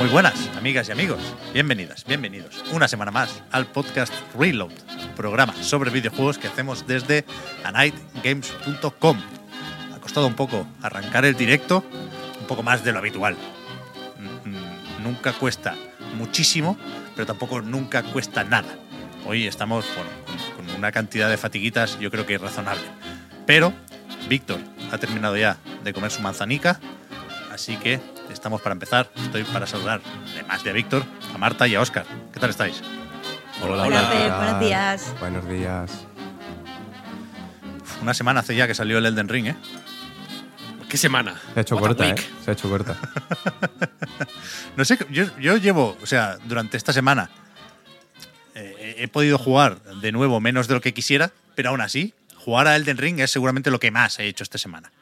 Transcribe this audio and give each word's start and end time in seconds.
Muy 0.00 0.08
buenas, 0.10 0.50
amigas 0.56 0.88
y 0.88 0.92
amigos. 0.92 1.18
Bienvenidas, 1.52 2.04
bienvenidos 2.04 2.62
una 2.72 2.88
semana 2.88 3.10
más 3.10 3.42
al 3.52 3.66
podcast 3.66 4.12
Reload, 4.38 4.72
programa 5.16 5.54
sobre 5.62 5.90
videojuegos 5.90 6.38
que 6.38 6.48
hacemos 6.48 6.86
desde 6.86 7.24
anightgames.com. 7.64 9.18
Ha 9.94 10.00
costado 10.00 10.26
un 10.26 10.34
poco 10.34 10.66
arrancar 10.82 11.24
el 11.24 11.34
directo, 11.34 11.84
un 12.40 12.46
poco 12.46 12.62
más 12.62 12.84
de 12.84 12.92
lo 12.92 12.98
habitual. 12.98 13.36
Nunca 15.04 15.34
cuesta 15.34 15.74
muchísimo, 16.16 16.78
pero 17.14 17.26
tampoco 17.26 17.60
nunca 17.60 18.02
cuesta 18.02 18.42
nada. 18.42 18.74
Hoy 19.26 19.46
estamos 19.46 19.84
bueno, 19.94 20.10
con, 20.56 20.66
con 20.66 20.76
una 20.76 20.92
cantidad 20.92 21.28
de 21.28 21.36
fatiguitas, 21.36 21.98
yo 22.00 22.10
creo 22.10 22.24
que 22.24 22.38
razonable. 22.38 22.82
Pero 23.46 23.74
Víctor 24.30 24.60
ha 24.90 24.96
terminado 24.96 25.36
ya 25.36 25.58
de 25.84 25.92
comer 25.92 26.10
su 26.10 26.22
manzanica, 26.22 26.80
así 27.52 27.76
que 27.76 28.00
estamos 28.30 28.62
para 28.62 28.72
empezar. 28.72 29.10
Estoy 29.14 29.44
para 29.44 29.66
saludar, 29.66 30.00
además 30.32 30.64
de 30.64 30.70
a 30.70 30.72
Víctor, 30.72 31.04
a 31.34 31.36
Marta 31.36 31.68
y 31.68 31.74
a 31.74 31.82
Óscar. 31.82 32.06
¿Qué 32.32 32.40
tal 32.40 32.48
estáis? 32.48 32.80
Hola, 33.62 33.82
Hola, 33.84 34.00
Fer, 34.06 34.32
buenos 34.32 34.60
días. 34.60 35.14
Buenos 35.20 35.48
días. 35.48 36.06
Una 38.00 38.14
semana 38.14 38.40
hace 38.40 38.56
ya 38.56 38.66
que 38.66 38.74
salió 38.74 38.96
el 38.96 39.04
Elden 39.04 39.28
Ring, 39.28 39.48
¿eh? 39.48 39.56
¿Qué 40.94 40.98
semana? 40.98 41.34
Se 41.52 41.58
ha 41.58 41.62
hecho 41.62 41.74
What 41.74 41.82
corta, 41.82 42.08
¿eh? 42.08 42.14
Se 42.44 42.52
ha 42.52 42.54
hecho 42.54 42.70
corta. 42.70 42.96
No 44.76 44.84
sé, 44.84 44.96
yo, 45.10 45.24
yo 45.40 45.56
llevo, 45.56 45.98
o 46.00 46.06
sea, 46.06 46.38
durante 46.44 46.76
esta 46.76 46.92
semana 46.92 47.30
eh, 48.54 48.94
he 48.98 49.08
podido 49.08 49.36
jugar 49.36 49.82
de 49.82 50.12
nuevo 50.12 50.40
menos 50.40 50.68
de 50.68 50.74
lo 50.74 50.80
que 50.80 50.94
quisiera, 50.94 51.32
pero 51.56 51.70
aún 51.70 51.80
así, 51.80 52.14
jugar 52.36 52.68
a 52.68 52.76
Elden 52.76 52.98
Ring 52.98 53.18
es 53.18 53.32
seguramente 53.32 53.72
lo 53.72 53.80
que 53.80 53.90
más 53.90 54.20
he 54.20 54.28
hecho 54.28 54.44
esta 54.44 54.56
semana. 54.56 54.92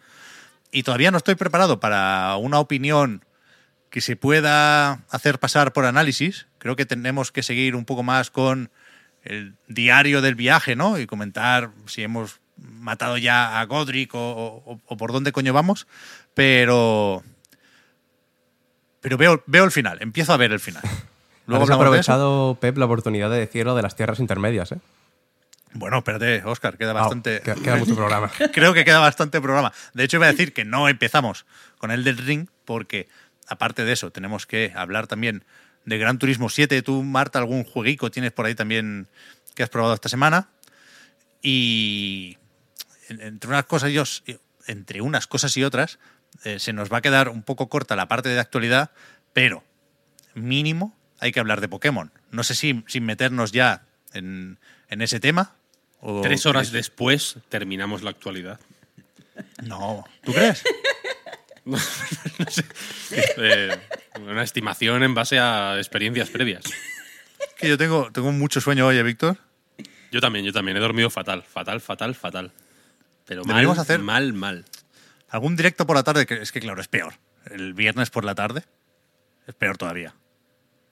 Y 0.71 0.83
todavía 0.83 1.11
no 1.11 1.19
estoy 1.19 1.35
preparado 1.35 1.79
para 1.79 2.37
una 2.37 2.59
opinión 2.59 3.27
que 3.91 4.01
se 4.01 4.17
pueda 4.17 4.93
hacer 5.11 5.39
pasar 5.39 5.75
por 5.75 5.85
análisis. 5.85 6.47
Creo 6.57 6.75
que 6.75 6.87
tenemos 6.87 7.33
que 7.33 7.43
seguir 7.43 7.77
un 7.77 7.85
poco 7.85 8.03
más 8.03 8.31
con 8.31 8.71
el 9.25 9.57
diario 9.69 10.23
del 10.23 10.37
viaje, 10.37 10.75
¿no? 10.75 10.99
Y 10.99 11.07
comentar 11.07 11.71
si 11.85 12.03
hemos 12.03 12.41
matado 12.57 13.19
ya 13.19 13.61
a 13.61 13.65
Godric 13.67 14.15
o, 14.15 14.63
o- 14.65 14.81
o 14.87 14.97
por 14.97 15.13
dónde 15.13 15.33
coño 15.33 15.53
vamos. 15.53 15.87
Pero. 16.35 17.23
Pero 19.01 19.17
veo, 19.17 19.43
veo 19.47 19.65
el 19.65 19.73
final, 19.73 19.99
empiezo 20.01 20.33
a 20.33 20.37
ver 20.37 20.53
el 20.53 20.61
final. 20.61 20.83
Luego 21.47 21.67
Luego 21.67 21.73
ha 21.73 21.75
hablamos 21.75 21.93
de 21.95 22.01
eso. 22.01 22.13
aprovechado 22.13 22.59
Pep 22.61 22.79
la 22.79 22.85
oportunidad 22.85 23.29
de 23.31 23.39
decir 23.39 23.65
lo 23.67 23.75
de 23.75 23.83
las 23.83 23.97
tierras 23.97 24.21
intermedias, 24.21 24.73
¿eh? 24.73 24.79
Bueno, 25.75 25.99
espérate, 25.99 26.43
Oscar, 26.45 26.77
queda 26.79 26.91
Ah, 26.91 26.95
bastante. 26.95 27.41
queda, 27.41 27.55
queda 27.57 27.77
mucho 27.77 27.97
programa. 27.97 28.31
Creo 28.53 28.75
que 28.75 28.85
queda 28.85 29.01
bastante 29.01 29.41
programa. 29.41 29.73
De 29.95 30.05
hecho, 30.05 30.19
iba 30.19 30.27
a 30.27 30.31
decir 30.31 30.53
que 30.53 30.65
no 30.65 30.89
empezamos 30.89 31.47
con 31.79 31.91
el 31.91 32.05
del 32.05 32.19
Ring, 32.19 32.47
porque 32.67 33.09
aparte 33.49 33.85
de 33.85 33.93
eso, 33.93 34.11
tenemos 34.13 34.47
que 34.47 34.73
hablar 34.77 35.07
también 35.07 35.45
de 35.87 35.99
Gran 35.99 36.19
Turismo 36.19 36.49
7. 36.51 36.83
Tú, 36.83 37.03
Marta, 37.03 37.39
algún 37.39 37.65
jueguico 37.65 38.11
tienes 38.11 38.33
por 38.33 38.45
ahí 38.47 38.55
también 38.55 39.09
que 39.57 39.63
has 39.63 39.71
probado 39.71 39.95
esta 39.95 40.11
semana. 40.11 40.49
Y 41.41 42.37
entre 43.21 43.49
unas 43.51 43.65
cosas 43.65 43.91
y, 43.91 43.99
os- 43.99 44.23
entre 44.67 45.01
unas 45.01 45.27
cosas 45.27 45.57
y 45.57 45.65
otras, 45.65 45.99
eh, 46.45 46.59
se 46.59 46.73
nos 46.73 46.93
va 46.93 46.99
a 46.99 47.03
quedar 47.03 47.29
un 47.29 47.43
poco 47.43 47.69
corta 47.69 47.97
la 47.97 48.09
parte 48.09 48.29
de 48.31 48.39
actualidad, 48.41 48.91
pero 49.33 49.63
mínimo 50.35 50.97
hay 51.21 51.33
que 51.33 51.41
hablar 51.41 51.61
de 51.61 51.69
Pokémon. 51.69 52.11
No 52.31 52.43
sé 52.45 52.55
si 52.55 52.83
sin 52.87 53.05
meternos 53.05 53.53
ya 53.53 53.85
en, 54.13 54.59
en 54.89 55.03
ese 55.03 55.21
tema. 55.21 55.55
o- 56.01 56.23
Tres 56.23 56.47
horas 56.47 56.73
después 56.73 57.37
terminamos 57.49 58.03
la 58.03 58.11
actualidad. 58.11 58.59
No, 59.63 60.05
¿tú 60.25 60.33
crees? 60.33 60.63
Eh, 63.37 63.71
una 64.21 64.43
estimación 64.43 65.03
en 65.03 65.15
base 65.15 65.39
a 65.39 65.77
experiencias 65.79 66.31
previas. 66.31 66.65
que 67.59 67.69
yo 67.69 67.77
tengo, 67.79 68.11
tengo 68.11 68.33
mucho 68.33 68.61
sueño 68.61 68.87
hoy, 68.87 68.97
¿eh, 68.99 69.03
Víctor. 69.03 69.39
Yo 70.11 70.21
también, 70.21 70.45
yo 70.45 70.53
también. 70.53 70.77
He 70.77 70.81
dormido 70.81 71.09
fatal, 71.11 71.43
fatal, 71.43 71.81
fatal, 71.81 72.15
fatal. 72.15 72.53
Pero 73.27 73.43
mal, 73.43 73.49
Deberíamos 73.49 73.79
hacer- 73.79 74.01
mal, 74.01 74.33
mal. 74.33 74.65
Algún 75.29 75.57
directo 75.57 75.87
por 75.87 75.97
la 75.97 76.03
tarde, 76.03 76.27
que 76.27 76.35
es 76.43 76.53
que 76.53 76.61
claro, 76.61 76.81
es 76.81 76.89
peor. 76.89 77.15
El 77.51 77.75
viernes 77.75 78.11
por 78.11 78.25
la 78.25 78.35
tarde 78.35 78.65
es 79.47 79.55
peor 79.55 79.79
todavía. 79.79 80.15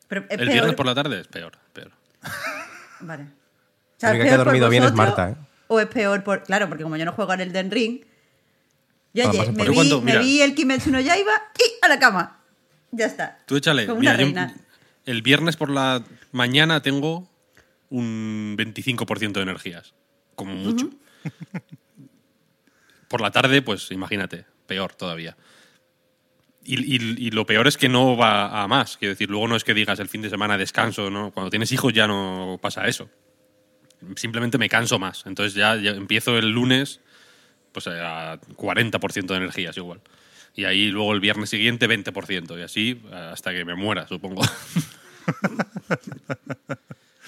Pero 0.08 0.22
es 0.22 0.30
El 0.30 0.38
peor- 0.38 0.52
viernes 0.52 0.74
por 0.74 0.86
la 0.86 0.94
tarde 0.94 1.20
es 1.20 1.28
peor, 1.28 1.52
peor. 1.72 1.92
Vale. 3.00 3.24
O 3.24 4.06
La 4.06 4.10
única 4.10 4.24
¿es 4.24 4.28
que 4.28 4.28
ha 4.28 4.32
peor 4.32 4.38
por 4.38 4.44
dormido 4.46 4.68
bien 4.70 4.84
es 4.84 4.92
Marta, 4.94 5.30
¿eh? 5.30 5.36
O 5.68 5.78
es 5.80 5.86
peor 5.86 6.24
por. 6.24 6.42
Claro, 6.44 6.68
porque 6.68 6.82
como 6.82 6.96
yo 6.96 7.04
no 7.04 7.12
juego 7.12 7.32
en 7.34 7.40
el 7.40 7.52
Den 7.52 7.70
Ring. 7.70 8.00
Yo 9.12 9.28
Ah, 9.28 9.32
me, 9.32 9.50
vi, 9.50 9.64
Yo 9.66 9.74
cuando- 9.74 10.00
me 10.00 10.06
mira. 10.12 10.20
vi 10.20 10.40
el 10.40 10.54
Kimetsu 10.54 10.90
no 10.90 11.00
Yaiba 11.00 11.32
y 11.58 11.84
a 11.84 11.88
la 11.88 11.98
cama. 11.98 12.40
Ya 12.92 13.06
está. 13.06 13.38
Tú 13.46 13.56
échale. 13.56 13.86
Como 13.86 14.00
Mira, 14.00 14.12
una 14.12 14.18
yo 14.20 14.24
reina. 14.26 14.54
el 15.06 15.22
viernes 15.22 15.56
por 15.56 15.68
la 15.70 16.02
mañana 16.32 16.80
tengo 16.82 17.28
un 17.90 18.56
25% 18.56 19.32
de 19.32 19.42
energías. 19.42 19.94
Como 20.34 20.54
mucho. 20.54 20.90
por 23.10 23.20
la 23.20 23.32
tarde, 23.32 23.60
pues 23.60 23.90
imagínate, 23.90 24.46
peor 24.68 24.94
todavía. 24.94 25.36
Y, 26.62 27.32
lo 27.32 27.44
peor 27.44 27.66
es 27.66 27.76
que 27.76 27.88
no 27.88 28.16
va 28.16 28.62
a 28.62 28.68
más. 28.68 28.96
Quiero 28.98 29.10
decir, 29.14 29.28
luego 29.28 29.48
no 29.48 29.56
es 29.56 29.64
que 29.64 29.74
digas 29.74 29.98
el 29.98 30.08
fin 30.08 30.22
de 30.22 30.30
semana 30.30 30.56
descanso, 30.56 31.10
¿no? 31.10 31.32
Cuando 31.32 31.50
tienes 31.50 31.72
hijos 31.72 31.92
ya 31.92 32.06
no 32.06 32.60
pasa 32.62 32.86
eso. 32.86 33.10
Simplemente 34.14 34.58
me 34.58 34.68
canso 34.68 35.00
más. 35.00 35.24
Entonces 35.26 35.54
ya, 35.54 35.74
empiezo 35.74 36.38
el 36.38 36.50
lunes 36.50 37.00
pues 37.72 37.88
a 37.88 38.40
40% 38.40 39.26
de 39.26 39.36
energías 39.36 39.76
igual. 39.76 40.00
Y 40.54 40.64
ahí 40.64 40.92
luego 40.92 41.12
el 41.12 41.18
viernes 41.18 41.50
siguiente 41.50 41.88
20%. 41.88 42.60
Y 42.60 42.62
así 42.62 43.02
hasta 43.12 43.50
que 43.52 43.64
me 43.64 43.74
muera, 43.74 44.06
supongo. 44.06 44.42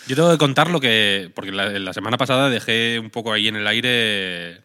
Yo 0.06 0.14
tengo 0.14 0.30
que 0.30 0.38
contar 0.38 0.70
lo 0.70 0.78
que. 0.78 1.32
Porque 1.34 1.50
la 1.50 1.92
semana 1.92 2.18
pasada 2.18 2.50
dejé 2.50 3.00
un 3.00 3.10
poco 3.10 3.32
ahí 3.32 3.48
en 3.48 3.56
el 3.56 3.66
aire 3.66 4.62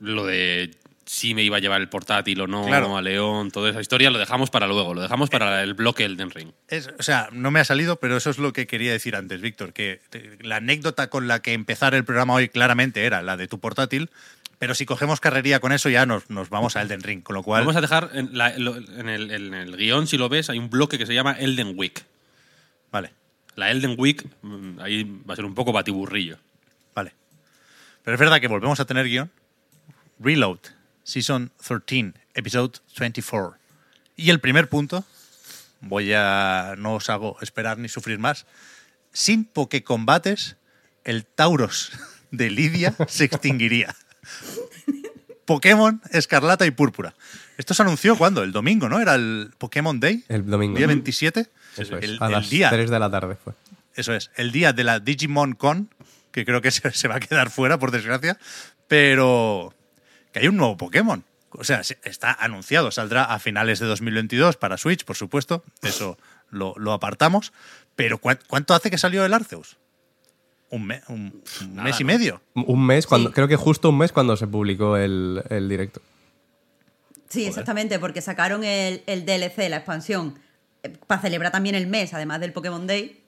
lo 0.00 0.26
de 0.26 0.74
si 1.06 1.34
me 1.34 1.42
iba 1.42 1.58
a 1.58 1.60
llevar 1.60 1.82
el 1.82 1.88
portátil 1.90 2.40
o 2.40 2.46
no 2.46 2.64
Claro. 2.64 2.96
a 2.96 3.02
León, 3.02 3.50
toda 3.50 3.68
esa 3.70 3.80
historia, 3.82 4.10
lo 4.10 4.18
dejamos 4.18 4.48
para 4.48 4.66
luego, 4.66 4.94
lo 4.94 5.02
dejamos 5.02 5.28
para 5.28 5.62
el 5.62 5.74
bloque 5.74 6.04
Elden 6.06 6.30
Ring. 6.30 6.52
Es- 6.68 6.88
o 6.98 7.02
sea, 7.02 7.28
no 7.30 7.50
me 7.50 7.60
ha 7.60 7.64
salido, 7.64 7.96
pero 7.96 8.16
eso 8.16 8.30
es 8.30 8.38
lo 8.38 8.52
que 8.54 8.66
quería 8.66 8.90
decir 8.90 9.14
antes, 9.14 9.40
Víctor, 9.42 9.74
que 9.74 10.00
te- 10.08 10.38
la 10.40 10.56
anécdota 10.56 11.10
con 11.10 11.28
la 11.28 11.42
que 11.42 11.52
empezar 11.52 11.94
el 11.94 12.04
programa 12.04 12.32
hoy 12.34 12.48
claramente 12.48 13.04
era 13.04 13.20
la 13.20 13.36
de 13.36 13.48
tu 13.48 13.60
portátil, 13.60 14.08
pero 14.58 14.74
si 14.74 14.86
cogemos 14.86 15.20
carrería 15.20 15.60
con 15.60 15.72
eso 15.72 15.90
ya 15.90 16.06
nos, 16.06 16.30
nos 16.30 16.48
vamos 16.48 16.74
a 16.76 16.80
Elden 16.80 17.02
Ring, 17.02 17.22
con 17.22 17.34
lo 17.34 17.42
cual... 17.42 17.62
Vamos 17.62 17.76
a 17.76 17.82
dejar 17.82 18.08
en, 18.14 18.30
la- 18.38 18.54
en 18.54 19.08
el, 19.10 19.30
en 19.30 19.52
el 19.52 19.76
guion, 19.76 20.06
si 20.06 20.16
lo 20.16 20.30
ves, 20.30 20.48
hay 20.48 20.58
un 20.58 20.70
bloque 20.70 20.96
que 20.96 21.04
se 21.04 21.12
llama 21.12 21.32
Elden 21.38 21.74
Week. 21.76 22.02
Vale, 22.90 23.12
La 23.56 23.70
Elden 23.70 23.94
Week, 23.98 24.24
mm, 24.40 24.80
ahí 24.80 25.04
va 25.28 25.34
a 25.34 25.36
ser 25.36 25.44
un 25.44 25.54
poco 25.54 25.70
batiburrillo. 25.72 26.38
vale. 26.94 27.12
Pero 28.02 28.14
es 28.14 28.20
verdad 28.20 28.40
que 28.40 28.48
volvemos 28.48 28.80
a 28.80 28.86
tener 28.86 29.06
guion. 29.06 29.30
Reload, 30.18 30.58
Season 31.02 31.50
13, 31.58 32.14
Episode 32.34 32.78
24. 32.98 33.56
Y 34.16 34.30
el 34.30 34.40
primer 34.40 34.68
punto, 34.68 35.04
voy 35.80 36.12
a... 36.12 36.74
no 36.78 36.94
os 36.94 37.10
hago 37.10 37.36
esperar 37.40 37.78
ni 37.78 37.88
sufrir 37.88 38.18
más. 38.18 38.46
Sin 39.12 39.44
Pokecombates, 39.44 40.56
el 41.04 41.24
Tauros 41.24 41.92
de 42.30 42.50
Lidia 42.50 42.94
se 43.08 43.24
extinguiría. 43.24 43.94
Pokémon 45.44 46.00
Escarlata 46.10 46.64
y 46.64 46.70
Púrpura. 46.70 47.14
Esto 47.58 47.74
se 47.74 47.82
anunció 47.82 48.16
cuando? 48.16 48.42
El 48.42 48.52
domingo, 48.52 48.88
¿no? 48.88 49.00
Era 49.00 49.14
el 49.14 49.50
Pokémon 49.58 50.00
Day. 50.00 50.24
El 50.28 50.46
domingo. 50.46 50.78
Día 50.78 50.86
27. 50.86 51.50
Eso 51.76 51.98
es. 51.98 52.04
El, 52.04 52.18
a 52.20 52.26
el 52.26 52.32
las 52.32 52.50
día. 52.50 52.70
3 52.70 52.88
de 52.88 52.98
la 52.98 53.10
tarde 53.10 53.36
fue. 53.36 53.52
Eso 53.94 54.14
es. 54.14 54.30
El 54.36 54.52
día 54.52 54.72
de 54.72 54.84
la 54.84 55.00
Digimon 55.00 55.54
Con, 55.54 55.90
que 56.32 56.44
creo 56.44 56.62
que 56.62 56.70
se, 56.70 56.90
se 56.92 57.08
va 57.08 57.16
a 57.16 57.20
quedar 57.20 57.50
fuera, 57.50 57.78
por 57.78 57.90
desgracia. 57.90 58.38
Pero 58.88 59.74
que 60.34 60.40
hay 60.40 60.48
un 60.48 60.56
nuevo 60.58 60.76
Pokémon. 60.76 61.24
O 61.50 61.62
sea, 61.64 61.84
se- 61.84 61.98
está 62.02 62.32
anunciado, 62.32 62.90
saldrá 62.90 63.22
a 63.24 63.38
finales 63.38 63.78
de 63.78 63.86
2022 63.86 64.56
para 64.56 64.76
Switch, 64.76 65.04
por 65.04 65.14
supuesto. 65.16 65.62
Eso 65.82 66.18
lo, 66.50 66.74
lo 66.76 66.92
apartamos. 66.92 67.52
Pero 67.94 68.18
¿cuán- 68.18 68.40
¿cuánto 68.48 68.74
hace 68.74 68.90
que 68.90 68.98
salió 68.98 69.24
el 69.24 69.32
Arceus? 69.32 69.76
Un, 70.70 70.86
me- 70.86 71.02
un- 71.06 71.42
un 71.60 71.74
Nada, 71.76 71.84
mes 71.88 72.00
y 72.00 72.02
¿no? 72.02 72.06
medio. 72.08 72.42
Un 72.54 72.84
mes, 72.84 73.06
cuando, 73.06 73.28
Sí. 73.30 73.34
creo 73.34 73.46
que 73.46 73.54
justo 73.54 73.90
un 73.90 73.98
mes 73.98 74.10
cuando 74.10 74.36
se 74.36 74.48
publicó 74.48 74.96
el, 74.96 75.44
el 75.48 75.68
directo. 75.68 76.02
Sí, 77.28 77.46
exactamente, 77.46 77.98
porque 78.00 78.20
sacaron 78.20 78.64
el, 78.64 79.02
el 79.06 79.24
DLC, 79.24 79.68
la 79.68 79.76
expansión, 79.76 80.38
eh, 80.82 80.90
para 81.06 81.20
celebrar 81.22 81.52
también 81.52 81.76
el 81.76 81.86
mes, 81.86 82.12
además 82.14 82.40
del 82.40 82.52
Pokémon 82.52 82.86
Day. 82.88 83.20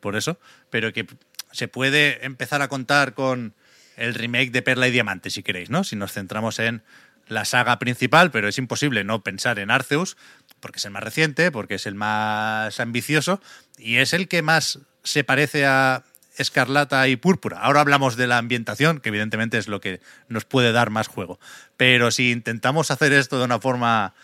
por 0.00 0.16
eso, 0.16 0.38
pero 0.70 0.92
que 0.92 1.06
se 1.52 1.68
puede 1.68 2.24
empezar 2.24 2.60
a 2.62 2.68
contar 2.68 3.14
con 3.14 3.54
el 3.96 4.14
remake 4.14 4.50
de 4.50 4.62
Perla 4.62 4.88
y 4.88 4.90
Diamante, 4.90 5.30
si 5.30 5.42
queréis, 5.42 5.70
¿no? 5.70 5.84
Si 5.84 5.96
nos 5.96 6.12
centramos 6.12 6.58
en 6.58 6.82
la 7.28 7.44
saga 7.44 7.78
principal, 7.78 8.30
pero 8.30 8.48
es 8.48 8.58
imposible 8.58 9.04
no 9.04 9.22
pensar 9.22 9.58
en 9.58 9.70
Arceus, 9.70 10.16
porque 10.60 10.78
es 10.78 10.84
el 10.84 10.90
más 10.90 11.02
reciente, 11.02 11.50
porque 11.50 11.76
es 11.76 11.86
el 11.86 11.94
más 11.94 12.78
ambicioso 12.80 13.40
y 13.78 13.96
es 13.96 14.12
el 14.12 14.28
que 14.28 14.42
más 14.42 14.80
se 15.02 15.24
parece 15.24 15.66
a 15.66 16.04
Escarlata 16.36 17.06
y 17.08 17.16
Púrpura. 17.16 17.58
Ahora 17.58 17.80
hablamos 17.80 18.16
de 18.16 18.26
la 18.26 18.38
ambientación, 18.38 19.00
que 19.00 19.10
evidentemente 19.10 19.58
es 19.58 19.68
lo 19.68 19.80
que 19.80 20.00
nos 20.28 20.44
puede 20.44 20.72
dar 20.72 20.90
más 20.90 21.08
juego. 21.08 21.38
Pero 21.76 22.10
si 22.10 22.30
intentamos 22.30 22.90
hacer 22.90 23.12
esto 23.12 23.38
de 23.38 23.44
una 23.44 23.60
forma 23.60 24.14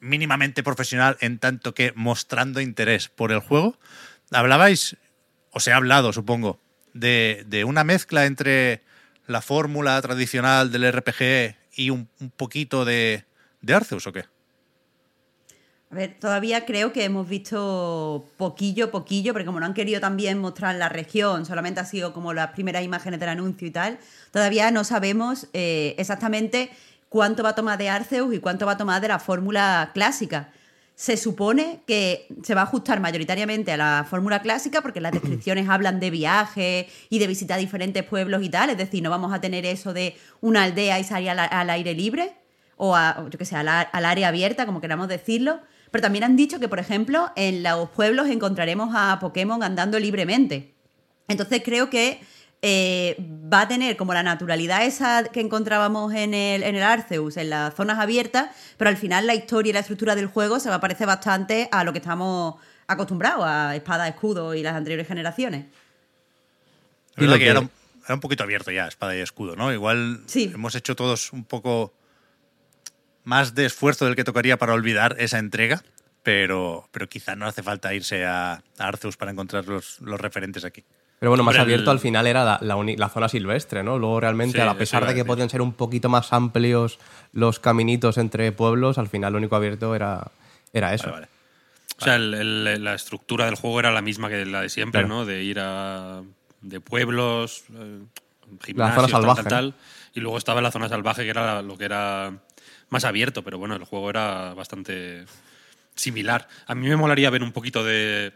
mínimamente 0.00 0.62
profesional 0.62 1.16
en 1.20 1.38
tanto 1.38 1.74
que 1.74 1.92
mostrando 1.94 2.60
interés 2.60 3.08
por 3.08 3.32
el 3.32 3.40
juego. 3.40 3.78
Hablabais, 4.32 4.96
o 5.50 5.60
se 5.60 5.72
ha 5.72 5.76
hablado, 5.76 6.12
supongo, 6.12 6.60
de, 6.94 7.44
de 7.46 7.64
una 7.64 7.84
mezcla 7.84 8.26
entre 8.26 8.82
la 9.30 9.40
fórmula 9.40 10.00
tradicional 10.02 10.72
del 10.72 10.90
RPG 10.92 11.56
y 11.76 11.90
un, 11.90 12.08
un 12.20 12.30
poquito 12.30 12.84
de, 12.84 13.24
de 13.60 13.74
Arceus, 13.74 14.06
¿o 14.06 14.12
qué? 14.12 14.24
A 15.92 15.94
ver, 15.94 16.16
todavía 16.20 16.66
creo 16.66 16.92
que 16.92 17.04
hemos 17.04 17.28
visto 17.28 18.24
poquillo, 18.36 18.90
poquillo, 18.90 19.32
porque 19.32 19.46
como 19.46 19.58
no 19.58 19.66
han 19.66 19.74
querido 19.74 20.00
también 20.00 20.38
mostrar 20.38 20.76
la 20.76 20.88
región, 20.88 21.46
solamente 21.46 21.80
ha 21.80 21.84
sido 21.84 22.12
como 22.12 22.32
las 22.32 22.50
primeras 22.50 22.84
imágenes 22.84 23.18
del 23.18 23.28
anuncio 23.28 23.66
y 23.66 23.72
tal, 23.72 23.98
todavía 24.30 24.70
no 24.70 24.84
sabemos 24.84 25.48
eh, 25.52 25.96
exactamente 25.98 26.70
cuánto 27.08 27.42
va 27.42 27.50
a 27.50 27.54
tomar 27.56 27.76
de 27.78 27.88
Arceus 27.88 28.32
y 28.34 28.38
cuánto 28.38 28.66
va 28.66 28.72
a 28.72 28.76
tomar 28.76 29.00
de 29.00 29.08
la 29.08 29.18
fórmula 29.18 29.90
clásica. 29.92 30.52
Se 31.00 31.16
supone 31.16 31.80
que 31.86 32.26
se 32.42 32.54
va 32.54 32.60
a 32.60 32.64
ajustar 32.64 33.00
mayoritariamente 33.00 33.72
a 33.72 33.78
la 33.78 34.06
fórmula 34.06 34.42
clásica 34.42 34.82
porque 34.82 35.00
las 35.00 35.12
descripciones 35.18 35.66
hablan 35.66 35.98
de 35.98 36.10
viajes 36.10 36.88
y 37.08 37.18
de 37.18 37.26
visitar 37.26 37.58
diferentes 37.58 38.04
pueblos 38.04 38.42
y 38.42 38.50
tal, 38.50 38.68
es 38.68 38.76
decir, 38.76 39.02
no 39.02 39.08
vamos 39.08 39.32
a 39.32 39.40
tener 39.40 39.64
eso 39.64 39.94
de 39.94 40.14
una 40.42 40.64
aldea 40.64 41.00
y 41.00 41.04
salir 41.04 41.30
al, 41.30 41.38
al 41.38 41.70
aire 41.70 41.94
libre 41.94 42.34
o 42.76 42.94
a, 42.94 43.26
yo 43.30 43.38
que 43.38 43.46
sé, 43.46 43.56
al 43.56 43.66
área 43.66 44.28
abierta, 44.28 44.66
como 44.66 44.82
queramos 44.82 45.08
decirlo. 45.08 45.60
Pero 45.90 46.02
también 46.02 46.22
han 46.22 46.36
dicho 46.36 46.60
que, 46.60 46.68
por 46.68 46.78
ejemplo, 46.78 47.32
en 47.34 47.62
los 47.62 47.88
pueblos 47.88 48.28
encontraremos 48.28 48.90
a 48.94 49.20
Pokémon 49.20 49.62
andando 49.62 49.98
libremente. 49.98 50.74
Entonces 51.28 51.62
creo 51.64 51.88
que 51.88 52.20
eh, 52.62 53.16
va 53.20 53.62
a 53.62 53.68
tener 53.68 53.96
como 53.96 54.12
la 54.12 54.22
naturalidad 54.22 54.84
esa 54.84 55.24
que 55.24 55.40
encontrábamos 55.40 56.12
en 56.14 56.34
el, 56.34 56.62
en 56.62 56.76
el 56.76 56.82
Arceus, 56.82 57.36
en 57.38 57.50
las 57.50 57.74
zonas 57.74 57.98
abiertas, 57.98 58.50
pero 58.76 58.90
al 58.90 58.96
final 58.96 59.26
la 59.26 59.34
historia 59.34 59.70
y 59.70 59.72
la 59.72 59.80
estructura 59.80 60.14
del 60.14 60.26
juego 60.26 60.60
se 60.60 60.68
va 60.68 60.74
a 60.76 60.80
parecer 60.80 61.06
bastante 61.06 61.68
a 61.72 61.84
lo 61.84 61.92
que 61.92 61.98
estamos 62.00 62.56
acostumbrados, 62.86 63.44
a 63.46 63.74
espada, 63.76 64.06
escudo 64.08 64.54
y 64.54 64.62
las 64.62 64.74
anteriores 64.74 65.06
generaciones. 65.08 65.66
Es 67.16 67.18
Y 67.18 67.20
verdad 67.22 67.32
lo 67.34 67.38
que, 67.38 67.44
que- 67.44 67.50
Era, 67.50 67.60
un, 67.60 67.70
era 68.04 68.14
un 68.14 68.20
poquito 68.20 68.42
abierto 68.42 68.70
ya, 68.70 68.86
espada 68.88 69.16
y 69.16 69.20
escudo, 69.20 69.56
¿no? 69.56 69.72
Igual 69.72 70.20
Sí. 70.26 70.50
hemos 70.52 70.74
hecho 70.74 70.94
todos 70.96 71.32
un 71.32 71.44
poco 71.44 71.94
más 73.24 73.54
de 73.54 73.66
esfuerzo 73.66 74.06
del 74.06 74.16
que 74.16 74.24
tocaría 74.24 74.56
para 74.58 74.74
olvidar 74.74 75.16
esa 75.18 75.38
entrega, 75.38 75.82
pero, 76.22 76.88
pero 76.90 77.08
quizá 77.08 77.36
no 77.36 77.46
hace 77.46 77.62
falta 77.62 77.94
irse 77.94 78.24
a, 78.26 78.52
a 78.54 78.62
Arceus 78.88 79.16
para 79.16 79.30
encontrar 79.30 79.66
los, 79.66 80.00
los 80.00 80.20
referentes 80.20 80.64
aquí. 80.64 80.84
Pero 81.20 81.30
bueno, 81.30 81.44
más 81.44 81.52
Hombre, 81.54 81.62
abierto 81.74 81.90
el- 81.90 81.96
al 81.98 82.00
final 82.00 82.26
era 82.26 82.44
la, 82.44 82.58
la 82.62 82.82
la 82.96 83.08
zona 83.10 83.28
silvestre, 83.28 83.82
¿no? 83.84 83.98
Luego 83.98 84.18
realmente, 84.20 84.58
Sí, 84.60 84.66
a 84.66 84.74
pesar 84.74 85.06
de 85.06 85.14
que 85.14 85.24
podían 85.24 85.50
ser 85.50 85.60
un 85.62 85.74
poquito 85.74 86.08
más 86.08 86.32
amplios 86.32 86.98
los 87.32 87.60
caminitos 87.60 88.16
entre 88.18 88.50
pueblos, 88.52 88.96
al 88.98 89.06
final 89.08 89.32
lo 89.34 89.38
único 89.38 89.54
abierto 89.54 89.94
era, 89.94 90.30
era 90.72 90.94
eso. 90.94 91.10
Vale, 91.10 91.26
vale. 91.26 91.28
O 92.00 92.04
sea, 92.04 92.14
el- 92.16 92.32
el- 92.34 92.82
la 92.82 92.94
estructura 92.94 93.44
del 93.44 93.54
juego 93.54 93.78
era 93.80 93.90
la 93.92 94.00
misma 94.00 94.28
que 94.30 94.44
la 94.46 94.62
de 94.62 94.70
siempre, 94.70 95.02
Claro. 95.02 95.14
¿no? 95.14 95.24
De 95.26 95.42
ir 95.44 95.58
a. 95.60 96.22
de 96.62 96.80
pueblos, 96.80 97.64
eh, 97.74 98.00
La 98.58 98.64
gimnasios, 98.64 98.94
zona 98.96 99.06
tal, 99.08 99.20
salvaje, 99.22 99.42
tal. 99.48 99.74
Y 100.14 100.20
luego 100.20 100.38
estaba 100.38 100.60
la 100.62 100.70
zona 100.72 100.88
salvaje, 100.88 101.22
que 101.24 101.30
era 101.30 101.60
lo 101.62 101.76
que 101.78 101.84
era 101.84 102.32
más 102.88 103.04
abierto, 103.04 103.42
pero 103.44 103.58
bueno, 103.58 103.76
el 103.76 103.84
juego 103.84 104.08
era 104.10 104.52
bastante 104.54 105.24
similar. 105.94 106.48
A 106.66 106.74
mí 106.74 106.88
me 106.88 106.96
molaría 106.96 107.28
ver 107.30 107.42
un 107.42 107.52
poquito 107.52 107.84
de 107.84 108.32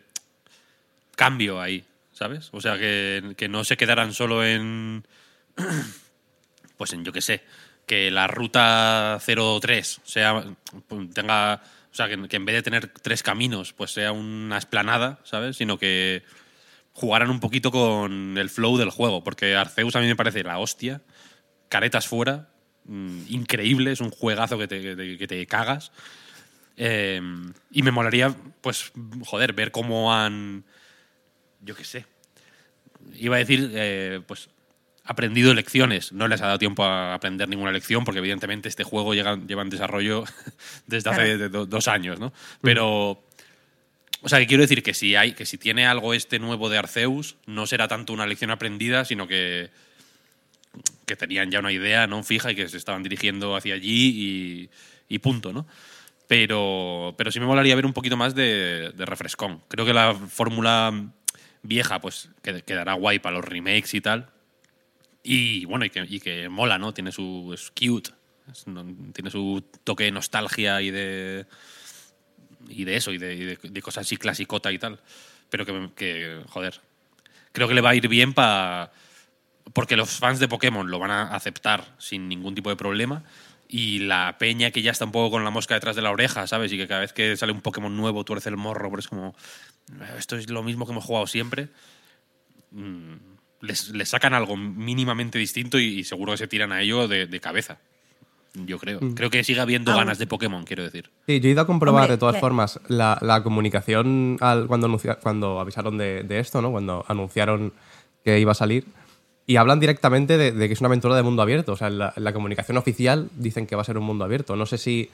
cambio 1.17 1.61
ahí, 1.61 1.85
¿sabes? 2.15 2.49
O 2.53 2.61
sea, 2.63 2.79
que, 2.79 3.35
que 3.37 3.49
no 3.49 3.65
se 3.65 3.77
quedaran 3.77 4.15
solo 4.15 4.43
en. 4.45 5.07
pues 6.79 6.93
en 6.95 7.05
yo 7.05 7.13
qué 7.13 7.21
sé, 7.21 7.43
que 7.87 8.11
la 8.11 8.27
ruta 8.27 9.19
03 9.21 10.01
sea, 10.05 10.45
tenga, 11.13 11.63
o 11.93 11.95
sea, 11.95 12.09
que, 12.09 12.29
que 12.29 12.37
en 12.37 12.45
vez 12.45 12.57
de 12.57 12.63
tener 12.63 12.89
tres 12.89 13.23
caminos, 13.23 13.73
pues 13.73 13.93
sea 13.93 14.13
una 14.13 14.59
esplanada, 14.59 15.21
¿sabes? 15.25 15.57
Sino 15.57 15.79
que 15.79 16.23
jugaran 16.93 17.31
un 17.31 17.41
poquito 17.41 17.71
con 17.71 18.39
el 18.39 18.51
flow 18.51 18.77
del 18.79 18.91
juego, 18.91 19.23
porque 19.23 19.55
Arceus 19.57 19.97
a 19.97 20.01
mí 20.01 20.07
me 20.07 20.17
parece 20.17 20.43
la 20.45 20.59
hostia, 20.59 21.03
caretas 21.69 22.07
fuera, 22.07 22.49
mm, 22.85 23.23
increíble, 23.29 23.93
es 23.93 24.01
un 24.01 24.11
juegazo 24.11 24.59
que 24.59 24.69
te, 24.69 25.17
que 25.19 25.27
te- 25.27 25.47
cagas. 25.47 25.93
Eh, 26.77 27.21
y 27.71 27.83
me 27.83 27.91
molaría, 27.93 28.35
pues, 28.61 28.93
joder, 29.25 29.53
ver 29.53 29.71
cómo 29.71 30.13
han, 30.15 30.65
yo 31.65 31.75
qué 31.75 31.85
sé, 31.85 32.07
iba 33.17 33.37
a 33.37 33.39
decir, 33.39 33.71
eh, 33.75 34.21
pues, 34.27 34.49
aprendido 35.05 35.53
lecciones. 35.55 36.13
No 36.13 36.29
les 36.29 36.41
ha 36.41 36.47
dado 36.47 36.59
tiempo 36.59 36.85
a 36.85 37.15
aprender 37.15 37.49
ninguna 37.49 37.73
lección, 37.73 38.05
porque 38.05 38.19
evidentemente 38.21 38.69
este 38.69 38.85
juego 38.85 39.13
llega, 39.15 39.37
lleva 39.47 39.63
en 39.63 39.71
desarrollo 39.71 40.25
desde 40.87 41.11
hace 41.11 41.21
Claro. 41.23 41.39
de- 41.39 41.49
do- 41.51 41.67
dos 41.67 41.89
años, 41.89 42.19
¿no? 42.19 42.33
Pero, 42.63 43.23
o 44.23 44.29
sea, 44.29 44.39
que 44.39 44.47
quiero 44.47 44.63
decir 44.63 44.83
que 44.83 44.95
si 44.95 45.15
hay, 45.17 45.33
que 45.33 45.45
si 45.45 45.59
tiene 45.59 45.87
algo 45.87 46.15
este 46.15 46.39
nuevo 46.39 46.71
de 46.71 46.79
Arceus, 46.79 47.37
no 47.47 47.67
será 47.67 47.89
tanto 47.89 48.13
una 48.15 48.27
lección 48.27 48.51
aprendida, 48.51 49.05
sino 49.05 49.29
que 49.29 49.71
que 51.07 51.15
tenían 51.17 51.51
ya 51.51 51.61
una 51.61 51.71
idea 51.71 52.07
no 52.07 52.23
fija 52.25 52.51
y 52.51 52.57
que 52.57 52.69
se 52.69 52.79
estaban 52.79 53.03
dirigiendo 53.03 53.55
hacia 53.55 53.75
allí 53.75 54.09
y, 55.09 55.15
y 55.15 55.19
punto, 55.19 55.53
¿no? 55.53 55.67
Pero, 56.27 57.15
pero 57.19 57.31
sí 57.31 57.39
me 57.39 57.47
molaría 57.47 57.77
ver 57.77 57.85
un 57.87 57.93
poquito 57.93 58.17
más 58.17 58.35
de, 58.35 58.91
de 58.97 59.05
refrescón. 59.07 59.61
Creo 59.69 59.85
que 59.85 59.93
la 59.93 60.15
fórmula 60.15 60.93
vieja 61.65 62.01
pues 62.01 62.29
qued- 62.45 62.63
quedará 62.63 62.93
guay 62.95 63.19
para 63.19 63.37
los 63.37 63.45
remakes 63.45 63.95
y 63.95 64.01
tal. 64.01 64.31
Y 65.25 65.65
bueno, 65.65 65.85
y 65.85 65.91
que, 65.91 66.05
y 66.09 66.21
que 66.21 66.49
mola, 66.49 66.79
¿no? 66.79 66.95
Tiene 66.95 67.11
su... 67.11 67.51
es 67.53 67.71
cute. 67.71 68.11
Tiene 69.15 69.31
su 69.31 69.65
toque 69.83 70.05
de 70.05 70.11
nostalgia 70.13 70.81
y 70.83 70.91
de... 70.91 71.47
Y 72.69 72.85
de 72.85 72.97
eso, 72.97 73.13
y 73.13 73.19
de, 73.19 73.59
de- 73.63 73.83
cosas 73.83 74.07
así 74.07 74.17
clasicota 74.17 74.71
y 74.73 74.79
tal. 74.79 75.01
Pero 75.51 75.67
que, 75.67 75.91
que, 75.97 76.43
joder, 76.49 76.81
creo 77.53 77.69
que 77.69 77.75
le 77.75 77.81
va 77.81 77.91
a 77.91 77.95
ir 77.95 78.09
bien 78.09 78.33
para 78.35 78.93
porque 79.73 79.97
los 79.97 80.11
fans 80.11 80.41
de 80.41 80.49
Pokémon 80.49 80.91
lo 80.91 80.99
van 80.99 81.11
a 81.11 81.35
aceptar 81.35 81.95
sin 81.99 82.29
ningún 82.29 82.55
tipo 82.55 82.69
de 82.71 82.77
problema 82.77 83.25
y 83.67 84.01
la 84.01 84.37
peña 84.39 84.71
que 84.71 84.83
ya 84.83 84.91
está 84.91 85.07
un 85.07 85.13
poco 85.13 85.31
con 85.33 85.45
la 85.45 85.51
mosca 85.51 85.75
detrás 85.75 85.97
de 85.97 86.03
la 86.03 86.11
oreja, 86.11 86.47
¿sabes? 86.47 86.71
Y 86.73 86.77
que 86.77 86.87
cada 86.87 87.01
vez 87.01 87.13
que 87.15 87.37
sale 87.37 87.53
un 87.53 87.63
Pokémon 87.63 87.97
nuevo 87.97 88.25
tuerce 88.25 88.51
el 88.51 88.57
morro, 88.59 88.91
pero 88.91 89.01
es 89.01 89.09
como, 89.09 89.35
esto 90.19 90.37
es 90.37 90.51
lo 90.51 90.63
mismo 90.63 90.87
que 90.87 90.93
hemos 90.93 91.05
jugado 91.05 91.27
siempre. 91.27 91.69
Mm, 92.71 93.15
Les, 93.61 93.91
les 93.91 94.09
sacan 94.09 94.35
algo 94.35 94.57
mínimamente 94.57 95.39
distinto 95.39 95.79
y, 95.79 96.01
y 96.01 96.05
seguro 96.05 96.33
que 96.33 96.39
se 96.39 96.49
tiran 96.49 96.71
a 96.73 96.83
ello 96.83 97.09
de, 97.09 97.27
de 97.27 97.41
cabeza. 97.41 97.79
Yo 98.55 98.79
creo. 98.79 99.01
Creo 99.17 99.31
que 99.31 99.43
sigue 99.43 99.61
habiendo 99.61 99.91
Ah, 99.93 99.97
ganas 99.97 100.19
de 100.19 100.27
Pokémon, 100.29 100.65
quiero 100.65 100.85
decir. 100.85 101.11
Sí, 101.27 101.41
yo 101.41 101.49
he 101.49 101.53
ido 101.53 101.63
a 101.63 101.67
comprobar 101.67 102.03
Hombre, 102.03 102.13
de 102.17 102.19
todas 102.19 102.35
que- 102.37 102.41
formas 102.41 102.79
la, 102.89 103.19
la 103.21 103.43
comunicación 103.43 104.37
al- 104.41 104.67
cuando, 104.69 104.87
anuncia- 104.87 105.19
cuando 105.21 105.59
avisaron 105.61 105.99
de, 105.99 106.23
de 106.23 106.39
esto, 106.39 106.61
¿no? 106.63 106.71
Cuando 106.71 107.05
anunciaron 107.09 107.73
que 108.25 108.39
iba 108.39 108.53
a 108.53 108.55
salir. 108.55 108.85
Y 109.47 109.57
hablan 109.57 109.81
directamente 109.81 110.37
de, 110.39 110.53
de 110.53 110.67
que 110.69 110.75
es 110.75 110.81
una 110.81 110.87
aventura 110.89 111.17
de 111.17 111.23
mundo 111.23 111.43
abierto. 111.43 111.73
O 111.73 111.77
sea, 111.77 111.89
en 111.89 111.99
la, 111.99 112.13
en 112.17 112.23
la 112.23 112.33
comunicación 112.33 112.77
oficial 112.77 113.29
dicen 113.37 113.67
que 113.67 113.75
va 113.77 113.83
a 113.83 113.85
ser 113.85 113.99
un 113.99 114.05
mundo 114.05 114.25
abierto. 114.25 114.55
No 114.57 114.67
sé 114.67 114.79
si 114.79 115.11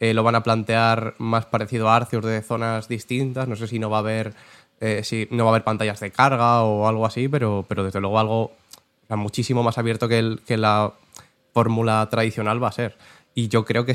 eh, 0.00 0.14
lo 0.14 0.22
van 0.22 0.34
a 0.34 0.42
plantear 0.42 1.14
más 1.18 1.46
parecido 1.46 1.88
a 1.88 1.96
Arceus 1.96 2.24
de 2.24 2.42
zonas 2.42 2.88
distintas. 2.88 3.46
No 3.48 3.56
sé 3.56 3.66
si 3.66 3.78
no 3.78 3.90
va 3.90 3.98
a 3.98 4.00
haber, 4.00 4.34
eh, 4.80 5.02
si 5.04 5.28
no 5.30 5.44
va 5.44 5.50
a 5.50 5.52
haber 5.52 5.64
pantallas 5.64 6.00
de 6.00 6.10
carga 6.10 6.62
o 6.62 6.88
algo 6.88 7.06
así, 7.06 7.28
pero, 7.28 7.64
pero 7.68 7.84
desde 7.84 8.00
luego 8.00 8.18
algo 8.18 8.52
muchísimo 9.10 9.62
más 9.62 9.76
abierto 9.78 10.08
que, 10.08 10.18
el- 10.18 10.40
que 10.46 10.56
la 10.56 10.92
fórmula 11.52 12.08
tradicional 12.10 12.62
va 12.62 12.68
a 12.68 12.72
ser. 12.72 12.96
Y 13.34 13.48
yo 13.48 13.64
creo 13.64 13.84
que 13.84 13.94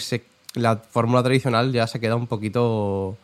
la 0.55 0.77
fórmula 0.77 1.24
tradicional 1.24 1.71
ya 1.74 1.88
se 1.88 2.00
queda 2.00 2.15
un 2.15 2.27
poquito 2.27 3.17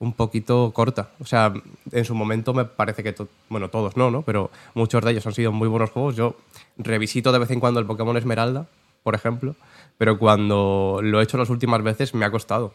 un 0.00 0.12
poquito 0.12 0.70
corta. 0.74 1.10
O 1.20 1.24
sea, 1.24 1.52
en 1.92 2.04
su 2.04 2.14
momento 2.14 2.52
me 2.52 2.64
parece 2.64 3.02
que, 3.02 3.14
bueno, 3.48 3.68
todos 3.70 3.96
no, 3.96 4.10
¿no? 4.10 4.22
Pero 4.22 4.50
muchos 4.74 5.02
de 5.02 5.12
ellos 5.12 5.26
han 5.26 5.32
sido 5.34 5.50
muy 5.52 5.68
buenos 5.68 5.90
juegos. 5.90 6.14
Yo 6.16 6.36
revisito 6.76 7.32
de 7.32 7.38
vez 7.38 7.50
en 7.52 7.60
cuando 7.60 7.80
el 7.80 7.86
Pokémon 7.86 8.16
Esmeralda 8.16 8.66
por 9.02 9.14
ejemplo, 9.14 9.54
pero 9.98 10.18
cuando 10.18 11.00
lo 11.02 11.20
he 11.20 11.24
hecho 11.24 11.38
las 11.38 11.50
últimas 11.50 11.82
veces 11.82 12.14
me 12.14 12.24
ha 12.24 12.30
costado. 12.30 12.74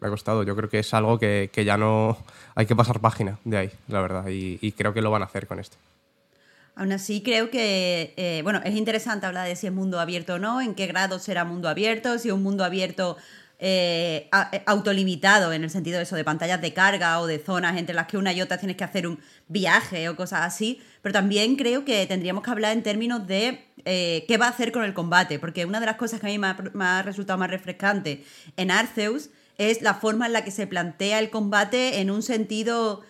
Me 0.00 0.08
ha 0.08 0.10
costado. 0.10 0.42
Yo 0.44 0.54
creo 0.54 0.68
que 0.68 0.78
es 0.78 0.94
algo 0.94 1.18
que, 1.18 1.50
que 1.52 1.64
ya 1.64 1.76
no 1.76 2.16
hay 2.54 2.66
que 2.66 2.76
pasar 2.76 3.00
página 3.00 3.38
de 3.44 3.56
ahí, 3.56 3.70
la 3.88 4.00
verdad, 4.00 4.26
y, 4.28 4.72
creo 4.72 4.94
que 4.94 5.02
lo 5.02 5.10
van 5.10 5.22
a 5.22 5.26
hacer 5.26 5.46
con 5.46 5.58
esto. 5.58 5.76
Aún 6.76 6.92
así, 6.92 7.22
creo 7.22 7.50
que, 7.50 8.14
eh, 8.16 8.40
bueno, 8.44 8.60
es 8.64 8.76
interesante 8.76 9.26
hablar 9.26 9.48
de 9.48 9.56
si 9.56 9.66
es 9.66 9.72
mundo 9.72 9.98
abierto 9.98 10.34
o 10.34 10.38
no, 10.38 10.60
en 10.60 10.76
qué 10.76 10.86
grado 10.86 11.18
será 11.18 11.44
mundo 11.44 11.68
abierto, 11.68 12.18
si 12.18 12.30
un 12.30 12.44
mundo 12.44 12.64
abierto 12.64 13.16
eh, 13.60 14.30
eh, 14.52 14.62
autolimitado, 14.66 15.52
en 15.52 15.64
el 15.64 15.70
sentido 15.70 15.96
de 15.96 16.04
eso, 16.04 16.14
de 16.14 16.22
pantallas 16.22 16.60
de 16.60 16.72
carga 16.72 17.20
o 17.20 17.26
de 17.26 17.40
zonas 17.40 17.76
entre 17.76 17.92
las 17.92 18.06
que 18.06 18.16
una 18.16 18.32
y 18.32 18.40
otra 18.40 18.56
tienes 18.56 18.76
que 18.76 18.84
hacer 18.84 19.08
un 19.08 19.18
viaje 19.48 20.08
o 20.08 20.14
cosas 20.14 20.42
así, 20.42 20.80
pero 21.02 21.12
también 21.12 21.56
creo 21.56 21.84
que 21.84 22.06
tendríamos 22.06 22.44
que 22.44 22.50
hablar 22.52 22.72
en 22.72 22.84
términos 22.84 23.26
de 23.26 23.64
eh, 23.84 24.24
qué 24.28 24.36
va 24.36 24.46
a 24.46 24.50
hacer 24.50 24.70
con 24.70 24.84
el 24.84 24.94
combate, 24.94 25.40
porque 25.40 25.64
una 25.64 25.80
de 25.80 25.86
las 25.86 25.96
cosas 25.96 26.20
que 26.20 26.26
a 26.26 26.30
mí 26.30 26.38
me 26.38 26.84
ha, 26.84 27.02
resultado 27.02 27.36
más 27.36 27.50
refrescante 27.50 28.24
en 28.56 28.70
Arceus 28.70 29.30
es 29.56 29.82
la 29.82 29.94
forma 29.94 30.26
en 30.26 30.34
la 30.34 30.44
que 30.44 30.52
se 30.52 30.68
plantea 30.68 31.18
el 31.18 31.30
combate 31.30 32.00
en 32.00 32.10
un 32.10 32.22
sentido... 32.22 33.02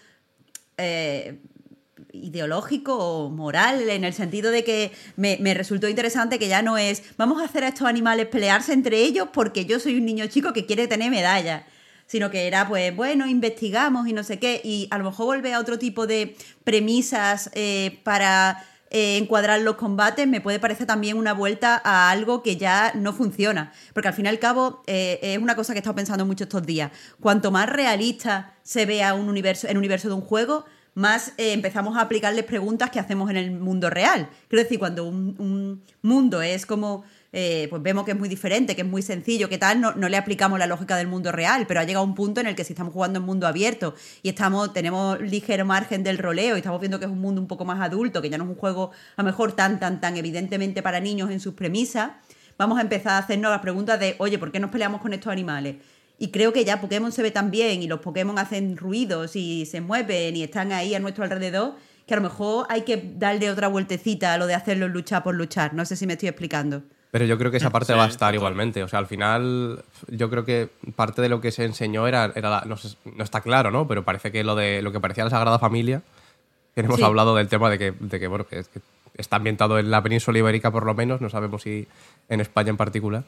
ideológico 2.13 2.97
o 2.97 3.31
moral, 3.31 3.89
en 3.89 4.05
el 4.05 4.13
sentido 4.13 4.51
de 4.51 4.65
que 4.65 4.93
me, 5.17 5.37
resultó 5.55 5.89
interesante 5.89 6.39
que 6.39 6.49
ya 6.49 6.63
no 6.63 6.79
es 6.79 7.03
vamos 7.17 7.41
a 7.41 7.45
hacer 7.45 7.65
a 7.65 7.69
estos 7.69 7.87
animales 7.87 8.27
pelearse 8.27 8.73
entre 8.73 8.99
ellos 8.99 9.29
porque 9.33 9.67
yo 9.67 9.79
soy 9.81 9.97
un 9.97 10.05
niño 10.05 10.27
chico 10.27 10.53
que 10.53 10.67
quiere 10.67 10.89
tener 10.89 11.11
medallas, 11.11 11.65
sino 12.07 12.31
que 12.31 12.47
era 12.47 12.67
pues 12.67 12.95
bueno, 12.95 13.27
investigamos 13.27 14.09
y 14.09 14.13
no 14.13 14.23
sé 14.23 14.39
qué, 14.39 14.61
y 14.65 14.89
a 14.91 14.99
lo 14.99 15.05
mejor 15.05 15.27
volver 15.27 15.55
a 15.55 15.61
otro 15.61 15.79
tipo 15.79 16.07
de 16.07 16.37
premisas 16.65 17.51
eh, 17.55 18.01
para 18.05 18.65
eh, 18.91 19.19
encuadrar 19.19 19.61
los 19.61 19.77
combates 19.77 20.27
me 20.27 20.41
puede 20.41 20.59
parecer 20.59 20.87
también 20.87 21.19
una 21.19 21.35
vuelta 21.35 21.81
a 21.85 22.11
algo 22.11 22.43
que 22.43 22.57
ya 22.57 22.93
no 22.95 23.13
funciona. 23.13 23.73
Porque 23.93 24.09
al 24.09 24.15
fin 24.15 24.25
y 24.25 24.29
al 24.29 24.39
cabo 24.39 24.83
eh, 24.87 25.19
es 25.23 25.39
una 25.39 25.57
cosa 25.57 25.73
que 25.73 25.79
he 25.79 25.81
estado 25.81 25.97
pensando 25.97 26.25
mucho 26.25 26.45
estos 26.45 26.65
días. 26.65 26.91
Cuanto 27.21 27.51
más 27.51 27.69
realista 27.69 28.55
se 28.63 28.87
vea 28.87 29.15
un 29.15 29.29
universo, 29.29 29.69
el 29.69 29.77
universo 29.77 30.09
de 30.09 30.15
un 30.15 30.23
juego, 30.23 30.65
más 30.99 31.33
eh, 31.37 31.53
empezamos 31.53 31.97
a 31.97 32.01
aplicarles 32.01 32.45
preguntas 32.45 32.91
que 32.91 32.99
hacemos 32.99 33.31
en 33.31 33.37
el 33.37 33.53
mundo 33.53 33.89
real. 33.89 34.29
Quiero 34.49 34.65
decir, 34.65 34.81
cuando 34.81 35.05
un, 35.05 35.37
un 35.39 35.83
mundo 36.03 36.43
es 36.43 36.67
como, 36.67 37.05
eh, 37.33 37.69
pues 37.71 37.81
vemos 37.83 38.05
que 38.05 38.11
es 38.11 38.19
muy 38.19 38.29
diferente, 38.29 38.75
que 38.75 38.83
es 38.83 38.89
muy 38.89 39.03
sencillo, 39.03 39.49
que 39.49 39.59
tal, 39.59 39.81
no, 39.81 39.93
no 39.95 40.09
le 40.09 40.17
aplicamos 40.17 40.59
la 40.59 40.67
lógica 40.67 40.97
del 40.97 41.07
mundo 41.07 41.31
real, 41.31 41.67
pero 41.69 41.79
ha 41.79 41.85
llegado 41.85 42.05
un 42.05 42.17
punto 42.17 42.41
en 42.41 42.49
el 42.49 42.57
que 42.57 42.65
si 42.65 42.73
estamos 42.73 42.93
jugando 42.93 43.21
en 43.21 43.25
mundo 43.27 43.47
abierto 43.47 43.95
y 44.25 44.31
estamos, 44.31 44.73
tenemos 44.73 45.21
ligero 45.21 45.65
margen 45.65 46.03
del 46.03 46.19
roleo 46.19 46.57
y 46.57 46.59
estamos 46.59 46.81
viendo 46.81 46.99
que 46.99 47.05
es 47.05 47.11
un 47.11 47.21
mundo 47.21 47.41
un 47.41 47.47
poco 47.47 47.65
más 47.65 47.81
adulto, 47.81 48.21
que 48.21 48.29
ya 48.29 48.37
no 48.37 48.45
es 48.45 48.51
un 48.51 48.57
juego 48.57 48.91
a 49.17 49.23
lo 49.23 49.27
mejor 49.27 49.53
tan, 49.53 49.79
tan, 49.79 50.01
tan 50.01 50.17
evidentemente 50.17 50.83
para 50.83 50.99
niños 50.99 51.31
en 51.31 51.39
sus 51.39 51.55
premisas, 51.55 52.11
vamos 52.59 52.77
a 52.77 52.81
empezar 52.81 53.13
a 53.13 53.19
hacernos 53.19 53.53
las 53.53 53.61
preguntas 53.61 54.01
de, 54.01 54.17
oye, 54.19 54.37
¿por 54.37 54.51
qué 54.51 54.59
nos 54.59 54.73
peleamos 54.73 55.01
con 55.01 55.13
estos 55.13 55.33
animales? 55.33 55.77
Y 56.19 56.31
creo 56.31 56.53
que 56.53 56.65
ya 56.65 56.81
Pokémon 56.81 57.13
se 57.13 57.23
ve 57.23 57.31
tan 57.31 57.51
bien 57.51 57.83
y 57.83 57.87
los 57.87 58.01
Pokémon 58.01 58.39
hacen 58.39 58.77
ruidos 58.77 59.37
y 59.37 59.67
se 59.67 59.81
mueven 59.81 60.37
y 60.37 60.43
están 60.43 60.73
ahí 60.73 60.95
a 60.95 60.99
nuestro 61.01 61.23
alrededor, 61.25 61.75
que 62.07 62.15
a 62.15 62.17
lo 62.17 62.23
mejor 62.25 62.67
hay 62.71 62.83
que 62.83 63.13
darle 63.17 63.51
otra 63.51 63.69
vueltecita 63.69 64.33
a 64.35 64.39
lo 64.39 64.47
de 64.47 64.55
hacerlo 64.55 64.89
luchar 64.89 65.23
por 65.23 65.35
luchar. 65.37 65.75
No 65.75 65.85
sé 65.85 65.95
si 65.95 66.07
me 66.07 66.15
estoy 66.15 66.29
explicando. 66.29 66.83
Pero 67.11 67.25
yo 67.25 67.39
creo 67.39 67.51
que 67.53 67.59
esa 67.59 67.71
parte 67.71 67.93
Sí, 67.93 67.99
va 67.99 68.05
a 68.05 68.09
estar 68.09 68.35
igualmente. 68.35 68.83
O 68.83 68.89
sea, 68.89 68.99
al 68.99 69.07
final, 69.07 69.85
yo 70.09 70.29
creo 70.29 70.45
que 70.45 70.69
parte 70.97 71.23
de 71.23 71.29
lo 71.29 71.41
que 71.41 71.53
se 71.53 71.65
enseñó 71.65 72.09
era, 72.09 72.33
era 72.35 72.51
la- 72.51 72.65
no, 72.67 72.77
sé- 72.77 72.97
no 73.15 73.23
está 73.23 73.41
claro, 73.41 73.71
¿no? 73.71 73.87
Pero 73.87 74.05
parece 74.05 74.33
que 74.33 74.43
lo 74.43 74.57
de 74.57 74.83
lo 74.83 74.91
que 74.91 74.99
parecía 75.01 75.23
la 75.25 75.31
Sagrada 75.31 75.59
Familia, 75.61 76.03
que 76.75 76.81
hemos 76.81 76.97
Sí. 76.97 77.03
hablado 77.05 77.37
del 77.37 77.47
tema 77.49 77.71
de 77.71 77.79
que, 77.79 77.93
de 77.93 78.19
que, 78.19 78.27
bueno, 78.27 78.45
que, 78.47 78.57
que 78.65 78.81
está 79.17 79.37
ambientado 79.37 79.79
en 79.79 79.91
la 79.91 80.03
península 80.03 80.39
ibérica 80.39 80.71
por 80.73 80.85
lo 80.85 80.95
menos, 80.95 81.21
no 81.21 81.29
sabemos 81.31 81.63
si 81.63 81.87
en 82.29 82.41
España 82.41 82.71
en 82.71 82.77
particular, 82.77 83.25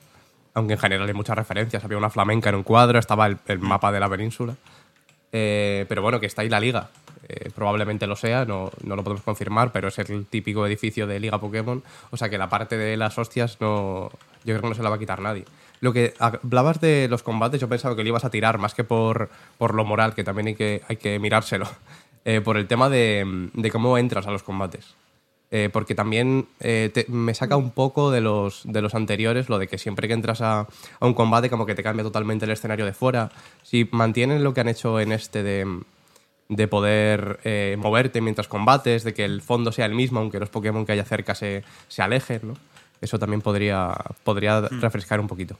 aunque 0.55 0.75
en 0.75 0.79
general 0.79 1.07
hay 1.07 1.15
muchas 1.15 1.37
referencias. 1.37 1.85
Había 1.85 1.99
una 1.99 2.11
flamenca 2.11 2.49
en 2.49 2.57
un 2.57 2.63
cuadro, 2.63 2.99
estaba 2.99 3.27
el, 3.27 3.59
mapa 3.61 3.93
de 3.93 4.01
la 4.01 4.09
península. 4.09 4.57
Eh, 5.33 5.87
pero 5.89 6.03
bueno, 6.03 6.21
que 6.21 6.27
está 6.27 6.43
ahí 6.43 6.49
la 6.49 6.61
liga. 6.61 6.91
Eh, 7.29 7.51
probablemente 7.55 8.09
lo 8.09 8.17
sea, 8.17 8.45
no, 8.45 8.71
no 8.83 8.97
lo 8.97 9.05
podemos 9.05 9.23
confirmar, 9.23 9.71
pero 9.71 9.89
es 9.89 9.99
el 10.01 10.27
típico 10.27 10.67
edificio 10.67 11.07
de 11.07 11.21
Liga 11.21 11.39
Pokémon. 11.39 11.83
O 12.11 12.17
sea 12.17 12.29
que 12.29 12.39
la 12.39 12.49
parte 12.49 12.77
de 12.77 12.97
las 12.97 13.19
hostias 13.19 13.59
no, 13.61 14.11
yo 14.45 14.55
creo 14.55 14.63
que 14.63 14.69
no 14.69 14.75
se 14.75 14.83
la 14.83 14.91
va 14.91 14.97
a 14.97 14.99
quitar 14.99 15.21
nadie. 15.21 15.45
Lo 15.81 15.93
que 15.93 16.15
hablabas 16.19 16.81
de 16.81 17.07
los 17.09 17.23
combates, 17.23 17.61
yo 17.61 17.69
pensaba 17.69 17.97
que 17.97 18.03
le 18.03 18.09
ibas 18.09 18.25
a 18.25 18.31
tirar 18.31 18.59
más 18.59 18.75
que 18.75 18.85
por, 18.85 19.31
por 19.59 19.75
lo 19.75 19.85
moral, 19.85 20.15
que 20.15 20.25
también 20.25 20.49
hay 20.49 20.55
que, 20.55 20.83
hay 20.89 20.97
que 20.97 21.19
mirárselo, 21.19 21.69
eh, 22.25 22.41
por 22.41 22.57
el 22.57 22.67
tema 22.67 22.89
de, 22.89 23.49
de 23.55 23.71
cómo 23.71 23.97
entras 23.97 24.27
a 24.27 24.31
los 24.31 24.43
combates. 24.43 24.95
Eh, 25.53 25.69
porque 25.73 25.97
también 25.97 26.47
eh, 26.61 26.91
te- 26.95 27.07
me 27.09 27.35
saca 27.35 27.57
un 27.57 27.73
poco 27.73 28.13
de 28.13 28.21
los, 28.21 28.63
de 28.65 28.81
los 28.83 28.95
anteriores 28.95 29.49
lo 29.49 29.59
de 29.59 29.67
que 29.67 29.79
siempre 29.79 30.07
que 30.07 30.15
entras 30.15 30.41
a, 30.43 30.61
a 30.61 31.07
un 31.07 31.13
combate 31.15 31.51
como 31.51 31.67
que 31.67 31.75
te 31.75 31.83
cambia 31.83 32.05
totalmente 32.05 32.45
el 32.45 32.53
escenario 32.53 32.85
de 32.87 32.93
fuera. 32.93 33.33
Si 33.65 33.89
mantienen 33.91 34.45
lo 34.45 34.55
que 34.55 34.61
han 34.61 34.69
hecho 34.69 35.01
en 35.01 35.11
este 35.11 35.43
de, 35.43 35.67
de 36.49 36.69
poder 36.69 37.41
eh, 37.43 37.77
moverte 37.81 38.21
mientras 38.21 38.47
combates, 38.47 39.03
de 39.03 39.13
que 39.13 39.25
el 39.25 39.43
fondo 39.43 39.73
sea 39.73 39.87
el 39.87 39.95
mismo, 39.95 40.21
aunque 40.21 40.39
los 40.39 40.51
Pokémon 40.51 40.87
que 40.87 40.93
haya 40.93 41.05
cerca 41.05 41.35
se, 41.35 41.65
se 41.89 42.01
alejen, 42.03 42.41
¿no? 42.45 42.55
Eso 43.01 43.19
también 43.19 43.41
podría, 43.41 43.93
podría 44.23 44.61
refrescar 44.61 45.19
un 45.19 45.27
poquito. 45.27 45.59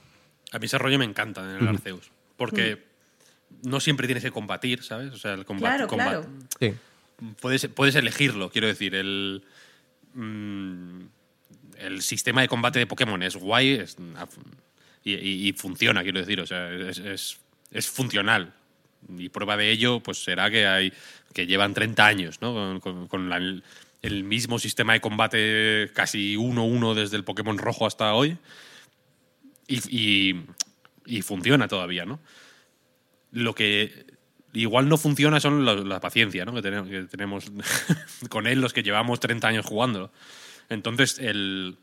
A 0.53 0.59
mí 0.59 0.67
ese 0.67 0.77
rollo 0.77 0.99
me 0.99 1.05
encanta 1.05 1.41
en 1.41 1.57
el 1.57 1.67
Arceus. 1.67 2.11
Porque 2.37 2.81
no 3.63 3.79
siempre 3.81 4.07
tienes 4.07 4.23
que 4.23 4.31
combatir, 4.31 4.83
¿sabes? 4.83 5.11
O 5.11 5.17
sea, 5.17 5.33
el 5.33 5.43
combate. 5.43 5.75
Claro, 5.75 5.87
claro. 5.89 6.25
Sí. 6.59 6.73
Puedes, 7.41 7.67
puedes 7.67 7.95
elegirlo, 7.95 8.51
quiero 8.51 8.67
decir. 8.67 8.95
El, 8.95 9.43
mm, 10.13 11.01
el 11.77 12.01
sistema 12.01 12.41
de 12.41 12.47
combate 12.47 12.79
de 12.79 12.87
Pokémon 12.87 13.21
es 13.23 13.35
guay 13.35 13.83
y, 15.03 15.53
funciona, 15.53 16.03
quiero 16.03 16.19
decir. 16.19 16.39
O 16.41 16.45
sea, 16.47 16.71
es, 16.71 16.97
es- 16.99 17.87
funcional. 17.89 18.53
Y 19.17 19.29
prueba 19.29 19.57
de 19.57 19.71
ello 19.71 19.99
pues 19.99 20.23
será 20.23 20.51
que 20.51 20.67
hay 20.67 20.93
que 21.33 21.47
llevan 21.47 21.73
30 21.73 22.05
años 22.05 22.41
¿no? 22.41 22.79
con, 22.81 23.63
el 24.01 24.23
mismo 24.23 24.59
sistema 24.59 24.93
de 24.93 25.01
combate 25.01 25.89
casi 25.93 26.35
1-1 26.35 26.93
desde 26.93 27.17
el 27.17 27.23
Pokémon 27.23 27.57
rojo 27.57 27.87
hasta 27.87 28.13
hoy. 28.13 28.37
Y- 29.67 30.35
y 31.05 31.21
funciona 31.23 31.67
todavía, 31.67 32.05
¿no? 32.05 32.19
Lo 33.31 33.55
que 33.55 34.05
igual 34.53 34.89
no 34.89 34.97
funciona 34.97 35.39
son 35.39 35.65
la, 35.65 35.99
paciencia, 35.99 36.45
¿no? 36.45 36.53
Que 36.53 36.61
tenemos, 36.61 36.89
que 36.89 37.03
tenemos 37.03 37.51
con 38.29 38.47
él 38.47 38.61
los 38.61 38.73
que 38.73 38.83
llevamos 38.83 39.19
30 39.19 39.47
años 39.47 39.65
jugándolo. 39.65 40.11
Entonces, 40.69 41.19
el, 41.19 41.77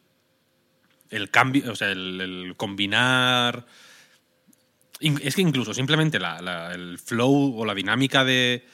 el 1.10 1.30
cambio, 1.30 1.72
o 1.72 1.76
sea, 1.76 1.90
el, 1.90 2.54
combinar... 2.56 3.66
in- 5.00 5.20
Es 5.22 5.34
que 5.34 5.42
incluso 5.42 5.75
simplemente 5.75 6.18
la- 6.18 6.72
el 6.75 6.98
flow 6.98 7.58
o 7.58 7.64
la 7.64 7.75
dinámica 7.75 8.25
de 8.25 8.64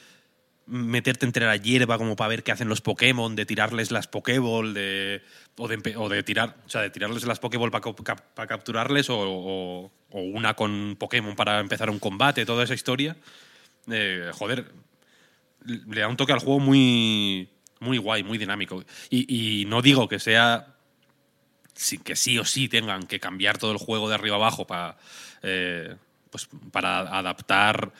meterte 0.67 1.27
entre 1.27 1.45
la 1.45 1.57
hierba 1.57 1.97
como 1.99 2.15
para 2.15 2.29
ver 2.29 2.43
qué 2.43 2.51
hacen 2.51 2.67
los 2.69 2.81
Pokémon, 2.81 3.35
de 3.35 3.45
tirarles 3.45 3.91
las 3.91 4.07
Pokéball, 4.07 4.73
de, 4.73 5.21
o, 5.57 5.67
de, 5.67 5.95
o 5.95 6.09
de 6.09 6.23
tirar, 6.23 6.55
o 6.65 6.69
sea, 6.69 6.81
de 6.81 6.89
tirarles 6.89 7.23
las 7.25 7.37
Pokéball 7.39 7.69
para 7.69 8.47
capturarles 8.47 9.09
o, 9.11 9.15
o- 9.19 9.91
o 10.09 10.21
una 10.21 10.55
con 10.55 10.95
Pokémon 10.97 11.35
para 11.35 11.59
empezar 11.59 11.89
un 11.91 11.99
combate, 11.99 12.45
toda 12.45 12.63
esa 12.63 12.73
historia. 12.73 13.15
Eh, 13.89 14.31
joder, 14.33 14.71
le 15.65 16.01
da 16.01 16.07
un 16.07 16.17
toque 16.17 16.33
al 16.33 16.39
juego 16.39 16.59
muy, 16.59 17.49
muy 17.79 17.97
guay, 17.97 18.23
muy 18.23 18.37
dinámico. 18.37 18.83
Y, 19.09 19.61
y 19.61 19.65
no 19.65 19.81
digo 19.81 20.07
que 20.07 20.19
sea 20.19 20.75
sí, 21.73 21.97
que 21.97 22.15
sí 22.15 22.37
o 22.39 22.45
sí 22.45 22.69
tengan 22.69 23.03
que 23.07 23.19
cambiar 23.19 23.57
todo 23.57 23.71
el 23.71 23.77
juego 23.77 24.07
de 24.09 24.15
arriba 24.15 24.35
abajo 24.37 24.65
para, 24.67 24.97
eh, 25.41 25.95
pues 26.29 26.47
para 26.71 26.99
adaptar 27.17 27.91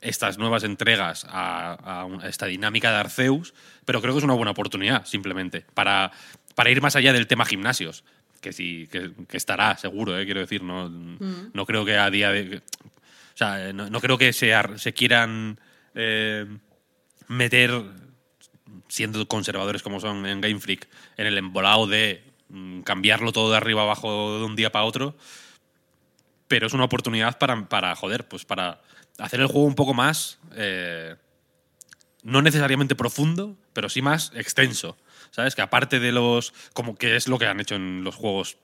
estas 0.00 0.36
nuevas 0.36 0.64
entregas 0.64 1.24
a, 1.30 1.72
a 2.00 2.04
un- 2.04 2.20
a 2.20 2.28
esta 2.28 2.44
dinámica 2.46 2.90
de 2.90 2.98
Arceus, 2.98 3.54
pero 3.86 4.02
creo 4.02 4.12
que 4.12 4.18
es 4.18 4.24
una 4.24 4.34
buena 4.34 4.50
oportunidad, 4.50 5.06
simplemente, 5.06 5.64
para, 5.72 6.12
para 6.54 6.70
ir 6.70 6.82
más 6.82 6.94
allá 6.94 7.12
del 7.14 7.26
tema 7.26 7.46
gimnasios, 7.46 8.04
que 8.42 8.52
sí, 8.52 8.86
que, 8.92 9.12
que 9.26 9.36
estará 9.38 9.78
seguro, 9.78 10.18
eh, 10.18 10.26
quiero 10.26 10.40
decir, 10.40 10.62
no, 10.62 10.90
no 10.90 11.64
creo 11.66 11.86
que 11.86 11.96
a 11.96 12.10
día 12.10 12.30
de... 12.32 12.60
O 13.34 13.36
sea, 13.36 13.72
no, 13.72 13.90
no 13.90 14.00
creo 14.00 14.16
que 14.16 14.32
se 14.32 14.94
quieran 14.94 15.58
eh, 15.94 16.46
meter, 17.26 17.82
siendo 18.88 19.26
conservadores 19.26 19.82
como 19.82 19.98
son 19.98 20.24
en 20.26 20.40
Game 20.40 20.60
Freak, 20.60 20.88
en 21.16 21.26
el 21.26 21.38
embolado 21.38 21.86
de 21.86 22.22
mm, 22.48 22.82
cambiarlo 22.82 23.32
todo 23.32 23.50
de 23.50 23.56
arriba 23.56 23.82
abajo 23.82 24.38
de 24.38 24.44
un 24.44 24.54
día 24.54 24.70
para 24.70 24.84
otro, 24.84 25.16
pero 26.46 26.66
es 26.66 26.72
una 26.74 26.84
oportunidad 26.84 27.38
para, 27.38 27.68
para 27.68 27.96
joder, 27.96 28.28
pues 28.28 28.44
para 28.44 28.80
hacer 29.18 29.40
el 29.40 29.46
juego 29.46 29.66
un 29.66 29.74
poco 29.74 29.94
más, 29.94 30.38
eh, 30.54 31.16
no 32.22 32.40
necesariamente 32.40 32.94
profundo, 32.94 33.56
pero 33.72 33.88
sí 33.88 34.00
más 34.00 34.32
extenso. 34.34 34.96
¿Sabes? 35.30 35.56
Que 35.56 35.62
aparte 35.62 35.98
de 35.98 36.12
los, 36.12 36.54
como 36.74 36.94
que 36.94 37.16
es 37.16 37.26
lo 37.26 37.40
que 37.40 37.46
han 37.46 37.58
hecho 37.58 37.74
en 37.74 38.04
los 38.04 38.14
juegos 38.14 38.58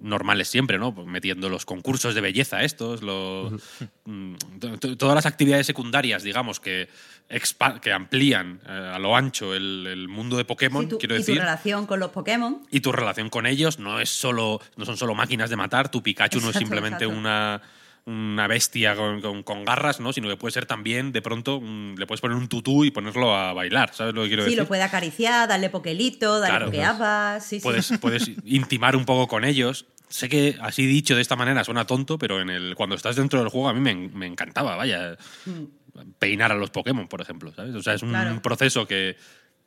normales 0.00 0.48
siempre, 0.48 0.78
¿no? 0.78 0.94
Pues 0.94 1.06
metiendo 1.06 1.48
los 1.48 1.64
concursos 1.64 2.14
de 2.14 2.20
belleza 2.20 2.62
estos, 2.62 3.02
los, 3.02 3.52
mm, 4.04 4.34
to- 4.60 4.78
to- 4.78 4.96
todas 4.96 5.14
las 5.14 5.26
actividades 5.26 5.66
secundarias, 5.66 6.22
digamos, 6.22 6.60
que, 6.60 6.88
que 7.82 7.92
amplían 7.92 8.60
eh, 8.68 8.90
a 8.94 8.98
lo 8.98 9.16
ancho 9.16 9.54
el, 9.54 9.86
el 9.86 10.08
mundo 10.08 10.36
de 10.36 10.44
Pokémon, 10.44 10.82
Sí, 10.84 10.88
tu- 10.90 10.98
quiero 10.98 11.14
y 11.14 11.18
decir. 11.18 11.36
tu 11.36 11.40
relación 11.40 11.86
con 11.86 11.98
los 12.00 12.10
Pokémon. 12.10 12.62
Y 12.70 12.80
tu 12.80 12.92
relación 12.92 13.30
con 13.30 13.46
ellos 13.46 13.78
no 13.78 13.98
es 14.00 14.10
solo, 14.10 14.60
no 14.76 14.84
son 14.84 14.96
solo 14.96 15.14
máquinas 15.14 15.50
de 15.50 15.56
matar, 15.56 15.90
tu 15.90 16.02
Pikachu 16.02 16.40
no 16.40 16.50
es 16.50 16.56
simplemente 16.56 17.04
exacto. 17.04 17.18
una, 17.18 17.62
una 18.06 18.46
bestia 18.46 18.94
con, 18.94 19.20
con- 19.20 19.42
con 19.42 19.64
garras, 19.64 19.98
¿no? 20.00 20.12
Sino 20.12 20.28
que 20.28 20.36
puede 20.36 20.52
ser 20.52 20.64
también, 20.66 21.10
de 21.12 21.20
pronto, 21.22 21.60
mm, 21.60 21.96
le 21.98 22.06
puedes 22.06 22.20
poner 22.20 22.36
un 22.36 22.48
tutú 22.48 22.84
y 22.84 22.90
ponerlo 22.92 23.34
a 23.36 23.52
bailar, 23.52 23.92
¿sabes 23.94 24.14
lo 24.14 24.22
que 24.22 24.28
quiero 24.28 24.42
Sí, 24.44 24.50
decir? 24.50 24.58
lo 24.62 24.68
puede 24.68 24.82
acariciar, 24.82 25.48
darle 25.48 25.70
pokelito, 25.70 26.38
darle 26.38 26.70
Claro. 26.70 27.40
Sí, 27.40 27.56
sí. 27.58 27.60
puedes, 27.62 27.92
puedes 28.00 28.30
intimar 28.44 28.94
un 28.96 29.04
poco 29.04 29.26
con 29.26 29.44
ellos. 29.44 29.86
Sé 30.08 30.28
que 30.28 30.56
así 30.60 30.86
dicho 30.86 31.16
de 31.16 31.22
esta 31.22 31.34
manera 31.34 31.64
suena 31.64 31.84
tonto, 31.84 32.16
pero 32.16 32.40
en 32.40 32.48
el, 32.48 32.76
cuando 32.76 32.94
estás 32.94 33.16
dentro 33.16 33.40
del 33.40 33.48
juego 33.48 33.68
a 33.68 33.74
mí 33.74 33.80
me, 33.80 33.92
me 34.08 34.26
encantaba, 34.26 34.76
vaya, 34.76 35.16
peinar 36.20 36.52
a 36.52 36.54
los 36.54 36.70
Pokémon, 36.70 37.08
por 37.08 37.20
ejemplo, 37.20 37.52
¿sabes? 37.56 37.74
O 37.74 37.82
sea, 37.82 37.94
es 37.94 38.02
un 38.02 38.10
Mm. 38.10 38.12
Claro. 38.12 38.42
proceso 38.42 38.86
que, 38.86 39.16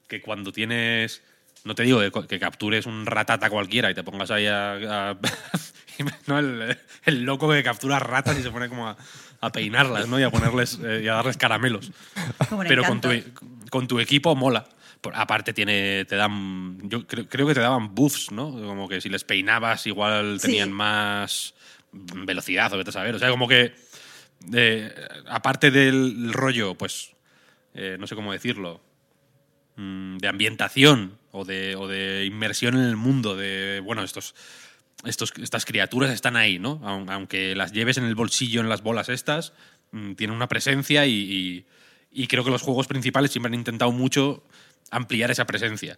que 0.07 0.21
cuando 0.21 0.53
tienes... 0.53 1.21
No 1.65 1.75
te 1.75 1.83
digo 1.83 1.99
que, 1.99 2.25
que 2.25 2.39
captures 2.39 2.85
un 2.85 3.05
ratata 3.05 3.49
cualquiera 3.49 3.91
y 3.91 3.93
te 3.93 4.03
pongas 4.03 4.31
ahí 4.31 4.45
a... 4.45 5.09
a- 5.11 5.17
no, 6.27 6.39
el, 6.39 6.77
el 7.05 7.23
loco 7.23 7.49
que 7.49 7.63
captura 7.63 7.99
ratas 7.99 8.37
y 8.37 8.43
se 8.43 8.51
pone 8.51 8.69
como 8.69 8.87
a, 8.87 8.97
a 9.41 9.51
peinarlas, 9.51 10.07
¿no? 10.07 10.19
Y 10.19 10.23
a 10.23 10.29
ponerles 10.29 10.79
eh, 10.83 11.01
y 11.03 11.07
a 11.07 11.13
darles 11.15 11.37
caramelos 11.37 11.91
Como 12.49 12.63
pero 12.63 12.83
con 12.83 13.01
tu, 13.01 13.09
con 13.69 13.87
tu 13.87 13.99
equipo 13.99 14.35
mola. 14.35 14.67
Por- 15.01 15.15
aparte 15.15 15.53
tiene 15.53 16.03
te 16.05 16.15
dan 16.17 16.77
yo 16.89 17.07
creo, 17.07 17.27
creo 17.27 17.47
que 17.47 17.53
te 17.53 17.61
daban 17.61 17.95
buffs, 17.95 18.31
¿no? 18.31 18.51
Como 18.51 18.89
que 18.89 18.99
si 19.01 19.07
les 19.09 19.23
peinabas 19.23 19.87
igual 19.87 20.39
Sí. 20.39 20.47
tenían 20.47 20.71
más 20.73 21.53
velocidad 21.91 22.71
o 22.73 22.77
vete 22.77 22.89
a 22.89 22.93
saber, 22.93 23.15
o 23.15 23.19
sea, 23.19 23.29
como 23.29 23.47
que 23.47 23.73
eh, 24.53 24.93
aparte 25.27 25.71
del 25.71 26.31
rollo, 26.33 26.75
pues 26.75 27.11
eh, 27.73 27.97
no 27.99 28.07
sé 28.07 28.15
cómo 28.15 28.31
decirlo, 28.33 28.81
mm, 29.77 30.17
de 30.17 30.27
ambientación 30.27 31.17
o 31.31 31.45
de, 31.45 31.75
o 31.75 31.87
de 31.87 32.25
inmersión 32.25 32.75
en 32.75 32.83
el 32.85 32.95
mundo 32.95 33.35
de 33.35 33.81
bueno, 33.83 34.03
estos 34.03 34.35
estos, 35.05 35.33
estas 35.41 35.65
criaturas 35.65 36.11
están 36.11 36.35
ahí, 36.35 36.59
¿no? 36.59 36.79
Aun- 36.83 37.09
Aunque 37.09 37.55
las 37.55 37.71
lleves 37.71 37.97
en 37.97 38.03
el 38.05 38.15
bolsillo 38.15 38.61
en 38.61 38.69
las 38.69 38.81
bolas 38.83 39.09
estas, 39.09 39.53
mm, 39.91 40.13
tienen 40.13 40.35
una 40.35 40.47
presencia 40.47 41.05
y, 41.05 41.13
y- 41.13 41.65
y 42.11 42.27
creo 42.27 42.43
que 42.43 42.49
los 42.51 42.61
juegos 42.61 42.87
principales 42.87 43.31
siempre 43.31 43.47
han 43.49 43.53
intentado 43.53 43.91
mucho 43.91 44.43
ampliar 44.91 45.31
esa 45.31 45.45
presencia. 45.45 45.97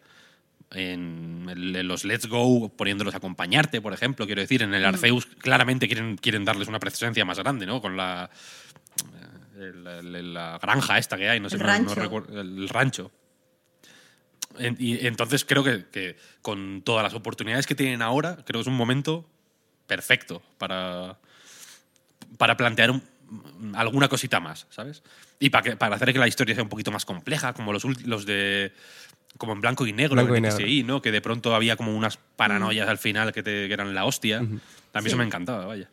En, 0.73 1.47
el- 1.49 1.75
en 1.75 1.87
los 1.87 2.05
Let's 2.05 2.27
Go, 2.27 2.69
poniéndolos 2.69 3.13
a 3.13 3.17
acompañarte, 3.17 3.81
por 3.81 3.93
ejemplo, 3.93 4.25
quiero 4.25 4.41
decir, 4.41 4.61
Mm. 4.61 4.63
en 4.69 4.73
el 4.75 4.85
Arceus 4.85 5.25
claramente 5.25 5.87
quieren, 5.87 6.15
quieren 6.17 6.45
darles 6.45 6.67
una 6.67 6.79
presencia 6.79 7.25
más 7.25 7.39
grande, 7.39 7.65
¿no? 7.65 7.81
Con 7.81 7.97
la, 7.97 8.29
la 9.57 10.57
granja 10.61 10.97
esta 10.97 11.17
que 11.17 11.29
hay, 11.29 11.39
no 11.39 11.49
sé, 11.49 11.57
no- 11.57 11.65
recuerdo- 11.95 12.39
el 12.41 12.67
rancho. 12.69 13.11
En- 14.59 14.77
y 14.79 15.05
entonces 15.05 15.45
creo 15.45 15.63
que, 15.63 15.85
que 15.91 16.17
con 16.41 16.81
todas 16.83 17.03
las 17.03 17.13
oportunidades 17.13 17.65
que 17.67 17.75
tienen 17.75 18.01
ahora, 18.01 18.35
creo 18.45 18.59
que 18.59 18.61
es 18.61 18.67
un 18.67 18.75
momento 18.77 19.27
perfecto 19.87 20.41
para, 20.57 21.17
para 22.37 22.57
plantear 22.57 22.91
un- 22.91 23.03
alguna 23.75 24.07
cosita 24.09 24.39
más, 24.39 24.67
¿sabes? 24.69 25.03
Y 25.39 25.49
para, 25.49 25.63
que, 25.63 25.75
para 25.77 25.95
hacer 25.95 26.11
que 26.13 26.19
la 26.19 26.27
historia 26.27 26.53
sea 26.55 26.63
un 26.63 26.69
poquito 26.69 26.91
más 26.91 27.05
compleja, 27.05 27.53
como 27.53 27.71
los, 27.73 27.83
los 28.05 28.25
de. 28.25 28.73
como 29.37 29.53
en 29.53 29.61
blanco 29.61 29.87
y 29.87 29.93
negro, 29.93 30.15
Blanco 30.15 30.35
y 30.35 30.41
negro. 30.41 30.85
¿no? 30.85 31.01
Que 31.01 31.11
de 31.11 31.21
pronto 31.21 31.55
había 31.55 31.75
como 31.77 31.95
unas 31.95 32.17
paranoias 32.17 32.87
al 32.89 32.97
final 32.97 33.31
que, 33.31 33.41
te- 33.41 33.67
que 33.67 33.73
eran 33.73 33.93
la 33.95 34.05
hostia. 34.05 34.39
A 34.39 34.41
mí 34.41 34.59
Sí. 35.01 35.07
eso 35.07 35.17
me 35.17 35.23
encantaba, 35.23 35.65
vaya. 35.65 35.89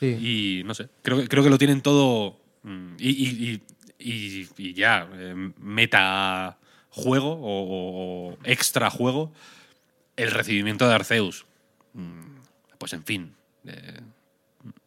Sí. 0.00 0.06
Y 0.06 0.62
no 0.64 0.74
sé, 0.74 0.88
creo, 1.02 1.22
creo 1.28 1.44
que 1.44 1.50
lo 1.50 1.58
tienen 1.58 1.82
todo. 1.82 2.40
mm, 2.62 2.94
Y, 2.98 3.10
y- 3.10 3.62
y- 3.98 4.10
y- 4.10 4.48
y 4.56 4.74
ya, 4.74 5.08
eh, 5.14 5.52
meta 5.58 6.58
juego 6.94 7.38
o, 7.42 8.38
extra 8.44 8.90
juego, 8.90 9.32
el 10.16 10.30
recibimiento 10.30 10.88
de 10.88 10.94
Arceus. 10.94 11.44
mm, 11.94 12.34
Pues 12.78 12.92
en 12.92 13.04
fin, 13.04 13.34
eh, 13.66 14.00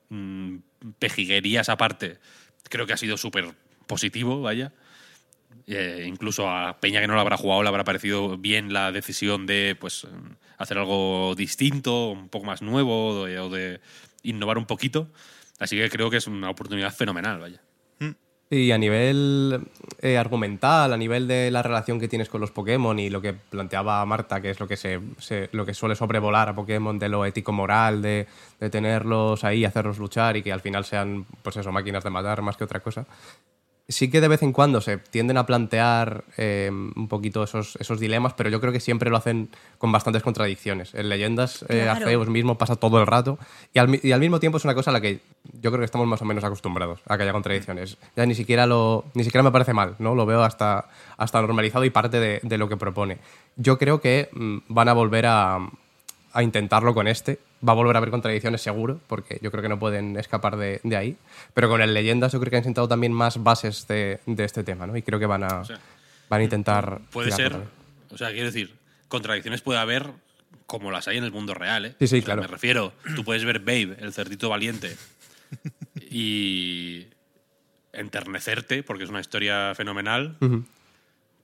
mm, 0.09 0.57
pejiguerías 0.99 1.69
aparte, 1.69 2.19
creo 2.69 2.85
que 2.85 2.93
ha 2.93 2.97
sido 2.97 3.17
súper 3.17 3.53
positivo, 3.87 4.41
vaya. 4.41 4.71
Eh, 5.65 6.05
incluso 6.07 6.49
a 6.49 6.79
Peña 6.79 7.01
que 7.01 7.07
no 7.07 7.15
lo 7.15 7.21
habrá 7.21 7.35
jugado 7.35 7.63
le 7.63 7.69
habrá 7.69 7.83
parecido 7.83 8.37
bien 8.37 8.71
la 8.71 8.91
decisión 8.91 9.45
de 9.47 9.75
pues 9.77 10.07
hacer 10.57 10.77
algo 10.77 11.33
distinto, 11.35 12.11
un 12.11 12.29
poco 12.29 12.45
más 12.45 12.61
nuevo 12.61 13.21
o 13.21 13.49
de 13.49 13.81
innovar 14.23 14.57
un 14.57 14.65
poquito. 14.65 15.09
Así 15.59 15.75
que 15.77 15.89
creo 15.89 16.09
que 16.09 16.17
es 16.17 16.27
una 16.27 16.49
oportunidad 16.49 16.93
fenomenal, 16.93 17.39
vaya. 17.39 17.61
Y 18.49 18.71
a 18.71 18.77
nivel 18.77 19.67
eh, 20.01 20.17
argumental, 20.17 20.93
a 20.93 20.97
nivel 20.97 21.27
de 21.27 21.51
la 21.51 21.63
relación 21.63 21.99
que 21.99 22.07
tienes 22.07 22.29
con 22.29 22.39
los 22.39 22.51
Pokémon 22.51 22.97
y 22.97 23.09
lo 23.09 23.21
que 23.21 23.33
planteaba 23.33 24.05
Marta, 24.05 24.39
que 24.41 24.51
es 24.51 24.59
lo 24.61 24.69
que 24.69 24.77
se, 24.77 25.01
se- 25.19 25.49
lo 25.51 25.65
que 25.65 25.73
suele 25.73 25.95
sobrevolar 25.97 26.47
a 26.47 26.55
Pokémon 26.55 26.97
de 26.97 27.09
lo 27.09 27.25
ético-moral, 27.25 28.01
de, 28.01 28.25
de 28.61 28.69
tenerlos 28.69 29.43
ahí, 29.43 29.65
hacerlos 29.65 29.97
luchar 29.99 30.37
y 30.37 30.43
que 30.43 30.53
al 30.53 30.61
final 30.61 30.85
sean, 30.85 31.25
pues 31.43 31.57
eso, 31.57 31.73
máquinas 31.73 32.05
de 32.05 32.09
matar 32.09 32.41
más 32.41 32.55
que 32.55 32.63
otra 32.63 32.79
cosa. 32.79 33.05
Sí 33.89 34.09
que 34.09 34.19
de 34.19 34.27
vez 34.27 34.43
en 34.43 34.51
cuando 34.51 34.81
se 34.81 34.97
tienden 34.97 35.37
a 35.37 35.45
plantear 35.45 36.25
eh, 36.35 36.69
un 36.69 37.07
poquito 37.07 37.41
esos, 37.43 37.77
esos 37.79 38.01
dilemas, 38.01 38.33
pero 38.33 38.49
yo 38.49 38.59
creo 38.59 38.73
que 38.73 38.81
siempre 38.81 39.09
lo 39.09 39.15
hacen 39.15 39.49
con 39.77 39.93
bastantes 39.93 40.23
contradicciones. 40.23 40.93
En 40.93 41.07
Leyendas, 41.07 41.63
eh, 41.69 41.83
Claro. 41.83 41.91
Arceus 41.91 42.27
mismo 42.27 42.57
pasa 42.57 42.75
todo 42.75 42.99
el 42.99 43.07
rato 43.07 43.39
y 43.73 43.79
al, 43.79 43.87
mi- 43.87 43.99
y 44.03 44.11
al 44.11 44.19
mismo 44.19 44.41
tiempo 44.41 44.57
es 44.57 44.65
una 44.65 44.75
cosa 44.75 44.89
a 44.89 44.93
la 44.93 44.99
que 44.99 45.21
yo 45.53 45.71
creo 45.71 45.79
que 45.79 45.85
estamos 45.85 46.05
más 46.05 46.21
o 46.21 46.25
menos 46.25 46.43
acostumbrados 46.43 46.99
a 47.07 47.15
que 47.15 47.23
haya 47.23 47.31
contradicciones. 47.31 47.97
Ya 48.17 48.25
ni 48.25 48.35
siquiera, 48.35 48.65
lo, 48.65 49.05
ni 49.13 49.23
siquiera 49.23 49.41
me 49.43 49.51
parece 49.51 49.71
mal, 49.73 49.95
¿no? 49.99 50.15
Lo 50.15 50.25
veo 50.25 50.43
hasta, 50.43 50.89
hasta 51.15 51.39
normalizado 51.39 51.85
y 51.85 51.89
parte 51.89 52.19
de, 52.19 52.41
de 52.43 52.57
lo 52.57 52.67
que 52.67 52.75
propone. 52.75 53.19
Yo 53.55 53.77
creo 53.77 54.01
que 54.01 54.27
mm, 54.33 54.57
van 54.67 54.89
a 54.89 54.93
volver 54.93 55.27
a, 55.27 55.59
a 56.33 56.43
intentarlo 56.43 56.93
con 56.93 57.07
este. 57.07 57.39
Va 57.67 57.73
a 57.73 57.75
volver 57.75 57.95
a 57.95 57.99
haber 57.99 58.11
contradicciones 58.11 58.61
seguro, 58.61 58.99
porque 59.07 59.39
yo 59.41 59.51
creo 59.51 59.63
que 59.63 59.69
no 59.69 59.79
pueden 59.79 60.17
escapar 60.17 60.57
de, 60.57 60.79
de 60.83 60.95
ahí. 60.95 61.17
Pero 61.53 61.69
con 61.69 61.81
el 61.81 61.93
Leyendas 61.93 62.31
yo 62.33 62.39
creo 62.39 62.51
que 62.51 62.57
han 62.57 62.63
sentado 62.63 62.87
también 62.87 63.13
más 63.13 63.43
bases 63.43 63.87
de, 63.87 64.19
de 64.25 64.43
este 64.43 64.63
tema, 64.63 64.85
¿no? 64.87 64.95
Y 64.95 65.01
creo 65.01 65.19
que 65.19 65.25
van 65.25 65.43
a, 65.43 65.63
sea, 65.63 65.79
van 66.29 66.41
a 66.41 66.43
intentar... 66.43 66.99
Puede 67.11 67.31
ser, 67.31 67.51
también. 67.51 67.71
o 68.11 68.17
sea, 68.17 68.29
quiero 68.29 68.45
decir, 68.45 68.75
contradicciones 69.07 69.61
puede 69.61 69.79
haber 69.79 70.11
como 70.67 70.91
las 70.91 71.07
hay 71.07 71.17
en 71.17 71.23
el 71.23 71.31
mundo 71.31 71.53
real, 71.53 71.85
¿eh? 71.85 71.95
Sí, 71.99 72.07
sí, 72.07 72.17
O 72.17 72.19
sea, 72.19 72.25
claro. 72.25 72.41
Me 72.41 72.47
refiero, 72.47 72.93
tú 73.15 73.23
puedes 73.23 73.43
ver 73.45 73.59
Babe, 73.59 73.95
el 73.99 74.13
cerdito 74.13 74.49
valiente, 74.49 74.95
y 76.11 77.07
enternecerte, 77.93 78.83
porque 78.83 79.05
es 79.05 79.09
una 79.09 79.21
historia 79.21 79.73
fenomenal, 79.75 80.37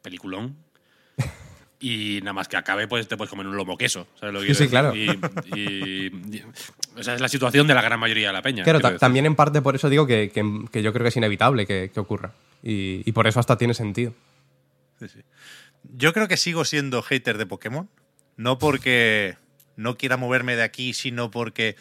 peliculón. 0.01 0.55
Y 1.85 2.19
nada 2.21 2.31
más 2.31 2.47
que 2.47 2.55
acabe, 2.55 2.87
pues 2.87 3.09
te 3.09 3.17
puedes 3.17 3.29
comer 3.29 3.45
un 3.45 3.57
lomo 3.57 3.77
queso. 3.77 4.07
¿sabes 4.17 4.33
lo 4.33 4.39
que 4.39 4.53
Sí, 4.53 4.67
sí, 4.67 4.67
decir? 4.69 5.19
Y, 5.53 5.59
y- 5.59 6.37
y- 6.37 6.43
o 6.97 7.03
sea, 7.03 7.15
es 7.15 7.19
la 7.21 7.27
situación 7.27 7.67
de 7.67 7.73
la 7.73 7.81
gran 7.81 7.99
mayoría 7.99 8.27
de 8.27 8.33
la 8.33 8.41
peña. 8.41 8.63
Claro, 8.63 8.77
quiero 8.77 8.81
ta- 8.81 8.89
decir. 8.91 8.99
también 9.01 9.25
en 9.25 9.35
parte 9.35 9.61
por 9.61 9.75
eso 9.75 9.89
digo 9.89 10.07
que, 10.07 10.31
que- 10.31 10.65
que 10.71 10.81
yo 10.81 10.93
creo 10.93 11.03
que 11.03 11.09
es 11.09 11.17
inevitable 11.17 11.65
que, 11.67 11.91
que 11.93 11.99
ocurra. 11.99 12.31
Y, 12.63 13.01
y 13.07 13.11
por 13.11 13.27
eso 13.27 13.39
hasta 13.41 13.57
tiene 13.57 13.73
sentido. 13.73 14.13
Sí, 14.99 15.09
sí. 15.09 15.19
Yo 15.95 16.13
creo 16.13 16.29
que 16.29 16.37
sigo 16.37 16.63
siendo 16.63 17.01
hater 17.01 17.37
de 17.37 17.45
Pokémon. 17.45 17.89
No 18.37 18.57
porque 18.59 19.35
no 19.75 19.97
quiera 19.97 20.15
moverme 20.15 20.55
de 20.55 20.63
aquí, 20.63 20.93
sino 20.93 21.31
porque 21.31 21.75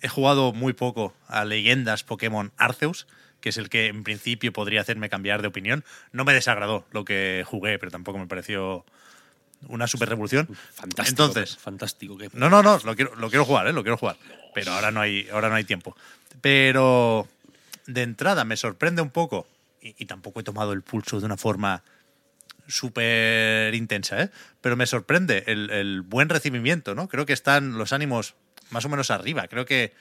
he 0.00 0.06
jugado 0.08 0.52
muy 0.52 0.72
poco 0.72 1.14
a 1.26 1.44
leyendas 1.44 2.04
Pokémon 2.04 2.52
Arceus, 2.56 3.08
que 3.40 3.48
es 3.48 3.56
el 3.56 3.68
que 3.68 3.86
en 3.88 4.04
principio 4.04 4.52
podría 4.52 4.80
hacerme 4.82 5.08
cambiar 5.08 5.42
de 5.42 5.48
opinión. 5.48 5.84
No 6.12 6.24
me 6.24 6.32
desagradó 6.34 6.86
lo 6.92 7.04
que 7.04 7.42
jugué, 7.44 7.78
pero 7.80 7.90
tampoco 7.90 8.18
me 8.18 8.26
pareció 8.28 8.84
una 9.66 9.86
super 9.86 10.08
revolución. 10.08 10.48
Fantástico. 10.74 11.08
Entonces, 11.08 11.56
fantástico. 11.56 12.16
Que, 12.16 12.30
no, 12.32 12.48
no, 12.48 12.62
no, 12.62 12.78
lo 12.84 12.94
quiero, 12.94 13.14
lo 13.16 13.28
quiero 13.28 13.44
jugar, 13.44 13.66
¿eh? 13.66 13.72
Lo 13.72 13.82
quiero 13.82 13.96
jugar. 13.96 14.16
Pero 14.54 14.72
ahora 14.72 14.90
no 14.90 15.00
hay, 15.00 15.28
ahora 15.32 15.48
no 15.48 15.56
hay 15.56 15.64
tiempo. 15.64 15.96
Pero 16.40 17.28
de 17.86 18.02
entrada 18.02 18.44
me 18.44 18.56
sorprende 18.56 19.02
un 19.02 19.10
poco, 19.10 19.46
y, 19.82 19.94
y 19.98 20.06
tampoco 20.06 20.40
he 20.40 20.44
tomado 20.44 20.72
el 20.72 20.82
pulso 20.82 21.18
de 21.18 21.26
una 21.26 21.36
forma 21.36 21.82
súper 22.66 23.74
intensa, 23.74 24.22
¿eh? 24.22 24.30
Pero 24.60 24.76
me 24.76 24.86
sorprende 24.86 25.44
el, 25.46 25.70
el 25.70 26.02
buen 26.02 26.28
recibimiento, 26.28 26.94
¿no? 26.94 27.08
Creo 27.08 27.26
que 27.26 27.32
están 27.32 27.78
los 27.78 27.92
ánimos 27.92 28.34
más 28.70 28.84
o 28.84 28.88
menos 28.88 29.10
arriba. 29.10 29.48
Creo 29.48 29.64
que 29.64 29.94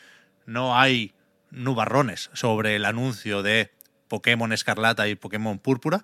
no 0.46 0.78
hay 0.78 1.14
nubarrones 1.50 2.30
sobre 2.34 2.76
el 2.76 2.86
anuncio 2.86 3.42
de 3.42 3.72
Pokémon 4.08 4.52
Escarlata 4.52 5.08
y 5.08 5.16
Pokémon 5.16 5.60
Púrpura. 5.60 6.04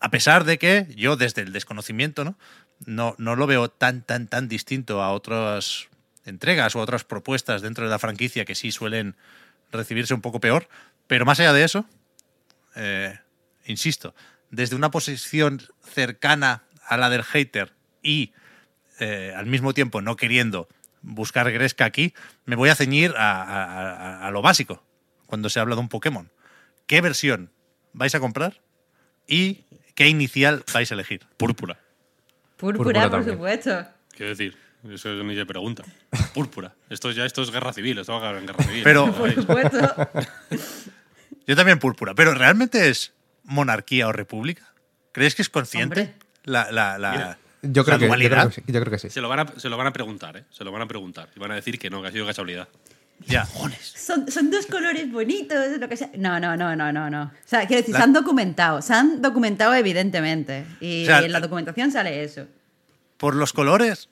A 0.00 0.10
pesar 0.10 0.44
de 0.44 0.58
que 0.58 0.86
yo, 0.94 1.16
desde 1.16 1.42
el 1.42 1.52
desconocimiento, 1.52 2.24
¿no? 2.24 2.36
No, 2.84 3.14
no 3.18 3.36
lo 3.36 3.46
veo 3.46 3.68
tan, 3.70 4.02
tan, 4.02 4.28
tan 4.28 4.48
distinto 4.48 5.02
a 5.02 5.12
otras 5.12 5.88
entregas 6.24 6.76
o 6.76 6.80
otras 6.80 7.04
propuestas 7.04 7.62
dentro 7.62 7.84
de 7.84 7.90
la 7.90 7.98
franquicia 7.98 8.44
que 8.44 8.54
sí 8.54 8.70
suelen 8.72 9.16
recibirse 9.72 10.14
un 10.14 10.20
poco 10.20 10.40
peor. 10.40 10.68
Pero 11.06 11.24
más 11.24 11.40
allá 11.40 11.52
de 11.52 11.64
eso, 11.64 11.86
eh, 12.74 13.18
insisto, 13.64 14.14
desde 14.50 14.76
una 14.76 14.90
posición 14.90 15.62
cercana 15.82 16.64
a 16.86 16.96
la 16.96 17.08
del 17.10 17.22
hater 17.24 17.72
y 18.02 18.32
eh, 19.00 19.32
al 19.36 19.46
mismo 19.46 19.72
tiempo 19.74 20.00
no 20.02 20.16
queriendo 20.16 20.68
buscar 21.02 21.50
Gresca 21.52 21.84
aquí, 21.84 22.14
me 22.44 22.56
voy 22.56 22.68
a 22.68 22.74
ceñir 22.74 23.14
a, 23.16 23.42
a- 23.42 23.64
a- 23.64 24.26
a 24.26 24.30
lo 24.30 24.42
básico 24.42 24.84
cuando 25.26 25.48
se 25.48 25.60
habla 25.60 25.74
de 25.76 25.80
un 25.80 25.88
Pokémon. 25.88 26.30
¿Qué 26.86 27.00
versión 27.00 27.50
vais 27.92 28.14
a 28.14 28.20
comprar 28.20 28.60
y 29.26 29.64
qué 29.94 30.08
inicial 30.08 30.64
vais 30.72 30.90
a 30.90 30.94
elegir? 30.94 31.26
Púrpura. 31.36 31.78
Púrpura, 32.56 33.02
Púrpura 33.02 33.10
por 33.10 33.24
supuesto. 33.24 33.86
Quiero 34.16 34.30
decir, 34.30 34.56
eso 34.90 35.08
ni 35.22 35.34
se 35.34 35.44
pregunta. 35.46 35.84
Púrpura. 36.34 36.74
Esto 36.88 37.10
ya 37.10 37.24
esto 37.26 37.42
es 37.42 37.50
guerra 37.50 37.72
civil, 37.72 37.98
esto 37.98 38.18
va 38.18 38.30
a 38.30 38.38
en 38.38 38.46
guerra 38.46 38.64
civil. 38.64 38.82
Pero- 38.84 39.12
Por 39.14 39.32
supuesto. 39.34 39.78
Yo 41.46 41.54
también 41.56 41.78
púrpura, 41.78 42.14
pero 42.14 42.34
¿realmente 42.34 42.88
es 42.88 43.12
monarquía 43.44 44.08
o 44.08 44.12
república? 44.12 44.72
¿Creéis 45.12 45.34
que 45.34 45.42
es 45.42 45.48
consciente 45.48 46.14
la, 46.44 46.70
la, 46.72 46.98
la- 46.98 47.38
Yo 47.62 47.84
creo, 47.84 47.94
la 47.94 47.98
que, 47.98 48.04
yo, 48.04 48.08
dualidad? 48.08 48.36
creo 48.38 48.48
que 48.48 48.54
sí, 48.54 48.62
yo 48.66 48.80
creo 48.80 48.90
que 48.90 48.98
sí. 48.98 49.10
Se 49.10 49.20
lo, 49.20 49.28
van 49.28 49.40
a, 49.40 49.46
se 49.60 49.68
lo 49.68 49.76
van 49.76 49.86
a 49.86 49.92
preguntar, 49.92 50.36
¿eh? 50.36 50.44
Se 50.50 50.64
lo 50.64 50.72
van 50.72 50.82
a 50.82 50.86
preguntar. 50.88 51.28
Y 51.36 51.38
van 51.40 51.52
a 51.52 51.54
decir 51.54 51.78
que 51.78 51.88
no, 51.90 52.02
que 52.02 52.08
ha 52.08 52.12
sido 52.12 52.26
casualidad. 52.26 52.68
Ya. 53.26 53.44
Son, 53.46 54.30
son 54.30 54.50
dos 54.50 54.66
colores 54.66 55.10
bonitos, 55.10 55.56
lo 55.80 55.88
que 55.88 55.96
sea. 55.96 56.10
No, 56.16 56.38
no, 56.38 56.56
no, 56.56 56.76
no, 56.76 56.92
no, 56.92 57.10
no. 57.10 57.22
O 57.24 57.30
sea, 57.48 57.66
quiero 57.66 57.80
decir, 57.82 57.92
La- 57.94 57.98
se 58.00 58.04
han 58.04 58.12
documentado. 58.12 58.82
Se 58.82 58.94
han 58.94 59.20
documentado, 59.22 59.74
evidentemente. 59.74 60.64
Y 60.80 61.02
O 61.02 61.06
sea, 61.06 61.18
en 61.18 61.32
la 61.32 61.40
la- 61.40 61.40
documentación 61.46 61.90
sale 61.90 62.22
eso. 62.22 62.46
Por 63.16 63.34
los 63.34 63.52
colores, 63.52 64.08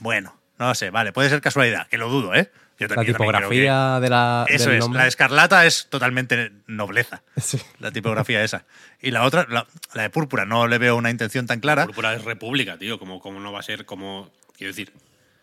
bueno, 0.00 0.36
no 0.58 0.68
lo 0.68 0.74
sé, 0.74 0.90
vale, 0.90 1.12
puede 1.12 1.28
ser 1.30 1.40
casualidad, 1.40 1.86
que 1.88 1.96
lo 1.98 2.08
dudo, 2.10 2.34
¿eh? 2.34 2.50
Yo 2.78 2.88
La 2.88 2.94
también- 2.96 3.06
que- 3.06 3.18
tipografía 3.18 4.00
de 4.00 4.08
la, 4.10 4.44
Eso 4.48 4.68
del 4.68 4.78
es, 4.78 4.80
nombre. 4.84 5.02
la 5.02 5.06
escarlata 5.06 5.64
es 5.66 5.86
totalmente 5.88 6.52
nobleza. 6.66 7.22
Sí. 7.40 7.58
La 7.78 7.90
tipografía 7.92 8.42
esa. 8.42 8.64
Y 9.00 9.12
la 9.12 9.22
otra, 9.24 9.46
la, 9.48 9.66
la 9.94 10.02
de 10.02 10.10
púrpura, 10.10 10.44
no 10.44 10.66
le 10.66 10.78
veo 10.78 10.96
una 10.96 11.10
intención 11.10 11.46
tan 11.46 11.60
clara. 11.60 11.86
Púrpura 11.86 12.12
es 12.14 12.24
república, 12.24 12.76
tío. 12.78 12.98
Como, 12.98 13.20
como 13.20 13.38
no 13.40 13.52
va 13.52 13.60
a 13.60 13.62
ser 13.62 13.84
como. 13.86 14.30
Quiero 14.56 14.72
decir. 14.72 14.92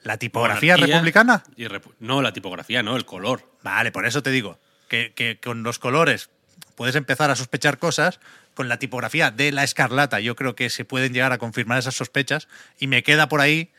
¿La 0.04 0.18
tipografía 0.18 0.74
monarquía 0.76 0.96
republicana? 0.98 1.44
y 1.56 1.66
repu- 1.66 1.94
no, 2.00 2.22
la 2.22 2.32
tipografía, 2.34 2.82
no, 2.84 2.96
el 2.96 3.06
color. 3.06 3.44
Vale, 3.64 3.92
por 3.92 4.06
eso 4.06 4.24
te 4.24 4.32
digo, 4.32 4.60
que, 4.88 5.14
que 5.14 5.40
con 5.40 5.64
los 5.64 5.78
colores 5.80 6.30
puedes 6.76 6.96
empezar 6.96 7.30
a 7.32 7.36
sospechar 7.36 7.78
cosas. 7.78 8.20
Con 8.54 8.68
la 8.68 8.78
tipografía 8.80 9.32
de 9.32 9.52
la 9.54 9.64
escarlata, 9.64 10.20
yo 10.20 10.36
creo 10.36 10.56
que 10.56 10.70
se 10.70 10.84
pueden 10.84 11.14
llegar 11.14 11.32
a 11.32 11.38
confirmar 11.38 11.80
esas 11.80 11.96
sospechas. 11.96 12.48
Y 12.78 12.88
me 12.88 13.04
queda 13.04 13.30
por 13.30 13.40
ahí 13.42 13.72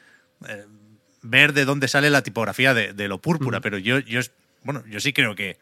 eh, 0.48 0.64
ver 1.22 1.52
de 1.52 1.64
dónde 1.66 1.88
sale 1.88 2.09
la 2.11 2.22
tipografía 2.22 2.72
de, 2.72 2.92
de 2.94 3.09
lo 3.09 3.20
púrpura. 3.20 3.61
Pero 3.61 3.76
yo, 3.78 3.98
yo, 3.98 4.20
bueno, 4.62 4.83
yo 4.87 5.00
sí 5.00 5.12
creo 5.12 5.35
que 5.35 5.59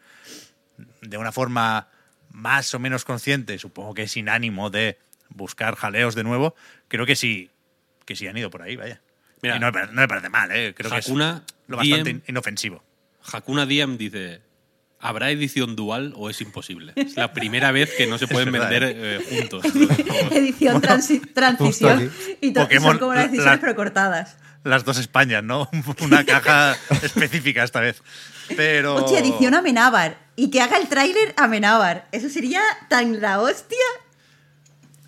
de 1.01 1.17
una 1.17 1.31
forma 1.33 1.87
más 2.31 2.73
o 2.73 2.79
menos 2.79 3.03
consciente, 3.03 3.57
supongo 3.59 3.93
que 3.93 4.07
sin 4.07 4.29
ánimo 4.29 4.69
de 4.69 4.97
buscar 5.29 5.75
jaleos 5.75 6.15
de 6.15 6.23
nuevo, 6.23 6.55
creo 6.87 7.05
que 7.05 7.15
sí, 7.15 7.49
que 8.05 8.15
sí 8.15 8.27
han 8.27 8.37
ido 8.37 8.49
por 8.49 8.61
ahí, 8.61 8.75
vaya. 8.75 9.01
Mira, 9.41 9.55
y 9.55 9.59
no, 9.59 9.67
me 9.67 9.71
pare- 9.73 9.87
no 9.87 10.01
me 10.01 10.07
parece 10.07 10.29
mal, 10.29 10.51
¿eh? 10.51 10.73
creo 10.75 10.93
Hakuna 10.93 11.43
que 11.45 11.53
es 11.53 11.59
lo 11.69 11.77
bastante 11.77 12.11
Diem- 12.15 12.21
inofensivo. 12.27 12.83
Hakuna 13.31 13.65
Diem 13.65 13.97
dice: 13.97 14.41
¿habrá 14.99 15.29
edición 15.31 15.75
dual 15.75 16.13
o 16.17 16.29
es 16.29 16.41
imposible? 16.41 16.93
Es 16.95 17.15
la 17.15 17.31
primera 17.33 17.71
vez 17.71 17.91
que 17.97 18.05
no 18.07 18.17
se 18.17 18.27
pueden 18.27 18.51
verdad, 18.51 18.69
vender 18.69 18.95
eh, 18.97 19.25
juntos. 19.39 19.65
Edición 20.31 20.81
transi- 20.81 21.33
transición. 21.33 22.11
Y 22.41 22.51
Pokémon, 22.51 22.91
son 22.91 22.99
como 22.99 23.13
las 23.13 23.25
la- 23.25 23.27
decisiones, 23.31 23.55
la- 23.55 23.61
pero 23.61 23.75
cortadas. 23.75 24.37
Las 24.65 24.83
dos 24.83 24.97
Españas, 24.97 25.41
¿no? 25.41 25.69
Una 26.01 26.25
caja 26.25 26.75
específica 27.01 27.63
esta 27.63 27.79
vez. 27.79 28.03
Pero. 28.57 28.95
Hostia, 28.95 29.19
edición 29.19 29.53
Amenábar. 29.55 30.17
Y 30.35 30.49
que 30.51 30.61
haga 30.61 30.77
el 30.77 30.89
tráiler 30.89 31.33
Amenábar. 31.37 32.07
Eso 32.11 32.27
sería 32.29 32.61
tan 32.89 33.21
la 33.21 33.39
hostia. 33.41 33.77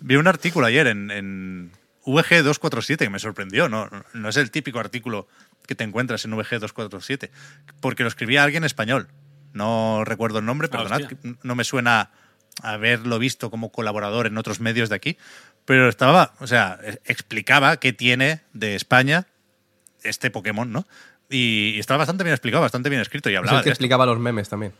Vi 0.00 0.16
un 0.16 0.26
artículo 0.26 0.66
ayer 0.66 0.86
en, 0.86 1.10
en 1.10 1.72
VG 2.04 2.42
247 2.42 3.04
que 3.04 3.10
me 3.10 3.18
sorprendió. 3.18 3.68
No, 3.68 3.88
no 4.12 4.28
es 4.28 4.36
el 4.36 4.50
típico 4.50 4.78
artículo 4.80 5.28
que 5.66 5.74
te 5.74 5.84
encuentras 5.84 6.24
en 6.24 6.32
VG 6.36 6.58
247. 6.60 7.30
Porque 7.80 8.02
lo 8.02 8.08
escribía 8.08 8.42
alguien 8.42 8.64
español. 8.64 9.08
No 9.52 10.02
recuerdo 10.04 10.38
el 10.38 10.44
nombre, 10.46 10.68
Ah, 10.70 10.76
perdonad. 10.78 11.02
hostia. 11.02 11.18
no 11.42 11.54
me 11.54 11.64
suena 11.64 12.10
haberlo 12.62 13.18
visto 13.18 13.50
como 13.50 13.70
colaborador 13.72 14.26
en 14.26 14.36
otros 14.38 14.60
medios 14.60 14.88
de 14.88 14.96
aquí. 14.96 15.18
Pero 15.64 15.88
estaba, 15.88 16.34
o 16.40 16.46
sea, 16.46 16.78
explicaba 17.04 17.76
qué 17.78 17.92
tiene 17.92 18.40
de 18.52 18.74
España 18.74 19.26
este 20.02 20.30
Pokémon, 20.30 20.72
¿no? 20.72 20.86
Y, 21.30 21.74
y 21.76 21.78
estaba 21.78 21.98
bastante 21.98 22.24
bien 22.24 22.34
explicado, 22.34 22.62
bastante 22.62 22.88
bien 22.88 23.00
escrito. 23.00 23.30
Y 23.30 23.34
Es 23.34 23.38
hablaba 23.38 23.58
el 23.58 23.62
que 23.64 23.68
de 23.68 23.72
esto. 23.72 23.82
explicaba 23.84 24.06
los 24.06 24.18
memes 24.18 24.48
también. 24.48 24.72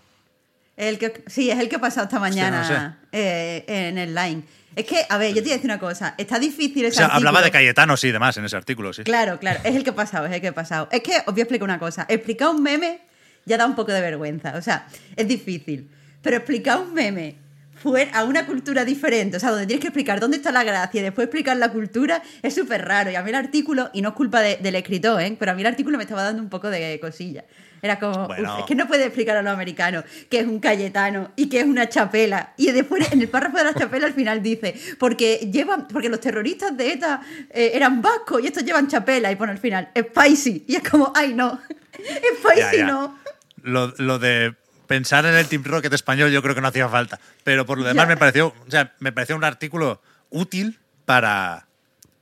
El 0.76 0.98
que, 0.98 1.22
sí, 1.28 1.50
es 1.50 1.58
el 1.60 1.68
que 1.68 1.76
he 1.76 1.78
pasado 1.78 2.04
esta 2.06 2.18
mañana 2.18 2.98
no 3.02 3.08
eh, 3.12 3.64
en 3.68 3.98
el 3.98 4.14
line. 4.14 4.42
Es 4.74 4.84
que, 4.86 5.04
a 5.08 5.18
ver, 5.18 5.28
yo 5.30 5.36
te 5.36 5.42
voy 5.42 5.50
a 5.50 5.54
decir 5.54 5.70
una 5.70 5.78
cosa. 5.78 6.14
Está 6.18 6.38
difícil 6.38 6.84
O 6.84 6.88
ese 6.88 6.96
sea, 6.98 7.06
hablaba 7.06 7.40
de 7.40 7.46
artículo. 7.46 7.58
Cayetanos 7.60 8.04
y 8.04 8.12
demás 8.12 8.36
en 8.36 8.44
ese 8.44 8.56
artículo, 8.56 8.92
sí. 8.92 9.02
Claro, 9.04 9.38
claro, 9.38 9.60
es 9.64 9.76
el 9.76 9.84
que 9.84 9.90
he 9.90 9.94
pasado, 9.94 10.26
es 10.26 10.32
el 10.32 10.40
que 10.40 10.46
he 10.48 10.52
pasado. 10.52 10.88
Es 10.90 11.02
que 11.02 11.12
os 11.18 11.26
voy 11.26 11.40
a 11.40 11.42
explicar 11.44 11.64
una 11.64 11.78
cosa. 11.78 12.06
Explicar 12.08 12.48
un 12.48 12.62
meme 12.62 13.00
ya 13.44 13.56
da 13.58 13.66
un 13.66 13.74
poco 13.74 13.92
de 13.92 14.00
vergüenza. 14.00 14.54
O 14.56 14.62
sea, 14.62 14.86
es 15.16 15.28
difícil. 15.28 15.88
Pero 16.22 16.36
explicar 16.36 16.78
un 16.78 16.94
meme 16.94 17.36
fuera 17.74 18.12
a 18.16 18.24
una 18.24 18.46
cultura 18.46 18.84
diferente, 18.84 19.36
o 19.36 19.40
sea, 19.40 19.50
donde 19.50 19.66
tienes 19.66 19.80
que 19.80 19.88
explicar 19.88 20.20
dónde 20.20 20.36
está 20.36 20.52
la 20.52 20.62
gracia 20.62 21.00
y 21.00 21.02
después 21.02 21.24
explicar 21.26 21.56
la 21.56 21.70
cultura, 21.70 22.22
es 22.40 22.54
súper 22.54 22.84
raro. 22.86 23.10
Y 23.10 23.16
a 23.16 23.22
mí 23.22 23.30
el 23.30 23.34
artículo, 23.34 23.90
y 23.92 24.02
no 24.02 24.10
es 24.10 24.14
culpa 24.14 24.40
de- 24.40 24.56
del 24.58 24.76
escritor, 24.76 25.20
¿eh? 25.20 25.34
pero 25.36 25.50
a 25.50 25.54
mí 25.56 25.62
el 25.62 25.66
artículo 25.66 25.98
me 25.98 26.04
estaba 26.04 26.22
dando 26.22 26.40
un 26.40 26.48
poco 26.48 26.70
de 26.70 26.98
cosilla. 27.00 27.44
Era 27.82 27.98
como, 27.98 28.28
Bueno. 28.28 28.54
"Uf, 28.54 28.60
es 28.60 28.66
que 28.66 28.74
no 28.76 28.86
puede 28.86 29.04
explicar 29.04 29.36
a 29.36 29.42
los 29.42 29.52
americanos 29.52 30.04
que 30.30 30.38
es 30.38 30.46
un 30.46 30.60
Cayetano 30.60 31.32
y 31.34 31.48
que 31.48 31.58
es 31.60 31.66
una 31.66 31.88
chapela. 31.88 32.54
Y 32.56 32.70
después, 32.70 33.10
en 33.12 33.20
el 33.20 33.28
párrafo 33.28 33.58
de 33.58 33.64
la 33.64 33.74
chapela, 33.74 34.06
al 34.06 34.14
final 34.14 34.40
dice, 34.42 34.74
porque 35.00 35.50
llevan, 35.52 35.88
porque 35.88 36.08
los 36.08 36.20
terroristas 36.20 36.76
de 36.76 36.92
ETA 36.92 37.20
eh, 37.50 37.72
eran 37.74 38.00
vascos 38.00 38.40
y 38.42 38.46
estos 38.46 38.64
llevan 38.64 38.86
chapela. 38.86 39.32
Y 39.32 39.36
pone 39.36 39.50
al 39.52 39.58
final, 39.58 39.90
spicy. 39.98 40.64
Y 40.68 40.76
es 40.76 40.88
como, 40.88 41.12
ay, 41.16 41.34
no, 41.34 41.60
spicy 42.38 42.56
Ya, 42.60 42.72
ya. 42.72 42.86
no. 42.86 43.18
Lo, 43.62 43.92
lo 43.98 44.18
de 44.20 44.54
pensar 44.86 45.26
en 45.26 45.34
el 45.34 45.46
Team 45.48 45.64
Rocket 45.64 45.92
español 45.92 46.30
yo 46.30 46.40
creo 46.42 46.54
que 46.54 46.60
no 46.60 46.68
hacía 46.68 46.88
falta. 46.88 47.18
Pero 47.42 47.66
por 47.66 47.78
lo 47.78 47.84
demás 47.84 48.04
Ya. 48.04 48.08
me 48.08 48.16
pareció, 48.16 48.48
o 48.66 48.70
sea, 48.70 48.92
me 49.00 49.10
pareció 49.10 49.34
un 49.36 49.42
artículo 49.44 50.00
útil 50.30 50.78
para, 51.04 51.66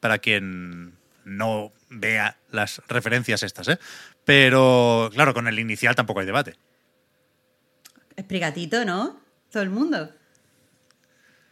para 0.01 0.19
quien 0.19 0.95
no 1.25 1.71
vea 1.91 2.37
las 2.51 2.81
referencias 2.89 3.43
estas, 3.43 3.69
¿eh? 3.69 3.79
Pero, 4.25 5.11
claro, 5.13 5.35
con 5.35 5.49
el 5.49 5.59
inicial 5.59 5.95
tampoco 5.95 6.21
hay 6.21 6.27
debate. 6.27 6.57
Explicatito, 8.17 8.85
¿no? 8.85 9.19
Todo 9.51 9.63
el 9.63 9.71
mundo. 9.71 10.11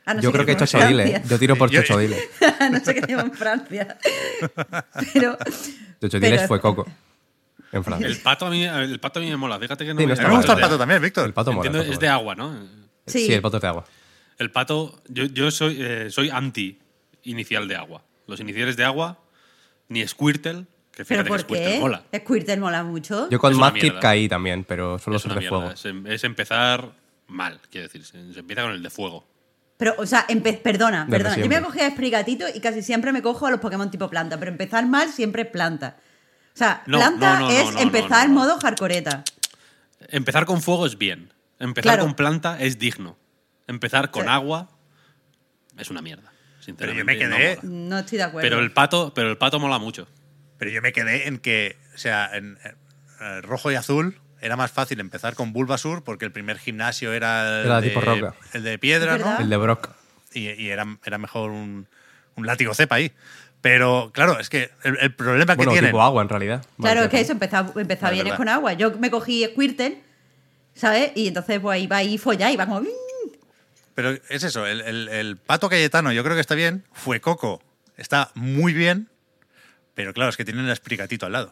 A 0.05 0.15
no 0.15 0.21
Yo 0.23 0.33
creo 0.33 0.47
que 0.47 0.53
viva 0.55 0.61
en 0.63 0.67
Chocho 0.67 0.87
Dile. 0.87 1.03
Francia. 1.09 1.29
Yo 1.29 1.39
tiro 1.39 1.57
por 1.57 1.71
Yo- 1.73 1.83
Chocho 1.83 1.99
Dile. 1.99 2.19
A 2.61 2.69
no 2.71 2.81
sé 2.81 2.95
que 2.95 3.07
viva 3.07 3.23
en 3.23 3.33
Francia. 3.33 3.99
Pero. 5.13 5.37
Chocho 5.39 5.99
pero- 6.01 6.21
Diles 6.21 6.47
fue 6.47 6.61
Coco. 6.61 6.87
En 7.73 7.85
Francia. 7.85 8.07
El 8.07 8.17
pato, 8.21 8.47
a 8.47 8.51
mí, 8.51 8.65
el 8.65 8.99
pato 9.01 9.19
a 9.19 9.23
mí 9.23 9.29
me 9.29 9.37
mola. 9.37 9.59
Fíjate 9.59 9.85
que 9.85 9.93
no 9.93 10.01
Sí, 10.01 10.07
no 10.07 10.15
me- 10.15 10.23
mí 10.23 10.29
me 10.29 10.37
gusta 10.37 10.53
el 10.53 10.59
es 10.59 10.63
de- 10.63 10.63
pato 10.69 10.79
también, 10.79 11.03
Víctor. 11.03 11.27
El 11.27 11.35
pato 11.35 11.53
mola. 11.53 11.67
Entiendo, 11.67 11.79
el 11.81 11.85
pato 11.85 11.93
es 11.95 12.01
de 12.01 12.09
agua, 12.09 12.35
¿no? 12.35 12.67
Sí. 13.07 13.27
Sí, 13.27 13.33
el 13.35 13.43
pato 13.43 13.57
es 13.59 13.63
de 13.63 13.69
agua. 13.69 13.85
El 14.39 14.51
pato, 14.51 15.03
yo, 15.09 15.25
yo 15.27 15.51
soy, 15.51 15.77
eh, 15.81 16.09
soy 16.11 16.31
anti 16.31 16.79
inicial 17.25 17.67
de 17.69 17.77
agua. 17.77 18.03
Los 18.27 18.41
iniciales 18.41 18.77
de 18.77 18.85
agua, 18.85 19.19
ni 19.89 20.07
Squirtle, 20.07 20.65
que 21.07 21.15
¿Pero 21.15 21.25
fíjate 21.25 21.25
que 21.25 21.29
por 21.31 21.41
Squirtle 21.41 21.73
qué? 21.75 21.81
mola. 21.81 22.03
Squirtle 22.15 22.57
mola 22.57 22.85
mucho. 22.85 23.29
Yo 23.31 23.39
con 23.39 23.57
Madkip 23.57 23.99
caí 24.01 24.29
también, 24.29 24.65
pero 24.65 24.99
solo 24.99 25.17
Es 25.17 25.27
mierda. 25.27 25.49
fuego. 25.49 25.71
Es, 25.71 25.85
em- 25.85 26.07
es 26.07 26.25
empezar 26.25 26.93
mal, 27.29 27.61
quiero 27.71 27.87
decir. 27.87 28.05
Se, 28.05 28.33
se 28.35 28.41
empieza 28.41 28.63
con 28.63 28.73
el 28.73 28.83
de 28.83 28.91
fuego. 28.91 29.25
Pero, 29.77 29.95
o 29.99 30.07
sea, 30.07 30.27
empe- 30.27 30.61
perdona, 30.61 31.05
Desde 31.05 31.25
perdona. 31.25 31.37
Yo 31.43 31.49
me 31.49 31.61
voy 31.61 31.81
a 31.81 31.91
Sprigatito 31.91 32.47
y 32.53 32.61
casi 32.61 32.83
siempre 32.83 33.13
me 33.13 33.23
cojo 33.23 33.47
a 33.47 33.51
los 33.51 33.61
Pokémon 33.61 33.91
tipo 33.91 34.11
planta. 34.11 34.39
Pero 34.39 34.51
empezar 34.51 34.87
mal 34.87 35.09
siempre 35.13 35.43
es 35.43 35.49
planta. 35.49 35.97
O 36.55 36.59
sea, 36.59 36.83
No, 36.87 36.99
planta 36.99 37.35
no, 37.39 37.47
no, 37.47 37.51
es 37.53 37.65
no, 37.67 37.71
no, 37.73 37.81
empezar 37.81 38.29
no, 38.29 38.35
no. 38.35 38.41
modo 38.41 38.59
hardcoreta. 38.59 39.23
Empezar 40.09 40.47
con 40.47 40.61
fuego 40.63 40.87
es 40.87 40.99
bien. 40.99 41.33
Empezar 41.61 41.95
Claro. 41.95 42.03
con 42.05 42.15
planta 42.15 42.59
es 42.61 42.79
digno. 42.79 43.17
Empezar 43.69 44.11
con 44.11 44.25
Sí. 44.25 44.29
agua 44.29 44.69
es 45.79 45.91
una 45.91 46.03
mierda. 46.03 46.33
Pero 46.77 46.93
yo 46.93 46.99
Sinceramente, 46.99 47.05
me 47.25 47.31
no 47.31 47.37
quedé. 47.37 47.59
No 47.63 47.99
estoy 48.01 48.19
de 48.19 48.25
acuerdo. 48.25 48.45
pero 48.47 48.61
el 48.61 48.73
pato, 48.73 49.13
pero 49.15 49.31
el 49.31 49.39
pato 49.39 49.59
mola 49.61 49.79
mucho. 49.79 50.07
Pero 50.59 50.71
yo 50.71 50.83
me 50.83 50.93
quedé 50.93 51.29
en 51.29 51.39
que, 51.39 51.77
o 51.95 51.99
sea, 51.99 52.31
en 52.35 52.59
eh, 53.21 53.41
rojo 53.43 53.71
y 53.73 53.75
azul 53.77 54.19
era 54.41 54.57
más 54.57 54.71
fácil 54.71 55.01
empezar 55.01 55.35
con 55.35 55.53
Bulbasur 55.53 56.05
porque 56.05 56.25
el 56.25 56.33
primer 56.33 56.59
gimnasio 56.59 57.13
era 57.13 57.61
el, 57.61 57.67
Era 57.67 57.81
de, 57.81 57.89
tipo 57.89 58.01
roca. 58.01 58.35
el 58.53 58.63
de 58.63 58.79
piedra, 58.79 59.19
¿no? 59.19 59.39
El 59.39 59.49
de 59.51 59.57
Brock. 59.57 59.91
y, 60.33 60.51
y 60.51 60.69
era, 60.71 60.87
era 61.05 61.19
mejor 61.19 61.51
un, 61.51 61.87
un 62.37 62.47
látigo 62.47 62.75
cepa 62.75 62.97
ahí. 62.97 63.13
Pero 63.61 64.13
claro, 64.15 64.39
es 64.39 64.49
que 64.49 64.71
el, 64.85 64.97
el 65.01 65.13
problema 65.15 65.55
que 65.55 65.57
Bueno, 65.57 65.73
tienen. 65.73 65.91
tipo 65.91 66.01
agua 66.01 66.23
en 66.23 66.29
realidad. 66.29 66.65
Claro, 66.81 67.03
es 67.03 67.09
que 67.09 67.21
eso 67.21 67.33
empezaba, 67.33 67.73
empezaba 67.81 68.13
bien 68.13 68.29
es 68.29 68.35
con 68.35 68.49
agua. 68.49 68.75
Yo 68.75 68.93
me 68.99 69.11
cogí 69.11 69.45
Squirtle, 69.47 70.01
¿sabes? 70.75 71.11
Y 71.17 71.27
entonces 71.27 71.59
pues 71.59 71.83
iba 71.83 71.97
ahí 71.97 72.19
follar, 72.19 72.53
iba 72.53 72.67
como... 72.67 72.83
"Mm". 72.83 72.87
Pero 73.97 74.11
es 74.29 74.45
eso, 74.45 74.65
el, 74.65 74.81
el- 74.83 75.09
el 75.09 75.37
pato 75.39 75.69
Cayetano 75.69 76.13
yo 76.13 76.23
creo 76.23 76.37
que 76.37 76.41
está 76.41 76.55
bien. 76.55 76.85
Fue 76.93 77.21
Coco, 77.21 77.61
está 77.97 78.31
muy 78.35 78.73
bien. 78.73 79.09
Pero 79.99 80.15
claro, 80.15 80.31
es 80.31 80.37
que 80.37 80.45
tienen 80.45 80.65
el 80.67 80.71
esprigatito 80.71 81.27
al 81.27 81.33
lado. 81.33 81.51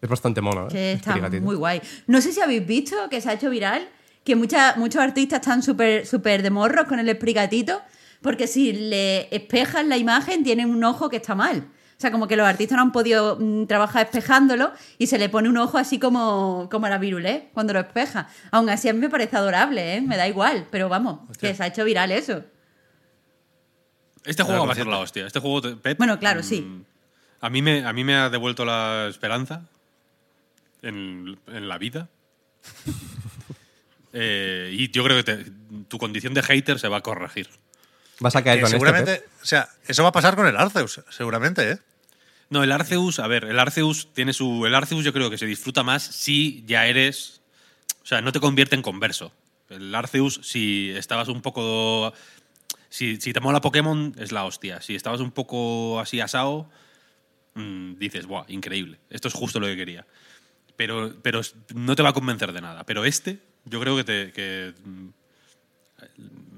Es 0.00 0.08
bastante 0.08 0.40
mono, 0.40 0.66
¿eh? 0.66 0.70
Que 0.70 0.92
está 0.92 1.14
muy 1.42 1.56
guay. 1.56 1.82
No 2.06 2.20
sé 2.20 2.30
si 2.32 2.40
habéis 2.40 2.64
visto 2.64 2.94
que 3.10 3.20
se 3.20 3.28
ha 3.28 3.32
hecho 3.32 3.50
viral, 3.50 3.88
que 4.22 4.36
mucha- 4.36 4.74
muchos 4.76 5.02
artistas 5.02 5.40
están 5.40 5.64
súper 5.64 6.06
súper 6.06 6.42
de 6.44 6.50
morros 6.50 6.86
con 6.86 7.00
el 7.00 7.08
esprigatito, 7.08 7.82
porque 8.22 8.46
si 8.46 8.72
le 8.72 9.34
espejas 9.34 9.84
la 9.84 9.96
imagen 9.96 10.44
tienen 10.44 10.70
un 10.70 10.84
ojo 10.84 11.08
que 11.08 11.16
está 11.16 11.34
mal. 11.34 11.66
O 11.96 12.00
sea, 12.00 12.12
como 12.12 12.28
que 12.28 12.36
los 12.36 12.46
artistas 12.46 12.76
no 12.76 12.82
han 12.82 12.92
podido 12.92 13.36
mm, 13.40 13.66
trabajar 13.66 14.06
espejándolo 14.06 14.70
y 14.96 15.08
se 15.08 15.18
le 15.18 15.28
pone 15.28 15.48
un 15.48 15.56
ojo 15.56 15.76
así 15.76 15.98
como, 15.98 16.68
como 16.70 16.86
a 16.86 16.90
la 16.90 16.98
virulé 16.98 17.48
cuando 17.52 17.72
lo 17.72 17.80
espeja. 17.80 18.28
Aún 18.52 18.70
así 18.70 18.88
a 18.88 18.92
mí 18.92 19.00
me 19.00 19.10
parece 19.10 19.36
adorable, 19.36 19.96
¿eh? 19.96 20.00
Me 20.00 20.16
da 20.16 20.28
igual, 20.28 20.68
pero 20.70 20.88
vamos, 20.88 21.28
que 21.36 21.52
se 21.56 21.64
ha 21.64 21.66
hecho 21.66 21.82
viral 21.84 22.12
eso. 22.12 22.44
Este 24.24 24.44
juego 24.44 24.66
va 24.66 24.72
a 24.72 24.76
ser 24.76 24.86
la 24.86 24.98
hostia. 24.98 25.26
Este 25.26 25.40
juego, 25.40 25.60
te- 25.62 25.74
Pep, 25.74 25.98
Bueno, 25.98 26.16
claro, 26.20 26.40
mm, 26.40 26.44
sí. 26.44 26.84
A 27.40 27.50
mí, 27.50 27.62
me, 27.62 27.84
a 27.84 27.92
mí 27.92 28.04
me 28.04 28.14
ha 28.16 28.30
devuelto 28.30 28.64
la 28.64 29.06
esperanza 29.08 29.62
en, 30.82 31.38
en 31.46 31.68
la 31.68 31.78
vida. 31.78 32.08
Eh, 34.12 34.70
y 34.72 34.90
yo 34.90 35.04
creo 35.04 35.22
que 35.22 35.22
te- 35.22 35.50
tu 35.86 35.98
condición 35.98 36.32
de 36.32 36.42
hater 36.42 36.78
se 36.78 36.88
va 36.88 36.96
a 36.96 37.00
corregir. 37.02 37.48
Vas 38.20 38.34
a 38.36 38.42
caer 38.42 38.56
Que 38.56 38.62
con 38.62 38.70
seguramente, 38.70 39.12
este. 39.12 39.28
o 39.42 39.44
sea, 39.44 39.68
eso 39.86 40.02
va 40.02 40.08
a 40.08 40.12
pasar 40.12 40.34
con 40.34 40.46
el 40.46 40.56
Arceus, 40.56 41.02
seguramente, 41.10 41.72
¿eh? 41.72 41.78
No, 42.50 42.64
el 42.64 42.72
Arceus, 42.72 43.18
a 43.18 43.26
ver, 43.26 43.44
el 43.44 43.58
Arceus 43.58 44.08
tiene 44.14 44.32
su. 44.32 44.64
El 44.64 44.74
Arceus 44.74 45.04
yo 45.04 45.12
creo 45.12 45.28
que 45.28 45.36
se 45.36 45.44
disfruta 45.44 45.82
más 45.82 46.02
si 46.02 46.64
ya 46.66 46.86
eres. 46.86 47.42
O 48.02 48.06
sea, 48.06 48.22
no 48.22 48.32
te 48.32 48.40
convierte 48.40 48.74
en 48.74 48.82
converso. 48.82 49.30
El 49.68 49.94
Arceus, 49.94 50.40
si 50.42 50.90
estabas 50.96 51.28
un 51.28 51.42
poco. 51.42 52.14
Si, 52.88 53.20
si 53.20 53.34
te 53.34 53.40
mola 53.40 53.60
Pokémon, 53.60 54.14
es 54.18 54.32
la 54.32 54.44
hostia. 54.46 54.80
Si 54.80 54.94
estabas 54.94 55.20
un 55.20 55.30
poco 55.32 56.00
así 56.00 56.20
asado, 56.22 56.70
mm, 57.58 57.98
dices, 57.98 58.26
¡buah, 58.26 58.44
increíble! 58.48 58.98
Esto 59.10 59.28
es 59.28 59.34
justo 59.34 59.60
lo 59.60 59.66
que 59.66 59.76
quería. 59.76 60.06
Pero, 60.76 61.14
pero 61.22 61.40
no 61.74 61.96
te 61.96 62.02
va 62.02 62.10
a 62.10 62.12
convencer 62.12 62.52
de 62.52 62.60
nada. 62.60 62.84
Pero 62.84 63.04
este, 63.04 63.38
yo 63.64 63.80
creo 63.80 63.96
que 63.96 64.04
te. 64.04 64.32
que, 64.32 64.72
mm, 64.84 65.08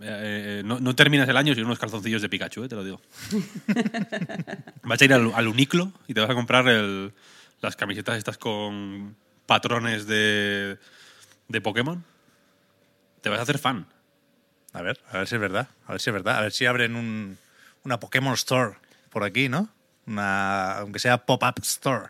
eh, 0.02 0.62
no, 0.64 0.80
no 0.80 0.94
terminas 0.94 1.28
el 1.28 1.36
año 1.36 1.54
sin 1.54 1.64
unos 1.64 1.78
calzoncillos 1.78 2.22
de 2.22 2.28
Pikachu, 2.28 2.64
eh, 2.64 2.68
te 2.68 2.74
lo 2.76 2.84
digo. 2.84 3.00
Vas 4.82 5.00
a 5.00 5.04
ir 5.04 5.12
al, 5.14 5.32
al 5.34 5.48
Uniclo 5.48 5.92
y 6.08 6.14
te 6.14 6.20
vas 6.20 6.30
a 6.30 6.34
comprar 6.34 6.66
el- 6.68 7.12
las 7.60 7.76
camisetas 7.76 8.16
estas 8.18 8.38
con 8.38 9.16
patrones 9.46 10.06
de, 10.06 10.78
de 11.48 11.60
Pokémon. 11.60 12.02
Te 13.20 13.28
vas 13.28 13.38
a 13.38 13.42
hacer 13.42 13.58
fan. 13.58 13.86
A 14.72 14.82
ver, 14.82 14.98
a 15.10 15.18
ver 15.18 15.26
si 15.26 15.34
es 15.34 15.40
verdad. 15.40 15.68
A 15.86 15.92
ver 15.92 16.00
si 16.00 16.10
es 16.10 16.14
verdad. 16.14 16.38
A 16.38 16.40
ver 16.42 16.52
si 16.52 16.64
abren 16.66 16.94
un, 16.96 17.36
una 17.84 18.00
Pokémon 18.00 18.34
Store 18.34 18.76
por 19.10 19.24
aquí, 19.24 19.48
¿no? 19.48 19.68
Una, 20.10 20.78
aunque 20.78 20.98
sea 20.98 21.24
pop-up 21.24 21.60
store. 21.62 22.08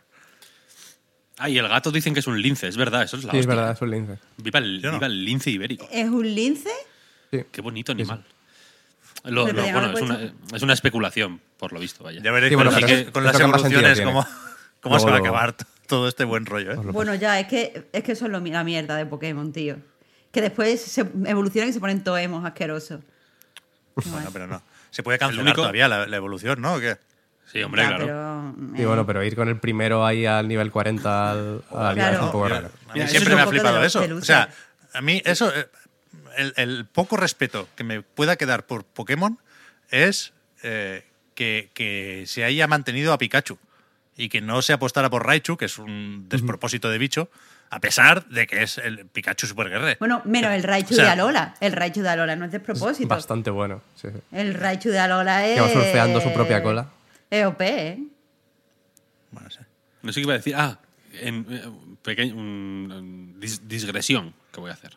Ah, 1.37 1.49
y 1.51 1.59
el 1.59 1.69
gato 1.69 1.91
dicen 1.91 2.15
que 2.15 2.21
es 2.21 2.27
un 2.27 2.41
lince, 2.41 2.67
es 2.69 2.77
verdad, 2.77 3.03
eso 3.03 3.17
es 3.19 3.25
la 3.25 3.33
Sí, 3.33 3.39
es 3.39 3.47
verdad, 3.47 3.73
es 3.73 3.81
un 3.83 3.91
lince. 3.91 4.19
Viva 4.39 4.59
el, 4.59 4.81
Yo 4.81 4.91
no. 4.91 4.97
viva 4.99 5.07
el 5.07 5.25
lince 5.25 5.51
ibérico. 5.51 5.87
¿Es 5.91 6.09
un 6.09 6.35
lince? 6.35 6.71
Sí. 7.31 7.45
Qué 7.53 7.61
bonito 7.61 7.93
animal. 7.93 8.25
Lo- 9.25 9.45
Pero 9.45 9.59
lo- 9.59 9.67
ya 9.67 9.73
bueno, 9.79 9.93
es 9.93 10.01
una, 10.03 10.33
es 10.57 10.63
una 10.63 10.73
especulación, 10.73 11.41
por 11.59 11.73
lo 11.75 11.81
visto, 11.81 12.05
vaya. 12.05 12.21
Ya 12.23 12.33
veréis 12.33 12.51
Sí, 12.53 12.57
con, 12.57 12.65
bueno, 12.65 12.79
las- 12.81 12.91
pero 12.91 13.01
es- 13.03 13.11
con 13.11 13.23
es 13.23 13.27
las 13.27 13.33
lo 13.35 13.39
que 13.39 13.47
más 13.53 13.61
sentido 13.61 13.81
evoluciones 13.81 13.99
tiene. 13.99 14.13
cómo, 14.13 14.27
cómo 14.81 14.99
se 14.99 15.05
va 15.07 15.11
a 15.13 15.19
Luego- 15.19 15.27
acabar 15.37 15.53
t- 15.53 15.65
todo 15.87 16.09
este 16.09 16.25
buen 16.25 16.47
rollo, 16.47 16.73
¿eh? 16.73 16.77
Os 16.79 16.85
lo- 16.87 16.93
Bueno, 16.93 17.15
ya, 17.15 17.39
es 17.39 17.47
que, 17.49 17.89
es 17.93 18.03
que 18.03 18.13
eso 18.13 18.25
es 18.27 18.31
lo, 18.33 18.41
la 18.41 18.65
mierda 18.65 18.97
de 18.97 19.05
Pokémon, 19.07 19.53
tío. 19.53 19.77
Que 20.33 20.41
después 20.41 20.81
se 20.81 21.03
evolucionan 21.27 21.69
y 21.69 21.73
se 21.75 21.81
ponen 21.81 22.03
toemos 22.03 22.45
asquerosos. 22.47 23.01
Bueno, 24.07 24.31
pero 24.33 24.47
no. 24.47 24.63
Se 24.91 25.03
puede 25.03 25.19
cancelar 25.19 25.45
único- 25.45 25.61
todavía 25.63 25.87
la, 25.89 26.07
la 26.07 26.17
evolución, 26.17 26.61
¿no? 26.63 26.75
¿O 26.75 26.81
qué? 26.81 26.97
Sí, 27.51 27.63
hombre, 27.63 27.83
Ya, 27.83 27.89
claro. 27.89 28.07
pero, 28.07 28.77
Sí, 28.77 28.83
eh, 28.83 28.87
bueno, 28.87 29.07
pero 29.07 29.25
ir 29.25 29.35
con 29.37 29.49
el 29.49 29.59
primero 29.59 30.05
ahí 30.07 30.27
al 30.27 30.47
nivel 30.49 30.71
40 30.71 31.31
al, 31.31 31.63
a 31.71 31.83
la 31.83 31.93
liga 31.93 32.09
Claro. 32.11 32.17
es 32.19 32.23
un 32.25 32.31
poco 32.33 32.49
raro. 32.49 32.71
a 32.89 32.95
mí 32.95 33.07
siempre 33.09 33.35
me 33.35 33.41
ha 33.41 33.47
flipado 33.47 33.83
eso. 33.85 34.01
de 34.01 34.13
O 34.15 34.23
sea, 34.23 34.49
a 34.93 35.01
mí 35.01 35.21
eso, 35.25 35.53
eh, 35.55 35.67
el, 36.37 36.53
el 36.57 36.87
poco 36.87 37.17
respeto 37.17 37.69
que 37.77 37.85
me 37.85 38.03
pueda 38.03 38.37
quedar 38.37 38.67
por 38.67 38.85
Pokémon 38.85 39.39
es 39.91 40.33
eh, 40.63 41.05
que, 41.35 41.71
que 41.75 42.25
se 42.27 42.45
haya 42.45 42.67
mantenido 42.69 43.13
a 43.13 43.19
Pikachu 43.19 43.59
y 44.17 44.29
que 44.29 44.41
no 44.41 44.61
se 44.63 44.73
apostara 44.73 45.09
por 45.11 45.27
Raichu, 45.27 45.57
que 45.57 45.65
es 45.65 45.79
un 45.79 46.27
despropósito 46.29 46.91
de 46.91 46.99
bicho, 46.99 47.31
a 47.71 47.81
pesar 47.81 48.27
de 48.27 48.47
que 48.47 48.63
es 48.63 48.79
el 48.79 49.07
Pikachu 49.07 49.47
Super 49.47 49.71
Guerre. 49.71 49.97
Bueno, 49.99 50.21
menos 50.25 50.53
el 50.53 50.63
Raichu 50.63 50.93
O 50.93 50.97
sea, 50.97 51.05
de 51.07 51.11
Alola. 51.13 51.55
El 51.61 51.73
Raichu 51.73 52.03
de 52.03 52.09
Alola 52.11 52.37
no 52.37 52.45
es 52.45 52.53
despropósito. 52.53 53.09
Bastante 53.09 53.49
bueno. 53.51 53.81
Sí, 53.97 54.09
sí. 54.13 54.21
El 54.33 54.55
Raichu 54.55 54.91
de 54.91 54.99
Alola 54.99 55.47
es. 55.47 55.55
Que 55.55 55.61
va 55.63 55.69
surfeando 55.71 56.21
su 56.21 56.33
propia 56.35 56.63
cola. 56.63 56.87
Es 57.31 57.47
OP, 57.47 57.61
¿eh? 57.61 57.99
Bueno, 59.31 59.49
sí. 59.51 59.59
No 60.03 60.13
sé 60.13 60.21
qué 60.21 60.25
iba 60.25 60.35
a 60.35 60.37
decir. 60.39 60.55
Ah, 60.57 60.79
en, 61.13 61.47
eh, 61.49 61.63
pequeño, 62.03 62.35
un- 62.35 62.93
un 62.93 63.41
dis- 63.41 63.61
disgresión 63.61 64.35
que 64.53 64.61
voy 64.61 64.71
a 64.71 64.75
hacer. 64.75 64.97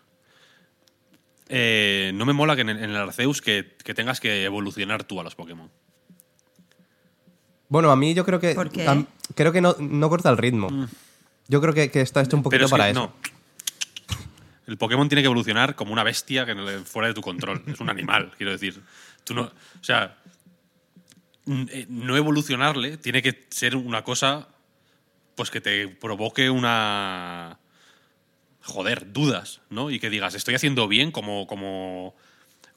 Eh, 1.49 2.11
no 2.15 2.25
me 2.25 2.33
mola 2.33 2.55
que 2.55 2.61
en 2.61 2.69
el, 2.69 2.77
en 2.77 2.89
el 2.89 2.95
Arceus 2.95 3.41
que, 3.41 3.75
que 3.83 3.93
tengas 3.93 4.19
que 4.19 4.43
evolucionar 4.45 5.03
tú 5.03 5.19
a 5.19 5.23
los 5.23 5.35
Pokémon. 5.35 5.69
Bueno, 7.69 7.91
a 7.91 7.95
mí 7.95 8.13
yo 8.13 8.25
creo 8.25 8.39
que. 8.39 8.55
¿Por 8.55 8.69
qué? 8.71 9.05
creo 9.35 9.51
que 9.51 9.61
no, 9.61 9.75
no 9.79 10.09
corta 10.09 10.29
el 10.29 10.37
ritmo. 10.37 10.87
Yo 11.47 11.61
creo 11.61 11.73
que, 11.73 11.91
que 11.91 12.01
está 12.01 12.21
hecho 12.21 12.37
un 12.37 12.43
poquito 12.43 12.65
Mm. 12.65 12.65
Pero 12.65 12.65
es 12.65 12.71
para 12.71 12.85
que 12.85 12.91
eso. 12.91 12.99
no. 13.01 13.33
El 14.65 14.77
Pokémon 14.77 15.09
tiene 15.09 15.21
que 15.21 15.25
evolucionar 15.25 15.75
como 15.75 15.91
una 15.91 16.03
bestia 16.03 16.45
que 16.45 16.55
no 16.55 16.65
fuera 16.85 17.09
de 17.09 17.13
tu 17.13 17.21
control. 17.21 17.61
Es 17.67 17.79
un 17.81 17.89
animal, 17.89 18.31
quiero 18.37 18.51
decir. 18.53 18.81
Tú 19.25 19.33
no, 19.33 19.41
o 19.43 19.51
sea, 19.83 20.17
no 21.45 22.15
evolucionarle 22.17 22.97
tiene 22.97 23.21
que 23.21 23.45
ser 23.49 23.75
una 23.75 24.03
cosa 24.03 24.47
pues 25.35 25.49
que 25.51 25.61
te 25.61 25.87
provoque 25.87 26.49
una 26.49 27.57
joder, 28.61 29.11
dudas, 29.11 29.59
¿no? 29.69 29.91
Y 29.91 29.99
que 29.99 30.09
digas, 30.09 30.35
estoy 30.35 30.55
haciendo 30.55 30.87
bien 30.87 31.11
como 31.11 31.47
como 31.47 32.15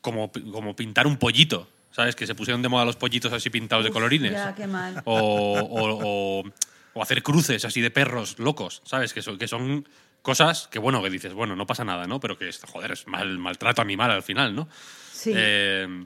como, 0.00 0.30
como 0.52 0.76
pintar 0.76 1.06
un 1.06 1.16
pollito, 1.16 1.68
¿sabes? 1.90 2.14
Que 2.14 2.26
se 2.26 2.34
pusieron 2.34 2.62
de 2.62 2.68
moda 2.68 2.84
los 2.84 2.96
pollitos 2.96 3.32
así 3.32 3.50
pintados 3.50 3.84
de 3.84 3.90
colorines. 3.90 4.32
Ya, 4.32 4.54
qué 4.54 4.66
mal. 4.66 5.02
O, 5.04 5.14
o- 5.14 6.40
o- 6.42 6.52
o 6.94 7.02
hacer 7.02 7.22
cruces 7.22 7.64
así 7.64 7.80
de 7.80 7.90
perros 7.90 8.38
locos, 8.38 8.82
¿sabes? 8.84 9.12
Que 9.12 9.20
son, 9.20 9.36
que 9.36 9.46
son 9.48 9.86
cosas 10.22 10.66
que, 10.68 10.78
bueno, 10.78 11.02
que 11.02 11.10
dices, 11.10 11.34
bueno, 11.34 11.54
no 11.56 11.66
pasa 11.66 11.84
nada, 11.84 12.06
¿no? 12.06 12.20
Pero 12.20 12.38
que, 12.38 12.50
joder, 12.72 12.92
es 12.92 13.06
mal, 13.06 13.36
maltrato 13.38 13.82
animal 13.82 14.10
al 14.12 14.22
final, 14.22 14.54
¿no? 14.54 14.68
Sí. 15.12 15.32
Eh, 15.34 16.04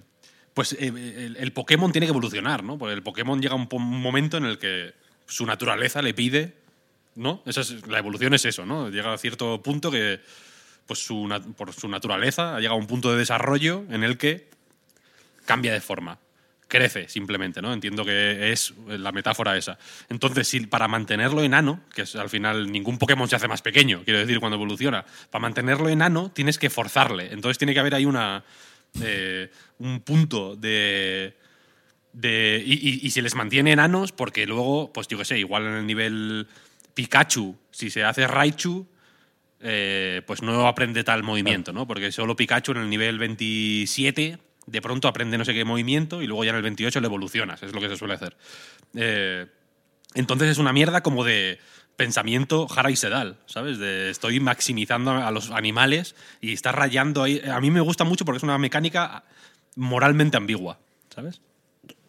pues 0.54 0.72
eh, 0.78 1.34
el, 1.38 1.52
Pokémon 1.52 1.92
tiene 1.92 2.06
que 2.06 2.10
evolucionar, 2.10 2.64
¿no? 2.64 2.78
Porque 2.78 2.94
el 2.94 3.02
Pokémon 3.02 3.40
llega 3.40 3.54
a 3.54 3.56
un, 3.56 3.68
momento 3.70 4.36
en 4.36 4.44
el 4.44 4.58
que 4.58 4.94
su 5.26 5.46
naturaleza 5.46 6.02
le 6.02 6.14
pide, 6.14 6.54
¿no? 7.14 7.42
Esa 7.46 7.60
es- 7.60 7.86
la 7.86 7.98
evolución 7.98 8.34
es 8.34 8.44
eso, 8.44 8.66
¿no? 8.66 8.88
Llega 8.88 9.12
a 9.12 9.18
cierto 9.18 9.62
punto 9.62 9.90
que, 9.90 10.20
pues 10.86 11.06
por 11.56 11.72
su 11.72 11.88
naturaleza, 11.88 12.56
ha 12.56 12.60
llegado 12.60 12.76
a 12.76 12.80
un 12.80 12.86
punto 12.86 13.12
de 13.12 13.18
desarrollo 13.18 13.84
en 13.90 14.02
el 14.02 14.18
que 14.18 14.48
cambia 15.44 15.72
de 15.72 15.80
forma. 15.80 16.18
Crece 16.66 17.08
simplemente, 17.08 17.60
¿no? 17.60 17.72
Entiendo 17.72 18.04
que 18.04 18.52
es 18.52 18.72
la 18.86 19.10
metáfora 19.10 19.56
esa. 19.56 19.76
Entonces, 20.08 20.46
si 20.46 20.66
para 20.66 20.86
mantenerlo 20.86 21.42
enano, 21.42 21.80
que 21.92 22.02
es, 22.02 22.14
al 22.14 22.30
final 22.30 22.70
ningún 22.70 22.98
Pokémon 22.98 23.28
se 23.28 23.34
hace 23.34 23.48
más 23.48 23.60
pequeño, 23.60 24.02
quiero 24.04 24.20
decir, 24.20 24.38
cuando 24.38 24.54
evoluciona, 24.54 25.04
para 25.30 25.42
mantenerlo 25.42 25.88
enano 25.88 26.30
tienes 26.30 26.58
que 26.58 26.70
forzarle. 26.70 27.32
Entonces 27.32 27.58
tiene 27.58 27.74
que 27.74 27.80
haber 27.80 27.96
ahí 27.96 28.04
una, 28.04 28.44
un 29.78 30.00
punto 30.00 30.56
de... 30.56 31.36
de 32.12 32.62
y 32.64 33.10
se 33.10 33.22
les 33.22 33.34
mantiene 33.34 33.72
enanos 33.72 34.12
porque 34.12 34.46
luego, 34.46 34.92
pues 34.92 35.08
yo 35.08 35.18
qué 35.18 35.24
sé, 35.24 35.38
igual 35.38 35.66
en 35.66 35.74
el 35.74 35.86
nivel 35.86 36.48
Pikachu, 36.94 37.56
si 37.70 37.90
se 37.90 38.04
hace 38.04 38.26
Raichu, 38.26 38.86
eh, 39.60 40.22
pues 40.26 40.42
no 40.42 40.66
aprende 40.66 41.04
tal 41.04 41.22
movimiento, 41.22 41.72
¿no? 41.72 41.86
Porque 41.86 42.12
solo 42.12 42.36
Pikachu 42.36 42.72
en 42.72 42.78
el 42.78 42.90
nivel 42.90 43.18
27 43.18 44.38
de 44.66 44.82
pronto 44.82 45.08
aprende 45.08 45.36
no 45.36 45.44
sé 45.44 45.52
qué 45.52 45.64
movimiento 45.64 46.22
y 46.22 46.26
luego 46.26 46.44
ya 46.44 46.50
en 46.50 46.56
el 46.56 46.62
28 46.62 47.00
le 47.00 47.06
evolucionas, 47.06 47.62
es 47.62 47.72
lo 47.72 47.80
que 47.80 47.88
se 47.88 47.96
suele 47.96 48.14
hacer. 48.14 48.36
Eh, 48.94 49.46
entonces 50.14 50.48
es 50.48 50.58
una 50.58 50.72
mierda 50.72 51.02
como 51.02 51.24
de 51.24 51.58
pensamiento 52.00 52.66
Jara 52.66 52.90
y 52.90 52.96
Sedal, 52.96 53.36
¿sabes? 53.44 53.78
De 53.78 54.08
estoy 54.08 54.40
maximizando 54.40 55.10
a 55.10 55.30
los 55.30 55.50
animales 55.50 56.14
y 56.40 56.54
está 56.54 56.72
rayando 56.72 57.22
ahí. 57.22 57.42
A 57.46 57.60
mí 57.60 57.70
me 57.70 57.82
gusta 57.82 58.04
mucho 58.04 58.24
porque 58.24 58.38
es 58.38 58.42
una 58.42 58.56
mecánica 58.56 59.22
moralmente 59.76 60.38
ambigua, 60.38 60.78
¿sabes? 61.14 61.42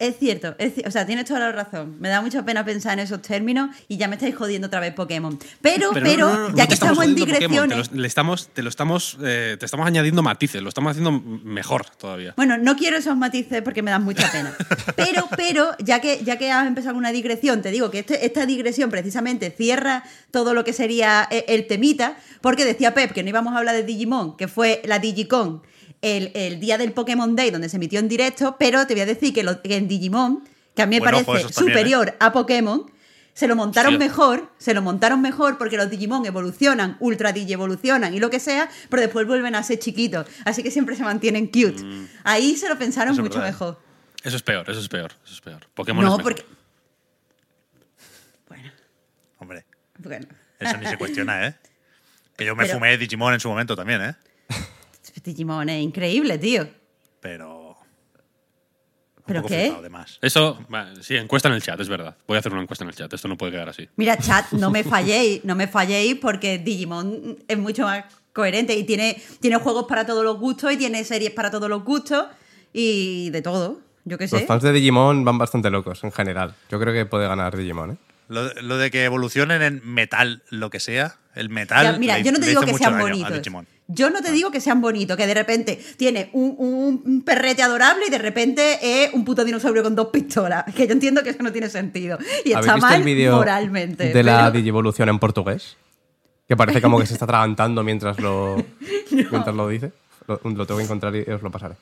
Es 0.02 0.18
cierto, 0.18 0.56
es 0.58 0.72
o 0.84 0.90
sea, 0.90 1.06
tienes 1.06 1.26
toda 1.26 1.38
la 1.38 1.52
razón. 1.52 1.94
Me 2.00 2.08
da 2.08 2.20
mucha 2.20 2.44
pena 2.44 2.64
pensar 2.64 2.94
en 2.94 2.98
esos 3.04 3.22
términos 3.22 3.70
y 3.86 3.98
ya 3.98 4.08
me 4.08 4.16
estáis 4.16 4.34
jodiendo 4.34 4.66
otra 4.66 4.80
vez 4.80 4.92
Pokémon. 4.94 5.38
Pero, 5.60 5.90
pero, 5.92 6.28
no, 6.28 6.34
no, 6.34 6.48
no, 6.48 6.56
ya 6.56 6.66
que 6.66 6.74
estamos 6.74 7.04
en 7.04 7.14
Pokémon, 7.14 7.28
digresiones. 7.68 7.88
te, 7.88 7.94
lo, 7.94 8.00
le 8.02 8.08
estamos, 8.08 8.48
te 8.48 8.62
lo 8.64 8.68
estamos, 8.68 9.16
eh, 9.22 9.56
te 9.60 9.64
estamos 9.64 9.86
añadiendo 9.86 10.20
matices, 10.22 10.60
lo 10.60 10.68
estamos 10.70 10.90
haciendo 10.90 11.12
mejor 11.12 11.86
todavía. 11.90 12.34
Bueno, 12.36 12.58
no 12.58 12.74
quiero 12.74 12.96
esos 12.96 13.16
matices 13.16 13.62
porque 13.62 13.82
me 13.82 13.92
dan 13.92 14.02
mucha 14.02 14.28
pena. 14.32 14.52
Pero, 14.96 15.28
pero, 15.36 15.70
ya 15.78 16.00
que, 16.00 16.24
ya 16.24 16.36
que 16.36 16.50
has 16.50 16.66
empezado 16.66 16.96
una 16.96 17.12
digresión, 17.12 17.62
te 17.62 17.70
digo 17.70 17.92
que 17.92 18.00
este- 18.00 18.26
esta 18.26 18.44
digresión 18.44 18.90
precisamente 18.90 19.50
cierra 19.56 20.02
todo 20.32 20.52
lo 20.52 20.64
que 20.64 20.72
sería 20.72 21.28
e- 21.30 21.44
el 21.46 21.68
temita, 21.68 22.16
porque 22.40 22.64
decía 22.64 22.92
Pep 22.92 23.12
que 23.12 23.22
no 23.22 23.28
íbamos 23.28 23.54
a 23.54 23.58
hablar 23.58 23.76
de 23.76 23.84
Digimon, 23.84 24.36
que 24.36 24.48
fue 24.48 24.82
la 24.84 24.98
Digicon 24.98 25.62
el, 26.02 26.30
el 26.34 26.60
día 26.60 26.76
del 26.78 26.92
Pokémon 26.92 27.34
Day 27.34 27.50
donde 27.50 27.68
se 27.68 27.76
emitió 27.76 27.98
en 28.00 28.08
directo, 28.08 28.56
pero 28.58 28.86
te 28.86 28.94
voy 28.94 29.00
a 29.02 29.06
decir 29.06 29.32
que, 29.32 29.42
lo- 29.42 29.62
que 29.62 29.76
en 29.76 29.88
Digimon, 29.88 30.44
que 30.76 30.82
a 30.82 30.86
mí 30.86 30.96
me 30.98 31.02
parece 31.04 31.24
también, 31.24 31.46
¿eh? 31.48 31.52
superior 31.52 32.16
a 32.20 32.32
Pokémon, 32.32 32.90
se 33.34 33.46
lo 33.48 33.56
montaron 33.56 33.92
Sí. 33.94 33.98
mejor, 33.98 34.50
se 34.58 34.74
lo 34.74 34.82
montaron 34.82 35.22
mejor 35.22 35.56
porque 35.56 35.76
los 35.78 35.88
Digimon 35.88 36.26
evolucionan, 36.26 36.96
Ultra 37.00 37.32
Digi 37.32 37.54
evolucionan 37.54 38.12
y 38.12 38.20
lo 38.20 38.28
que 38.28 38.40
sea, 38.40 38.68
pero 38.90 39.00
después 39.00 39.26
vuelven 39.26 39.54
a 39.54 39.62
ser 39.62 39.78
chiquitos. 39.78 40.26
Así 40.44 40.62
que 40.62 40.70
siempre 40.70 40.96
se 40.96 41.02
mantienen 41.02 41.46
cute. 41.46 41.76
Ahí 42.24 42.56
se 42.56 42.68
lo 42.68 42.76
pensaron 42.76 43.12
Mm. 43.12 43.14
Eso 43.14 43.22
mucho 43.22 43.38
verdad. 43.38 43.52
mejor. 43.52 43.80
Eso 44.22 44.36
es 44.36 44.42
peor, 44.42 44.68
eso 44.68 44.80
es 44.80 44.88
peor, 44.88 45.12
eso 45.24 45.34
es 45.34 45.40
peor. 45.40 45.66
Pokémon 45.74 46.04
No, 46.04 46.10
es 46.12 46.18
mejor. 46.18 46.34
porque. 46.34 46.44
Hombre, 49.38 49.64
Bueno, 49.98 50.26
eso 50.60 50.76
ni 50.78 50.86
se 50.86 50.96
cuestiona, 50.98 51.46
¿eh? 51.48 51.54
Que 52.36 52.44
yo 52.44 52.54
me 52.54 52.64
Pero- 52.64 52.74
fumé 52.74 52.96
Digimon 52.96 53.34
en 53.34 53.40
su 53.40 53.48
momento 53.48 53.74
también, 53.74 54.02
¿eh? 54.02 54.14
Digimon 55.22 55.68
es 55.68 55.82
increíble, 55.82 56.38
tío. 56.38 56.68
Pero. 57.20 57.76
un 59.16 59.22
¿Pero 59.26 59.42
poco 59.42 59.48
qué? 59.54 59.60
flipado 59.62 59.82
de 59.82 59.88
más. 59.90 60.18
Eso, 60.22 60.58
sí, 61.00 61.16
encuesta 61.16 61.48
en 61.48 61.54
el 61.54 61.62
chat, 61.62 61.78
es 61.80 61.88
verdad. 61.88 62.16
Voy 62.26 62.36
a 62.36 62.40
hacer 62.40 62.52
una 62.52 62.62
encuesta 62.62 62.84
en 62.84 62.88
el 62.90 62.96
chat, 62.96 63.12
esto 63.12 63.28
no 63.28 63.36
puede 63.38 63.52
quedar 63.52 63.68
así. 63.68 63.88
Mira, 63.96 64.16
chat, 64.18 64.50
no 64.52 64.70
me 64.70 64.82
falléis, 64.84 65.44
no 65.44 65.54
me 65.54 65.68
falléis 65.68 66.16
porque 66.16 66.58
Digimon 66.58 67.38
es 67.46 67.58
mucho 67.58 67.82
más 67.84 68.04
coherente 68.32 68.74
y 68.76 68.84
tiene, 68.84 69.22
tiene 69.40 69.56
juegos 69.58 69.84
para 69.86 70.06
todos 70.06 70.24
los 70.24 70.38
gustos 70.38 70.72
y 70.72 70.76
tiene 70.76 71.04
series 71.04 71.30
para 71.32 71.50
todos 71.50 71.68
los 71.68 71.84
gustos 71.84 72.26
y 72.72 73.30
de 73.30 73.42
todo. 73.42 73.80
Yo 74.04 74.18
qué 74.18 74.24
Los 74.24 74.30
sé. 74.40 74.46
fans 74.46 74.62
de 74.64 74.72
Digimon 74.72 75.24
van 75.24 75.38
bastante 75.38 75.70
locos 75.70 76.02
en 76.02 76.10
general. 76.10 76.54
Yo 76.70 76.80
creo 76.80 76.92
que 76.92 77.06
puede 77.06 77.28
ganar 77.28 77.56
Digimon, 77.56 77.92
¿eh? 77.92 77.96
Lo, 78.28 78.52
lo 78.62 78.78
de 78.78 78.90
que 78.90 79.04
evolucionen 79.04 79.62
en 79.62 79.80
metal, 79.84 80.42
lo 80.48 80.70
que 80.70 80.80
sea, 80.80 81.16
el 81.34 81.50
metal. 81.50 81.84
Ya, 81.84 81.98
mira, 81.98 82.16
le- 82.18 82.24
yo 82.24 82.32
no 82.32 82.40
te 82.40 82.46
digo 82.46 82.62
que 82.62 82.72
sean 82.74 82.98
bonitos. 82.98 83.42
Yo 83.88 84.08
no 84.10 84.22
te 84.22 84.32
digo 84.32 84.50
que 84.50 84.60
sean 84.60 84.80
bonitos, 84.80 85.16
que 85.16 85.26
de 85.26 85.34
repente 85.34 85.78
tiene 85.96 86.30
un, 86.32 86.54
un- 87.04 87.22
perrete 87.22 87.62
adorable 87.62 88.04
y 88.06 88.10
de 88.10 88.18
repente 88.18 88.78
es 88.80 89.12
un 89.12 89.24
puto 89.24 89.44
dinosaurio 89.44 89.82
con 89.82 89.94
dos 89.94 90.08
pistolas. 90.08 90.64
Que 90.74 90.86
yo 90.86 90.92
entiendo 90.92 91.22
que 91.22 91.30
eso 91.30 91.42
no 91.42 91.52
tiene 91.52 91.68
sentido. 91.68 92.18
Y 92.44 92.52
¿Habéis 92.54 92.72
está 92.72 92.74
visto 92.74 92.86
mal 92.88 93.30
moralmente. 93.32 94.12
de 94.12 94.22
la 94.22 94.50
Digivolución 94.50 95.08
en 95.08 95.18
portugués? 95.18 95.76
Que 96.48 96.56
parece 96.56 96.80
como 96.80 96.98
que 97.00 97.06
se 97.06 97.12
está 97.14 97.24
atragantando 97.24 97.82
mientras 97.82 98.18
lo, 98.18 98.56
mientras 99.10 99.54
lo 99.54 99.68
dice. 99.68 99.92
Lo, 100.26 100.40
lo 100.44 100.66
tengo 100.66 100.78
que 100.78 100.84
encontrar 100.84 101.14
y 101.16 101.28
os 101.30 101.42
lo 101.42 101.50
pasaré. 101.50 101.74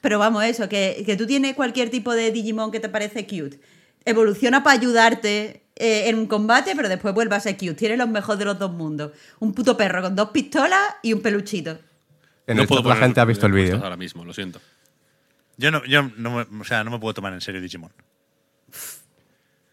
Pero 0.00 0.18
vamos, 0.18 0.44
eso, 0.44 0.68
que, 0.68 1.02
que 1.06 1.16
tú 1.16 1.26
tienes 1.26 1.54
cualquier 1.54 1.88
tipo 1.88 2.12
de 2.12 2.32
Digimon 2.32 2.72
que 2.72 2.80
te 2.80 2.88
parece 2.88 3.24
cute. 3.26 3.60
Evoluciona 4.04 4.62
para 4.62 4.78
ayudarte 4.78 5.62
eh, 5.76 6.08
en 6.08 6.16
un 6.16 6.26
combate, 6.26 6.74
pero 6.76 6.88
después 6.88 7.14
vuelve 7.14 7.36
a 7.36 7.40
ser 7.40 7.56
cute. 7.56 7.74
Tienes 7.74 7.98
los 7.98 8.08
mejores 8.08 8.38
de 8.38 8.44
los 8.44 8.58
dos 8.58 8.70
mundos. 8.72 9.12
Un 9.40 9.52
puto 9.54 9.76
perro 9.76 10.02
con 10.02 10.14
dos 10.16 10.30
pistolas 10.30 10.96
y 11.02 11.12
un 11.12 11.20
peluchito. 11.22 11.78
En 12.46 12.56
no 12.56 12.62
el 12.62 12.68
puedo 12.68 12.82
chat 12.82 12.88
la 12.90 12.96
gente 12.96 13.20
ha 13.20 13.24
visto 13.24 13.46
el 13.46 13.52
vídeo. 13.52 13.76
Ahora 13.82 13.96
mismo, 13.96 14.24
lo 14.24 14.32
siento. 14.34 14.60
Yo 15.56 15.70
no, 15.70 15.84
yo 15.84 16.02
no, 16.16 16.44
me, 16.46 16.60
o 16.60 16.64
sea, 16.64 16.82
no 16.82 16.90
me 16.90 16.98
puedo 16.98 17.14
tomar 17.14 17.32
en 17.32 17.40
serio 17.40 17.60
Digimon. 17.60 17.92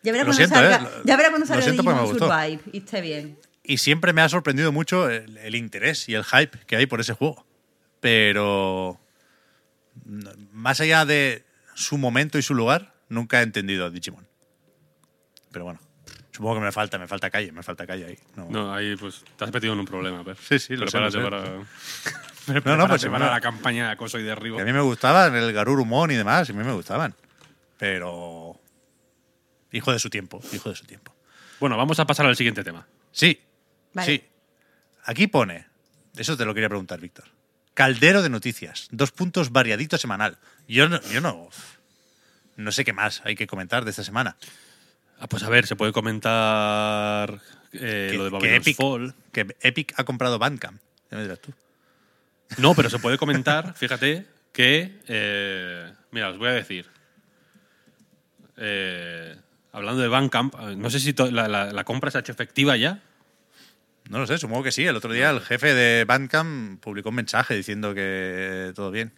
Ya 0.04 0.12
verás 0.12 0.28
cuando 0.28 0.48
salga, 0.56 0.76
eh, 0.78 0.82
lo- 0.82 1.04
ya 1.04 1.18
verás 1.18 1.30
cuando 1.32 1.48
salga 1.48 1.66
Digimon. 1.72 2.08
Survive 2.18 2.60
y 2.72 2.78
esté 2.78 3.02
bien. 3.02 3.38
Y 3.64 3.78
siempre 3.78 4.14
me 4.14 4.22
ha 4.22 4.30
sorprendido 4.30 4.72
mucho 4.72 5.10
el, 5.10 5.38
el 5.38 5.56
interés 5.56 6.08
y 6.10 6.16
el 6.16 6.24
hype 6.24 6.58
que 6.68 6.76
hay 6.76 6.86
por 6.86 7.00
ese 7.02 7.14
juego. 7.14 7.46
Pero. 8.00 9.00
Más 10.54 10.80
allá 10.80 11.06
de 11.06 11.44
su 11.76 11.98
momento 11.98 12.38
y 12.38 12.42
su 12.42 12.54
lugar, 12.54 12.94
nunca 13.10 13.40
he 13.40 13.44
entendido 13.44 13.86
a 13.86 13.90
Digimon. 13.90 14.28
Pero 15.52 15.66
bueno, 15.66 15.80
supongo 16.32 16.56
que 16.56 16.62
me 16.62 16.72
falta, 16.72 16.98
me 16.98 17.08
falta 17.08 17.30
calle, 17.30 17.52
me 17.52 17.64
falta 17.64 17.86
calle 17.88 18.06
ahí. 18.06 18.20
No, 18.36 18.48
No, 18.50 18.74
ahí 18.74 18.96
pues 18.96 19.24
te 19.36 19.44
has 19.46 19.52
metido 19.54 19.74
en 19.74 19.80
un 19.80 19.86
problema, 19.86 20.24
Per. 20.24 20.38
Sí, 20.38 20.60
sí, 20.60 20.76
lo 20.76 20.88
sé, 20.88 20.98
Prepárate 21.00 21.18
lo 21.18 21.24
sé. 21.24 21.30
para, 21.30 21.54
no, 21.56 21.66
prepárate 22.54 22.88
pues, 22.90 23.02
para 23.06 23.10
bueno. 23.12 23.26
la 23.32 23.42
campaña 23.42 23.86
de 23.88 23.92
acoso 23.94 24.20
y 24.20 24.24
derribo. 24.24 24.58
Que 24.58 24.64
a 24.64 24.66
mí 24.66 24.74
me 24.74 24.82
gustaban 24.82 25.36
el 25.36 25.52
Garurumon 25.54 26.12
y 26.12 26.16
demás, 26.16 26.48
y 26.50 26.52
a 26.52 26.56
mí 26.56 26.64
me 26.64 26.74
gustaban. 26.74 27.16
Pero. 27.78 28.60
Hijo 29.72 29.92
de 29.92 30.00
su 30.00 30.10
tiempo, 30.10 30.42
hijo 30.52 30.70
de 30.70 30.76
su 30.76 30.86
tiempo. 30.86 31.14
Bueno, 31.60 31.78
vamos 31.78 32.00
a 32.00 32.06
pasar 32.06 32.26
al 32.26 32.36
siguiente 32.36 32.64
tema. 32.64 32.88
Sí, 33.12 33.40
Vale. 33.94 34.06
sí. 34.08 34.24
Aquí 35.06 35.28
pone, 35.28 35.68
eso 36.16 36.36
te 36.38 36.46
lo 36.46 36.54
quería 36.54 36.70
preguntar, 36.70 37.00
Víctor. 37.00 37.26
Caldero 37.74 38.22
de 38.22 38.30
noticias, 38.30 38.88
dos 38.92 39.12
puntos 39.12 39.52
variadito 39.52 39.98
semanal. 39.98 40.38
Yo 40.68 40.90
no, 40.90 41.00
yo 41.04 41.22
no, 41.22 41.50
no 42.60 42.72
sé 42.72 42.84
qué 42.86 42.94
más 42.94 43.22
hay 43.26 43.36
que 43.36 43.48
comentar 43.48 43.84
de 43.86 43.92
esta 43.92 44.04
semana. 44.04 44.38
Ah, 45.20 45.28
pues 45.28 45.44
a 45.44 45.50
ver, 45.50 45.66
se 45.68 45.76
puede 45.76 45.92
comentar 45.92 47.42
eh, 47.74 48.08
que, 48.12 48.18
lo 48.18 48.24
de 48.26 48.30
que 48.30 48.36
Babylon's 48.36 48.68
Epic, 48.68 48.78
Fall. 48.78 49.16
que 49.32 49.48
Epic 49.62 49.94
ha 49.98 50.04
comprado 50.04 50.40
Bandcamp. 50.40 50.80
Ya 51.12 51.18
me 51.18 51.24
dirás 51.24 51.40
tú. 51.40 51.54
No, 52.58 52.74
pero 52.74 52.90
se 52.90 53.00
puede 53.00 53.18
comentar, 53.18 53.74
fíjate, 53.78 54.26
que. 54.54 55.00
eh, 55.08 55.94
mira, 56.12 56.30
os 56.30 56.38
voy 56.38 56.50
a 56.50 56.54
decir. 56.54 56.88
Eh, 58.58 59.36
hablando 59.72 60.02
de 60.02 60.08
Bandcamp, 60.08 60.56
no 60.56 60.90
sé 60.90 61.00
si 61.00 61.14
la- 61.14 61.48
la 61.48 61.84
compra 61.84 62.12
se 62.12 62.18
ha 62.18 62.22
hecho 62.22 62.32
efectiva 62.32 62.76
ya. 62.78 63.02
No 64.10 64.20
lo 64.20 64.26
sé, 64.28 64.38
supongo 64.38 64.64
que 64.64 64.72
sí. 64.72 64.86
El 64.86 64.96
otro 64.96 65.14
día 65.14 65.30
el 65.30 65.42
jefe 65.42 65.74
de 65.74 66.04
Bandcamp 66.06 66.82
publicó 66.82 67.10
un 67.10 67.16
mensaje 67.16 67.56
diciendo 67.56 67.94
que 67.94 68.72
todo 68.76 68.90
bien. 68.90 69.14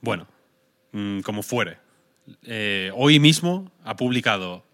Bueno, 0.00 0.26
mm, 0.92 1.20
como 1.20 1.42
fuere. 1.42 1.78
Eh, 2.42 2.90
hoy 2.94 3.18
mismo 3.20 3.70
ha 3.84 3.96
publicado 3.96 4.64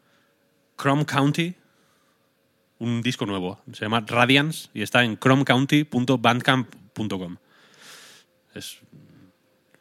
Chrome 0.80 1.04
County 1.06 1.54
un 2.78 3.02
disco 3.02 3.26
nuevo. 3.26 3.60
Se 3.72 3.84
llama 3.84 4.04
Radiance 4.06 4.68
y 4.74 4.82
está 4.82 5.04
en 5.04 5.18
chromecounty.bandcamp.com. 5.18 7.36
Es, 8.54 8.78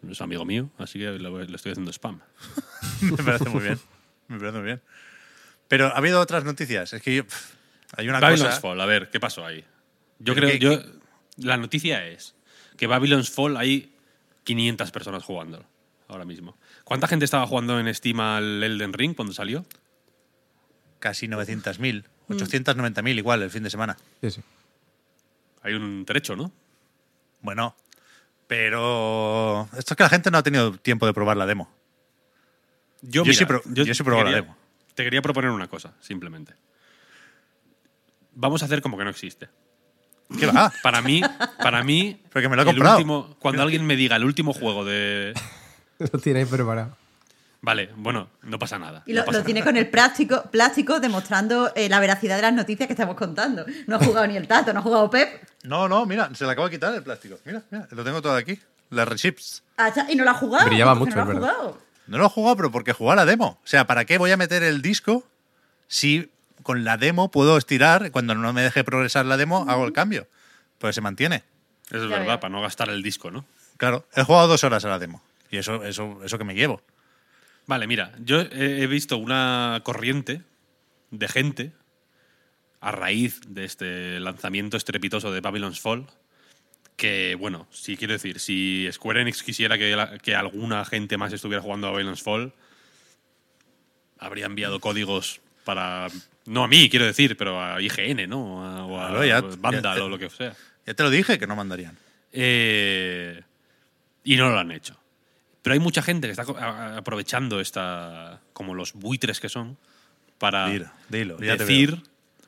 es 0.09 0.21
amigo 0.21 0.45
mío, 0.45 0.69
así 0.77 0.99
que 0.99 1.11
le, 1.11 1.55
estoy 1.55 1.71
haciendo 1.71 1.91
spam. 1.91 2.19
Me 3.01 3.17
parece 3.17 3.49
muy 3.49 3.63
bien. 3.63 3.79
Me 4.27 4.37
parece 4.39 4.57
muy 4.57 4.65
bien. 4.65 4.81
Pero 5.67 5.87
ha 5.87 5.97
habido 5.97 6.19
otras 6.19 6.43
noticias. 6.43 6.93
Es 6.93 7.01
que 7.01 7.15
yo- 7.15 7.25
pff, 7.25 7.53
hay 7.97 8.07
una 8.07 8.19
Babylon's 8.19 8.49
cosa. 8.55 8.61
Fall, 8.61 8.79
a 8.81 8.85
ver, 8.85 9.09
¿qué 9.09 9.19
pasó 9.19 9.43
ahí? 9.45 9.63
Yo 10.19 10.35
creo, 10.35 10.49
que- 10.49 10.59
yo, 10.59 10.79
la 11.37 11.57
noticia 11.57 12.05
es 12.07 12.35
que 12.77 12.87
Babylon's 12.87 13.29
Fall 13.31 13.57
hay 13.57 13.93
500 14.43 14.91
personas 14.91 15.23
jugando 15.23 15.65
ahora 16.07 16.25
mismo. 16.25 16.55
¿Cuánta 16.91 17.07
gente 17.07 17.23
estaba 17.25 17.47
jugando 17.47 17.79
en 17.79 17.93
Steam 17.95 18.19
al 18.19 18.61
Elden 18.61 18.91
Ring 18.91 19.15
cuando 19.15 19.33
salió? 19.33 19.65
Casi 20.99 21.27
900.000. 21.27 22.03
890.000 22.29 23.17
igual 23.17 23.41
el 23.43 23.49
fin 23.49 23.63
de 23.63 23.69
semana. 23.69 23.97
Sí, 24.21 24.31
sí. 24.31 24.41
Hay 25.63 25.73
un 25.73 26.03
trecho, 26.05 26.35
¿no? 26.35 26.51
Bueno, 27.41 27.75
pero 28.47 29.69
esto 29.77 29.93
es 29.93 29.97
que 29.97 30.03
la 30.03 30.09
gente 30.09 30.31
no 30.31 30.37
ha 30.37 30.43
tenido 30.43 30.73
tiempo 30.77 31.05
de 31.05 31.13
probar 31.13 31.37
la 31.37 31.45
demo. 31.45 31.71
Yo, 33.01 33.23
Yo 33.23 33.31
sí 33.33 33.45
pro- 33.45 33.61
yo 33.65 33.85
sí 33.93 34.03
probé 34.03 34.23
la 34.25 34.31
demo. 34.31 34.57
Te 34.93 35.03
quería 35.05 35.21
proponer 35.21 35.49
una 35.51 35.67
cosa, 35.69 35.93
simplemente. 36.01 36.53
Vamos 38.35 38.61
a 38.61 38.65
hacer 38.65 38.81
como 38.81 38.97
que 38.97 39.05
no 39.05 39.09
existe. 39.09 39.47
¿Qué 40.37 40.45
va? 40.45 40.71
Para 40.83 41.01
mí, 41.01 41.21
para 41.63 41.83
mí, 41.83 42.21
Porque 42.31 42.49
me 42.49 42.55
lo 42.55 42.61
he 42.61 42.65
el 42.65 42.71
comprado. 42.75 42.97
último- 42.97 43.35
cuando 43.39 43.61
alguien 43.63 43.85
me 43.85 43.95
diga 43.95 44.15
el 44.17 44.25
último 44.25 44.53
juego 44.53 44.85
de, 44.85 45.33
Lo 46.13 46.19
tiene 46.19 46.39
ahí 46.39 46.45
preparado. 46.45 46.95
vale, 47.61 47.89
bueno, 47.95 48.27
no 48.43 48.57
pasa 48.59 48.79
nada. 48.79 49.03
Y 49.05 49.13
no 49.13 49.19
lo, 49.19 49.25
pasa 49.25 49.37
lo 49.39 49.43
tiene 49.45 49.59
nada. 49.59 49.71
con 49.71 49.77
el 49.77 49.89
plástico, 49.89 50.43
plástico 50.51 50.99
demostrando 50.99 51.71
eh, 51.75 51.89
la 51.89 51.99
veracidad 51.99 52.35
de 52.37 52.41
las 52.43 52.53
noticias 52.53 52.87
que 52.87 52.93
estamos 52.93 53.15
contando. 53.15 53.65
No 53.87 53.97
ha 53.97 53.99
jugado 53.99 54.25
ni 54.27 54.35
el 54.37 54.47
Tato, 54.47 54.73
no 54.73 54.79
ha 54.79 54.83
jugado 54.83 55.09
Pep. 55.09 55.43
No, 55.63 55.87
no, 55.87 56.05
mira, 56.05 56.29
se 56.33 56.45
le 56.45 56.51
acaba 56.51 56.67
de 56.69 56.75
quitar 56.75 56.93
el 56.95 57.03
plástico. 57.03 57.37
Mira, 57.45 57.61
mira, 57.69 57.87
lo 57.91 58.03
tengo 58.03 58.21
todo 58.21 58.35
aquí. 58.35 58.59
Las 58.89 59.07
recips. 59.07 59.63
Ah, 59.77 59.91
Y 60.09 60.15
no 60.15 60.23
lo 60.25 60.31
ha 60.31 60.33
jugado. 60.33 60.65
Brillaba 60.65 60.95
mucho, 60.95 61.15
no 61.15 61.25
lo 61.25 61.31
ha 61.31 61.35
jugado. 61.35 61.81
No 62.07 62.17
lo 62.17 62.25
he 62.25 62.29
jugado, 62.29 62.55
pero 62.57 62.71
porque 62.71 62.93
jugaba 62.93 63.15
la 63.17 63.25
demo. 63.25 63.59
O 63.63 63.67
sea, 63.67 63.85
¿para 63.87 64.03
qué 64.05 64.17
voy 64.17 64.31
a 64.31 64.37
meter 64.37 64.63
el 64.63 64.81
disco 64.81 65.23
si 65.87 66.29
con 66.63 66.83
la 66.83 66.97
demo 66.97 67.31
puedo 67.31 67.57
estirar? 67.57 68.11
Cuando 68.11 68.35
no 68.35 68.51
me 68.53 68.63
deje 68.63 68.83
progresar 68.83 69.25
la 69.25 69.37
demo, 69.37 69.65
hago 69.69 69.85
el 69.85 69.93
cambio. 69.93 70.27
Pues 70.77 70.95
se 70.95 71.01
mantiene. 71.01 71.43
Eso 71.89 72.03
es 72.03 72.09
Ya 72.09 72.17
verdad, 72.17 72.25
veo. 72.25 72.39
para 72.41 72.51
no 72.51 72.61
gastar 72.61 72.89
el 72.89 73.01
disco, 73.03 73.31
¿no? 73.31 73.45
Claro, 73.77 74.05
he 74.15 74.23
jugado 74.23 74.47
dos 74.47 74.63
horas 74.63 74.83
a 74.83 74.89
la 74.89 74.99
demo. 74.99 75.21
Y 75.51 75.57
eso, 75.57 75.83
eso, 75.83 76.19
eso 76.23 76.37
que 76.37 76.43
me 76.43 76.55
llevo. 76.55 76.81
Vale, 77.67 77.85
mira, 77.87 78.13
yo 78.19 78.39
he 78.41 78.87
visto 78.87 79.17
una 79.17 79.81
corriente 79.83 80.41
de 81.11 81.27
gente 81.27 81.71
a 82.79 82.91
raíz 82.91 83.41
de 83.47 83.65
este 83.65 84.19
lanzamiento 84.19 84.77
estrepitoso 84.77 85.31
de 85.31 85.41
Babylon's 85.41 85.79
Fall 85.79 86.07
que, 86.95 87.35
bueno, 87.39 87.67
sí 87.71 87.97
quiero 87.97 88.13
decir, 88.13 88.39
si 88.39 88.87
Square 88.91 89.21
Enix 89.21 89.43
quisiera 89.43 89.77
que, 89.77 89.95
la- 89.95 90.17
que 90.19 90.35
alguna 90.35 90.85
gente 90.85 91.17
más 91.17 91.33
estuviera 91.33 91.61
jugando 91.61 91.87
a 91.87 91.91
Babylon's 91.91 92.21
Fall, 92.23 92.53
habría 94.19 94.45
enviado 94.45 94.79
códigos 94.79 95.41
para... 95.65 96.07
No 96.45 96.63
a 96.63 96.67
mí, 96.67 96.89
quiero 96.89 97.05
decir, 97.05 97.37
pero 97.37 97.61
a 97.61 97.81
IGN, 97.81 98.27
¿no? 98.27 98.63
A- 98.65 98.85
o 98.85 98.99
a 98.99 99.25
ya- 99.25 99.41
Vandal 99.41 99.83
ya 99.83 99.93
te- 99.95 100.01
o 100.01 100.09
lo 100.09 100.17
que 100.17 100.29
sea. 100.29 100.55
Ya 100.85 100.93
te 100.93 101.03
lo 101.03 101.09
dije 101.09 101.37
que 101.39 101.45
no 101.47 101.55
mandarían. 101.55 101.97
Eh, 102.31 103.41
y 104.23 104.35
no 104.35 104.49
lo 104.49 104.59
han 104.59 104.71
hecho. 104.71 104.97
Pero 105.61 105.73
hay 105.73 105.79
mucha 105.79 106.01
gente 106.01 106.27
que 106.27 106.31
está 106.31 106.97
aprovechando 106.97 107.59
esta, 107.59 108.41
como 108.53 108.73
los 108.73 108.93
buitres 108.93 109.39
que 109.39 109.49
son, 109.49 109.77
para 110.37 110.67
Dilo, 110.69 110.89
dilo, 111.09 111.37
decir, 111.37 112.01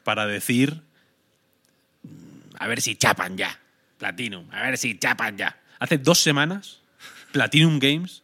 para 0.04 0.26
decir, 0.26 0.82
"Mm, 2.04 2.56
a 2.60 2.68
ver 2.68 2.82
si 2.82 2.96
chapan 2.96 3.38
ya, 3.38 3.60
Platinum, 4.00 4.48
a 4.52 4.64
ver 4.64 4.78
si 4.78 4.98
chapan 4.98 5.38
ya. 5.38 5.60
Hace 5.80 5.98
dos 6.00 6.20
semanas, 6.20 6.82
Platinum 7.32 7.80
Games 7.80 8.24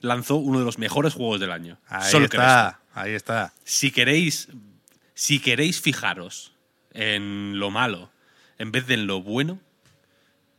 lanzó 0.00 0.36
uno 0.36 0.58
de 0.58 0.64
los 0.64 0.78
mejores 0.78 1.14
juegos 1.14 1.40
del 1.40 1.50
año. 1.50 1.78
Ahí 1.88 2.10
Sol 2.10 2.28
Cresta 2.28 2.80
está, 2.92 3.00
ahí 3.00 3.12
está. 3.12 3.52
si 3.64 3.90
queréis, 3.90 4.48
si 5.14 5.40
queréis 5.40 5.80
fijaros 5.80 6.52
en 6.92 7.58
lo 7.58 7.70
malo 7.70 8.10
en 8.58 8.70
vez 8.70 8.86
de 8.86 8.94
en 8.94 9.06
lo 9.06 9.22
bueno, 9.22 9.58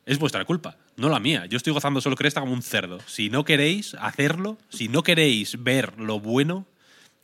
es 0.05 0.17
vuestra 0.19 0.43
culpa, 0.45 0.77
no 0.97 1.09
la 1.09 1.19
mía. 1.19 1.45
Yo 1.47 1.57
estoy 1.57 1.73
gozando 1.73 2.01
solo 2.01 2.15
cresta 2.15 2.39
como 2.41 2.53
un 2.53 2.61
cerdo. 2.61 2.99
Si 3.07 3.29
no 3.29 3.43
queréis 3.43 3.95
hacerlo, 3.95 4.57
si 4.69 4.87
no 4.87 5.03
queréis 5.03 5.61
ver 5.63 5.99
lo 5.99 6.19
bueno, 6.19 6.65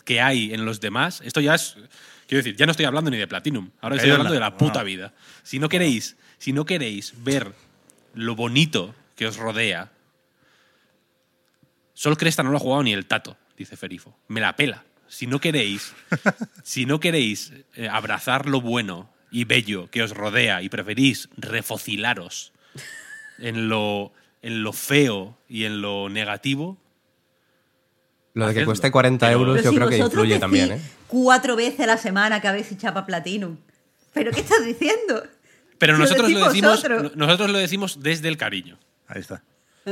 que 0.06 0.20
hay 0.22 0.54
en 0.54 0.66
los 0.66 0.80
demás, 0.82 1.22
esto 1.24 1.42
ya 1.42 1.56
es. 1.56 1.76
Quiero 2.28 2.44
decir, 2.44 2.56
ya 2.56 2.66
no 2.66 2.72
estoy 2.72 2.86
hablando 2.86 3.12
ni 3.12 3.18
de 3.18 3.28
Platinum, 3.28 3.70
ahora 3.82 3.96
estoy 3.98 4.12
hablando 4.12 4.34
de 4.34 4.40
la- 4.40 4.58
puta 4.58 4.80
no. 4.80 4.86
vida. 4.86 5.14
Si 5.44 5.60
no 5.60 5.70
queréis, 5.70 6.16
si 6.38 6.54
no 6.54 6.66
queréis 6.66 7.14
ver 7.24 7.54
lo 8.14 8.36
bonito 8.36 8.96
que 9.16 9.28
os 9.28 9.38
rodea, 9.38 9.92
Sol 11.94 12.18
Cresta 12.18 12.42
no 12.44 12.50
lo 12.52 12.58
ha 12.58 12.60
jugado 12.60 12.84
ni 12.84 12.94
el 12.94 13.06
tato, 13.06 13.38
dice 13.58 13.78
Ferifo. 13.78 14.18
Me 14.28 14.42
la 14.42 14.56
pela. 14.56 14.84
Si 15.08 15.28
no 15.28 15.40
queréis, 15.40 15.94
si 16.64 16.86
no 16.86 17.00
queréis 17.00 17.54
eh, 17.76 17.88
abrazar 17.90 18.48
lo 18.48 18.62
bueno 18.62 19.12
y 19.30 19.44
bello 19.44 19.90
que 19.92 20.02
os 20.02 20.12
rodea 20.12 20.62
y 20.62 20.70
preferís 20.70 21.30
refocilaros 21.38 22.54
en 23.42 23.68
lo, 23.70 24.12
en 24.42 24.64
lo 24.64 24.72
feo 24.74 25.38
y 25.50 25.66
en 25.66 25.82
lo 25.82 26.08
negativo, 26.10 26.78
Lo 28.34 28.48
de 28.48 28.54
que 28.54 28.66
cueste 28.66 28.90
40 28.92 29.26
Pero- 29.28 29.40
euros 29.40 29.56
Pero 29.58 29.64
yo 29.66 29.70
si 29.72 29.76
creo 29.76 29.90
que 29.90 29.98
vosotros 29.98 30.14
influye 30.26 30.34
decís 30.36 30.42
también, 30.42 30.72
¿eh? 30.74 30.82
Cuatro 31.08 31.56
veces 31.58 31.82
a 31.82 31.86
la 31.88 31.98
semana 31.98 32.40
que 32.40 32.48
habéis 32.48 32.72
echado 32.72 32.94
para 32.94 33.06
Platinum. 33.06 33.58
¿Pero 34.14 34.32
qué 34.32 34.40
estás 34.42 34.64
diciendo? 34.66 35.24
pero 35.78 35.94
lo 35.94 36.00
nosotros 36.00 36.30
lo 36.32 36.38
decís 36.40 36.52
decimos, 36.54 36.72
vosotros. 36.84 37.16
nosotros 37.18 37.50
lo 37.50 37.58
decimos 37.58 38.00
desde 38.04 38.28
el 38.30 38.38
cariño. 38.38 38.78
Ahí 39.08 39.20
está. 39.20 39.44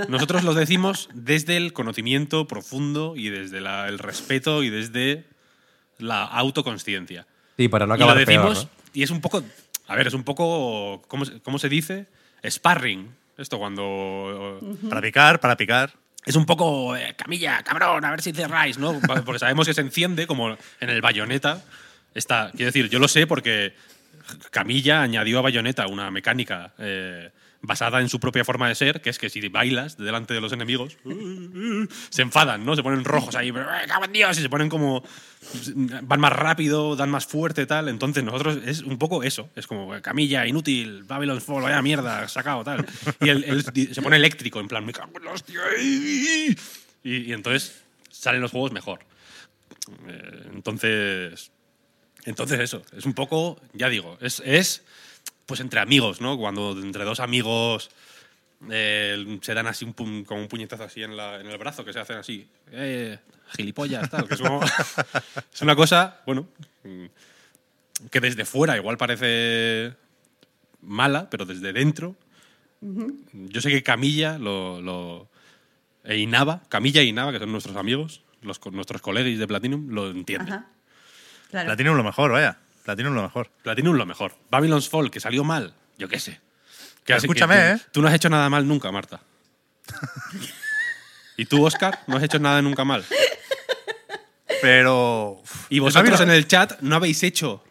Nosotros 0.08 0.44
lo 0.44 0.54
decimos 0.54 1.10
desde 1.16 1.58
el 1.58 1.74
conocimiento 1.74 2.48
profundo 2.48 3.16
y 3.18 3.30
desde 3.30 3.60
la- 3.60 3.88
el 3.90 3.98
respeto 3.98 4.62
y 4.62 4.70
desde 4.70 5.26
la 5.98 6.24
autoconsciencia. 6.26 7.26
Sí, 7.58 7.68
para 7.70 7.88
no 7.88 7.96
y 7.96 7.98
lo 7.98 8.06
acabar 8.06 8.24
decimos, 8.26 8.60
peor, 8.60 8.66
¿no? 8.66 8.90
y 8.94 9.02
es 9.04 9.10
un 9.10 9.20
poco, 9.20 9.44
a 9.88 9.96
ver, 9.96 10.06
es 10.08 10.14
un 10.14 10.24
poco, 10.24 11.02
¿cómo, 11.08 11.26
se- 11.26 11.42
cómo 11.42 11.58
se 11.60 11.70
dice? 11.70 12.06
Sparring. 12.48 13.10
Esto 13.40 13.58
cuando... 13.58 14.60
Para 14.90 15.02
picar, 15.02 15.40
para 15.40 15.56
picar. 15.56 15.94
Es 16.26 16.36
un 16.36 16.46
poco, 16.46 16.96
eh, 16.96 17.16
Camilla, 17.16 17.64
cabrón, 17.64 18.04
a 18.04 18.12
ver 18.12 18.22
si 18.22 18.34
cerráis, 18.34 18.78
¿no? 18.78 19.00
Porque 19.26 19.40
sabemos 19.40 19.66
que 19.66 19.74
se 19.74 19.82
enciende 19.82 20.28
como 20.28 20.58
en 20.80 20.90
el 20.90 21.02
bayoneta. 21.02 21.64
Está, 22.14 22.52
quiero 22.52 22.66
decir, 22.66 22.90
yo 22.90 23.00
lo 23.00 23.08
sé 23.08 23.28
porque 23.28 23.76
Camilla 24.52 25.02
añadió 25.04 25.40
a 25.40 25.42
Bayonetta 25.44 25.88
una 25.88 26.10
mecánica 26.10 26.74
eh, 26.80 27.32
basada 27.62 28.00
en 28.00 28.10
su 28.10 28.20
propia 28.20 28.46
forma 28.46 28.70
de 28.70 28.76
ser, 28.76 29.02
que 29.02 29.10
es 29.10 29.20
que 29.20 29.30
si 29.30 29.48
bailas 29.50 29.98
delante 29.98 30.34
de 30.34 30.42
los 30.42 30.54
enemigos, 30.54 30.98
se 32.10 32.22
enfadan, 32.22 32.66
¿no? 32.66 32.76
Se 32.76 32.84
ponen 32.84 33.04
rojos 33.04 33.36
ahí, 33.36 33.50
"Eh, 33.50 33.88
cago 33.88 34.08
Dios", 34.08 34.38
y 34.38 34.42
se 34.42 34.50
ponen 34.50 34.70
como. 34.70 35.04
van 36.04 36.20
más 36.20 36.34
rápido, 36.34 36.96
dan 36.96 37.10
más 37.10 37.26
fuerte, 37.26 37.66
tal. 37.66 37.88
Entonces, 37.88 38.24
nosotros 38.24 38.60
es 38.66 38.82
un 38.82 38.98
poco 38.98 39.24
eso. 39.24 39.50
Es 39.56 39.68
como, 39.68 39.90
Camilla, 40.02 40.46
inútil, 40.46 41.04
Babylon's 41.04 41.44
Fall, 41.44 41.64
vaya 41.64 41.82
mierda, 41.82 42.28
sacado, 42.28 42.64
tal. 42.64 42.86
Y 43.22 43.30
él, 43.30 43.64
se 43.64 44.02
pone 44.02 44.18
eléctrico, 44.18 44.60
en 44.60 44.68
plan, 44.68 44.86
me 44.86 44.94
cago 44.94 45.12
en. 45.18 46.56
Y, 47.04 47.32
entonces 47.32 47.84
salen 48.10 48.42
los 48.42 48.52
juegos 48.52 48.72
mejor. 48.72 49.00
Eh, 50.08 50.50
entonces. 50.54 51.52
Entonces, 52.26 52.60
eso. 52.60 52.82
Es 52.96 53.06
un 53.06 53.14
poco, 53.14 53.62
ya 53.74 53.88
digo, 53.88 54.18
es 54.22 54.84
pues 55.50 55.60
entre 55.60 55.82
amigos, 55.82 56.22
¿no? 56.22 56.38
Cuando 56.38 56.72
entre 56.82 57.04
dos 57.04 57.20
amigos 57.20 57.90
eh, 58.70 59.40
se 59.42 59.54
dan 59.54 59.68
así 59.68 59.84
un 59.84 59.94
pu- 59.96 60.26
como 60.26 60.42
un 60.42 60.48
puñetazo 60.48 60.84
así 60.84 61.04
en, 61.04 61.18
la- 61.18 61.42
en 61.42 61.48
el 61.48 61.58
brazo, 61.58 61.84
que 61.84 61.92
se 61.92 62.00
hacen 62.00 62.18
así, 62.18 62.48
eh, 62.72 63.18
gilipollas, 63.58 64.10
tal. 64.10 64.28
Que 64.28 64.36
es, 64.36 64.42
como- 64.42 64.62
es 65.54 65.62
una 65.62 65.76
cosa, 65.76 66.22
bueno, 66.26 66.48
que 68.12 68.20
desde 68.22 68.46
fuera 68.46 68.78
igual 68.78 68.98
parece 68.98 69.94
mala, 70.82 71.30
pero 71.30 71.46
desde 71.46 71.74
dentro. 71.74 72.16
Yo 72.82 73.60
sé 73.60 73.70
que 73.70 73.84
Camilla 73.84 74.38
lo, 74.38 74.82
lo- 74.82 75.28
e 76.06 76.18
Inaba, 76.18 76.62
Camilla 76.70 77.02
e 77.02 77.06
Inaba, 77.06 77.32
que 77.34 77.40
son 77.40 77.52
nuestros 77.52 77.76
amigos, 77.76 78.22
los, 78.42 78.58
co- 78.60 78.72
nuestros 78.72 79.02
colegas 79.02 79.38
de 79.38 79.48
Platinum, 79.48 79.90
lo 79.90 80.10
entienden. 80.12 80.54
Ajá. 80.54 80.68
Claro. 81.50 81.66
Platinum 81.68 81.98
lo 81.98 82.04
mejor, 82.04 82.32
vaya. 82.32 82.60
Platinum 82.90 83.14
lo 83.14 83.22
mejor. 83.22 83.52
Platinum 83.62 83.96
lo 83.96 84.06
mejor. 84.08 84.36
Babylon's 84.50 84.90
Fall, 84.90 85.12
que 85.12 85.20
salió 85.20 85.44
mal, 85.44 85.76
yo 86.00 86.08
qué 86.10 86.20
sé. 86.20 86.40
Que 87.06 87.14
Escúchame, 87.14 87.54
que- 87.56 87.72
¿eh? 87.74 87.80
Tú 87.92 88.02
no 88.02 88.08
has 88.08 88.16
hecho 88.16 88.30
nada 88.30 88.50
mal 88.50 88.68
nunca, 88.68 88.92
Marta. 88.92 89.20
¿Y 91.38 91.46
tú, 91.46 91.64
Oscar? 91.66 92.00
No 92.08 92.18
has 92.18 92.24
hecho 92.24 92.40
nada 92.40 92.62
nunca 92.64 92.84
mal. 92.84 93.06
Pero. 94.62 95.42
Y 95.70 95.80
vosotros 95.80 96.20
en 96.22 96.32
el 96.32 96.48
chat 96.48 96.80
no 96.82 96.96
habéis 96.96 97.22
hecho 97.24 97.64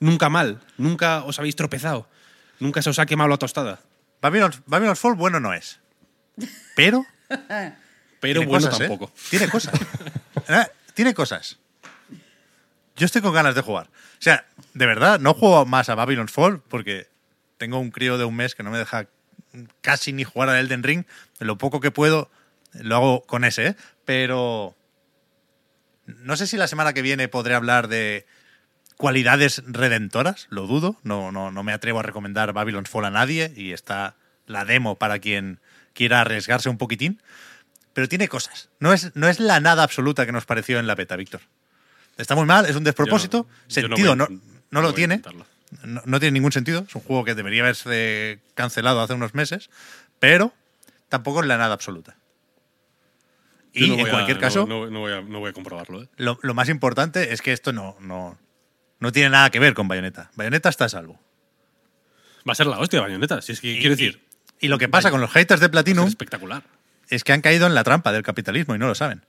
nunca 0.00 0.28
mal. 0.28 0.60
Nunca 0.76 1.24
os 1.24 1.38
habéis 1.38 1.56
tropezado. 1.56 2.06
Nunca 2.60 2.82
se 2.82 2.90
os 2.90 2.98
ha 2.98 3.06
quemado 3.06 3.30
la 3.30 3.38
tostada. 3.38 3.80
Babylon, 4.20 4.52
Babylon's 4.66 5.00
Fall 5.00 5.14
bueno 5.14 5.40
no 5.40 5.52
es. 5.54 5.80
Pero. 6.76 7.04
Pero 8.20 8.44
bueno 8.44 8.66
cosas, 8.66 8.80
¿eh? 8.82 8.88
tampoco. 8.88 9.12
Tiene 9.30 9.48
cosas. 9.48 9.74
Eh, 10.48 10.66
Tiene 10.94 11.14
cosas. 11.14 11.56
Yo 12.96 13.06
estoy 13.06 13.22
con 13.22 13.32
ganas 13.32 13.54
de 13.54 13.62
jugar. 13.62 13.86
O 13.86 14.22
sea, 14.22 14.46
de 14.74 14.86
verdad, 14.86 15.18
no 15.20 15.34
juego 15.34 15.64
más 15.66 15.88
a 15.88 15.94
Babylon's 15.94 16.32
Fall 16.32 16.60
porque 16.68 17.08
tengo 17.58 17.78
un 17.78 17.90
crío 17.90 18.18
de 18.18 18.24
un 18.24 18.36
mes 18.36 18.54
que 18.54 18.62
no 18.62 18.70
me 18.70 18.78
deja 18.78 19.06
casi 19.80 20.12
ni 20.12 20.24
jugar 20.24 20.48
a 20.48 20.60
Elden 20.60 20.82
Ring. 20.82 21.04
Lo 21.38 21.58
poco 21.58 21.80
que 21.80 21.90
puedo 21.90 22.30
lo 22.72 22.96
hago 22.96 23.22
con 23.22 23.44
ese, 23.44 23.68
¿eh? 23.68 23.76
Pero 24.04 24.74
no 26.06 26.36
sé 26.36 26.46
si 26.46 26.56
la 26.56 26.66
semana 26.66 26.92
que 26.92 27.02
viene 27.02 27.28
podré 27.28 27.54
hablar 27.54 27.88
de 27.88 28.26
cualidades 28.96 29.62
redentoras, 29.66 30.46
lo 30.50 30.66
dudo. 30.66 30.96
No, 31.02 31.32
no, 31.32 31.50
no 31.50 31.62
me 31.62 31.72
atrevo 31.72 32.00
a 32.00 32.02
recomendar 32.02 32.52
Babylon's 32.52 32.88
Fall 32.88 33.04
a 33.04 33.10
nadie 33.10 33.52
y 33.56 33.72
está 33.72 34.16
la 34.46 34.64
demo 34.64 34.96
para 34.96 35.18
quien 35.18 35.60
quiera 35.94 36.20
arriesgarse 36.20 36.68
un 36.68 36.78
poquitín. 36.78 37.22
Pero 37.94 38.08
tiene 38.08 38.28
cosas. 38.28 38.70
No 38.80 38.92
es, 38.92 39.14
no 39.14 39.28
es 39.28 39.38
la 39.38 39.60
nada 39.60 39.82
absoluta 39.82 40.24
que 40.24 40.32
nos 40.32 40.46
pareció 40.46 40.78
en 40.78 40.86
la 40.86 40.94
beta, 40.94 41.16
Víctor. 41.16 41.42
Está 42.16 42.34
muy 42.34 42.44
mal, 42.46 42.66
es 42.66 42.76
un 42.76 42.84
despropósito. 42.84 43.46
Yo 43.68 43.80
yo 43.82 43.88
Sentido 43.88 44.16
no, 44.16 44.26
no 44.28 44.40
no 44.70 44.80
lo 44.82 44.94
tiene. 44.94 45.22
No, 45.84 46.02
no 46.04 46.20
tiene 46.20 46.32
ningún 46.32 46.52
sentido. 46.52 46.84
Es 46.86 46.94
un 46.94 47.00
juego 47.02 47.24
que 47.24 47.34
debería 47.34 47.62
haberse 47.62 48.40
cancelado 48.54 49.00
hace 49.00 49.14
unos 49.14 49.34
meses. 49.34 49.70
Pero 50.18 50.52
tampoco 51.08 51.40
es 51.40 51.46
la 51.46 51.56
nada 51.58 51.74
absoluta. 51.74 52.16
Y 53.72 53.92
en 53.98 54.06
a- 54.06 54.10
cualquier 54.10 54.38
caso, 54.38 54.66
voy 54.66 55.12
a, 55.12 55.22
no 55.22 55.40
voy 55.40 55.50
a 55.50 55.52
comprobarlo. 55.52 56.02
¿eh? 56.02 56.08
lo, 56.16 56.38
lo 56.42 56.54
más 56.54 56.68
importante 56.68 57.32
es 57.32 57.40
que 57.40 57.52
esto 57.52 57.72
no, 57.72 57.96
no, 58.00 58.38
no 59.00 59.12
tiene 59.12 59.30
nada 59.30 59.48
que 59.50 59.58
ver 59.60 59.72
con 59.74 59.88
Bayonetta. 59.88 60.30
Bayonetta 60.36 60.68
está 60.68 60.84
a 60.84 60.88
salvo. 60.90 61.18
Va 62.46 62.52
a 62.52 62.54
ser 62.54 62.66
la 62.66 62.78
hostia, 62.78 63.00
Bayonetta. 63.00 63.40
Si 63.40 63.52
es 63.52 63.60
que 63.60 63.72
Y- 63.72 63.80
quiero 63.80 63.96
decir, 63.96 64.20
Y 64.60 64.68
lo 64.68 64.76
que 64.78 64.88
pasa 64.88 65.10
con 65.10 65.20
los 65.22 65.30
haters 65.30 65.60
de 65.60 65.66
es 65.66 65.70
Platinum 65.70 66.06
espectacular. 66.08 66.62
es 67.08 67.24
que 67.24 67.32
han 67.32 67.40
caído 67.40 67.66
en 67.66 67.74
la 67.74 67.82
trampa 67.82 68.12
del 68.12 68.22
capitalismo 68.22 68.74
y 68.74 68.78
no 68.78 68.86
lo 68.88 68.94
saben. 68.94 69.24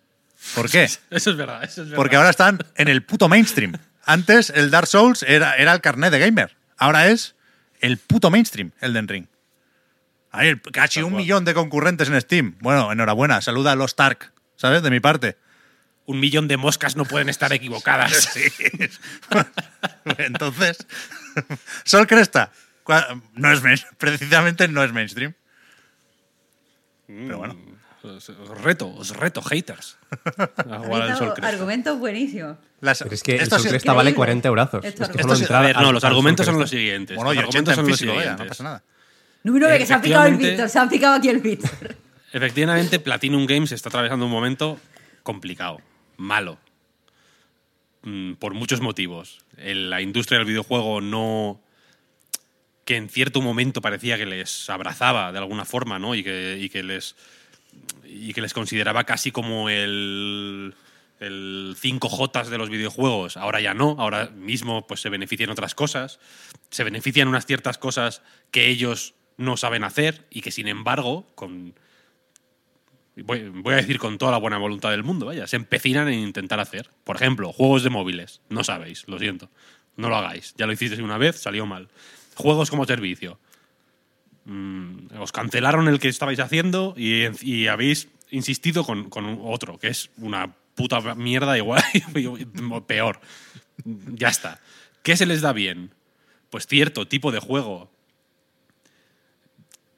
¿Por 0.56 0.70
qué? 0.70 0.84
Eso 1.10 1.32
es 1.32 1.38
verdad. 1.38 1.64
Eso 1.64 1.82
es 1.82 1.89
verdad. 1.89 1.96
Porque 1.96 2.16
ahora 2.16 2.30
están 2.30 2.60
en 2.76 2.88
el 2.88 3.04
puto 3.04 3.30
mainstream. 3.30 3.78
Antes 4.06 4.50
el 4.50 4.70
Dark 4.70 4.88
Souls 4.88 5.24
era, 5.24 5.56
era 5.56 5.74
el 5.74 5.82
carnet 5.82 6.12
de 6.12 6.20
gamer. 6.20 6.56
Ahora 6.78 7.08
es 7.08 7.36
el 7.80 7.98
puto 7.98 8.30
mainstream, 8.30 8.72
el 8.82 8.94
Den 8.94 9.08
Ring. 9.08 9.28
Hay 10.32 10.56
casi 10.60 10.96
Tal 10.96 11.06
un 11.06 11.12
cual. 11.12 11.22
millón 11.22 11.46
de 11.46 11.54
concurrentes 11.54 12.10
en 12.10 12.20
Steam. 12.20 12.56
Bueno, 12.60 12.91
enhorabuena. 12.91 13.39
Saluda 13.41 13.74
a 13.74 13.76
los 13.76 13.96
Tark, 13.96 14.34
¿sabes? 14.56 14.82
De 14.82 14.89
mi 14.89 15.00
parte. 15.00 15.38
Un 16.06 16.20
millón 16.20 16.48
de 16.50 16.58
moscas 16.58 16.96
no 16.98 17.06
pueden 17.06 17.30
estar 17.30 17.54
equivocadas. 17.54 18.36
Entonces, 20.18 20.78
Sol 21.86 22.08
Cresta. 22.08 22.52
No 23.36 23.52
es 23.52 23.86
precisamente 23.98 24.68
no 24.68 24.84
es 24.84 24.91
mainstream. 24.91 25.34
Pero 27.08 27.38
bueno. 27.38 27.56
Os, 28.04 28.30
os 28.30 28.49
reto, 28.62 28.88
os 28.93 29.16
reto, 29.16 29.41
haters. 29.41 29.97
A 30.12 30.80
jugar 30.80 31.01
al 31.01 31.01
Habéis 31.04 31.18
Sol 31.18 31.28
dado 31.28 31.34
Cresta. 31.36 31.47
argumentos 31.47 31.99
buenísimos. 31.99 32.58
Las- 32.82 32.99
Pero 33.01 33.16
es 33.16 33.24
que 33.24 33.36
el 33.36 33.41
esto 33.43 33.56
Sol 33.56 33.64
sí- 33.64 33.70
Cresta 33.70 33.93
vale 33.93 34.10
Increíble. 34.10 34.18
40 34.43 34.47
eurazos. 34.49 34.86
Esto 34.86 35.04
Es 35.04 35.10
que 35.10 35.18
es- 35.18 35.22
solo 35.22 35.34
esto 35.34 35.36
sí- 35.38 35.41
entrar 35.43 35.64
A 35.64 35.68
ver, 35.68 35.78
al- 35.78 35.84
no, 35.84 35.91
los 35.93 36.04
al 36.04 36.10
Sol 36.10 36.16
argumentos 36.18 36.45
son 36.45 36.56
Cresta. 36.56 36.64
los 36.64 36.70
siguientes. 36.70 37.16
Bueno, 37.16 37.34
y 37.34 37.36
los 37.38 37.45
80 37.45 37.72
argumentos 37.72 37.72
en 37.72 37.76
son 37.76 37.88
los 37.89 37.97
físico, 37.99 38.14
vaya, 38.16 38.32
no 38.32 38.38
siguientes. 38.38 38.58
pasa 38.58 38.64
nada. 38.64 38.84
Número 39.43 39.68
que 39.78 39.86
se 39.86 39.93
ha 39.93 40.01
picado 40.01 40.24
el 40.26 40.34
Efectivamente- 40.34 40.49
Víctor, 40.51 40.70
se 40.70 40.80
ha 40.80 40.89
picado 40.89 41.16
aquí 41.16 41.30
el 41.30 41.39
Víctor. 41.39 41.72
Efectivamente, 42.34 42.99
Platinum 42.99 43.45
Games 43.45 43.72
está 43.72 43.89
atravesando 43.89 44.26
un 44.26 44.32
momento 44.32 44.80
complicado, 45.24 45.80
malo, 46.18 46.58
Mm, 48.06 48.34
por 48.34 48.54
muchos 48.54 48.82
motivos. 48.82 49.39
El- 49.56 49.89
la 49.89 50.01
industria 50.01 50.38
del 50.39 50.45
videojuego 50.47 50.99
no 50.99 51.62
que 52.84 52.97
en 52.97 53.08
cierto 53.08 53.41
momento 53.41 53.80
parecía 53.80 54.18
que 54.18 54.26
les 54.26 54.70
abrazaba 54.70 55.32
de 55.32 55.38
alguna 55.38 55.64
forma, 55.64 55.99
¿no? 55.99 56.14
Y 56.16 56.22
que, 56.22 56.58
y 56.60 56.68
que 56.68 56.84
les 56.84 57.16
y 58.05 58.34
que 58.34 58.41
les 58.41 58.53
consideraba 58.53 59.03
casi 59.03 59.32
como 59.32 59.69
el 59.69 60.76
el 61.24 61.76
5J 61.82 62.45
de 62.47 62.57
los 62.57 62.69
videojuegos. 62.69 63.38
Ahora 63.38 63.61
ya 63.61 63.74
no, 63.74 63.95
ahora 63.99 64.30
mismo 64.30 64.86
pues 64.88 65.01
se 65.01 65.09
benefician 65.09 65.49
otras 65.49 65.76
cosas, 65.76 66.19
se 66.69 66.84
benefician 66.84 67.28
unas 67.28 67.45
ciertas 67.45 67.78
cosas 67.78 68.21
que 68.51 68.67
ellos 68.67 69.15
no 69.38 69.57
saben 69.57 69.84
hacer 69.84 70.26
y 70.30 70.41
que 70.41 70.51
sin 70.51 70.67
embargo 70.67 71.26
con 71.36 71.74
voy, 73.15 73.49
voy 73.49 73.74
a 73.74 73.78
decir 73.78 73.99
con 73.99 74.17
toda 74.17 74.32
la 74.32 74.38
buena 74.38 74.57
voluntad 74.57 74.91
del 74.91 75.03
mundo, 75.03 75.28
vaya, 75.28 75.47
se 75.47 75.55
empecinan 75.55 76.07
en 76.07 76.19
intentar 76.19 76.59
hacer. 76.59 76.89
Por 77.03 77.15
ejemplo, 77.15 77.53
juegos 77.53 77.84
de 77.84 77.89
móviles. 77.89 78.41
No 78.49 78.63
sabéis, 78.63 79.07
lo 79.07 79.17
siento. 79.19 79.49
No 79.95 80.09
lo 80.09 80.17
hagáis. 80.17 80.53
Ya 80.57 80.65
lo 80.65 80.74
hicisteis 80.74 81.01
una 81.01 81.17
vez, 81.17 81.39
salió 81.39 81.65
mal. 81.65 81.89
Juegos 82.36 82.69
como 82.69 82.86
servicio. 82.86 83.39
Mm, 84.46 85.20
os 85.20 85.32
cancelaron 85.32 85.88
el 85.88 86.00
que 86.00 86.10
estabais 86.10 86.39
haciendo 86.39 86.94
y, 86.98 87.68
habéis 87.68 88.10
insistido 88.30 88.84
con, 88.84 89.10
con 89.10 89.39
otro, 89.44 89.78
que 89.78 89.88
es 89.88 90.10
una 90.18 90.54
puta 90.76 91.16
mierda 91.16 91.58
igual, 91.58 91.84
peor. 92.88 93.20
Ya 93.86 94.30
está. 94.30 94.60
¿Qué 95.04 95.16
se 95.16 95.26
les 95.26 95.41
da 95.41 95.54
bien? 95.54 95.91
Pues 96.50 96.68
cierto 96.68 97.08
tipo 97.08 97.32
de 97.32 97.39
juego 97.39 97.91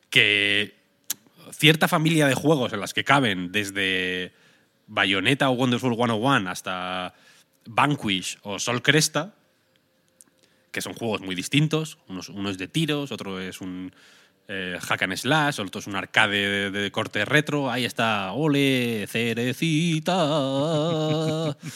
que 0.10 0.76
cierta 1.52 1.88
familia 1.88 2.28
de 2.28 2.36
juegos 2.36 2.74
en 2.74 2.80
las 2.80 2.94
que 2.94 3.04
caben 3.04 3.52
desde 3.52 4.34
Bayonetta 4.88 5.50
o 5.50 5.54
Wonderful 5.54 5.96
101 5.96 6.50
hasta 6.50 7.14
Vanquish 7.66 8.38
o 8.44 8.60
Sol 8.60 8.82
Cresta, 8.82 9.36
que 10.72 10.82
son 10.82 10.94
juegos 10.94 11.22
muy 11.22 11.36
distintos. 11.36 11.98
Uno 12.08 12.50
es 12.50 12.58
de 12.58 12.68
tiros, 12.68 13.12
otro 13.12 13.40
es 13.40 13.62
un 13.62 13.94
eh, 14.48 14.78
hack 14.80 15.02
and 15.02 15.16
slash, 15.16 15.60
otro 15.60 15.80
es 15.80 15.88
un 15.88 15.96
arcade 15.96 16.70
de, 16.72 16.92
corte 16.92 17.26
retro. 17.26 17.72
Ahí 17.72 17.86
está, 17.86 18.32
ole, 18.34 19.08
cerecita. 19.08 20.14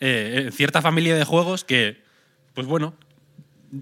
Eh, 0.00 0.48
eh, 0.48 0.50
cierta 0.50 0.82
familia 0.82 1.14
de 1.14 1.24
juegos 1.24 1.64
que, 1.64 2.02
pues 2.52 2.66
bueno, 2.66 2.94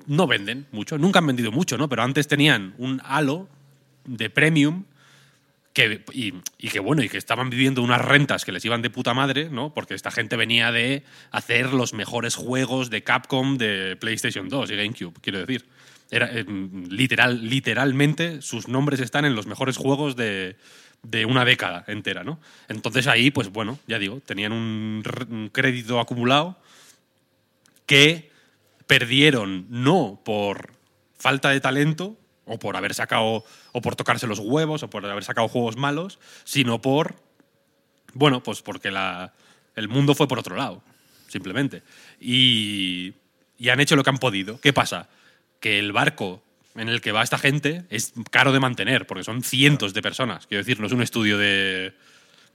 no 0.06 0.28
venden 0.28 0.68
mucho. 0.70 0.96
Nunca 0.96 1.18
han 1.18 1.26
vendido 1.26 1.50
mucho, 1.50 1.76
¿no? 1.78 1.88
Pero 1.88 2.02
antes 2.02 2.28
tenían 2.28 2.74
un 2.78 3.00
halo 3.04 3.48
de 4.04 4.30
premium 4.30 4.84
que, 5.72 6.04
y, 6.12 6.32
que 6.68 6.80
bueno, 6.80 7.02
y 7.02 7.08
que 7.08 7.18
estaban 7.18 7.50
viviendo 7.50 7.82
unas 7.82 8.00
rentas 8.00 8.44
que 8.44 8.52
les 8.52 8.64
iban 8.64 8.82
de 8.82 8.90
puta 8.90 9.14
madre, 9.14 9.48
¿no? 9.50 9.74
Porque 9.74 9.94
esta 9.94 10.12
gente 10.12 10.36
venía 10.36 10.70
de 10.70 11.02
hacer 11.30 11.72
los 11.72 11.94
mejores 11.94 12.36
juegos 12.36 12.90
de 12.90 13.02
Capcom 13.02 13.56
de 13.56 13.96
PlayStation 13.96 14.48
2 14.48 14.70
y 14.70 14.76
GameCube, 14.76 15.14
quiero 15.20 15.40
decir. 15.40 15.66
Era, 16.12 16.30
eh, 16.30 16.44
literal, 16.90 17.48
literalmente 17.48 18.42
sus 18.42 18.68
nombres 18.68 19.00
están 19.00 19.24
en 19.24 19.34
los 19.34 19.46
mejores 19.46 19.78
juegos 19.78 20.14
de, 20.14 20.56
de 21.02 21.24
una 21.24 21.44
década 21.44 21.84
entera, 21.88 22.22
¿no? 22.22 22.38
Entonces 22.68 23.06
ahí, 23.06 23.30
pues 23.30 23.48
bueno, 23.48 23.78
ya 23.86 23.98
digo, 23.98 24.20
tenían 24.20 24.52
un, 24.52 25.50
crédito 25.52 25.98
acumulado 25.98 26.58
que 27.86 28.30
perdieron 28.86 29.66
no 29.68 30.20
por 30.24 30.72
falta 31.18 31.50
de 31.50 31.60
talento, 31.60 32.16
o 32.44 32.58
por 32.58 32.76
haber 32.76 32.92
sacado, 32.92 33.44
o 33.72 33.80
por 33.80 33.96
tocarse 33.96 34.26
los 34.26 34.38
huevos, 34.38 34.82
o 34.82 34.90
por 34.90 35.06
haber 35.06 35.24
sacado 35.24 35.48
juegos 35.48 35.76
malos, 35.76 36.18
sino 36.44 36.80
por, 36.80 37.16
bueno, 38.12 38.42
pues 38.42 38.62
porque 38.62 38.90
la, 38.90 39.32
el 39.76 39.88
mundo 39.88 40.14
fue 40.14 40.28
por 40.28 40.38
otro 40.38 40.56
lado, 40.56 40.82
simplemente. 41.28 41.82
Y, 42.20 43.14
y 43.58 43.68
han 43.70 43.80
hecho 43.80 43.96
lo 43.96 44.02
que 44.02 44.10
han 44.10 44.18
podido. 44.18 44.60
¿Qué 44.60 44.72
pasa? 44.72 45.08
Que 45.62 45.78
el 45.78 45.92
barco 45.92 46.42
en 46.74 46.88
el 46.88 47.00
que 47.00 47.12
va 47.12 47.22
esta 47.22 47.38
gente 47.38 47.84
es 47.88 48.12
caro 48.30 48.52
de 48.52 48.60
mantener, 48.60 49.06
porque 49.06 49.24
son 49.24 49.42
cientos 49.42 49.94
de 49.94 50.02
personas. 50.02 50.46
Quiero 50.46 50.62
decir, 50.62 50.80
no 50.80 50.86
es 50.86 50.92
un 50.92 51.02
estudio 51.02 51.38
de. 51.38 51.94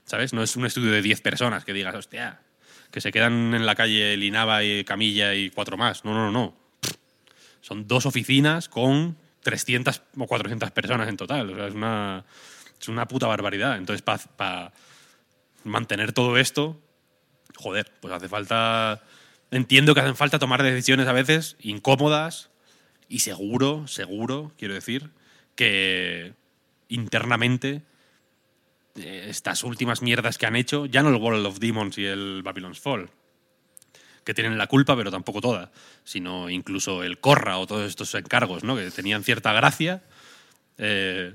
¿Sabes? 0.04 0.32
No 0.32 0.42
es 0.42 0.54
un 0.56 0.64
estudio 0.64 0.92
de 0.92 1.02
10 1.02 1.20
personas 1.20 1.64
que 1.64 1.72
digas, 1.72 1.94
hostia, 1.94 2.40
que 2.90 3.00
se 3.00 3.12
quedan 3.12 3.54
en 3.54 3.66
la 3.66 3.74
calle 3.74 4.16
Linaba 4.16 4.62
y 4.62 4.84
Camilla 4.84 5.34
y 5.34 5.50
cuatro 5.50 5.76
más. 5.76 6.04
No, 6.04 6.14
no, 6.14 6.30
no. 6.30 6.56
Son 7.60 7.86
dos 7.86 8.06
oficinas 8.06 8.68
con 8.68 9.16
300 9.42 10.02
o 10.16 10.26
400 10.26 10.70
personas 10.70 11.08
en 11.08 11.16
total. 11.16 11.50
O 11.50 11.56
sea, 11.56 11.66
es 11.66 11.74
una, 11.74 12.24
es 12.80 12.88
una 12.88 13.06
puta 13.06 13.26
barbaridad. 13.26 13.76
Entonces, 13.76 14.02
para 14.02 14.72
mantener 15.64 16.12
todo 16.12 16.38
esto, 16.38 16.80
joder, 17.56 17.92
pues 18.00 18.14
hace 18.14 18.28
falta. 18.28 19.02
Entiendo 19.50 19.94
que 19.94 20.00
hacen 20.00 20.16
falta 20.16 20.38
tomar 20.38 20.62
decisiones 20.62 21.06
a 21.06 21.12
veces 21.12 21.56
incómodas 21.60 22.50
y 23.08 23.20
seguro, 23.20 23.86
seguro, 23.86 24.52
quiero 24.58 24.74
decir, 24.74 25.10
que 25.54 26.34
internamente 26.88 27.82
eh, 28.96 29.26
estas 29.28 29.64
últimas 29.64 30.02
mierdas 30.02 30.38
que 30.38 30.46
han 30.46 30.56
hecho, 30.56 30.86
ya 30.86 31.02
no 31.02 31.08
el 31.10 31.16
World 31.16 31.46
of 31.46 31.58
Demons 31.58 31.98
y 31.98 32.04
el 32.04 32.42
Babylon's 32.42 32.80
Fall, 32.80 33.10
que 34.24 34.34
tienen 34.34 34.58
la 34.58 34.66
culpa, 34.66 34.96
pero 34.96 35.10
tampoco 35.10 35.40
toda, 35.40 35.72
sino 36.04 36.50
incluso 36.50 37.02
el 37.02 37.18
Corra 37.18 37.58
o 37.58 37.66
todos 37.66 37.88
estos 37.88 38.14
encargos, 38.14 38.62
¿no? 38.62 38.76
que 38.76 38.90
tenían 38.90 39.24
cierta 39.24 39.52
gracia, 39.52 40.02
eh, 40.76 41.34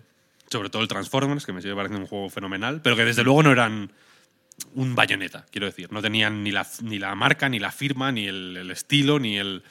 sobre 0.50 0.70
todo 0.70 0.84
el 0.84 0.88
Transformers, 0.88 1.46
que 1.46 1.54
me 1.54 1.62
sigue 1.62 1.74
pareciendo 1.74 2.04
un 2.04 2.08
juego 2.08 2.30
fenomenal, 2.30 2.82
pero 2.82 2.96
que 2.96 3.06
desde 3.06 3.24
luego 3.24 3.42
no 3.42 3.52
eran 3.52 3.92
un 4.76 4.96
bayoneta, 4.96 5.46
quiero 5.52 5.66
decir. 5.66 5.92
No 5.92 6.02
tenían 6.02 6.44
ni 6.44 6.52
la, 6.52 6.68
ni 6.82 7.00
la 7.00 7.16
marca, 7.16 7.50
ni 7.50 7.60
la 7.60 7.72
firma, 7.72 8.12
ni 8.12 8.28
el, 8.28 8.70
estilo, 8.72 9.20
ni 9.20 9.38
el 9.38 9.64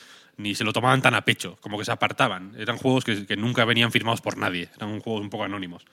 ni 0.43 0.55
se 0.55 0.65
lo 0.65 0.73
tomaban 0.73 1.01
tan 1.01 1.15
a 1.15 1.25
pecho, 1.25 1.57
como 1.61 1.79
que 1.79 1.85
se 1.85 1.93
apartaban. 1.93 2.55
Eran 2.59 2.77
juegos 2.77 3.05
que, 3.05 3.37
nunca 3.37 3.65
venían 3.65 3.93
firmados 3.93 4.21
por 4.21 4.37
nadie, 4.37 4.69
eran 4.77 5.01
juegos 5.01 5.23
un 5.23 5.31
poco 5.31 5.45
anónimos. 5.45 5.85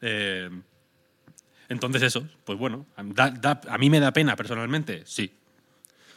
Eh, 0.00 0.50
entonces 1.68 2.02
eso, 2.02 2.28
pues 2.44 2.58
bueno, 2.58 2.86
a 2.96 3.78
mí 3.78 3.90
me 3.90 4.00
da 4.00 4.12
pena 4.12 4.36
personalmente, 4.36 5.02
sí. 5.06 5.32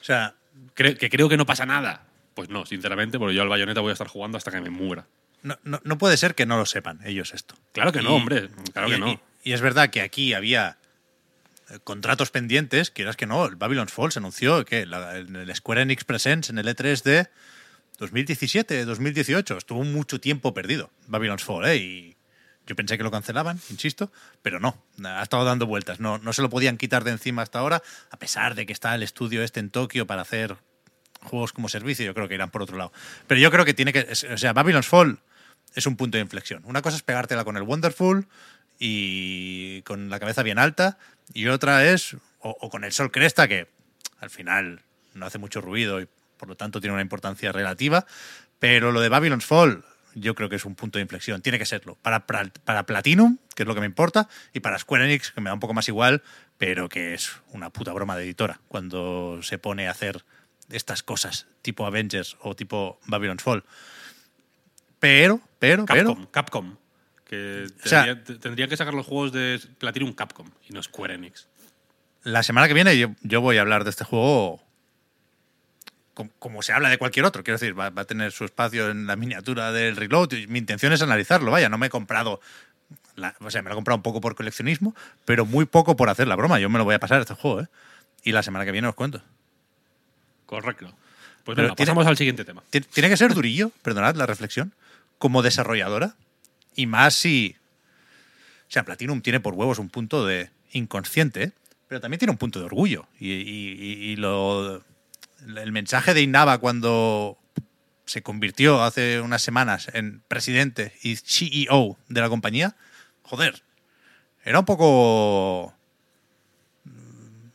O 0.01 0.03
sea, 0.03 0.35
que 0.75 1.09
creo 1.09 1.29
que 1.29 1.37
no 1.37 1.45
pasa 1.45 1.65
nada. 1.65 2.05
Pues 2.39 2.49
no, 2.49 2.65
sinceramente, 2.65 3.19
porque 3.19 3.35
yo 3.35 3.41
al 3.41 3.49
bayoneta 3.49 3.81
voy 3.81 3.89
a 3.89 3.93
estar 3.93 4.07
jugando 4.07 4.37
hasta 4.37 4.49
que 4.49 4.61
me 4.61 4.69
muera. 4.69 5.05
No, 5.41 5.57
no, 5.63 5.97
puede 5.97 6.15
ser 6.15 6.35
que 6.35 6.45
no 6.45 6.57
lo 6.57 6.65
sepan 6.65 6.99
ellos 7.05 7.33
esto. 7.33 7.55
Claro 7.73 7.91
que 7.91 8.01
no, 8.01 8.15
hombre. 8.15 8.49
Claro 8.71 8.89
que 8.89 8.97
no. 8.97 9.21
Y, 9.43 9.53
es 9.53 9.61
verdad 9.61 9.89
que 9.89 10.01
aquí 10.01 10.33
había 10.33 10.77
eh, 11.69 11.79
contratos 11.83 12.31
pendientes, 12.31 12.91
quieras 12.91 13.15
que 13.15 13.25
no, 13.25 13.45
el 13.45 13.55
Babylon's 13.55 13.91
Fall 13.91 14.11
se 14.11 14.19
anunció 14.19 14.63
que 14.63 14.81
en 14.81 15.35
el 15.35 15.53
Square 15.55 15.81
Enix 15.81 16.03
Presents 16.03 16.49
en 16.49 16.59
el 16.59 16.67
E3 16.67 17.03
de 17.03 17.27
2017, 17.99 18.85
2018, 18.85 19.57
estuvo 19.57 19.83
mucho 19.83 20.21
tiempo 20.21 20.53
perdido 20.53 20.89
Babylon's 21.07 21.43
Fall, 21.43 21.65
¿eh? 21.65 21.75
Y 21.75 22.17
yo 22.65 22.75
pensé 22.75 22.97
que 22.97 23.03
lo 23.03 23.11
cancelaban, 23.11 23.59
insisto, 23.69 24.11
pero 24.41 24.59
no, 24.59 24.81
ha 25.03 25.21
estado 25.21 25.43
dando 25.43 25.65
vueltas. 25.67 25.99
No, 25.99 26.17
no 26.17 26.31
se 26.31 26.41
lo 26.41 26.49
podían 26.49 26.77
quitar 26.77 27.03
de 27.03 27.11
encima 27.11 27.41
hasta 27.41 27.59
ahora, 27.59 27.83
a 28.09 28.17
pesar 28.17 28.55
de 28.55 28.65
que 28.65 28.73
está 28.73 28.95
el 28.95 29.03
estudio 29.03 29.43
este 29.43 29.59
en 29.59 29.69
Tokio 29.69 30.07
para 30.07 30.21
hacer 30.21 30.55
juegos 31.23 31.51
como 31.51 31.67
servicio, 31.67 32.05
yo 32.05 32.13
creo 32.13 32.29
que 32.29 32.35
irán 32.35 32.51
por 32.51 32.61
otro 32.61 32.77
lado. 32.77 32.93
Pero 33.27 33.41
yo 33.41 33.51
creo 33.51 33.65
que 33.65 33.73
tiene 33.73 33.91
que. 33.91 34.07
O 34.31 34.37
sea, 34.37 34.53
Babylon's 34.53 34.87
Fall 34.87 35.19
es 35.75 35.85
un 35.85 35.97
punto 35.97 36.17
de 36.17 36.21
inflexión. 36.21 36.63
Una 36.65 36.81
cosa 36.81 36.95
es 36.95 37.03
pegártela 37.03 37.43
con 37.43 37.57
el 37.57 37.63
Wonderful 37.63 38.27
y 38.79 39.81
con 39.81 40.09
la 40.09 40.19
cabeza 40.19 40.41
bien 40.43 40.57
alta, 40.57 40.97
y 41.33 41.47
otra 41.47 41.85
es. 41.89 42.15
O, 42.41 42.55
o 42.61 42.69
con 42.69 42.85
el 42.85 42.93
Sol 42.93 43.11
Cresta, 43.11 43.49
que 43.49 43.67
al 44.21 44.29
final 44.29 44.81
no 45.13 45.25
hace 45.25 45.39
mucho 45.39 45.59
ruido 45.59 45.99
y 45.99 46.07
por 46.39 46.49
lo 46.49 46.55
tanto 46.55 46.81
tiene 46.81 46.93
una 46.93 47.03
importancia 47.03 47.51
relativa. 47.51 48.07
Pero 48.57 48.91
lo 48.91 49.01
de 49.01 49.09
Babylon's 49.09 49.45
Fall 49.45 49.83
yo 50.15 50.35
creo 50.35 50.49
que 50.49 50.55
es 50.55 50.65
un 50.65 50.75
punto 50.75 50.97
de 50.97 51.03
inflexión. 51.03 51.41
Tiene 51.41 51.59
que 51.59 51.65
serlo. 51.65 51.95
Para, 52.01 52.25
para, 52.25 52.85
Platinum, 52.85 53.37
que 53.55 53.63
es 53.63 53.67
lo 53.67 53.75
que 53.75 53.81
me 53.81 53.85
importa, 53.85 54.27
y 54.53 54.59
para 54.59 54.79
Square 54.79 55.05
Enix, 55.05 55.31
que 55.31 55.41
me 55.41 55.49
da 55.49 55.53
un 55.53 55.59
poco 55.59 55.73
más 55.73 55.87
igual, 55.87 56.23
pero 56.57 56.89
que 56.89 57.13
es 57.13 57.31
una 57.51 57.69
puta 57.69 57.93
broma 57.93 58.17
de 58.17 58.23
editora 58.23 58.59
cuando 58.67 59.39
se 59.43 59.57
pone 59.57 59.87
a 59.87 59.91
hacer 59.91 60.23
estas 60.69 61.03
cosas, 61.03 61.47
tipo 61.61 61.85
Avengers 61.85 62.37
o 62.41 62.55
tipo 62.55 62.99
Babylon's 63.05 63.43
Fall. 63.43 63.63
Pero, 64.99 65.41
pero, 65.59 65.85
Capcom, 65.85 66.15
pero. 66.15 66.31
Capcom. 66.31 66.75
Que 67.25 67.67
tendría, 68.41 68.67
que 68.67 68.75
sacar 68.75 68.95
los 68.95 69.05
juegos 69.05 69.31
de 69.31 69.61
Platinum 69.77 70.13
Capcom 70.13 70.49
y 70.67 70.73
no 70.73 70.81
Square 70.81 71.13
Enix. 71.13 71.47
La 72.23 72.41
semana 72.41 72.67
que 72.67 72.73
viene 72.73 72.97
yo, 72.97 73.09
yo 73.21 73.39
voy 73.39 73.57
a 73.57 73.61
hablar 73.61 73.83
de 73.83 73.91
este 73.91 74.03
juego 74.03 74.61
como, 76.39 76.61
se 76.61 76.73
habla 76.73 76.89
de 76.89 76.97
cualquier 76.97 77.25
otro. 77.25 77.43
Quiero 77.43 77.57
decir, 77.57 77.77
va, 77.77 77.87
a 77.87 78.05
tener 78.05 78.31
su 78.31 78.45
espacio 78.45 78.89
en 78.89 79.07
la 79.07 79.15
miniatura 79.15 79.71
del 79.71 79.95
reload. 79.95 80.33
mi 80.47 80.59
intención 80.59 80.93
es 80.93 81.01
analizarlo, 81.01 81.51
vaya, 81.51 81.69
no 81.69 81.77
me 81.77 81.87
he 81.87 81.89
comprado. 81.89 82.41
o 83.39 83.51
sea, 83.51 83.61
me 83.61 83.69
lo 83.69 83.75
he 83.75 83.77
comprado 83.77 83.97
un 83.97 84.03
poco 84.03 84.21
por 84.21 84.35
coleccionismo, 84.35 84.95
pero 85.25 85.45
muy 85.45 85.65
poco 85.65 85.95
por 85.95 86.09
hacer 86.09 86.27
la 86.27 86.35
broma. 86.35 86.59
Yo 86.59 86.69
me 86.69 86.77
lo 86.77 86.85
voy 86.85 86.95
a 86.95 86.99
pasar 86.99 87.21
este 87.21 87.33
juego, 87.33 87.61
¿eh? 87.61 87.67
Y 88.23 88.31
la 88.31 88.43
semana 88.43 88.65
que 88.65 88.71
viene 88.71 88.87
os 88.87 88.95
cuento. 88.95 89.21
Correcto. 90.45 90.93
Pues 91.45 91.57
venga, 91.57 91.75
pasamos 91.75 92.05
al 92.05 92.17
siguiente 92.17 92.43
tema. 92.43 92.63
Tiene 92.69 93.09
que 93.09 93.17
ser 93.17 93.33
durillo, 93.33 93.71
perdonad 93.81 94.15
la 94.15 94.25
reflexión, 94.25 94.73
como 95.17 95.41
desarrolladora. 95.41 96.15
Y 96.75 96.85
más 96.85 97.15
si. 97.15 97.55
O 98.67 98.71
sea, 98.71 98.83
Platinum 98.83 99.21
tiene 99.21 99.39
por 99.39 99.53
huevos 99.53 99.79
un 99.79 99.89
punto 99.89 100.25
de 100.25 100.49
inconsciente, 100.73 101.53
pero 101.87 102.01
también 102.01 102.19
tiene 102.19 102.31
un 102.31 102.37
punto 102.37 102.59
de 102.59 102.65
orgullo. 102.65 103.07
y 103.19 104.15
lo 104.17 104.83
el 105.45 105.71
mensaje 105.71 106.13
de 106.13 106.21
Innava 106.21 106.57
cuando 106.57 107.37
se 108.05 108.23
convirtió 108.23 108.81
hace 108.83 109.21
unas 109.21 109.41
semanas 109.41 109.89
en 109.93 110.21
presidente 110.27 110.93
y 111.03 111.15
CEO 111.15 111.97
de 112.07 112.21
la 112.21 112.29
compañía, 112.29 112.75
joder, 113.21 113.61
era 114.43 114.59
un 114.59 114.65
poco 114.65 115.75
mm, 116.85 117.49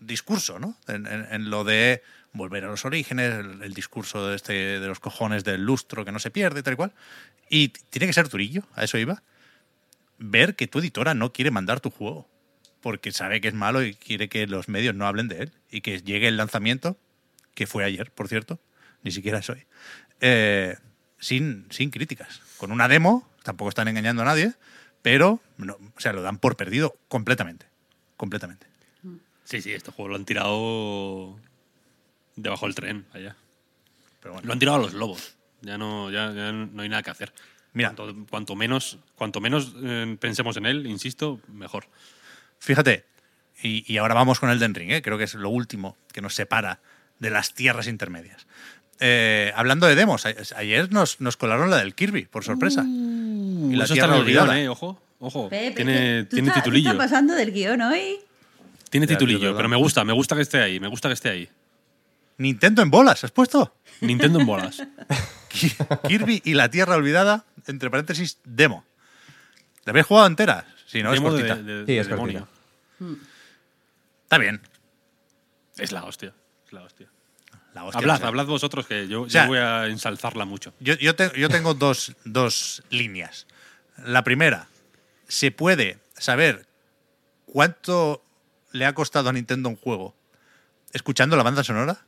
discurso, 0.00 0.58
¿no? 0.58 0.76
En, 0.88 1.50
lo 1.50 1.64
de 1.64 2.02
volver 2.32 2.64
a 2.64 2.68
los 2.68 2.84
orígenes, 2.84 3.44
el, 3.62 3.74
discurso 3.74 4.28
de, 4.28 4.36
este, 4.36 4.80
de 4.80 4.86
los 4.86 5.00
cojones 5.00 5.44
del 5.44 5.62
lustro 5.62 6.04
que 6.04 6.12
no 6.12 6.18
se 6.18 6.30
pierde 6.30 6.62
tal 6.62 6.74
y 6.74 6.76
cual. 6.76 6.92
Y 7.48 7.68
tiene 7.68 8.06
que 8.06 8.12
ser 8.12 8.28
turillo, 8.28 8.64
a 8.74 8.84
eso 8.84 8.98
iba. 8.98 9.22
Ver 10.18 10.56
que 10.56 10.66
tu 10.66 10.80
editora 10.80 11.14
no 11.14 11.32
quiere 11.32 11.50
mandar 11.50 11.80
tu 11.80 11.90
juego 11.90 12.28
porque 12.80 13.12
sabe 13.12 13.40
que 13.40 13.48
es 13.48 13.54
malo 13.54 13.82
y 13.82 13.94
quiere 13.94 14.28
que 14.28 14.46
los 14.46 14.68
medios 14.68 14.94
no 14.94 15.06
hablen 15.06 15.28
de 15.28 15.42
él 15.42 15.52
y 15.70 15.80
que 15.80 16.00
llegue 16.00 16.28
el 16.28 16.36
lanzamiento, 16.36 16.96
que 17.54 17.66
fue 17.66 17.84
ayer, 17.84 18.10
por 18.10 18.28
cierto, 18.28 18.60
ni 19.02 19.10
siquiera 19.10 19.38
es 19.38 19.50
hoy, 19.50 19.64
eh, 20.20 20.76
sin, 21.18 21.66
sin 21.70 21.90
críticas. 21.90 22.40
Con 22.56 22.72
una 22.72 22.88
demo, 22.88 23.28
tampoco 23.42 23.68
están 23.68 23.88
engañando 23.88 24.22
a 24.22 24.26
nadie, 24.26 24.54
pero 25.02 25.40
o 25.58 26.00
sea, 26.00 26.12
lo 26.12 26.22
dan 26.22 26.38
por 26.38 26.56
perdido 26.56 26.96
completamente. 27.08 27.66
Completamente. 28.16 28.66
Sí, 29.44 29.62
sí, 29.62 29.72
este 29.72 29.90
juego 29.92 30.10
lo 30.10 30.16
han 30.16 30.24
tirado 30.24 31.38
debajo 32.36 32.66
del 32.66 32.74
tren, 32.74 33.06
allá. 33.12 33.36
Pero 34.20 34.34
bueno. 34.34 34.46
Lo 34.46 34.52
han 34.52 34.58
tirado 34.58 34.76
a 34.76 34.80
los 34.80 34.92
lobos. 34.92 35.36
Ya 35.62 35.78
no, 35.78 36.10
ya, 36.10 36.32
ya 36.32 36.52
no 36.52 36.82
hay 36.82 36.88
nada 36.88 37.02
que 37.02 37.10
hacer. 37.10 37.32
Mira. 37.72 37.94
Cuanto, 37.94 38.26
cuanto 38.28 38.56
menos, 38.56 38.98
cuanto 39.14 39.40
menos 39.40 39.74
eh, 39.82 40.16
pensemos 40.20 40.56
en 40.56 40.66
él, 40.66 40.86
insisto, 40.86 41.40
mejor. 41.48 41.86
Fíjate, 42.58 43.04
y, 43.62 43.90
y 43.92 43.98
ahora 43.98 44.14
vamos 44.14 44.40
con 44.40 44.50
el 44.50 44.58
Den 44.58 44.74
Ring, 44.74 44.90
¿eh? 44.92 45.02
creo 45.02 45.18
que 45.18 45.24
es 45.24 45.34
lo 45.34 45.50
último 45.50 45.96
que 46.12 46.20
nos 46.20 46.34
separa 46.34 46.80
de 47.18 47.30
las 47.30 47.54
tierras 47.54 47.86
intermedias. 47.88 48.46
Eh, 49.00 49.52
hablando 49.54 49.86
de 49.86 49.94
demos, 49.94 50.26
a- 50.26 50.34
ayer 50.56 50.90
nos, 50.92 51.20
nos 51.20 51.36
colaron 51.36 51.70
la 51.70 51.76
del 51.78 51.94
Kirby, 51.94 52.26
por 52.26 52.44
sorpresa. 52.44 52.84
y 52.84 53.74
la 53.74 53.84
Eso 53.84 53.94
está 53.94 54.06
tierra 54.06 54.14
en 54.16 54.20
el 54.20 54.26
guion, 54.26 54.42
olvidada. 54.42 54.60
eh, 54.60 54.68
ojo. 54.68 55.00
Ojo, 55.20 55.48
Pepe, 55.48 55.74
tiene, 55.74 56.24
¿tú 56.24 56.36
tiene 56.36 56.48
tú 56.50 56.54
titulillo. 56.54 56.90
estás 56.92 57.06
pasando 57.10 57.34
del 57.34 57.50
guion 57.52 57.80
hoy? 57.82 58.20
Tiene 58.90 59.06
Ya, 59.06 59.14
titulillo, 59.16 59.56
pero 59.56 59.68
me 59.68 59.76
gusta, 59.76 60.04
me 60.04 60.12
gusta 60.12 60.36
que 60.36 60.42
esté 60.42 60.62
ahí, 60.62 60.78
me 60.78 60.86
gusta 60.88 61.08
que 61.08 61.14
esté 61.14 61.28
ahí. 61.28 61.48
Nintendo 62.38 62.82
en 62.82 62.90
bolas, 62.90 63.24
¿has 63.24 63.32
puesto? 63.32 63.74
Nintendo 64.00 64.38
en 64.38 64.46
bolas. 64.46 64.80
Ki- 65.48 65.72
Kirby 66.06 66.40
y 66.44 66.54
la 66.54 66.70
tierra 66.70 66.94
olvidada, 66.94 67.44
entre 67.66 67.90
paréntesis, 67.90 68.38
demo. 68.44 68.84
¿La 69.84 69.90
habéis 69.90 70.06
jugado 70.06 70.28
entera? 70.28 70.64
Si 70.88 71.02
no, 71.02 71.12
Demo 71.12 71.28
es 71.28 71.34
cortita. 71.34 71.56
de- 71.56 71.80
Sí, 71.86 71.92
de 71.92 71.98
es 71.98 72.08
demonio. 72.08 72.48
cortita. 72.98 73.26
Está 74.24 74.38
bien. 74.38 74.60
Es 75.76 75.92
la 75.92 76.04
hostia. 76.04 76.32
Es 76.66 76.72
la 76.72 76.82
hostia. 76.82 77.08
La 77.74 77.84
hostia, 77.84 77.98
hablad, 77.98 78.14
o 78.16 78.18
sea, 78.18 78.28
hablad 78.28 78.46
vosotros 78.46 78.86
que 78.86 79.06
yo, 79.08 79.28
sea- 79.28 79.46
voy 79.46 79.58
a 79.58 79.86
ensalzarla 79.86 80.44
mucho. 80.46 80.72
Yo, 80.80 80.94
yo, 80.94 81.14
te- 81.14 81.38
yo 81.38 81.48
tengo 81.50 81.74
dos, 81.74 82.16
dos 82.24 82.82
líneas. 82.90 83.46
La 83.98 84.24
primera, 84.24 84.68
se 85.28 85.50
puede 85.50 85.98
saber 86.16 86.66
cuánto 87.46 88.24
le 88.72 88.86
ha 88.86 88.94
costado 88.94 89.28
a 89.28 89.32
Nintendo 89.32 89.68
un 89.68 89.76
juego 89.76 90.14
escuchando 90.92 91.36
la 91.36 91.42
banda 91.42 91.62
sonora. 91.62 91.98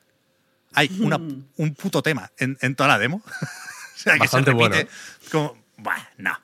Hay 0.72 0.88
una, 1.00 1.16
un 1.18 1.74
puto 1.74 2.02
tema 2.02 2.32
en, 2.38 2.56
en 2.62 2.74
toda 2.74 2.88
la 2.88 2.98
demo. 2.98 3.22
o 3.26 3.98
sea, 3.98 4.14
que 4.14 4.20
Bastante 4.20 4.50
se 4.52 4.56
repite 4.56 4.84
bueno. 4.84 4.90
como... 5.30 5.62
Buah, 5.76 6.08
no. 6.18 6.38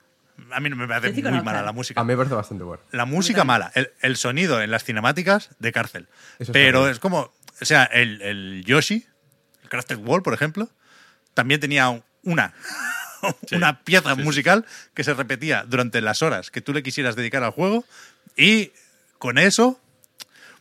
A 0.53 0.61
mí 0.61 0.69
no 0.71 0.77
me 0.77 0.87
parece 0.89 1.09
muy 1.31 1.43
mala 1.45 1.63
la 1.63 1.73
música. 1.73 2.01
A 2.01 2.05
mí 2.05 2.09
me 2.13 2.17
parece 2.17 2.35
bastante 2.35 2.65
bueno. 2.65 2.83
La 2.93 3.05
música 3.05 3.45
mala, 3.45 3.71
el, 3.75 3.91
el 4.01 4.17
sonido 4.17 4.61
en 4.63 4.71
las 4.71 4.85
cinemáticas 4.85 5.51
de 5.59 5.73
cárcel. 5.73 6.09
Eso 6.39 6.53
Pero 6.53 6.89
es 6.89 6.99
como, 6.99 7.33
o 7.61 7.65
sea, 7.65 7.85
el, 7.85 8.21
el 8.23 8.65
Yoshi, 8.65 9.07
el 9.63 9.69
Crafted 9.69 9.99
Wall, 9.99 10.23
por 10.23 10.35
ejemplo, 10.35 10.69
también 11.35 11.61
tenía 11.61 11.89
un- 11.89 12.03
una, 12.23 12.55
una 13.53 13.81
pieza 13.83 14.15
musical 14.15 14.65
que 14.95 15.05
se 15.05 15.15
repetía 15.15 15.65
durante 15.67 16.01
las 16.01 16.23
horas 16.23 16.51
que 16.51 16.61
tú 16.61 16.73
le 16.73 16.83
quisieras 16.83 17.17
dedicar 17.17 17.43
al 17.43 17.51
juego 17.53 17.85
y 18.37 18.73
con 19.19 19.39
eso 19.39 19.81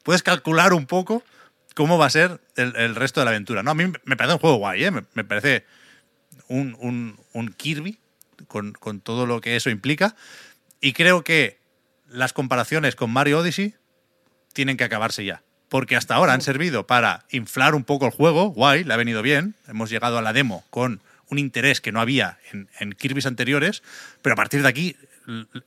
puedes 0.04 0.24
calcular 0.24 0.74
un 0.74 0.86
poco 0.86 1.24
cómo 1.74 1.98
va 1.98 2.06
a 2.06 2.10
ser 2.10 2.40
el, 2.56 2.76
el 2.76 2.96
resto 2.96 3.20
de 3.20 3.26
la 3.26 3.32
aventura. 3.32 3.64
¿no? 3.64 3.72
A 3.72 3.76
mí 3.76 3.92
me 4.04 4.16
parece 4.16 4.34
un 4.34 4.40
juego 4.40 4.58
guay, 4.58 4.84
¿eh? 4.86 4.92
me, 4.92 5.04
me 5.14 5.24
parece 5.24 5.66
un, 6.48 6.76
un- 6.80 7.20
un 7.34 7.50
Kirby 7.54 8.00
con, 8.80 9.02
todo 9.02 9.26
lo 9.26 9.42
que 9.42 9.56
eso 9.56 9.70
implica. 9.70 10.16
Y 10.80 10.94
creo 10.94 11.24
que 11.24 11.60
las 12.08 12.32
comparaciones 12.34 12.96
con 12.96 13.12
Mario 13.12 13.40
Odyssey 13.40 13.76
tienen 14.54 14.78
que 14.78 14.86
acabarse 14.86 15.26
ya. 15.26 15.44
Porque 15.68 15.96
hasta 15.96 16.16
ahora 16.16 16.34
han 16.34 16.42
servido 16.42 16.88
para 16.88 17.26
inflar 17.32 17.76
un 17.76 17.84
poco 17.84 18.06
el 18.06 18.12
juego, 18.12 18.50
guay, 18.50 18.84
le 18.84 18.94
ha 18.94 18.98
venido 18.98 19.22
bien. 19.22 19.56
Hemos 19.68 19.90
llegado 19.90 20.18
a 20.18 20.22
la 20.22 20.32
demo 20.32 20.64
con 20.70 21.02
un 21.30 21.40
interés 21.40 21.82
que 21.82 21.92
no 21.92 22.00
había 22.00 22.38
en, 22.54 22.70
en 22.80 22.94
Kirby's 22.94 23.26
anteriores, 23.26 23.84
pero 24.22 24.34
a 24.34 24.38
partir 24.38 24.62
de 24.62 24.70
aquí, 24.70 24.96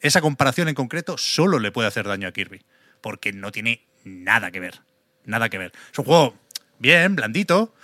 esa 0.01 0.21
comparación 0.21 0.69
en 0.69 0.75
concreto 0.75 1.19
solo 1.19 1.59
le 1.59 1.73
puede 1.73 1.89
hacer 1.89 2.07
daño 2.07 2.29
a 2.29 2.33
Kirby, 2.33 2.63
porque 3.01 3.33
no 3.33 3.51
tiene 3.51 3.85
nada 4.05 4.51
que 4.51 4.61
ver. 4.61 4.81
Nada 5.25 5.49
que 5.49 5.59
ver. 5.59 5.73
Es 5.93 5.99
un 5.99 6.05
juego 6.05 6.39
bien, 6.79 7.17
blandito. 7.17 7.75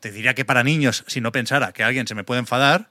Te 0.00 0.10
diría 0.10 0.34
que 0.34 0.44
para 0.44 0.64
niños, 0.64 1.04
si 1.06 1.20
no 1.20 1.30
pensara 1.30 1.72
que 1.72 1.84
alguien 1.84 2.06
se 2.06 2.14
me 2.14 2.24
puede 2.24 2.40
enfadar, 2.40 2.90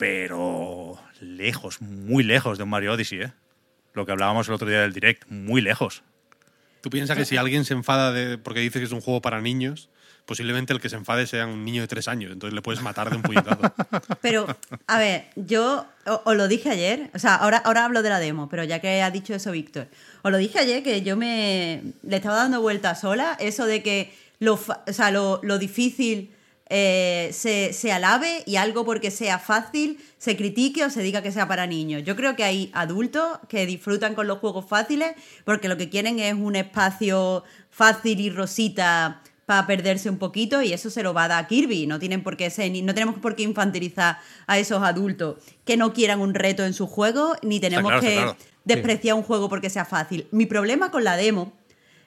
pero 0.00 0.98
lejos, 1.20 1.82
muy 1.82 2.24
lejos 2.24 2.56
de 2.56 2.64
un 2.64 2.70
Mario 2.70 2.94
Odyssey, 2.94 3.20
¿eh? 3.20 3.32
Lo 3.92 4.06
que 4.06 4.12
hablábamos 4.12 4.48
el 4.48 4.54
otro 4.54 4.66
día 4.66 4.80
del 4.80 4.94
direct, 4.94 5.28
muy 5.28 5.60
lejos. 5.60 6.02
¿Tú 6.80 6.88
piensas 6.88 7.18
que 7.18 7.26
si 7.26 7.36
alguien 7.36 7.66
se 7.66 7.74
enfada 7.74 8.10
de, 8.10 8.38
porque 8.38 8.60
dice 8.60 8.78
que 8.78 8.86
es 8.86 8.92
un 8.92 9.02
juego 9.02 9.20
para 9.20 9.42
niños, 9.42 9.90
posiblemente 10.24 10.72
el 10.72 10.80
que 10.80 10.88
se 10.88 10.96
enfade 10.96 11.26
sea 11.26 11.46
un 11.46 11.66
niño 11.66 11.82
de 11.82 11.88
tres 11.88 12.08
años? 12.08 12.32
Entonces 12.32 12.54
le 12.54 12.62
puedes 12.62 12.80
matar 12.82 13.10
de 13.10 13.16
un 13.16 13.22
puñetazo. 13.22 13.60
Pero, 14.22 14.46
a 14.86 14.98
ver, 14.98 15.26
yo 15.36 15.84
o- 16.06 16.22
os 16.24 16.34
lo 16.36 16.48
dije 16.48 16.70
ayer, 16.70 17.10
o 17.12 17.18
sea, 17.18 17.34
ahora, 17.34 17.58
ahora 17.58 17.84
hablo 17.84 18.02
de 18.02 18.08
la 18.08 18.20
demo, 18.20 18.48
pero 18.48 18.64
ya 18.64 18.78
que 18.80 19.02
ha 19.02 19.10
dicho 19.10 19.34
eso 19.34 19.52
Víctor, 19.52 19.88
os 20.22 20.32
lo 20.32 20.38
dije 20.38 20.58
ayer 20.60 20.82
que 20.82 21.02
yo 21.02 21.18
me 21.18 21.82
le 22.02 22.16
estaba 22.16 22.36
dando 22.36 22.62
vuelta 22.62 22.94
sola, 22.94 23.36
eso 23.38 23.66
de 23.66 23.82
que 23.82 24.14
lo, 24.38 24.54
o 24.54 24.92
sea, 24.94 25.10
lo, 25.10 25.40
lo 25.42 25.58
difícil 25.58 26.30
eh, 26.72 27.30
se, 27.32 27.72
se 27.72 27.90
alabe 27.90 28.44
y 28.46 28.54
algo 28.54 28.84
porque 28.84 29.10
sea 29.10 29.40
fácil 29.40 29.98
se 30.18 30.36
critique 30.36 30.84
o 30.84 30.90
se 30.90 31.02
diga 31.02 31.20
que 31.20 31.32
sea 31.32 31.48
para 31.48 31.66
niños. 31.66 32.04
Yo 32.04 32.14
creo 32.14 32.36
que 32.36 32.44
hay 32.44 32.70
adultos 32.74 33.40
que 33.48 33.66
disfrutan 33.66 34.14
con 34.14 34.28
los 34.28 34.38
juegos 34.38 34.66
fáciles 34.66 35.14
porque 35.44 35.68
lo 35.68 35.76
que 35.76 35.88
quieren 35.88 36.20
es 36.20 36.34
un 36.34 36.54
espacio 36.54 37.42
fácil 37.70 38.20
y 38.20 38.30
rosita 38.30 39.20
para 39.46 39.66
perderse 39.66 40.08
un 40.08 40.18
poquito 40.18 40.62
y 40.62 40.72
eso 40.72 40.90
se 40.90 41.02
lo 41.02 41.12
va 41.12 41.24
a 41.24 41.28
dar 41.28 41.44
a 41.44 41.48
Kirby. 41.48 41.88
No 41.88 41.98
tienen 41.98 42.22
por 42.22 42.36
qué 42.36 42.50
ser, 42.50 42.70
no 42.84 42.94
tenemos 42.94 43.18
por 43.18 43.34
qué 43.34 43.42
infantilizar 43.42 44.18
a 44.46 44.56
esos 44.56 44.80
adultos 44.84 45.38
que 45.64 45.76
no 45.76 45.92
quieran 45.92 46.20
un 46.20 46.34
reto 46.34 46.64
en 46.64 46.72
su 46.72 46.86
juego, 46.86 47.34
ni 47.42 47.58
tenemos 47.58 47.90
claro, 47.90 48.00
que 48.00 48.14
claro. 48.14 48.36
despreciar 48.64 49.16
un 49.16 49.24
juego 49.24 49.48
porque 49.48 49.68
sea 49.68 49.84
fácil. 49.84 50.28
Mi 50.30 50.46
problema 50.46 50.92
con 50.92 51.02
la 51.02 51.16
demo 51.16 51.52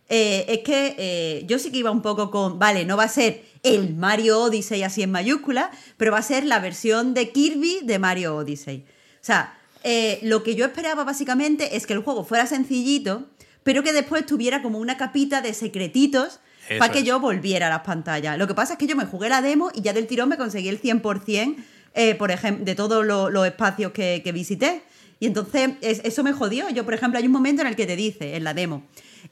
eh, 0.09 0.45
es 0.47 0.59
que 0.59 0.95
eh, 0.97 1.43
yo 1.47 1.57
sí 1.59 1.71
que 1.71 1.77
iba 1.79 1.91
un 1.91 2.01
poco 2.01 2.29
con, 2.31 2.59
vale, 2.59 2.85
no 2.85 2.97
va 2.97 3.03
a 3.05 3.07
ser 3.09 3.43
el 3.63 3.95
Mario 3.95 4.39
Odyssey 4.41 4.83
así 4.83 5.01
en 5.03 5.11
mayúscula, 5.11 5.71
pero 5.97 6.11
va 6.11 6.17
a 6.19 6.21
ser 6.23 6.43
la 6.45 6.59
versión 6.59 7.13
de 7.13 7.29
Kirby 7.31 7.79
de 7.83 7.99
Mario 7.99 8.35
Odyssey. 8.35 8.85
O 9.21 9.25
sea, 9.25 9.57
eh, 9.83 10.19
lo 10.23 10.43
que 10.43 10.55
yo 10.55 10.65
esperaba 10.65 11.03
básicamente 11.03 11.75
es 11.75 11.87
que 11.87 11.93
el 11.93 11.99
juego 11.99 12.23
fuera 12.25 12.45
sencillito, 12.45 13.25
pero 13.63 13.83
que 13.83 13.93
después 13.93 14.25
tuviera 14.25 14.61
como 14.61 14.79
una 14.79 14.97
capita 14.97 15.41
de 15.41 15.53
secretitos 15.53 16.39
Eso 16.69 16.79
para 16.79 16.91
que 16.91 16.99
es. 16.99 17.05
yo 17.05 17.19
volviera 17.21 17.67
a 17.67 17.69
las 17.69 17.81
pantallas. 17.81 18.37
Lo 18.37 18.47
que 18.47 18.53
pasa 18.53 18.73
es 18.73 18.79
que 18.79 18.87
yo 18.87 18.95
me 18.97 19.05
jugué 19.05 19.29
la 19.29 19.41
demo 19.41 19.71
y 19.73 19.81
ya 19.81 19.93
del 19.93 20.07
tirón 20.07 20.27
me 20.29 20.37
conseguí 20.37 20.67
el 20.67 20.79
100%, 20.81 21.55
eh, 21.95 22.15
por 22.15 22.31
ejemplo, 22.31 22.65
de 22.65 22.75
todos 22.75 23.05
lo- 23.05 23.29
los 23.29 23.45
espacios 23.47 23.93
que, 23.93 24.21
que 24.23 24.31
visité. 24.33 24.83
Y 25.21 25.27
entonces 25.27 25.71
es- 25.79 26.01
eso 26.03 26.23
me 26.23 26.33
jodió. 26.33 26.69
Yo, 26.69 26.83
por 26.83 26.93
ejemplo, 26.93 27.17
hay 27.19 27.25
un 27.25 27.31
momento 27.31 27.61
en 27.61 27.69
el 27.69 27.75
que 27.77 27.85
te 27.85 27.95
dice, 27.95 28.35
en 28.35 28.43
la 28.43 28.53
demo, 28.53 28.83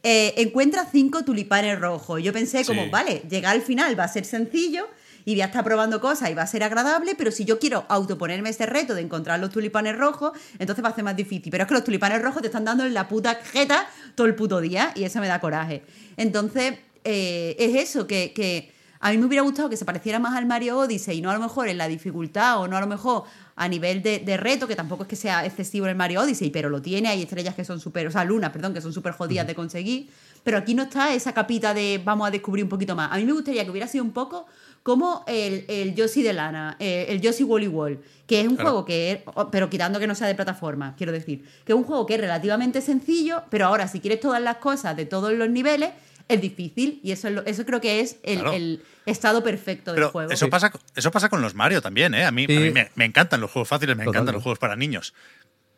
eh, 0.03 0.33
encuentra 0.37 0.85
cinco 0.91 1.23
tulipanes 1.23 1.79
rojos. 1.79 2.21
Yo 2.23 2.33
pensé 2.33 2.65
como, 2.65 2.83
Sí. 2.85 2.89
vale, 2.89 3.21
llegar 3.29 3.55
al 3.55 3.61
final 3.61 3.97
va 3.99 4.05
a 4.05 4.07
ser 4.07 4.25
sencillo 4.25 4.87
y 5.25 5.33
voy 5.35 5.41
a 5.41 5.45
estar 5.45 5.63
probando 5.63 6.01
cosas 6.01 6.31
y 6.31 6.33
va 6.33 6.41
a 6.41 6.47
ser 6.47 6.63
agradable, 6.63 7.13
pero 7.15 7.29
si 7.31 7.45
yo 7.45 7.59
quiero 7.59 7.85
autoponerme 7.89 8.49
ese 8.49 8.65
reto 8.65 8.95
de 8.95 9.01
encontrar 9.01 9.39
los 9.39 9.51
tulipanes 9.51 9.95
rojos, 9.95 10.31
entonces 10.57 10.83
va 10.83 10.89
a 10.89 10.95
ser 10.95 11.03
más 11.03 11.15
difícil. 11.15 11.51
Pero 11.51 11.63
es 11.63 11.67
que 11.67 11.75
los 11.75 11.83
tulipanes 11.83 12.21
rojos 12.23 12.41
te 12.41 12.47
están 12.47 12.65
dando 12.65 12.83
en 12.85 12.93
la 12.95 13.07
puta 13.07 13.35
jeta 13.35 13.87
todo 14.15 14.25
el 14.25 14.33
puto 14.33 14.59
día 14.59 14.91
y 14.95 15.03
eso 15.03 15.19
me 15.19 15.27
da 15.27 15.39
coraje. 15.39 15.83
Entonces, 16.17 16.73
eh, 17.03 17.55
es 17.59 17.75
eso, 17.89 18.07
que, 18.07 18.33
que 18.33 18.71
a 19.01 19.11
mí 19.11 19.17
me 19.17 19.25
hubiera 19.25 19.41
gustado 19.43 19.69
que 19.69 19.77
se 19.77 19.83
pareciera 19.85 20.19
más 20.19 20.35
al 20.35 20.45
Mario 20.45 20.77
Odyssey 20.77 21.17
y 21.17 21.21
no 21.21 21.29
a 21.31 21.33
lo 21.33 21.39
mejor 21.39 21.67
en 21.67 21.77
la 21.77 21.87
dificultad 21.87 22.59
o 22.61 22.67
no 22.67 22.77
a 22.77 22.81
lo 22.81 22.87
mejor 22.87 23.23
a 23.55 23.67
nivel 23.67 24.01
de, 24.01 24.19
de 24.19 24.37
reto, 24.37 24.67
que 24.67 24.75
tampoco 24.75 25.03
es 25.03 25.09
que 25.09 25.15
sea 25.15 25.45
excesivo 25.45 25.85
en 25.85 25.91
el 25.91 25.95
Mario 25.97 26.21
Odyssey, 26.21 26.49
pero 26.51 26.69
lo 26.69 26.81
tiene, 26.81 27.09
hay 27.09 27.21
estrellas 27.23 27.53
que 27.55 27.65
son 27.65 27.79
súper, 27.79 28.07
o 28.07 28.11
sea, 28.11 28.23
lunas, 28.23 28.51
perdón, 28.51 28.73
que 28.73 28.81
son 28.81 28.93
súper 28.93 29.13
jodidas 29.13 29.45
de 29.47 29.55
conseguir, 29.55 30.09
pero 30.43 30.57
aquí 30.57 30.73
no 30.73 30.83
está 30.83 31.13
esa 31.13 31.33
capita 31.33 31.73
de 31.73 32.01
vamos 32.03 32.27
a 32.27 32.31
descubrir 32.31 32.63
un 32.63 32.69
poquito 32.69 32.95
más. 32.95 33.11
A 33.11 33.17
mí 33.17 33.25
me 33.25 33.33
gustaría 33.33 33.63
que 33.65 33.71
hubiera 33.71 33.87
sido 33.87 34.03
un 34.03 34.11
poco 34.11 34.45
como 34.83 35.23
el, 35.27 35.65
el 35.67 35.93
Yoshi 35.93 36.23
de 36.23 36.33
Lana, 36.33 36.75
eh, 36.79 37.05
el 37.09 37.21
Yoshi 37.21 37.43
Wally 37.43 37.67
Wall, 37.67 37.99
que 38.25 38.41
es 38.41 38.47
un 38.47 38.55
Claro. 38.55 38.69
juego 38.71 38.85
que 38.85 39.11
es, 39.11 39.19
o- 39.35 39.51
pero 39.51 39.69
quitando 39.69 39.99
que 39.99 40.07
no 40.07 40.15
sea 40.15 40.27
de 40.27 40.33
plataforma, 40.35 40.95
quiero 40.97 41.11
decir, 41.11 41.43
que 41.65 41.73
es 41.73 41.75
un 41.77 41.83
juego 41.83 42.05
que 42.07 42.15
es 42.15 42.21
relativamente 42.21 42.81
sencillo, 42.81 43.43
pero 43.51 43.67
ahora 43.67 43.87
si 43.87 43.99
quieres 43.99 44.19
todas 44.19 44.41
las 44.41 44.57
cosas 44.57 44.95
de 44.97 45.05
todos 45.05 45.33
los 45.33 45.49
niveles, 45.49 45.89
es 46.27 46.41
difícil 46.41 46.99
y 47.03 47.11
eso, 47.11 47.27
es 47.27 47.33
lo- 47.35 47.45
eso 47.45 47.63
creo 47.65 47.79
que 47.81 47.99
es 47.99 48.17
el, 48.23 48.39
Claro. 48.39 48.53
el 48.53 48.81
estado 49.05 49.43
perfecto 49.43 49.91
del 49.91 49.99
Pero 49.99 50.09
juego. 50.11 50.31
eso, 50.31 50.49
pasa, 50.49 50.71
eso 50.95 51.11
pasa 51.11 51.29
con 51.29 51.41
los 51.41 51.55
Mario 51.55 51.81
también, 51.81 52.13
¿eh? 52.13 52.25
A 52.25 52.31
mí, 52.31 52.45
Sí. 52.47 52.55
a 52.55 52.59
mí 52.59 52.71
me, 52.71 52.91
me 52.95 53.05
encantan 53.05 53.41
los 53.41 53.51
juegos 53.51 53.67
fáciles, 53.67 53.95
me 53.97 54.03
encantan 54.03 54.33
los 54.33 54.43
juegos 54.43 54.59
para 54.59 54.75
niños. 54.75 55.13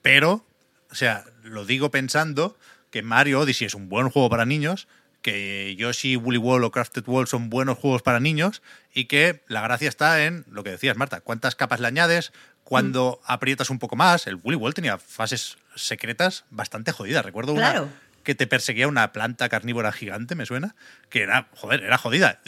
Pero, 0.01 0.45
o 0.91 0.95
sea, 0.95 1.23
lo 1.43 1.65
digo 1.65 1.91
pensando 1.91 2.57
que 2.91 3.01
Mario 3.01 3.39
Odyssey 3.41 3.67
es 3.67 3.73
un 3.75 3.89
buen 3.89 4.09
juego 4.09 4.29
para 4.29 4.45
niños, 4.45 4.87
que 5.21 5.75
Yoshi, 5.77 6.17
Woolly 6.17 6.37
Wall 6.37 6.63
o 6.65 6.71
Crafted 6.71 7.07
Wall 7.07 7.27
son 7.27 7.49
buenos 7.49 7.77
juegos 7.77 8.01
para 8.01 8.19
niños 8.19 8.61
y 8.93 9.05
que 9.05 9.41
la 9.47 9.61
gracia 9.61 9.87
está 9.87 10.25
en 10.25 10.43
lo 10.51 10.63
que 10.63 10.71
decías, 10.71 10.97
Marta, 10.97 11.21
cuántas 11.21 11.55
capas 11.55 11.79
le 11.79 11.87
añades, 11.87 12.33
cuando 12.65 13.19
Mm. 13.21 13.31
aprietas 13.31 13.69
un 13.69 13.79
poco 13.79 13.95
más. 13.95 14.27
El 14.27 14.35
Woolly 14.35 14.57
Wall 14.57 14.73
tenía 14.73 14.97
fases 14.97 15.57
secretas 15.75 16.43
bastante 16.49 16.91
jodidas. 16.91 17.23
Recuerdo 17.25 17.53
una 17.53 17.71
Claro. 17.71 17.89
que 18.23 18.35
te 18.35 18.47
perseguía 18.47 18.87
una 18.87 19.11
planta 19.13 19.47
carnívora 19.49 19.91
gigante, 19.93 20.35
me 20.35 20.45
suena, 20.45 20.75
que 21.09 21.21
era, 21.23 21.47
joder, 21.55 21.83
era 21.83 21.97
jodida. 21.97 22.41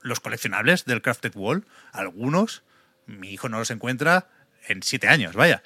Los 0.00 0.20
coleccionables 0.20 0.84
del 0.84 1.02
Crafted 1.02 1.34
Wall, 1.34 1.66
algunos, 1.92 2.62
mi 3.06 3.30
hijo 3.30 3.48
no 3.48 3.58
los 3.58 3.70
encuentra 3.70 4.28
en 4.68 4.82
siete 4.82 5.08
años, 5.08 5.34
vaya. 5.34 5.62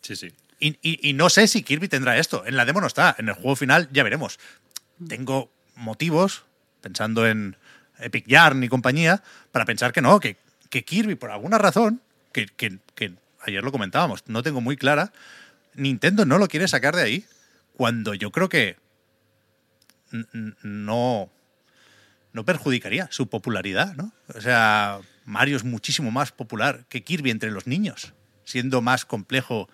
Sí, 0.00 0.16
sí. 0.16 0.32
Y, 0.58 0.78
y- 0.82 1.08
y 1.08 1.12
no 1.14 1.30
sé 1.30 1.46
si 1.48 1.62
Kirby 1.62 1.88
tendrá 1.88 2.18
esto. 2.18 2.44
En 2.46 2.56
la 2.56 2.64
demo 2.64 2.80
no 2.80 2.86
está. 2.86 3.14
En 3.18 3.28
el 3.28 3.34
juego 3.34 3.56
final 3.56 3.88
ya 3.92 4.02
veremos. 4.02 4.38
Tengo 5.08 5.50
motivos, 5.76 6.44
pensando 6.82 7.26
en 7.26 7.56
Epic 7.98 8.26
Yarn 8.26 8.62
y 8.62 8.68
compañía, 8.68 9.22
para 9.52 9.64
pensar 9.64 9.92
que 9.92 10.00
no, 10.02 10.20
que, 10.20 10.36
que 10.68 10.84
Kirby, 10.84 11.14
por 11.14 11.30
alguna 11.30 11.58
razón, 11.58 12.02
que, 12.32 12.46
que- 12.46 12.78
que 12.94 13.12
ayer 13.42 13.62
lo 13.64 13.72
comentábamos, 13.72 14.24
no 14.26 14.42
tengo 14.42 14.60
muy 14.60 14.76
clara, 14.76 15.12
Nintendo 15.74 16.24
no 16.26 16.38
lo 16.38 16.48
quiere 16.48 16.68
sacar 16.68 16.94
de 16.96 17.02
ahí, 17.02 17.24
cuando 17.74 18.12
yo 18.14 18.30
creo 18.30 18.48
que 18.50 18.76
no, 20.62 21.30
no 22.32 22.44
perjudicaría 22.44 23.08
su 23.10 23.28
popularidad, 23.28 23.94
¿no? 23.96 24.12
O 24.34 24.40
sea, 24.40 25.00
Mario 25.24 25.56
es 25.56 25.64
muchísimo 25.64 26.10
más 26.10 26.32
popular 26.32 26.84
que 26.88 27.02
Kirby 27.02 27.30
entre 27.30 27.50
los 27.50 27.66
niños, 27.66 28.14
siendo 28.44 28.82
más 28.82 29.04
complejo 29.04 29.68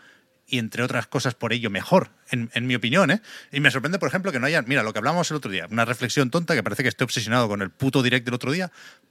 y 0.49 0.59
entre 0.59 0.85
otras 0.85 1.09
cosas 1.09 1.35
por 1.35 1.53
ello 1.53 1.71
mejor, 1.71 2.11
en, 2.31 2.67
mi 2.67 2.77
opinión, 2.77 3.11
¿eh? 3.11 3.21
Y 3.51 3.59
me 3.59 3.71
sorprende, 3.71 3.99
por 3.99 4.09
ejemplo, 4.09 4.31
que 4.31 4.39
no 4.39 4.47
haya, 4.47 4.63
mira, 4.63 4.85
lo 4.85 4.93
que 4.93 4.99
hablamos 5.01 5.29
el 5.31 5.39
otro 5.39 5.51
día, 5.51 5.67
una 5.71 5.85
reflexión 5.85 6.31
tonta 6.31 6.55
que 6.55 6.63
parece 6.63 6.85
que 6.85 6.89
estoy 6.89 7.05
obsesionado 7.05 7.49
con 7.49 7.63
el 7.63 7.71
puto 7.71 8.01
direct 8.03 8.25
del 8.25 8.35
otro 8.35 8.53
día, 8.53 8.71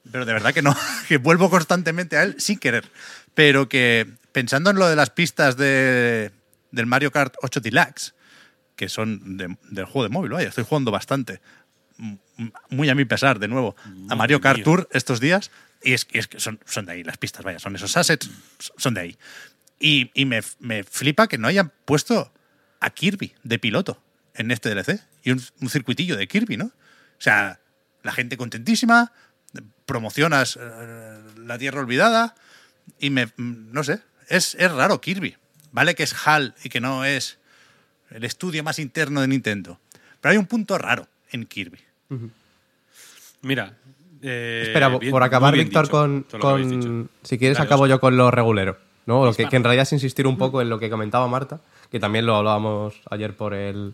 pero 0.09 0.25
de 0.25 0.31
verdad 0.31 0.53
que 0.53 0.61
no, 0.61 0.75
que 1.09 1.17
vuelvo 1.17 1.49
constantemente 1.49 2.15
a 2.17 2.23
él 2.23 2.35
sin 2.39 2.57
querer, 2.57 2.89
pero 3.33 3.67
que 3.67 4.07
pensando 4.31 4.69
en 4.69 4.77
lo 4.77 4.87
de 4.87 4.95
las 4.95 5.09
pistas 5.09 5.57
de, 5.57 6.31
del 6.71 6.85
Mario 6.85 7.11
Kart 7.11 7.35
8 7.41 7.59
Deluxe, 7.59 8.13
que 8.77 8.87
son 8.87 9.35
de- 9.35 9.57
del 9.71 9.85
juego 9.85 10.03
de 10.03 10.09
móvil, 10.09 10.33
estoy 10.47 10.63
jugando 10.63 10.91
bastante, 10.91 11.41
muy 12.69 12.89
a 12.89 12.95
mi 12.95 13.05
pesar, 13.05 13.39
de 13.39 13.47
nuevo, 13.47 13.75
a 14.09 14.15
Mario 14.15 14.41
Kart. 14.41 14.63
Tour 14.63 14.89
estos 14.91 15.19
días, 15.19 15.51
y 15.83 15.93
es, 15.93 16.07
y 16.11 16.19
es 16.19 16.27
que 16.27 16.39
son, 16.39 16.59
son 16.65 16.85
de 16.85 16.93
ahí 16.93 17.03
las 17.03 17.17
pistas, 17.17 17.43
vaya, 17.43 17.59
son 17.59 17.75
esos 17.75 17.95
assets, 17.95 18.29
son 18.77 18.93
de 18.93 19.01
ahí. 19.01 19.17
Y, 19.79 20.11
y 20.13 20.25
me, 20.25 20.41
me 20.59 20.83
flipa 20.83 21.27
que 21.27 21.37
no 21.37 21.47
hayan 21.47 21.71
puesto 21.85 22.33
a 22.79 22.89
Kirby 22.89 23.35
de 23.43 23.59
piloto 23.59 24.01
en 24.33 24.51
este 24.51 24.69
DLC, 24.73 25.01
y 25.23 25.31
un, 25.31 25.41
un 25.61 25.69
circuitillo 25.69 26.17
de 26.17 26.27
Kirby, 26.27 26.57
¿no? 26.57 26.65
O 26.65 27.21
sea, 27.21 27.59
la 28.03 28.11
gente 28.11 28.37
contentísima, 28.37 29.11
promocionas 29.85 30.59
eh, 30.61 31.19
la 31.37 31.57
Tierra 31.57 31.79
Olvidada, 31.79 32.35
y 32.99 33.09
me, 33.09 33.31
no 33.37 33.83
sé, 33.83 34.01
es, 34.27 34.55
es 34.55 34.71
raro 34.71 35.01
Kirby. 35.01 35.37
Vale 35.71 35.95
que 35.95 36.03
es 36.03 36.15
HAL 36.25 36.55
y 36.63 36.69
que 36.69 36.79
no 36.79 37.03
es 37.03 37.37
el 38.09 38.23
estudio 38.23 38.63
más 38.63 38.79
interno 38.79 39.21
de 39.21 39.27
Nintendo. 39.27 39.79
Pero 40.21 40.31
hay 40.31 40.37
un 40.37 40.45
punto 40.45 40.77
raro 40.77 41.07
en 41.35 41.45
Kirby. 41.45 41.77
Mira. 43.41 43.73
eh, 44.21 44.63
Espera, 44.67 44.89
bien- 44.97 45.11
por 45.11 45.23
acabar, 45.23 45.53
Víctor, 45.55 45.89
con, 45.89 46.25
con-. 46.39 47.09
Si 47.23 47.37
quieres, 47.37 47.57
Dale, 47.57 47.67
acabo 47.67 47.87
yo 47.87 47.99
con 47.99 48.17
lo 48.17 48.31
regulero. 48.31 48.77
¿no? 49.05 49.23
Lo 49.23 49.33
que, 49.33 49.43
en 49.43 49.63
realidad 49.63 49.83
es 49.83 49.93
insistir 49.93 50.25
un 50.25 50.35
poco 50.37 50.61
en 50.61 50.69
lo 50.69 50.79
que 50.79 50.89
comentaba 50.89 51.27
Marta, 51.27 51.61
que 51.91 51.99
también 51.99 52.25
lo 52.25 52.35
hablábamos 52.35 52.95
ayer 53.11 53.35
por 53.35 53.53
el, 53.53 53.93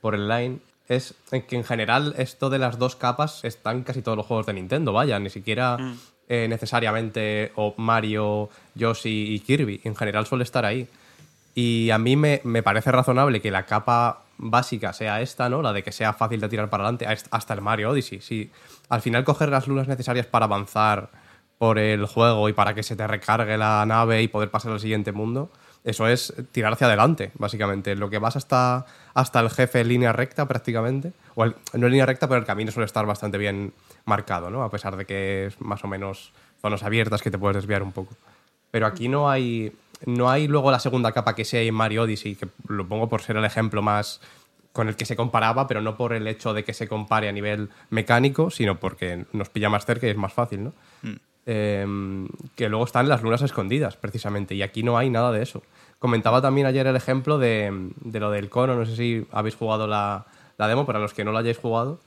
por 0.00 0.16
el 0.16 0.26
line. 0.28 0.58
Es 0.88 1.14
que 1.30 1.54
en 1.54 1.62
general 1.64 2.14
esto 2.18 2.50
de 2.50 2.58
las 2.58 2.78
dos 2.78 2.96
capas 2.96 3.44
están 3.44 3.76
en 3.78 3.82
casi 3.84 4.02
todos 4.02 4.16
los 4.16 4.26
juegos 4.26 4.46
de 4.46 4.54
Nintendo, 4.54 4.92
vaya, 4.92 5.18
ni 5.20 5.30
siquiera 5.30 5.76
Mm. 5.78 5.98
eh, 6.28 6.46
necesariamente 6.48 7.52
o 7.54 7.74
Mario, 7.76 8.50
Yoshi 8.74 9.32
y 9.34 9.38
Kirby. 9.40 9.80
En 9.84 9.94
general 9.94 10.26
suele 10.26 10.42
estar 10.44 10.64
ahí. 10.64 10.88
Y 11.54 11.90
a 11.90 11.98
mí 11.98 12.16
me, 12.16 12.40
me 12.42 12.62
parece 12.64 12.90
razonable 12.90 13.40
que 13.40 13.50
la 13.52 13.64
capa 13.64 14.24
básica 14.38 14.92
sea 14.92 15.20
esta, 15.20 15.48
¿no? 15.48 15.60
La 15.62 15.72
de 15.72 15.82
que 15.82 15.92
sea 15.92 16.12
fácil 16.12 16.40
de 16.40 16.48
tirar 16.48 16.70
para 16.70 16.84
adelante, 16.84 17.06
hasta- 17.30 17.54
el 17.54 17.60
Mario 17.60 17.90
Odyssey. 17.90 18.20
Sí, 18.20 18.50
al 18.88 19.02
final 19.02 19.24
coger 19.24 19.48
las 19.50 19.66
lunas 19.68 19.88
necesarias 19.88 20.26
para 20.26 20.44
avanzar 20.46 21.10
por 21.58 21.78
el 21.78 22.06
juego 22.06 22.48
y 22.48 22.52
para 22.52 22.72
que 22.74 22.82
se 22.84 22.94
te 22.96 23.06
recargue 23.06 23.58
la 23.58 23.84
nave 23.84 24.22
y 24.22 24.28
poder 24.28 24.50
pasar 24.50 24.70
al 24.72 24.80
siguiente 24.80 25.10
mundo, 25.12 25.50
eso 25.82 26.06
es 26.06 26.32
tirar 26.52 26.72
hacia 26.72 26.86
adelante, 26.86 27.32
básicamente. 27.34 27.96
Lo 27.96 28.10
que 28.10 28.18
vas 28.18 28.36
hasta, 28.36 28.86
hasta 29.14 29.40
el 29.40 29.50
jefe 29.50 29.80
en 29.80 29.88
línea 29.88 30.12
recta 30.12 30.46
prácticamente, 30.46 31.12
o 31.34 31.44
no 31.46 31.52
en 31.72 31.80
línea 31.90 32.06
recta, 32.06 32.28
pero 32.28 32.38
el 32.38 32.46
camino 32.46 32.70
suele 32.70 32.86
estar 32.86 33.06
bastante 33.06 33.38
bien 33.38 33.72
marcado, 34.04 34.50
¿no? 34.50 34.62
A 34.62 34.70
pesar 34.70 34.96
de 34.96 35.04
que 35.04 35.46
es 35.46 35.60
más 35.60 35.82
o 35.84 35.88
menos 35.88 36.32
zonas 36.62 36.82
abiertas 36.84 37.22
que 37.22 37.30
te 37.30 37.38
puedes 37.38 37.56
desviar 37.56 37.82
un 37.82 37.92
poco. 37.92 38.14
Pero 38.70 38.86
aquí 38.86 39.08
no 39.08 39.30
hay, 39.30 39.72
no 40.06 40.30
hay 40.30 40.48
luego 40.48 40.70
la 40.70 40.78
segunda 40.78 41.12
capa 41.12 41.34
que 41.34 41.44
sea 41.44 41.60
en 41.60 41.74
Mario 41.74 42.02
Odyssey, 42.02 42.36
que 42.36 42.48
lo 42.68 42.86
pongo 42.86 43.08
por 43.08 43.22
ser 43.22 43.36
el 43.36 43.44
ejemplo 43.44 43.82
más 43.82 44.20
con 44.72 44.88
el 44.88 44.96
que 44.96 45.04
se 45.04 45.16
comparaba, 45.16 45.66
pero 45.66 45.80
no 45.80 45.96
por 45.96 46.12
el 46.12 46.26
hecho 46.26 46.54
de 46.54 46.64
que 46.64 46.72
se 46.72 46.86
compare 46.86 47.28
a 47.28 47.32
nivel 47.32 47.70
mecánico, 47.90 48.50
sino 48.50 48.78
porque 48.78 49.24
nos 49.32 49.48
pilla 49.48 49.68
más 49.68 49.84
cerca 49.84 50.06
y 50.06 50.10
es 50.10 50.16
más 50.16 50.32
fácil, 50.32 50.64
¿no? 50.64 50.72
Eh, 51.46 51.86
que 52.54 52.68
luego 52.68 52.84
están 52.84 53.08
las 53.08 53.22
lunas 53.22 53.42
escondidas, 53.42 53.96
precisamente, 53.96 54.54
y 54.54 54.62
aquí 54.62 54.82
no 54.82 54.98
hay 54.98 55.10
nada 55.10 55.32
de 55.32 55.42
eso. 55.42 55.62
Comentaba 55.98 56.42
también 56.42 56.66
ayer 56.66 56.86
el 56.86 56.94
ejemplo 56.94 57.38
de, 57.38 57.90
de 58.04 58.20
lo 58.20 58.30
del 58.30 58.50
cono, 58.50 58.76
no 58.76 58.86
sé 58.86 58.94
si 58.94 59.26
habéis 59.32 59.56
jugado 59.56 59.86
la, 59.86 60.26
la 60.58 60.68
demo, 60.68 60.84
para 60.86 60.98
los 60.98 61.14
que 61.14 61.24
no 61.24 61.32
la 61.32 61.40
hayáis 61.40 61.58
jugado, 61.58 62.00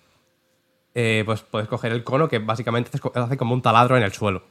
eh, 0.94 1.24
pues 1.26 1.42
puedes 1.42 1.68
coger 1.68 1.92
el 1.92 2.04
cono 2.04 2.28
que 2.28 2.39
básicamente 2.39 2.92
hace 3.16 3.38
como 3.38 3.54
un 3.54 3.62
taladro 3.62 3.98
en 3.98 4.04
el 4.04 4.12
suelo. 4.12 4.44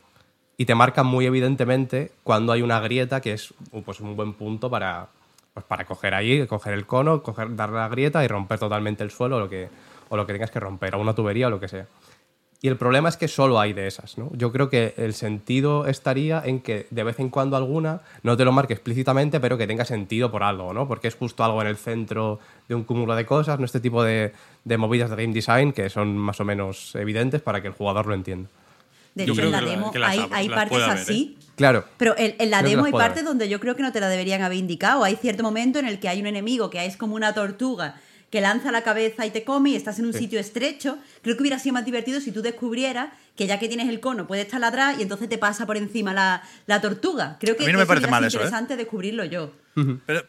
Y 0.60 0.66
te 0.66 0.74
marca 0.74 1.02
muy 1.02 1.24
evidentemente 1.24 2.10
cuando 2.22 2.52
hay 2.52 2.60
una 2.60 2.80
grieta, 2.80 3.22
que 3.22 3.32
es 3.32 3.54
uh, 3.72 3.80
pues, 3.80 3.98
un 4.00 4.14
buen 4.14 4.34
punto 4.34 4.68
para, 4.68 5.08
pues, 5.54 5.64
para 5.64 5.86
coger 5.86 6.12
ahí, 6.12 6.46
coger 6.46 6.74
el 6.74 6.84
cono, 6.84 7.22
coger, 7.22 7.48
la 7.48 7.88
grieta 7.88 8.22
y 8.22 8.28
romper 8.28 8.58
totalmente 8.58 9.02
el 9.02 9.10
suelo 9.10 9.36
o 9.36 9.40
lo, 9.40 9.48
que, 9.48 9.70
o 10.10 10.18
lo 10.18 10.26
que 10.26 10.34
tengas 10.34 10.50
que 10.50 10.60
romper, 10.60 10.94
o 10.94 11.00
una 11.00 11.14
tubería 11.14 11.46
o 11.46 11.50
lo 11.50 11.60
que 11.60 11.68
sea. 11.68 11.86
Y 12.60 12.68
el 12.68 12.76
problema 12.76 13.08
es 13.08 13.16
que 13.16 13.26
solo 13.26 13.58
hay 13.58 13.72
de 13.72 13.86
esas, 13.86 14.18
¿no? 14.18 14.28
Yo 14.34 14.52
creo 14.52 14.68
que 14.68 14.92
el 14.98 15.14
sentido 15.14 15.86
estaría 15.86 16.42
en 16.44 16.60
que 16.60 16.86
de 16.90 17.04
vez 17.04 17.20
en 17.20 17.30
cuando 17.30 17.56
alguna 17.56 18.02
no 18.22 18.36
te 18.36 18.44
lo 18.44 18.52
marque 18.52 18.74
explícitamente, 18.74 19.40
pero 19.40 19.56
que 19.56 19.66
tenga 19.66 19.86
sentido 19.86 20.30
por 20.30 20.42
algo, 20.42 20.74
¿no? 20.74 20.86
Porque 20.86 21.08
es 21.08 21.14
justo 21.14 21.42
algo 21.42 21.62
en 21.62 21.68
el 21.68 21.78
centro 21.78 22.38
de 22.68 22.74
un 22.74 22.84
cúmulo 22.84 23.16
de 23.16 23.24
cosas, 23.24 23.58
¿no? 23.58 23.64
Este 23.64 23.80
tipo 23.80 24.04
de, 24.04 24.34
de 24.66 24.76
movidas 24.76 25.08
de 25.08 25.16
game 25.16 25.32
design 25.32 25.72
que 25.72 25.88
son 25.88 26.18
más 26.18 26.38
o 26.38 26.44
menos 26.44 26.94
evidentes 26.96 27.40
para 27.40 27.62
que 27.62 27.68
el 27.68 27.72
jugador 27.72 28.04
lo 28.04 28.12
entienda. 28.12 28.50
De 29.14 29.26
Yo 29.26 29.32
hecho, 29.32 29.42
en 29.42 29.50
la 29.50 29.58
que 29.60 29.64
la- 29.64 29.70
demo 29.70 29.90
que 29.92 29.98
las 29.98 30.10
hay, 30.10 30.26
hay 30.30 30.48
las 30.48 30.56
partes 30.56 30.78
¿eh? 30.78 30.90
así. 30.90 31.38
Claro. 31.56 31.84
Pero 31.98 32.14
en, 32.16 32.36
en 32.38 32.50
la 32.50 32.58
Creo 32.60 32.70
demo 32.70 32.84
hay 32.86 32.92
partes 32.92 33.24
donde 33.24 33.48
yo 33.48 33.60
creo 33.60 33.76
que 33.76 33.82
no 33.82 33.92
te 33.92 34.00
la 34.00 34.08
deberían 34.08 34.40
haber 34.42 34.56
indicado. 34.58 35.04
Hay 35.04 35.16
cierto 35.16 35.42
momento 35.42 35.78
en 35.78 35.86
el 35.86 35.98
que 36.00 36.08
hay 36.08 36.20
un 36.20 36.26
enemigo 36.26 36.70
que 36.70 36.84
es 36.86 36.96
como 36.96 37.14
una 37.16 37.34
tortuga 37.34 37.96
que 38.30 38.40
lanza 38.40 38.70
la 38.70 38.82
cabeza 38.82 39.26
y 39.26 39.30
te 39.30 39.42
come 39.42 39.70
y 39.70 39.74
estás 39.76 39.98
en 39.98 40.06
un 40.06 40.12
sitio 40.12 40.38
estrecho. 40.38 40.98
Creo 41.22 41.36
que 41.36 41.42
hubiera 41.42 41.58
sido 41.58 41.72
más 41.74 41.84
divertido 41.84 42.20
si 42.20 42.30
tú 42.30 42.40
descubrieras 42.42 43.08
que 43.36 43.46
ya 43.48 43.58
que 43.58 43.66
tienes 43.66 43.88
el 43.88 43.98
cono 43.98 44.26
puedes 44.28 44.46
taladrar 44.46 44.98
y 45.00 45.02
entonces 45.02 45.28
te 45.28 45.36
pasa 45.36 45.66
por 45.66 45.76
encima 45.76 46.14
la, 46.14 46.42
la 46.66 46.80
tortuga. 46.80 47.36
Creo 47.40 47.56
que 47.56 47.64
A 47.64 47.66
mí 47.66 47.72
no 47.72 47.78
me 47.80 47.86
parece 47.86 48.06
mal 48.06 48.24
eso, 48.24 48.36
¿eh? 48.38 48.42
interesante 48.42 48.76
descubrirlo 48.76 49.24
yo. 49.24 49.50
Pero 50.06 50.22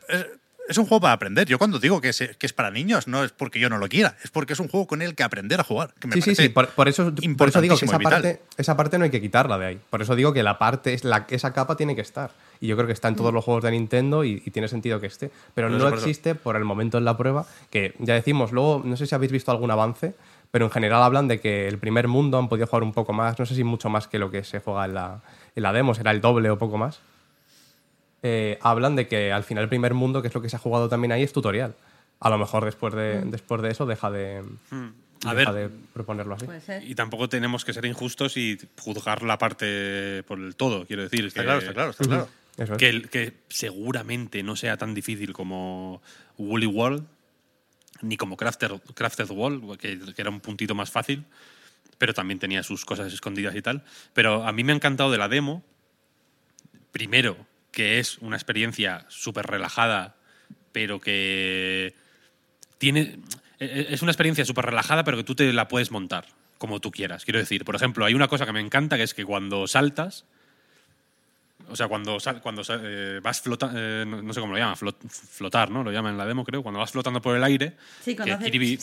es, 0.68 0.78
un 0.78 0.86
juego 0.86 1.02
para 1.02 1.14
aprender. 1.14 1.48
Yo 1.48 1.58
cuando 1.58 1.80
digo 1.80 2.02
que 2.02 2.10
es, 2.10 2.18
que 2.38 2.46
es 2.46 2.54
para 2.54 2.72
niños, 2.72 3.08
no 3.08 3.24
es 3.24 3.32
porque 3.32 3.60
yo 3.60 3.70
no 3.70 3.78
lo 3.78 3.88
quiera, 3.88 4.16
es 4.24 4.32
porque 4.32 4.54
es 4.54 4.60
un 4.60 4.68
juego 4.68 4.88
con 4.88 5.02
el 5.02 5.16
que 5.16 5.24
aprender 5.24 5.60
a 5.60 5.64
jugar. 5.64 5.94
Que 6.00 6.08
me 6.08 6.16
Sí, 6.16 6.22
sí, 6.22 6.36
sí. 6.36 6.50
Por, 6.50 6.70
por 6.70 6.88
eso, 6.88 7.14
por 7.38 7.50
eso 7.50 7.62
digo 7.62 7.78
que 7.78 7.86
esa 7.86 8.00
parte, 8.00 8.42
esa 8.58 8.78
parte 8.78 8.98
no 8.98 9.06
hay 9.06 9.12
que 9.12 9.22
quitarla 9.22 9.58
de 9.58 9.66
ahí. 9.66 9.80
Por 9.90 10.02
eso 10.02 10.16
digo 10.16 10.34
que 10.34 10.44
la 10.44 10.58
parte, 10.58 10.94
es 10.94 11.04
la, 11.04 11.26
esa 11.30 11.54
capa 11.54 11.76
tiene 11.76 11.96
que 11.96 12.02
estar. 12.02 12.32
Y 12.60 12.68
yo 12.68 12.76
creo 12.76 12.88
que 12.88 12.94
está 12.94 13.08
en 13.08 13.16
todos 13.16 13.34
los 13.34 13.44
juegos 13.44 13.64
de 13.64 13.72
Nintendo 13.72 14.24
y, 14.24 14.44
y 14.46 14.52
tiene 14.52 14.68
sentido 14.68 15.00
que 15.00 15.08
esté. 15.08 15.32
Pero 15.56 15.70
no 15.70 15.80
por 15.80 15.94
existe 15.96 16.36
por 16.36 16.56
el 16.56 16.64
momento 16.64 16.98
en 16.98 17.06
la 17.06 17.18
prueba, 17.18 17.46
que 17.70 17.96
ya 18.00 18.14
decimos, 18.14 18.52
luego, 18.52 18.84
no 18.86 18.96
sé 18.98 19.08
si 19.08 19.16
habéis 19.16 19.32
visto 19.32 19.52
algún 19.52 19.72
avance, 19.72 20.14
pero 20.52 20.66
en 20.66 20.72
general 20.72 21.02
hablan 21.02 21.28
de 21.28 21.40
que 21.40 21.68
el 21.68 21.80
primer 21.80 22.08
mundo 22.08 22.38
han 22.38 22.50
podido 22.50 22.68
jugar 22.68 22.84
un 22.84 22.92
poco 22.92 23.14
más, 23.14 23.40
no 23.40 23.46
sé 23.46 23.56
si 23.56 23.64
mucho 23.64 23.90
más 23.90 24.08
que 24.08 24.20
lo 24.20 24.30
que 24.30 24.44
se 24.44 24.60
juega 24.60 24.86
en 24.86 24.94
la, 24.94 25.22
en 25.56 25.64
la 25.64 25.74
demo, 25.74 25.96
será 25.96 26.12
el 26.12 26.22
doble 26.22 26.50
o 26.50 26.58
poco 26.58 26.78
más. 26.78 27.00
Eh, 28.24 28.60
hablan 28.62 28.96
de 28.96 29.08
que 29.08 29.32
al 29.32 29.44
final 29.44 29.64
el 29.64 29.70
primer 29.70 29.94
mundo, 29.94 30.22
que 30.22 30.28
es 30.28 30.34
lo 30.34 30.42
que 30.42 30.50
se 30.50 30.56
ha 30.56 30.60
jugado 30.60 30.90
también 30.90 31.12
ahí, 31.12 31.24
es 31.24 31.34
tutorial. 31.34 31.76
A 32.20 32.30
lo 32.30 32.38
mejor 32.38 32.66
después 32.66 32.94
de, 32.94 33.22
después 33.26 33.62
de 33.62 33.72
eso 33.72 33.86
deja 33.86 34.12
de, 34.12 34.44
Mm. 35.22 35.28
A 35.28 35.36
deja 35.36 35.52
ver, 35.52 35.70
de 35.70 35.78
proponerlo 35.94 36.36
así. 36.36 36.48
Y 36.84 36.96
tampoco 36.96 37.30
tenemos 37.30 37.64
que 37.64 37.74
ser 37.74 37.86
injustos 37.86 38.38
y 38.38 38.58
juzgar 38.80 39.22
la 39.22 39.38
parte 39.38 40.24
por 40.24 40.40
el 40.40 40.56
todo, 40.56 40.88
quiero 40.88 41.04
decir. 41.04 41.26
Está 41.26 41.42
que, 41.42 41.46
claro, 41.46 41.60
está 41.60 41.74
claro, 41.74 41.92
está 41.92 42.04
claro. 42.06 42.28
Es. 42.58 42.70
Que, 42.72 43.02
que 43.04 43.34
seguramente 43.50 44.44
no 44.44 44.56
sea 44.56 44.78
tan 44.78 44.94
difícil 44.94 45.32
como 45.32 46.02
Woolly 46.38 46.66
World, 46.66 47.06
ni 48.02 48.18
como 48.18 48.36
Crafted, 48.36 48.72
Crafted 48.96 49.30
World, 49.30 49.78
que, 49.78 50.00
que 50.00 50.22
era 50.22 50.32
un 50.32 50.40
puntito 50.40 50.74
más 50.74 50.90
fácil, 50.90 51.24
pero 51.98 52.14
también 52.14 52.40
tenía 52.40 52.64
sus 52.64 52.84
cosas 52.84 53.14
escondidas 53.14 53.56
y 53.56 53.62
tal. 53.62 53.84
Pero 54.14 54.44
a 54.44 54.52
mí 54.52 54.64
me 54.64 54.74
ha 54.74 54.76
encantado 54.76 55.12
de 55.12 55.20
la 55.20 55.30
demo, 55.30 55.64
primero, 56.92 57.38
que 57.72 58.00
es 58.00 58.18
una 58.20 58.36
experiencia 58.36 59.06
súper 59.10 59.46
relajada, 59.48 60.16
pero 60.72 61.00
que 61.00 61.94
tiene. 62.78 63.20
e- 63.60 63.88
Es 63.92 64.02
una 64.02 64.12
experiencia 64.12 64.44
súper 64.46 64.66
relajada, 64.66 65.04
pero 65.04 65.18
que 65.18 65.24
tú 65.24 65.36
te 65.36 65.52
la 65.54 65.68
puedes 65.68 65.92
montar 65.92 66.26
como 66.58 66.80
tú 66.80 66.92
quieras. 66.92 67.24
Quiero 67.26 67.40
decir, 67.40 67.66
por 67.66 67.76
ejemplo, 67.76 68.06
hay 68.06 68.14
una 68.14 68.28
cosa 68.28 68.46
que 68.46 68.54
me 68.54 68.60
encanta, 68.60 68.98
que 68.98 69.04
es 69.04 69.14
que 69.14 69.26
cuando 69.26 69.66
saltas, 69.68 70.26
o 71.70 71.76
sea, 71.76 71.88
cuando, 71.88 72.20
sal- 72.20 72.42
cuando 72.42 72.64
sal- 72.64 72.82
eh, 72.84 73.20
vas 73.24 73.42
flotando, 73.42 73.80
no, 74.06 74.22
no 74.22 74.34
sé 74.34 74.40
cómo 74.42 74.54
lo 74.54 74.60
llaman, 74.60 74.76
flot- 74.76 75.10
flotar, 75.10 75.72
¿no? 75.72 75.84
Lo 75.84 75.92
llaman 75.92 76.14
en 76.14 76.18
la 76.18 76.26
demo, 76.26 76.44
creo. 76.44 76.62
Cuando 76.64 76.80
vas 76.80 76.92
flotando 76.92 77.22
por 77.22 77.36
el 77.36 77.44
aire, 77.44 77.74
Sí, 78.04 78.16
cuando 78.16 78.38
que, 78.40 78.52
Kirby, 78.52 78.80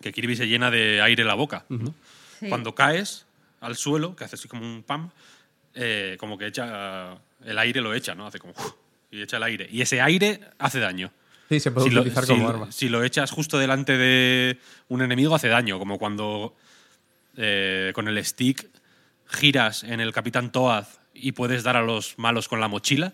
que 0.00 0.12
Kirby 0.12 0.36
se 0.36 0.46
llena 0.46 0.70
de 0.70 1.00
aire 1.00 1.24
la 1.24 1.34
boca. 1.34 1.64
¿no? 1.70 1.94
Sí. 2.38 2.48
Cuando 2.48 2.74
caes 2.74 3.24
al 3.60 3.76
suelo, 3.76 4.14
que 4.14 4.24
hace 4.24 4.34
así 4.36 4.46
como 4.46 4.62
un 4.62 4.82
pam, 4.82 5.10
eh, 5.74 6.16
como 6.20 6.36
que 6.38 6.46
echa 6.46 7.16
el 7.44 7.58
aire 7.58 7.80
lo 7.80 7.94
echa, 7.94 8.14
¿no? 8.14 8.26
Hace 8.26 8.38
como 8.38 8.54
y 9.10 9.22
echa 9.22 9.36
el 9.36 9.42
aire. 9.44 9.68
Y 9.70 9.80
ese 9.82 10.00
aire 10.00 10.40
hace 10.58 10.80
daño. 10.80 11.10
Sí, 11.48 11.60
se 11.60 11.70
puede 11.70 11.88
si 11.88 11.94
lo, 11.94 12.00
utilizar 12.00 12.24
si- 12.26 12.32
como 12.32 12.48
arma. 12.48 12.72
si 12.72 12.88
lo 12.88 13.04
echas 13.04 13.30
justo 13.30 13.58
delante 13.58 13.96
de 13.96 14.58
un 14.88 15.02
enemigo 15.02 15.34
hace 15.34 15.48
daño, 15.48 15.78
como 15.78 15.96
cuando 15.98 16.56
eh, 17.36 17.92
con 17.94 18.08
el 18.08 18.24
stick 18.24 18.68
giras 19.28 19.84
en 19.84 20.00
el 20.00 20.12
Capitán 20.12 20.50
Toad 20.50 20.86
y 21.14 21.32
puedes 21.32 21.62
dar 21.62 21.76
a 21.76 21.82
los 21.82 22.18
malos 22.18 22.48
con 22.48 22.60
la 22.60 22.68
mochila, 22.68 23.12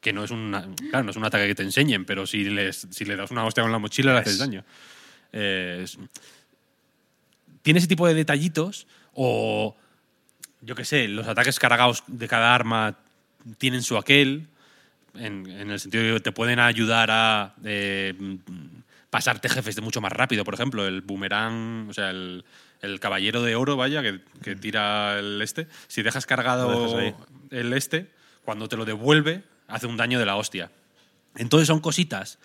que 0.00 0.12
no 0.12 0.24
es, 0.24 0.30
una, 0.30 0.68
claro, 0.90 1.04
no 1.04 1.10
es 1.12 1.16
un 1.16 1.24
ataque 1.24 1.46
que 1.46 1.54
te 1.54 1.62
enseñen, 1.62 2.04
pero 2.04 2.26
si, 2.26 2.44
les, 2.44 2.86
si 2.90 3.04
le 3.04 3.16
das 3.16 3.30
una 3.30 3.44
hostia 3.44 3.62
con 3.62 3.72
la 3.72 3.78
mochila 3.78 4.12
le 4.12 4.18
haces 4.18 4.32
Es- 4.34 4.38
daño. 4.38 4.64
Eh, 5.32 5.80
es- 5.84 5.98
tiene 7.62 7.78
ese 7.78 7.88
tipo 7.88 8.06
de 8.06 8.14
detallitos 8.14 8.86
o, 9.14 9.74
yo 10.60 10.74
qué 10.74 10.84
sé, 10.84 11.08
los 11.08 11.26
ataques 11.26 11.58
cargados 11.58 12.02
de 12.08 12.28
cada 12.28 12.54
arma 12.54 12.98
tienen 13.58 13.82
su 13.82 13.96
aquel, 13.96 14.48
en, 15.14 15.46
en 15.48 15.70
el 15.70 15.78
sentido 15.78 16.04
de 16.04 16.12
que 16.14 16.20
te 16.20 16.32
pueden 16.32 16.58
ayudar 16.58 17.10
a 17.10 17.54
eh, 17.64 18.14
pasarte 19.10 19.48
jefes 19.48 19.76
de 19.76 19.82
mucho 19.82 20.00
más 20.00 20.12
rápido. 20.12 20.44
Por 20.44 20.54
ejemplo, 20.54 20.86
el 20.86 21.02
boomerang, 21.02 21.88
o 21.88 21.92
sea, 21.92 22.10
el, 22.10 22.44
el 22.80 23.00
caballero 23.00 23.42
de 23.42 23.54
oro, 23.54 23.76
vaya, 23.76 24.02
que, 24.02 24.20
que 24.42 24.56
tira 24.56 25.18
el 25.18 25.40
este. 25.40 25.68
Si 25.86 26.02
dejas 26.02 26.26
cargado 26.26 26.96
dejas 26.96 27.14
el 27.50 27.72
este, 27.72 28.10
cuando 28.44 28.68
te 28.68 28.76
lo 28.76 28.84
devuelve, 28.84 29.44
hace 29.68 29.86
un 29.86 29.96
daño 29.96 30.18
de 30.18 30.26
la 30.26 30.36
hostia. 30.36 30.70
Entonces 31.36 31.68
son 31.68 31.80
cositas 31.80 32.38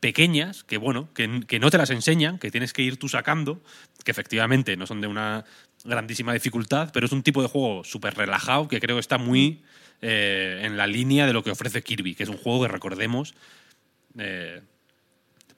pequeñas 0.00 0.64
que, 0.64 0.76
bueno, 0.76 1.08
que, 1.14 1.44
que 1.46 1.58
no 1.58 1.70
te 1.70 1.78
las 1.78 1.88
enseñan, 1.88 2.38
que 2.38 2.50
tienes 2.50 2.74
que 2.74 2.82
ir 2.82 2.98
tú 2.98 3.08
sacando, 3.08 3.62
que 4.04 4.10
efectivamente 4.10 4.76
no 4.76 4.86
son 4.86 5.00
de 5.00 5.06
una 5.06 5.46
grandísima 5.82 6.34
dificultad, 6.34 6.90
pero 6.92 7.06
es 7.06 7.12
un 7.12 7.22
tipo 7.22 7.40
de 7.40 7.48
juego 7.48 7.84
súper 7.84 8.14
relajado 8.14 8.68
que 8.68 8.80
creo 8.80 8.96
que 8.96 9.00
está 9.00 9.16
muy 9.16 9.62
eh, 10.02 10.60
en 10.62 10.76
la 10.76 10.86
línea 10.86 11.26
de 11.26 11.32
lo 11.32 11.42
que 11.42 11.50
ofrece 11.50 11.82
Kirby, 11.82 12.14
que 12.14 12.22
es 12.24 12.28
un 12.28 12.36
juego 12.36 12.62
que 12.62 12.68
recordemos, 12.68 13.34
eh, 14.18 14.62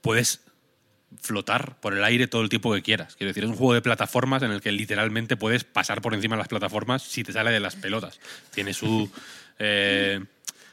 puedes 0.01 0.43
flotar 1.21 1.81
por 1.81 1.95
el 1.95 2.05
aire 2.05 2.27
todo 2.27 2.43
el 2.43 2.49
tiempo 2.49 2.73
que 2.75 2.83
quieras. 2.83 3.17
Quiero 3.17 3.31
decir, 3.31 3.45
es 3.45 3.51
un 3.51 3.57
juego 3.57 3.75
de 3.75 3.83
plataformas 3.83 4.43
en 4.43 4.51
el 4.51 4.61
que 4.61 4.73
literalmente 4.73 5.37
puedes 5.37 5.65
pasar 5.65 6.03
por 6.03 6.15
encima 6.15 6.37
de 6.37 6.41
las 6.41 6.49
plataformas 6.49 7.03
si 7.03 7.25
te 7.25 7.33
sale 7.33 7.51
de 7.51 7.61
las 7.61 7.77
pelotas. 7.77 8.21
Tiene 8.53 8.75
su. 8.75 9.11
eh, 9.59 10.21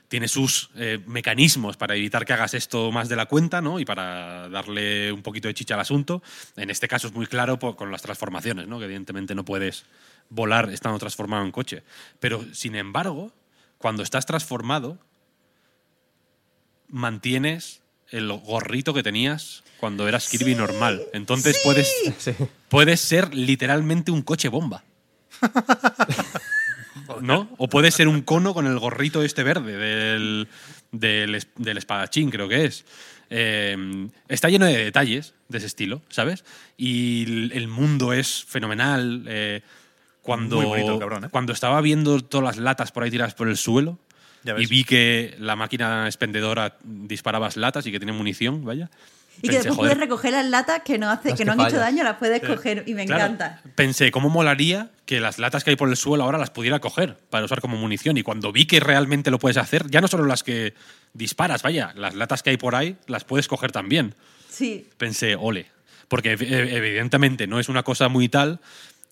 tiene 0.07 0.28
sus 0.28 0.70
mecanismos 1.07 1.76
para 1.76 1.95
evitar 1.95 2.24
que 2.24 2.34
hagas 2.34 2.53
esto 2.53 2.91
más 2.91 3.09
de 3.09 3.16
la 3.16 3.26
cuenta, 3.26 3.61
¿no? 3.61 3.80
Y 3.80 3.86
para 3.86 4.47
darle 4.47 5.11
un 5.11 5.24
poquito 5.24 5.47
de 5.47 5.55
chicha 5.55 5.74
al 5.74 5.80
asunto. 5.80 6.22
En 6.55 6.70
este 6.70 6.88
caso 6.88 7.07
es 7.07 7.14
muy 7.14 7.26
claro 7.26 7.57
con 7.57 7.91
las 7.91 8.03
transformaciones, 8.03 8.68
¿no? 8.68 8.78
Que 8.78 8.86
evidentemente 8.86 9.34
no 9.34 9.43
puedes 9.43 9.86
volar 10.30 10.70
estando 10.70 10.99
transformado 10.99 11.43
en 11.45 11.51
coche. 11.51 11.82
Pero, 12.20 12.45
sin 12.53 12.76
embargo, 12.76 13.32
cuando 13.84 14.01
estás 14.01 14.25
transformado, 14.25 14.97
mantienes 16.88 17.81
el 18.11 18.31
gorrito 18.31 18.93
que 18.93 19.03
tenías 19.03 19.61
cuando 19.77 20.07
eras 20.07 20.29
Kirby 20.29 20.55
normal. 20.55 21.01
Entonces 21.11 21.59
puedes, 21.65 21.93
Sí. 22.17 22.31
puedes 22.69 23.01
ser 23.01 23.36
literalmente 23.36 24.09
un 24.11 24.21
coche 24.21 24.47
bomba. 24.47 24.86
¿No? 27.21 27.49
O 27.57 27.67
puede 27.67 27.91
ser 27.91 28.07
un 28.07 28.21
cono 28.21 28.53
con 28.53 28.67
el 28.67 28.79
gorrito 28.79 29.21
este 29.21 29.43
verde 29.43 29.75
del, 29.75 30.47
del, 30.93 31.45
del 31.57 31.77
espadachín, 31.77 32.29
creo 32.29 32.47
que 32.47 32.63
es. 32.63 32.86
Eh, 33.29 34.07
está 34.29 34.47
lleno 34.47 34.65
de 34.65 34.77
detalles 34.86 35.34
de 35.49 35.57
ese 35.57 35.67
estilo, 35.67 36.01
¿sabes? 36.07 36.45
Y 36.77 37.23
el, 37.23 37.51
el 37.53 37.67
mundo 37.67 38.13
es 38.13 38.45
fenomenal. 38.45 39.25
eh, 39.27 39.61
cuando, 40.24 40.55
Muy 40.55 40.65
bonito 40.65 40.97
cabrón, 40.97 41.26
¿eh? 41.26 41.28
cuando 41.30 41.53
estaba 41.53 41.80
viendo 41.82 42.19
todas 42.21 42.43
las 42.43 42.57
latas 42.57 42.91
por 42.91 43.03
ahí 43.03 43.11
tiradas 43.11 43.36
por 43.36 43.47
el 43.49 43.57
suelo 43.57 43.99
Ya 44.43 44.55
y 44.57 44.65
vi 44.65 44.84
que 44.84 45.36
la 45.39 45.55
máquina 45.55 46.05
expendedora 46.07 46.78
disparaba 46.84 47.45
las 47.47 47.57
latas 47.57 47.86
y 47.86 47.91
que 47.91 47.99
tenía 47.99 48.15
munición, 48.15 48.65
vaya. 48.65 48.89
Y 49.38 49.41
que 49.41 49.47
pensé, 49.47 49.57
después 49.57 49.76
joder, 49.76 49.91
puedes 49.97 49.97
recoger 50.09 50.32
las 50.32 50.45
latas 50.45 50.82
que 50.86 50.97
no, 50.99 51.09
hace, 51.09 51.30
Las 51.30 51.38
que 51.38 51.41
que 51.41 51.45
no 51.45 51.51
han 51.53 51.59
hecho 51.59 51.71
fallan. 51.71 51.82
daño, 51.95 52.03
las 52.03 52.17
puedes 52.17 52.41
coger 52.41 52.84
y 52.88 52.93
me 52.93 53.05
Claro, 53.05 53.26
encanta. 53.26 53.61
Pensé, 53.76 54.11
¿cómo 54.11 54.30
molaría 54.30 54.91
que 55.05 55.19
las 55.19 55.39
latas 55.39 55.63
que 55.63 55.71
hay 55.71 55.76
por 55.76 55.89
el 55.89 55.97
suelo 55.97 56.24
ahora 56.24 56.38
las 56.38 56.51
pudiera 56.51 56.80
coger 56.80 57.17
para 57.30 57.43
usar 57.43 57.59
como 57.59 57.76
munición? 57.76 58.15
Y 58.17 58.24
cuando 58.24 58.51
vi 58.51 58.65
que 58.65 58.80
realmente 58.80 59.32
lo 59.32 59.39
puedes 59.39 59.57
hacer, 59.57 59.89
ya 59.89 60.01
no 60.01 60.07
solo 60.07 60.26
las 60.26 60.43
que 60.43 60.74
disparas, 61.13 61.63
vaya, 61.63 61.91
las 61.95 62.13
latas 62.15 62.43
que 62.43 62.51
hay 62.51 62.57
por 62.57 62.76
ahí 62.76 62.95
las 63.07 63.24
puedes 63.26 63.47
coger 63.47 63.71
también. 63.71 64.13
Sí, 64.49 64.88
Pensé, 64.97 65.36
ole. 65.36 65.65
Porque 66.07 66.38
ev- 66.38 66.47
ev- 66.47 66.71
evidentemente 66.71 67.47
no 67.47 67.59
es 67.59 67.69
una 67.69 67.82
cosa 67.82 68.07
muy 68.09 68.30
tal. 68.30 68.59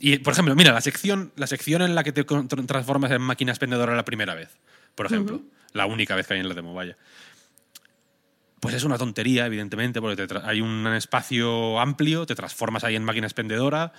Y, 0.04 0.18
por 0.18 0.34
ejemplo, 0.34 0.56
mira, 0.56 0.74
la 0.74 0.82
sección, 0.82 1.32
la 1.36 1.46
sección 1.46 1.84
en 1.84 1.94
la 1.94 2.04
que 2.04 2.12
te 2.12 2.24
transformas 2.24 3.12
en 3.12 3.22
máquina 3.22 3.52
expendedora 3.52 3.96
la 3.96 4.04
primera 4.04 4.34
vez, 4.34 4.50
por 4.96 5.06
ejemplo. 5.06 5.44
La 5.74 5.86
única 5.86 6.16
vez 6.16 6.26
que 6.26 6.34
hay 6.34 6.40
en 6.40 6.50
la 6.50 6.56
demo, 6.56 6.74
vaya. 6.74 6.98
Pues 8.60 8.74
es 8.74 8.84
una 8.84 8.98
tontería, 8.98 9.46
evidentemente, 9.46 10.02
porque 10.02 10.28
te 10.28 10.40
hay 10.44 10.60
un 10.60 10.88
espacio 10.88 11.80
amplio, 11.80 12.26
te 12.26 12.34
transformas 12.34 12.84
ahí 12.84 12.96
en 12.96 13.04
máquina 13.04 13.28
expendedora, 13.28 13.94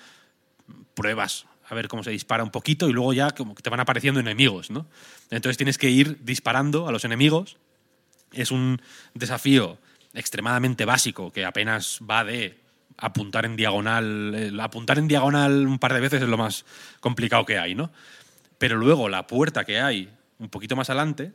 pruebas 0.94 1.46
a 1.68 1.74
ver 1.76 1.86
cómo 1.86 2.02
se 2.02 2.10
dispara 2.10 2.42
un 2.42 2.50
poquito 2.50 2.88
y 2.88 2.92
luego 2.92 3.12
ya 3.12 3.30
como 3.30 3.54
que 3.54 3.62
te 3.62 3.70
van 3.70 3.78
apareciendo 3.78 4.18
enemigos, 4.18 4.70
¿no? 4.70 4.88
Entonces 5.30 5.56
tienes 5.56 5.78
que 5.78 5.88
ir 5.88 6.18
disparando 6.24 6.88
a 6.88 6.92
los 6.92 7.04
enemigos. 7.04 7.58
Es 8.32 8.50
un 8.50 8.82
desafío 9.14 9.78
extremadamente 10.14 10.84
básico 10.84 11.32
que 11.32 11.44
apenas 11.44 12.00
va 12.02 12.24
de 12.24 12.61
apuntar 13.02 13.44
en 13.44 13.56
diagonal. 13.56 14.34
El 14.34 14.58
apuntar 14.60 14.98
en 14.98 15.08
diagonal 15.08 15.66
un 15.66 15.78
par 15.78 15.92
de 15.92 16.00
veces 16.00 16.22
es 16.22 16.28
lo 16.28 16.38
más 16.38 16.64
complicado 17.00 17.44
que 17.44 17.58
hay, 17.58 17.74
¿no? 17.74 17.92
Pero 18.58 18.76
luego 18.76 19.08
la 19.08 19.26
puerta 19.26 19.64
que 19.64 19.80
hay 19.80 20.08
un 20.38 20.48
poquito 20.48 20.76
más 20.76 20.88
adelante, 20.88 21.32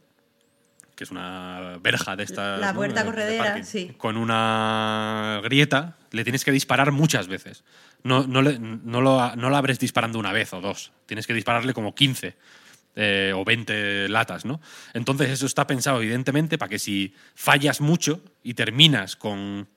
que 0.95 1.03
es 1.03 1.11
una 1.11 1.77
verja 1.81 2.15
de 2.15 2.23
esta. 2.23 2.57
La 2.57 2.73
puerta 2.73 3.05
corredera, 3.05 3.63
sí. 3.63 3.93
Con 3.97 4.17
una 4.17 5.41
grieta, 5.43 5.97
le 6.11 6.23
tienes 6.23 6.43
que 6.43 6.51
disparar 6.51 6.91
muchas 6.91 7.27
veces. 7.27 7.63
No, 8.03 8.25
no, 8.25 8.41
le- 8.41 8.59
no 8.59 9.01
lo, 9.01 9.35
no 9.35 9.49
lo 9.49 9.55
abres 9.55 9.79
disparando 9.79 10.17
una 10.19 10.31
vez 10.31 10.53
o 10.53 10.61
dos. 10.61 10.91
Tienes 11.05 11.27
que 11.27 11.33
dispararle 11.33 11.73
como 11.73 11.93
15 11.93 12.35
eh, 12.95 13.31
o 13.35 13.43
20 13.45 14.09
latas, 14.09 14.45
¿no? 14.45 14.59
Entonces 14.93 15.29
eso 15.29 15.45
está 15.45 15.67
pensado 15.67 16.01
evidentemente 16.01 16.57
para 16.57 16.69
que 16.69 16.79
si 16.79 17.13
fallas 17.35 17.81
mucho 17.81 18.21
y 18.41 18.53
terminas 18.53 19.15
con 19.15 19.67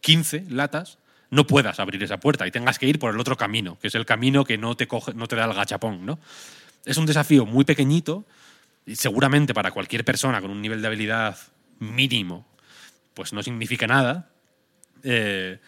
15 0.00 0.46
latas, 0.50 0.98
no 1.30 1.46
puedas 1.46 1.78
abrir 1.80 2.02
esa 2.02 2.18
puerta 2.18 2.46
y 2.46 2.50
tengas 2.50 2.78
que 2.78 2.86
ir 2.86 2.98
por 2.98 3.14
el 3.14 3.20
otro 3.20 3.36
camino, 3.36 3.78
que 3.78 3.88
es 3.88 3.94
el 3.94 4.04
camino 4.04 4.44
que 4.44 4.58
no 4.58 4.76
te, 4.76 4.86
coge, 4.88 5.14
no 5.14 5.28
te 5.28 5.36
da 5.36 5.44
el 5.44 5.54
gachapón, 5.54 6.04
¿no? 6.04 6.18
Es 6.84 6.96
un 6.96 7.06
desafío 7.06 7.46
muy 7.46 7.64
pequeñito 7.64 8.26
y 8.86 8.96
seguramente 8.96 9.54
para 9.54 9.70
cualquier 9.70 10.04
persona 10.04 10.40
con 10.40 10.50
un 10.50 10.60
nivel 10.60 10.80
de 10.82 10.88
habilidad 10.88 11.38
mínimo, 11.78 12.46
pues 13.14 13.32
no 13.32 13.42
significa 13.42 13.86
nada. 13.86 14.30
Eh, 15.02 15.58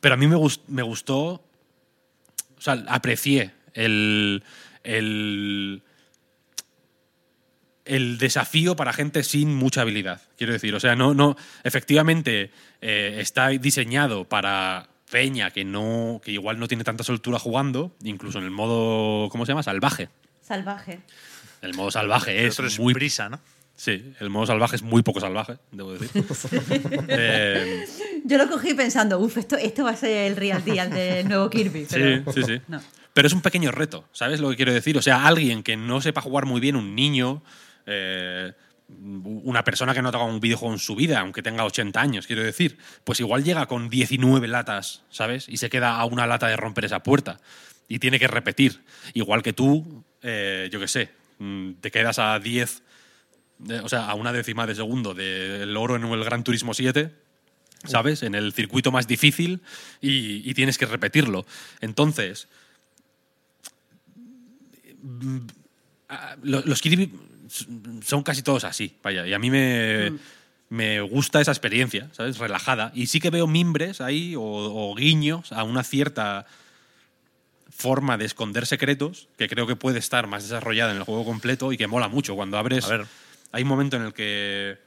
pero 0.00 0.14
a 0.14 0.16
mí 0.18 0.26
me, 0.26 0.36
gus- 0.36 0.60
me 0.68 0.82
gustó, 0.82 1.44
o 2.56 2.60
sea, 2.60 2.84
aprecié 2.88 3.52
el, 3.74 4.44
el, 4.84 5.82
el 7.84 8.18
desafío 8.18 8.76
para 8.76 8.92
gente 8.92 9.24
sin 9.24 9.54
mucha 9.54 9.80
habilidad. 9.80 10.22
Quiero 10.36 10.52
decir, 10.52 10.74
o 10.74 10.80
sea, 10.80 10.94
no, 10.94 11.12
no, 11.14 11.36
efectivamente 11.64 12.50
eh, 12.80 13.16
está 13.20 13.48
diseñado 13.48 14.28
para 14.28 14.88
peña 15.12 15.50
que 15.50 15.62
no, 15.62 16.22
que 16.24 16.32
igual 16.32 16.58
no 16.58 16.66
tiene 16.68 16.84
tanta 16.84 17.04
soltura 17.04 17.38
jugando, 17.38 17.94
incluso 18.02 18.38
en 18.38 18.44
el 18.44 18.50
modo, 18.50 19.28
¿cómo 19.28 19.44
se 19.44 19.52
llama? 19.52 19.62
Salvaje. 19.62 20.08
salvaje. 20.40 21.00
El 21.60 21.74
modo 21.74 21.90
salvaje 21.90 22.46
es 22.46 22.58
es 22.58 22.80
muy 22.80 22.94
brisa, 22.94 23.28
¿no? 23.28 23.38
Sí, 23.76 24.14
el 24.20 24.30
modo 24.30 24.46
salvaje 24.46 24.76
es 24.76 24.82
muy 24.82 25.02
poco 25.02 25.20
salvaje, 25.20 25.58
debo 25.70 25.92
decir. 25.92 26.24
Eh, 27.08 27.84
Yo 28.24 28.38
lo 28.38 28.48
cogí 28.48 28.72
pensando, 28.74 29.18
uff, 29.18 29.36
esto, 29.36 29.56
esto 29.56 29.84
va 29.84 29.90
a 29.90 29.96
ser 29.96 30.30
el 30.30 30.36
real 30.36 30.64
deal 30.64 30.90
del 30.90 31.28
nuevo 31.28 31.50
Kirby. 31.50 31.84
sí, 31.84 31.94
Pero 31.94 32.32
sí, 32.32 32.42
sí. 32.44 32.60
no. 32.68 32.80
Pero 33.12 33.26
es 33.26 33.34
un 33.34 33.42
pequeño 33.42 33.70
reto, 33.70 34.04
¿sabes 34.12 34.40
lo 34.40 34.48
que 34.48 34.56
quiero 34.56 34.72
decir? 34.72 34.96
O 34.96 35.02
sea, 35.02 35.26
alguien 35.26 35.62
que 35.62 35.76
no 35.76 36.00
sepa 36.00 36.22
jugar 36.22 36.46
muy 36.46 36.60
bien, 36.60 36.76
un 36.76 36.94
niño, 36.94 37.42
eh, 37.86 38.52
una 39.00 39.64
persona 39.64 39.94
que 39.94 40.02
no 40.02 40.08
ha 40.08 40.12
tocado 40.12 40.30
un 40.30 40.40
videojuego 40.40 40.74
en 40.74 40.78
su 40.78 40.94
vida, 40.94 41.20
aunque 41.20 41.42
tenga 41.42 41.64
80 41.64 42.00
años, 42.00 42.26
quiero 42.26 42.42
decir, 42.42 42.78
pues 43.04 43.20
igual 43.20 43.44
llega 43.44 43.66
con 43.66 43.88
19 43.88 44.48
latas, 44.48 45.02
¿sabes? 45.10 45.48
Y 45.48 45.56
se 45.56 45.70
queda 45.70 45.96
a 45.96 46.04
una 46.04 46.26
lata 46.26 46.46
de 46.48 46.56
romper 46.56 46.84
esa 46.84 47.02
puerta. 47.02 47.40
Y 47.88 47.98
tiene 47.98 48.18
que 48.18 48.28
repetir. 48.28 48.82
Igual 49.14 49.42
que 49.42 49.52
tú, 49.52 50.04
eh, 50.22 50.68
yo 50.72 50.80
qué 50.80 50.88
sé, 50.88 51.10
mm, 51.38 51.72
te 51.80 51.90
quedas 51.90 52.18
a 52.18 52.38
10, 52.38 52.82
de- 53.58 53.80
o 53.80 53.88
sea, 53.88 54.06
a 54.06 54.14
una 54.14 54.32
décima 54.32 54.66
de 54.66 54.74
segundo 54.74 55.14
del 55.14 55.76
oro 55.76 55.96
en 55.96 56.04
el 56.04 56.24
Gran 56.24 56.44
Turismo 56.44 56.74
7, 56.74 57.12
¿sabes? 57.84 58.22
En 58.22 58.34
el 58.34 58.52
circuito 58.52 58.92
más 58.92 59.06
difícil 59.06 59.60
y, 60.00 60.54
tienes 60.54 60.78
que 60.78 60.86
repetirlo. 60.86 61.44
Entonces, 61.80 62.48
mm, 65.02 65.38
ah, 66.08 66.36
lo- 66.42 66.62
los 66.62 66.80
Kirby 66.80 67.12
son 68.04 68.22
casi 68.22 68.42
todos 68.42 68.64
así, 68.64 68.96
vaya, 69.02 69.26
y 69.26 69.32
a 69.34 69.38
mí 69.38 69.50
me, 69.50 70.12
me 70.70 71.00
gusta 71.02 71.40
esa 71.40 71.50
experiencia, 71.52 72.08
¿sabes? 72.12 72.38
Relajada. 72.38 72.90
Y 72.94 73.06
sí 73.06 73.20
que 73.20 73.30
veo 73.30 73.46
mimbres 73.46 74.00
ahí 74.00 74.34
o, 74.36 74.42
o 74.42 74.94
guiños 74.94 75.52
a 75.52 75.62
una 75.64 75.82
cierta 75.84 76.46
forma 77.70 78.16
de 78.18 78.24
esconder 78.26 78.66
secretos 78.66 79.28
que 79.36 79.48
creo 79.48 79.66
que 79.66 79.76
puede 79.76 79.98
estar 79.98 80.26
más 80.26 80.42
desarrollada 80.44 80.92
en 80.92 80.98
el 80.98 81.02
juego 81.04 81.24
completo 81.24 81.72
y 81.72 81.76
que 81.76 81.86
mola 81.86 82.08
mucho 82.08 82.34
cuando 82.34 82.58
abres. 82.58 82.84
A 82.84 82.88
ver. 82.96 83.06
Hay 83.50 83.62
un 83.64 83.68
momento 83.68 83.96
en 83.96 84.02
el 84.04 84.12
que 84.14 84.78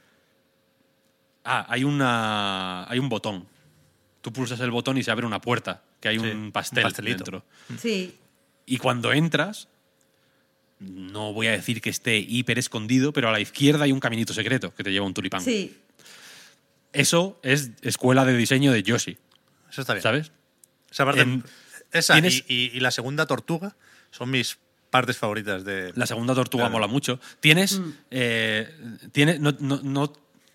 Ah, 1.44 1.64
hay 1.68 1.84
una. 1.84 2.90
hay 2.90 2.98
un 2.98 3.08
botón. 3.08 3.46
Tú 4.20 4.32
pulsas 4.32 4.58
el 4.60 4.72
botón 4.72 4.98
y 4.98 5.04
se 5.04 5.12
abre 5.12 5.24
una 5.26 5.40
puerta, 5.40 5.82
que 6.00 6.08
hay 6.08 6.18
Sí, 6.18 6.26
un 6.26 6.50
pastel 6.50 6.82
pastelito. 6.82 7.18
dentro. 7.18 7.44
Sí. 7.78 8.16
Y 8.66 8.78
cuando 8.78 9.12
entras, 9.12 9.68
no 10.80 11.32
voy 11.32 11.46
a 11.46 11.52
decir 11.52 11.80
que 11.80 11.90
esté 11.90 12.18
hiper 12.18 12.58
escondido, 12.58 13.12
pero 13.12 13.28
a 13.28 13.32
la 13.32 13.40
izquierda 13.40 13.84
hay 13.84 13.92
un 13.92 14.00
caminito 14.00 14.32
secreto 14.34 14.74
que 14.74 14.84
te 14.84 14.92
lleva 14.92 15.06
un 15.06 15.14
tulipán. 15.14 15.40
Sí. 15.42 15.76
Eso 16.92 17.38
es 17.42 17.70
escuela 17.82 18.24
de 18.24 18.36
diseño 18.36 18.72
de 18.72 18.82
Yoshi, 18.82 19.18
Eso 19.70 19.80
está 19.82 19.94
bien. 19.94 20.02
¿sabes? 20.02 20.32
Esa 20.90 21.04
parte- 21.04 21.20
En- 21.22 21.44
esa 21.92 22.14
tienes- 22.14 22.44
y, 22.48 22.54
y- 22.54 22.70
y 22.76 22.80
la 22.80 22.90
segunda 22.90 23.26
tortuga 23.26 23.76
son 24.10 24.30
mis 24.30 24.58
partes 24.90 25.18
favoritas 25.18 25.64
de. 25.64 25.92
La 25.94 26.06
segunda 26.06 26.34
tortuga 26.34 26.64
Claro. 26.64 26.72
mola 26.72 26.86
mucho. 26.86 27.20
Tienes. 27.40 27.80
eh, 28.10 28.70
tiene- 29.12 29.38
no, 29.38 29.54
no- 29.60 29.80
no- 29.82 30.12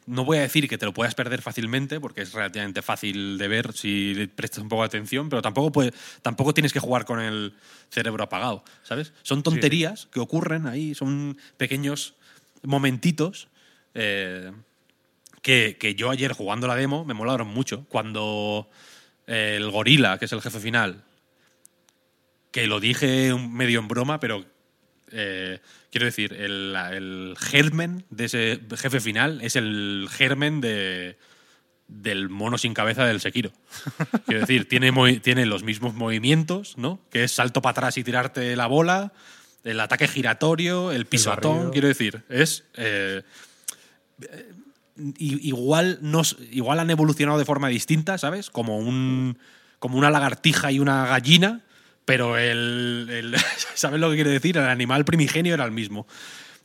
no 0.07 0.25
voy 0.25 0.37
a 0.39 0.41
decir 0.41 0.67
que 0.67 0.77
te 0.77 0.85
lo 0.85 0.93
puedas 0.93 1.15
perder 1.15 1.41
fácilmente, 1.41 1.99
porque 1.99 2.21
es 2.21 2.33
relativamente 2.33 2.81
fácil 2.81 3.37
de 3.37 3.47
ver 3.47 3.73
si 3.73 4.13
le 4.13 4.27
prestas 4.27 4.63
un 4.63 4.69
poco 4.69 4.81
de 4.81 4.87
atención, 4.87 5.29
pero 5.29 5.41
tampoco, 5.41 5.71
puede- 5.71 5.93
tampoco 6.21 6.53
tienes 6.53 6.73
que 6.73 6.79
jugar 6.79 7.05
con 7.05 7.19
el 7.19 7.53
cerebro 7.89 8.23
apagado, 8.23 8.63
¿sabes? 8.83 9.13
Son 9.23 9.43
tonterías 9.43 10.07
que 10.07 10.19
ocurren 10.19 10.65
ahí, 10.67 10.95
son 10.95 11.37
pequeños 11.57 12.15
momentitos. 12.63 13.47
eh, 13.93 14.51
que, 15.41 15.75
que 15.79 15.95
yo 15.95 16.11
ayer 16.11 16.33
jugando 16.33 16.67
la 16.67 16.75
demo 16.75 17.03
me 17.03 17.15
molaron 17.15 17.47
mucho. 17.47 17.85
Cuando 17.89 18.69
eh, 19.27 19.55
el 19.57 19.71
gorila, 19.71 20.19
que 20.19 20.25
es 20.25 20.31
el 20.33 20.41
jefe 20.41 20.59
final, 20.59 21.03
que 22.51 22.67
lo 22.67 22.79
dije 22.79 23.33
medio 23.33 23.79
en 23.79 23.87
broma, 23.87 24.19
pero 24.19 24.45
eh, 25.11 25.59
quiero 25.91 26.05
decir, 26.05 26.33
el, 26.33 26.75
el 26.91 27.35
germen 27.39 28.05
de 28.09 28.25
ese 28.25 28.59
jefe 28.77 28.99
final 28.99 29.41
es 29.41 29.55
el 29.55 30.07
germen 30.11 30.61
de, 30.61 31.17
del 31.87 32.29
mono 32.29 32.57
sin 32.57 32.73
cabeza 32.73 33.05
del 33.05 33.19
Sekiro. 33.21 33.51
Quiero 34.25 34.41
decir, 34.41 34.67
tiene, 34.69 34.91
tiene 35.19 35.45
los 35.45 35.63
mismos 35.63 35.93
movimientos, 35.93 36.77
¿no? 36.77 36.99
Que 37.09 37.23
es 37.25 37.31
salto 37.33 37.61
para 37.61 37.71
atrás 37.71 37.97
y 37.97 38.03
tirarte 38.03 38.55
la 38.55 38.67
bola, 38.67 39.11
el 39.63 39.79
ataque 39.79 40.07
giratorio, 40.07 40.91
el 40.91 41.05
pisotón, 41.05 41.53
barrido. 41.55 41.71
quiero 41.71 41.87
decir, 41.89 42.23
es... 42.29 42.63
eh, 42.75 43.23
igual, 45.17 45.99
no, 46.01 46.21
s- 46.21 46.35
igual 46.51 46.79
han 46.79 46.89
evolucionado 46.89 47.37
de 47.39 47.45
forma 47.45 47.67
distinta, 47.69 48.17
¿sabes? 48.17 48.49
Como, 48.49 48.77
un, 48.77 49.37
como 49.79 49.97
una 49.97 50.09
lagartija 50.11 50.71
y 50.71 50.79
una 50.79 51.05
gallina, 51.07 51.61
pero 52.05 52.37
el, 52.37 53.07
el- 53.09 53.35
¿Sabes 53.75 53.99
lo 53.99 54.09
que 54.09 54.15
quiere 54.15 54.31
decir? 54.31 54.57
El 54.57 54.65
animal 54.65 55.05
primigenio 55.05 55.53
era 55.53 55.65
el 55.65 55.71
mismo. 55.71 56.07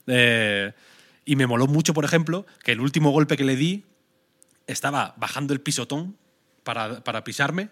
Eh, 0.07 0.73
y 1.25 1.37
me 1.37 1.47
moló 1.47 1.67
mucho, 1.67 1.93
por 1.95 2.05
ejemplo, 2.05 2.47
que 2.63 2.73
el 2.73 2.81
último 2.81 3.11
golpe 3.11 3.37
que 3.37 3.45
le 3.45 3.57
di 3.57 3.85
estaba 4.67 5.15
bajando 5.17 5.53
el 5.53 5.61
pisotón 5.61 6.17
para, 6.65 7.03
para 7.05 7.25
pisarme 7.25 7.69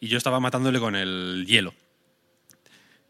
y 0.00 0.08
yo 0.08 0.18
estaba 0.18 0.40
matándole 0.40 0.78
con 0.80 0.96
el 0.96 1.44
hielo. 1.46 1.74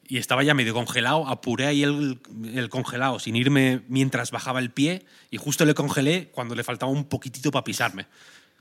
Y 0.09 0.19
estaba 0.19 0.43
ya 0.43 0.55
medio 0.55 0.75
congelado, 0.75 1.29
apuré 1.29 1.67
ahí 1.67 1.85
el, 1.85 2.19
el 2.53 2.69
congelado 2.69 3.21
sin 3.21 3.37
irme 3.37 3.83
mientras 3.87 4.33
bajaba 4.33 4.59
el 4.59 4.71
pie 4.71 5.05
y 5.31 5.37
justo 5.37 5.65
le 5.65 5.75
congelé 5.75 6.31
cuando 6.33 6.57
le 6.57 6.65
faltaba 6.65 6.91
un 6.91 7.05
poquitito 7.05 7.53
para 7.53 7.63
pisarme. 7.63 8.07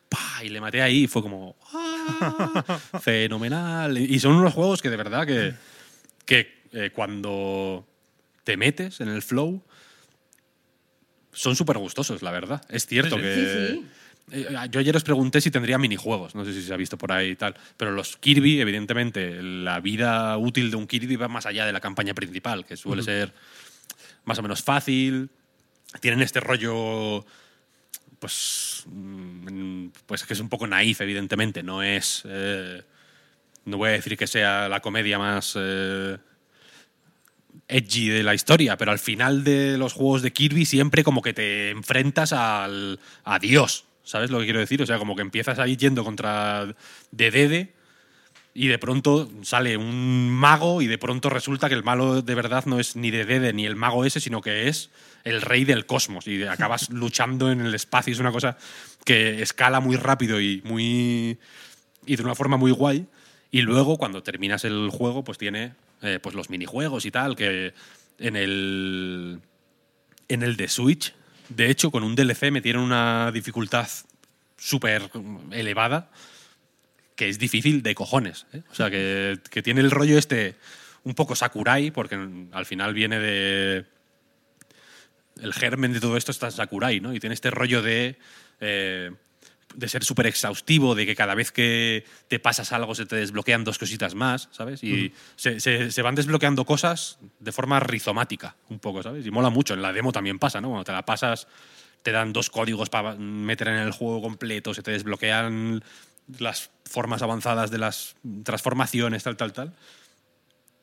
¡Pah! 0.10 0.44
Y 0.44 0.50
le 0.50 0.62
maté 0.62 0.82
ahí 0.84 1.04
y 1.04 1.08
fue 1.08 1.24
como... 1.24 1.56
¡ah! 1.74 1.99
Fenomenal. 3.02 3.98
Y 3.98 4.20
son 4.20 4.36
unos 4.36 4.54
juegos 4.54 4.82
que 4.82 4.90
de 4.90 4.98
verdad 4.98 5.26
que, 5.26 5.54
que 6.26 6.64
eh, 6.74 6.92
cuando 6.94 7.86
te 8.44 8.58
metes 8.58 9.02
en 9.02 9.10
el 9.10 9.22
flow 9.22 9.64
son 11.32 11.56
súper 11.56 11.78
gustosos, 11.78 12.22
la 12.22 12.32
verdad. 12.32 12.62
Es 12.70 12.86
cierto 12.86 13.16
Sí, 13.16 13.22
que... 13.22 13.36
Sí, 13.36 13.76
sí. 13.76 13.86
Eh, 14.32 14.48
Yo 14.70 14.80
ayer 14.80 14.96
os 14.96 15.04
pregunté 15.04 15.42
si 15.42 15.50
tendría 15.50 15.78
minijuegos, 15.80 16.36
no 16.36 16.46
sé 16.46 16.54
si 16.54 16.62
se 16.62 16.72
ha 16.74 16.78
visto 16.78 16.98
por 16.98 17.12
ahí 17.12 17.30
y 17.32 17.36
tal, 17.36 17.56
pero 17.78 17.92
los 17.92 18.16
Kirby, 18.18 18.62
evidentemente, 18.62 19.42
la 19.42 19.80
vida 19.80 20.38
útil 20.38 20.70
de 20.70 20.78
un 20.78 20.86
Kirby 20.86 21.16
va 21.16 21.28
más 21.28 21.48
allá 21.48 21.66
de 21.66 21.74
la 21.74 21.80
campaña 21.80 22.14
principal, 22.14 22.64
que 22.66 22.78
suele 22.78 23.02
ser 23.02 23.34
más 24.26 24.38
o 24.38 24.44
menos 24.44 24.62
fácil, 24.62 25.32
tienen 26.00 26.22
este 26.22 26.40
rollo, 26.40 27.26
pues, 28.20 28.84
mm, 28.88 29.88
pues 30.06 30.26
que 30.26 30.34
es 30.34 30.40
un 30.40 30.50
poco 30.50 30.68
naif, 30.68 31.02
evidentemente, 31.02 31.64
no 31.64 31.82
es, 31.82 32.24
eh, 32.26 32.84
no 33.66 33.78
voy 33.78 33.90
a 33.90 33.94
decir 33.94 34.18
que 34.18 34.28
sea 34.28 34.70
la 34.70 34.82
comedia 34.82 35.18
más... 35.18 35.54
eh, 35.58 36.18
edgy 37.68 38.10
de 38.10 38.24
la 38.24 38.34
historia, 38.34 38.78
pero 38.78 38.92
al 38.92 39.00
final 39.00 39.44
de 39.44 39.78
los 39.78 39.94
juegos 39.94 40.22
de 40.22 40.32
Kirby 40.32 40.66
siempre 40.66 41.04
como 41.04 41.22
que 41.22 41.34
te 41.34 41.70
enfrentas 41.70 42.34
al, 42.34 43.00
a 43.24 43.40
Dios, 43.40 43.86
¿sabes 44.04 44.32
lo 44.32 44.40
que 44.40 44.46
quiero 44.46 44.60
decir? 44.60 44.82
O 44.82 44.86
sea, 44.86 44.98
como 44.98 45.16
que 45.16 45.22
empiezas 45.22 45.60
ahí 45.60 45.78
yendo 45.78 46.04
contra 46.04 46.74
Dedede 47.12 47.74
y 48.60 48.68
de 48.68 48.78
pronto 48.78 49.32
sale 49.42 49.78
un 49.78 50.30
mago 50.30 50.82
y 50.82 50.88
de 50.88 50.98
pronto 50.98 51.30
resulta 51.30 51.70
que 51.70 51.76
el 51.76 51.84
malo 51.86 52.22
de 52.22 52.36
verdad 52.36 52.66
no 52.66 52.78
es 52.78 52.98
ni 52.98 53.10
Dedede 53.10 53.54
ni 53.54 53.66
el 53.66 53.78
mago 53.78 54.04
ese, 54.04 54.20
sino 54.20 54.42
que 54.42 54.68
es 54.68 54.90
el 55.24 55.42
rey 55.42 55.64
del 55.64 55.86
cosmos 55.86 56.28
y 56.28 56.44
acabas 56.44 56.90
luchando 56.92 57.54
en 57.54 57.62
el 57.62 57.74
espacio. 57.74 58.12
Es 58.12 58.20
una 58.20 58.34
cosa 58.34 58.58
que 59.06 59.42
escala 59.42 59.80
muy 59.80 59.96
rápido 59.96 60.42
y 60.42 60.62
muy 60.66 61.40
y 62.06 62.16
de 62.18 62.22
una 62.22 62.36
forma 62.36 62.58
muy 62.58 62.72
guay. 62.72 63.08
Y 63.50 63.62
luego, 63.62 63.98
cuando 63.98 64.24
terminas 64.24 64.66
el 64.66 64.90
juego, 64.92 65.24
pues 65.24 65.38
tiene 65.38 65.72
eh, 66.02 66.20
pues 66.22 66.36
los 66.36 66.50
minijuegos 66.50 67.06
y 67.06 67.12
tal, 67.12 67.38
que 67.38 67.74
en 68.18 68.36
el, 68.36 69.40
en 70.28 70.44
el 70.44 70.58
de 70.58 70.68
Switch, 70.68 71.14
de 71.48 71.70
hecho, 71.70 71.92
con 71.92 72.04
un 72.04 72.14
DLC 72.14 72.52
metieron 72.52 72.84
una 72.84 73.32
dificultad 73.32 73.88
súper 74.58 75.10
elevada, 75.52 76.12
que 77.20 77.28
es 77.28 77.38
difícil 77.38 77.84
de 77.84 77.94
cojones. 77.96 78.46
¿eh? 78.54 78.62
O 78.72 78.74
sea, 78.74 78.90
que, 78.90 79.38
que 79.52 79.62
tiene 79.62 79.82
el 79.82 79.92
rollo 79.92 80.18
este 80.18 80.56
un 81.04 81.14
poco 81.16 81.36
Sakurai, 81.36 81.92
porque 81.92 82.16
al 82.52 82.66
final 82.66 82.94
viene 82.94 83.20
de... 83.20 83.86
El 85.42 85.54
germen 85.54 85.92
de 85.92 86.00
todo 86.00 86.16
esto 86.16 86.32
está 86.32 86.46
en 86.48 86.54
Sakurai, 86.54 87.02
¿no? 87.02 87.14
Y 87.14 87.20
tiene 87.20 87.34
este 87.34 87.52
rollo 87.52 87.82
de... 87.82 88.18
eh, 88.62 89.12
de 89.76 89.88
ser 89.88 90.04
súper 90.04 90.26
exhaustivo, 90.28 90.96
de 90.96 91.06
que 91.06 91.16
cada 91.16 91.36
vez 91.36 91.52
que 91.52 92.04
te 92.28 92.40
pasas 92.40 92.72
algo 92.72 92.96
se 92.96 93.06
te 93.06 93.18
desbloquean 93.18 93.64
dos 93.64 93.78
cositas 93.78 94.16
más, 94.16 94.50
¿sabes? 94.52 94.84
Y 94.84 95.14
se, 95.36 95.60
se- 95.60 95.92
se 95.92 96.02
van 96.02 96.16
desbloqueando 96.16 96.66
cosas 96.66 97.20
de 97.40 97.52
forma 97.52 97.80
rizomática, 97.80 98.56
un 98.70 98.80
poco, 98.80 99.04
¿sabes? 99.04 99.26
Y 99.28 99.30
mola 99.32 99.50
mucho. 99.52 99.76
En 99.76 99.82
la 99.84 99.94
demo 99.94 100.12
también 100.12 100.40
pasa, 100.40 100.60
¿no? 100.60 100.70
Cuando 100.70 100.86
te 100.86 100.92
la 100.92 101.06
pasas, 101.06 101.48
te 102.02 102.12
dan 102.12 102.34
dos 102.34 102.50
códigos 102.50 102.90
para 102.90 103.14
meter 103.16 103.68
en 103.68 103.76
el 103.76 103.92
juego 103.92 104.22
completo, 104.22 104.74
se 104.74 104.82
te 104.82 104.92
desbloquean 104.92 105.84
las 106.38 106.70
formas 106.86 107.22
avanzadas 107.22 107.72
de 107.72 107.78
las 107.80 108.16
transformaciones, 108.44 109.24
tal, 109.24 109.38
tal, 109.38 109.54
tal. 109.54 109.74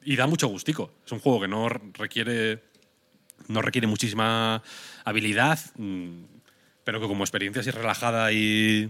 Y 0.05 0.17
da 0.17 0.27
mucho 0.27 0.49
gustico. 0.49 0.93
Es 1.05 1.13
un 1.13 1.21
juego 1.21 1.41
que 1.41 1.49
no 1.49 1.69
requiere, 1.69 2.63
no 3.49 3.63
requiere 3.63 3.87
muchísima 3.87 4.63
habilidad, 5.05 5.59
mm, 5.77 6.23
pero 6.85 7.01
que 7.01 7.07
como 7.07 7.25
experiencia 7.25 7.61
así 7.61 7.71
relajada 7.71 8.31
y, 8.33 8.89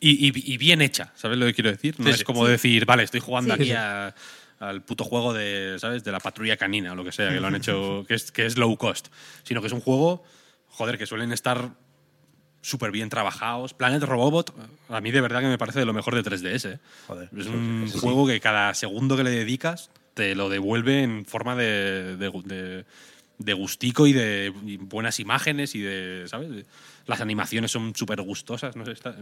y, 0.00 0.28
y- 0.28 0.52
y 0.54 0.56
bien 0.58 0.82
hecha, 0.82 1.12
¿sabes 1.16 1.38
lo 1.38 1.46
que 1.46 1.54
quiero 1.54 1.70
decir? 1.70 1.98
No 1.98 2.06
Sí, 2.06 2.10
es 2.12 2.18
sí. 2.18 2.24
como 2.24 2.46
decir, 2.46 2.84
vale, 2.86 3.02
estoy 3.02 3.20
jugando 3.20 3.54
Sí. 3.56 3.62
aquí 3.62 3.72
a- 3.72 4.14
al 4.60 4.82
puto 4.82 5.04
juego 5.04 5.32
de, 5.32 5.76
¿sabes? 5.78 6.04
De 6.04 6.12
la 6.12 6.20
patrulla 6.20 6.56
canina 6.56 6.92
o 6.92 6.94
lo 6.94 7.04
que 7.04 7.12
sea, 7.12 7.30
que 7.30 7.40
lo 7.40 7.48
han 7.48 7.54
hecho, 7.56 8.04
que 8.06 8.14
es, 8.14 8.30
que 8.30 8.46
es 8.46 8.56
low 8.56 8.76
cost, 8.76 9.08
sino 9.42 9.60
que 9.60 9.66
es 9.66 9.72
un 9.72 9.80
juego, 9.80 10.22
joder, 10.68 10.96
que 10.98 11.06
suelen 11.06 11.32
estar 11.32 11.70
súper 12.64 12.90
bien 12.90 13.10
trabajados. 13.10 13.74
Planet 13.74 14.02
Robobot, 14.02 14.54
a 14.88 15.00
mí 15.02 15.10
de 15.10 15.20
verdad 15.20 15.40
que 15.40 15.48
me 15.48 15.58
parece 15.58 15.80
de 15.80 15.84
lo 15.84 15.92
mejor 15.92 16.14
de 16.14 16.22
3DS. 16.22 16.64
¿eh? 16.72 16.78
Joder, 17.06 17.28
es 17.36 17.46
un 17.46 17.90
juego 18.00 18.26
que 18.26 18.40
cada 18.40 18.72
segundo 18.72 19.16
que 19.16 19.22
le 19.24 19.30
dedicas 19.30 19.90
te 20.14 20.34
lo 20.34 20.48
devuelve 20.48 21.02
en 21.02 21.26
forma 21.26 21.54
de, 21.56 22.16
de, 22.16 22.30
de- 22.44 22.84
de 23.36 23.52
gustico 23.52 24.06
y 24.06 24.12
de 24.12 24.52
y 24.64 24.76
buenas 24.78 25.18
imágenes 25.20 25.74
y 25.74 25.80
de, 25.80 26.24
¿sabes? 26.28 26.64
Las 27.06 27.20
animaciones 27.20 27.70
son 27.72 27.94
súper 27.94 28.22
gustosas, 28.22 28.76
no 28.76 28.84
sé, 28.86 28.92
está- 28.92 29.14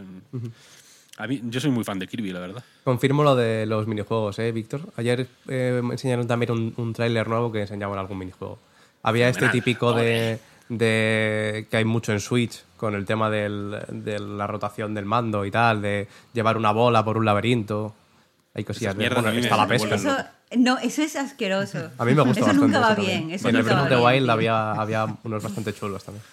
a 1.17 1.27
mí, 1.27 1.41
yo 1.43 1.59
soy 1.59 1.69
muy 1.71 1.83
fan 1.83 1.99
de 1.99 2.07
Kirby, 2.07 2.31
la 2.31 2.39
verdad. 2.39 2.63
Confirmo 2.83 3.23
lo 3.23 3.35
de 3.35 3.65
los 3.65 3.87
minijuegos, 3.87 4.39
¿eh, 4.39 4.51
Víctor? 4.51 4.81
Ayer 4.95 5.27
eh, 5.47 5.81
me 5.83 5.93
enseñaron 5.93 6.27
también 6.27 6.51
un, 6.51 6.73
un 6.77 6.93
tráiler 6.93 7.27
nuevo 7.27 7.51
que 7.51 7.61
enseñaban 7.61 7.99
algún 7.99 8.17
minijuego. 8.19 8.57
Había 9.03 9.29
este 9.29 9.49
típico 9.49 9.93
de, 9.93 10.39
de 10.69 11.67
que 11.69 11.77
hay 11.77 11.85
mucho 11.85 12.11
en 12.11 12.19
Switch 12.19 12.63
con 12.77 12.95
el 12.95 13.05
tema 13.05 13.29
del- 13.29 13.77
de 13.89 14.19
la 14.19 14.47
rotación 14.47 14.93
del 14.93 15.05
mando 15.05 15.45
y 15.45 15.51
tal, 15.51 15.81
de 15.81 16.07
llevar 16.33 16.57
una 16.57 16.71
bola 16.71 17.03
por 17.03 17.17
un 17.17 17.25
laberinto. 17.25 17.95
Hay 18.55 18.63
cosillas. 18.63 18.95
De- 18.95 19.09
bueno, 19.09 19.29
está 19.29 19.57
la 19.57 19.67
pesca. 19.67 19.95
Eso, 19.95 20.15
no, 20.57 20.77
eso 20.77 21.01
es 21.01 21.15
asqueroso. 21.15 21.89
A 21.97 22.05
mí 22.05 22.13
me 22.13 22.21
gusta 22.21 22.39
Eso 22.41 22.47
bastante. 22.47 22.65
nunca 22.67 22.79
va 22.79 22.93
eso 22.93 23.01
bien. 23.01 23.31
Eso 23.31 23.49
en 23.49 23.55
el 23.55 23.63
Breath 23.63 23.79
of 23.83 23.89
the 23.89 23.97
Wild 23.97 24.29
había, 24.29 24.71
había 24.79 25.05
unos 25.23 25.41
bastante 25.43 25.73
chulos 25.73 26.03
también. 26.03 26.23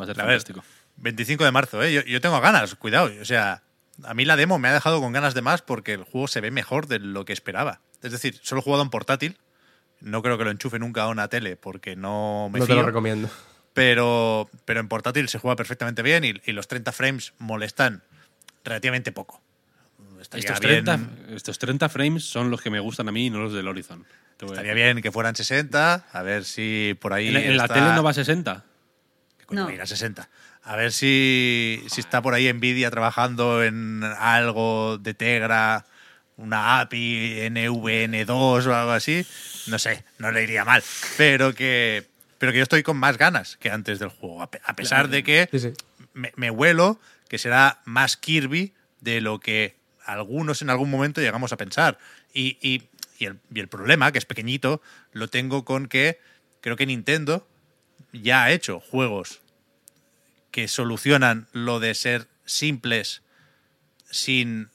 Va 0.00 0.04
a 0.04 0.06
ser 0.06 0.16
fantástico. 0.16 0.62
25 0.96 1.44
de 1.44 1.52
marzo, 1.52 1.82
¿eh? 1.82 1.92
Yo, 1.92 2.02
yo 2.02 2.20
tengo 2.20 2.40
ganas, 2.40 2.74
cuidado. 2.74 3.10
O 3.20 3.24
sea, 3.24 3.62
a 4.04 4.14
mí 4.14 4.24
la 4.24 4.36
demo 4.36 4.58
me 4.58 4.68
ha 4.68 4.72
dejado 4.72 5.00
con 5.00 5.12
ganas 5.12 5.34
de 5.34 5.42
más 5.42 5.62
porque 5.62 5.94
el 5.94 6.02
juego 6.04 6.28
se 6.28 6.40
ve 6.40 6.50
mejor 6.50 6.86
de 6.86 6.98
lo 6.98 7.24
que 7.24 7.32
esperaba. 7.32 7.80
Es 8.02 8.12
decir, 8.12 8.38
solo 8.42 8.60
he 8.60 8.64
jugado 8.64 8.82
en 8.82 8.90
portátil. 8.90 9.38
No 10.00 10.22
creo 10.22 10.38
que 10.38 10.44
lo 10.44 10.50
enchufe 10.50 10.78
nunca 10.78 11.02
a 11.02 11.08
una 11.08 11.28
tele 11.28 11.56
porque 11.56 11.96
no 11.96 12.48
me 12.52 12.58
no 12.60 12.66
te 12.66 12.74
lo 12.74 12.82
recomiendo. 12.84 13.28
pero, 13.74 14.48
pero 14.64 14.80
en 14.80 14.88
portátil 14.88 15.28
se 15.28 15.38
juega 15.38 15.56
perfectamente 15.56 16.02
bien 16.02 16.24
y, 16.24 16.34
y 16.44 16.52
los 16.52 16.68
30 16.68 16.92
frames 16.92 17.32
molestan 17.38 18.02
relativamente 18.64 19.12
poco. 19.12 19.40
Estos 20.20 20.60
bien- 20.60 20.84
30, 20.84 21.00
estos 21.34 21.58
30 21.58 21.88
frames 21.88 22.24
son 22.24 22.50
los 22.50 22.60
que 22.60 22.70
me 22.70 22.80
gustan 22.80 23.08
a 23.08 23.12
mí 23.12 23.26
y 23.26 23.30
no 23.30 23.38
los 23.40 23.52
del 23.52 23.66
Horizon. 23.68 24.04
Estaría 24.40 24.72
bien 24.74 25.00
que 25.02 25.10
fueran 25.10 25.34
60, 25.34 26.06
a 26.12 26.22
ver 26.22 26.44
si 26.44 26.96
por 27.00 27.12
ahí. 27.12 27.28
En, 27.28 27.36
en 27.36 27.56
la 27.56 27.66
tele 27.68 27.92
no 27.94 28.02
va 28.04 28.10
a 28.10 28.14
60. 28.14 28.64
¿Qué 29.38 29.44
coño 29.46 29.60
No. 29.60 29.66
va 29.66 29.72
a 29.72 29.74
ir 29.74 29.82
a 29.82 29.86
60. 29.86 30.28
A 30.62 30.76
ver 30.76 30.92
si, 30.92 31.82
si 31.88 32.00
está 32.00 32.20
por 32.22 32.34
ahí 32.34 32.52
Nvidia 32.52 32.90
trabajando 32.90 33.64
en 33.64 34.02
algo 34.04 34.98
de 34.98 35.14
Tegra, 35.14 35.86
una 36.38 36.80
API 36.80 37.48
NVN2 37.50 38.66
o 38.66 38.74
algo 38.74 38.92
así. 38.92 39.24
No 39.66 39.78
sé, 39.78 40.04
no 40.18 40.32
le 40.32 40.42
iría 40.44 40.64
mal. 40.64 40.82
Pero 41.16 41.54
que, 41.54 42.06
pero 42.38 42.52
que 42.52 42.58
yo 42.58 42.62
estoy 42.62 42.82
con 42.82 42.96
más 42.96 43.18
ganas 43.18 43.56
que 43.58 43.70
antes 43.70 43.98
del 43.98 44.08
juego. 44.08 44.42
A 44.42 44.50
pe- 44.50 44.60
a 44.64 44.74
pesar 44.74 45.08
de 45.08 45.22
que 45.22 45.48
Sí, 45.50 45.58
sí. 45.58 45.72
me, 46.14 46.32
me 46.36 46.50
huelo 46.50 46.98
que 47.28 47.38
será 47.38 47.80
más 47.84 48.16
Kirby 48.16 48.72
de 49.00 49.20
lo 49.20 49.38
que 49.40 49.76
algunos 50.06 50.62
en 50.62 50.70
algún 50.70 50.90
momento 50.90 51.20
llegamos 51.20 51.52
a 51.52 51.56
pensar. 51.58 51.98
Y, 52.32 52.56
y- 52.62 52.84
y 53.18 53.26
el, 53.26 53.38
y 53.52 53.58
el 53.60 53.68
problema, 53.68 54.12
que 54.12 54.18
es 54.18 54.24
pequeñito, 54.24 54.80
lo 55.12 55.28
tengo 55.28 55.64
con 55.64 55.88
que 55.88 56.20
creo 56.60 56.76
que 56.76 56.86
Nintendo 56.86 57.46
ya 58.12 58.44
ha 58.44 58.52
hecho 58.52 58.78
juegos 58.80 59.40
que 60.52 60.68
solucionan 60.68 61.48
lo 61.52 61.80
de 61.80 61.94
ser 61.96 62.28
simples 62.44 63.22
sin 64.10 64.70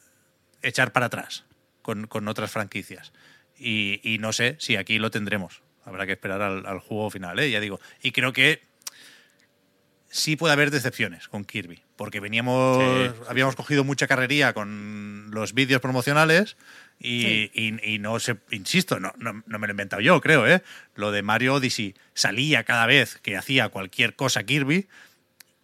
echar 0.61 0.91
para 0.91 1.07
atrás 1.07 1.43
con, 1.83 2.07
con 2.07 2.27
otras 2.27 2.49
franquicias. 2.51 3.13
Y, 3.59 3.99
y 4.03 4.17
no 4.17 4.33
sé 4.33 4.55
si 4.59 4.75
aquí 4.77 4.97
lo 4.97 5.11
tendremos. 5.11 5.61
Habrá 5.85 6.07
que 6.07 6.13
esperar 6.13 6.41
al, 6.41 6.65
al 6.65 6.79
juego 6.79 7.11
final, 7.11 7.37
¿eh? 7.39 7.51
ya 7.51 7.59
digo. 7.59 7.79
Y 8.01 8.11
creo 8.11 8.33
que 8.33 8.63
sí 10.09 10.35
puede 10.35 10.53
haber 10.53 10.69
decepciones 10.71 11.27
con 11.27 11.43
Kirby, 11.43 11.81
porque 11.95 12.19
veníamos, 12.19 12.77
Sí, 12.77 13.09
sí, 13.17 13.23
habíamos 13.27 13.55
cogido 13.55 13.83
mucha 13.83 14.07
carrería 14.07 14.53
con 14.53 15.31
los 15.31 15.53
vídeos 15.53 15.81
promocionales 15.81 16.55
y, 16.99 17.21
Sí. 17.21 17.51
y- 17.53 17.93
y 17.95 17.99
no 17.99 18.19
sé, 18.19 18.37
insisto, 18.51 18.99
no, 18.99 19.13
no, 19.17 19.43
no 19.45 19.59
me 19.59 19.65
lo 19.67 19.71
he 19.71 19.73
inventado 19.73 20.01
yo, 20.01 20.21
creo, 20.21 20.45
¿eh? 20.47 20.61
Lo 20.95 21.11
de 21.11 21.23
Mario 21.23 21.55
Odyssey 21.55 21.95
salía 22.13 22.63
cada 22.63 22.85
vez 22.85 23.17
que 23.23 23.35
hacía 23.37 23.69
cualquier 23.69 24.15
cosa 24.15 24.43
Kirby 24.43 24.87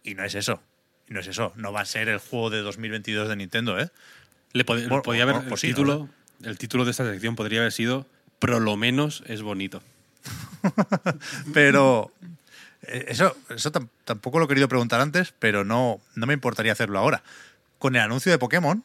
y 0.02 0.14
no 0.14 0.24
es 0.24 0.34
eso. 0.34 0.60
No 1.08 1.20
es 1.20 1.26
eso. 1.26 1.52
No 1.56 1.72
va 1.72 1.80
a 1.80 1.84
ser 1.86 2.08
el 2.08 2.18
juego 2.18 2.50
de 2.50 2.58
2022 2.60 3.28
de 3.28 3.36
Nintendo, 3.36 3.78
¿eh? 3.80 3.90
Le 4.52 4.64
pod- 4.66 5.02
podía 5.02 5.22
haber 5.24 5.36
pues 5.36 5.52
el, 5.52 5.58
sí, 5.58 5.66
título, 5.68 6.08
el 6.42 6.58
título 6.58 6.84
de 6.84 6.90
esta 6.90 7.04
sección 7.04 7.36
podría 7.36 7.60
haber 7.60 7.72
sido 7.72 8.06
Pro 8.38 8.58
lo 8.60 8.76
menos 8.76 9.22
es 9.26 9.42
bonito. 9.42 9.82
Pero 11.54 12.12
eh, 12.82 13.06
eso, 13.08 13.36
eso 13.50 13.70
tam- 13.72 13.88
tampoco 14.04 14.38
lo 14.38 14.44
he 14.46 14.48
querido 14.48 14.68
preguntar 14.68 15.00
antes, 15.00 15.32
pero 15.38 15.64
no, 15.64 16.00
no 16.14 16.26
me 16.26 16.34
importaría 16.34 16.72
hacerlo 16.72 16.98
ahora. 16.98 17.22
Con 17.78 17.96
el 17.96 18.02
anuncio 18.02 18.30
de 18.32 18.38
Pokémon, 18.38 18.84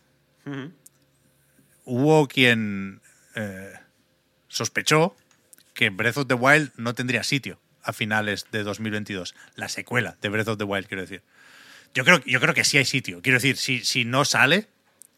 hubo 1.86 2.28
quien 2.28 3.02
eh, 3.36 3.74
sospechó 4.48 5.16
que 5.74 5.90
Breath 5.90 6.18
of 6.18 6.28
the 6.28 6.34
Wild 6.36 6.72
no 6.78 6.94
tendría 6.94 7.24
sitio 7.24 7.60
a 7.84 7.94
finales 7.94 8.48
de 8.52 8.64
2022. 8.64 9.36
La 9.56 9.70
secuela 9.70 10.16
de 10.22 10.30
Breath 10.30 10.48
of 10.48 10.58
the 10.58 10.64
Wild, 10.64 10.88
quiero 10.88 11.02
decir. 11.02 11.22
Yo 11.94 12.04
creo, 12.04 12.20
yo 12.26 12.40
creo 12.40 12.54
que 12.54 12.64
sí 12.64 12.78
hay 12.78 12.86
sitio. 12.86 13.22
Quiero 13.22 13.38
decir, 13.38 13.58
si, 13.58 13.84
si 13.84 14.06
no 14.06 14.26
sale, 14.26 14.68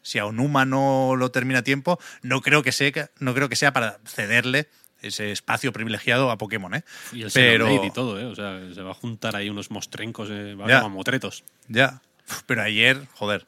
si 0.02 0.18
a 0.18 0.26
Onuma 0.26 0.64
no 0.64 1.14
lo 1.16 1.30
termina 1.30 1.60
a 1.60 1.62
tiempo, 1.62 1.98
no 2.22 2.40
creo 2.40 2.62
que 2.62 2.72
sea, 2.72 3.10
no 3.18 3.34
creo 3.34 3.48
que 3.48 3.56
sea 3.56 3.72
para 3.72 3.98
cederle 4.06 4.68
ese 5.00 5.30
espacio 5.30 5.72
privilegiado 5.72 6.30
a 6.30 6.38
Pokémon, 6.38 6.74
¿eh? 6.74 6.82
Y 7.12 7.22
el 7.22 7.30
Pero- 7.32 7.84
y 7.84 7.90
todo, 7.90 8.18
¿eh? 8.18 8.24
O 8.24 8.34
sea, 8.34 8.60
se 8.74 8.82
va 8.82 8.90
a 8.90 8.94
juntar 8.94 9.36
ahí 9.36 9.48
unos 9.48 9.70
mostrencos, 9.70 10.28
eh, 10.30 10.54
va 10.54 10.66
Ya. 10.68 10.82
como 10.82 10.96
motretos. 10.96 11.44
Ya. 11.68 12.02
Pero 12.46 12.62
ayer, 12.62 13.06
joder, 13.14 13.46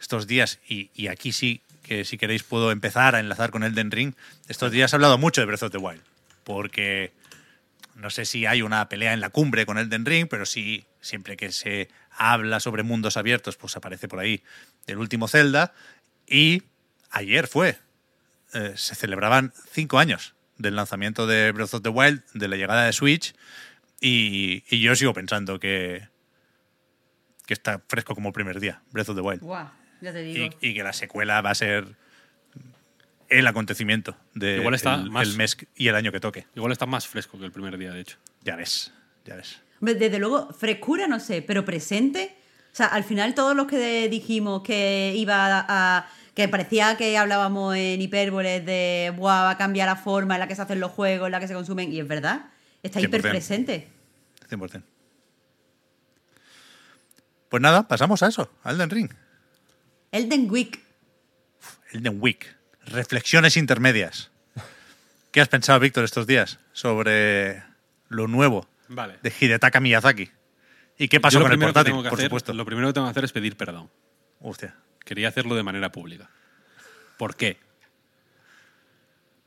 estos 0.00 0.26
días, 0.26 0.58
y, 0.68 0.90
y 0.94 1.06
aquí 1.06 1.30
sí, 1.32 1.60
que 1.82 2.04
si 2.04 2.18
queréis 2.18 2.42
puedo 2.42 2.72
empezar 2.72 3.14
a 3.14 3.20
enlazar 3.20 3.50
con 3.50 3.62
Elden 3.62 3.90
Ring, 3.90 4.14
estos 4.48 4.72
días 4.72 4.92
he 4.92 4.96
hablado 4.96 5.18
mucho 5.18 5.40
de 5.40 5.46
Breath 5.46 5.62
of 5.62 5.70
the 5.72 5.78
Wild, 5.78 6.02
porque 6.44 7.12
no 7.94 8.10
sé 8.10 8.24
si 8.24 8.46
hay 8.46 8.62
una 8.62 8.88
pelea 8.88 9.12
en 9.12 9.20
la 9.20 9.30
cumbre 9.30 9.66
con 9.66 9.78
Elden 9.78 10.04
Ring, 10.04 10.26
pero 10.28 10.46
sí, 10.46 10.84
siempre 11.00 11.36
que 11.36 11.52
se 11.52 11.88
habla 12.16 12.60
sobre 12.60 12.82
mundos 12.82 13.16
abiertos, 13.16 13.56
pues 13.56 13.76
aparece 13.76 14.08
por 14.08 14.18
ahí 14.20 14.42
el 14.86 14.98
último 14.98 15.28
Zelda, 15.28 15.72
y 16.26 16.62
ayer 17.10 17.46
fue, 17.46 17.78
eh, 18.54 18.72
se 18.76 18.94
celebraban 18.94 19.52
cinco 19.70 19.98
años 19.98 20.34
del 20.58 20.76
lanzamiento 20.76 21.26
de 21.26 21.52
Breath 21.52 21.74
of 21.74 21.82
the 21.82 21.88
Wild, 21.88 22.22
de 22.34 22.48
la 22.48 22.56
llegada 22.56 22.84
de 22.84 22.92
Switch, 22.92 23.34
y, 24.00 24.64
y 24.68 24.80
yo 24.80 24.94
sigo 24.96 25.12
pensando 25.14 25.58
que, 25.60 26.08
que 27.46 27.54
está 27.54 27.82
fresco 27.88 28.14
como 28.14 28.28
el 28.28 28.32
primer 28.34 28.60
día, 28.60 28.82
Breath 28.92 29.08
of 29.10 29.16
the 29.16 29.22
Wild. 29.22 29.40
Guau, 29.42 29.68
ya 30.00 30.12
te 30.12 30.22
digo. 30.22 30.54
Y, 30.60 30.68
y 30.70 30.74
que 30.74 30.82
la 30.82 30.92
secuela 30.92 31.40
va 31.40 31.50
a 31.50 31.54
ser 31.54 31.96
el 33.28 33.46
acontecimiento 33.46 34.16
de 34.34 34.56
Igual 34.56 34.74
está 34.74 34.94
el, 34.94 35.10
más- 35.10 35.26
el 35.28 35.36
mes 35.36 35.56
y 35.74 35.88
el 35.88 35.94
año 35.94 36.12
que 36.12 36.20
toque. 36.20 36.46
Igual 36.54 36.72
está 36.72 36.84
más 36.86 37.06
fresco 37.08 37.38
que 37.38 37.44
el 37.46 37.52
primer 37.52 37.78
día, 37.78 37.92
de 37.92 38.00
hecho. 38.00 38.18
Ya 38.42 38.56
ves, 38.56 38.92
ya 39.24 39.36
ves. 39.36 39.60
Desde 39.82 40.20
luego, 40.20 40.52
frescura 40.52 41.08
no 41.08 41.18
sé, 41.18 41.42
pero 41.42 41.64
presente. 41.64 42.36
O 42.72 42.74
sea, 42.74 42.86
al 42.86 43.02
final 43.02 43.34
todos 43.34 43.56
los 43.56 43.66
que 43.66 44.08
dijimos 44.08 44.62
que 44.62 45.12
iba 45.16 45.66
a. 45.68 46.08
que 46.34 46.46
parecía 46.48 46.96
que 46.96 47.18
hablábamos 47.18 47.74
en 47.74 48.00
hipérboles 48.00 48.64
de. 48.64 49.12
Buah, 49.16 49.42
va 49.42 49.50
a 49.50 49.58
cambiar 49.58 49.88
la 49.88 49.96
forma 49.96 50.34
en 50.34 50.40
la 50.40 50.46
que 50.46 50.54
se 50.54 50.62
hacen 50.62 50.78
los 50.78 50.92
juegos, 50.92 51.26
en 51.26 51.32
la 51.32 51.40
que 51.40 51.48
se 51.48 51.54
consumen. 51.54 51.92
Y 51.92 51.98
es 51.98 52.06
verdad, 52.06 52.46
está 52.80 53.00
100%. 53.00 53.04
hiper 53.04 53.22
presente. 53.22 53.88
100%. 54.48 54.84
Pues 57.48 57.60
nada, 57.60 57.88
pasamos 57.88 58.22
a 58.22 58.28
eso, 58.28 58.48
a 58.62 58.70
Elden 58.70 58.88
Ring. 58.88 59.10
Elden 60.12 60.48
Week. 60.48 60.80
Elden 61.90 62.18
Week. 62.22 62.56
Reflexiones 62.86 63.56
intermedias. 63.56 64.30
¿Qué 65.32 65.40
has 65.40 65.48
pensado, 65.48 65.80
Víctor, 65.80 66.04
estos 66.04 66.28
días 66.28 66.60
sobre 66.72 67.64
lo 68.08 68.28
nuevo 68.28 68.71
Vale. 68.88 69.18
de 69.22 69.32
Hidetaka 69.40 69.80
Miyazaki? 69.80 70.30
¿Y 70.98 71.08
qué 71.08 71.20
pasó 71.20 71.40
con 71.40 71.50
el 71.52 71.58
portátil, 71.58 71.92
tengo 71.92 72.02
que 72.02 72.10
por 72.10 72.18
hacer- 72.18 72.28
supuesto? 72.28 72.52
Lo 72.52 72.64
primero 72.64 72.88
que 72.88 72.92
tengo 72.94 73.06
que 73.06 73.10
hacer 73.12 73.24
es 73.24 73.32
pedir 73.32 73.56
perdón. 73.56 73.90
Hostia. 74.40 74.76
Quería 75.04 75.28
hacerlo 75.28 75.54
de 75.56 75.62
manera 75.62 75.90
pública. 75.90 76.28
¿Por 77.16 77.34
qué? 77.36 77.58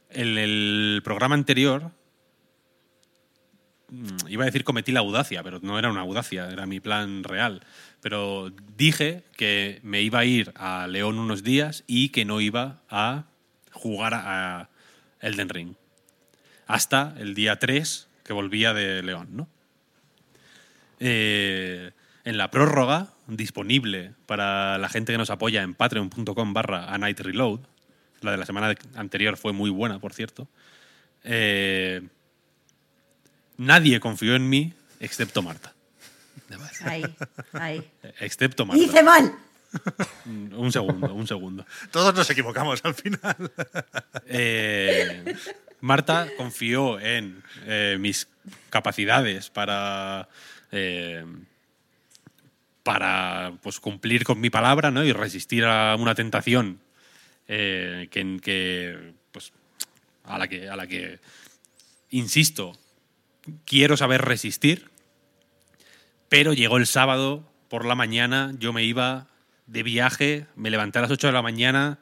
En 0.10 0.38
el 0.38 1.02
programa 1.04 1.36
anterior, 1.36 1.92
mm, 3.90 4.28
iba 4.30 4.44
a 4.44 4.46
decir 4.46 4.64
cometí 4.64 4.92
la 4.92 5.00
audacia, 5.02 5.44
pero 5.44 5.60
no 5.62 5.78
era 5.80 5.90
una 5.90 6.02
audacia, 6.02 6.50
era 6.50 6.66
mi 6.66 6.80
plan 6.80 7.24
real. 7.24 7.62
Pero 8.02 8.52
dije 8.78 9.24
que 9.38 9.80
me 9.84 10.02
iba 10.02 10.20
a 10.20 10.26
ir 10.26 10.52
a 10.56 10.88
León 10.88 11.20
unos 11.20 11.44
días 11.44 11.84
y 11.88 12.10
que 12.10 12.26
no 12.26 12.42
iba 12.42 12.82
a 12.90 13.26
jugar 13.72 14.14
a 14.14 14.70
a 15.22 15.28
Elden 15.28 15.50
Ring. 15.50 15.74
Hasta 16.68 17.14
el 17.18 17.34
día 17.36 17.58
3 17.58 18.05
que 18.26 18.34
volvía 18.34 18.74
de 18.74 19.04
León, 19.04 19.30
¿no? 19.32 19.48
Eh, 21.00 21.92
en 22.24 22.38
la 22.38 22.50
prórroga, 22.50 23.10
disponible 23.28 24.14
para 24.26 24.78
la 24.78 24.90
gente 24.90 25.12
que 25.12 25.18
nos 25.18 25.30
apoya 25.30 25.62
en 25.62 25.76
patreon.com 25.76 26.54
barra 26.54 26.92
a 26.92 26.98
night 26.98 27.20
reload, 27.20 27.60
la 28.22 28.32
de 28.32 28.38
la 28.38 28.46
semana 28.46 28.76
anterior 28.96 29.38
fue 29.38 29.54
muy 29.54 29.70
buena, 29.70 30.00
por 30.00 30.14
cierto, 30.14 30.48
eh, 31.24 32.02
nadie 33.58 34.00
confió 34.00 34.36
en 34.36 34.50
mí 34.50 34.74
excepto 35.00 35.42
Marta. 35.42 35.74
Ahí, 36.82 37.04
ahí. 37.54 37.92
Excepto 38.20 38.66
Marta. 38.66 38.84
Hice 38.84 39.04
mal. 39.04 39.36
Un 40.26 40.72
segundo, 40.72 41.14
un 41.14 41.28
segundo. 41.28 41.66
Todos 41.92 42.16
nos 42.16 42.30
equivocamos 42.30 42.80
al 42.86 42.94
final. 42.94 43.52
Eh, 44.28 45.36
Marta 45.86 46.28
confió 46.36 47.00
en 47.00 47.44
eh, 47.68 47.98
mis 48.00 48.28
capacidades 48.72 49.52
para 49.52 50.28
eh, 50.72 51.24
para 52.82 53.54
pues 53.62 53.80
cumplir 53.80 54.24
con 54.24 54.42
mi 54.42 54.50
palabra 54.50 54.90
¿no? 54.90 55.04
y 55.04 55.14
resistir 55.14 55.64
a 55.64 55.96
una 55.96 56.16
tentación 56.16 56.80
eh, 57.48 58.08
que, 58.10 58.40
que, 58.42 59.14
pues, 59.32 59.54
a 60.24 60.40
la 60.40 60.48
que 60.48 60.70
a 60.70 60.76
la 60.76 60.88
que 60.88 61.20
insisto 62.10 62.76
quiero 63.64 63.96
saber 63.96 64.24
resistir 64.24 64.90
pero 66.30 66.54
llegó 66.54 66.78
el 66.78 66.88
sábado 66.88 67.48
por 67.70 67.86
la 67.86 67.94
mañana 67.94 68.56
yo 68.58 68.74
me 68.74 68.84
iba 68.84 69.28
de 69.68 69.84
viaje 69.84 70.48
me 70.56 70.72
levanté 70.72 70.98
a 70.98 71.04
las 71.04 71.12
8 71.12 71.28
de 71.28 71.34
la 71.34 71.44
mañana 71.44 72.00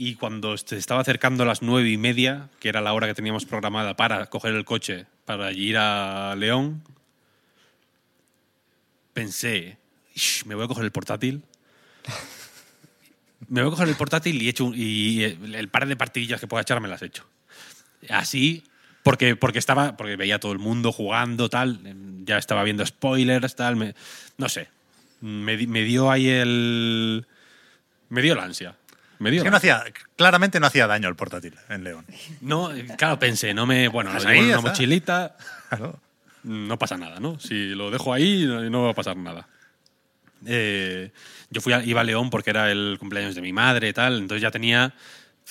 y 0.00 0.14
cuando 0.14 0.56
se 0.56 0.76
estaba 0.76 1.00
acercando 1.00 1.42
a 1.42 1.46
las 1.46 1.60
nueve 1.60 1.90
y 1.90 1.96
media, 1.98 2.48
que 2.60 2.68
era 2.68 2.80
la 2.80 2.92
hora 2.92 3.08
que 3.08 3.14
teníamos 3.14 3.44
programada 3.44 3.96
para 3.96 4.26
coger 4.26 4.54
el 4.54 4.64
coche 4.64 5.06
para 5.24 5.50
ir 5.52 5.76
a 5.76 6.34
León, 6.36 6.82
pensé, 9.12 9.76
"Ish, 10.14 10.44
me 10.46 10.54
voy 10.54 10.64
a 10.64 10.68
coger 10.68 10.84
el 10.84 10.92
portátil. 10.92 11.42
Me 13.48 13.62
voy 13.62 13.68
a 13.68 13.70
coger 13.70 13.88
el 13.88 13.94
portátil 13.96 14.42
y, 14.42 14.46
he 14.46 14.50
hecho 14.50 14.64
un- 14.66 14.74
y 14.76 15.22
el 15.22 15.68
par 15.68 15.86
de 15.86 15.96
partidillas 15.96 16.40
que 16.40 16.46
pueda 16.48 16.60
echar 16.62 16.80
me 16.80 16.88
las 16.88 17.00
he 17.02 17.06
hecho. 17.06 17.24
Así, 18.10 18.64
Porque, 19.04 19.36
porque 19.36 19.58
estaba. 19.58 19.96
Porque 19.96 20.16
veía 20.16 20.34
a 20.34 20.38
todo 20.40 20.52
el 20.52 20.58
mundo 20.58 20.92
jugando, 20.92 21.48
tal. 21.48 21.78
Ya 22.26 22.36
estaba 22.36 22.62
viendo 22.64 22.84
spoilers, 22.84 23.54
tal. 23.56 23.76
me- 23.76 23.94
no 24.36 24.48
sé. 24.50 24.68
Me, 25.22 25.56
me 25.66 25.82
dio 25.84 26.10
ahí 26.10 26.28
el. 26.28 27.26
Me 28.10 28.20
dio 28.22 28.34
la 28.34 28.42
ansia. 28.44 28.76
Es 29.20 29.42
que 29.42 29.50
no 29.50 29.56
hacía, 29.56 29.84
claramente 30.16 30.60
no 30.60 30.66
hacía 30.66 30.86
daño 30.86 31.08
el 31.08 31.16
portátil 31.16 31.54
en 31.68 31.84
León. 31.84 32.04
No, 32.40 32.70
claro, 32.96 33.18
pensé, 33.18 33.52
no 33.54 33.66
me. 33.66 33.88
Bueno, 33.88 34.10
lo 34.10 34.14
Pues 34.14 34.26
llevo 34.26 34.40
ahí 34.42 34.48
una 34.50 34.60
mochilita. 34.60 35.36
Claro. 35.68 36.00
no 36.44 36.78
pasa 36.78 36.96
nada, 36.96 37.20
¿no? 37.20 37.38
Si 37.40 37.70
lo 37.74 37.90
dejo 37.90 38.12
ahí, 38.14 38.44
no, 38.46 38.84
va 38.84 38.90
a 38.92 38.94
pasar 38.94 39.16
nada. 39.16 39.46
Eh, 40.46 41.10
yo 41.50 41.60
fui 41.60 41.72
a, 41.72 41.82
iba 41.84 42.00
a 42.00 42.04
León 42.04 42.30
porque 42.30 42.50
era 42.50 42.70
el 42.70 42.96
cumpleaños 42.98 43.34
de 43.34 43.42
mi 43.42 43.52
madre 43.52 43.88
y 43.88 43.92
tal, 43.92 44.18
entonces 44.18 44.40
ya 44.40 44.50
tenía. 44.50 44.94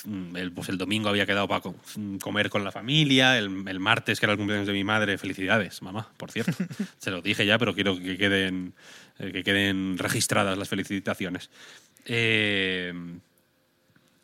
mm, 0.04 0.36
El, 0.36 0.50
pues 0.52 0.68
el 0.70 0.78
domingo 0.78 1.08
había 1.08 1.26
quedado 1.26 1.46
para 1.46 1.62
mm, 1.94 2.16
comer 2.18 2.48
con 2.50 2.64
la 2.64 2.72
familia, 2.72 3.38
el, 3.38 3.64
el 3.68 3.78
martes, 3.80 4.18
que 4.18 4.26
era 4.26 4.32
el 4.32 4.38
cumpleaños 4.38 4.66
de 4.66 4.72
mi 4.72 4.82
madre, 4.82 5.18
felicidades, 5.18 5.82
mamá, 5.82 6.08
por 6.16 6.30
cierto. 6.32 6.52
Se 6.98 7.10
lo 7.10 7.20
dije 7.22 7.44
ya, 7.46 7.58
pero 7.58 7.74
quiero 7.74 7.96
que 7.98 8.16
queden, 8.16 8.72
eh, 9.18 9.30
que 9.30 9.44
queden 9.44 9.98
registradas 9.98 10.56
las 10.58 10.68
felicitaciones. 10.68 11.50
Eh, 12.06 12.92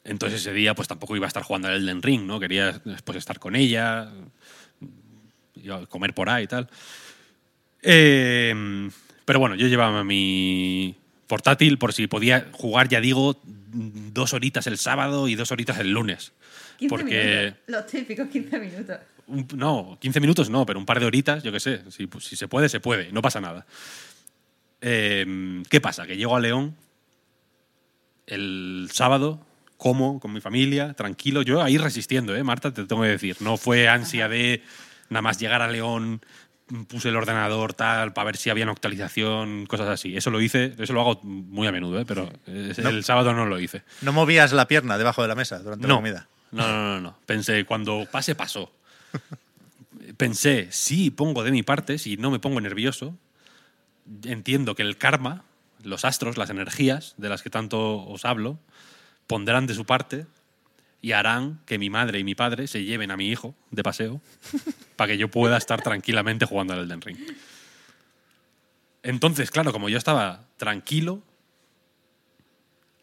entonces 0.05 0.41
ese 0.41 0.53
día 0.53 0.75
pues 0.75 0.87
tampoco 0.89 1.17
iba 1.17 1.27
a 1.27 1.29
estar 1.29 1.43
jugando 1.43 1.69
al 1.69 1.75
Elden 1.77 2.03
Ring, 2.03 2.23
¿no? 2.27 2.39
Quería 2.39 2.81
pues 3.05 3.19
estar 3.19 3.39
con 3.39 3.57
ella, 3.57 4.11
comer 5.89 6.15
por 6.15 6.29
ahí 6.29 6.45
y 6.45 6.47
tal. 6.47 6.69
Eh, 7.83 8.89
pero 9.25 9.39
bueno, 9.39 9.55
yo 9.55 9.67
llevaba 9.67 10.05
mi 10.05 10.95
portátil 11.27 11.79
por 11.79 11.93
si 11.93 12.07
podía 12.07 12.49
jugar, 12.53 12.89
ya 12.89 13.01
digo, 13.01 13.41
dos 13.45 14.33
horitas 14.35 14.67
el 14.67 14.79
sábado 14.79 15.29
y 15.29 15.35
dos 15.35 15.51
horitas 15.53 15.79
el 15.79 15.91
lunes. 15.91 16.33
15 16.79 16.89
Porque, 16.95 17.35
minutos. 17.41 17.59
Los 17.69 17.87
típicos 17.87 18.29
15 18.29 18.59
minutos. 18.59 18.99
un- 19.27 19.49
no, 19.57 19.97
15 20.01 20.21
minutos 20.21 20.51
no, 20.51 20.67
pero 20.67 20.79
un 20.79 20.87
par 20.87 21.01
de 21.01 21.07
horitas, 21.07 21.43
yo 21.43 21.51
qué 21.53 21.61
sé. 21.61 21.91
Si, 21.91 22.07
pues, 22.07 22.25
si 22.25 22.37
se 22.37 22.49
puede, 22.49 22.69
se 22.69 22.81
puede, 22.81 23.11
no 23.13 23.23
pasa 23.23 23.41
nada. 23.41 23.65
Eh, 24.81 25.63
¿Qué 25.71 25.81
pasa? 25.81 26.07
Que 26.07 26.17
llego 26.17 26.37
a 26.37 26.41
León 26.41 26.77
el 28.27 28.89
sábado, 28.93 29.41
como 29.85 30.19
con 30.19 30.33
mi 30.33 30.41
familia, 30.41 30.95
tranquilo. 30.95 31.43
Yo 31.43 31.63
ahí 31.63 31.77
resistiendo, 31.77 32.35
¿eh, 32.35 32.43
Marta? 32.43 32.73
Te 32.73 32.87
tengo 32.87 33.03
que 33.03 33.09
decir. 33.09 33.37
No 33.41 33.59
fue 33.59 33.87
ansia 33.87 34.31
de 34.31 34.63
nada 35.11 35.21
más 35.21 35.39
llegar 35.39 35.61
a 35.61 35.69
León, 35.69 36.23
puse 36.89 37.11
el 37.11 37.17
ordenador 37.17 37.75
tal 37.75 38.15
para 38.15 38.25
ver 38.25 38.39
si 38.39 38.49
había 38.49 38.65
una 38.65 38.73
actualización, 38.73 39.67
cosas 39.67 39.91
así. 39.91 40.17
Eso 40.17 40.31
lo 40.31 40.41
hice, 40.41 40.75
eso 40.79 40.95
lo 40.95 41.03
hago 41.03 41.21
muy 41.23 41.67
a 41.67 41.73
menudo, 41.73 42.01
¿eh? 42.01 42.07
pero 42.07 42.33
el 42.47 43.05
sábado 43.05 43.35
no 43.35 43.45
lo 43.45 43.61
hice. 43.61 43.83
No 44.01 44.15
movías 44.15 44.55
la 44.55 44.67
pierna 44.67 44.97
debajo 44.97 45.21
de 45.21 45.29
la 45.29 45.35
mesa 45.35 45.59
durante 45.59 45.87
la 45.87 45.95
comida. 45.97 46.29
no, 46.51 46.67
no, 46.67 46.95
no, 46.95 47.01
no. 47.03 47.19
Pensé, 47.27 47.67
cuando 47.67 48.09
pase, 48.11 48.35
pasó. 48.35 48.73
Pensé, 50.17 50.69
si 50.71 51.11
pongo 51.11 51.45
de 51.45 51.51
mi 51.51 51.63
parte, 51.63 51.99
si 51.99 52.17
no 52.17 52.31
me 52.31 52.39
pongo 52.39 52.59
nervioso, 52.59 53.19
entiendo 54.23 54.75
que 54.75 54.83
el 54.83 54.97
karma, 54.97 55.45
los 55.83 56.07
astros, 56.07 56.39
las 56.39 56.49
energías 56.49 57.13
de 57.19 57.29
las 57.29 57.43
que 57.43 57.51
tanto 57.51 58.03
os 58.07 58.25
hablo, 58.25 58.59
pondrán 59.27 59.67
de 59.67 59.75
su 59.75 59.85
parte 59.85 60.27
y 61.01 61.13
harán 61.13 61.61
que 61.67 61.79
mi 61.79 61.91
madre 61.91 62.19
y 62.19 62.25
mi 62.25 62.35
padre 62.35 62.67
se 62.67 62.85
lleven 62.85 63.11
a 63.11 63.17
mi 63.17 63.29
hijo 63.29 63.55
de 63.71 63.83
paseo 63.83 64.21
para 64.97 65.13
que 65.13 65.19
yo 65.19 65.29
pueda 65.31 65.57
estar 65.57 65.83
tranquilamente 65.83 66.47
jugando 66.47 66.73
al 66.73 66.81
Elden 66.81 67.03
Ring. 67.03 67.19
Entonces, 69.03 69.51
claro, 69.51 69.71
como 69.73 69.91
yo 69.91 69.99
estaba 69.99 70.47
tranquilo, 70.57 71.23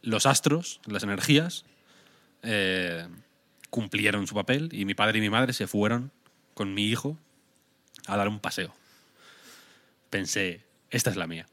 los 0.01 0.25
astros, 0.25 0.81
las 0.87 1.03
energías, 1.03 1.63
eh, 2.41 3.07
cumplieron 3.69 4.25
su 4.25 4.33
papel 4.33 4.69
y 4.71 4.85
mi 4.85 4.95
padre 4.95 5.19
y 5.19 5.21
mi 5.21 5.29
madre 5.29 5.53
se 5.53 5.67
fueron 5.67 6.11
con 6.55 6.73
mi 6.73 6.85
hijo 6.85 7.17
a 8.07 8.17
dar 8.17 8.27
un 8.27 8.39
paseo. 8.39 8.73
Pensé, 10.09 10.65
esta 10.89 11.11
es 11.11 11.17
la 11.17 11.27
mía. 11.27 11.45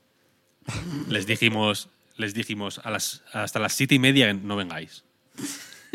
Les 1.09 1.27
dijimos, 1.27 1.91
les 2.19 2.35
dijimos 2.35 2.81
a 2.85 2.91
las, 2.91 3.23
hasta 3.33 3.59
las 3.59 3.73
siete 3.73 3.95
y 3.95 3.99
media 3.99 4.33
no 4.35 4.57
vengáis. 4.57 5.05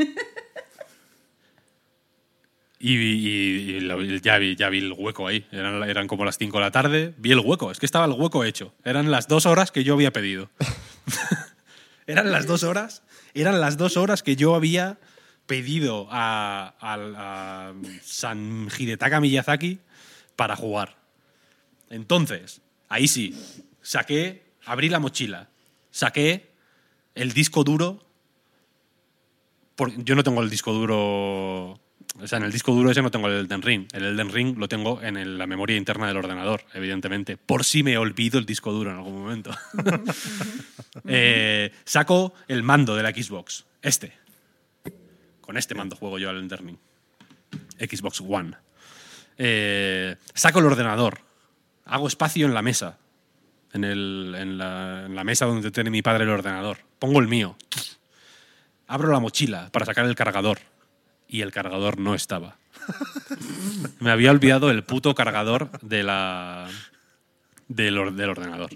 Y, 2.80 2.96
y- 2.98 3.76
y 3.76 3.80
lo- 3.80 4.02
ya, 4.04 4.38
vi, 4.40 4.58
ya 4.58 4.68
vi 4.68 4.80
el 4.80 4.92
hueco 4.92 5.26
ahí. 5.28 5.46
Eran, 5.54 5.84
eran 5.90 6.06
como 6.08 6.26
las 6.26 6.38
5 6.38 6.58
de 6.58 6.64
la 6.66 6.72
tarde. 6.72 7.14
Vi 7.18 7.32
el 7.32 7.40
hueco. 7.40 7.72
Es 7.72 7.80
que 7.80 7.86
estaba 7.86 8.06
el 8.06 8.12
hueco 8.12 8.44
hecho. 8.44 8.74
Eran 8.84 9.10
las 9.10 9.30
dos 9.30 9.46
horas 9.46 9.72
que 9.72 9.86
yo 9.86 9.94
había 9.94 10.12
pedido. 10.12 10.50
eran 12.08 12.30
las 12.32 12.46
dos 12.46 12.64
horas. 12.64 13.04
Eran 13.34 13.62
las 13.62 13.78
dos 13.78 13.96
horas 13.96 14.22
que 14.22 14.36
yo 14.36 14.54
había 14.54 14.98
pedido 15.46 16.10
a, 16.12 16.76
a- 16.82 17.70
a 17.70 17.74
San 18.04 18.68
Hidetaka 18.78 19.22
Miyazaki 19.22 19.80
para 20.36 20.58
jugar. 20.58 20.98
Entonces, 21.90 22.62
ahí 22.90 23.08
sí, 23.08 23.34
saqué, 23.82 24.44
abrí 24.66 24.90
la 24.90 25.00
mochila, 25.00 25.48
saqué 25.94 26.50
el 27.16 27.32
disco 27.32 27.64
duro. 27.64 28.04
por- 29.76 29.96
yo 30.04 30.14
no 30.16 30.24
tengo 30.24 30.42
el 30.44 30.50
disco 30.50 30.72
duro. 30.74 31.80
O 32.22 32.28
sea, 32.28 32.38
en 32.38 32.44
el 32.44 32.52
disco 32.52 32.74
duro 32.74 32.92
ese 32.92 33.02
no 33.02 33.10
tengo 33.10 33.28
el 33.28 33.34
Elden 33.40 33.62
Ring. 33.64 33.88
El 33.94 34.04
Elden 34.06 34.32
Ring 34.32 34.56
lo 34.60 34.68
tengo 34.68 35.02
en 35.02 35.38
la 35.40 35.48
memoria 35.48 35.76
interna 35.78 36.08
del 36.08 36.18
ordenador, 36.18 36.64
evidentemente. 36.76 37.38
Por 37.38 37.64
si 37.64 37.82
me 37.82 37.98
olvido 37.98 38.38
el 38.38 38.46
disco 38.46 38.72
duro 38.72 38.92
en 38.92 38.98
algún 38.98 39.20
momento. 39.22 39.52
Eh, 41.08 41.72
saco 41.86 42.36
el 42.48 42.62
mando 42.62 42.96
de 42.96 43.02
la 43.04 43.10
Xbox. 43.10 43.66
Este. 43.82 44.14
Con 45.42 45.58
este 45.58 45.74
mando 45.74 45.96
juego 45.96 46.20
yo 46.20 46.30
al 46.30 46.38
Elden 46.38 46.60
Ring. 46.60 46.78
Xbox 47.80 48.22
One. 48.22 48.54
Eh, 49.38 50.16
saco 50.36 50.60
el 50.60 50.66
ordenador. 50.68 51.20
Hago 51.86 52.08
espacio 52.08 52.46
en 52.46 52.54
la 52.54 52.62
mesa. 52.62 53.00
En, 53.74 53.84
el- 53.84 54.36
en 54.38 54.58
la, 54.58 55.24
mesa 55.24 55.46
donde 55.46 55.72
tiene 55.72 55.90
mi 55.90 56.02
padre 56.02 56.24
el 56.24 56.30
ordenador. 56.30 56.78
Pongo 57.00 57.20
el 57.20 57.28
mío. 57.28 57.58
Abro 58.88 59.12
la 59.12 59.20
mochila 59.20 59.70
para 59.72 59.86
sacar 59.86 60.06
el 60.06 60.16
cargador. 60.16 60.60
Y 61.28 61.42
el 61.42 61.52
cargador 61.52 61.98
no 62.00 62.14
estaba. 62.14 62.58
Me 64.00 64.12
había 64.12 64.30
olvidado 64.32 64.70
el 64.70 64.84
puto 64.84 65.16
cargador 65.16 65.72
de 65.82 66.04
la, 66.04 66.68
del, 67.68 68.16
del 68.16 68.30
ordenador. 68.30 68.70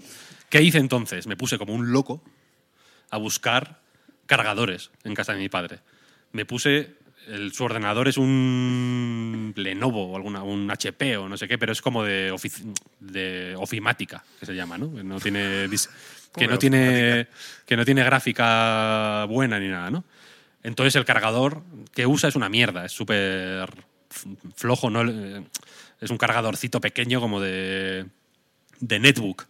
¿Qué 0.48 0.62
hice 0.62 0.78
entonces? 0.78 1.26
Me 1.26 1.36
puse 1.36 1.58
como 1.58 1.74
un 1.74 1.92
loco 1.92 2.22
a 3.10 3.18
buscar 3.18 3.80
cargadores 4.26 4.90
en 5.04 5.14
casa 5.14 5.32
de 5.34 5.38
mi 5.38 5.48
padre. 5.48 5.80
Me 6.32 6.44
puse. 6.44 6.96
El- 7.28 7.52
su 7.52 7.64
ordenador 7.64 8.08
es 8.08 8.16
un 8.16 9.52
Lenovo 9.56 10.12
o 10.12 10.16
alguna, 10.16 10.42
un 10.42 10.70
HP 10.70 11.16
o 11.16 11.28
no 11.28 11.36
sé 11.36 11.46
qué, 11.48 11.58
pero 11.58 11.72
es 11.72 11.80
como 11.82 12.02
de, 12.04 12.32
ofici- 12.32 12.72
de 13.00 13.54
ofimática, 13.56 14.24
que 14.40 14.46
se 14.46 14.54
llama, 14.54 14.78
¿no? 14.78 14.94
Que 14.94 15.02
no 15.04 15.18
tiene, 15.20 15.68
que 16.34 16.46
no 16.46 16.58
tiene, 16.58 17.26
que 17.66 17.76
no 17.76 17.84
tiene 17.84 18.04
gráfica 18.04 19.24
buena 19.28 19.58
ni 19.58 19.68
nada, 19.68 19.90
¿no? 19.90 20.04
Entonces 20.62 20.96
el 20.96 21.04
cargador 21.04 21.62
que 21.92 22.06
usa 22.06 22.28
es 22.28 22.36
una 22.36 22.48
mierda, 22.48 22.84
es 22.84 22.92
súper 22.92 23.68
flojo, 24.56 24.90
¿no? 24.90 25.02
Eh, 25.08 25.44
es 26.00 26.10
un 26.10 26.18
cargadorcito 26.18 26.80
pequeño 26.80 27.20
como 27.20 27.40
de, 27.40 28.06
de 28.80 28.98
netbook, 28.98 29.46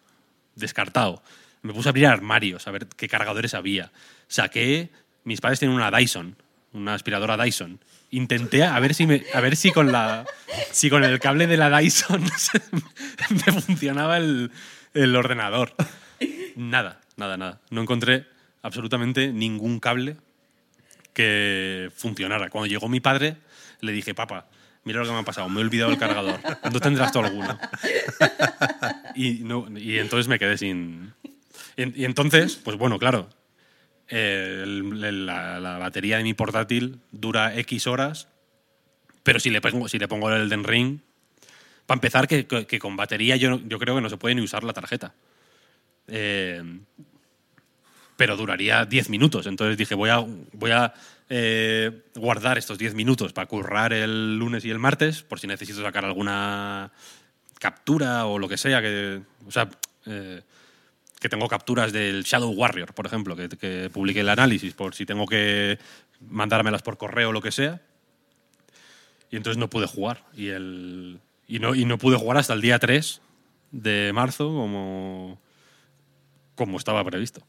descartado. 0.55 1.23
Me 1.63 1.73
puse 1.73 1.89
a 1.89 1.91
abrir 1.91 2.07
armarios, 2.07 2.67
a 2.67 2.71
ver 2.71 2.87
qué 2.97 3.09
cargadores 3.09 3.55
había. 3.55 3.91
Saqué, 4.29 4.91
mis 5.25 5.41
padres 5.41 5.59
tienen 5.59 5.77
una 5.77 5.91
Dyson, 5.91 6.37
una 6.73 6.95
aspiradora 6.95 7.43
Dyson. 7.43 7.81
Intenté 8.11 8.65
a 8.65 8.79
ver 8.81 8.95
si, 8.95 9.07
me, 9.07 9.25
a 9.35 9.41
ver 9.41 9.57
si 9.57 9.71
con 9.71 9.93
la 9.93 10.25
si 10.71 10.91
con 10.91 11.05
el 11.05 11.19
cable 11.21 11.47
de 11.47 11.57
la 11.57 11.79
Dyson 11.79 12.23
me 13.31 13.61
funcionaba 13.61 14.17
el, 14.17 14.51
el 14.95 15.17
ordenador. 15.17 15.75
Nada, 16.57 17.01
nada, 17.17 17.37
nada. 17.37 17.61
No 17.71 17.83
encontré 17.83 18.27
absolutamente 18.63 19.33
ningún 19.33 19.81
cable 19.81 20.17
que 21.13 21.91
funcionara. 21.95 22.49
Cuando 22.49 22.67
llegó 22.67 22.89
mi 22.89 23.01
padre, 23.01 23.37
le 23.81 23.93
dije, 23.93 24.15
papá, 24.15 24.47
mira 24.85 25.01
lo 25.01 25.07
que 25.07 25.13
me 25.13 25.19
ha 25.19 25.25
pasado, 25.25 25.49
me 25.49 25.61
he 25.61 25.65
olvidado 25.65 25.91
el 25.91 25.99
cargador. 25.99 26.41
¿No 26.73 26.81
tendrás 26.81 27.13
tú 27.13 27.21
alguno? 27.21 27.59
Y, 29.15 29.41
no, 29.41 29.67
y 29.77 29.99
entonces 29.99 30.29
me 30.29 30.39
quedé 30.39 30.57
sin... 30.57 31.13
Y, 31.77 32.03
y 32.03 32.05
entonces, 32.05 32.57
pues 32.57 32.77
bueno, 32.77 32.99
claro, 32.99 33.29
la, 34.11 35.79
batería 35.79 36.19
de 36.19 36.23
mi 36.23 36.35
portátil 36.35 37.01
dura 37.13 37.57
X 37.59 37.87
horas, 37.87 38.29
pero 39.23 39.41
si 39.41 39.51
le 39.51 39.61
pongo, 39.61 39.89
si 39.89 39.99
le 39.99 40.09
pongo 40.09 40.31
el 40.31 40.43
Elden 40.43 40.65
Ring, 40.65 40.99
para 41.87 41.97
empezar, 41.97 42.29
que, 42.29 42.47
que- 42.47 42.79
con 42.79 42.97
batería 42.97 43.37
yo, 43.37 43.61
yo 43.67 43.79
creo 43.79 43.95
que 43.95 44.01
no 44.01 44.11
se 44.11 44.17
puede 44.17 44.35
ni 44.35 44.43
usar 44.43 44.65
la 44.65 44.73
tarjeta. 44.73 45.15
Eh, 46.07 46.63
pero 48.19 48.37
duraría 48.37 48.85
10 48.85 49.11
minutos. 49.11 49.47
Entonces 49.47 49.79
dije, 49.79 49.95
voy 49.95 50.11
a, 50.11 50.19
voy 50.53 50.73
a 50.73 50.93
eh, 51.31 52.03
guardar 52.17 52.59
estos 52.59 52.77
10 52.77 52.95
minutos 52.95 53.33
para 53.33 53.47
currar 53.47 53.93
el 53.93 54.37
lunes 54.37 54.65
y 54.65 54.71
el 54.71 54.81
martes, 54.81 55.23
por 55.23 55.39
si 55.39 55.47
necesito 55.47 55.81
sacar 55.83 56.05
alguna 56.05 56.91
captura 57.61 58.27
o 58.27 58.41
lo 58.41 58.49
que 58.49 58.57
sea. 58.57 58.83
Que, 58.83 59.21
o 59.47 59.53
sea, 59.53 59.69
eh, 60.07 60.43
que 61.21 61.29
tengo 61.29 61.49
capturas 61.49 61.93
del 61.93 62.23
Shadow 62.23 62.51
Warrior, 62.51 62.95
por 62.95 63.07
ejemplo, 63.07 63.35
que, 63.35 63.49
que 63.49 63.91
publiqué 63.93 64.21
el 64.21 64.29
análisis, 64.29 64.75
por 64.75 64.95
si 64.95 65.05
tengo 65.05 65.27
que 65.27 65.79
mandármelas 66.21 66.83
por 66.83 66.97
correo 66.97 67.31
o 67.31 67.33
lo 67.33 67.43
que 67.43 67.53
sea. 67.53 67.81
Y 69.31 69.37
entonces 69.37 69.59
no 69.59 69.69
pude 69.69 69.87
jugar. 69.87 70.25
Y, 70.35 70.49
el, 70.49 71.21
y, 71.47 71.59
no, 71.59 71.75
y 71.75 71.85
no 71.85 71.99
pude 71.99 72.17
jugar 72.17 72.39
hasta 72.39 72.55
el 72.55 72.61
día 72.61 72.79
3 72.79 73.21
de 73.73 74.13
marzo 74.15 74.47
como, 74.47 75.41
como 76.55 76.79
estaba 76.79 77.05
previsto. 77.05 77.43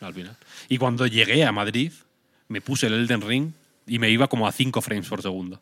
Al 0.00 0.14
final. 0.14 0.36
Y 0.68 0.78
cuando 0.78 1.06
llegué 1.06 1.44
a 1.44 1.52
Madrid, 1.52 1.92
me 2.48 2.60
puse 2.60 2.86
el 2.86 2.94
Elden 2.94 3.22
Ring 3.22 3.52
y 3.86 3.98
me 3.98 4.10
iba 4.10 4.28
como 4.28 4.46
a 4.46 4.52
5 4.52 4.80
frames 4.82 5.08
por 5.08 5.22
segundo. 5.22 5.60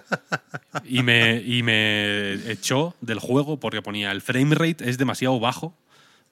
Y 0.84 1.02
me, 1.02 1.36
y 1.42 1.62
me 1.62 2.32
echó 2.50 2.94
del 3.00 3.18
juego 3.18 3.60
porque 3.60 3.82
ponía 3.82 4.10
el 4.10 4.20
frame 4.22 4.54
rate 4.54 4.88
es 4.88 4.96
demasiado 4.98 5.38
bajo 5.38 5.76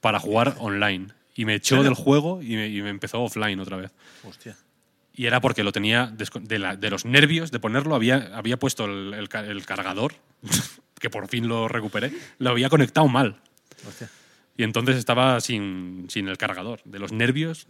para 0.00 0.18
jugar 0.18 0.56
online. 0.58 1.08
Y 1.34 1.44
me 1.44 1.54
echó 1.54 1.82
del 1.84 1.94
juego 1.94 2.42
y 2.42 2.56
me, 2.56 2.68
y 2.68 2.80
me 2.82 2.90
empezó 2.90 3.20
offline 3.22 3.60
otra 3.60 3.76
vez. 3.76 3.92
Hostia. 4.24 4.56
Y 5.14 5.26
era 5.26 5.40
porque 5.40 5.62
lo 5.64 5.72
tenía 5.72 6.06
de, 6.06 6.58
la- 6.58 6.76
de 6.76 6.88
los 6.90 7.04
nervios 7.04 7.50
de 7.50 7.60
ponerlo, 7.60 7.94
había, 7.94 8.30
había 8.34 8.58
puesto 8.58 8.86
el, 8.86 9.12
el 9.14 9.28
ca- 9.28 9.44
el 9.44 9.66
cargador, 9.66 10.14
que 10.98 11.10
por 11.10 11.28
fin 11.28 11.46
lo 11.48 11.68
recuperé, 11.68 12.10
lo 12.38 12.50
había 12.50 12.68
conectado 12.70 13.08
mal. 13.08 13.36
Hostia. 13.86 14.08
Y 14.56 14.62
entonces 14.62 14.96
estaba 14.96 15.40
sin, 15.40 16.06
sin 16.08 16.28
el 16.28 16.38
cargador. 16.38 16.80
De 16.84 16.98
los 16.98 17.12
nervios, 17.12 17.66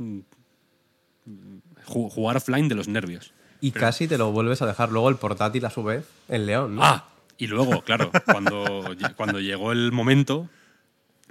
ju- 1.87 2.11
jugar 2.11 2.37
offline 2.37 2.69
de 2.69 2.75
los 2.75 2.89
nervios. 2.89 3.33
Y 3.61 3.73
casi 3.73 4.09
te 4.09 4.17
lo 4.19 4.31
vuelves 4.33 4.63
a 4.63 4.67
dejar 4.67 4.91
luego 4.91 5.09
el 5.11 5.17
portátil 5.17 5.65
a 5.67 5.71
su 5.71 5.83
vez 5.83 6.05
en 6.29 6.47
León, 6.47 6.77
¿no? 6.77 6.83
Ah, 6.85 7.09
y 7.39 7.47
luego, 7.47 7.83
claro, 7.83 8.11
cuando, 8.25 8.85
cuando 9.17 9.41
llegó 9.41 9.73
el 9.73 9.93
momento 9.93 10.49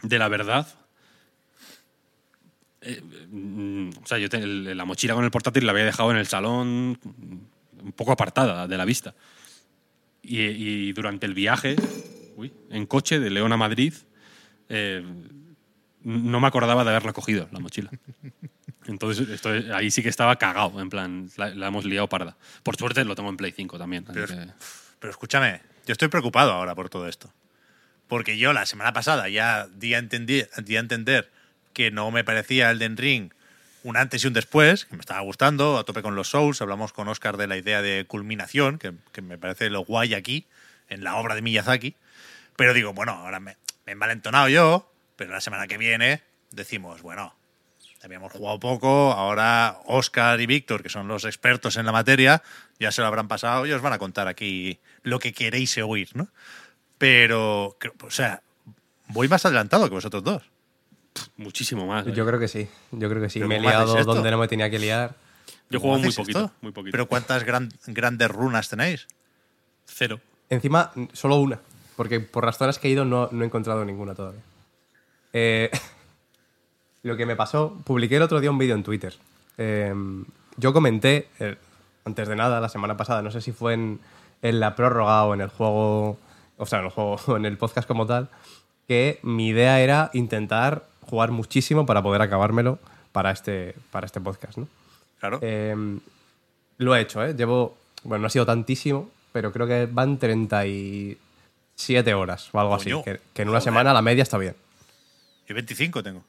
de 0.03 0.19
la 0.19 0.27
verdad, 0.27 0.67
eh, 2.81 3.01
mm, 3.31 3.89
o 4.03 4.05
sea, 4.07 4.17
yo 4.17 4.29
te- 4.29 4.37
el- 4.37 4.77
la 4.77 4.85
mochila 4.85 5.13
con 5.15 5.23
el 5.25 5.31
portátil 5.31 5.65
la 5.65 5.71
había 5.71 5.85
dejado 5.85 6.11
en 6.11 6.17
el 6.17 6.27
salón, 6.27 6.97
un 7.81 7.91
poco 7.95 8.11
apartada 8.11 8.67
de 8.67 8.77
la 8.77 8.85
vista. 8.85 9.13
Y, 10.21 10.39
y 10.41 10.93
durante 10.93 11.25
el 11.25 11.33
viaje, 11.33 11.75
uy, 12.35 12.51
en 12.69 12.85
coche 12.85 13.19
de 13.19 13.29
León 13.29 13.51
a 13.53 13.57
Madrid, 13.57 13.93
eh, 14.69 15.03
no 16.03 16.39
me 16.39 16.47
acordaba 16.47 16.83
de 16.83 16.91
haberla 16.91 17.13
cogido, 17.13 17.47
la 17.51 17.59
mochila. 17.59 17.89
Entonces, 18.85 19.27
esto, 19.29 19.49
ahí 19.73 19.91
sí 19.91 20.01
que 20.01 20.09
estaba 20.09 20.37
cagado, 20.37 20.79
en 20.81 20.89
plan, 20.89 21.29
la, 21.37 21.49
la 21.49 21.67
hemos 21.67 21.85
liado 21.85 22.07
parda. 22.07 22.37
Por 22.63 22.75
suerte 22.77 23.03
lo 23.05 23.15
tengo 23.15 23.29
en 23.29 23.37
Play 23.37 23.51
5 23.51 23.77
también. 23.77 24.05
Pero, 24.05 24.27
que- 24.27 24.47
pero 24.99 25.11
escúchame, 25.11 25.61
yo 25.85 25.91
estoy 25.91 26.07
preocupado 26.07 26.53
ahora 26.53 26.75
por 26.75 26.89
todo 26.89 27.07
esto. 27.07 27.31
Porque 28.07 28.37
yo 28.37 28.53
la 28.53 28.65
semana 28.65 28.91
pasada 28.93 29.29
ya 29.29 29.67
di 29.67 29.93
a, 29.93 29.99
entender, 29.99 30.49
di 30.63 30.77
a 30.77 30.79
entender 30.79 31.29
que 31.73 31.91
no 31.91 32.09
me 32.11 32.23
parecía 32.23 32.71
Elden 32.71 32.97
Ring 32.97 33.31
un 33.83 33.95
antes 33.95 34.23
y 34.23 34.27
un 34.27 34.33
después, 34.33 34.85
que 34.85 34.95
me 34.95 34.99
estaba 34.99 35.21
gustando, 35.21 35.77
a 35.77 35.83
tope 35.85 36.01
con 36.01 36.15
los 36.15 36.29
Souls. 36.29 36.61
Hablamos 36.61 36.91
con 36.91 37.07
Oscar 37.07 37.37
de 37.37 37.47
la 37.47 37.55
idea 37.57 37.81
de 37.81 38.05
culminación, 38.07 38.77
que, 38.77 38.93
que 39.13 39.21
me 39.21 39.37
parece 39.37 39.69
lo 39.69 39.85
guay 39.85 40.15
aquí, 40.15 40.47
en 40.89 41.03
la 41.03 41.15
obra 41.15 41.35
de 41.35 41.41
Miyazaki. 41.41 41.95
Pero 42.57 42.73
digo, 42.73 42.93
bueno, 42.93 43.13
ahora 43.13 43.39
me, 43.39 43.55
me 43.85 43.93
he 43.93 43.95
malentonado 43.95 44.49
yo, 44.49 44.91
pero 45.15 45.31
la 45.31 45.39
semana 45.39 45.67
que 45.67 45.77
viene 45.77 46.21
decimos, 46.51 47.01
bueno, 47.01 47.33
habíamos 48.05 48.31
jugado 48.31 48.59
poco, 48.59 49.11
ahora 49.11 49.79
Oscar 49.85 50.39
y 50.41 50.45
Víctor, 50.45 50.81
que 50.83 50.89
son 50.89 51.07
los 51.07 51.25
expertos 51.25 51.75
en 51.77 51.85
la 51.85 51.91
materia, 51.91 52.41
ya 52.79 52.91
se 52.91 53.01
lo 53.01 53.07
habrán 53.07 53.27
pasado 53.27 53.65
y 53.65 53.71
os 53.71 53.81
van 53.81 53.93
a 53.93 53.97
contar 53.99 54.27
aquí 54.27 54.79
lo 55.03 55.19
que 55.19 55.33
queréis 55.33 55.77
oír, 55.79 56.09
¿no? 56.13 56.27
Pero, 56.97 57.77
o 58.01 58.09
sea, 58.11 58.41
voy 59.07 59.27
más 59.27 59.45
adelantado 59.45 59.87
que 59.87 59.95
vosotros 59.95 60.23
dos. 60.23 60.43
Muchísimo 61.37 61.85
más. 61.87 62.05
Yo 62.05 62.25
creo 62.25 62.39
que 62.39 62.47
sí, 62.47 62.67
yo 62.91 63.09
creo 63.09 63.21
que 63.21 63.29
sí. 63.29 63.39
¿Pero 63.39 63.49
Me 63.49 63.57
he 63.57 63.61
liado 63.61 64.03
donde 64.03 64.31
no 64.31 64.37
me 64.37 64.47
tenía 64.47 64.69
que 64.69 64.79
liar. 64.79 65.15
Yo 65.69 65.79
¿Cómo 65.79 65.93
juego 65.93 66.05
muy 66.05 66.13
poquito, 66.15 66.39
esto? 66.39 66.51
muy 66.61 66.71
poquito. 66.71 66.91
Pero 66.91 67.07
¿cuántas 67.07 67.43
gran- 67.43 67.71
grandes 67.87 68.29
runas 68.29 68.69
tenéis? 68.69 69.07
Cero. 69.85 70.19
Encima, 70.49 70.91
solo 71.13 71.35
una, 71.37 71.59
porque 71.95 72.19
por 72.19 72.45
las 72.45 72.57
zonas 72.57 72.79
que 72.79 72.87
he 72.87 72.91
ido 72.91 73.05
no, 73.05 73.29
no 73.31 73.43
he 73.43 73.45
encontrado 73.45 73.85
ninguna 73.85 74.15
todavía. 74.15 74.41
Eh, 75.33 75.69
lo 77.03 77.17
que 77.17 77.25
me 77.25 77.35
pasó, 77.35 77.77
publiqué 77.85 78.17
el 78.17 78.21
otro 78.23 78.39
día 78.39 78.51
un 78.51 78.57
vídeo 78.57 78.75
en 78.75 78.83
Twitter. 78.83 79.15
Eh, 79.57 79.93
yo 80.57 80.73
comenté, 80.73 81.29
eh, 81.39 81.57
antes 82.05 82.27
de 82.27 82.35
nada, 82.35 82.59
la 82.59 82.69
semana 82.69 82.97
pasada, 82.97 83.21
no 83.21 83.31
sé 83.31 83.41
si 83.41 83.51
fue 83.51 83.73
en, 83.73 83.99
en 84.41 84.59
la 84.59 84.75
prórroga 84.75 85.23
o 85.25 85.33
en 85.33 85.41
el 85.41 85.49
juego, 85.49 86.17
o 86.57 86.65
sea, 86.65 86.79
en 86.79 86.85
el 86.85 86.91
juego, 86.91 87.17
o 87.27 87.37
en 87.37 87.45
el 87.45 87.57
podcast 87.57 87.87
como 87.87 88.05
tal, 88.05 88.29
que 88.87 89.19
mi 89.23 89.47
idea 89.49 89.79
era 89.79 90.09
intentar 90.13 90.85
jugar 91.01 91.31
muchísimo 91.31 91.85
para 91.85 92.01
poder 92.03 92.21
acabármelo 92.21 92.79
para 93.11 93.31
este, 93.31 93.75
para 93.91 94.05
este 94.05 94.21
podcast, 94.21 94.57
¿no? 94.57 94.67
Claro. 95.19 95.39
Eh, 95.41 95.75
lo 96.77 96.95
he 96.95 97.01
hecho, 97.01 97.23
¿eh? 97.23 97.33
Llevo, 97.35 97.77
bueno, 98.03 98.21
no 98.23 98.27
ha 98.27 98.29
sido 98.29 98.45
tantísimo, 98.45 99.09
pero 99.31 99.51
creo 99.51 99.67
que 99.67 99.87
van 99.91 100.17
37 100.17 102.13
horas 102.13 102.49
o 102.53 102.59
algo 102.59 102.77
Coño, 102.77 102.99
así. 102.99 103.03
Que, 103.03 103.19
que 103.33 103.41
en 103.41 103.49
una 103.49 103.59
joder. 103.59 103.71
semana 103.71 103.93
la 103.93 104.01
media 104.01 104.23
está 104.23 104.37
bien. 104.37 104.55
Yo 105.47 105.55
25 105.55 106.03
tengo. 106.03 106.23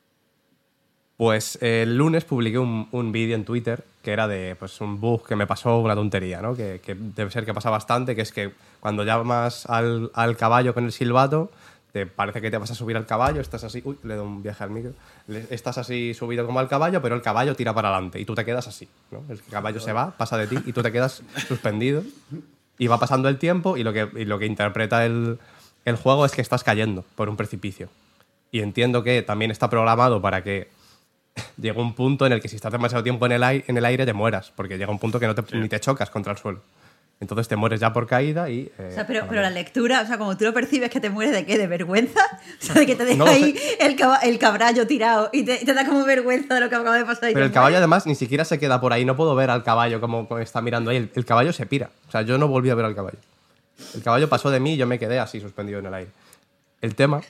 Pues 1.21 1.59
eh, 1.61 1.83
el 1.83 1.99
lunes 1.99 2.25
publiqué 2.25 2.59
un, 2.59 2.89
un 2.93 3.13
vídeo 3.13 3.37
en 3.37 3.45
Twitter 3.45 3.85
que 4.03 4.11
era 4.11 4.27
de 4.27 4.57
pues, 4.59 4.81
un 4.81 5.03
bug 5.03 5.29
que 5.29 5.37
me 5.37 5.47
pasó 5.47 5.79
una 5.81 5.95
tontería, 5.95 6.41
¿no? 6.41 6.57
Que, 6.57 6.81
debe 6.89 7.31
ser 7.31 7.45
que 7.45 7.53
pasa 7.53 7.69
bastante, 7.69 8.17
que 8.17 8.23
es 8.23 8.33
que 8.33 8.55
cuando 8.81 9.05
llamas 9.05 9.67
al, 9.67 10.11
al 10.15 10.39
caballo 10.39 10.73
con 10.73 10.87
el 10.87 10.93
silbato, 10.93 11.51
te 11.93 12.07
parece 12.07 12.41
que 12.41 12.51
te 12.51 12.57
vas 12.57 12.71
a 12.71 12.75
subir 12.75 12.97
al 12.97 13.05
caballo, 13.05 13.43
estás 13.43 13.65
así, 13.65 13.83
uy, 13.85 13.99
le 14.03 14.15
doy 14.15 14.27
un 14.27 14.43
viaje 14.43 14.65
al 14.65 14.71
micro, 14.71 14.93
estás 15.51 15.77
así 15.77 16.15
subido 16.15 16.47
como 16.47 16.59
al 16.59 16.69
caballo, 16.69 17.03
pero 17.03 17.17
el 17.17 17.21
caballo 17.21 17.55
tira 17.55 17.75
para 17.75 17.91
adelante 17.91 18.19
y 18.19 18.25
tú 18.25 18.35
te 18.35 18.47
quedas 18.47 18.67
así, 18.67 18.89
¿no? 19.11 19.23
El 19.29 19.43
caballo 19.43 19.79
se 19.79 19.93
va, 19.93 20.13
pasa 20.17 20.39
de 20.39 20.47
ti 20.47 20.57
y 20.65 20.73
tú 20.73 20.83
te 20.83 20.91
quedas 20.91 21.23
suspendido 21.47 22.03
y 22.79 22.87
va 22.87 22.99
pasando 22.99 23.29
el 23.29 23.37
tiempo 23.37 23.77
y 23.77 23.83
lo 23.83 23.93
que, 23.93 24.07
lo 24.25 24.39
que 24.39 24.47
interpreta 24.47 25.05
el, 25.05 25.39
el 25.85 25.97
juego 25.97 26.25
es 26.25 26.33
que 26.33 26.41
estás 26.41 26.65
cayendo 26.65 27.05
por 27.15 27.29
un 27.29 27.37
precipicio. 27.37 27.91
Y 28.53 28.61
entiendo 28.63 29.05
que 29.05 29.21
también 29.21 29.51
está 29.51 29.69
programado 29.69 30.23
para 30.23 30.43
que 30.43 30.80
llega 31.57 31.81
un 31.81 31.95
punto 31.95 32.27
en 32.27 32.33
el 32.33 32.41
que 32.41 32.49
si 32.49 32.57
estás 32.57 32.73
demasiado 32.73 33.03
tiempo 33.05 33.27
en 33.27 33.33
el, 33.33 33.43
aire, 33.43 33.65
en 33.69 33.77
el 33.77 33.85
aire 33.85 34.05
te 34.07 34.13
mueras, 34.13 34.53
porque 34.55 34.77
llega 34.79 34.91
un 34.91 34.99
punto 34.99 35.19
que 35.21 35.27
no 35.27 35.35
te, 35.35 35.57
ni 35.57 35.69
te 35.69 35.81
chocas 35.81 36.11
contra 36.11 36.33
el 36.33 36.39
suelo. 36.39 36.61
Entonces 37.21 37.49
te 37.49 37.57
mueres 37.57 37.81
ya 37.81 37.93
por 37.93 38.07
caída 38.07 38.49
y... 38.49 38.73
eh, 38.79 38.89
O 38.93 38.95
sea, 38.95 39.07
pero, 39.07 39.21
a 39.21 39.23
la 39.25 39.29
pero 39.29 39.43
la 39.43 39.49
mierda. 39.51 39.63
lectura, 39.63 40.01
o 40.01 40.07
sea, 40.07 40.17
como 40.17 40.39
tú 40.39 40.45
lo 40.47 40.55
percibes 40.55 40.89
que 40.91 41.01
te 41.01 41.11
mueres 41.11 41.35
de 41.35 41.45
qué, 41.45 41.59
de 41.59 41.67
vergüenza, 41.67 42.21
o 42.63 42.65
sea, 42.65 42.75
de 42.77 42.87
que 42.87 42.97
te 42.97 43.05
deja 43.05 43.19
No 43.19 43.27
ahí 43.27 43.55
el, 43.79 43.95
caba- 43.95 44.21
el 44.21 44.39
caballo 44.39 44.87
tirado 44.87 45.29
y 45.31 45.43
te, 45.45 45.59
te 45.59 45.75
da 45.75 45.85
como 45.85 46.05
vergüenza 46.07 46.55
de 46.55 46.61
lo 46.63 46.71
que 46.71 46.77
acaba 46.77 46.97
de 46.97 47.05
pasar. 47.05 47.29
y 47.31 47.35
Pero 47.35 47.45
el 47.45 47.53
caballo 47.53 47.73
mueres. 47.73 47.79
además 47.81 48.07
ni 48.07 48.15
siquiera 48.15 48.47
se 48.47 48.59
queda 48.59 48.81
por 48.81 48.95
ahí, 48.95 49.05
no 49.05 49.17
puedo 49.17 49.35
ver 49.35 49.51
al 49.51 49.63
caballo 49.63 50.01
como, 50.01 50.27
como 50.27 50.41
está 50.41 50.63
mirando 50.63 50.91
ahí, 50.91 50.97
el, 50.97 51.11
el 51.15 51.25
caballo 51.27 51.53
se 51.53 51.67
pira. 51.67 51.91
O 52.09 52.11
sea, 52.11 52.23
yo 52.23 52.39
no 52.39 52.49
volví 52.49 52.71
a 52.71 52.75
ver 52.75 52.87
al 52.87 52.95
caballo. 52.95 53.19
El 53.95 54.03
caballo 54.03 54.27
pasó 54.31 54.51
de 54.51 54.59
mí 54.61 54.73
y 54.75 54.77
yo 54.79 54.87
me 54.87 54.99
quedé 54.99 55.19
así 55.19 55.41
suspendido 55.41 55.79
en 55.81 55.87
el 55.87 55.95
aire. 55.95 56.11
El 56.81 56.95
tema, 56.95 57.21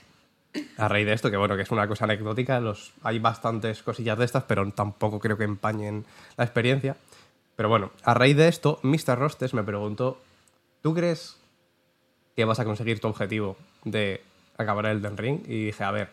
a 0.77 0.89
raíz 0.89 1.07
de 1.07 1.13
esto, 1.13 1.31
que 1.31 1.37
bueno, 1.37 1.57
que 1.57 1.63
es 1.63 1.71
una 1.71 1.87
cosa 1.87 2.05
anecdótica, 2.05 2.61
los, 2.61 2.93
hay 3.03 3.19
bastantes 3.19 3.83
cosillas 3.83 4.19
de 4.19 4.25
estas, 4.25 4.45
pero 4.45 4.69
tampoco 4.73 5.21
creo 5.21 5.37
que 5.37 5.45
empañen 5.45 6.05
la 6.37 6.45
experiencia. 6.45 6.97
Pero 7.57 7.69
bueno, 7.69 7.91
a 8.05 8.15
raíz 8.15 8.37
de 8.37 8.49
esto, 8.49 8.81
Mr. 8.83 9.19
Rostes 9.19 9.55
me 9.55 9.63
preguntó, 9.63 10.19
¿tú 10.83 10.95
crees 10.95 11.37
que 12.35 12.45
vas 12.45 12.59
a 12.59 12.65
conseguir 12.65 13.01
tu 13.01 13.09
objetivo 13.09 13.57
de 13.85 14.23
acabar 14.57 14.87
el 14.87 14.99
Elden 14.99 15.17
Ring? 15.17 15.41
Y 15.47 15.67
dije, 15.67 15.85
a 15.85 15.91
ver, 15.91 16.13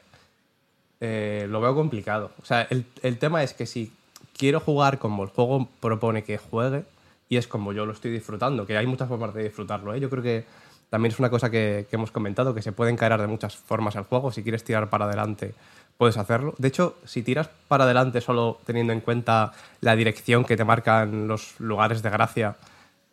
eh, 1.00 1.48
lo 1.50 1.62
veo 1.62 1.74
complicado. 1.74 2.32
O 2.42 2.46
sea, 2.46 2.68
el, 2.70 2.86
el 3.02 3.18
tema 3.18 3.44
es 3.44 3.54
que 3.54 3.66
si 3.66 3.92
quiero 4.38 4.60
jugar 4.60 5.00
como 5.00 5.24
el 5.24 5.30
juego 5.30 5.68
propone 5.80 6.24
que 6.24 6.38
juegue, 6.38 6.84
y 7.30 7.38
es 7.38 7.48
como 7.48 7.74
yo 7.74 7.86
lo 7.86 7.94
estoy 7.94 8.12
disfrutando, 8.12 8.66
que 8.66 8.78
hay 8.78 8.88
muchas 8.88 9.08
formas 9.08 9.34
de 9.34 9.44
disfrutarlo, 9.44 9.94
¿eh? 9.94 10.00
yo 10.00 10.10
creo 10.10 10.24
que 10.24 10.46
también 10.90 11.12
es 11.12 11.20
una 11.20 11.30
cosa 11.30 11.50
que, 11.50 11.86
hemos 11.92 12.12
comentado, 12.12 12.54
que 12.54 12.62
se 12.62 12.72
puede 12.72 12.92
encarar 12.92 13.20
de 13.22 13.28
muchas 13.28 13.56
formas 13.56 13.96
el 13.96 14.04
juego, 14.04 14.32
si 14.32 14.44
quieres 14.44 14.64
tirar 14.64 14.90
para 14.90 15.06
adelante 15.06 15.54
puedes 15.98 16.18
hacerlo. 16.18 16.54
De 16.60 16.68
hecho, 16.68 16.96
si 17.06 17.24
tiras 17.24 17.50
para 17.68 17.84
adelante 17.86 18.22
solo 18.22 18.60
teniendo 18.66 18.94
en 18.94 19.02
cuenta 19.02 19.52
la 19.82 19.96
dirección 19.96 20.46
que 20.46 20.56
te 20.56 20.64
marcan 20.64 21.28
los 21.28 21.60
lugares 21.60 22.04
de 22.04 22.10
gracia, 22.12 22.56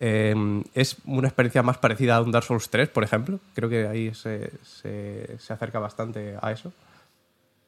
eh, 0.00 0.34
es 0.74 0.96
una 1.06 1.28
experiencia 1.28 1.62
más 1.62 1.78
parecida 1.78 2.16
a 2.16 2.20
un 2.20 2.30
Dark 2.30 2.44
Souls 2.44 2.68
3, 2.68 2.90
por 2.90 3.02
ejemplo. 3.02 3.38
Creo 3.54 3.70
que 3.70 3.86
ahí 3.88 4.14
se, 4.14 4.50
se- 4.62 5.38
se 5.38 5.52
acerca 5.54 5.78
bastante 5.78 6.36
a 6.42 6.52
eso. 6.52 6.72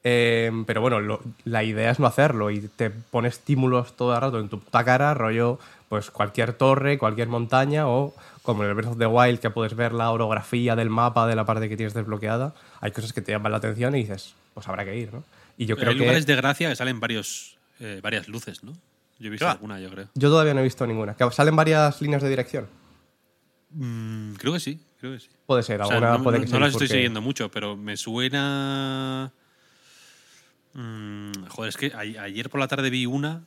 Eh, 0.05 0.53
pero 0.67 0.81
bueno, 0.81 1.19
la 1.45 1.65
idea 1.65 1.91
es 1.91 1.99
no 1.99 2.07
hacerlo 2.07 2.51
y 2.51 2.61
te 2.61 2.91
pone 2.91 3.29
estímulos 3.29 3.97
todo 3.97 4.15
el 4.15 4.21
rato 4.21 4.39
en 4.39 4.49
tu 4.49 4.61
puta 4.61 4.85
cara, 4.85 5.15
rollo, 5.15 5.59
pues 5.89 6.11
cualquier 6.13 6.53
torre, 6.53 6.97
cualquier 6.99 7.29
montaña 7.29 7.89
o 7.89 8.15
como 8.47 8.63
en 8.65 8.71
el 8.71 8.75
Breath 8.75 8.93
of 8.93 8.99
the 8.99 9.07
Wild 9.07 9.41
que 9.41 9.51
puedes 9.51 9.75
ver 9.77 9.93
la 9.93 10.11
orografía 10.11 10.75
del 10.77 10.89
mapa 10.89 11.27
de 11.27 11.37
la 11.37 11.45
parte 11.45 11.69
que 11.69 11.77
tienes 11.77 11.93
desbloqueada, 11.93 12.55
hay 12.81 12.93
cosas 12.93 13.13
que 13.13 13.21
te 13.21 13.33
llaman 13.33 13.53
la 13.53 13.59
atención 13.59 13.95
y 13.95 13.99
dices, 14.01 14.35
pues 14.55 14.67
habrá 14.69 14.85
que 14.85 14.97
ir, 14.97 15.13
¿no? 15.13 15.25
Y 15.59 15.67
yo 15.67 15.75
Pero 15.77 15.81
creo 15.87 15.91
hay 15.91 15.97
que 15.99 16.05
lugares 16.05 16.27
de 16.27 16.37
gracia 16.37 16.69
que 16.71 16.77
salen 16.77 17.01
varios, 17.01 17.59
eh, 17.81 18.01
varias 18.03 18.29
luces, 18.29 18.63
¿no? 18.65 18.73
Yo 19.19 19.27
he 19.29 19.31
visto 19.31 19.45
Claro. 19.45 19.53
alguna, 19.59 19.81
yo 19.81 19.91
creo. 19.91 20.09
yo 20.15 20.29
todavía 20.31 20.55
no 20.55 20.61
he 20.61 20.65
visto 20.65 20.87
ninguna. 20.87 21.15
Que 21.15 21.31
salen 21.31 21.57
varias 21.57 22.01
líneas 22.01 22.23
de 22.23 22.29
dirección. 22.31 22.67
Mm, 23.71 24.35
creo 24.35 24.53
que 24.53 24.61
sí, 24.61 24.81
creo 25.01 25.13
que 25.15 25.21
sí. 25.21 25.29
Puede 25.47 25.63
ser, 25.63 25.81
O 25.83 25.87
sea, 25.87 25.97
alguna 25.97 26.19
no, 26.19 26.23
puede 26.25 26.39
no- 26.39 26.45
que 26.45 26.51
no 26.51 26.57
se 26.57 26.61
las 26.61 26.73
estoy 26.73 26.89
siguiendo 26.89 27.21
mucho, 27.21 27.51
pero 27.51 27.77
me 27.77 27.97
suena. 27.97 29.33
Mm, 30.75 31.47
joder, 31.49 31.69
es 31.71 31.77
que 31.77 31.93
ayer 31.95 32.51
por 32.51 32.61
la 32.61 32.69
tarde 32.69 32.91
vi 32.91 33.07
una 33.07 33.45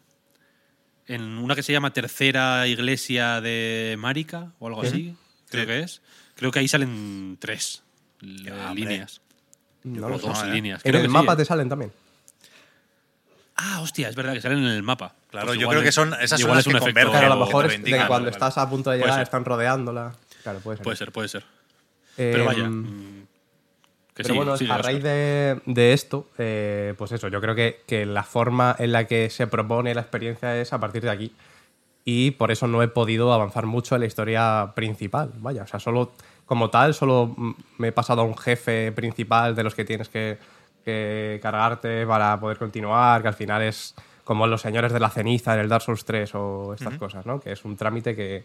en 1.10 1.22
una 1.40 1.56
que 1.56 1.64
se 1.64 1.74
llama 1.74 1.92
Tercera 1.92 2.66
Iglesia 2.68 3.42
de 3.42 3.96
Marica 4.00 4.52
o 4.60 4.68
algo 4.68 4.82
así, 4.84 5.16
creo 5.50 5.66
que 5.66 5.80
es. 5.80 6.02
Creo 6.36 6.52
que 6.52 6.60
ahí 6.60 6.68
salen 6.68 7.36
tres 7.40 7.84
eh, 8.22 8.54
líneas. 8.74 9.20
No 9.84 10.06
o 10.08 10.10
lo 10.10 10.20
sé. 10.20 10.28
dos 10.28 10.44
¿eh? 10.44 10.48
líneas. 10.48 10.82
En 10.86 10.96
el 10.96 11.02
que 11.02 11.08
mapa 11.08 11.34
sí, 11.34 11.38
te 11.38 11.44
¿eh? 11.44 11.46
salen 11.46 11.68
también. 11.70 11.92
Ah, 13.56 13.82
hostia, 13.82 14.08
es 14.08 14.16
verdad 14.16 14.34
que 14.34 14.42
salen 14.42 14.60
en 14.60 14.66
el 14.72 14.84
mapa. 14.84 15.16
Claro, 15.32 15.48
Pues 15.48 15.60
yo 15.60 15.68
creo 15.68 15.82
que 15.84 15.92
son- 15.92 16.14
esas 16.14 16.40
son 16.40 16.42
igual 16.42 16.56
las 16.58 16.64
es 16.64 16.68
un 16.68 16.74
que 16.74 16.78
efecto- 16.78 16.86
convergen 16.88 17.12
Claro, 17.12 17.34
a 17.34 17.36
lo 17.36 17.46
mejor 17.46 17.66
es 17.66 17.72
de 17.84 17.92
que 17.92 17.98
cuando 17.98 18.14
vale, 18.14 18.30
estás 18.30 18.58
a 18.58 18.70
punto 18.70 18.90
de 18.90 18.98
llegar 19.00 19.22
están 19.22 19.44
rodeándola. 19.44 20.16
Claro, 20.44 20.60
puede 20.60 20.78
ser. 20.78 20.84
Puede 20.84 20.96
ser, 20.98 21.12
puede 21.12 21.28
ser. 21.28 21.44
Eh, 22.18 22.30
Pero 22.34 22.46
vaya. 22.46 22.70
mm, 22.70 23.19
que 24.20 24.24
Pero 24.24 24.34
sí, 24.34 24.38
bueno, 24.38 24.58
sigue, 24.58 24.74
a 24.74 24.78
raíz 24.80 25.02
de, 25.02 25.62
de 25.66 25.94
esto, 25.94 26.28
eh, 26.38 26.94
pues 26.98 27.14
eso, 27.14 27.30
yo 27.30 27.40
creo 27.40 27.56
que, 27.56 27.84
que 27.88 28.06
la 28.06 28.24
forma 28.24 28.76
en 28.78 28.92
la 28.92 29.08
que 29.08 29.30
se 29.30 29.48
propone 29.48 29.96
la 29.96 30.02
experiencia 30.02 30.60
es 30.60 30.74
a 30.74 30.80
partir 30.80 31.04
de 31.04 31.10
aquí. 31.10 31.34
Y 32.04 32.32
por 32.32 32.52
eso 32.52 32.68
no 32.68 32.84
he 32.84 32.90
podido 32.90 33.32
avanzar 33.32 33.66
mucho 33.66 33.96
en 33.96 34.02
la 34.02 34.08
historia 34.08 34.74
principal. 34.76 35.32
Vaya, 35.38 35.64
o 35.64 35.68
sea, 35.68 35.80
solo 35.80 36.12
como 36.46 36.70
tal, 36.70 36.94
solo 36.94 37.34
me 37.78 37.88
he 37.88 37.92
pasado 37.94 38.22
a 38.22 38.26
un 38.26 38.38
jefe 38.38 38.92
principal 38.92 39.56
de 39.56 39.64
los 39.64 39.74
que 39.74 39.86
tienes 39.86 40.10
que, 40.10 40.38
que 40.84 41.40
cargarte 41.42 42.06
para 42.06 42.38
poder 42.42 42.58
continuar, 42.58 43.22
que 43.22 43.30
al 43.30 43.36
final 43.36 43.62
es 43.62 43.96
como 44.26 44.48
los 44.48 44.60
señores 44.60 44.92
de 44.92 45.00
la 45.00 45.10
ceniza 45.10 45.54
en 45.54 45.62
el 45.62 45.70
Dark 45.70 45.84
Souls 45.84 46.04
3 46.04 46.36
o 46.36 46.74
estas 46.74 46.98
cosas, 46.98 47.26
¿no? 47.26 47.40
Que 47.40 47.54
es 47.54 47.64
un 47.64 47.78
trámite 47.78 48.18
que, 48.18 48.44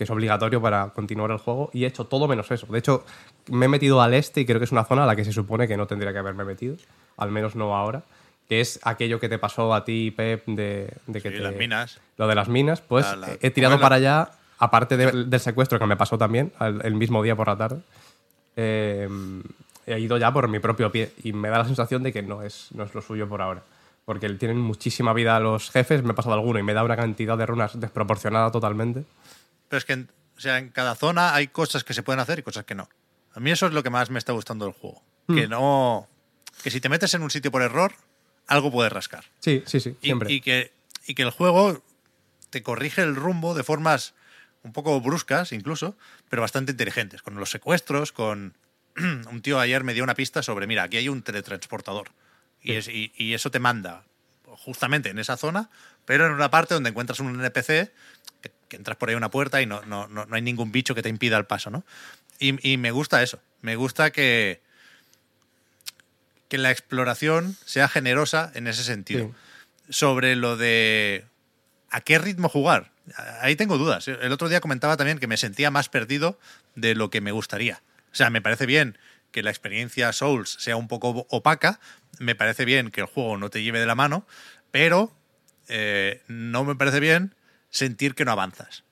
que 0.00 0.04
es 0.04 0.10
obligatorio 0.10 0.62
para 0.62 0.88
continuar 0.94 1.30
el 1.30 1.36
juego 1.36 1.68
y 1.74 1.84
he 1.84 1.86
hecho 1.86 2.06
todo 2.06 2.26
menos 2.26 2.50
eso. 2.50 2.66
De 2.66 2.78
hecho, 2.78 3.04
me 3.50 3.66
he 3.66 3.68
metido 3.68 4.00
al 4.00 4.14
este 4.14 4.40
y 4.40 4.46
creo 4.46 4.58
que 4.58 4.64
es 4.64 4.72
una 4.72 4.84
zona 4.84 5.04
a 5.04 5.06
la 5.06 5.14
que 5.16 5.24
se 5.24 5.32
supone 5.32 5.68
que 5.68 5.76
no 5.76 5.86
tendría 5.86 6.12
que 6.12 6.18
haberme 6.18 6.44
metido, 6.44 6.76
al 7.16 7.30
menos 7.30 7.54
no 7.56 7.76
ahora, 7.76 8.02
que 8.48 8.60
es 8.60 8.80
aquello 8.82 9.20
que 9.20 9.28
te 9.28 9.38
pasó 9.38 9.74
a 9.74 9.84
ti, 9.84 10.10
Pep, 10.10 10.44
de, 10.46 10.92
de 11.06 11.20
que 11.22 11.30
Sí, 11.30 11.36
te- 11.36 11.40
las 11.42 11.54
minas. 11.54 12.00
Lo 12.16 12.26
de 12.26 12.34
las 12.34 12.48
minas, 12.48 12.80
pues 12.80 13.06
La- 13.06 13.16
la- 13.16 13.36
he 13.40 13.50
tirado 13.50 13.78
para 13.80 13.96
allá, 13.96 14.30
aparte 14.58 14.96
de- 14.96 15.24
del 15.24 15.40
secuestro 15.40 15.78
que 15.78 15.86
me 15.86 15.96
pasó 15.96 16.16
también, 16.18 16.52
el 16.82 16.94
mismo 16.94 17.22
día 17.22 17.36
por 17.36 17.46
la 17.48 17.56
tarde. 17.56 17.80
eh, 18.56 19.08
he 19.86 19.98
ido 19.98 20.18
ya 20.18 20.32
por 20.32 20.46
mi 20.48 20.58
propio 20.58 20.90
pie 20.92 21.12
y 21.22 21.32
me 21.32 21.48
da 21.48 21.58
la 21.58 21.64
sensación 21.64 22.02
de 22.02 22.12
que 22.12 22.22
no 22.22 22.42
es, 22.42 22.68
no 22.72 22.84
es 22.84 22.94
lo 22.94 23.00
suyo 23.00 23.28
por 23.28 23.40
ahora. 23.42 23.62
Porque 24.04 24.28
tienen 24.30 24.58
muchísima 24.58 25.12
vida 25.12 25.38
los 25.40 25.70
jefes, 25.70 26.02
me 26.02 26.10
he 26.10 26.14
pasado 26.14 26.34
alguno 26.34 26.58
y 26.58 26.62
me 26.62 26.74
da 26.74 26.82
una 26.84 26.96
cantidad 26.96 27.38
de 27.38 27.46
runas 27.46 27.78
desproporcionada 27.78 28.50
totalmente. 28.50 29.04
Pero 29.68 29.78
es 29.78 29.84
que 29.84 29.94
o 29.94 30.40
sea, 30.40 30.58
en 30.58 30.70
cada 30.70 30.94
zona 30.94 31.34
hay 31.34 31.48
cosas 31.48 31.84
que 31.84 31.92
se 31.94 32.02
pueden 32.02 32.18
hacer 32.20 32.38
y 32.38 32.42
cosas 32.42 32.64
que 32.64 32.74
no. 32.74 32.88
A 33.34 33.40
mí 33.40 33.50
eso 33.50 33.66
es 33.66 33.72
lo 33.72 33.82
que 33.82 33.90
más 33.90 34.10
me 34.10 34.18
está 34.18 34.32
gustando 34.32 34.64
del 34.64 34.74
juego. 34.74 35.02
Hmm. 35.26 35.34
Que 35.36 35.48
no. 35.48 36.08
Que 36.62 36.70
si 36.70 36.80
te 36.80 36.88
metes 36.88 37.14
en 37.14 37.22
un 37.22 37.30
sitio 37.30 37.50
por 37.50 37.62
error, 37.62 37.92
algo 38.46 38.70
puedes 38.70 38.92
rascar. 38.92 39.24
Sí, 39.40 39.62
sí, 39.66 39.80
sí, 39.80 39.96
siempre. 40.02 40.32
y 40.32 40.40
que, 40.40 40.72
y 41.06 41.14
que 41.14 41.22
el 41.22 41.30
juego 41.30 41.82
te 42.50 42.62
corrige 42.62 43.02
el 43.02 43.14
rumbo 43.16 43.54
de 43.54 43.62
formas 43.62 44.14
un 44.62 44.72
poco 44.72 45.00
bruscas, 45.00 45.52
incluso, 45.52 45.96
pero 46.28 46.42
bastante 46.42 46.72
inteligentes. 46.72 47.22
Con 47.22 47.34
los 47.36 47.50
secuestros, 47.50 48.12
con. 48.12 48.54
un 48.96 49.40
tío 49.42 49.58
ayer 49.60 49.84
me 49.84 49.94
dio 49.94 50.02
una 50.04 50.14
pista 50.14 50.42
sobre: 50.42 50.66
mira, 50.66 50.82
aquí 50.82 50.96
hay 50.96 51.08
un 51.08 51.22
teletransportador. 51.22 52.10
Y, 52.62 52.72
es- 52.72 52.88
y- 52.88 53.12
y 53.16 53.32
eso 53.34 53.50
te 53.50 53.58
manda 53.60 54.04
justamente 54.46 55.08
en 55.08 55.18
esa 55.18 55.36
zona, 55.38 55.70
pero 56.04 56.26
en 56.26 56.32
una 56.32 56.50
parte 56.50 56.74
donde 56.74 56.90
encuentras 56.90 57.20
un 57.20 57.40
NPC, 57.40 57.90
que, 58.42 58.50
que 58.68 58.76
entras 58.76 58.96
por 58.98 59.08
ahí 59.08 59.14
a 59.14 59.16
una 59.18 59.30
puerta 59.30 59.62
y 59.62 59.66
no, 59.66 59.80
no, 59.86 60.08
no, 60.08 60.26
no 60.26 60.36
hay 60.36 60.42
ningún 60.42 60.70
bicho 60.72 60.94
que 60.94 61.02
te 61.02 61.08
impida 61.08 61.38
el 61.38 61.46
paso, 61.46 61.70
¿no? 61.70 61.84
Y, 62.40 62.72
y 62.72 62.76
me 62.78 62.90
gusta 62.90 63.22
eso. 63.22 63.40
Me 63.60 63.76
gusta 63.76 64.10
que, 64.10 64.60
que 66.48 66.58
la 66.58 66.72
exploración 66.72 67.56
sea 67.64 67.88
generosa 67.88 68.50
en 68.54 68.66
ese 68.66 68.82
sentido. 68.82 69.26
Sí. 69.86 69.92
Sobre 69.92 70.34
lo 70.34 70.56
de 70.56 71.24
a 71.90 72.00
qué 72.00 72.18
ritmo 72.18 72.48
jugar. 72.48 72.90
Ahí 73.40 73.56
tengo 73.56 73.78
dudas. 73.78 74.08
El 74.08 74.32
otro 74.32 74.48
día 74.48 74.60
comentaba 74.60 74.96
también 74.96 75.18
que 75.18 75.26
me 75.26 75.36
sentía 75.36 75.70
más 75.70 75.88
perdido 75.88 76.38
de 76.74 76.94
lo 76.94 77.10
que 77.10 77.20
me 77.20 77.32
gustaría. 77.32 77.82
O 78.12 78.14
sea, 78.14 78.30
me 78.30 78.40
parece 78.40 78.66
bien 78.66 78.98
que 79.30 79.42
la 79.42 79.50
experiencia 79.50 80.12
Souls 80.12 80.56
sea 80.58 80.76
un 80.76 80.88
poco 80.88 81.26
opaca, 81.30 81.80
me 82.18 82.34
parece 82.34 82.64
bien 82.64 82.90
que 82.90 83.00
el 83.02 83.06
juego 83.06 83.36
no 83.36 83.50
te 83.50 83.62
lleve 83.62 83.78
de 83.78 83.86
la 83.86 83.94
mano, 83.94 84.26
pero 84.70 85.12
eh, 85.68 86.22
no 86.26 86.64
me 86.64 86.74
parece 86.74 87.00
bien 87.00 87.34
sentir 87.70 88.14
que 88.14 88.24
no 88.24 88.32
avanzas. 88.32 88.84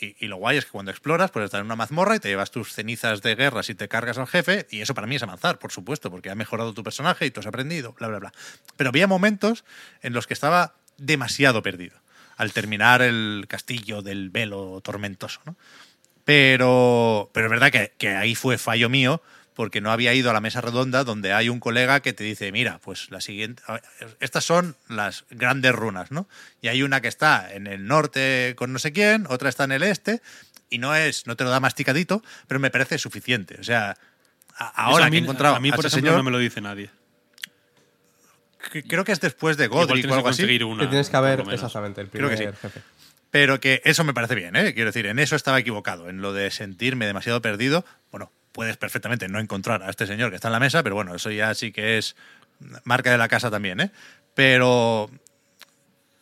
Y, 0.00 0.26
lo 0.26 0.36
guay 0.36 0.58
es 0.58 0.66
que 0.66 0.70
cuando 0.70 0.90
exploras, 0.90 1.30
pues 1.30 1.46
estás 1.46 1.60
en 1.60 1.66
una 1.66 1.76
mazmorra 1.76 2.16
y 2.16 2.20
te 2.20 2.28
llevas 2.28 2.50
tus 2.50 2.74
cenizas 2.74 3.22
de 3.22 3.34
guerra 3.34 3.62
y 3.66 3.74
te 3.74 3.88
cargas 3.88 4.18
al 4.18 4.26
jefe, 4.26 4.66
y 4.70 4.82
eso 4.82 4.94
para 4.94 5.06
mí 5.06 5.16
es 5.16 5.22
avanzar, 5.22 5.58
por 5.58 5.72
supuesto, 5.72 6.10
porque 6.10 6.30
ha 6.30 6.34
mejorado 6.34 6.74
tu 6.74 6.82
personaje 6.82 7.26
y 7.26 7.30
tú 7.30 7.40
has 7.40 7.46
aprendido, 7.46 7.94
bla, 7.94 8.08
bla, 8.08 8.18
bla. 8.18 8.32
Pero 8.76 8.90
había 8.90 9.06
momentos 9.06 9.64
en 10.02 10.12
los 10.12 10.26
que 10.26 10.34
estaba 10.34 10.74
demasiado 10.98 11.62
perdido 11.62 11.96
al 12.36 12.52
terminar 12.52 13.02
el 13.02 13.46
castillo 13.48 14.02
del 14.02 14.30
velo 14.30 14.80
tormentoso. 14.82 15.40
¿no? 15.44 15.56
Pero, 16.24 17.30
pero 17.32 17.46
es 17.46 17.50
verdad 17.50 17.70
que 17.70 18.08
ahí 18.08 18.34
fue 18.34 18.58
fallo 18.58 18.88
mío 18.88 19.22
porque 19.54 19.80
no 19.80 19.90
había 19.92 20.14
ido 20.14 20.30
a 20.30 20.32
la 20.32 20.40
mesa 20.40 20.60
redonda 20.60 21.04
donde 21.04 21.32
hay 21.32 21.48
un 21.48 21.60
colega 21.60 22.00
que 22.00 22.12
te 22.12 22.24
dice, 22.24 22.50
mira, 22.52 22.78
pues 22.82 23.10
la 23.10 23.20
siguiente, 23.20 23.62
a 23.66 23.80
estas 24.20 24.44
son 24.44 24.76
las 24.88 25.24
grandes 25.30 25.72
runas, 25.72 26.10
¿no? 26.10 26.28
Y 26.62 26.68
hay 26.68 26.82
una 26.82 27.00
que 27.00 27.08
está 27.08 27.52
en 27.52 27.66
el 27.66 27.86
norte 27.86 28.54
con 28.56 28.72
no 28.72 28.78
sé 28.78 28.92
quién, 28.92 29.26
otra 29.28 29.48
está 29.48 29.64
en 29.64 29.72
el 29.72 29.82
este, 29.82 30.22
y 30.70 30.78
no 30.78 30.94
es, 30.94 31.26
no 31.26 31.36
te 31.36 31.44
lo 31.44 31.50
da 31.50 31.60
masticadito, 31.60 32.22
pero 32.46 32.60
me 32.60 32.70
parece 32.70 32.96
suficiente. 32.98 33.56
O 33.60 33.64
sea, 33.64 33.96
a- 34.56 34.68
ahora 34.84 35.06
a 35.06 35.10
mí, 35.10 35.16
que 35.16 35.18
he 35.18 35.22
encontrado 35.24 35.56
a 35.56 35.60
mí, 35.60 35.70
por 35.72 35.80
ese 35.80 35.88
ejemplo, 35.88 36.10
señor, 36.12 36.18
no 36.18 36.24
me 36.24 36.30
lo 36.30 36.38
dice 36.38 36.60
nadie. 36.60 36.90
creo 38.86 39.04
que 39.04 39.12
es 39.12 39.20
después 39.20 39.56
de 39.56 39.66
Godric 39.66 40.08
o 40.10 40.14
algo 40.14 40.28
así. 40.28 40.42
una. 40.62 40.82
Que 40.84 40.88
tienes 40.88 41.08
que 41.10 41.16
haber 41.16 41.40
exactamente 41.50 42.00
el 42.02 42.08
Creo 42.10 42.28
que 42.28 42.36
primer 42.36 42.54
sí. 42.54 42.60
jefe. 42.62 42.80
Pero 43.30 43.60
que 43.60 43.80
eso 43.84 44.02
me 44.04 44.12
parece 44.12 44.34
bien, 44.34 44.56
¿eh? 44.56 44.74
Quiero 44.74 44.88
decir, 44.90 45.06
en 45.06 45.18
eso 45.20 45.36
estaba 45.36 45.58
equivocado, 45.60 46.08
en 46.08 46.20
lo 46.20 46.32
de 46.32 46.50
sentirme 46.50 47.06
demasiado 47.06 47.40
perdido. 47.40 47.84
Bueno, 48.10 48.32
puedes 48.52 48.76
perfectamente 48.76 49.28
no 49.28 49.38
encontrar 49.38 49.82
a 49.82 49.90
este 49.90 50.06
señor 50.06 50.30
que 50.30 50.36
está 50.36 50.48
en 50.48 50.52
la 50.52 50.60
mesa, 50.60 50.82
pero 50.82 50.94
bueno, 50.94 51.14
eso 51.14 51.30
ya 51.30 51.54
sí 51.54 51.72
que 51.72 51.98
es 51.98 52.16
marca 52.84 53.10
de 53.10 53.18
la 53.18 53.28
casa 53.28 53.50
también, 53.50 53.80
¿eh? 53.80 53.90
Pero 54.34 55.10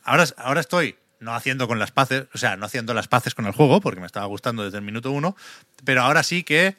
ahora, 0.04 0.24
ahora 0.36 0.60
estoy 0.60 0.96
no 1.20 1.34
haciendo 1.34 1.66
con 1.66 1.78
las 1.78 1.90
paces, 1.90 2.26
o 2.32 2.38
sea, 2.38 2.56
no 2.56 2.66
haciendo 2.66 2.94
las 2.94 3.08
paces 3.08 3.34
con 3.34 3.46
el 3.46 3.52
juego, 3.52 3.80
porque 3.80 4.00
me 4.00 4.06
estaba 4.06 4.26
gustando 4.26 4.64
desde 4.64 4.78
el 4.78 4.84
minuto 4.84 5.10
uno, 5.10 5.36
pero 5.84 6.02
ahora 6.02 6.22
sí 6.22 6.44
que 6.44 6.76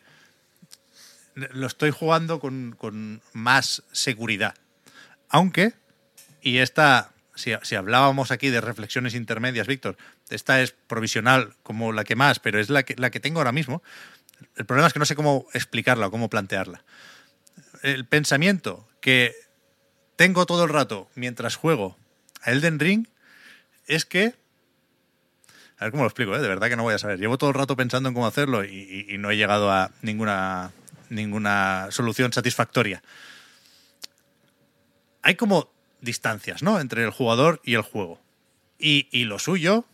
lo 1.35 1.67
estoy 1.67 1.91
jugando 1.91 2.39
con, 2.39 2.75
con 2.77 3.21
más 3.33 3.83
seguridad. 3.91 4.55
Aunque, 5.29 5.73
y 6.41 6.57
esta, 6.57 7.11
si, 7.35 7.51
si 7.61 7.75
hablábamos 7.75 8.31
aquí 8.31 8.49
de 8.49 8.61
reflexiones 8.61 9.13
intermedias, 9.13 9.67
Víctor, 9.67 9.97
esta 10.29 10.61
es 10.61 10.71
provisional 10.71 11.53
como 11.63 11.91
la 11.91 12.03
que 12.03 12.15
más, 12.15 12.39
pero 12.39 12.59
es 12.59 12.69
la 12.69 12.83
que, 12.83 12.95
la 12.97 13.09
que 13.09 13.19
tengo 13.19 13.39
ahora 13.39 13.51
mismo. 13.51 13.83
El 14.55 14.65
problema 14.65 14.87
es 14.87 14.93
que 14.93 14.99
no 14.99 15.05
sé 15.05 15.15
cómo 15.15 15.47
explicarla 15.53 16.07
o 16.07 16.11
cómo 16.11 16.29
plantearla. 16.29 16.83
El 17.81 18.05
pensamiento 18.05 18.87
que 19.01 19.35
tengo 20.15 20.45
todo 20.45 20.65
el 20.65 20.69
rato 20.69 21.09
mientras 21.15 21.55
juego 21.55 21.97
a 22.41 22.51
Elden 22.51 22.79
Ring 22.79 23.07
es 23.87 24.05
que... 24.05 24.35
A 25.77 25.85
ver 25.85 25.91
cómo 25.91 26.03
lo 26.03 26.09
explico, 26.09 26.35
¿eh? 26.35 26.41
de 26.41 26.47
verdad 26.47 26.67
que 26.67 26.75
no 26.75 26.83
voy 26.83 26.93
a 26.93 26.99
saber. 26.99 27.19
Llevo 27.19 27.37
todo 27.37 27.51
el 27.51 27.55
rato 27.55 27.77
pensando 27.77 28.09
en 28.09 28.15
cómo 28.15 28.27
hacerlo 28.27 28.65
y, 28.65 29.15
no 29.17 29.31
he 29.31 29.37
llegado 29.37 29.71
a 29.71 29.91
ninguna, 30.01 30.73
ninguna 31.09 31.87
solución 31.91 32.33
satisfactoria. 32.33 33.01
Hay 35.21 35.35
como 35.35 35.71
distancias, 36.01 36.63
¿no? 36.63 36.81
Entre 36.81 37.03
el 37.05 37.11
jugador 37.11 37.61
y 37.63 37.75
el 37.75 37.81
juego. 37.81 38.19
Y, 38.77 39.07
y 39.11 39.23
lo 39.23 39.39
suyo, 39.39 39.85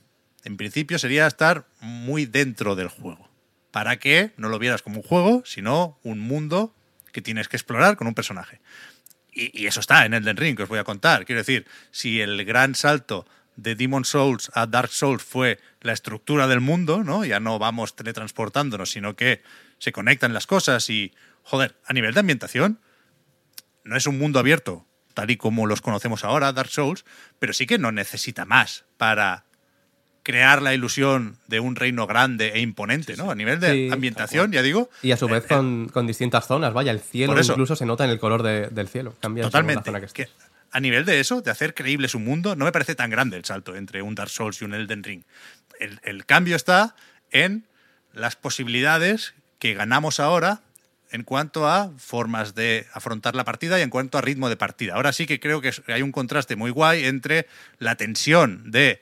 en 0.44 0.58
principio, 0.58 0.98
sería 0.98 1.28
estar 1.28 1.68
muy 1.82 2.26
dentro 2.26 2.76
del 2.76 2.88
juego. 2.88 3.30
Para 3.76 4.00
que 4.00 4.32
no 4.38 4.48
lo 4.48 4.58
vieras 4.58 4.82
como 4.82 5.02
un 5.02 5.04
juego, 5.04 5.44
sino 5.46 6.00
un 6.02 6.18
mundo 6.18 6.74
que 7.12 7.22
tienes 7.22 7.50
que 7.50 7.58
explorar 7.58 7.98
con 7.98 8.08
un 8.08 8.14
personaje. 8.14 8.62
Y, 9.34 9.66
eso 9.68 9.82
está 9.82 10.06
en 10.06 10.14
Elden 10.14 10.38
Ring, 10.38 10.56
que 10.56 10.64
os 10.64 10.70
voy 10.70 10.80
a 10.80 10.86
contar. 10.86 11.26
Quiero 11.26 11.42
decir, 11.42 11.68
si 11.92 12.22
el 12.22 12.46
gran 12.46 12.74
salto 12.74 13.28
de 13.58 13.76
Demon 13.76 14.06
Souls 14.06 14.50
a 14.54 14.66
Dark 14.66 14.92
Souls 14.92 15.22
fue 15.22 15.60
la 15.82 15.92
estructura 15.92 16.48
del 16.48 16.62
mundo, 16.62 17.04
¿no? 17.04 17.26
Ya 17.26 17.42
no 17.42 17.60
vamos 17.60 17.98
teletransportándonos, 17.98 18.92
sino 18.92 19.18
que 19.18 19.42
se 19.78 19.92
conectan 19.92 20.32
las 20.32 20.48
cosas 20.48 20.90
y, 20.90 21.14
joder, 21.44 21.76
a 21.86 21.92
nivel 21.92 22.14
de 22.14 22.22
ambientación, 22.22 22.80
no 23.84 23.98
es 23.98 24.08
un 24.08 24.18
mundo 24.18 24.40
abierto, 24.40 24.88
tal 25.14 25.32
y 25.32 25.36
como 25.36 25.66
los 25.66 25.82
conocemos 25.82 26.24
ahora, 26.24 26.54
Dark 26.54 26.70
Souls, 26.70 27.04
pero 27.40 27.52
sí 27.52 27.68
que 27.68 27.78
no 27.78 27.92
necesita 27.92 28.46
más 28.46 28.86
para 28.96 29.44
crear 30.26 30.62
la 30.62 30.74
ilusión 30.74 31.38
de 31.48 31.60
un 31.60 31.76
reino 31.76 32.08
grande 32.08 32.50
e 32.56 32.60
imponente, 32.60 33.16
¿no? 33.16 33.30
A 33.32 33.36
nivel 33.36 33.60
de 33.60 33.72
Sí, 33.72 33.90
ambientación, 33.94 34.52
ya 34.52 34.62
digo. 34.64 34.90
Y 35.04 35.12
a 35.12 35.18
su 35.18 35.28
eh, 35.28 35.34
vez 35.34 35.44
eh, 35.46 35.48
con, 35.50 35.88
con 35.88 36.08
distintas 36.08 36.48
zonas, 36.48 36.74
vaya, 36.74 36.92
el 36.92 37.00
cielo 37.00 37.40
eso. 37.40 37.54
incluso 37.54 37.76
se 37.76 37.86
nota 37.86 38.04
en 38.06 38.10
el 38.10 38.20
color 38.20 38.42
de- 38.42 38.68
del 38.68 38.88
cielo. 38.88 39.16
Cambia 39.22 39.44
la 39.44 39.50
Totalmente. 39.50 39.86
zona 39.86 40.02
que. 40.02 40.08
Que 40.08 40.28
a 40.72 40.80
nivel 40.82 41.06
de 41.06 41.20
eso, 41.22 41.42
de 41.42 41.52
hacer 41.52 41.74
creíble 41.76 42.08
su 42.10 42.20
mundo, 42.20 42.56
no 42.56 42.66
me 42.66 42.72
parece 42.72 42.96
tan 42.96 43.10
grande 43.12 43.38
el 43.38 43.46
salto 43.46 43.76
entre 43.78 44.02
un 44.02 44.16
Dark 44.16 44.30
Souls 44.32 44.60
y 44.62 44.66
un 44.66 44.74
Elden 44.74 45.04
Ring. 45.04 45.22
El, 45.80 46.00
el 46.04 46.26
cambio 46.26 46.56
está 46.58 46.96
en 47.32 47.66
las 48.12 48.36
posibilidades 48.36 49.36
que 49.60 49.74
ganamos 49.76 50.20
ahora 50.20 50.62
en 51.12 51.24
cuanto 51.24 51.70
a 51.70 51.92
formas 51.98 52.56
de 52.56 52.88
afrontar 52.94 53.36
la 53.36 53.46
partida 53.46 53.78
y 53.80 53.84
en 53.84 53.90
cuanto 53.92 54.18
a 54.18 54.22
ritmo 54.22 54.50
de 54.50 54.58
partida. 54.58 54.96
Ahora 54.96 55.14
sí 55.14 55.28
que 55.28 55.40
creo 55.40 55.62
que 55.62 55.72
hay 55.88 56.02
un 56.02 56.12
contraste 56.12 56.56
muy 56.58 56.72
guay 56.72 57.06
entre 57.06 57.48
la 57.78 57.96
tensión 57.96 58.72
de 58.72 59.02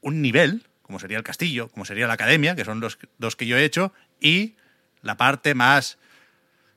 un 0.00 0.22
nivel, 0.22 0.66
como 0.82 0.98
sería 0.98 1.18
el 1.18 1.24
castillo, 1.24 1.68
como 1.68 1.84
sería 1.84 2.06
la 2.06 2.14
academia, 2.14 2.54
que 2.56 2.64
son 2.64 2.80
los 2.80 2.98
dos 3.18 3.36
que 3.36 3.46
yo 3.46 3.56
he 3.56 3.64
hecho, 3.64 3.92
y 4.20 4.54
la 5.02 5.16
parte 5.16 5.54
más, 5.54 5.98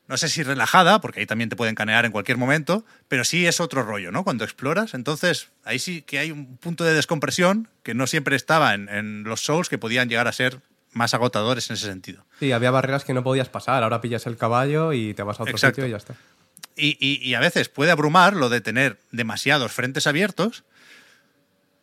no 0.07 0.17
sé 0.17 0.29
si 0.29 0.43
relajada, 0.43 1.01
porque 1.01 1.21
ahí 1.21 1.25
también 1.25 1.49
te 1.49 1.55
pueden 1.55 1.75
canear 1.75 2.05
en 2.05 2.11
cualquier 2.11 2.37
momento, 2.37 2.85
pero 3.07 3.23
sí 3.23 3.45
es 3.47 3.59
otro 3.59 3.83
rollo, 3.83 4.11
¿no? 4.11 4.23
Cuando 4.23 4.43
exploras, 4.43 4.93
entonces 4.93 5.49
ahí 5.63 5.79
sí 5.79 6.01
que 6.01 6.19
hay 6.19 6.31
un 6.31 6.57
punto 6.57 6.83
de 6.83 6.93
descompresión 6.93 7.69
que 7.83 7.93
no 7.93 8.05
siempre 8.07 8.35
estaba 8.35 8.73
en, 8.73 8.89
en 8.89 9.23
los 9.23 9.41
Souls, 9.41 9.69
que 9.69 9.77
podían 9.77 10.09
llegar 10.09 10.27
a 10.27 10.31
ser 10.33 10.59
más 10.91 11.13
agotadores 11.15 11.69
en 11.69 11.75
ese 11.75 11.87
sentido. 11.87 12.23
Sí, 12.39 12.51
había 12.51 12.69
barreras 12.69 13.03
que 13.03 13.13
no 13.15 13.23
podías 13.23 13.49
pasar. 13.49 13.81
Ahora 13.81 13.99
pillas 13.99 14.27
el 14.27 14.37
caballo 14.37 14.93
y 14.93 15.13
te 15.15 15.23
vas 15.23 15.39
a 15.39 15.43
otro 15.43 15.55
Exacto. 15.55 15.75
sitio 15.81 15.87
y 15.87 15.91
ya 15.91 15.97
está. 15.97 16.15
Y, 16.75 16.97
y- 16.99 17.19
y 17.27 17.33
a 17.33 17.39
veces 17.39 17.67
puede 17.69 17.89
abrumar 17.91 18.35
lo 18.35 18.49
de 18.49 18.61
tener 18.61 18.99
demasiados 19.11 19.71
frentes 19.71 20.05
abiertos, 20.05 20.63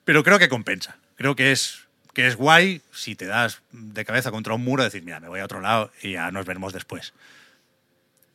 pero 0.04 0.22
creo 0.24 0.38
que 0.38 0.48
compensa. 0.48 0.96
Creo 1.20 1.36
que 1.36 1.52
es, 1.52 1.86
que 2.14 2.26
es 2.26 2.34
guay 2.34 2.80
si 2.92 3.14
te 3.14 3.26
das 3.26 3.60
de 3.72 4.06
cabeza 4.06 4.30
contra 4.30 4.54
un 4.54 4.64
muro, 4.64 4.82
decir, 4.82 5.02
mira, 5.02 5.20
me 5.20 5.28
voy 5.28 5.40
a 5.40 5.44
otro 5.44 5.60
lado 5.60 5.92
y 6.02 6.12
ya 6.12 6.30
nos 6.30 6.46
veremos 6.46 6.72
después. 6.72 7.12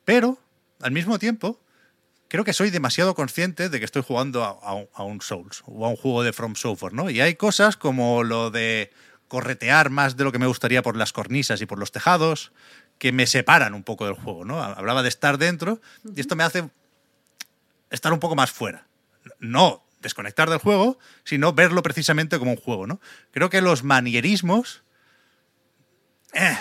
Pero, 0.03 0.38
al 0.82 0.91
mismo 0.91 1.18
tiempo, 1.18 1.60
creo 2.28 2.44
que 2.44 2.53
soy 2.53 2.70
demasiado 2.70 3.16
consciente 3.16 3.70
de 3.70 3.80
que 3.80 3.86
estoy 3.86 4.03
jugando 4.03 4.44
a, 4.44 4.49
a 4.49 4.76
un- 4.76 4.88
a 4.94 5.03
un 5.03 5.20
Souls 5.22 5.64
o 5.66 5.84
a 5.84 5.90
un 5.90 5.95
juego 5.95 6.22
de 6.22 6.32
From 6.32 6.53
Software, 6.53 6.94
¿no? 6.94 7.10
Y 7.10 7.22
hay 7.22 7.34
cosas 7.34 7.76
como 7.76 8.24
lo 8.24 8.52
de 8.52 8.91
corretear 9.30 9.90
más 9.90 10.16
de 10.16 10.24
lo 10.24 10.32
que 10.32 10.38
me 10.38 10.45
gustaría 10.45 10.84
por 10.84 10.95
las 10.95 11.12
cornisas 11.12 11.60
y 11.62 11.66
por 11.66 11.80
los 11.80 11.91
tejados, 11.91 12.52
que 12.99 13.12
me 13.12 13.26
separan 13.26 13.74
un 13.74 13.82
poco 13.82 14.06
del 14.06 14.14
juego, 14.14 14.45
¿no? 14.45 14.62
Hablaba 14.62 15.02
de 15.02 15.10
estar 15.10 15.40
dentro 15.40 15.82
y 16.16 16.20
esto 16.22 16.36
me 16.36 16.44
hace 16.44 16.70
estar 17.90 18.14
un 18.14 18.20
poco 18.20 18.36
más 18.36 18.52
fuera. 18.52 18.86
No 19.40 19.85
desconectar 20.06 20.49
del 20.49 20.60
juego, 20.60 20.98
sino 21.23 21.52
verlo 21.52 21.82
precisamente 21.84 22.38
como 22.40 22.52
un 22.52 22.57
juego, 22.57 22.86
¿no? 22.88 23.02
Creo 23.32 23.49
que 23.49 23.60
los 23.60 23.84
manierismos 23.84 24.84
eh, 26.34 26.57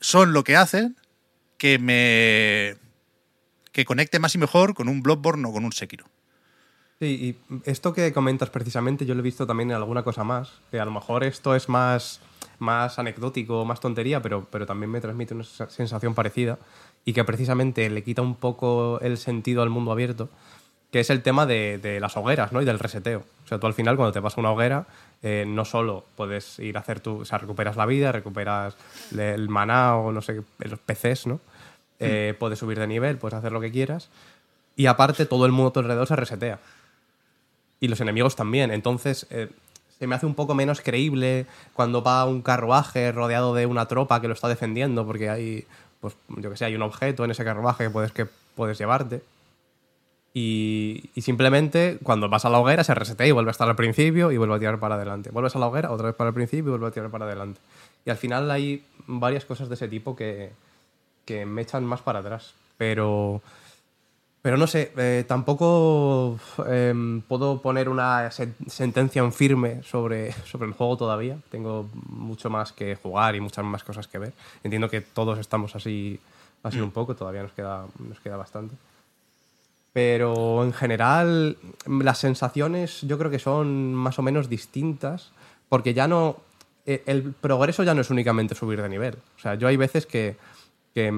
son 0.00 0.32
lo 0.32 0.44
que 0.44 0.54
hacen 0.56 0.96
que 1.56 1.78
me 1.78 2.76
que 3.72 3.84
conecte 3.84 4.18
más 4.18 4.34
y 4.34 4.38
mejor 4.38 4.74
con 4.74 4.88
un 4.88 5.02
Bloodborne 5.02 5.48
o 5.48 5.52
con 5.52 5.64
un 5.64 5.72
Sekiro. 5.72 6.06
Sí, 7.00 7.06
y 7.06 7.60
esto 7.64 7.92
que 7.92 8.12
comentas 8.12 8.50
precisamente 8.50 9.06
yo 9.06 9.14
lo 9.14 9.20
he 9.20 9.22
visto 9.22 9.46
también 9.46 9.70
en 9.70 9.76
alguna 9.76 10.02
cosa 10.02 10.24
más, 10.24 10.50
que 10.70 10.80
a 10.80 10.84
lo 10.84 10.90
mejor 10.90 11.22
esto 11.22 11.54
es 11.54 11.68
más, 11.68 12.20
más 12.58 12.98
anecdótico, 12.98 13.64
más 13.64 13.78
tontería, 13.80 14.20
pero, 14.20 14.48
pero 14.50 14.66
también 14.66 14.90
me 14.90 15.00
transmite 15.00 15.32
una 15.34 15.44
sa- 15.44 15.70
sensación 15.70 16.14
parecida 16.14 16.58
y 17.04 17.12
que 17.12 17.22
precisamente 17.22 17.88
le 17.88 18.02
quita 18.02 18.20
un 18.22 18.34
poco 18.34 18.98
el 19.00 19.16
sentido 19.16 19.62
al 19.62 19.70
mundo 19.70 19.92
abierto, 19.92 20.28
que 20.90 21.00
es 21.00 21.10
el 21.10 21.22
tema 21.22 21.46
de, 21.46 21.78
de 21.78 22.00
las 22.00 22.16
hogueras 22.16 22.52
¿no? 22.52 22.62
y 22.62 22.64
del 22.64 22.78
reseteo. 22.78 23.24
O 23.44 23.48
sea, 23.48 23.58
tú 23.58 23.66
al 23.66 23.74
final 23.74 23.96
cuando 23.96 24.12
te 24.12 24.20
vas 24.20 24.36
a 24.36 24.40
una 24.40 24.50
hoguera, 24.52 24.86
eh, 25.22 25.44
no 25.46 25.64
solo 25.64 26.04
puedes 26.16 26.58
ir 26.58 26.76
a 26.76 26.80
hacer 26.80 27.00
tu... 27.00 27.20
O 27.20 27.24
sea, 27.24 27.38
recuperas 27.38 27.76
la 27.76 27.86
vida, 27.86 28.12
recuperas 28.12 28.76
el 29.16 29.48
maná 29.48 29.96
o 29.96 30.12
no 30.12 30.22
sé, 30.22 30.42
los 30.58 30.78
PCs, 30.78 31.26
¿no? 31.26 31.40
Eh, 32.00 32.34
Puedes 32.38 32.58
subir 32.58 32.78
de 32.78 32.86
nivel, 32.86 33.18
puedes 33.18 33.36
hacer 33.36 33.52
lo 33.52 33.60
que 33.60 33.70
quieras. 33.70 34.08
Y 34.76 34.86
aparte 34.86 35.26
todo 35.26 35.44
el 35.46 35.52
mundo 35.52 35.70
a 35.70 35.72
tu 35.72 35.80
alrededor 35.80 36.06
se 36.06 36.16
resetea 36.16 36.58
y 37.80 37.88
los 37.88 38.00
enemigos 38.00 38.36
también. 38.36 38.70
Entonces, 38.70 39.26
eh, 39.30 39.48
se 39.98 40.06
me 40.06 40.14
hace 40.14 40.26
un 40.26 40.34
poco 40.34 40.54
menos 40.54 40.80
creíble 40.80 41.46
cuando 41.74 42.02
va 42.02 42.24
un 42.24 42.42
carruaje 42.42 43.12
rodeado 43.12 43.54
de 43.54 43.66
una 43.66 43.86
tropa 43.86 44.20
que 44.20 44.28
lo 44.28 44.34
está 44.34 44.48
defendiendo, 44.48 45.04
porque 45.06 45.28
hay, 45.28 45.66
pues, 46.00 46.14
yo 46.28 46.50
que 46.50 46.56
sé, 46.56 46.64
hay 46.64 46.74
un 46.76 46.82
objeto 46.82 47.24
en 47.24 47.30
ese 47.30 47.44
carruaje 47.44 47.84
que 47.84 47.90
puedes, 47.90 48.12
que 48.12 48.26
puedes 48.54 48.78
llevarte. 48.78 49.22
Y, 50.40 51.10
y 51.16 51.22
simplemente 51.22 51.98
cuando 52.02 52.28
vas 52.28 52.44
a 52.44 52.48
la 52.50 52.60
hoguera 52.60 52.84
se 52.84 52.94
resetea 52.94 53.26
y 53.26 53.32
vuelve 53.32 53.50
a 53.50 53.52
estar 53.52 53.68
al 53.68 53.74
principio 53.74 54.30
y 54.30 54.36
vuelve 54.36 54.54
a 54.54 54.58
tirar 54.60 54.78
para 54.78 54.94
adelante. 54.94 55.30
Vuelves 55.30 55.56
a 55.56 55.58
la 55.58 55.66
hoguera, 55.66 55.90
otra 55.90 56.06
vez 56.06 56.14
para 56.16 56.28
el 56.28 56.34
principio 56.34 56.68
y 56.68 56.70
vuelve 56.70 56.86
a 56.86 56.90
tirar 56.92 57.10
para 57.10 57.24
adelante. 57.24 57.60
Y 58.04 58.10
al 58.10 58.16
final 58.16 58.48
hay 58.50 58.84
varias 59.08 59.44
cosas 59.44 59.68
de 59.68 59.74
ese 59.74 59.88
tipo 59.88 60.14
que, 60.14 60.50
que 61.24 61.44
me 61.44 61.62
echan 61.62 61.84
más 61.84 62.02
para 62.02 62.20
atrás. 62.20 62.52
Pero, 62.76 63.42
pero 64.42 64.56
no 64.56 64.68
sé, 64.68 64.92
eh, 64.96 65.24
tampoco 65.26 66.38
em, 66.68 67.20
puedo 67.22 67.60
poner 67.60 67.88
una 67.88 68.28
sen- 68.30 68.54
sentencia 68.68 69.20
en 69.22 69.32
firme 69.32 69.82
sobre, 69.82 70.32
sobre 70.46 70.68
el 70.68 70.74
juego 70.74 70.96
todavía. 70.96 71.36
Tengo 71.50 71.88
mucho 72.08 72.48
más 72.48 72.70
que 72.72 72.94
jugar 72.94 73.34
y 73.34 73.40
muchas 73.40 73.64
más 73.64 73.82
cosas 73.82 74.06
que 74.06 74.18
ver. 74.18 74.32
Entiendo 74.62 74.88
que 74.88 75.00
todos 75.00 75.38
estamos 75.40 75.74
así, 75.74 76.20
así 76.62 76.78
un 76.80 76.92
poco, 76.92 77.16
todavía 77.16 77.42
nos 77.42 77.52
queda, 77.52 77.86
nos 77.98 78.20
queda 78.20 78.36
bastante. 78.36 78.76
Pero 79.98 80.62
en 80.62 80.72
general, 80.72 81.56
las 81.88 82.18
sensaciones 82.18 83.00
yo 83.02 83.18
creo 83.18 83.32
que 83.32 83.40
son 83.40 83.92
más 83.96 84.16
o 84.20 84.22
menos 84.22 84.48
distintas, 84.48 85.32
porque 85.68 85.92
ya 85.92 86.06
no. 86.06 86.36
eh, 86.86 87.02
El 87.04 87.32
progreso 87.32 87.82
ya 87.82 87.94
no 87.94 88.02
es 88.02 88.08
únicamente 88.08 88.54
subir 88.54 88.80
de 88.80 88.88
nivel. 88.88 89.16
O 89.36 89.40
sea, 89.40 89.56
yo 89.56 89.66
hay 89.66 89.76
veces 89.76 90.06
que, 90.06 90.36
que, 90.94 91.12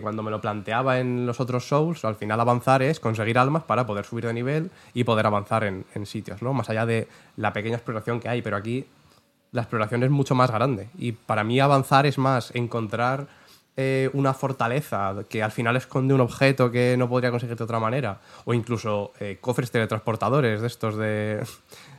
cuando 0.00 0.22
me 0.22 0.30
lo 0.30 0.40
planteaba 0.40 1.00
en 1.00 1.26
los 1.26 1.40
otros 1.40 1.66
Souls, 1.66 2.04
al 2.04 2.14
final 2.14 2.38
avanzar 2.38 2.80
es 2.80 3.00
conseguir 3.00 3.38
almas 3.38 3.64
para 3.64 3.86
poder 3.88 4.04
subir 4.04 4.24
de 4.26 4.34
nivel 4.34 4.70
y 4.94 5.02
poder 5.02 5.26
avanzar 5.26 5.64
en, 5.64 5.84
en 5.92 6.06
sitios, 6.06 6.42
¿no? 6.42 6.52
Más 6.52 6.70
allá 6.70 6.86
de 6.86 7.08
la 7.36 7.52
pequeña 7.52 7.74
exploración 7.74 8.20
que 8.20 8.28
hay, 8.28 8.40
pero 8.40 8.56
aquí 8.56 8.86
la 9.50 9.62
exploración 9.62 10.04
es 10.04 10.10
mucho 10.10 10.36
más 10.36 10.52
grande. 10.52 10.90
Y 10.96 11.10
para 11.10 11.42
mí 11.42 11.58
avanzar 11.58 12.06
es 12.06 12.18
más 12.18 12.54
encontrar 12.54 13.26
eh, 13.76 14.10
una 14.14 14.32
fortaleza 14.34 15.14
que 15.28 15.42
al 15.42 15.52
final 15.52 15.76
esconde 15.76 16.14
un 16.14 16.20
objeto 16.20 16.70
que 16.70 16.96
no 16.96 17.08
podría 17.08 17.30
conseguir 17.30 17.56
de 17.56 17.64
otra 17.64 17.78
manera. 17.78 18.20
O 18.44 18.54
incluso 18.54 19.12
eh, 19.20 19.38
cofres 19.40 19.70
teletransportadores 19.70 20.60
de 20.60 20.66
estos 20.66 20.96
de, 20.96 21.44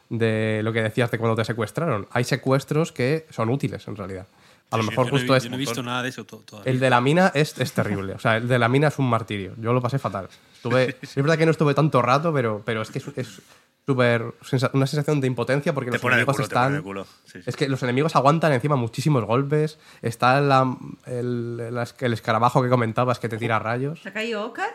de 0.09 0.61
lo 0.63 0.73
que 0.73 0.81
decías 0.81 1.11
de 1.11 1.17
cuando 1.17 1.35
te 1.35 1.45
secuestraron. 1.45 2.07
Hay 2.11 2.23
secuestros 2.23 2.91
que 2.91 3.25
son 3.29 3.49
útiles 3.49 3.87
en 3.87 3.95
realidad. 3.95 4.27
A 4.69 4.77
lo 4.77 4.83
mejor 4.83 5.05
yo 5.05 5.11
no 5.11 5.17
he 5.17 5.19
justo. 5.21 5.37
Yo 5.37 5.49
no 5.49 5.55
he 5.55 5.59
visto 5.59 5.83
nada 5.83 6.03
de 6.03 6.09
eso 6.09 6.25
to- 6.25 6.39
todavía. 6.45 6.71
El 6.71 6.79
de 6.79 6.89
la 6.89 6.99
mina 7.01 7.31
es, 7.33 7.57
es 7.57 7.71
terrible. 7.73 8.13
O 8.13 8.19
sea, 8.19 8.37
el 8.37 8.47
de 8.47 8.59
la 8.59 8.67
mina 8.67 8.89
es 8.89 8.99
un 8.99 9.09
martirio. 9.09 9.53
Yo 9.57 9.71
lo 9.73 9.81
pasé 9.81 9.97
fatal. 9.99 10.27
Estuve, 10.53 10.97
es 11.01 11.15
verdad 11.15 11.37
que 11.37 11.45
no 11.45 11.51
estuve 11.51 11.73
tanto 11.73 12.01
rato, 12.01 12.33
pero, 12.33 12.61
pero 12.65 12.81
es 12.81 12.91
que 12.91 12.99
es, 12.99 13.07
es 13.15 13.41
súper 13.85 14.33
una 14.73 14.85
sensación 14.85 15.21
de 15.21 15.27
impotencia 15.27 15.73
porque 15.73 15.89
Te 15.91 15.95
los 15.97 16.03
enemigos 16.03 16.35
culo, 16.35 16.43
están. 16.43 16.83
Sí, 17.25 17.41
sí. 17.41 17.43
Es 17.45 17.55
que 17.55 17.69
los 17.69 17.81
enemigos 17.83 18.15
aguantan 18.17 18.51
encima 18.51 18.75
muchísimos 18.75 19.23
golpes. 19.23 19.79
Está 20.01 20.41
la- 20.41 20.75
el, 21.05 21.73
el 21.99 22.13
escarabajo 22.13 22.61
que 22.61 22.67
comentabas 22.67 23.19
que 23.19 23.29
te 23.29 23.37
tira 23.37 23.59
rayos. 23.59 24.01
¿Se 24.01 24.09
ha 24.09 24.13
caído 24.13 24.45
Oscar? 24.45 24.69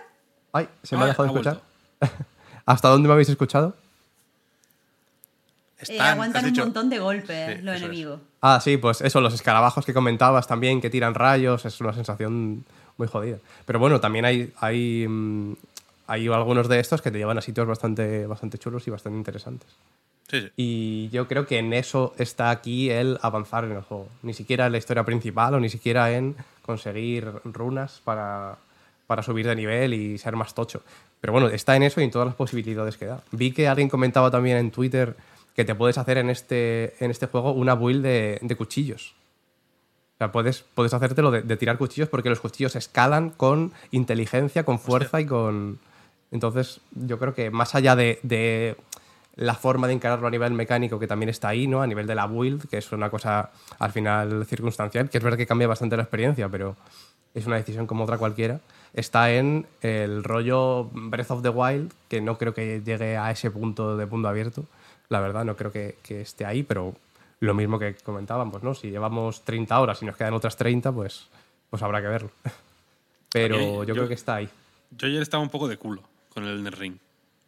Ay, 0.55 0.69
se 0.82 0.97
me 0.97 1.02
Ah, 1.02 1.05
ha 1.05 1.09
dejado 1.09 1.24
de 1.24 1.35
ha 1.35 1.39
escuchar. 1.40 1.62
¿Hasta 2.64 2.89
dónde 2.89 3.09
me 3.09 3.12
habéis 3.12 3.28
escuchado? 3.28 3.77
Eh, 5.89 6.01
aguantan 6.01 6.44
un 6.44 6.51
dicho- 6.52 6.64
montón 6.64 6.89
de 6.89 6.98
golpes 6.98 7.56
Sí, 7.59 7.62
los 7.62 7.77
es. 7.77 7.82
Ah, 8.43 8.60
sí, 8.60 8.77
pues 8.77 9.01
eso, 9.01 9.20
los 9.20 9.32
escarabajos 9.35 9.86
que 9.86 9.94
comentabas 9.94 10.48
también, 10.48 10.81
que 10.81 10.90
tiran 10.90 11.14
rayos, 11.14 11.64
es 11.64 11.81
una 11.81 11.93
sensación 11.93 12.64
muy 12.98 13.06
jodida. 13.06 13.39
Pero 13.64 13.78
bueno, 13.78 14.01
también 14.01 14.24
hay, 14.24 14.52
hay, 14.59 15.06
mm, 15.09 15.55
hay 16.09 16.27
algunos 16.27 16.69
de 16.69 16.81
estos 16.81 17.01
que 17.01 17.12
te 17.12 17.19
llevan 17.19 17.39
a 17.39 17.40
sitios 17.40 17.69
bastante, 17.69 18.27
bastante 18.27 18.59
chulos 18.59 18.86
y 18.89 18.90
bastante 18.90 19.16
interesantes. 19.16 19.70
Sí, 20.28 20.40
sí. 20.40 20.51
Y 20.56 21.09
yo 21.10 21.28
creo 21.28 21.47
que 21.47 21.59
en 21.59 21.73
eso 21.73 22.14
está 22.19 22.51
aquí 22.51 22.90
el 22.90 23.16
avanzar 23.23 23.64
en 23.64 23.73
el 23.73 23.82
juego. 23.82 24.09
Ni 24.23 24.35
siquiera 24.35 24.66
en 24.66 24.73
la 24.73 24.78
historia 24.78 25.05
principal 25.05 25.55
o 25.55 25.60
ni 25.60 25.69
siquiera 25.69 26.12
en 26.12 26.35
conseguir 26.62 27.31
runas 27.44 28.01
para, 28.02 28.56
para 29.06 29.23
subir 29.23 29.47
de 29.47 29.55
nivel 29.55 29.94
y 29.94 30.19
ser 30.19 30.35
más 30.35 30.52
tocho. 30.52 30.82
Pero 31.20 31.32
bueno, 31.32 31.47
está 31.47 31.77
en 31.77 31.85
eso 31.85 32.01
y 32.01 32.05
en 32.05 32.10
todas 32.10 32.27
las 32.27 32.35
posibilidades 32.35 32.97
que 32.97 33.06
da. 33.06 33.23
Vi 33.31 33.52
que 33.52 33.69
alguien 33.69 33.89
comentaba 33.89 34.32
también 34.32 34.56
en 34.56 34.73
Twitter 34.73 35.14
que 35.54 35.64
te 35.64 35.74
puedes 35.74 35.98
hacer 35.98 36.18
en 36.18 36.30
este, 36.30 36.94
en 37.04 37.10
este 37.10 37.26
juego 37.26 37.52
una 37.52 37.74
build 37.74 38.02
de, 38.02 38.38
de 38.40 38.56
cuchillos. 38.56 39.14
O 40.14 40.18
sea, 40.18 40.32
puedes, 40.32 40.64
puedes 40.74 40.94
hacértelo 40.94 41.30
de, 41.30 41.42
de 41.42 41.56
tirar 41.56 41.78
cuchillos 41.78 42.08
porque 42.08 42.30
los 42.30 42.40
cuchillos 42.40 42.76
escalan 42.76 43.30
con 43.30 43.72
inteligencia, 43.90 44.64
con 44.64 44.78
fuerza 44.78 45.20
y 45.20 45.26
con... 45.26 45.78
Entonces, 46.30 46.80
yo 46.92 47.18
creo 47.18 47.34
que 47.34 47.50
más 47.50 47.74
allá 47.74 47.96
de, 47.96 48.18
de 48.22 48.76
la 49.34 49.54
forma 49.54 49.86
de 49.86 49.94
encararlo 49.94 50.26
a 50.26 50.30
nivel 50.30 50.52
mecánico, 50.52 50.98
que 50.98 51.06
también 51.06 51.28
está 51.28 51.48
ahí, 51.48 51.66
¿no? 51.66 51.82
A 51.82 51.86
nivel 51.86 52.06
de 52.06 52.14
la 52.14 52.26
build, 52.26 52.68
que 52.68 52.78
es 52.78 52.92
una 52.92 53.10
cosa 53.10 53.50
al 53.78 53.92
final 53.92 54.46
circunstancial, 54.46 55.10
que 55.10 55.18
es 55.18 55.24
verdad 55.24 55.38
que 55.38 55.46
cambia 55.46 55.68
bastante 55.68 55.96
la 55.96 56.02
experiencia, 56.02 56.48
pero 56.48 56.76
es 57.34 57.46
una 57.46 57.56
decisión 57.56 57.86
como 57.86 58.04
otra 58.04 58.18
cualquiera. 58.18 58.60
Está 58.94 59.32
en 59.32 59.66
el 59.80 60.22
rollo 60.22 60.90
Breath 60.92 61.30
of 61.30 61.42
the 61.42 61.48
Wild, 61.48 61.92
que 62.08 62.20
no 62.20 62.36
creo 62.36 62.52
que 62.52 62.82
llegue 62.84 63.16
a 63.16 63.30
ese 63.30 63.50
punto 63.50 63.96
de 63.96 64.06
mundo 64.06 64.28
abierto. 64.28 64.64
La 65.12 65.20
verdad, 65.20 65.44
no 65.44 65.55
creo 65.56 65.70
que, 65.70 65.98
que 66.02 66.22
esté 66.22 66.47
ahí, 66.47 66.62
pero 66.62 66.97
lo 67.40 67.52
mismo 67.55 67.78
que 67.78 67.94
comentaban, 67.97 68.51
¿no? 68.62 68.74
Si 68.74 68.90
llevamos 68.90 69.44
30 69.44 69.78
horas 69.78 70.02
y 70.02 70.06
nos 70.06 70.16
quedan 70.16 70.32
otras 70.32 70.56
30, 70.56 70.90
pues, 70.90 71.28
pues 71.68 71.82
habrá 71.82 72.01
que 72.01 72.09
verlo. 72.09 72.30
Pero 73.30 73.56
yo, 73.56 73.84
yo- 73.84 73.94
creo 73.94 74.09
que 74.09 74.14
está 74.14 74.36
ahí. 74.36 74.48
Yo 74.90 75.06
ayer 75.09 75.20
estaba 75.22 75.43
un 75.43 75.48
poco 75.51 75.66
de 75.68 75.76
culo 75.78 76.02
con 76.30 76.44
el 76.44 76.59
Elden 76.60 76.72
Ring. 76.72 76.97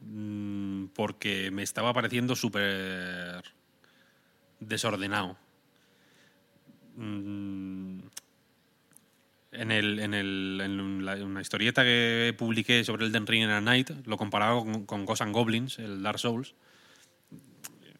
Mm, 0.01 0.86
Porque 0.95 1.51
me 1.51 1.62
estaba 1.62 1.93
pareciendo 1.95 2.35
súper 2.36 3.43
desordenado. 4.61 5.36
Mm, 6.97 7.99
En, 9.53 9.70
el, 9.70 10.01
en, 10.01 10.15
el, 10.15 10.61
en 10.65 11.05
la- 11.05 11.15
una 11.24 11.41
historieta 11.41 11.85
que 11.85 12.35
publiqué 12.36 12.82
sobre 12.82 13.07
Elden 13.07 13.27
Ring 13.27 13.45
en 13.45 13.51
a 13.51 13.61
Night, 13.61 13.91
lo 14.07 14.16
comparaba 14.16 14.59
con, 14.61 14.85
con 14.85 15.05
Ghosts 15.05 15.23
and 15.23 15.32
Goblins, 15.32 15.78
el 15.78 16.03
Dark 16.03 16.19
Souls. 16.19 16.55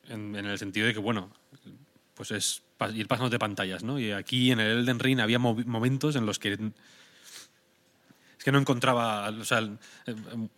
En, 0.09 0.35
el 0.37 0.59
sentido 0.59 0.87
de 0.87 0.95
que, 0.95 1.01
bueno, 1.01 1.31
pues 2.15 2.31
es 2.31 2.63
ir 2.95 3.09
pasando 3.09 3.31
de 3.31 3.39
pantallas, 3.39 3.83
¿no? 3.83 3.99
Y 3.99 4.13
aquí 4.13 4.51
en 4.51 4.61
el 4.61 4.79
Elden 4.81 4.99
Ring 4.99 5.21
había 5.21 5.39
mo- 5.39 5.57
momentos 5.67 6.17
en 6.17 6.27
los 6.27 6.39
que 6.39 6.53
es 6.53 8.45
que 8.45 8.53
no 8.53 8.59
encontraba, 8.59 9.29
o 9.31 9.45
sea, 9.45 9.67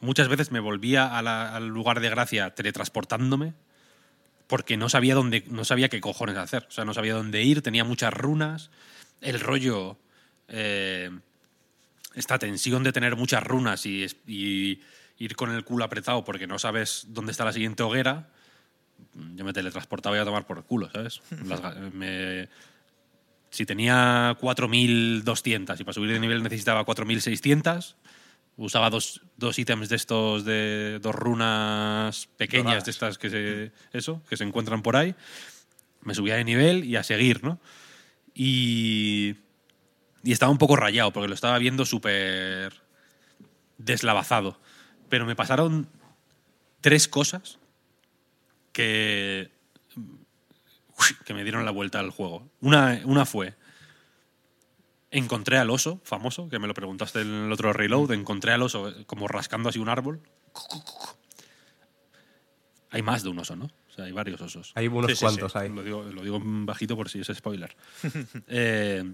muchas 0.01 0.29
veces 0.29 0.51
me 0.51 0.59
volvía 0.61 1.17
a 1.17 1.23
la- 1.23 1.55
al 1.55 1.69
lugar 1.69 2.01
de 2.01 2.11
gracia 2.11 2.55
teletransportándome 2.55 3.55
porque 4.49 4.77
no 4.77 4.89
sabía 4.89 5.15
dónde, 5.15 5.45
no 5.49 5.65
sabía 5.65 5.89
qué 5.89 6.01
cojones 6.01 6.37
hacer, 6.37 6.67
o 6.69 6.71
sea, 6.71 6.85
no 6.85 6.95
sabía 6.95 7.15
dónde 7.15 7.43
ir, 7.43 7.63
tenía 7.63 7.85
muchas 7.85 8.13
runas, 8.13 8.71
el 9.21 9.39
rollo, 9.41 9.99
eh, 10.49 11.11
esta 12.15 12.39
tensión 12.39 12.83
de 12.83 12.93
tener 12.93 13.15
muchas 13.17 13.43
runas 13.45 13.87
y 13.87 14.81
ir 15.19 15.37
con 15.37 15.53
el 15.53 15.65
culo 15.65 15.85
apretado 15.85 16.25
porque 16.25 16.47
no 16.47 16.59
sabes 16.59 17.07
dónde 17.09 17.33
está 17.33 17.45
la 17.45 17.53
siguiente 17.53 17.83
hoguera, 17.83 18.29
yo 19.35 19.45
me 19.45 19.53
teletransportaba 19.53 20.17
y 20.17 20.21
a 20.21 20.25
tomar 20.25 20.47
por 20.47 20.59
el 20.59 20.65
culo, 20.65 20.91
¿sabes? 20.91 21.21
Las 21.47 21.63
me- 21.93 22.49
si 23.51 23.65
tenía 23.65 24.37
4.200 24.41 25.81
y 25.81 25.85
para 25.85 25.93
subir 25.95 26.11
de 26.13 26.21
nivel 26.21 26.43
necesitaba 26.43 26.85
4.600, 26.85 27.95
usaba 28.59 28.91
dos, 28.91 29.23
dos 29.37 29.59
ítems 29.59 29.89
de 29.89 29.97
estos, 29.97 30.45
de 30.45 30.99
dos 31.01 31.15
runas 31.15 32.29
pequeñas 32.37 32.65
Doradas. 32.65 32.85
de 32.85 32.91
estas 32.91 33.19
que 33.19 33.31
se, 33.31 33.73
eso, 33.93 34.23
que 34.29 34.37
se 34.37 34.45
encuentran 34.45 34.83
por 34.83 34.97
ahí, 34.97 35.15
me 36.03 36.15
subía 36.15 36.35
de 36.37 36.45
nivel 36.45 36.85
y 36.85 36.97
a 36.97 37.03
seguir, 37.03 37.43
¿no? 37.45 37.59
Y, 38.35 39.37
y 40.23 40.33
estaba 40.33 40.53
un 40.53 40.59
poco 40.59 40.77
rayado 40.77 41.13
porque 41.13 41.29
lo 41.29 41.35
estaba 41.35 41.57
viendo 41.59 41.87
súper 41.87 42.75
deslavazado. 43.79 44.59
Pero 45.09 45.25
me 45.27 45.37
pasaron 45.37 45.89
tres 46.81 47.09
cosas 47.09 47.59
que, 48.77 49.51
que 51.25 51.33
me 51.33 51.45
dieron 51.45 51.65
la 51.65 51.71
vuelta 51.71 51.99
al 51.99 52.11
juego. 52.11 52.47
Una, 52.61 53.01
una 53.07 53.25
fue, 53.25 53.55
encontré 55.11 55.57
al 55.57 55.71
oso 55.71 56.03
famoso, 56.05 56.51
que 56.51 56.59
me 56.59 56.67
lo 56.67 56.75
preguntaste 56.75 57.23
en 57.23 57.47
el 57.47 57.53
otro 57.53 57.73
reload, 57.73 58.13
encontré 58.13 58.53
al 58.53 58.61
oso 58.61 58.93
como 59.07 59.29
rascando 59.29 59.71
así 59.71 59.79
un 59.79 59.89
árbol. 59.89 60.21
Hay 62.91 63.01
más 63.01 63.23
de 63.23 63.31
un 63.31 63.39
oso, 63.39 63.57
¿no? 63.57 63.65
O 63.65 63.93
sea, 63.95 64.05
hay 64.05 64.13
varios 64.13 64.43
osos. 64.43 64.73
Hay 64.75 64.89
unos 64.89 65.11
Sí, 65.11 65.17
cuantos 65.25 65.53
sí. 65.53 65.59
ahí. 65.59 65.71
Lo 65.71 65.83
digo, 65.83 66.03
lo 66.03 66.23
digo 66.23 66.39
bajito 66.43 66.97
por 66.97 67.09
si 67.09 67.21
es 67.21 67.29
spoiler. 67.35 67.75
Eh, 68.49 69.11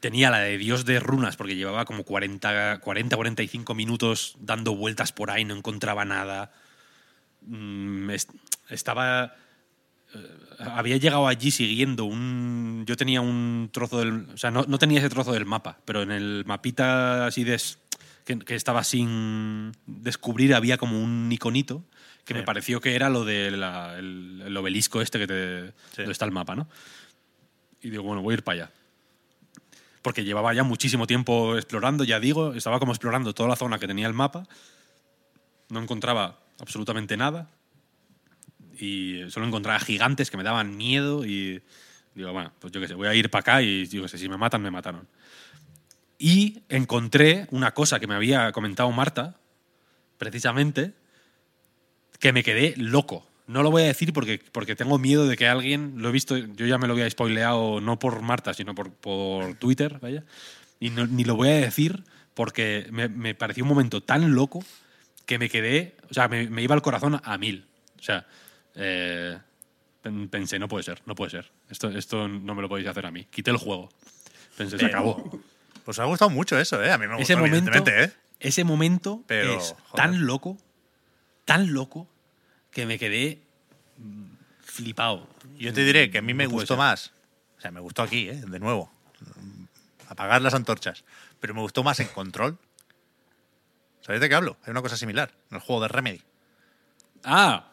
tenía 0.00 0.28
la 0.30 0.40
de 0.40 0.58
Dios 0.58 0.84
de 0.84 1.00
runas 1.00 1.36
porque 1.38 1.56
llevaba 1.56 1.86
como 1.86 2.04
40, 2.04 2.80
40, 2.80 3.16
45 3.16 3.74
minutos 3.74 4.36
dando 4.40 4.74
vueltas 4.74 5.12
por 5.12 5.30
ahí, 5.30 5.46
no 5.46 5.54
encontraba 5.54 6.04
nada. 6.04 6.52
Mm, 7.42 8.10
est- 8.10 8.30
estaba... 8.68 9.34
eh, 10.14 10.36
había 10.60 10.96
llegado 10.96 11.26
allí 11.28 11.50
siguiendo 11.50 12.04
un... 12.04 12.84
Yo 12.86 12.96
tenía 12.96 13.20
un 13.20 13.70
trozo 13.72 13.98
del... 14.00 14.26
O 14.32 14.36
sea, 14.36 14.50
no, 14.50 14.64
no 14.68 14.78
tenía 14.78 14.98
ese 15.00 15.08
trozo 15.10 15.32
del 15.32 15.46
mapa, 15.46 15.78
pero 15.84 16.02
en 16.02 16.10
el 16.10 16.44
mapita 16.46 17.26
así 17.26 17.44
de... 17.44 17.60
Que, 18.24 18.38
que 18.40 18.54
estaba 18.54 18.84
sin 18.84 19.72
descubrir 19.86 20.54
había 20.54 20.76
como 20.76 21.02
un 21.02 21.30
iconito 21.32 21.82
que 22.26 22.34
Sí. 22.34 22.40
me 22.40 22.44
pareció 22.44 22.78
que 22.78 22.94
era 22.94 23.08
lo 23.08 23.24
del 23.24 23.62
el, 23.62 24.42
el 24.44 24.56
obelisco 24.58 25.00
este 25.00 25.18
que 25.18 25.26
te, 25.26 25.68
Sí. 25.68 25.72
donde 25.98 26.12
está 26.12 26.26
el 26.26 26.30
mapa, 26.32 26.54
¿no? 26.54 26.68
Y 27.80 27.88
digo, 27.88 28.02
bueno, 28.02 28.20
voy 28.20 28.32
a 28.32 28.36
ir 28.36 28.42
para 28.44 28.64
allá. 28.64 28.72
Porque 30.02 30.24
llevaba 30.24 30.52
ya 30.52 30.62
muchísimo 30.62 31.06
tiempo 31.06 31.56
explorando, 31.56 32.04
ya 32.04 32.20
digo, 32.20 32.52
estaba 32.52 32.78
como 32.78 32.92
explorando 32.92 33.32
toda 33.32 33.48
la 33.48 33.56
zona 33.56 33.78
que 33.78 33.86
tenía 33.86 34.06
el 34.06 34.12
mapa. 34.12 34.46
No 35.70 35.80
encontraba 35.80 36.38
absolutamente 36.60 37.16
nada. 37.16 37.48
Y 38.78 39.22
solo 39.28 39.46
encontraba 39.46 39.80
gigantes 39.80 40.30
que 40.30 40.36
me 40.36 40.44
daban 40.44 40.76
miedo 40.76 41.24
y 41.24 41.62
digo, 42.14 42.32
bueno, 42.32 42.52
pues 42.58 42.72
yo 42.72 42.80
qué 42.80 42.88
sé, 42.88 42.94
voy 42.94 43.08
a 43.08 43.14
ir 43.14 43.30
para 43.30 43.40
acá 43.40 43.62
y 43.62 43.86
yo 43.86 44.02
qué 44.02 44.08
sé, 44.08 44.18
si 44.18 44.28
me 44.28 44.36
matan, 44.36 44.62
me 44.62 44.70
mataron. 44.70 45.08
Y 46.18 46.62
encontré 46.68 47.46
una 47.50 47.72
cosa 47.74 48.00
que 48.00 48.06
me 48.06 48.14
había 48.14 48.50
comentado 48.52 48.90
Marta, 48.90 49.36
precisamente, 50.16 50.94
que 52.18 52.32
me 52.32 52.42
quedé 52.42 52.74
loco. 52.76 53.26
No 53.46 53.62
lo 53.62 53.70
voy 53.70 53.82
a 53.82 53.86
decir 53.86 54.12
porque, 54.12 54.42
porque 54.52 54.76
tengo 54.76 54.98
miedo 54.98 55.26
de 55.26 55.36
que 55.36 55.48
alguien, 55.48 55.94
lo 55.96 56.08
he 56.08 56.12
visto, 56.12 56.36
yo 56.36 56.66
ya 56.66 56.76
me 56.76 56.86
lo 56.86 56.92
había 56.92 57.08
spoileado 57.08 57.80
no 57.80 57.98
por 57.98 58.20
Marta, 58.20 58.52
sino 58.52 58.74
por, 58.74 58.92
por 58.92 59.54
Twitter, 59.54 59.98
vaya, 60.00 60.24
y 60.80 60.90
ni 60.90 61.24
lo 61.24 61.36
voy 61.36 61.48
a 61.48 61.56
decir 61.56 62.04
porque 62.34 62.86
me, 62.90 63.08
me 63.08 63.34
pareció 63.34 63.64
un 63.64 63.68
momento 63.68 64.00
tan 64.02 64.34
loco 64.34 64.62
que 65.28 65.38
me 65.38 65.50
quedé, 65.50 65.94
o 66.10 66.14
sea, 66.14 66.26
me, 66.26 66.48
me 66.48 66.62
iba 66.62 66.74
el 66.74 66.80
corazón 66.80 67.20
a 67.22 67.36
mil. 67.36 67.66
O 68.00 68.02
sea, 68.02 68.26
eh, 68.74 69.38
pen- 70.00 70.30
pensé, 70.30 70.58
no 70.58 70.68
puede 70.68 70.84
ser, 70.84 71.02
no 71.04 71.14
puede 71.14 71.30
ser. 71.30 71.52
Esto, 71.68 71.90
esto 71.90 72.26
no 72.28 72.54
me 72.54 72.62
lo 72.62 72.68
podéis 72.70 72.88
hacer 72.88 73.04
a 73.04 73.10
mí. 73.10 73.26
Quité 73.26 73.50
el 73.50 73.58
juego. 73.58 73.90
Pensé, 74.56 74.78
se 74.78 74.86
acabó. 74.86 75.30
Pues 75.84 75.98
os 75.98 76.00
ha 76.00 76.04
gustado 76.06 76.30
mucho 76.30 76.58
eso, 76.58 76.82
¿eh? 76.82 76.90
A 76.90 76.96
mí 76.96 77.06
me 77.06 77.16
gustó, 77.16 77.36
momento, 77.36 77.56
evidentemente, 77.58 78.04
¿eh? 78.04 78.12
ese 78.40 78.64
momento 78.64 79.22
Pero, 79.26 79.58
es 79.58 79.74
joder. 79.88 80.06
tan 80.06 80.24
loco, 80.26 80.56
tan 81.44 81.74
loco, 81.74 82.08
que 82.70 82.86
me 82.86 82.98
quedé 82.98 83.42
mm, 83.98 84.24
flipado. 84.62 85.28
Yo 85.58 85.74
te 85.74 85.84
diré 85.84 86.10
que 86.10 86.18
a 86.18 86.22
mí 86.22 86.32
me 86.32 86.44
No 86.44 86.50
gustó 86.52 86.78
más. 86.78 87.12
O 87.58 87.60
sea, 87.60 87.70
me 87.70 87.80
gustó 87.80 88.02
aquí, 88.02 88.30
¿eh? 88.30 88.40
De 88.46 88.58
nuevo. 88.60 88.90
Apagar 90.08 90.40
las 90.40 90.54
antorchas. 90.54 91.04
Pero 91.38 91.52
me 91.54 91.60
gustó 91.60 91.82
más 91.84 92.00
en 92.00 92.08
control. 92.08 92.56
¿Sabéis 94.08 94.22
de 94.22 94.28
qué 94.30 94.34
hablo? 94.36 94.56
Hay 94.64 94.70
una 94.70 94.80
cosa 94.80 94.96
similar 94.96 95.30
en 95.50 95.56
el 95.56 95.60
juego 95.60 95.82
de 95.82 95.88
Remedy. 95.88 96.22
Ah, 97.24 97.72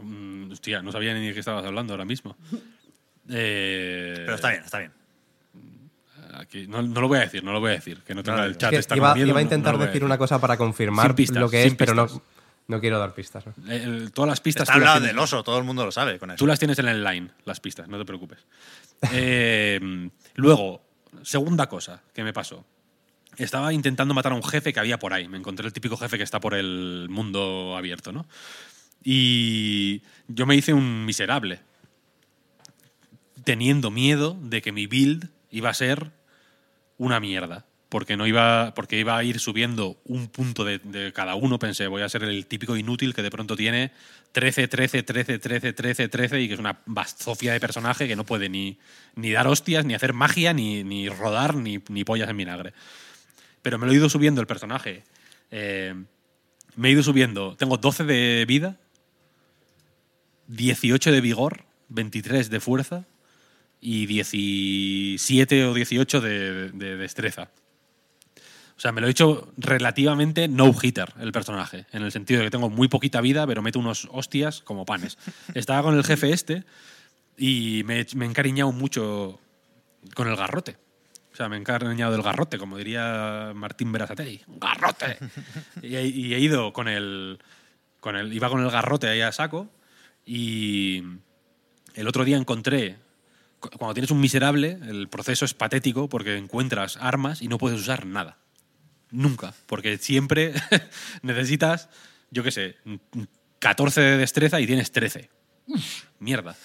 mm, 0.00 0.52
hostia, 0.52 0.80
no 0.80 0.92
sabía 0.92 1.12
ni 1.12 1.26
de 1.26 1.34
qué 1.34 1.40
estabas 1.40 1.64
hablando 1.64 1.92
ahora 1.94 2.04
mismo. 2.04 2.36
Eh, 3.28 4.14
Pero 4.16 4.34
está 4.34 4.50
bien, 4.50 4.62
está 4.64 4.78
bien. 4.80 4.92
aquí- 6.34 6.66
no, 6.66 6.82
no 6.82 7.00
lo 7.00 7.06
voy 7.08 7.18
a 7.18 7.20
decir, 7.22 7.42
no 7.44 7.52
lo 7.52 7.60
voy 7.60 7.70
a 7.70 7.74
decir. 7.74 8.00
Que 8.02 8.14
no 8.16 8.22
tenga 8.24 8.38
No, 8.38 8.44
el 8.44 8.50
es 8.52 8.58
chat 8.58 8.70
Que 8.70 8.76
está 8.78 8.96
iba, 8.96 9.10
con 9.10 9.14
miedo, 9.18 9.28
iba 9.28 9.38
a 9.38 9.42
no- 9.42 9.48
no 9.48 9.54
intentar 9.54 9.74
a 9.76 9.78
decir 9.86 10.04
una 10.04 10.18
cosa 10.18 10.40
para 10.40 10.56
confirmar 10.56 11.14
pistas, 11.14 11.38
lo 11.40 11.48
que 11.48 11.64
es, 11.64 11.74
pero 11.76 11.94
no, 11.94 12.08
no 12.66 12.80
quiero 12.80 12.98
dar 12.98 13.14
pistas. 13.14 13.44
¿no? 13.46 13.54
El- 13.72 14.10
todas 14.12 14.28
las 14.28 14.40
pistas 14.40 14.68
Está 14.68 14.80
tienes- 14.96 15.02
del 15.04 15.18
oso, 15.20 15.42
todo 15.44 15.56
el 15.58 15.64
mundo 15.64 15.84
lo 15.84 15.92
sabe 15.92 16.18
con 16.18 16.30
eso. 16.32 16.38
Tú 16.38 16.46
las 16.48 16.58
tienes 16.58 16.78
en 16.80 16.88
el 16.88 17.02
line, 17.04 17.30
las 17.44 17.60
pistas, 17.60 17.86
no 17.88 17.96
te 17.98 18.04
preocupes. 18.04 18.38
Eh, 19.12 19.80
luego, 20.34 20.82
segunda 21.22 21.68
cosa 21.68 22.02
que 22.12 22.24
me 22.24 22.32
pasó. 22.32 22.64
Estaba 23.36 23.72
intentando 23.72 24.14
matar 24.14 24.32
a 24.32 24.34
un 24.34 24.44
jefe 24.44 24.72
que 24.72 24.80
había 24.80 24.98
por 24.98 25.12
ahí. 25.12 25.28
Me 25.28 25.38
encontré 25.38 25.66
el 25.66 25.72
típico 25.72 25.96
jefe 25.96 26.18
que 26.18 26.24
está 26.24 26.40
por 26.40 26.54
el 26.54 27.06
mundo 27.08 27.76
abierto, 27.76 28.12
¿no? 28.12 28.26
Y 29.02 30.02
yo 30.28 30.46
me 30.46 30.54
hice 30.54 30.74
un 30.74 31.04
miserable. 31.04 31.60
Teniendo 33.44 33.90
miedo 33.90 34.36
de 34.40 34.62
que 34.62 34.72
mi 34.72 34.86
build 34.86 35.28
iba 35.50 35.70
a 35.70 35.74
ser 35.74 36.12
una 36.98 37.20
mierda. 37.20 37.64
Porque 37.88 38.16
no 38.16 38.26
iba. 38.26 38.74
Porque 38.74 38.98
iba 38.98 39.16
a 39.16 39.24
ir 39.24 39.40
subiendo 39.40 39.98
un 40.04 40.28
punto 40.28 40.64
de, 40.64 40.78
de 40.78 41.12
cada 41.12 41.34
uno. 41.34 41.58
Pensé, 41.58 41.86
voy 41.86 42.02
a 42.02 42.08
ser 42.08 42.24
el 42.24 42.46
típico 42.46 42.76
inútil 42.76 43.14
que 43.14 43.22
de 43.22 43.30
pronto 43.30 43.56
tiene 43.56 43.92
13, 44.32 44.68
13, 44.68 45.02
13, 45.02 45.38
13, 45.38 45.72
13, 45.72 46.08
13 46.08 46.40
y 46.40 46.48
que 46.48 46.54
es 46.54 46.60
una 46.60 46.80
bazofia 46.86 47.52
de 47.52 47.60
personaje 47.60 48.08
que 48.08 48.16
no 48.16 48.24
puede 48.24 48.48
ni, 48.48 48.78
ni 49.14 49.30
dar 49.30 49.46
hostias, 49.46 49.84
ni 49.84 49.94
hacer 49.94 50.12
magia, 50.12 50.52
ni, 50.52 50.84
ni 50.84 51.08
rodar, 51.08 51.54
ni, 51.54 51.80
ni 51.88 52.04
pollas 52.04 52.30
en 52.30 52.36
vinagre. 52.36 52.72
Pero 53.62 53.78
me 53.78 53.86
lo 53.86 53.92
he 53.92 53.96
ido 53.96 54.08
subiendo 54.08 54.40
el 54.40 54.46
personaje. 54.46 55.04
Eh, 55.50 55.94
me 56.76 56.88
he 56.88 56.92
ido 56.92 57.02
subiendo. 57.02 57.56
Tengo 57.56 57.76
12 57.76 58.04
de 58.04 58.44
vida, 58.46 58.76
18 60.48 61.12
de 61.12 61.20
vigor, 61.20 61.64
23 61.88 62.50
de 62.50 62.60
fuerza 62.60 63.06
y 63.80 64.06
17 64.06 65.64
o 65.66 65.74
18 65.74 66.20
de, 66.20 66.70
de 66.70 66.96
destreza. 66.96 67.50
O 68.76 68.80
sea, 68.82 68.90
me 68.90 69.00
lo 69.00 69.06
he 69.06 69.10
hecho 69.10 69.52
relativamente 69.56 70.48
no-hitter 70.48 71.12
el 71.20 71.30
personaje, 71.30 71.86
en 71.92 72.02
el 72.02 72.10
sentido 72.10 72.40
de 72.40 72.46
que 72.46 72.50
tengo 72.50 72.68
muy 72.68 72.88
poquita 72.88 73.20
vida, 73.20 73.46
pero 73.46 73.62
meto 73.62 73.78
unos 73.78 74.08
hostias 74.10 74.60
como 74.62 74.84
panes. 74.84 75.18
Estaba 75.54 75.82
con 75.82 75.96
el 75.96 76.02
jefe 76.02 76.32
este 76.32 76.64
y 77.36 77.82
me, 77.84 78.04
me 78.16 78.24
he 78.24 78.28
encariñado 78.28 78.72
mucho 78.72 79.38
con 80.14 80.26
el 80.26 80.36
garrote. 80.36 80.78
O 81.32 81.36
sea, 81.36 81.48
me 81.48 81.56
he 81.56 81.58
encariñado 81.60 82.12
del 82.12 82.22
garrote, 82.22 82.58
como 82.58 82.76
diría 82.76 83.52
Martín 83.54 83.90
Berasategui. 83.92 84.42
¡Garrote! 84.46 85.16
y, 85.82 85.96
he, 85.96 86.06
y 86.06 86.34
he 86.34 86.38
ido 86.40 86.72
con 86.72 86.88
el, 86.88 87.38
con 88.00 88.16
el... 88.16 88.32
Iba 88.32 88.50
con 88.50 88.62
el 88.62 88.70
garrote 88.70 89.08
ahí 89.08 89.22
a 89.22 89.32
saco 89.32 89.70
y 90.26 91.02
el 91.94 92.06
otro 92.06 92.24
día 92.24 92.36
encontré... 92.36 92.96
cu- 93.60 93.70
Cuando 93.78 93.94
tienes 93.94 94.10
un 94.10 94.20
miserable, 94.20 94.78
el 94.82 95.08
proceso 95.08 95.44
es 95.46 95.54
patético 95.54 96.08
porque 96.08 96.36
encuentras 96.36 96.98
armas 96.98 97.40
y 97.40 97.48
no 97.48 97.56
puedes 97.58 97.80
usar 97.80 98.04
nada. 98.04 98.36
Nunca. 99.10 99.54
Porque 99.66 99.96
siempre 99.98 100.52
necesitas, 101.22 101.88
yo 102.30 102.42
qué 102.42 102.50
sé, 102.50 102.76
14 103.58 104.00
de 104.02 104.16
destreza 104.18 104.60
y 104.60 104.66
tienes 104.66 104.92
13. 104.92 105.30
Mierda. 106.18 106.56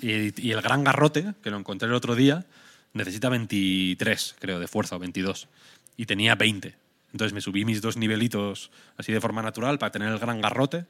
Y, 0.00 0.46
y 0.48 0.52
el 0.52 0.62
gran 0.62 0.84
garrote, 0.84 1.34
que 1.42 1.50
lo 1.50 1.58
encontré 1.58 1.88
el 1.88 1.94
otro 1.94 2.14
día, 2.14 2.46
necesita 2.94 3.28
23, 3.28 4.36
creo, 4.38 4.58
de 4.60 4.68
fuerza, 4.68 4.96
o 4.96 4.98
22. 4.98 5.48
Y 5.96 6.06
tenía 6.06 6.34
20. 6.34 6.74
Entonces 7.12 7.32
me 7.34 7.40
subí 7.40 7.64
mis 7.64 7.82
dos 7.82 7.96
nivelitos 7.96 8.70
así 8.96 9.12
de 9.12 9.20
forma 9.20 9.42
natural 9.42 9.78
para 9.78 9.92
tener 9.92 10.08
el 10.08 10.18
gran 10.18 10.40
garrote 10.40 10.86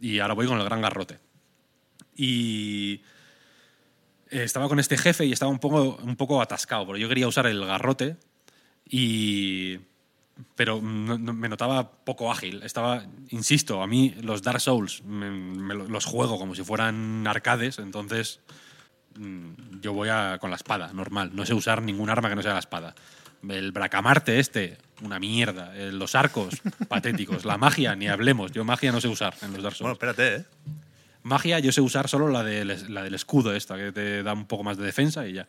y 0.00 0.18
ahora 0.18 0.34
voy 0.34 0.46
con 0.46 0.58
el 0.58 0.64
gran 0.64 0.80
garrote. 0.82 1.18
Y 2.16 3.02
eh, 4.30 4.42
estaba 4.44 4.68
con 4.68 4.78
este 4.80 4.98
jefe 4.98 5.26
y 5.26 5.32
estaba 5.32 5.50
un 5.50 5.58
poco, 5.60 5.96
un 6.02 6.16
poco 6.16 6.42
atascado, 6.42 6.86
porque 6.86 7.00
yo 7.00 7.08
quería 7.08 7.28
usar 7.28 7.46
el 7.46 7.64
garrote 7.64 8.16
y... 8.88 9.78
Pero 10.56 10.80
no- 10.80 11.18
me 11.18 11.50
notaba 11.50 11.90
poco 11.92 12.32
ágil. 12.32 12.62
Estaba, 12.62 13.04
insisto, 13.28 13.82
a 13.82 13.86
mí 13.86 14.14
los 14.22 14.40
Dark 14.42 14.60
Souls 14.60 15.02
los 15.06 16.04
juego 16.06 16.38
como 16.38 16.54
si 16.54 16.64
fueran 16.64 17.26
arcades, 17.26 17.78
entonces 17.78 18.40
yo 19.80 19.92
voy 19.92 20.08
a- 20.08 20.38
con 20.40 20.50
la 20.50 20.56
espada, 20.56 20.92
normal. 20.92 21.30
No 21.34 21.44
sé 21.46 21.54
usar 21.54 21.82
ningún 21.82 22.10
arma 22.10 22.28
que 22.28 22.36
no 22.36 22.42
sea 22.42 22.52
la 22.54 22.58
espada. 22.60 22.94
El 23.48 23.72
bracamarte 23.72 24.38
este, 24.38 24.76
una 25.02 25.18
mierda. 25.18 25.74
Eh, 25.76 25.92
Los 25.92 26.14
arcos, 26.14 26.60
patéticos. 26.88 27.44
La 27.44 27.56
magia, 27.58 27.94
ni 27.96 28.08
hablemos. 28.08 28.52
Yo 28.52 28.64
magia 28.64 28.92
no 28.92 29.00
sé 29.00 29.08
usar 29.08 29.34
en 29.42 29.52
los 29.54 29.62
Dark 29.62 29.76
Bueno, 29.80 29.94
Souls. 29.96 30.12
espérate, 30.12 30.36
¿eh? 30.36 30.44
Magia 31.22 31.58
yo 31.58 31.70
sé 31.72 31.80
usar 31.82 32.08
solo 32.08 32.28
la 32.28 32.42
del, 32.42 32.94
la 32.94 33.02
del 33.02 33.14
escudo 33.14 33.54
esta, 33.54 33.76
que 33.76 33.92
te 33.92 34.22
da 34.22 34.32
un 34.32 34.46
poco 34.46 34.64
más 34.64 34.76
de 34.78 34.84
defensa 34.86 35.26
y 35.26 35.34
ya. 35.34 35.46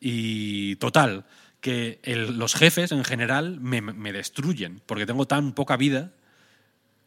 Y 0.00 0.76
total, 0.76 1.24
que 1.60 1.98
el- 2.02 2.38
los 2.38 2.54
jefes 2.54 2.92
en 2.92 3.04
general 3.04 3.58
me, 3.60 3.80
me 3.80 4.12
destruyen, 4.12 4.80
porque 4.86 5.06
tengo 5.06 5.26
tan 5.26 5.52
poca 5.52 5.76
vida 5.76 6.10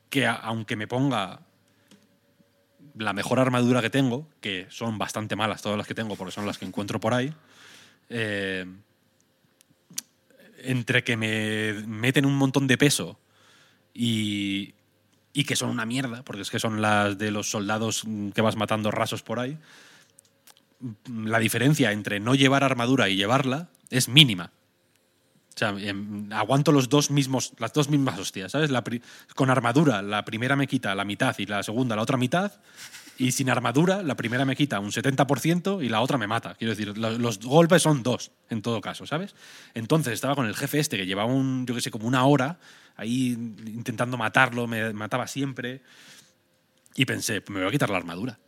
que 0.09 0.27
a- 0.27 0.33
aunque 0.33 0.75
me 0.75 0.87
ponga 0.87 1.39
la 2.97 3.13
mejor 3.13 3.39
armadura 3.39 3.81
que 3.81 3.89
tengo, 3.89 4.27
que 4.39 4.67
son 4.69 4.97
bastante 4.97 5.35
malas 5.35 5.61
todas 5.61 5.77
las 5.77 5.87
que 5.87 5.95
tengo 5.95 6.15
porque 6.15 6.31
son 6.31 6.45
las 6.45 6.57
que 6.57 6.65
encuentro 6.65 6.99
por 6.99 7.13
ahí, 7.13 7.33
eh, 8.09 8.65
entre 10.63 11.03
que 11.03 11.17
me 11.17 11.73
meten 11.87 12.25
un 12.25 12.35
montón 12.35 12.67
de 12.67 12.77
peso 12.77 13.19
y, 13.93 14.73
y 15.33 15.43
que 15.45 15.55
son 15.55 15.69
una 15.69 15.85
mierda, 15.85 16.23
porque 16.23 16.41
es 16.41 16.51
que 16.51 16.59
son 16.59 16.81
las 16.81 17.17
de 17.17 17.31
los 17.31 17.49
soldados 17.49 18.03
que 18.33 18.41
vas 18.41 18.55
matando 18.55 18.91
rasos 18.91 19.23
por 19.23 19.39
ahí, 19.39 19.57
la 21.07 21.39
diferencia 21.39 21.91
entre 21.91 22.19
no 22.19 22.35
llevar 22.35 22.63
armadura 22.63 23.09
y 23.09 23.15
llevarla 23.15 23.69
es 23.89 24.09
mínima. 24.09 24.51
O 25.53 25.57
sea, 25.57 25.69
em, 25.77 26.31
aguanto 26.31 26.71
los 26.71 26.87
dos 26.89 27.11
mismos, 27.11 27.53
las 27.59 27.73
dos 27.73 27.89
mismas 27.89 28.17
hostias, 28.17 28.53
¿sabes? 28.53 28.69
La 28.71 28.83
con 29.35 29.49
armadura, 29.49 30.01
la 30.01 30.23
primera 30.23 30.55
me 30.55 30.65
quita 30.67 30.95
la 30.95 31.03
mitad 31.03 31.35
y 31.39 31.45
la 31.45 31.61
segunda 31.61 31.95
la 31.95 32.01
otra 32.03 32.17
mitad. 32.17 32.53
Y 33.17 33.33
sin 33.33 33.49
armadura, 33.49 34.01
la 34.01 34.15
primera 34.15 34.45
me 34.45 34.55
quita 34.55 34.79
un 34.79 34.91
70% 34.91 35.83
y 35.83 35.89
la 35.89 36.01
otra 36.01 36.17
me 36.17 36.25
mata. 36.25 36.55
Quiero 36.55 36.71
decir, 36.73 36.97
lo- 36.97 37.17
los 37.19 37.39
golpes 37.39 37.83
son 37.83 38.01
dos, 38.01 38.31
en 38.49 38.61
todo 38.63 38.81
caso, 38.81 39.05
¿sabes? 39.05 39.35
Entonces 39.75 40.13
estaba 40.13 40.33
con 40.35 40.47
el 40.47 40.55
jefe 40.55 40.79
este 40.79 40.97
que 40.97 41.05
llevaba 41.05 41.31
un, 41.31 41.65
yo 41.67 41.75
qué 41.75 41.81
sé, 41.81 41.91
como 41.91 42.07
una 42.07 42.25
hora 42.25 42.57
ahí 42.95 43.31
intentando 43.65 44.17
matarlo, 44.17 44.65
me 44.67 44.91
mataba 44.93 45.27
siempre. 45.27 45.81
Y 46.95 47.05
pensé, 47.05 47.41
pues 47.41 47.53
me 47.53 47.59
voy 47.61 47.69
a 47.69 47.71
quitar 47.71 47.89
la 47.89 47.97
armadura. 47.97 48.39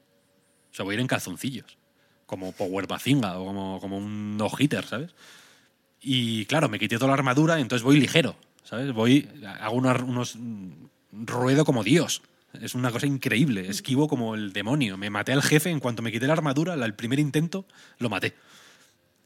O 0.71 0.75
sea, 0.75 0.85
voy 0.85 0.93
a 0.93 0.95
ir 0.95 1.01
en 1.01 1.07
calzoncillos. 1.07 1.77
Como 2.25 2.51
Power 2.53 2.87
Bazinga 2.87 3.37
o 3.37 3.45
como, 3.45 3.79
como 3.79 3.97
un 3.97 4.37
no-hitter, 4.37 4.85
¿sabes? 4.85 5.11
Y 6.03 6.45
claro, 6.45 6.67
me 6.69 6.77
quité 6.79 6.97
toda 6.97 7.07
la 7.07 7.13
armadura 7.13 7.59
entonces 7.59 7.83
voy 7.83 7.99
ligero, 7.99 8.35
¿sabes? 8.63 8.91
Voy, 8.91 9.29
hago 9.59 9.77
unos, 9.77 10.01
unos 10.01 10.37
ruedo 11.11 11.63
como 11.65 11.83
Dios. 11.83 12.21
Es 12.61 12.75
una 12.75 12.91
cosa 12.91 13.07
increíble. 13.07 13.67
Esquivo 13.69 14.07
como 14.07 14.35
el 14.35 14.53
demonio. 14.53 14.95
Me 14.97 15.09
maté 15.09 15.31
al 15.33 15.41
jefe 15.41 15.69
en 15.71 15.79
cuanto 15.79 16.03
me 16.03 16.11
quité 16.11 16.27
la 16.27 16.33
armadura, 16.33 16.73
el 16.75 16.93
primer 16.93 17.19
intento, 17.19 17.65
lo 17.97 18.09
maté. 18.09 18.35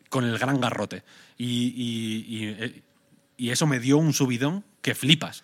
Con 0.09 0.23
el 0.23 0.37
gran 0.37 0.61
garrote. 0.61 1.03
Y, 1.37 1.45
y- 1.75 2.25
y, 2.37 2.45
eh, 2.45 2.83
y 3.35 3.49
eso 3.49 3.67
me 3.67 3.79
dio 3.79 3.97
un 3.97 4.13
subidón 4.13 4.63
que 4.81 4.95
flipas. 4.95 5.43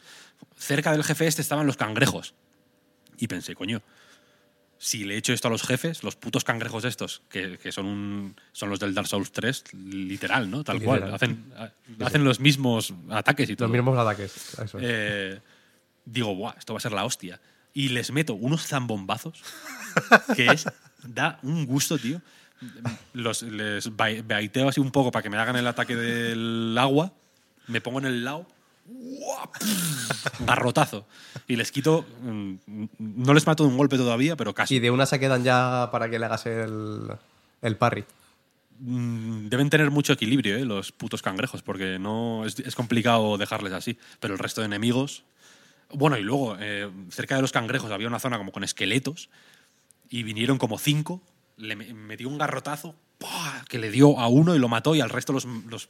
Cerca 0.55 0.91
del 0.93 1.03
jefe 1.03 1.27
este 1.27 1.41
estaban 1.41 1.67
los 1.67 1.75
cangrejos. 1.75 2.33
Y 3.17 3.27
pensé, 3.27 3.53
coño, 3.55 3.81
si 4.85 5.05
le 5.05 5.13
he 5.13 5.17
hecho 5.17 5.31
esto 5.31 5.47
a 5.47 5.51
los 5.51 5.63
jefes, 5.63 6.03
los 6.03 6.17
putos 6.17 6.43
cangrejos 6.43 6.83
estos, 6.83 7.21
que, 7.29 7.57
que 7.57 7.71
son, 7.71 7.85
un, 7.85 8.35
son 8.51 8.69
los 8.69 8.79
del 8.81 8.93
Dark 8.93 9.07
Souls 9.07 9.31
3, 9.31 9.63
literal, 9.85 10.49
¿no? 10.51 10.65
Tal 10.65 10.77
cual. 10.85 11.03
Hacen, 11.13 11.53
hacen 12.05 12.23
los 12.25 12.41
mismos 12.41 12.93
ataques 13.09 13.49
y 13.49 13.55
todo. 13.55 13.69
Los 13.69 13.73
mismos 13.77 13.97
ataques. 13.97 14.35
Eso 14.59 14.77
es. 14.79 14.83
Eh, 14.85 15.39
digo, 16.03 16.35
Buah, 16.35 16.55
esto 16.57 16.73
va 16.73 16.79
a 16.79 16.81
ser 16.81 16.91
la 16.91 17.05
hostia. 17.05 17.39
Y 17.73 17.89
les 17.89 18.11
meto 18.11 18.33
unos 18.33 18.67
zambombazos 18.67 19.41
que 20.35 20.47
es, 20.47 20.65
da 21.07 21.39
un 21.43 21.65
gusto, 21.65 21.97
tío. 21.97 22.21
Los, 23.13 23.41
les 23.43 23.89
bai- 23.95 24.21
baiteo 24.21 24.67
así 24.69 24.79
un 24.81 24.91
poco 24.91 25.11
para 25.11 25.23
que 25.23 25.29
me 25.29 25.37
hagan 25.37 25.55
el 25.55 25.65
ataque 25.67 25.95
del 25.95 26.75
agua. 26.77 27.13
Me 27.67 27.79
pongo 27.81 27.99
en 27.99 28.05
el 28.05 28.23
lado. 28.25 28.47
¡Guau! 28.85 29.49
Garrotazo. 30.45 31.05
Y 31.47 31.55
les 31.55 31.71
quito. 31.71 32.05
mm, 32.21 32.53
No 32.99 33.33
les 33.33 33.45
mato 33.47 33.63
de 33.63 33.69
un 33.69 33.77
golpe 33.77 33.97
todavía, 33.97 34.35
pero 34.35 34.53
casi. 34.53 34.75
Y 34.75 34.79
de 34.79 34.91
una 34.91 35.05
se 35.05 35.19
quedan 35.19 35.43
ya 35.43 35.89
para 35.91 36.09
que 36.09 36.19
le 36.19 36.25
hagas 36.25 36.45
el, 36.45 37.07
el 37.61 37.77
parry. 37.77 38.05
Mm, 38.79 39.47
Deben 39.49 39.69
tener 39.69 39.91
mucho 39.91 40.13
equilibrio, 40.13 40.55
¿eh? 40.57 40.65
los 40.65 40.91
putos 40.91 41.21
cangrejos, 41.21 41.61
porque 41.61 41.99
no 41.99 42.45
es, 42.45 42.59
es 42.59 42.75
complicado 42.75 43.37
dejarles 43.37 43.73
así. 43.73 43.97
Pero 44.19 44.33
el 44.33 44.39
resto 44.39 44.61
de 44.61 44.65
enemigos. 44.65 45.23
Bueno, 45.93 46.17
y 46.17 46.21
luego, 46.23 46.57
eh, 46.59 46.89
cerca 47.09 47.35
de 47.35 47.41
los 47.41 47.51
cangrejos 47.51 47.91
había 47.91 48.07
una 48.07 48.19
zona 48.19 48.37
como 48.37 48.51
con 48.51 48.63
esqueletos, 48.63 49.29
y 50.09 50.23
vinieron 50.23 50.57
como 50.57 50.79
cinco, 50.79 51.21
le 51.57 51.75
me- 51.75 51.93
metió 51.93 52.27
un 52.29 52.37
garrotazo 52.39 52.95
¡pua! 53.19 53.63
que 53.69 53.77
le 53.77 53.91
dio 53.91 54.19
a 54.19 54.27
uno 54.27 54.55
y 54.55 54.59
lo 54.59 54.67
mató, 54.69 54.95
y 54.95 55.01
al 55.01 55.11
resto 55.11 55.33
los, 55.33 55.45
los 55.45 55.89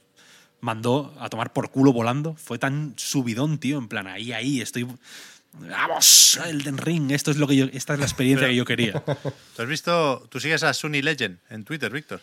mandó 0.64 1.14
a 1.20 1.28
tomar 1.28 1.52
por 1.52 1.70
culo 1.70 1.92
volando. 1.92 2.34
Fue 2.34 2.58
tan 2.58 2.94
subidón, 2.96 3.58
tío, 3.58 3.78
en 3.78 3.86
plan, 3.86 4.06
ahí, 4.06 4.32
ahí, 4.32 4.60
estoy. 4.60 4.86
¡Vamos! 5.52 6.40
Elden 6.46 6.78
Ring, 6.78 7.10
esto 7.12 7.30
es 7.30 7.36
lo 7.36 7.46
que 7.46 7.54
yo, 7.54 7.66
esta 7.72 7.92
es 7.92 8.00
la 8.00 8.06
experiencia 8.06 8.48
que 8.48 8.56
yo 8.56 8.64
quería. 8.64 8.92
¿Tú 9.56 9.62
has 9.62 9.68
visto, 9.68 10.26
tú 10.30 10.40
sigues 10.40 10.62
a 10.62 10.72
Sunny 10.72 11.02
Legend 11.02 11.38
en 11.50 11.64
Twitter, 11.64 11.92
Víctor? 11.92 12.20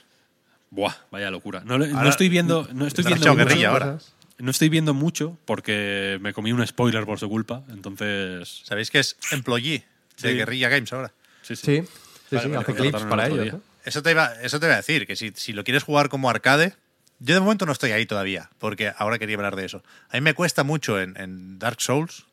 Buah, 0.71 0.93
vaya 1.11 1.29
locura. 1.29 1.61
No, 1.63 1.77
no 1.77 2.09
estoy 2.09 2.29
viendo, 2.29 2.67
no 2.73 2.87
estoy 2.87 3.05
viendo 3.05 3.27
mucho. 3.27 3.35
guerrilla 3.35 3.69
ahora. 3.69 3.99
No 4.39 4.49
estoy 4.49 4.69
viendo 4.69 4.95
mucho 4.95 5.37
porque 5.45 6.17
me 6.19 6.33
comí 6.33 6.51
un 6.51 6.65
spoiler 6.65 7.05
por 7.05 7.19
su 7.19 7.29
culpa, 7.29 7.61
entonces... 7.69 8.63
¿Sabéis 8.63 8.89
que 8.89 8.97
es 8.97 9.15
employee 9.31 9.85
de. 10.19 10.33
Guerrilla 10.33 10.67
Games 10.67 10.91
ahora? 10.91 11.13
Sí, 11.43 11.55
sí. 11.55 11.63
Sí, 11.63 11.87
sí, 12.29 12.35
Vale, 12.35 12.43
sí, 12.43 12.49
vale, 12.49 12.57
hace 12.63 12.73
me 12.73 12.79
clips 12.79 13.03
para 13.03 13.27
ellos. 13.27 13.55
Eso 13.85 14.01
te 14.01 14.11
iba, 14.11 14.33
eso 14.41 14.59
te 14.59 14.65
iba 14.65 14.73
a 14.73 14.77
decir, 14.77 15.05
que 15.05 15.15
si, 15.15 15.31
si 15.35 15.53
lo 15.53 15.63
quieres 15.63 15.83
jugar 15.83 16.09
como 16.09 16.29
arcade, 16.29 16.73
yo 17.21 17.35
de 17.35 17.39
momento 17.39 17.65
no 17.65 17.71
estoy 17.71 17.91
ahí 17.91 18.05
todavía, 18.05 18.49
porque 18.57 18.91
ahora 18.97 19.19
quería 19.19 19.35
hablar 19.35 19.55
de 19.55 19.65
eso. 19.65 19.83
A 20.09 20.17
mí 20.17 20.21
me 20.21 20.33
cuesta 20.33 20.63
mucho 20.63 20.99
en, 20.99 21.15
en 21.17 21.59
Dark 21.59 21.79
Souls 21.79 22.25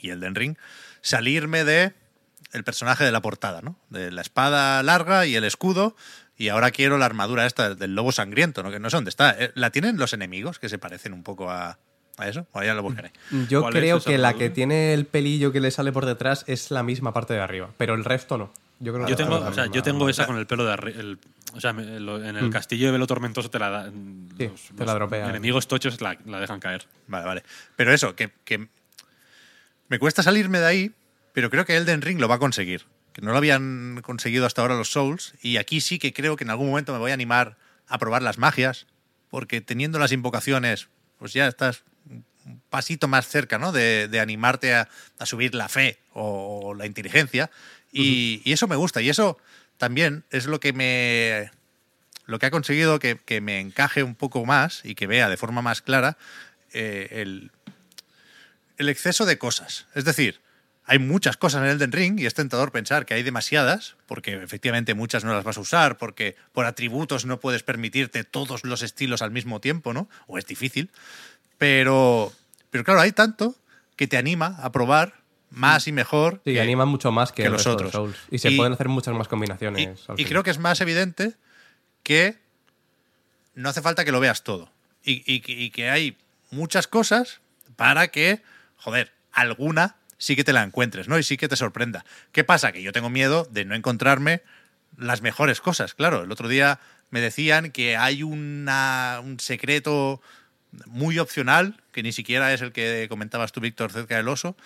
y 0.00 0.10
Elden 0.10 0.34
Ring 0.34 0.56
salirme 1.00 1.64
de 1.64 1.92
el 2.52 2.64
personaje 2.64 3.04
de 3.04 3.12
la 3.12 3.20
portada, 3.20 3.60
¿no? 3.62 3.76
De 3.90 4.10
la 4.10 4.22
espada 4.22 4.82
larga 4.82 5.26
y 5.26 5.34
el 5.34 5.44
escudo, 5.44 5.96
y 6.36 6.48
ahora 6.48 6.70
quiero 6.70 6.98
la 6.98 7.06
armadura 7.06 7.46
esta 7.46 7.74
del 7.74 7.94
lobo 7.94 8.12
sangriento, 8.12 8.62
¿no? 8.62 8.70
Que 8.70 8.78
no 8.78 8.90
sé 8.90 8.96
dónde 8.96 9.10
está. 9.10 9.34
Eh, 9.38 9.50
¿La 9.54 9.70
tienen 9.70 9.96
los 9.98 10.12
enemigos 10.12 10.58
que 10.58 10.68
se 10.68 10.78
parecen 10.78 11.12
un 11.12 11.24
poco 11.24 11.50
a, 11.50 11.78
a 12.16 12.28
eso? 12.28 12.46
O 12.52 12.62
ya 12.62 12.74
lo 12.74 12.82
buscaré. 12.82 13.12
Yo 13.48 13.62
¿Cuál 13.62 13.74
es 13.76 13.80
creo 13.80 14.00
que 14.00 14.18
la 14.18 14.34
que 14.34 14.48
tiene 14.48 14.94
el 14.94 15.04
pelillo 15.04 15.52
que 15.52 15.60
le 15.60 15.72
sale 15.72 15.92
por 15.92 16.06
detrás 16.06 16.44
es 16.46 16.70
la 16.70 16.84
misma 16.84 17.12
parte 17.12 17.34
de 17.34 17.40
arriba, 17.40 17.70
pero 17.76 17.94
el 17.94 18.04
resto 18.04 18.38
no. 18.38 18.52
Yo, 18.80 18.92
creo 18.94 19.08
Yo 19.08 19.16
tengo, 19.16 19.36
o 19.36 19.52
sea, 19.52 19.66
yo 19.66 19.82
tengo 19.82 20.08
esa 20.08 20.26
con 20.26 20.36
el 20.38 20.46
pelo 20.46 20.64
de 20.64 20.72
arriba. 20.72 21.02
O 21.54 21.60
sea, 21.60 21.72
me- 21.72 21.98
lo- 21.98 22.22
en 22.24 22.36
el 22.36 22.50
castillo 22.50 22.86
de 22.86 22.92
Velo 22.92 23.06
Tormentoso 23.06 23.50
te 23.50 23.58
la 23.58 23.70
da. 23.70 23.90
Mm. 23.90 24.28
Sí, 24.38 24.46
los- 24.48 24.62
te 24.68 24.74
los 24.74 24.86
la 24.86 24.94
dropea. 24.94 25.28
Enemigos 25.30 25.66
tochos 25.66 26.00
la, 26.00 26.16
la 26.26 26.38
dejan 26.40 26.60
caer. 26.60 26.86
Vale, 27.08 27.26
vale. 27.26 27.42
Pero 27.76 27.92
eso, 27.92 28.14
que, 28.14 28.30
que 28.44 28.68
me 29.88 29.98
cuesta 29.98 30.22
salirme 30.22 30.60
de 30.60 30.66
ahí, 30.66 30.92
pero 31.32 31.50
creo 31.50 31.64
que 31.64 31.76
Elden 31.76 32.02
Ring 32.02 32.20
lo 32.20 32.28
va 32.28 32.36
a 32.36 32.38
conseguir. 32.38 32.84
Que 33.12 33.22
no 33.22 33.32
lo 33.32 33.38
habían 33.38 34.00
conseguido 34.02 34.46
hasta 34.46 34.62
ahora 34.62 34.76
los 34.76 34.90
Souls. 34.92 35.34
Y 35.42 35.56
aquí 35.56 35.80
sí 35.80 35.98
que 35.98 36.12
creo 36.12 36.36
que 36.36 36.44
en 36.44 36.50
algún 36.50 36.68
momento 36.68 36.92
me 36.92 36.98
voy 36.98 37.10
a 37.10 37.14
animar 37.14 37.56
a 37.88 37.98
probar 37.98 38.22
las 38.22 38.38
magias. 38.38 38.86
Porque 39.30 39.60
teniendo 39.60 39.98
las 39.98 40.12
invocaciones, 40.12 40.88
pues 41.18 41.32
ya 41.32 41.48
estás 41.48 41.82
un 42.46 42.62
pasito 42.70 43.08
más 43.08 43.26
cerca, 43.28 43.58
¿no? 43.58 43.72
De, 43.72 44.08
de 44.08 44.20
animarte 44.20 44.74
a, 44.74 44.88
a 45.18 45.26
subir 45.26 45.54
la 45.54 45.68
fe 45.68 45.98
o, 46.14 46.74
la 46.74 46.86
inteligencia. 46.86 47.50
Y, 47.92 48.42
eso 48.52 48.68
me 48.68 48.76
gusta. 48.76 49.00
Y 49.00 49.08
eso 49.08 49.38
también 49.76 50.24
es 50.30 50.46
lo 50.46 50.60
que 50.60 50.72
me. 50.72 51.50
Lo 52.26 52.38
que 52.38 52.46
ha 52.46 52.50
conseguido 52.50 52.98
que, 52.98 53.18
que 53.24 53.40
me 53.40 53.58
encaje 53.60 54.02
un 54.02 54.14
poco 54.14 54.44
más 54.44 54.84
y 54.84 54.94
que 54.94 55.06
vea 55.06 55.30
de 55.30 55.38
forma 55.38 55.62
más 55.62 55.80
clara 55.80 56.18
eh, 56.72 57.08
el, 57.10 57.50
el 58.76 58.88
exceso 58.88 59.24
de 59.24 59.38
cosas. 59.38 59.86
Es 59.94 60.04
decir, 60.04 60.40
hay 60.84 60.98
muchas 60.98 61.36
cosas 61.36 61.62
en 61.62 61.68
Elden 61.68 61.92
Ring 61.92 62.18
y 62.18 62.24
es 62.24 62.32
tentador 62.32 62.72
pensar 62.72 63.04
que 63.04 63.12
hay 63.12 63.22
demasiadas, 63.22 63.96
porque 64.06 64.42
efectivamente 64.42 64.94
muchas 64.94 65.22
no 65.22 65.34
las 65.34 65.44
vas 65.44 65.58
a 65.58 65.60
usar, 65.60 65.98
porque 65.98 66.34
por 66.52 66.64
atributos 66.64 67.26
no 67.26 67.40
puedes 67.40 67.62
permitirte 67.62 68.24
todos 68.24 68.64
los 68.64 68.82
estilos 68.82 69.20
al 69.20 69.30
mismo 69.30 69.60
tiempo, 69.60 69.92
¿no? 69.92 70.08
O 70.26 70.38
es 70.38 70.46
difícil. 70.46 70.90
Pero, 71.58 72.32
pero 72.70 72.84
claro, 72.84 73.00
hay 73.00 73.12
tanto 73.12 73.54
que 73.96 74.06
te 74.06 74.16
anima 74.16 74.56
a 74.60 74.72
probar 74.72 75.14
más 75.50 75.86
y 75.88 75.92
mejor. 75.92 76.40
Sí, 76.44 76.52
que- 76.54 76.60
animan 76.60 76.88
mucho 76.88 77.10
más 77.12 77.32
que, 77.32 77.42
que 77.44 77.48
los 77.50 77.66
otros. 77.66 77.92
Souls. 77.92 78.16
Y 78.30 78.38
se 78.38 78.50
Y- 78.50 78.56
pueden 78.56 78.72
hacer 78.72 78.88
muchas 78.88 79.14
más 79.14 79.26
y, 79.26 79.30
combinaciones. 79.30 79.82
y 79.82 79.86
final. 80.06 80.28
creo 80.28 80.42
que 80.42 80.50
es 80.50 80.58
más 80.58 80.80
evidente 80.80 81.34
que 82.02 82.36
no 83.54 83.68
hace 83.68 83.82
falta 83.82 84.04
que 84.04 84.12
lo 84.12 84.20
veas 84.20 84.44
todo. 84.44 84.70
Y, 85.04 85.22
y 85.32 85.40
que- 85.40 85.52
y 85.52 85.70
que 85.70 85.90
hay 85.90 86.16
muchas 86.50 86.86
cosas 86.86 87.40
para 87.76 88.08
que, 88.08 88.42
joder, 88.76 89.12
alguna 89.32 89.96
sí 90.18 90.34
que 90.36 90.44
te 90.44 90.52
la 90.52 90.62
encuentres, 90.62 91.08
¿no? 91.08 91.18
Y 91.18 91.22
sí 91.22 91.36
que 91.36 91.48
te 91.48 91.56
sorprenda. 91.56 92.04
¿Qué 92.32 92.44
pasa? 92.44 92.72
Que 92.72 92.82
yo 92.82 92.92
tengo 92.92 93.08
miedo 93.10 93.46
de 93.50 93.64
no 93.64 93.74
encontrarme 93.74 94.42
las 94.96 95.22
mejores 95.22 95.60
cosas. 95.60 95.94
Claro, 95.94 96.24
el 96.24 96.32
otro 96.32 96.48
día 96.48 96.80
me 97.10 97.20
decían 97.20 97.70
que 97.70 97.96
hay 97.96 98.22
una, 98.24 99.20
un 99.22 99.38
secreto 99.38 100.20
muy 100.86 101.18
opcional, 101.18 101.80
que 101.92 102.02
ni 102.02 102.12
siquiera 102.12 102.52
es 102.52 102.60
el 102.62 102.72
que 102.72 103.06
comentabas 103.08 103.52
tú, 103.52 103.60
Víctor, 103.60 103.92
cerca 103.92 104.16
del 104.16 104.28
oso, 104.28 104.56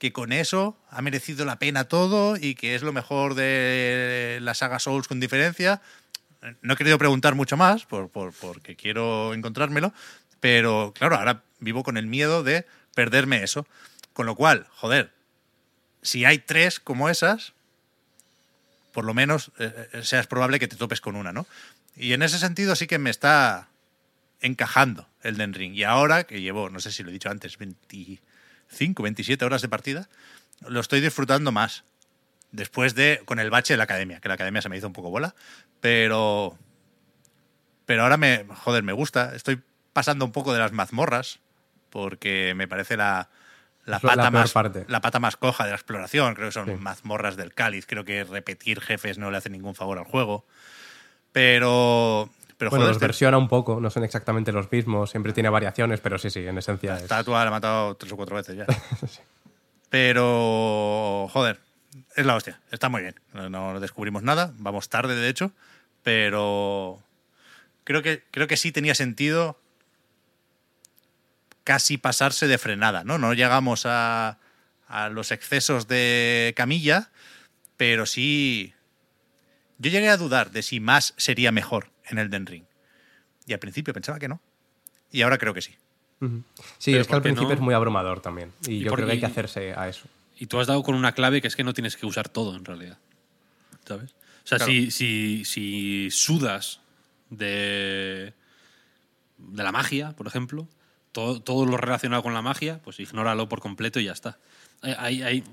que 0.00 0.12
con 0.12 0.32
eso 0.32 0.76
ha 0.88 1.02
merecido 1.02 1.44
la 1.44 1.58
pena 1.60 1.84
todo 1.84 2.36
y 2.36 2.56
que 2.56 2.74
es 2.74 2.82
lo 2.82 2.92
mejor 2.92 3.34
de 3.34 4.38
la 4.40 4.54
saga 4.54 4.78
Souls 4.80 5.06
con 5.06 5.20
diferencia. 5.20 5.82
No 6.62 6.72
he 6.72 6.76
querido 6.76 6.96
preguntar 6.98 7.34
mucho 7.34 7.56
más 7.58 7.84
por, 7.84 8.08
por- 8.08 8.32
porque 8.32 8.74
quiero 8.74 9.34
encontrármelo, 9.34 9.92
pero 10.40 10.94
claro, 10.96 11.16
ahora 11.16 11.42
vivo 11.58 11.84
con 11.84 11.98
el 11.98 12.06
miedo 12.06 12.42
de 12.42 12.66
perderme 12.94 13.44
eso. 13.44 13.66
Con 14.14 14.24
lo 14.24 14.34
cual, 14.34 14.66
joder, 14.74 15.12
si 16.00 16.24
hay 16.24 16.38
tres 16.38 16.80
como 16.80 17.10
esas, 17.10 17.52
por 18.92 19.04
lo 19.04 19.12
menos 19.12 19.52
eh, 19.58 19.88
eh, 19.92 20.02
sea 20.02 20.20
es 20.20 20.26
probable 20.26 20.58
que 20.58 20.66
te 20.66 20.76
topes 20.76 21.02
con 21.02 21.14
una, 21.14 21.30
¿no? 21.32 21.46
Y 21.94 22.14
en 22.14 22.22
ese 22.22 22.38
sentido 22.38 22.74
sí 22.74 22.86
que 22.86 22.98
me 22.98 23.10
está 23.10 23.68
encajando 24.40 25.06
el 25.22 25.36
Den 25.36 25.52
Ring. 25.52 25.74
Y 25.74 25.84
ahora 25.84 26.24
que 26.24 26.40
llevo, 26.40 26.70
no 26.70 26.80
sé 26.80 26.90
si 26.90 27.02
lo 27.02 27.10
he 27.10 27.12
dicho 27.12 27.28
antes, 27.28 27.58
25, 28.70 29.02
27 29.02 29.44
horas 29.44 29.62
de 29.62 29.68
partida, 29.68 30.08
lo 30.66 30.80
estoy 30.80 31.00
disfrutando 31.00 31.52
más. 31.52 31.84
Después 32.52 32.94
de, 32.94 33.22
con 33.26 33.38
el 33.38 33.50
bache 33.50 33.74
de 33.74 33.78
la 33.78 33.84
academia, 33.84 34.20
que 34.20 34.28
la 34.28 34.34
academia 34.34 34.60
se 34.62 34.68
me 34.68 34.76
hizo 34.76 34.86
un 34.88 34.92
poco 34.92 35.10
bola, 35.10 35.34
pero, 35.80 36.58
pero 37.86 38.02
ahora 38.02 38.16
me, 38.16 38.44
joder, 38.64 38.82
me 38.82 38.92
gusta. 38.92 39.34
Estoy 39.36 39.60
pasando 39.92 40.24
un 40.24 40.32
poco 40.32 40.52
de 40.52 40.58
las 40.58 40.72
mazmorras, 40.72 41.38
porque 41.90 42.54
me 42.56 42.66
parece 42.66 42.96
la, 42.96 43.28
la 43.84 44.00
pata 44.00 44.30
más 44.32 44.52
parte. 44.52 44.84
la 44.88 45.00
pata 45.00 45.20
más 45.20 45.36
coja 45.36 45.64
de 45.64 45.70
la 45.70 45.76
exploración. 45.76 46.34
Creo 46.34 46.48
que 46.48 46.52
son 46.52 46.66
Sí. 46.66 46.72
mazmorras 46.72 47.36
del 47.36 47.54
cáliz. 47.54 47.86
Creo 47.86 48.04
que 48.04 48.24
repetir 48.24 48.80
jefes 48.80 49.16
no 49.18 49.30
le 49.30 49.36
hace 49.36 49.50
ningún 49.50 49.74
favor 49.76 49.98
al 49.98 50.04
juego. 50.04 50.44
Pero, 51.32 52.30
pero 52.60 52.68
Bueno, 52.68 52.82
joder, 52.82 52.90
los 52.90 52.96
este- 52.98 53.06
versiona 53.06 53.38
un 53.38 53.48
poco, 53.48 53.80
no 53.80 53.88
son 53.88 54.04
exactamente 54.04 54.52
los 54.52 54.70
mismos, 54.70 55.10
siempre 55.10 55.32
tiene 55.32 55.48
variaciones, 55.48 55.98
pero 56.00 56.18
sí, 56.18 56.28
sí, 56.28 56.46
en 56.46 56.58
esencia 56.58 56.90
La 56.90 56.96
es. 56.98 57.02
estatua 57.04 57.40
la 57.42 57.48
he 57.48 57.50
matado 57.50 57.94
tres 57.96 58.12
o 58.12 58.16
cuatro 58.16 58.36
veces 58.36 58.54
ya. 58.54 58.66
Pero, 59.88 61.26
joder, 61.32 61.58
es 62.14 62.24
la 62.26 62.36
hostia. 62.36 62.60
Está 62.70 62.88
muy 62.88 63.02
bien. 63.02 63.16
No, 63.32 63.48
no 63.50 63.80
descubrimos 63.80 64.22
nada. 64.22 64.52
Vamos 64.58 64.88
tarde, 64.88 65.16
de 65.16 65.28
hecho. 65.28 65.50
Pero 66.04 67.02
creo 67.84 68.02
que, 68.02 68.22
creo 68.30 68.46
que 68.46 68.56
sí 68.56 68.70
tenía 68.72 68.94
sentido 68.94 69.58
casi 71.64 71.98
pasarse 71.98 72.46
de 72.46 72.58
frenada, 72.58 73.04
¿no? 73.04 73.18
No 73.18 73.32
llegamos 73.34 73.84
a, 73.86 74.38
a 74.86 75.08
los 75.08 75.32
excesos 75.32 75.88
de 75.88 76.52
camilla, 76.56 77.10
pero 77.76 78.06
sí... 78.06 78.74
Yo 79.78 79.90
llegué 79.90 80.08
a 80.10 80.16
dudar 80.18 80.50
de 80.50 80.62
si 80.62 80.78
más 80.78 81.14
sería 81.16 81.52
mejor 81.52 81.90
en 82.12 82.18
el 82.18 82.30
Den 82.30 82.46
Ring. 82.46 82.64
Y 83.46 83.52
al 83.52 83.58
principio 83.58 83.92
pensaba 83.94 84.18
que 84.18 84.28
no. 84.28 84.40
Y 85.10 85.22
ahora 85.22 85.38
creo 85.38 85.54
que 85.54 85.62
sí. 85.62 85.74
Sí, 86.78 86.90
Pero 86.92 87.00
es 87.00 87.06
que 87.06 87.14
al 87.14 87.18
¿por 87.18 87.22
qué 87.22 87.22
principio 87.22 87.48
no? 87.48 87.54
es 87.54 87.60
muy 87.60 87.74
abrumador 87.74 88.20
también. 88.20 88.52
Y, 88.66 88.72
¿Y 88.74 88.80
yo 88.80 88.92
creo 88.92 89.06
que 89.06 89.12
hay 89.12 89.20
que 89.20 89.26
hacerse 89.26 89.72
a 89.74 89.88
eso. 89.88 90.06
Y 90.38 90.46
tú 90.46 90.60
has 90.60 90.66
dado 90.66 90.82
con 90.82 90.94
una 90.94 91.12
clave 91.12 91.40
que 91.40 91.48
es 91.48 91.56
que 91.56 91.64
no 91.64 91.72
tienes 91.74 91.96
que 91.96 92.06
usar 92.06 92.28
todo, 92.28 92.54
en 92.56 92.64
realidad. 92.64 92.98
¿Sabes? 93.86 94.12
O 94.12 94.46
sea, 94.46 94.58
Claro. 94.58 94.70
si, 94.72 94.90
si, 94.90 95.44
si 95.44 96.08
sudas 96.10 96.80
de, 97.30 98.34
de 99.38 99.62
la 99.62 99.72
magia, 99.72 100.12
por 100.12 100.26
ejemplo, 100.26 100.68
todo, 101.12 101.40
todo 101.42 101.66
lo 101.66 101.76
relacionado 101.76 102.22
con 102.22 102.34
la 102.34 102.42
magia, 102.42 102.80
pues 102.82 103.00
ignóralo 103.00 103.48
por 103.48 103.60
completo 103.60 103.98
y 104.00 104.04
ya 104.04 104.12
está. 104.12 104.38
Hay- 104.82 105.22
hay- 105.22 105.44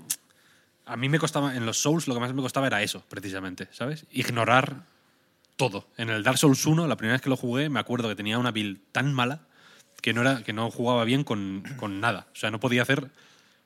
a 0.86 0.96
mí 0.96 1.10
me 1.10 1.20
costaba, 1.20 1.56
en 1.56 1.66
los 1.66 1.80
Souls, 1.82 2.08
lo 2.08 2.14
que 2.14 2.20
más 2.22 2.34
me 2.34 2.42
costaba 2.42 2.68
era 2.68 2.82
eso, 2.82 3.04
precisamente, 3.10 3.68
¿sabes? 3.72 4.06
Ignorar 4.12 4.84
todo. 5.58 5.88
En 5.98 6.10
el 6.10 6.24
Dark 6.24 6.38
Souls 6.38 6.66
1, 6.66 6.88
la 6.88 6.96
primera 6.96 7.16
vez 7.16 7.22
que 7.22 7.30
lo 7.30 7.36
jugué, 7.36 7.70
me 7.70 7.80
acuerdo 7.80 8.08
que 8.08 8.16
tenía 8.16 8.38
una 8.40 8.52
build 8.52 8.80
tan 8.92 9.14
mala 9.14 9.42
que 10.02 10.14
no, 10.14 10.22
era, 10.22 10.44
que 10.44 10.54
no 10.54 10.72
jugaba 10.72 11.04
bien 11.04 11.24
con, 11.24 11.64
con 11.78 12.00
nada. 12.00 12.28
O 12.32 12.36
sea, 12.36 12.52
no 12.52 12.60
podía 12.60 12.84
hacer 12.84 13.10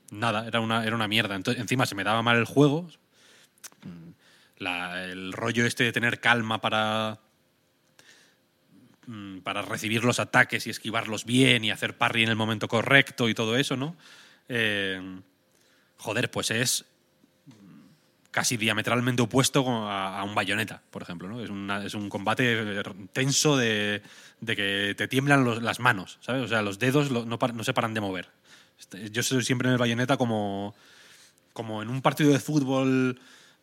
nada, 0.09 0.47
era 0.47 0.59
una, 0.61 0.83
era 0.85 0.95
una 0.95 1.07
mierda. 1.07 1.35
Entonces, 1.35 1.61
encima 1.61 1.85
se 1.85 1.93
me 1.95 2.03
daba 2.03 2.23
mal 2.23 2.37
el 2.37 2.45
juego. 2.45 2.87
La- 4.57 5.03
el 5.05 5.33
rollo 5.33 5.65
este 5.65 5.83
de 5.83 5.91
tener 5.91 6.19
calma 6.19 6.61
para, 6.61 7.19
mm, 9.07 9.39
para 9.39 9.61
recibir 9.61 10.03
los 10.03 10.19
ataques 10.19 10.67
y 10.67 10.69
esquivarlos 10.69 11.25
bien 11.25 11.65
y 11.65 11.71
hacer 11.71 11.97
parry 11.97 12.23
en 12.23 12.29
el 12.29 12.35
momento 12.35 12.67
correcto 12.67 13.27
y 13.27 13.33
todo 13.33 13.57
eso, 13.57 13.75
¿no? 13.75 13.95
Eh, 14.49 15.01
joder, 15.97 16.29
pues 16.29 16.51
es 16.51 16.85
casi 18.31 18.57
diametralmente 18.57 19.21
opuesto 19.21 19.65
a, 19.67 20.23
un 20.23 20.33
bayoneta, 20.33 20.81
por 20.89 21.03
ejemplo. 21.03 21.27
¿no? 21.27 21.41
Es, 21.41 21.85
es 21.85 21.93
un 21.93 22.09
combate 22.09 22.81
tenso 23.13 23.57
de, 23.57 24.01
de 24.39 24.55
que 24.55 24.95
te 24.97 25.07
tiemblan 25.07 25.63
las 25.63 25.79
manos, 25.79 26.17
¿sabes? 26.21 26.43
O 26.43 26.47
sea, 26.47 26.61
los 26.61 26.79
dedos 26.79 27.11
no, 27.11 27.63
se 27.63 27.73
paran 27.73 27.93
de 27.93 28.01
mover. 28.01 28.29
Este, 28.79 29.09
Yo 29.11 29.21
soy 29.21 29.43
siempre 29.43 29.67
en 29.67 29.73
el 29.73 29.77
bayoneta 29.77 30.17
como, 30.17 30.73
como 31.53 31.81
en 31.81 31.89
un 31.89 32.01
partido 32.01 32.31
de 32.31 32.39
fútbol 32.39 33.19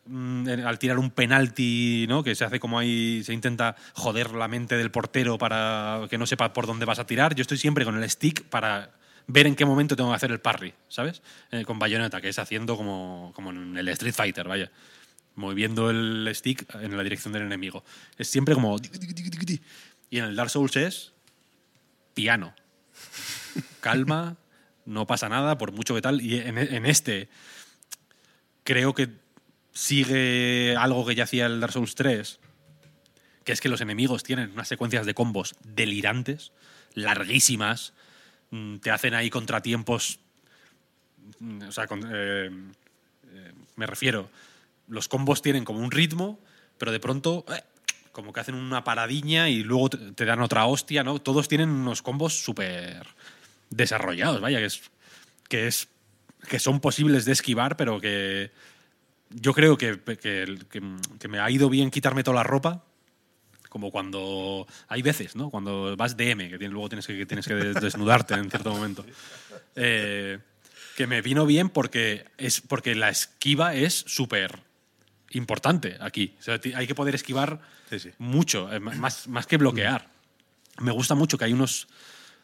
mm, 0.07 0.49
al 0.65 0.79
tirar 0.79 0.99
un 0.99 1.11
penalti, 1.11 2.07
¿no? 2.09 2.23
Que 2.23 2.35
se 2.35 2.45
hace 2.45 2.61
como 2.61 2.79
ahí, 2.79 3.23
se 3.25 3.33
intenta 3.33 3.75
joder 3.95 4.33
la 4.33 4.49
mente 4.49 4.77
del 4.77 4.91
portero 4.91 5.39
para 5.39 6.03
que 6.09 6.19
no 6.19 6.27
sepa 6.27 6.53
por 6.53 6.67
dónde 6.67 6.85
vas 6.85 6.99
a 6.99 7.07
tirar. 7.07 7.35
Yo 7.35 7.43
estoy 7.43 7.59
siempre 7.59 7.85
con 7.85 8.01
el 8.01 8.09
stick 8.09 8.45
para 8.45 8.98
ver 9.29 9.47
en 9.47 9.55
qué 9.55 9.65
momento 9.65 9.95
tengo 9.95 10.11
que 10.11 10.17
hacer 10.17 10.33
el 10.33 10.41
parry, 10.41 10.75
¿sabes? 10.89 11.23
Eh, 11.53 11.65
con 11.65 11.79
Bayonetta, 11.79 12.21
que 12.21 12.31
es 12.31 12.39
haciendo 12.39 12.77
como, 12.77 13.33
como 13.35 13.51
en 13.51 13.77
el 13.77 13.89
Street 13.91 14.15
Fighter, 14.15 14.49
vaya. 14.49 14.73
Moviendo 15.37 15.91
el 15.91 16.29
stick 16.35 16.67
en 16.75 16.97
la 16.97 17.03
dirección 17.05 17.33
del 17.33 17.43
enemigo. 17.43 17.85
Es 18.17 18.29
siempre 18.29 18.55
como... 18.55 18.77
Y 20.11 20.19
en 20.19 20.25
el 20.25 20.35
Dark 20.35 20.51
Souls 20.51 20.75
es 20.77 21.13
piano. 22.15 22.55
Calma, 23.81 24.37
no 24.87 25.07
pasa 25.07 25.29
nada, 25.29 25.59
por 25.59 25.73
mucho 25.73 25.95
que 25.95 26.03
tal. 26.03 26.21
Y 26.21 26.41
en, 26.41 26.59
en 26.59 26.87
este 26.87 27.29
creo 28.65 28.95
que 28.95 29.11
sigue 29.73 30.75
algo 30.77 31.07
que 31.07 31.15
ya 31.15 31.25
hacía 31.25 31.47
el 31.47 31.61
Dark 31.61 31.73
Souls 31.73 31.95
3, 31.95 32.41
que 33.45 33.53
es 33.53 33.61
que 33.61 33.69
los 33.69 33.81
enemigos 33.81 34.25
tienen 34.25 34.51
unas 34.53 34.69
secuencias 34.69 35.07
de 35.07 35.15
combos 35.15 35.55
delirantes, 35.63 36.53
larguísimas, 36.95 37.93
te 38.81 38.91
hacen 38.91 39.15
ahí 39.15 39.31
contratiempos, 39.31 40.21
mm, 41.41 41.63
o 41.69 41.73
sea, 41.73 41.85
eh, 41.85 42.51
eh, 43.33 43.53
me 43.77 43.87
refiero, 43.87 44.31
los 44.89 45.09
combos 45.09 45.43
tienen 45.43 45.65
como 45.65 45.81
un 45.81 45.91
ritmo, 45.91 46.39
pero 46.79 46.93
de 46.93 47.01
pronto 47.01 47.45
eh, 47.49 47.63
como 48.13 48.33
que 48.33 48.41
hacen 48.41 48.55
una 48.55 48.85
paradiña 48.85 49.49
y 49.49 49.63
luego 49.63 49.91
te, 49.91 50.25
dan 50.25 50.41
otra 50.41 50.65
hostia, 50.67 51.05
¿no? 51.05 51.19
Todos 51.19 51.47
tienen 51.49 51.69
unos 51.71 52.03
combos 52.03 52.43
súper 52.43 53.07
desarrollados, 53.71 54.41
vaya, 54.41 54.59
que 54.59 54.65
es, 54.65 54.81
que 55.49 55.67
es 55.67 55.89
que 56.49 56.59
son 56.59 56.81
posibles 56.81 57.25
de 57.25 57.33
esquivar, 57.33 57.77
pero 57.77 58.01
que 58.01 58.51
yo 59.31 59.53
creo 59.53 59.77
que- 59.77 60.01
que- 60.01 60.59
que 61.19 61.29
me 61.29 61.39
ha 61.41 61.51
ido 61.51 61.69
bien 61.69 61.91
quitarme 61.91 62.23
toda 62.25 62.37
la 62.37 62.43
ropa. 62.45 62.85
Como 63.69 63.91
cuando 63.91 64.67
hay 64.89 65.03
veces, 65.03 65.37
¿no? 65.37 65.51
Cuando 65.51 65.95
vas 65.97 66.17
DM, 66.17 66.49
que 66.49 66.59
tienes- 66.59 66.73
luego 66.73 66.89
tienes 66.89 67.07
que, 67.07 67.17
que 67.19 67.27
tienes 67.27 67.47
que 67.47 67.55
desnudarte 67.55 68.35
en 68.35 68.49
cierto 68.51 68.71
momento. 68.71 69.05
Eh, 69.77 70.39
que 70.97 71.07
me 71.07 71.21
vino 71.23 71.47
bien 71.47 71.69
porque, 71.69 72.25
es, 72.39 72.61
porque 72.61 72.95
la 72.95 73.09
esquiva 73.11 73.75
es 73.75 74.05
súper 74.07 74.59
importante 75.31 75.97
aquí. 76.01 76.35
O 76.41 76.43
sea, 76.43 76.59
ti- 76.61 76.73
hay 76.75 76.87
que 76.87 76.95
poder 76.95 77.15
esquivar 77.15 77.61
Sí, 77.91 77.99
sí. 77.99 78.11
mucho, 78.19 78.73
eh, 78.73 78.81
más, 78.81 79.29
más 79.29 79.47
que 79.47 79.59
bloquear. 79.59 80.09
Me 80.81 80.91
gusta 80.93 81.15
mucho 81.15 81.37
que 81.39 81.45
hay 81.45 81.53
unos. 81.53 81.89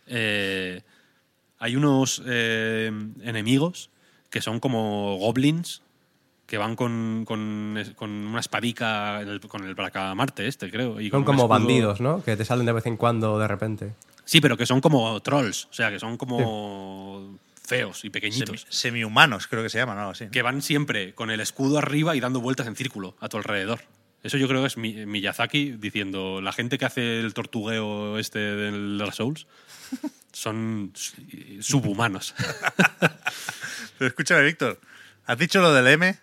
eh, 0.06 0.82
hay 1.58 1.76
unos 1.76 2.20
enemigos 3.22 3.88
que 4.28 4.40
son 4.42 4.60
como 4.60 5.16
goblins 5.18 5.80
que 6.46 6.58
van 6.58 6.76
con, 6.76 7.24
con, 7.26 7.76
con 7.96 8.10
una 8.10 8.40
espadica, 8.40 9.20
el- 9.20 9.40
con 9.40 9.64
el 9.64 9.74
bracamarte 9.74 10.46
este, 10.46 10.70
creo. 10.70 11.00
Y 11.00 11.10
Son 11.10 11.24
como 11.24 11.38
escudo. 11.44 11.48
bandidos, 11.48 12.00
¿no? 12.00 12.22
Que 12.22 12.36
te 12.36 12.44
salen 12.44 12.66
de 12.66 12.72
vez 12.72 12.86
en 12.86 12.96
cuando 12.96 13.38
de 13.38 13.48
repente. 13.48 13.92
Sí, 14.24 14.40
pero 14.40 14.56
que 14.56 14.66
son 14.66 14.80
como 14.80 15.20
trolls, 15.20 15.66
o 15.66 15.72
sea, 15.72 15.90
que 15.90 15.98
son 15.98 16.16
como 16.16 17.38
feos 17.62 18.04
y 18.04 18.10
pequeñitos. 18.10 18.66
Semi- 18.66 18.72
semi-humanos, 18.72 19.46
creo 19.46 19.62
que 19.62 19.70
se 19.70 19.78
llaman, 19.78 19.98
algo 19.98 20.10
así. 20.12 20.26
que 20.30 20.42
van 20.42 20.60
siempre 20.62 21.14
con 21.14 21.30
el 21.30 21.40
escudo 21.40 21.78
arriba 21.78 22.14
y 22.16 22.20
dando 22.20 22.40
vueltas 22.40 22.66
en 22.66 22.76
círculo 22.76 23.16
a 23.20 23.28
tu 23.28 23.36
alrededor. 23.38 23.80
Eso 24.22 24.38
yo 24.38 24.48
creo 24.48 24.62
que 24.62 24.66
es 24.68 24.76
Mi- 24.78 25.04
Miyazaki 25.06 25.72
diciendo, 25.72 26.40
la 26.40 26.52
gente 26.52 26.78
que 26.78 26.84
hace 26.86 27.20
el 27.20 27.34
tortugueo 27.34 28.18
este 28.18 28.38
del 28.38 28.96
Dark 28.98 29.12
Souls 29.14 29.46
son 30.32 30.92
subhumanos. 31.60 32.34
Pero 33.98 34.08
escúchame, 34.08 34.42
Víctor, 34.42 34.80
has 35.26 35.38
dicho 35.38 35.60
lo 35.60 35.72
del 35.72 35.86
M 35.88 36.18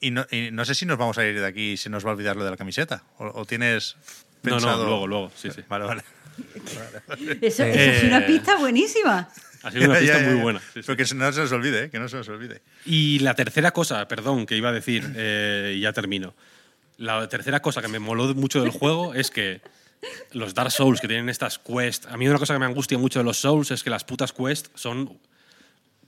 y 0.00 0.10
no, 0.10 0.26
y 0.30 0.50
no 0.52 0.64
sé 0.64 0.74
si 0.74 0.86
nos 0.86 0.98
vamos 0.98 1.18
a 1.18 1.26
ir 1.26 1.38
de 1.40 1.46
aquí 1.46 1.72
y 1.72 1.76
se 1.76 1.88
nos 1.90 2.04
va 2.04 2.10
a 2.10 2.12
olvidar 2.14 2.36
lo 2.36 2.44
de 2.44 2.50
la 2.50 2.56
camiseta. 2.56 3.02
¿O, 3.18 3.40
o 3.40 3.44
tienes 3.44 3.96
No, 4.42 4.50
no, 4.50 4.56
pensado...? 4.56 4.84
luego, 4.86 5.06
luego, 5.06 5.32
sí, 5.36 5.50
sí. 5.50 5.62
Vale, 5.68 5.84
vale. 5.86 6.02
Eso, 7.40 7.64
eso 7.64 7.64
es 7.64 8.04
una 8.04 8.18
Eh. 8.18 8.24
pista 8.26 8.56
buenísima. 8.56 9.28
Ha 9.62 9.70
sido 9.70 9.86
una 9.90 9.98
pista 9.98 10.18
ya, 10.18 10.22
ya, 10.22 10.30
muy 10.30 10.40
buena. 10.42 10.60
sí, 10.60 10.66
sí. 10.74 10.80
Pero 10.84 10.96
que 10.96 11.14
no 11.14 11.32
se 11.32 11.40
nos 11.40 11.52
olvide, 11.52 11.84
¿eh? 11.84 11.90
que 11.90 11.98
no 11.98 12.08
se 12.08 12.16
nos 12.16 12.28
olvide. 12.28 12.60
Y 12.84 13.20
la 13.20 13.34
tercera 13.34 13.70
cosa, 13.72 14.06
perdón, 14.06 14.44
que 14.46 14.56
iba 14.56 14.68
a 14.68 14.72
decir, 14.72 15.10
eh, 15.16 15.74
y 15.76 15.80
ya 15.80 15.92
termino. 15.92 16.34
La 16.98 17.28
tercera 17.28 17.60
cosa 17.60 17.80
que 17.82 17.88
me 17.88 17.98
moló 17.98 18.34
mucho 18.34 18.60
del 18.60 18.70
juego 18.70 19.14
es 19.14 19.30
que 19.30 19.60
los 20.32 20.52
Dark 20.54 20.70
Souls 20.70 21.00
que 21.00 21.08
tienen 21.08 21.28
estas 21.30 21.58
quests. 21.58 22.06
A 22.06 22.16
mí 22.16 22.28
una 22.28 22.38
cosa 22.38 22.52
que 22.54 22.58
me 22.60 22.66
angustia 22.66 22.98
mucho 22.98 23.18
de 23.18 23.24
los 23.24 23.38
Souls 23.38 23.70
es 23.70 23.82
que 23.82 23.90
las 23.90 24.04
putas 24.04 24.32
quests 24.32 24.70
son. 24.74 25.18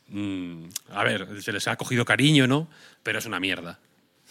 Mm, 0.09 0.65
a 0.93 1.05
ver, 1.05 1.29
se 1.43 1.53
les 1.53 1.67
ha 1.69 1.77
cogido 1.77 2.05
cariño, 2.05 2.47
¿no? 2.47 2.69
Pero 3.03 3.19
es 3.19 3.27
una 3.27 3.41
mierda. 3.41 3.79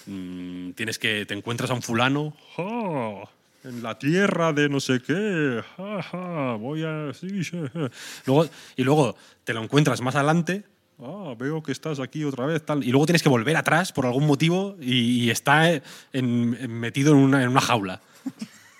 Mm, 0.06 0.72
tienes 0.72 1.00
que. 1.00 1.26
Te 1.26 1.34
encuentras 1.34 1.70
a 1.70 1.74
un 1.74 1.82
fulano. 1.82 2.36
"Ah, 2.58 3.24
en 3.64 3.84
la 3.84 3.98
tierra 4.00 4.54
de 4.54 4.70
no 4.70 4.80
sé 4.80 5.02
qué. 5.06 5.62
ja, 5.76 6.02
ja, 6.04 6.54
voy 6.56 6.84
a. 6.84 7.14
sí, 7.14 7.44
sí, 7.44 7.58
ja". 7.74 7.90
Luego, 8.26 8.48
y 8.76 8.84
luego 8.84 9.16
te 9.44 9.54
lo 9.54 9.64
encuentras 9.64 10.02
más 10.02 10.16
adelante. 10.16 10.64
Ah, 11.00 11.36
veo 11.38 11.62
que 11.62 11.72
estás 11.72 12.00
aquí 12.00 12.24
otra 12.24 12.46
vez. 12.46 12.66
Tal. 12.66 12.84
Y 12.84 12.90
luego 12.92 13.06
tienes 13.06 13.22
que 13.24 13.30
volver 13.30 13.56
atrás 13.58 13.92
por 13.92 14.06
algún 14.06 14.26
motivo 14.26 14.76
y, 14.82 15.26
y 15.26 15.30
está 15.30 15.72
en- 15.72 15.82
en- 16.14 16.80
metido 16.80 17.12
en 17.14 17.18
una, 17.20 17.44
en 17.44 17.50
una 17.50 17.62
jaula. 17.62 18.02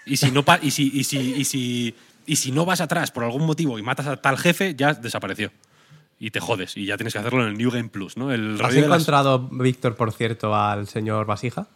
Y 0.06 0.18
si, 0.18 0.32
no, 0.32 0.44
pa- 0.44 0.60
y, 0.62 0.72
si, 0.72 0.90
y, 0.94 1.04
si, 1.04 1.18
y, 1.36 1.44
si, 1.44 1.96
y 2.26 2.36
si 2.38 2.52
no 2.52 2.66
vas 2.66 2.80
atrás 2.82 3.12
por 3.12 3.24
algún 3.24 3.46
motivo 3.46 3.78
y 3.78 3.82
matas 3.84 4.08
a 4.08 4.16
tal 4.18 4.38
jefe, 4.38 4.74
ya 4.76 4.94
desapareció. 4.94 5.52
Y 6.20 6.32
te 6.32 6.40
jodes. 6.40 6.76
Y 6.78 6.86
ya 6.86 6.98
tienes 6.98 7.14
que 7.14 7.20
hacerlo 7.20 7.44
en 7.44 7.50
el 7.50 7.58
New 7.58 7.70
Game 7.70 7.90
Plus, 7.90 8.18
¿no? 8.18 8.32
El 8.32 8.60
¿Has 8.62 8.74
de 8.74 8.82
las- 8.82 8.90
encontrado, 9.02 9.40
Víctor, 9.52 9.96
por 9.96 10.12
cierto, 10.12 10.56
al 10.56 10.88
señor 10.88 11.26
Vasija? 11.28 11.68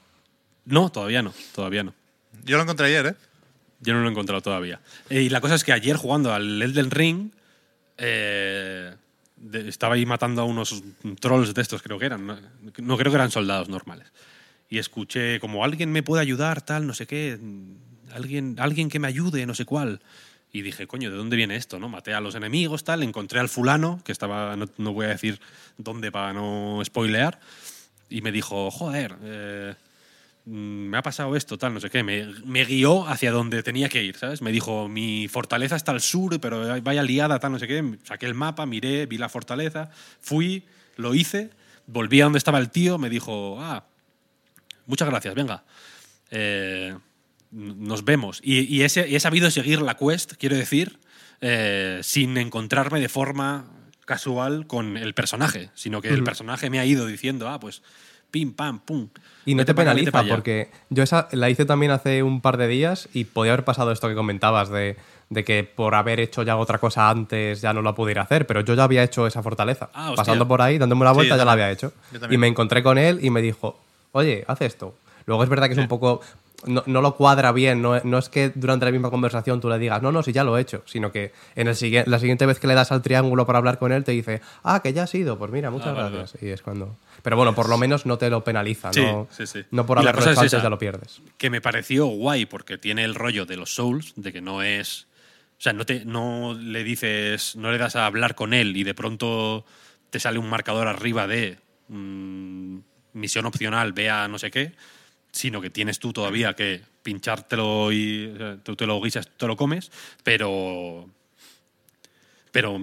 No, 0.65 0.89
todavía 0.91 1.21
no. 1.21 1.33
Todavía 1.53 1.83
no. 1.83 1.93
Yo 2.43 2.57
lo 2.57 2.63
encontré 2.63 2.87
ayer, 2.87 3.05
¿eh? 3.07 3.15
Yo 3.81 3.93
no 3.93 4.01
lo 4.01 4.07
he 4.07 4.11
encontrado 4.11 4.41
todavía. 4.41 4.79
Eh, 5.09 5.21
y 5.21 5.29
la 5.29 5.41
cosa 5.41 5.55
es 5.55 5.63
que 5.63 5.73
ayer 5.73 5.95
jugando 5.95 6.33
al 6.33 6.61
Elden 6.61 6.89
Ring, 6.91 7.31
eh, 7.97 8.93
de- 9.37 9.69
estaba 9.69 9.95
ahí 9.95 10.05
matando 10.05 10.41
a 10.41 10.45
unos 10.45 10.83
trolls 11.19 11.53
de 11.53 11.61
estos, 11.61 11.81
creo 11.81 11.97
que 11.99 12.05
eran. 12.05 12.25
No, 12.25 12.37
no 12.77 12.97
creo 12.97 13.11
que 13.11 13.15
eran 13.15 13.31
soldados 13.31 13.69
normales. 13.69 14.07
Y 14.69 14.77
escuché 14.77 15.39
como 15.39 15.63
alguien 15.63 15.91
me 15.91 16.03
puede 16.03 16.21
ayudar, 16.21 16.61
tal, 16.61 16.87
no 16.87 16.93
sé 16.93 17.05
qué. 17.07 17.37
Alguien, 18.13 18.55
alguien 18.59 18.89
que 18.89 18.99
me 18.99 19.07
ayude, 19.07 19.45
no 19.45 19.53
sé 19.55 19.65
cuál. 19.65 20.01
Y 20.53 20.61
dije, 20.63 20.85
coño, 20.85 21.09
¿de 21.09 21.17
dónde 21.17 21.37
viene 21.37 21.55
esto? 21.55 21.79
no 21.79 21.87
Maté 21.87 22.13
a 22.13 22.19
los 22.19 22.35
enemigos, 22.35 22.83
tal. 22.83 23.03
Encontré 23.03 23.39
al 23.39 23.47
fulano, 23.47 24.01
que 24.03 24.11
estaba, 24.11 24.55
no, 24.55 24.67
no 24.77 24.93
voy 24.93 25.05
a 25.05 25.09
decir 25.09 25.39
dónde 25.77 26.11
para 26.11 26.33
no 26.33 26.81
spoilear. 26.83 27.39
Y 28.09 28.21
me 28.21 28.33
dijo, 28.33 28.69
joder, 28.69 29.15
eh, 29.23 29.75
mm, 30.45 30.51
me 30.51 30.97
ha 30.97 31.01
pasado 31.01 31.37
esto, 31.37 31.57
tal, 31.57 31.73
no 31.73 31.79
sé 31.79 31.89
qué. 31.89 32.03
Me, 32.03 32.25
me 32.45 32.65
guió 32.65 33.07
hacia 33.07 33.31
donde 33.31 33.63
tenía 33.63 33.87
que 33.87 34.03
ir, 34.03 34.17
¿sabes? 34.17 34.41
Me 34.41 34.51
dijo, 34.51 34.89
mi 34.89 35.29
fortaleza 35.29 35.77
está 35.77 35.93
al 35.93 36.01
sur, 36.01 36.37
pero 36.41 36.81
vaya 36.81 37.03
liada, 37.03 37.39
tal, 37.39 37.53
no 37.53 37.59
sé 37.59 37.67
qué. 37.67 37.97
Saqué 38.03 38.25
el 38.25 38.33
mapa, 38.33 38.65
miré, 38.65 39.05
vi 39.05 39.17
la 39.17 39.29
fortaleza, 39.29 39.89
fui, 40.19 40.65
lo 40.97 41.15
hice, 41.15 41.49
volví 41.87 42.19
a 42.19 42.25
donde 42.25 42.39
estaba 42.39 42.59
el 42.59 42.69
tío, 42.69 42.97
me 42.97 43.09
dijo, 43.09 43.57
ah, 43.61 43.85
muchas 44.85 45.07
gracias, 45.07 45.33
venga. 45.33 45.63
Eh, 46.29 46.93
nos 47.51 48.05
vemos. 48.05 48.39
Y, 48.43 48.61
y 48.73 48.83
ese- 48.83 49.07
y 49.07 49.15
he 49.15 49.19
sabido 49.19 49.49
seguir 49.51 49.81
la 49.81 49.95
quest, 49.97 50.33
quiero 50.33 50.55
decir, 50.55 50.99
eh, 51.41 51.99
sin 52.03 52.37
encontrarme 52.37 52.99
de 52.99 53.09
forma 53.09 53.65
casual 54.05 54.67
con 54.67 54.97
el 54.97 55.13
personaje, 55.13 55.69
sino 55.73 56.01
que 56.01 56.09
el 56.09 56.23
personaje 56.23 56.69
me 56.69 56.79
ha 56.79 56.85
ido 56.85 57.05
diciendo, 57.05 57.47
ah, 57.49 57.59
pues 57.59 57.81
pim, 58.29 58.53
pam, 58.53 58.79
pum. 58.79 59.09
Y 59.45 59.55
no 59.55 59.65
te 59.65 59.73
penaliza, 59.73 60.11
porque 60.35 60.69
yo 60.89 61.03
esa 61.03 61.27
la 61.31 61.49
hice 61.49 61.65
también 61.65 61.91
hace 61.91 62.23
un 62.23 62.41
par 62.41 62.57
de 62.57 62.67
días 62.67 63.09
y 63.13 63.25
podía 63.25 63.53
haber 63.53 63.65
pasado 63.65 63.91
esto 63.91 64.07
que 64.07 64.15
comentabas 64.15 64.69
de, 64.69 64.95
de 65.29 65.43
que 65.43 65.63
por 65.63 65.95
haber 65.95 66.19
hecho 66.21 66.43
ya 66.43 66.55
otra 66.57 66.77
cosa 66.77 67.09
antes 67.09 67.59
ya 67.61 67.73
no 67.73 67.81
la 67.81 67.93
pudiera 67.95 68.21
hacer, 68.21 68.47
pero 68.47 68.61
yo 68.61 68.73
ya 68.73 68.83
había 68.83 69.03
hecho 69.03 69.27
esa 69.27 69.43
fortaleza. 69.43 69.89
Ah. 69.93 70.13
Pasando 70.15 70.47
por 70.47 70.61
ahí, 70.61 70.77
dándome 70.77 71.01
una 71.01 71.11
vuelta, 71.11 71.35
ya 71.37 71.45
la 71.45 71.51
había 71.53 71.71
hecho. 71.71 71.91
Y 72.29 72.37
me 72.37 72.47
encontré 72.47 72.81
con 72.83 72.97
él 72.97 73.19
y 73.21 73.29
me 73.29 73.41
dijo, 73.41 73.79
oye, 74.13 74.43
haz 74.47 74.61
esto. 74.61 74.95
Luego 75.31 75.43
es 75.45 75.49
verdad 75.49 75.67
que 75.67 75.73
es 75.73 75.79
un 75.79 75.87
poco... 75.87 76.19
No, 76.65 76.83
no 76.85 77.01
lo 77.01 77.15
cuadra 77.15 77.53
bien, 77.53 77.81
no, 77.81 77.99
no 78.03 78.17
es 78.19 78.27
que 78.29 78.51
durante 78.53 78.85
la 78.85 78.91
misma 78.91 79.09
conversación 79.09 79.61
tú 79.61 79.69
le 79.69 79.79
digas, 79.79 80.01
no, 80.03 80.11
no, 80.11 80.21
si 80.23 80.31
ya 80.33 80.43
lo 80.43 80.57
he 80.57 80.61
hecho, 80.61 80.83
sino 80.85 81.11
que 81.11 81.31
en 81.55 81.67
el 81.69 81.75
siguiente, 81.75 82.07
la 82.07 82.19
siguiente 82.19 82.45
vez 82.45 82.59
que 82.59 82.67
le 82.67 82.75
das 82.75 82.91
al 82.91 83.01
triángulo 83.01 83.47
para 83.47 83.57
hablar 83.57 83.79
con 83.79 83.91
él 83.91 84.03
te 84.03 84.11
dice, 84.11 84.41
ah, 84.61 84.79
que 84.83 84.93
ya 84.93 85.03
has 85.03 85.15
ido, 85.15 85.39
pues 85.39 85.49
mira, 85.51 85.71
muchas 85.71 85.87
Ah, 85.87 85.93
vale, 85.93 86.17
gracias. 86.17 86.43
Y 86.43 86.49
es 86.49 86.61
cuando... 86.61 86.97
Pero 87.23 87.35
bueno, 87.35 87.55
por 87.55 87.67
lo 87.67 87.79
menos 87.79 88.05
no 88.05 88.17
te 88.19 88.29
lo 88.29 88.43
penaliza, 88.43 88.93
Sí, 88.93 89.01
no, 89.01 89.27
sí, 89.31 89.47
sí. 89.47 89.61
no 89.71 89.87
por 89.87 89.97
haberlo 89.97 90.21
hecho 90.21 90.31
es 90.31 90.37
antes 90.37 90.51
ya 90.61 90.69
lo 90.69 90.77
pierdes. 90.77 91.21
que 91.39 91.49
me 91.49 91.61
pareció 91.61 92.05
guay 92.07 92.45
porque 92.45 92.77
tiene 92.77 93.05
el 93.05 93.15
rollo 93.15 93.47
de 93.47 93.55
los 93.57 93.73
Souls, 93.73 94.13
de 94.17 94.31
que 94.31 94.41
no 94.41 94.61
es. 94.61 95.07
O 95.57 95.61
sea, 95.63 95.73
no, 95.73 95.85
te, 95.85 96.05
no 96.05 96.53
le 96.53 96.83
dices, 96.83 97.55
no 97.55 97.71
le 97.71 97.79
das 97.79 97.95
a 97.95 98.05
hablar 98.05 98.35
con 98.35 98.53
él 98.53 98.77
y 98.77 98.83
de 98.83 98.93
pronto 98.93 99.65
te 100.11 100.19
sale 100.19 100.37
un 100.37 100.49
marcador 100.49 100.87
arriba 100.87 101.25
de 101.25 101.57
mm, 101.87 102.77
misión 103.13 103.45
opcional, 103.47 103.93
vea 103.93 104.27
no 104.27 104.37
sé 104.37 104.51
qué, 104.51 104.73
sino 105.31 105.61
que 105.61 105.69
tienes 105.69 105.99
tú 105.99 106.13
todavía 106.13 106.53
que 106.53 106.81
pinchártelo 107.03 107.91
y 107.91 108.33
tú 108.63 108.75
te 108.75 108.85
lo 108.85 109.01
guisas, 109.01 109.29
te 109.37 109.47
lo 109.47 109.55
comes, 109.55 109.91
pero. 110.23 111.09
Pero. 112.51 112.79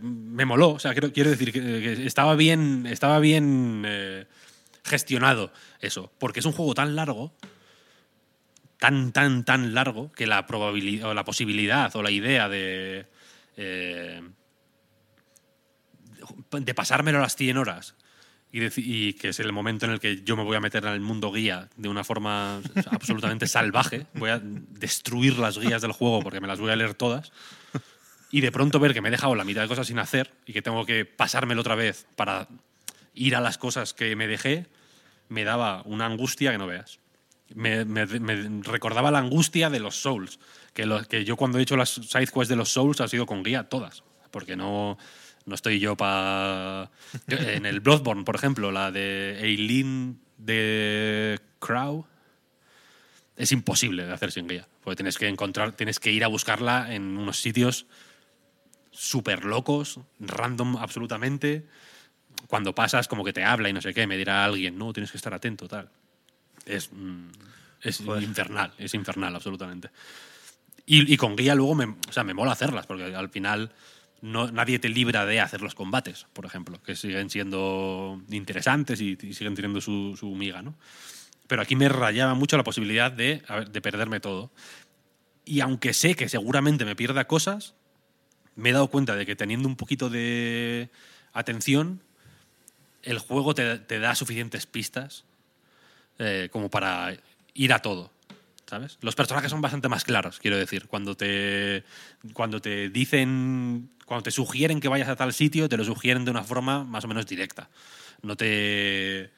me 0.00 0.44
moló, 0.44 0.70
o 0.70 0.78
sea, 0.78 0.92
quiero, 0.92 1.12
quiero 1.12 1.30
decir 1.30 1.52
que, 1.52 1.60
que 1.60 2.06
estaba 2.06 2.34
bien, 2.34 2.86
estaba 2.86 3.18
bien 3.20 3.84
eh, 3.86 4.26
gestionado 4.84 5.52
eso, 5.80 6.10
porque 6.18 6.40
es 6.40 6.46
un 6.46 6.52
juego 6.52 6.74
tan 6.74 6.96
largo, 6.96 7.32
tan, 8.78 9.12
tan, 9.12 9.44
tan 9.44 9.74
largo, 9.74 10.12
que 10.12 10.26
la 10.26 10.46
probabilidad, 10.46 11.10
o 11.10 11.14
la 11.14 11.24
posibilidad, 11.24 11.94
o 11.94 12.02
la 12.02 12.10
idea 12.10 12.48
de, 12.48 13.06
eh, 13.56 14.22
de 16.50 16.74
pasármelo 16.74 17.18
a 17.18 17.22
las 17.22 17.36
100 17.36 17.56
horas, 17.56 17.94
y, 18.52 19.12
que 19.14 19.28
es 19.28 19.40
el 19.40 19.52
momento 19.52 19.86
en 19.86 19.92
el 19.92 20.00
que 20.00 20.22
yo 20.22 20.36
me 20.36 20.44
voy 20.44 20.56
a 20.56 20.60
meter 20.60 20.84
en 20.84 20.92
el 20.92 21.00
mundo 21.00 21.32
guía 21.32 21.68
de 21.76 21.88
una 21.88 22.04
forma 22.04 22.60
absolutamente 22.90 23.46
salvaje, 23.46 24.06
voy 24.14 24.30
a 24.30 24.40
destruir 24.40 25.38
las 25.38 25.58
guías 25.58 25.82
del 25.82 25.92
juego 25.92 26.20
porque 26.20 26.40
me 26.40 26.46
las 26.46 26.58
voy 26.58 26.70
a 26.70 26.76
leer 26.76 26.94
todas, 26.94 27.32
y 28.30 28.40
de 28.40 28.52
pronto 28.52 28.80
ver 28.80 28.94
que 28.94 29.00
me 29.00 29.08
he 29.08 29.10
dejado 29.10 29.34
la 29.34 29.44
mitad 29.44 29.62
de 29.62 29.68
cosas 29.68 29.86
sin 29.86 29.98
hacer 29.98 30.32
y 30.46 30.52
que 30.52 30.62
tengo 30.62 30.84
que 30.86 31.04
pasármelo 31.04 31.60
otra 31.60 31.74
vez 31.74 32.06
para 32.16 32.48
ir 33.14 33.36
a 33.36 33.40
las 33.40 33.58
cosas 33.58 33.94
que 33.94 34.14
me 34.16 34.26
dejé, 34.26 34.66
me 35.28 35.44
daba 35.44 35.82
una 35.84 36.06
angustia 36.06 36.52
que 36.52 36.58
no 36.58 36.66
veas. 36.66 37.00
Me, 37.54 37.84
recordaba 38.62 39.10
la 39.10 39.20
angustia 39.20 39.70
de 39.70 39.78
los 39.78 39.96
Souls, 39.96 40.40
que, 40.74 40.84
que 41.08 41.24
yo 41.24 41.36
cuando 41.36 41.58
he 41.58 41.62
hecho 41.62 41.76
las 41.76 41.90
side 41.90 42.26
quests 42.26 42.48
de 42.48 42.56
los 42.56 42.70
Souls 42.70 43.00
ha 43.00 43.08
sido 43.08 43.24
con 43.24 43.44
guía 43.44 43.68
todas, 43.68 44.02
porque 44.32 44.56
no, 44.56 44.98
no 45.46 45.54
estoy 45.54 45.78
yo 45.78 45.96
para... 45.96 46.90
En 47.28 47.64
el 47.64 47.80
Bloodborne, 47.80 48.24
por 48.24 48.34
ejemplo, 48.34 48.70
la 48.72 48.90
de 48.90 49.38
Eileen 49.40 50.20
de 50.36 51.40
Crow, 51.60 52.06
es 53.36 53.52
imposible 53.52 54.04
de 54.04 54.12
hacer 54.12 54.32
sin 54.32 54.48
guía, 54.48 54.66
porque 54.82 54.96
tienes 54.96 55.16
que 55.18 55.28
encontrar, 55.28 55.72
tienes 55.72 56.00
que 56.00 56.10
ir 56.10 56.24
a 56.24 56.28
buscarla 56.28 56.92
en 56.94 57.16
unos 57.16 57.40
sitios 57.40 57.86
súper 58.90 59.44
locos, 59.44 60.00
random 60.18 60.76
absolutamente. 60.78 61.66
Cuando 62.48 62.74
pasas, 62.74 63.08
como 63.08 63.24
que 63.24 63.32
te 63.32 63.44
habla 63.44 63.68
y 63.68 63.72
no 63.72 63.80
sé 63.80 63.94
qué, 63.94 64.06
me 64.06 64.16
dirá 64.16 64.44
alguien, 64.44 64.76
no, 64.76 64.92
tienes 64.92 65.10
que 65.10 65.16
estar 65.16 65.32
atento, 65.32 65.68
tal. 65.68 65.90
Es, 66.64 66.90
mm, 66.92 67.28
es 67.82 68.00
infernal, 68.00 68.72
es 68.78 68.94
infernal, 68.94 69.34
absolutamente. 69.34 69.90
Y, 70.86 71.12
y 71.12 71.16
con 71.16 71.36
guía 71.36 71.54
luego 71.54 71.74
me, 71.74 71.84
o 71.84 72.12
sea, 72.12 72.24
me 72.24 72.34
mola 72.34 72.52
hacerlas, 72.52 72.86
porque 72.86 73.14
al 73.14 73.28
final 73.28 73.70
no, 74.26 74.50
nadie 74.50 74.78
te 74.78 74.88
libra 74.88 75.24
de 75.24 75.40
hacer 75.40 75.62
los 75.62 75.74
combates, 75.74 76.26
por 76.32 76.44
ejemplo, 76.44 76.82
que 76.82 76.96
siguen 76.96 77.30
siendo 77.30 78.20
interesantes 78.28 79.00
y, 79.00 79.16
siguen 79.32 79.54
teniendo 79.54 79.80
su, 79.80 80.16
su 80.18 80.34
miga, 80.34 80.62
¿no? 80.62 80.74
Pero 81.46 81.62
aquí 81.62 81.76
me 81.76 81.88
rayaba 81.88 82.34
mucho 82.34 82.56
la 82.56 82.64
posibilidad 82.64 83.12
de, 83.12 83.42
de 83.70 83.80
perderme 83.80 84.18
todo. 84.18 84.50
Y 85.44 85.60
aunque 85.60 85.94
sé 85.94 86.16
que 86.16 86.28
seguramente 86.28 86.84
me 86.84 86.96
pierda 86.96 87.28
cosas, 87.28 87.74
me 88.56 88.70
he 88.70 88.72
dado 88.72 88.88
cuenta 88.88 89.14
de 89.14 89.24
que 89.26 89.36
teniendo 89.36 89.68
un 89.68 89.76
poquito 89.76 90.10
de 90.10 90.90
atención, 91.32 92.02
el 93.04 93.20
juego 93.20 93.54
te, 93.54 93.78
te 93.78 94.00
da 94.00 94.16
suficientes 94.16 94.66
pistas 94.66 95.24
eh, 96.18 96.48
como 96.50 96.68
para 96.68 97.16
ir 97.54 97.72
a 97.72 97.78
todo. 97.80 98.10
¿Sabes? 98.66 98.98
Los 99.00 99.14
personajes 99.14 99.52
son 99.52 99.60
bastante 99.60 99.88
más 99.88 100.02
claros, 100.02 100.40
quiero 100.40 100.56
decir. 100.56 100.88
Cuando 100.88 101.16
te, 101.16 101.84
cuando 102.32 102.60
te 102.60 102.88
dicen, 102.88 103.90
cuando 104.06 104.22
te 104.22 104.30
sugieren 104.30 104.80
que 104.80 104.88
vayas 104.88 105.08
a 105.08 105.16
tal 105.16 105.32
sitio, 105.34 105.68
te 105.68 105.76
lo 105.76 105.84
sugieren 105.84 106.24
de 106.24 106.30
una 106.30 106.42
forma 106.44 106.84
más 106.84 107.04
o 107.04 107.08
menos 107.08 107.26
directa. 107.26 107.68
No 108.22 108.34
te, 108.36 109.30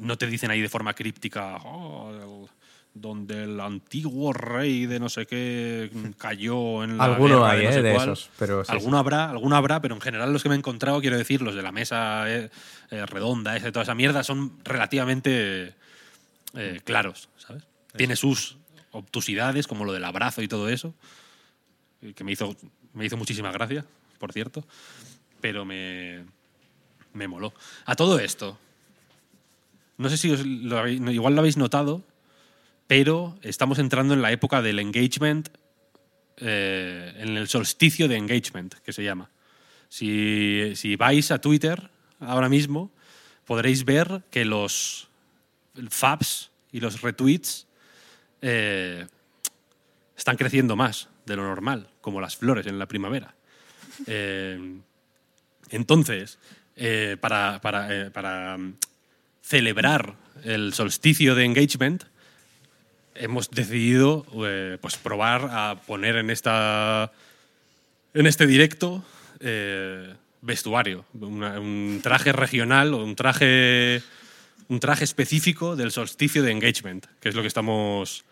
no 0.00 0.16
te 0.16 0.26
dicen 0.28 0.50
ahí 0.50 0.60
de 0.60 0.68
forma 0.68 0.94
críptica, 0.94 1.56
"Oh, 1.64 2.10
el- 2.12 2.58
donde 2.94 3.44
el 3.44 3.60
antiguo 3.60 4.32
rey 4.32 4.86
de 4.86 4.98
no 4.98 5.08
sé 5.08 5.26
qué 5.26 5.90
cayó 6.16 6.82
en 6.84 6.96
la 6.98 7.04
Alguno 7.04 7.28
guerra 7.44 7.50
hay, 7.50 7.58
de, 7.58 7.64
no 7.64 7.70
¿eh? 7.70 7.72
sé 7.74 7.82
de 7.82 7.92
cuál". 7.94 8.08
esos, 8.10 8.30
pero 8.38 8.64
sí, 8.64 8.72
alguno 8.72 8.98
habrá, 8.98 9.30
alguno 9.30 9.56
habrá, 9.56 9.80
pero 9.80 9.94
en 9.94 10.00
general 10.00 10.32
los 10.32 10.42
que 10.42 10.48
me 10.48 10.54
he 10.56 10.58
encontrado, 10.58 11.00
quiero 11.00 11.16
decir, 11.16 11.40
los 11.42 11.54
de 11.54 11.62
la 11.62 11.70
mesa 11.72 12.24
eh, 12.32 12.50
eh, 12.90 13.06
redonda, 13.06 13.56
esa, 13.56 13.70
toda 13.72 13.84
esa 13.84 13.94
mierda, 13.94 14.24
son 14.24 14.58
relativamente 14.64 15.74
eh, 16.54 16.80
claros, 16.84 17.28
¿sabes? 17.36 17.62
Tiene 17.94 18.16
sus 18.16 18.56
obtusidades, 18.90 19.66
como 19.68 19.84
lo 19.84 19.92
del 19.92 20.04
abrazo 20.04 20.42
y 20.42 20.48
todo 20.48 20.68
eso, 20.68 20.94
que 22.14 22.24
me 22.24 22.32
hizo, 22.32 22.56
Me 22.98 23.06
hizo 23.06 23.16
muchísima 23.16 23.52
gracia, 23.52 23.84
por 24.18 24.32
cierto, 24.32 24.64
pero 25.40 25.64
me, 25.64 26.24
me 27.12 27.28
moló. 27.28 27.54
A 27.86 27.94
todo 27.94 28.18
esto, 28.18 28.58
no 29.98 30.08
sé 30.08 30.16
si 30.16 30.30
os 30.32 30.44
lo 30.44 30.78
habéis- 30.78 31.00
igual 31.12 31.34
lo 31.34 31.40
habéis 31.40 31.56
notado, 31.56 32.04
pero 32.88 33.38
estamos 33.42 33.78
entrando 33.78 34.14
en 34.14 34.22
la 34.22 34.32
época 34.32 34.62
del 34.62 34.80
engagement, 34.80 35.48
eh, 36.38 37.14
en 37.18 37.36
el 37.36 37.46
solsticio 37.46 38.08
de 38.08 38.16
engagement, 38.16 38.74
que 38.74 38.92
se 38.92 39.04
llama. 39.04 39.30
Si, 39.88 40.72
si 40.74 40.96
vais 40.96 41.30
a 41.30 41.40
Twitter 41.40 41.90
ahora 42.18 42.48
mismo, 42.48 42.90
podréis 43.46 43.84
ver 43.84 44.24
que 44.32 44.44
los 44.44 45.08
faps 45.88 46.50
y 46.72 46.80
los 46.80 47.00
retweets 47.00 47.68
eh, 48.42 49.06
están 50.16 50.36
creciendo 50.36 50.74
más 50.74 51.08
de 51.28 51.36
lo 51.36 51.44
normal, 51.44 51.88
como 52.00 52.20
las 52.20 52.36
flores 52.36 52.66
en 52.66 52.78
la 52.78 52.86
primavera. 52.86 53.34
Eh, 54.06 54.78
entonces, 55.70 56.38
eh, 56.76 57.16
para, 57.20 57.60
para, 57.60 57.94
eh, 57.94 58.10
para, 58.10 58.56
mm, 58.56 58.74
celebrar 59.42 60.14
el 60.44 60.72
solsticio 60.74 61.34
de 61.34 61.44
engagement, 61.44 62.04
hemos 63.14 63.50
decidido 63.50 64.24
pues 64.80 64.96
probar 64.96 65.48
a 65.50 65.80
poner 65.86 66.16
en 66.16 66.30
esta 66.30 67.10
en 68.14 68.26
este 68.26 68.46
directo 68.46 69.04
vestuario, 70.40 71.04
un 71.14 71.98
traje 72.00 72.30
regional 72.30 72.94
o 72.94 73.02
un 73.02 73.16
traje 73.16 74.02
un 74.68 74.78
traje 74.78 75.04
específico 75.04 75.74
del 75.74 75.90
solsticio 75.90 76.42
de 76.42 76.52
engagement, 76.52 77.06
que 77.20 77.30
es 77.30 77.34
lo 77.34 77.42
que 77.42 77.48
estamos 77.48 78.24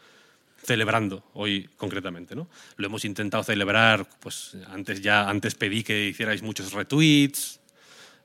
celebrando 0.67 1.25
hoy 1.35 1.69
concretamente, 1.77 2.35
¿no? 2.35 2.49
Lo 2.77 2.87
hemos 2.87 3.05
intentado 3.05 3.43
celebrar, 3.43 4.07
pues 4.21 4.57
antes 4.69 5.01
ya 5.01 5.29
antes 5.29 5.55
pedí 5.55 5.83
que 5.83 6.09
hicierais 6.09 6.43
muchos 6.43 6.73
retweets. 6.73 7.61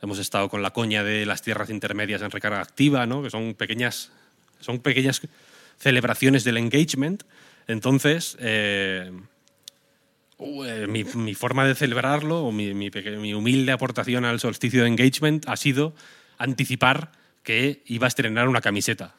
Hemos 0.02 0.20
estado 0.20 0.50
con 0.50 0.62
la 0.62 0.72
coña 0.72 1.04
de 1.04 1.26
las 1.26 1.42
tierras 1.42 1.70
intermedias 1.70 2.22
en 2.22 2.32
recarga 2.32 2.60
activa, 2.60 3.06
¿no? 3.06 3.24
Que 3.24 3.30
son 3.30 3.54
pequeñas 3.54 4.12
son 4.60 4.80
pequeñas 4.80 5.22
celebraciones 5.78 6.44
del 6.44 6.58
engagement. 6.58 7.24
Entonces, 7.68 8.38
eh, 8.40 9.12
uh, 10.38 10.64
eh, 10.64 10.88
mi, 10.88 11.04
mi 11.04 11.36
forma 11.36 11.66
de 11.66 11.76
celebrarlo, 11.76 12.44
o 12.46 12.52
mi, 12.52 12.74
mi 12.74 13.34
humilde 13.34 13.72
aportación 13.72 14.26
al 14.26 14.40
solsticio 14.40 14.82
de 14.82 14.88
engagement, 14.88 15.48
ha 15.48 15.56
sido 15.56 15.96
anticipar 16.38 17.12
que 17.44 17.82
iba 17.86 18.08
a 18.08 18.10
estrenar 18.10 18.48
una 18.48 18.62
camiseta 18.62 19.16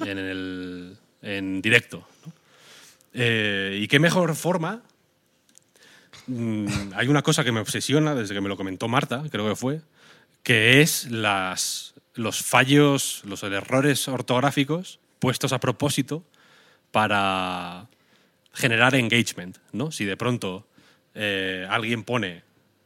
en, 0.00 0.18
el, 0.18 0.96
en 1.22 1.62
directo. 1.62 2.06
Eh, 3.14 3.78
y 3.80 3.88
qué 3.88 3.98
mejor 3.98 4.34
forma. 4.34 4.82
Mm, 6.26 6.92
hay 6.94 7.08
una 7.08 7.22
cosa 7.22 7.44
que 7.44 7.52
me 7.52 7.60
obsesiona 7.60 8.14
desde 8.14 8.34
que 8.34 8.40
me 8.40 8.48
lo 8.48 8.56
comentó 8.56 8.88
Marta, 8.88 9.22
creo 9.30 9.48
que 9.48 9.56
fue, 9.56 9.80
que 10.42 10.80
es 10.80 11.10
las, 11.10 11.94
los 12.14 12.42
fallos, 12.42 13.22
los 13.24 13.42
errores 13.42 14.06
ortográficos 14.08 15.00
puestos 15.18 15.52
a 15.52 15.60
propósito 15.60 16.24
para 16.90 17.88
generar 18.52 18.94
engagement, 18.94 19.58
¿no? 19.72 19.90
Si 19.90 20.04
de 20.04 20.16
pronto 20.16 20.66
eh, 21.14 21.66
alguien 21.68 22.04
pone 22.04 22.42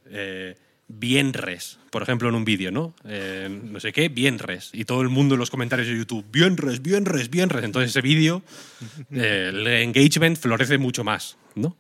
eh, 0.07 0.57
bienres, 0.89 1.79
por 1.91 2.03
ejemplo, 2.03 2.29
en 2.29 2.35
un 2.37 2.45
vídeo, 2.45 2.71
¿no? 2.71 2.95
Eh, 3.05 3.49
no 3.51 3.81
sé 3.81 3.93
qué, 3.93 4.09
bienres, 4.09 4.71
y 4.73 4.85
todo 4.85 5.03
el 5.03 5.09
mundo 5.09 5.35
en 5.35 5.41
los 5.41 5.51
comentarios 5.51 5.89
de 5.89 5.97
YouTube, 5.97 6.25
bienres, 6.31 6.81
bienres, 6.83 7.29
bienres, 7.31 7.65
entonces 7.65 7.91
ese 7.91 8.01
vídeo, 8.03 8.43
eh, 9.11 9.51
el 9.53 9.67
engagement 9.67 10.39
florece 10.39 10.79
mucho 10.79 11.03
más, 11.05 11.37
¿no? 11.55 11.77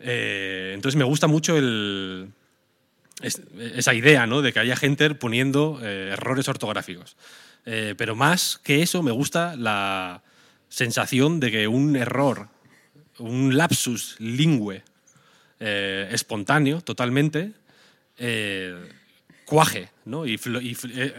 Eh, 0.00 0.72
entonces 0.74 0.96
me 0.98 1.04
gusta 1.04 1.26
mucho 1.28 1.56
el, 1.56 2.28
es- 3.22 3.40
esa 3.74 3.94
idea, 3.94 4.26
¿no? 4.26 4.42
De 4.42 4.52
que 4.52 4.58
haya 4.60 4.76
gente 4.76 5.14
poniendo 5.14 5.80
errores 5.82 6.48
ortográficos. 6.48 7.16
Pero 7.64 8.16
más 8.16 8.58
que 8.64 8.82
eso, 8.82 9.04
me 9.04 9.12
gusta 9.12 9.54
la 9.56 10.22
sensación 10.68 11.38
de 11.38 11.52
que 11.52 11.68
un 11.68 11.94
error, 11.94 12.48
un 13.18 13.56
lapsus 13.56 14.16
lingüe 14.18 14.82
espontáneo, 15.60 16.80
totalmente, 16.80 17.52
eh, 18.24 18.88
cuaje 19.44 19.90
¿no? 20.04 20.24
fl- 20.24 20.60
eh, 20.62 21.14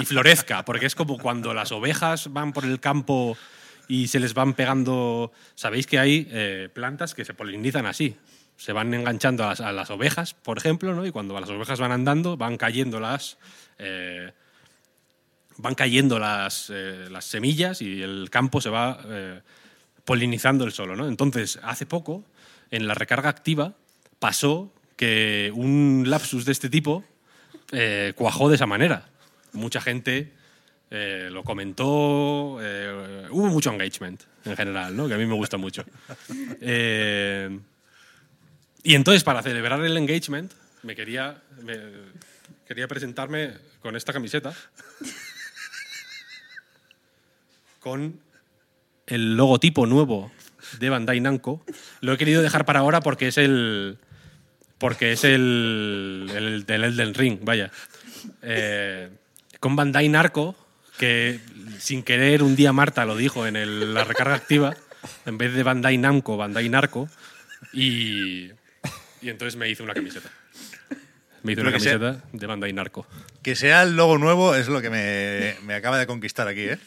y 0.00 0.04
florezca, 0.06 0.64
porque 0.64 0.86
es 0.86 0.94
como 0.94 1.18
cuando 1.18 1.52
las 1.52 1.70
ovejas 1.70 2.32
van 2.32 2.52
por 2.54 2.64
el 2.64 2.80
campo 2.80 3.36
y 3.88 4.08
se 4.08 4.18
les 4.20 4.32
van 4.34 4.54
pegando. 4.54 5.32
Sabéis 5.54 5.86
que 5.86 5.98
hay 5.98 6.26
eh, 6.30 6.68
plantas 6.72 7.14
que 7.14 7.24
se 7.24 7.34
polinizan 7.34 7.84
así. 7.86 8.16
Se 8.56 8.72
van 8.72 8.92
enganchando 8.94 9.44
a 9.44 9.72
las, 9.72 9.90
ovejas, 9.90 10.34
por 10.34 10.58
ejemplo, 10.58 10.94
¿no? 10.94 11.04
y 11.06 11.10
cuando 11.12 11.38
las 11.38 11.50
ovejas 11.50 11.78
van 11.80 11.92
andando, 11.92 12.36
van 12.36 12.56
cayendo 12.56 13.00
las. 13.00 13.36
eh, 13.78 14.32
van 15.56 15.74
cayendo 15.74 16.18
las, 16.18 16.70
eh, 16.72 17.08
las 17.10 17.24
semillas 17.26 17.82
y 17.82 18.02
el 18.02 18.30
campo 18.30 18.60
se 18.62 18.70
va 18.70 18.98
eh, 19.06 19.40
polinizando 20.04 20.64
el 20.64 20.72
solo. 20.72 20.96
¿no? 20.96 21.06
Entonces, 21.06 21.58
hace 21.62 21.84
poco, 21.86 22.24
en 22.70 22.86
la 22.86 22.94
recarga 22.94 23.28
activa, 23.28 23.74
pasó 24.18 24.72
que 25.00 25.50
un 25.54 26.04
lapsus 26.08 26.44
de 26.44 26.52
este 26.52 26.68
tipo 26.68 27.02
eh, 27.72 28.12
cuajó 28.16 28.50
de 28.50 28.56
esa 28.56 28.66
manera. 28.66 29.08
Mucha 29.54 29.80
gente 29.80 30.30
eh, 30.90 31.30
lo 31.32 31.42
comentó, 31.42 32.58
eh, 32.60 33.26
hubo 33.30 33.46
mucho 33.46 33.70
engagement 33.72 34.20
en 34.44 34.54
general, 34.56 34.94
¿no? 34.94 35.08
que 35.08 35.14
a 35.14 35.16
mí 35.16 35.24
me 35.24 35.32
gusta 35.32 35.56
mucho. 35.56 35.86
Y 38.82 38.94
entonces, 38.94 39.24
para 39.24 39.42
celebrar 39.42 39.82
el 39.82 39.96
engagement, 39.96 40.52
me 40.82 40.94
quería, 40.94 41.40
me- 41.62 41.78
quería 42.68 42.86
presentarme 42.86 43.54
con 43.80 43.96
esta 43.96 44.12
camiseta. 44.12 44.52
con 47.80 48.20
el 49.06 49.34
logotipo 49.38 49.86
nuevo 49.86 50.30
de 50.78 50.90
Bandai 50.90 51.20
Namco. 51.20 51.64
Lo 52.02 52.12
he 52.12 52.18
querido 52.18 52.42
dejar 52.42 52.66
para 52.66 52.80
ahora 52.80 53.00
porque 53.00 53.28
es 53.28 53.38
el. 53.38 53.96
Porque 54.80 55.12
es 55.12 55.22
el. 55.22 56.28
el 56.34 56.64
del 56.66 56.82
Elden 56.84 57.14
Ring, 57.14 57.38
vaya. 57.42 57.70
Eh, 58.42 59.08
con 59.60 59.76
Bandai 59.76 60.08
Narco, 60.08 60.56
que 60.98 61.38
sin 61.78 62.02
querer 62.02 62.42
un 62.42 62.56
día 62.56 62.72
Marta 62.72 63.04
lo 63.04 63.16
dijo 63.16 63.46
en 63.46 63.54
el- 63.56 63.94
la 63.94 64.02
recarga 64.04 64.34
activa, 64.34 64.74
en 65.26 65.38
vez 65.38 65.54
de 65.54 65.62
Bandai 65.62 65.96
Namco, 65.98 66.36
Bandai 66.36 66.68
Narco. 66.68 67.08
Y. 67.72 68.50
Y 69.22 69.28
entonces 69.28 69.56
me 69.56 69.68
hice 69.68 69.82
una 69.82 69.92
camiseta. 69.94 70.30
Me 71.42 71.52
hice 71.52 71.60
una 71.60 71.78
sea- 71.78 71.98
camiseta 71.98 72.24
de 72.32 72.46
Bandai 72.46 72.72
Narco. 72.72 73.06
Que 73.42 73.54
sea 73.54 73.82
el 73.82 73.96
logo 73.96 74.16
nuevo 74.18 74.54
es 74.54 74.68
lo 74.68 74.80
que 74.80 74.88
me, 74.90 75.56
me 75.66 75.74
acaba 75.74 75.98
de 75.98 76.06
conquistar 76.06 76.48
aquí, 76.48 76.62
¿eh? 76.62 76.78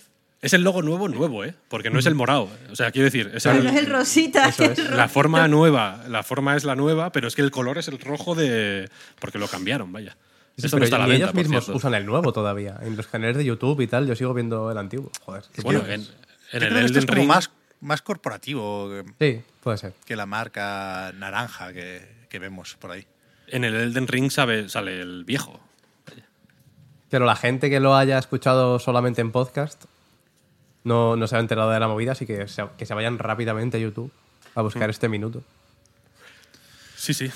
Es 0.43 0.53
el 0.53 0.61
logo 0.61 0.81
nuevo, 0.83 1.07
nuevo, 1.07 1.43
¿eh? 1.45 1.55
Porque 1.69 1.89
no 1.89 1.97
es 1.99 2.05
el 2.05 2.15
morado. 2.15 2.49
O 2.69 2.75
sea, 2.75 2.91
quiero 2.91 3.05
decir, 3.05 3.31
es 3.33 3.43
Pero 3.43 3.57
el- 3.57 3.63
no 3.63 3.69
es 3.71 3.75
el 3.77 3.85
rosita. 3.87 4.49
Eso 4.49 4.65
es. 4.65 4.77
el 4.77 4.95
la 4.97 5.07
forma 5.07 5.47
nueva. 5.47 6.03
La 6.09 6.21
forma 6.21 6.55
es 6.55 6.63
la 6.65 6.75
nueva, 6.75 7.11
pero 7.11 7.27
es 7.27 7.35
que 7.35 7.41
el 7.41 7.49
color 7.49 7.77
es 7.77 7.87
el 7.87 7.97
rojo 7.97 8.35
de. 8.35 8.89
Porque 9.19 9.39
lo 9.39 9.47
cambiaron, 9.47 9.91
vaya. 9.91 10.11
Sí, 10.57 10.65
Esto 10.65 10.77
pero 10.77 10.79
no 10.79 10.83
está 10.83 10.95
a 10.97 10.99
la 10.99 11.05
venta, 11.07 11.23
ellos 11.25 11.33
mismos 11.35 11.63
cierto. 11.63 11.77
usan 11.77 11.93
el 11.95 12.05
nuevo 12.05 12.31
todavía. 12.33 12.77
En 12.83 12.95
los 12.95 13.07
canales 13.07 13.37
de 13.37 13.45
YouTube 13.45 13.79
y 13.81 13.87
tal, 13.87 14.05
yo 14.05 14.15
sigo 14.15 14.33
viendo 14.35 14.69
el 14.69 14.77
antiguo. 14.77 15.09
Joder. 15.25 15.43
qué 15.53 15.61
Bueno, 15.63 15.79
en, 15.87 15.91
en 15.93 16.01
Yo 16.01 16.09
el 16.51 16.59
creo 16.59 16.59
que 16.59 16.65
esto 16.67 16.77
Elden 16.79 16.97
es 16.99 17.05
como 17.05 17.15
Ring. 17.19 17.27
más, 17.27 17.51
más 17.81 18.01
corporativo 18.03 18.89
que, 19.17 19.35
Sí, 19.37 19.41
puede 19.63 19.77
ser. 19.77 19.93
que 20.05 20.15
la 20.15 20.25
marca 20.27 21.11
naranja 21.17 21.73
que, 21.73 22.25
que 22.29 22.37
vemos 22.37 22.75
por 22.79 22.91
ahí. 22.91 23.07
En 23.47 23.63
el 23.63 23.73
Elden 23.75 24.07
Ring 24.07 24.29
sabe- 24.29 24.67
sale 24.69 24.99
el 25.01 25.23
viejo. 25.23 25.59
Pero 27.09 27.25
la 27.25 27.35
gente 27.35 27.69
que 27.69 27.79
lo 27.79 27.95
haya 27.95 28.17
escuchado 28.17 28.79
solamente 28.79 29.21
en 29.21 29.31
podcast 29.31 29.85
no, 30.83 31.15
no 31.15 31.27
se 31.27 31.35
ha 31.35 31.39
enterado 31.39 31.69
de 31.71 31.79
la 31.79 31.87
movida, 31.87 32.11
así 32.13 32.25
que 32.25 32.47
se, 32.47 32.65
que 32.77 32.85
se 32.85 32.93
vayan 32.93 33.17
rápidamente 33.19 33.77
a 33.77 33.79
YouTube 33.79 34.11
a 34.55 34.61
Mm. 34.61 34.63
buscar 34.63 34.89
este 34.89 35.09
minuto. 35.09 35.41
Sí, 36.95 37.13
sí. 37.13 37.31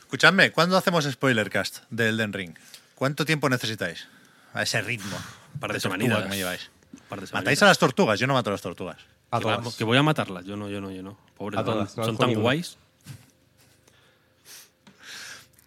Escuchadme, 0.00 0.50
¿cuándo 0.52 0.76
hacemos 0.76 1.04
spoilercast 1.04 1.78
de 1.90 2.08
Elden 2.08 2.32
Ring? 2.32 2.54
¿Cuánto 2.94 3.24
tiempo 3.24 3.48
necesitáis? 3.48 4.06
A 4.54 4.62
ese 4.62 4.80
ritmo. 4.82 5.16
Un 5.54 5.60
par 5.60 5.72
de 5.72 5.78
tortuga 5.80 5.96
semanitas. 5.98 6.22
que 6.24 6.28
me 6.28 6.36
lleváis. 6.36 6.70
Par 7.08 7.20
de 7.20 7.28
¿Matáis 7.32 7.62
a 7.62 7.66
las 7.66 7.78
tortugas? 7.78 8.18
Yo 8.18 8.26
no 8.26 8.34
mato 8.34 8.50
a 8.50 8.52
las 8.52 8.60
tortugas. 8.62 8.96
A 9.30 9.38
que, 9.38 9.44
va- 9.44 9.58
todas. 9.58 9.76
que 9.76 9.84
voy 9.84 9.96
a 9.96 10.02
matarlas. 10.02 10.44
Yo 10.44 10.56
no, 10.56 10.68
yo 10.68 10.80
no, 10.80 10.90
yo 10.90 11.02
no. 11.02 11.16
Pobres, 11.36 11.60
A 11.60 11.64
todas, 11.64 11.92
son 11.92 12.18
tan 12.18 12.34
guays. 12.34 12.76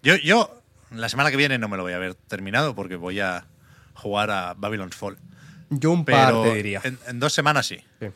Yo, 0.02 0.16
yo 0.18 0.62
la 0.92 1.08
semana 1.10 1.32
que 1.32 1.38
viene 1.38 1.58
no 1.58 1.68
me 1.70 1.78
lo 1.78 1.84
voy 1.84 1.94
a 1.94 1.96
haber 1.96 2.14
terminado 2.16 2.76
porque 2.76 2.96
voy 2.98 3.20
a 3.20 3.46
jugar 3.94 4.30
a 4.32 4.54
Babylon's 4.54 4.96
Fall. 4.96 5.18
Yo 5.80 5.92
un 5.92 6.06
par 6.06 6.28
Pero 6.28 6.44
te 6.44 6.56
diría. 6.56 6.82
En, 6.84 6.98
en 7.08 7.20
dos 7.20 7.34
semanas 7.34 7.68
sí. 7.68 7.78
Sí. 8.00 8.08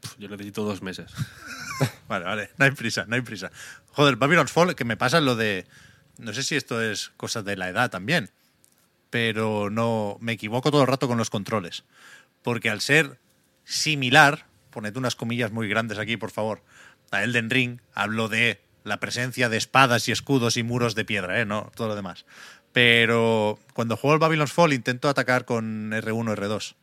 Pf, 0.00 0.14
Yo 0.18 0.28
necesito 0.28 0.64
dos 0.64 0.82
meses. 0.82 1.12
Vale, 2.08 2.24
vale, 2.24 2.50
no 2.56 2.64
hay 2.64 2.72
prisa, 2.72 3.04
no 3.06 3.14
hay 3.14 3.20
prisa. 3.20 3.52
Joder, 3.92 4.16
Babylon's 4.16 4.50
Fall, 4.50 4.74
que 4.74 4.84
me 4.84 4.96
pasa 4.96 5.20
lo 5.20 5.36
de. 5.36 5.64
No 6.18 6.32
sé 6.32 6.42
si 6.42 6.56
esto 6.56 6.82
es 6.82 7.10
cosa 7.16 7.42
de 7.42 7.56
la 7.56 7.68
edad 7.68 7.88
también, 7.88 8.30
pero 9.10 9.70
no. 9.70 10.16
Me 10.20 10.32
equivoco 10.32 10.72
todo 10.72 10.80
el 10.80 10.88
rato 10.88 11.06
con 11.06 11.18
los 11.18 11.30
controles. 11.30 11.84
Porque 12.42 12.68
al 12.68 12.80
ser 12.80 13.20
similar, 13.62 14.46
poned 14.70 14.96
unas 14.96 15.14
comillas 15.14 15.52
muy 15.52 15.68
grandes 15.68 15.98
aquí, 15.98 16.16
por 16.16 16.32
favor, 16.32 16.62
a 17.12 17.22
Elden 17.22 17.50
Ring, 17.50 17.80
hablo 17.94 18.28
de 18.28 18.60
la 18.84 18.98
presencia 18.98 19.48
de 19.48 19.56
espadas 19.56 20.08
y 20.08 20.12
escudos 20.12 20.56
y 20.56 20.62
muros 20.62 20.94
de 20.94 21.04
piedra, 21.04 21.40
¿eh? 21.40 21.44
No, 21.44 21.70
todo 21.76 21.88
lo 21.88 21.94
demás. 21.94 22.24
Pero 22.72 23.58
cuando 23.72 23.96
juego 23.96 24.14
el 24.14 24.20
Babylon's 24.20 24.52
Fall 24.52 24.72
intento 24.72 25.08
atacar 25.08 25.44
con 25.44 25.90
R1, 25.92 26.34
R2. 26.36 26.74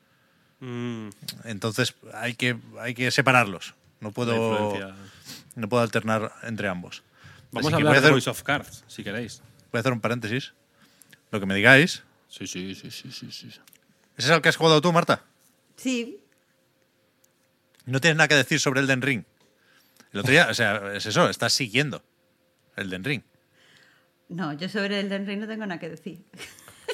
Mm, 0.60 1.10
Entonces 1.46 1.96
hay 2.14 2.34
que, 2.36 2.58
hay 2.80 2.94
que 2.94 3.12
separarlos. 3.12 3.76
No 4.00 4.12
puedo, 4.12 4.94
no 5.56 5.70
puedo 5.70 5.84
alternar 5.84 6.34
entre 6.44 6.68
ambos. 6.68 7.04
Vamos 7.52 7.68
Así 7.68 7.74
a 7.74 7.78
hablar 7.78 7.92
voy 7.94 7.98
a 7.98 8.02
de 8.02 8.06
hacer- 8.08 8.12
Voice 8.12 8.30
of 8.30 8.44
Cards, 8.44 8.84
si 8.88 9.04
queréis. 9.04 9.42
Voy 9.72 9.78
a 9.78 9.82
hacer 9.82 9.94
un 9.94 10.02
paréntesis. 10.02 10.54
Lo 11.32 11.40
que 11.40 11.46
me 11.46 11.56
digáis. 11.56 12.04
Sí, 12.28 12.48
sí, 12.48 12.76
sí, 12.76 12.92
sí, 12.92 13.12
sí, 13.12 13.32
sí. 13.32 13.48
¿Ese 13.48 13.60
es 14.18 14.30
el 14.30 14.42
que 14.42 14.50
has 14.50 14.56
jugado 14.58 14.82
tú, 14.82 14.92
Marta? 14.92 15.24
Sí, 15.78 16.20
No 17.86 18.02
tienes 18.02 18.18
nada 18.18 18.28
que 18.28 18.36
decir 18.36 18.60
sobre 18.60 18.82
Elden 18.82 19.02
Ring. 19.02 19.24
El 20.12 20.20
otro 20.22 20.32
día, 20.32 20.48
o 20.50 20.54
sea, 20.54 20.94
es 20.96 21.06
eso, 21.06 21.30
estás 21.30 21.54
siguiendo 21.54 22.04
Elden 22.76 23.04
Ring. 23.04 23.22
No, 24.30 24.54
yo 24.54 24.70
sobre 24.70 25.00
el 25.00 25.10
Den 25.10 25.28
Ring 25.28 25.40
no 25.40 25.48
tengo 25.48 25.66
nada 25.66 25.80
que 25.80 25.90
decir. 25.90 26.24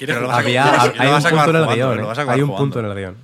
Había, 0.01 0.21
lo 0.21 0.27
vas 0.27 1.25
a 1.25 1.29
hay 1.29 1.37
un 1.37 1.45
acabar 1.45 1.45
punto 1.45 1.49
en 1.49 1.55
el 1.55 1.63
jugando, 1.63 1.95
guion. 1.95 2.29
Hay 2.29 2.41
un 2.41 2.55
punto 2.55 2.79
en 2.79 2.85
el 2.85 2.95
guion. 2.95 3.17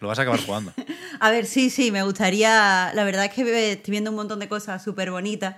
Lo 0.00 0.08
vas 0.08 0.18
a 0.18 0.22
acabar 0.22 0.40
jugando. 0.40 0.72
A 1.20 1.30
ver, 1.30 1.44
sí, 1.44 1.68
sí, 1.68 1.90
me 1.90 2.02
gustaría. 2.02 2.90
La 2.94 3.04
verdad 3.04 3.26
es 3.26 3.32
que 3.32 3.72
estoy 3.72 3.90
viendo 3.90 4.10
un 4.10 4.16
montón 4.16 4.38
de 4.38 4.48
cosas 4.48 4.82
súper 4.82 5.10
bonitas. 5.10 5.56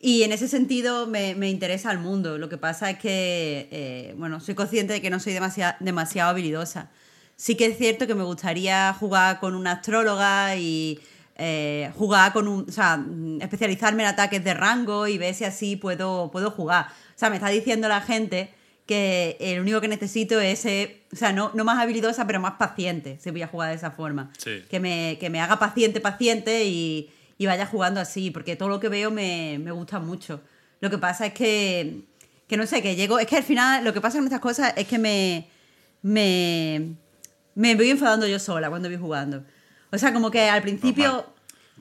Y 0.00 0.22
en 0.22 0.32
ese 0.32 0.48
sentido 0.48 1.06
me, 1.06 1.34
me 1.34 1.50
interesa 1.50 1.92
el 1.92 1.98
mundo. 1.98 2.38
Lo 2.38 2.48
que 2.48 2.56
pasa 2.56 2.88
es 2.88 2.98
que, 2.98 3.68
eh, 3.70 4.14
bueno, 4.16 4.40
soy 4.40 4.54
consciente 4.54 4.94
de 4.94 5.02
que 5.02 5.10
no 5.10 5.20
soy 5.20 5.34
demasiado, 5.34 5.76
demasiado 5.80 6.30
habilidosa. 6.30 6.88
Sí 7.36 7.54
que 7.54 7.66
es 7.66 7.76
cierto 7.76 8.06
que 8.06 8.14
me 8.14 8.24
gustaría 8.24 8.94
jugar 8.94 9.40
con 9.40 9.54
una 9.54 9.72
astróloga 9.72 10.56
y 10.56 11.00
eh, 11.42 11.90
jugar 11.96 12.34
con 12.34 12.46
un. 12.46 12.68
O 12.68 12.72
sea, 12.72 13.02
especializarme 13.40 14.02
en 14.02 14.10
ataques 14.10 14.44
de 14.44 14.52
rango 14.52 15.08
y 15.08 15.16
ver 15.16 15.34
si 15.34 15.44
así 15.44 15.76
puedo, 15.76 16.30
puedo 16.30 16.50
jugar. 16.50 16.88
O 16.88 17.18
sea, 17.18 17.30
me 17.30 17.36
está 17.36 17.48
diciendo 17.48 17.88
la 17.88 18.02
gente 18.02 18.50
que 18.86 19.36
el 19.40 19.60
único 19.60 19.80
que 19.80 19.88
necesito 19.88 20.38
es 20.38 20.58
ser, 20.58 21.04
o 21.12 21.16
sea, 21.16 21.32
no, 21.32 21.50
no 21.54 21.64
más 21.64 21.78
habilidosa, 21.78 22.26
pero 22.26 22.40
más 22.40 22.54
paciente, 22.54 23.18
si 23.20 23.30
voy 23.30 23.40
a 23.40 23.46
jugar 23.46 23.70
de 23.70 23.76
esa 23.76 23.92
forma. 23.92 24.32
Sí. 24.36 24.64
Que, 24.68 24.80
me, 24.80 25.16
que 25.18 25.30
me 25.30 25.40
haga 25.40 25.58
paciente, 25.58 26.00
paciente 26.00 26.64
y, 26.64 27.08
y 27.38 27.46
vaya 27.46 27.64
jugando 27.66 28.00
así, 28.00 28.30
porque 28.30 28.56
todo 28.56 28.68
lo 28.68 28.80
que 28.80 28.88
veo 28.88 29.10
me, 29.10 29.58
me 29.62 29.70
gusta 29.70 29.98
mucho. 29.98 30.42
Lo 30.80 30.90
que 30.90 30.98
pasa 30.98 31.26
es 31.26 31.32
que, 31.32 32.02
que 32.48 32.56
no 32.56 32.66
sé, 32.66 32.82
que 32.82 32.96
llego, 32.96 33.18
es 33.18 33.26
que 33.26 33.36
al 33.36 33.44
final 33.44 33.84
lo 33.84 33.94
que 33.94 34.00
pasa 34.00 34.18
con 34.18 34.26
estas 34.26 34.40
cosas 34.40 34.74
es 34.76 34.86
que 34.86 34.98
me, 34.98 35.48
me, 36.02 36.96
me 37.54 37.74
voy 37.76 37.90
enfadando 37.90 38.26
yo 38.26 38.38
sola 38.38 38.68
cuando 38.68 38.88
voy 38.88 38.98
jugando. 38.98 39.44
O 39.92 39.98
sea, 39.98 40.12
como 40.12 40.30
que 40.30 40.48
al 40.48 40.62
principio, 40.62 41.26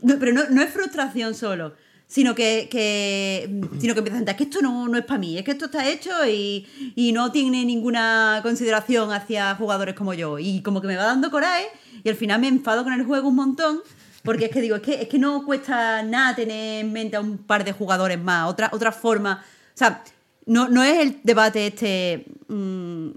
no, 0.02 0.18
pero 0.19 0.31
no, 0.34 0.49
no 0.49 0.61
es 0.61 0.69
frustración 0.72 1.36
solo, 1.36 1.73
sino 2.07 2.34
que, 2.34 2.68
que, 2.72 3.61
sino 3.80 3.94
que 3.94 3.99
empiezas 3.99 4.15
a 4.15 4.19
sentir, 4.19 4.31
es 4.31 4.38
que 4.38 4.44
esto 4.45 4.61
no, 4.61 4.88
no 4.88 4.98
es 4.98 5.06
para 5.06 5.19
mí, 5.19 5.38
es 5.38 5.44
que 5.44 5.52
esto 5.52 5.65
está 5.65 5.88
hecho 5.88 6.11
y, 6.27 6.68
y 6.95 7.11
no 7.11 7.31
tiene 7.31 7.64
ninguna 7.65 8.40
consideración 8.41 9.14
hacia 9.14 9.53
jugadores 9.56 9.94
como 9.94 10.15
yo. 10.15 10.40
Y 10.40 10.61
como 10.61 10.81
que 10.81 10.88
me 10.88 10.95
va 10.95 11.03
dando 11.03 11.30
coraje 11.30 11.68
y 12.03 12.10
al 12.10 12.15
final 12.15 12.41
me 12.41 12.48
enfado 12.48 12.84
con 12.84 12.94
el 12.94 13.06
juego 13.06 13.30
un 13.30 13.36
montón. 13.36 13.81
Porque 14.23 14.45
es 14.45 14.52
que 14.52 14.60
digo, 14.60 14.76
es 14.76 14.81
que, 14.81 15.02
es 15.02 15.07
que 15.07 15.18
no 15.18 15.45
cuesta 15.45 16.03
nada 16.03 16.36
tener 16.36 16.84
en 16.84 16.91
mente 16.91 17.15
a 17.15 17.22
un 17.22 17.38
par 17.38 17.64
de 17.64 17.72
jugadores 17.72 18.19
más, 18.19 18.49
otra, 18.49 18.69
otra 18.73 18.91
forma. 18.91 19.44
O 19.73 19.77
sea, 19.77 20.03
no, 20.45 20.68
no 20.68 20.84
es 20.84 20.99
el 20.99 21.19
debate 21.23 21.68
este 21.68 22.26
mm, 22.48 23.10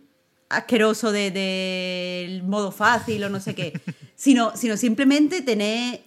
asqueroso 0.52 1.12
de- 1.12 1.30
del 1.30 2.42
modo 2.42 2.70
fácil 2.72 3.22
o 3.24 3.28
no 3.30 3.40
sé 3.40 3.54
qué, 3.54 3.80
sino, 4.14 4.56
sino 4.56 4.76
simplemente 4.76 5.42
tener 5.42 6.02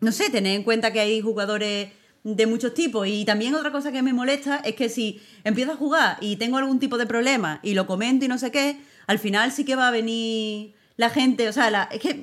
no 0.00 0.12
sé, 0.12 0.30
tener 0.30 0.54
en 0.54 0.62
cuenta 0.62 0.92
que 0.92 1.00
hay 1.00 1.20
jugadores 1.20 1.88
de 2.22 2.46
muchos 2.46 2.72
tipos. 2.72 3.08
Y 3.08 3.24
también 3.24 3.54
otra 3.56 3.72
cosa 3.72 3.90
que 3.90 4.00
me 4.00 4.12
molesta 4.12 4.58
es 4.58 4.76
que 4.76 4.88
si 4.88 5.20
empiezo 5.42 5.72
a 5.72 5.76
jugar 5.76 6.18
y 6.20 6.36
tengo 6.36 6.56
algún 6.56 6.78
tipo 6.78 6.98
de 6.98 7.06
problema 7.06 7.58
y 7.64 7.74
lo 7.74 7.86
comento 7.88 8.24
y 8.24 8.28
no 8.28 8.38
sé 8.38 8.52
qué, 8.52 8.78
al 9.08 9.18
final 9.18 9.50
sí 9.50 9.64
que 9.64 9.74
va 9.74 9.88
a 9.88 9.90
venir 9.90 10.72
la 10.96 11.10
gente. 11.10 11.48
O 11.48 11.52
sea, 11.52 11.68
la- 11.70 11.88
es 11.90 11.98
que. 12.00 12.22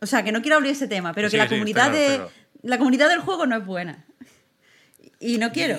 O 0.00 0.06
sea, 0.06 0.22
que 0.22 0.30
no 0.32 0.42
quiero 0.42 0.56
abrir 0.58 0.72
ese 0.72 0.86
tema, 0.86 1.12
pero 1.12 1.28
Sí, 1.28 1.32
que 1.32 1.38
la 1.38 1.44
sí, 1.48 1.54
comunidad 1.54 1.90
claro, 1.92 2.24
de. 2.24 2.68
La 2.68 2.78
comunidad 2.78 3.08
del 3.08 3.18
juego 3.20 3.46
no 3.46 3.56
es 3.56 3.66
buena. 3.66 4.04
Y 5.18 5.38
no 5.38 5.50
quiero. 5.50 5.78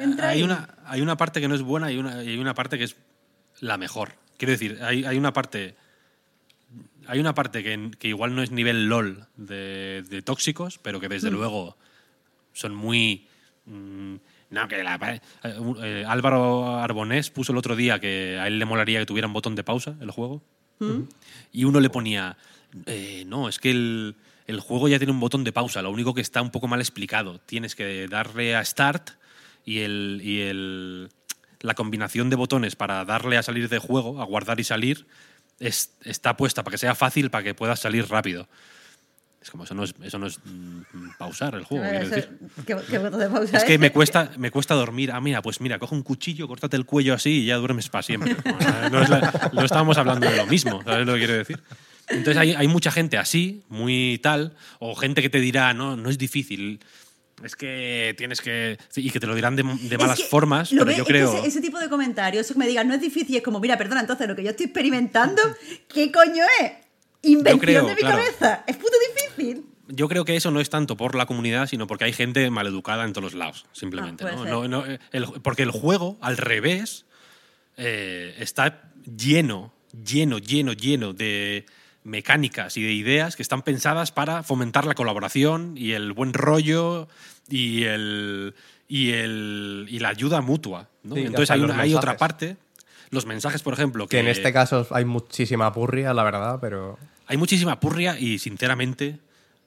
entrar 0.00 0.30
Hay 0.30 0.38
ahí. 0.38 0.42
una, 0.42 0.68
hay 0.84 1.00
una 1.00 1.16
parte 1.16 1.40
que 1.40 1.48
no 1.48 1.54
es 1.54 1.62
buena 1.62 1.90
y 1.92 1.96
una, 1.98 2.22
y 2.22 2.36
una 2.38 2.52
parte 2.54 2.76
que 2.76 2.84
es 2.84 2.96
la 3.60 3.76
mejor. 3.78 4.14
Quiero 4.36 4.52
decir, 4.52 4.78
hay, 4.82 5.04
hay 5.04 5.16
una 5.18 5.32
parte. 5.32 5.76
Hay 7.06 7.18
una 7.18 7.34
parte 7.34 7.62
que, 7.64 7.90
que 7.98 8.08
igual 8.08 8.34
no 8.34 8.42
es 8.42 8.50
nivel 8.50 8.86
LOL 8.88 9.26
de, 9.36 10.04
de 10.08 10.22
tóxicos, 10.22 10.78
pero 10.78 11.00
que 11.00 11.08
desde 11.08 11.30
luego 11.30 11.76
son 12.52 12.74
muy. 12.74 13.26
mm, 13.66 14.14
no, 14.50 14.68
que 14.68 14.82
la- 14.82 14.96
eh, 15.14 15.20
eh, 15.82 16.04
Álvaro 16.06 16.76
Arbonés 16.78 17.30
puso 17.30 17.52
el 17.52 17.58
otro 17.58 17.76
día 17.76 17.98
que 18.00 18.38
a 18.40 18.46
él 18.46 18.58
le 18.58 18.64
molaría 18.64 18.98
que 19.00 19.06
tuviera 19.06 19.26
un 19.28 19.32
botón 19.32 19.54
de 19.54 19.64
pausa 19.64 19.96
el 20.00 20.10
juego. 20.10 20.42
Y 21.52 21.64
uno 21.64 21.78
le 21.78 21.90
ponía, 21.90 22.38
eh, 22.86 23.24
no, 23.26 23.48
es 23.50 23.58
que 23.58 23.70
el, 23.70 24.16
el 24.46 24.60
juego 24.60 24.88
ya 24.88 24.98
tiene 24.98 25.12
un 25.12 25.20
botón 25.20 25.44
de 25.44 25.52
pausa, 25.52 25.82
lo 25.82 25.90
único 25.90 26.14
que 26.14 26.22
está 26.22 26.40
un 26.40 26.50
poco 26.50 26.68
mal 26.68 26.80
explicado. 26.80 27.38
Tienes 27.40 27.74
que 27.74 28.08
darle 28.08 28.56
a 28.56 28.64
Start 28.64 29.10
y, 29.66 29.80
el, 29.80 30.20
y 30.24 30.40
el, 30.40 31.10
la 31.60 31.74
combinación 31.74 32.30
de 32.30 32.36
botones 32.36 32.76
para 32.76 33.04
darle 33.04 33.36
a 33.36 33.42
salir 33.42 33.68
de 33.68 33.78
juego, 33.78 34.20
a 34.20 34.24
guardar 34.24 34.60
y 34.60 34.64
salir, 34.64 35.06
es- 35.58 35.92
está 36.04 36.36
puesta 36.36 36.62
para 36.64 36.72
que 36.72 36.78
sea 36.78 36.94
fácil, 36.94 37.30
para 37.30 37.44
que 37.44 37.54
puedas 37.54 37.80
salir 37.80 38.08
rápido. 38.08 38.48
Es 39.42 39.50
como, 39.50 39.64
eso 39.64 39.74
no 39.74 39.84
es, 39.84 39.94
eso 40.02 40.18
no 40.18 40.26
es 40.26 40.38
mm, 40.44 40.80
pausar 41.18 41.54
el 41.54 41.64
juego, 41.64 41.84
quiero 41.88 42.04
Eso- 42.06 42.14
decir. 42.14 42.38
¿Qué, 42.66 42.76
qué 42.90 42.98
de 42.98 43.28
pausa 43.30 43.56
Es 43.56 43.64
que 43.64 43.78
me 43.78 43.90
cuesta, 43.90 44.30
me 44.36 44.50
cuesta 44.50 44.74
dormir. 44.74 45.12
Ah, 45.12 45.20
mira, 45.20 45.40
pues 45.40 45.60
mira, 45.62 45.78
coge 45.78 45.94
un 45.94 46.02
cuchillo, 46.02 46.46
córtate 46.46 46.76
el 46.76 46.84
cuello 46.84 47.14
así 47.14 47.42
y 47.42 47.46
ya 47.46 47.56
duermes 47.56 47.88
para 47.88 48.02
siempre. 48.02 48.36
No, 48.90 49.00
es 49.02 49.08
la- 49.08 49.50
no 49.54 49.62
estábamos 49.64 49.96
hablando 49.96 50.28
de 50.30 50.36
lo 50.36 50.46
mismo, 50.46 50.82
¿sabes 50.84 51.06
lo 51.06 51.14
que 51.14 51.18
quiero 51.20 51.34
decir? 51.34 51.58
Entonces 52.08 52.36
hay, 52.36 52.52
hay 52.54 52.68
mucha 52.68 52.90
gente 52.90 53.16
así, 53.16 53.62
muy 53.68 54.18
tal, 54.22 54.54
o 54.78 54.94
gente 54.94 55.22
que 55.22 55.30
te 55.30 55.40
dirá, 55.40 55.72
no, 55.72 55.96
no 55.96 56.10
es 56.10 56.18
difícil. 56.18 56.80
Es 57.42 57.56
que 57.56 58.14
tienes 58.18 58.40
que. 58.40 58.78
Y 58.96 59.10
que 59.10 59.20
te 59.20 59.26
lo 59.26 59.34
dirán 59.34 59.56
de, 59.56 59.62
de 59.62 59.98
malas 59.98 60.18
Es 60.18 60.24
que 60.24 60.30
formas, 60.30 60.70
pero 60.70 60.90
yo 60.92 61.04
creo. 61.04 61.36
ese, 61.38 61.46
ese 61.48 61.60
tipo 61.60 61.78
de 61.78 61.88
comentarios, 61.88 62.44
eso 62.46 62.54
que 62.54 62.60
me 62.60 62.66
digan, 62.68 62.86
no 62.88 62.94
es 62.94 63.00
difícil, 63.00 63.36
es 63.36 63.42
como, 63.42 63.60
mira, 63.60 63.76
perdona, 63.78 64.00
entonces 64.00 64.28
lo 64.28 64.36
que 64.36 64.42
yo 64.44 64.50
estoy 64.50 64.66
experimentando, 64.66 65.40
¿qué 65.88 66.10
coño 66.12 66.44
es? 66.62 66.72
Invención 67.22 67.58
creo, 67.60 67.86
de 67.86 67.94
mi 67.94 68.00
claro. 68.00 68.16
cabeza. 68.18 68.64
Es 68.66 68.76
puto 68.76 68.92
difícil. 69.36 69.64
Yo 69.88 70.08
creo 70.08 70.24
que 70.24 70.36
eso 70.36 70.50
no 70.50 70.60
es 70.60 70.70
tanto 70.70 70.96
por 70.96 71.14
la 71.16 71.26
comunidad, 71.26 71.66
sino 71.66 71.86
porque 71.86 72.04
hay 72.04 72.12
gente 72.12 72.48
maleducada 72.50 73.04
en 73.04 73.12
todos 73.12 73.24
los 73.24 73.34
lados, 73.34 73.66
simplemente. 73.72 74.24
Ah, 74.24 74.44
¿no? 74.46 74.68
No- 74.68 74.86
eh, 74.86 75.00
el- 75.12 75.26
porque 75.42 75.62
el 75.64 75.70
juego, 75.72 76.16
al 76.20 76.36
revés, 76.36 77.06
eh, 77.76 78.34
está 78.38 78.82
lleno, 79.16 79.72
lleno, 80.04 80.38
lleno, 80.38 80.72
lleno 80.72 81.12
de 81.12 81.66
mecánicas 82.04 82.76
y 82.76 82.82
de 82.82 82.92
ideas 82.92 83.36
que 83.36 83.42
están 83.42 83.62
pensadas 83.62 84.12
para 84.12 84.42
fomentar 84.42 84.86
la 84.86 84.94
colaboración 84.94 85.74
y 85.76 85.92
el 85.92 86.12
buen 86.12 86.32
rollo 86.32 87.08
y 87.48 87.84
el 87.84 88.54
y 88.88 89.12
el 89.12 89.86
y 89.88 89.98
la 89.98 90.08
ayuda 90.08 90.40
mutua. 90.40 90.88
¿no? 91.02 91.14
Sí, 91.14 91.22
Entonces 91.22 91.50
hay, 91.50 91.94
otra 91.94 92.16
parte, 92.16 92.56
los 93.10 93.26
mensajes, 93.26 93.62
por 93.62 93.74
ejemplo, 93.74 94.06
Que 94.08 94.20
en 94.20 94.28
este 94.28 94.52
caso 94.52 94.86
hay 94.90 95.04
muchísima 95.04 95.72
purria, 95.72 96.14
la 96.14 96.24
verdad, 96.24 96.58
pero. 96.60 96.98
hay 97.26 97.36
muchísima 97.36 97.80
purria 97.80 98.18
y 98.18 98.38
sinceramente 98.38 99.18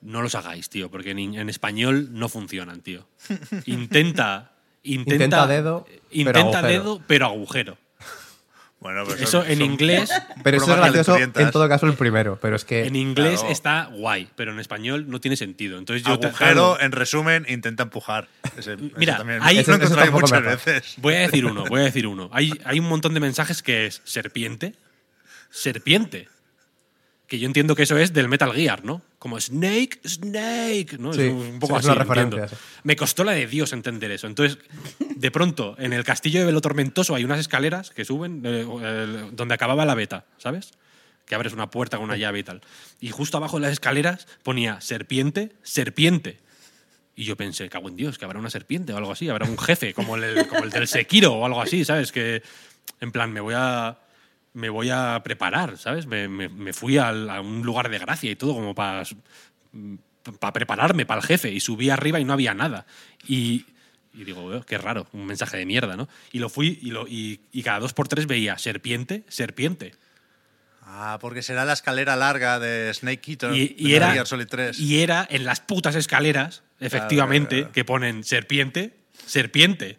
no 0.01 0.21
los 0.21 0.35
hagáis, 0.35 0.69
tío, 0.69 0.91
porque 0.91 1.11
en, 1.11 1.19
en 1.19 1.49
español 1.49 2.09
no 2.11 2.29
funcionan, 2.29 2.81
tío. 2.81 3.07
Intenta, 3.65 4.53
intenta, 4.83 5.13
Intenta 5.13 5.47
dedo, 5.47 5.85
intenta 6.11 6.61
dedo, 6.61 7.01
pero 7.07 7.27
agujero. 7.27 7.77
Bueno, 8.83 9.05
pues 9.05 9.21
Eso 9.21 9.41
son- 9.41 9.49
en 9.49 9.59
son 9.59 9.65
inglés, 9.71 10.11
Pero 10.43 10.57
eso 10.57 10.69
es 10.71 10.77
gracioso 10.77 11.17
en 11.17 11.31
todo 11.51 11.69
caso 11.69 11.85
el 11.87 11.93
primero. 11.93 12.37
Pero 12.41 12.57
es 12.57 12.65
que. 12.65 12.83
en 12.85 12.95
inglés 12.97 13.39
claro. 13.39 13.51
está 13.53 13.85
guay, 13.85 14.29
pero 14.35 14.51
en 14.51 14.59
español 14.59 15.05
no 15.07 15.21
tiene 15.21 15.37
sentido. 15.37 15.77
Entonces 15.79 16.05
yo 16.05 16.13
Agujero, 16.13 16.77
en 16.79 16.91
resumen, 16.91 17.45
intenta 17.47 17.83
empujar. 17.83 18.27
Ese- 18.57 18.75
Mira, 18.97 19.23
hay- 19.41 19.63
lo 19.63 20.11
muchas 20.11 20.43
veces. 20.43 20.93
voy 20.97 21.13
a 21.15 21.19
decir 21.19 21.45
uno, 21.45 21.63
voy 21.65 21.79
a 21.79 21.83
decir 21.85 22.05
uno. 22.05 22.29
Hay, 22.33 22.51
hay 22.65 22.79
un 22.79 22.87
montón 22.89 23.13
de 23.13 23.21
mensajes 23.21 23.63
que 23.63 23.85
es 23.85 24.01
serpiente, 24.03 24.75
serpiente. 25.49 26.27
Que 27.27 27.39
yo 27.39 27.47
entiendo 27.47 27.75
que 27.75 27.83
eso 27.83 27.97
es 27.97 28.13
del 28.13 28.27
Metal 28.27 28.53
Gear, 28.53 28.83
¿no? 28.83 29.01
Como 29.17 29.39
Snake, 29.39 29.99
Snake, 30.05 30.97
¿no? 30.99 31.13
Sí, 31.13 31.21
es 31.21 31.31
un 31.31 31.59
poco 31.59 31.79
es 31.79 31.85
así. 31.87 31.97
una 31.97 32.47
sí. 32.47 32.55
Me 32.83 32.95
costó 32.95 33.23
la 33.23 33.31
de 33.31 33.47
Dios 33.47 33.73
entender 33.73 34.11
eso. 34.11 34.27
Entonces, 34.27 34.59
de 35.15 35.31
pronto, 35.31 35.75
en 35.79 35.93
el 35.93 36.03
castillo 36.03 36.41
de 36.41 36.45
Velo 36.45 36.61
Tormentoso 36.61 37.15
hay 37.15 37.23
unas 37.23 37.39
escaleras 37.39 37.91
que 37.91 38.05
suben 38.05 38.41
eh, 38.45 38.67
eh, 38.81 39.29
donde 39.31 39.53
acababa 39.53 39.85
la 39.85 39.95
beta, 39.95 40.25
¿sabes? 40.37 40.71
Que 41.25 41.35
abres 41.35 41.53
una 41.53 41.69
puerta 41.69 41.97
con 41.97 42.05
una 42.05 42.17
llave 42.17 42.39
y 42.39 42.43
tal. 42.43 42.61
Y 42.99 43.09
justo 43.09 43.37
abajo 43.37 43.57
de 43.57 43.61
las 43.61 43.71
escaleras 43.71 44.27
ponía 44.43 44.81
serpiente, 44.81 45.53
serpiente. 45.63 46.39
Y 47.15 47.23
yo 47.23 47.37
pensé, 47.37 47.69
cago 47.69 47.89
en 47.89 47.95
Dios, 47.95 48.17
que 48.17 48.25
habrá 48.25 48.39
una 48.39 48.49
serpiente 48.49 48.91
o 48.91 48.97
algo 48.97 49.11
así, 49.11 49.29
habrá 49.29 49.47
un 49.47 49.57
jefe 49.57 49.93
como 49.93 50.17
el, 50.17 50.47
como 50.47 50.63
el 50.63 50.71
del 50.71 50.87
Sekiro 50.87 51.33
o 51.33 51.45
algo 51.45 51.61
así, 51.61 51.85
¿sabes? 51.85 52.11
Que, 52.11 52.41
en 52.99 53.11
plan, 53.11 53.31
me 53.31 53.39
voy 53.39 53.53
a, 53.55 53.97
me 54.53 54.69
voy 54.69 54.89
a 54.91 55.21
preparar, 55.23 55.77
¿sabes? 55.77 56.05
Me, 56.05 56.27
me- 56.27 56.49
me 56.49 56.73
fui 56.73 56.97
al- 56.97 57.29
a 57.29 57.41
un 57.41 57.61
lugar 57.63 57.89
de 57.89 57.99
gracia 57.99 58.29
y 58.31 58.35
todo 58.35 58.53
como 58.53 58.73
para 58.75 59.03
para 60.39 60.53
prepararme 60.53 61.05
para 61.05 61.19
el 61.21 61.27
jefe 61.27 61.51
y 61.51 61.59
subí 61.59 61.89
arriba 61.89 62.19
y 62.19 62.23
no 62.25 62.31
había 62.33 62.53
nada. 62.53 62.85
Y, 63.27 63.65
y 64.13 64.23
digo, 64.23 64.53
"Eh, 64.55 64.61
qué 64.65 64.77
raro, 64.77 65.07
un 65.11 65.25
mensaje 65.25 65.57
de 65.57 65.65
mierda, 65.65 65.97
¿no? 65.97 66.07
Y 66.31 66.39
lo 66.39 66.47
fui 66.49 66.79
y, 66.81 66.91
lo, 66.91 67.07
y, 67.07 67.41
y 67.51 67.61
cada 67.63 67.79
dos 67.79 67.93
por 67.93 68.07
tres 68.07 68.25
veía 68.27 68.57
serpiente, 68.57 69.23
serpiente. 69.27 69.95
Ah, 70.85 71.17
porque 71.19 71.41
será 71.41 71.65
la 71.65 71.73
escalera 71.73 72.15
larga 72.15 72.59
de 72.59 72.93
Snake 72.93 73.31
Eater 73.31 73.53
Y, 73.53 73.93
era, 73.95 74.11
Gear 74.11 74.27
Solid 74.27 74.47
3. 74.47 74.79
y 74.79 75.01
era 75.01 75.25
en 75.29 75.43
las 75.45 75.59
putas 75.61 75.95
escaleras, 75.95 76.61
efectivamente, 76.79 77.57
claro. 77.59 77.71
que 77.73 77.83
ponen 77.85 78.23
serpiente, 78.23 78.93
serpiente. 79.25 79.97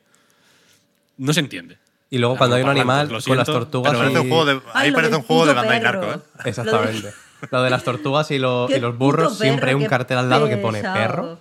No 1.16 1.32
se 1.32 1.40
entiende. 1.40 1.78
Y 2.14 2.18
luego 2.18 2.36
cuando 2.36 2.54
hay 2.54 2.62
un 2.62 2.68
animal 2.68 3.06
Lo 3.08 3.08
con 3.08 3.14
las 3.16 3.24
siento, 3.24 3.52
tortugas 3.52 3.90
Pero 3.92 3.98
parece 4.04 4.18
y- 4.18 4.22
un 4.22 4.28
juego 4.28 4.44
de, 4.44 4.60
ahí 4.72 4.92
parece 4.92 5.16
un 5.16 5.22
juego 5.22 5.46
de 5.46 5.54
Bandai. 5.54 5.80
Narco, 5.80 6.12
¿eh? 6.12 6.18
Exactamente. 6.44 7.12
Lo 7.50 7.62
de 7.64 7.70
las 7.70 7.82
tortugas 7.82 8.30
y, 8.30 8.38
lo- 8.38 8.68
y 8.70 8.78
los 8.78 8.96
burros, 8.96 9.36
siempre 9.36 9.70
hay 9.70 9.74
un 9.74 9.86
cartel 9.86 10.18
al 10.18 10.30
lado 10.30 10.48
que 10.48 10.56
pone 10.56 10.80
perro. 10.80 11.38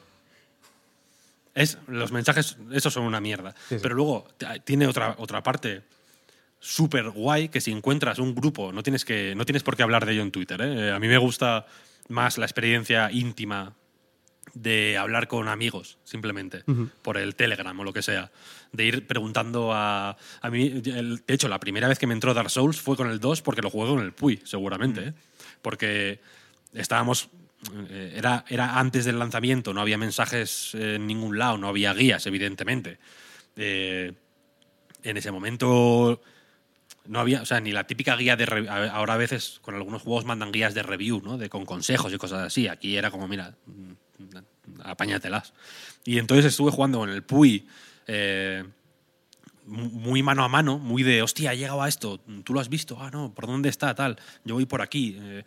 Es, 1.53 1.77
los 1.87 2.11
mensajes, 2.11 2.57
esos 2.71 2.91
son 2.91 3.03
una 3.03 3.21
mierda. 3.21 3.51
Sí, 3.69 3.75
sí. 3.75 3.79
Pero 3.81 3.93
luego 3.95 4.27
tiene 4.65 4.87
otra, 4.87 5.15
otra 5.19 5.43
parte 5.43 5.83
súper 6.59 7.09
guay 7.11 7.49
que 7.49 7.61
si 7.61 7.71
encuentras 7.71 8.17
un 8.17 8.33
grupo, 8.33 8.71
no 8.73 8.81
tienes, 8.81 9.05
que, 9.05 9.35
no 9.35 9.45
tienes 9.45 9.61
por 9.61 9.77
qué 9.77 9.83
hablar 9.83 10.05
de 10.05 10.13
ello 10.13 10.23
en 10.23 10.31
Twitter. 10.31 10.59
¿eh? 10.61 10.91
A 10.91 10.97
mí 10.99 11.07
me 11.07 11.17
gusta 11.19 11.67
más 12.09 12.37
la 12.39 12.45
experiencia 12.45 13.11
íntima 13.11 13.73
de 14.53 14.97
hablar 14.97 15.27
con 15.27 15.47
amigos, 15.47 15.97
simplemente, 16.03 16.63
por 17.01 17.17
el 17.17 17.35
Telegram 17.35 17.77
o 17.79 17.83
lo 17.83 17.91
que 17.93 18.01
sea. 18.01 18.31
De 18.71 18.85
ir 18.85 19.07
preguntando 19.07 19.71
a. 19.73 20.15
A 20.41 20.49
mí, 20.49 20.81
el- 20.85 21.23
de 21.25 21.33
hecho, 21.33 21.47
la 21.47 21.59
primera 21.59 21.87
vez 21.87 21.97
que 21.99 22.07
me 22.07 22.13
entró 22.13 22.33
Dark 22.33 22.49
Souls 22.49 22.79
fue 22.79 22.95
con 22.95 23.09
el 23.09 23.19
2 23.19 23.41
porque 23.41 23.61
lo 23.61 23.69
jugué 23.69 23.89
con 23.89 23.99
el 24.03 24.13
Puy, 24.13 24.39
seguramente. 24.43 25.07
¿eh? 25.09 25.13
Porque 25.61 26.19
estábamos. 26.73 27.29
eh, 27.89 28.13
Era, 28.15 28.43
era 28.49 28.77
antes 28.79 29.05
del 29.05 29.17
lanzamiento, 29.19 29.73
no 29.73 29.81
había 29.81 29.97
mensajes 29.97 30.75
en 30.75 31.07
ningún 31.07 31.37
lado, 31.39 31.57
no 31.57 31.67
había 31.67 31.93
guías, 31.93 32.25
evidentemente. 32.27 32.99
Eh, 33.55 34.13
en 35.03 35.17
ese 35.17 35.31
momento 35.31 36.21
no 37.05 37.19
había, 37.19 37.41
o 37.41 37.45
sea, 37.45 37.59
ni 37.59 37.71
la 37.71 37.85
típica 37.85 38.15
guía 38.15 38.35
de 38.35 38.45
re- 38.45 38.69
ahora 38.69 39.13
a 39.15 39.17
veces 39.17 39.59
con 39.61 39.75
algunos 39.75 40.01
juegos 40.01 40.25
mandan 40.25 40.51
guías 40.51 40.73
de 40.73 40.83
review, 40.83 41.21
¿no? 41.21 41.37
De 41.37 41.49
con 41.49 41.65
consejos 41.65 42.13
y 42.13 42.17
cosas 42.17 42.41
así. 42.47 42.67
Aquí 42.67 42.95
era 42.97 43.11
como, 43.11 43.27
mira, 43.27 43.55
apáñatelas. 44.83 45.53
Y 46.05 46.17
entonces 46.19 46.45
estuve 46.45 46.71
jugando 46.71 46.99
con 46.99 47.09
el 47.09 47.23
Puy 47.23 47.67
eh, 48.07 48.63
mu- 49.65 49.89
muy 49.89 50.23
mano 50.23 50.43
a 50.43 50.47
mano, 50.49 50.77
muy 50.79 51.03
de, 51.03 51.21
hostia, 51.21 51.51
ha 51.51 51.53
llegado 51.55 51.81
a 51.81 51.89
esto, 51.89 52.19
tú 52.43 52.53
lo 52.53 52.59
has 52.59 52.69
visto, 52.69 52.97
ah, 53.01 53.09
no, 53.11 53.33
¿por 53.33 53.47
dónde 53.47 53.69
está 53.69 53.93
tal? 53.95 54.17
Yo 54.45 54.55
voy 54.55 54.65
por 54.65 54.81
aquí. 54.81 55.17
eh, 55.19 55.43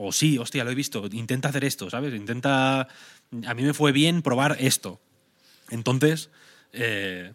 o 0.00 0.12
sí, 0.12 0.38
hostia, 0.38 0.62
lo 0.62 0.70
he 0.70 0.76
visto, 0.76 1.04
intenta 1.10 1.48
hacer 1.48 1.64
esto, 1.64 1.90
¿sabes? 1.90 2.14
Intenta, 2.14 2.82
a 2.82 3.54
mí 3.54 3.62
me 3.64 3.74
fue 3.74 3.90
bien 3.90 4.22
probar 4.22 4.56
esto. 4.60 5.00
Entonces, 5.70 6.30
eh, 6.72 7.32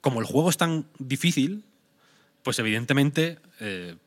como 0.00 0.18
el 0.18 0.26
juego 0.26 0.50
es 0.50 0.56
tan 0.56 0.84
difícil, 0.98 1.62
pues 2.42 2.58
evidentemente 2.58 3.38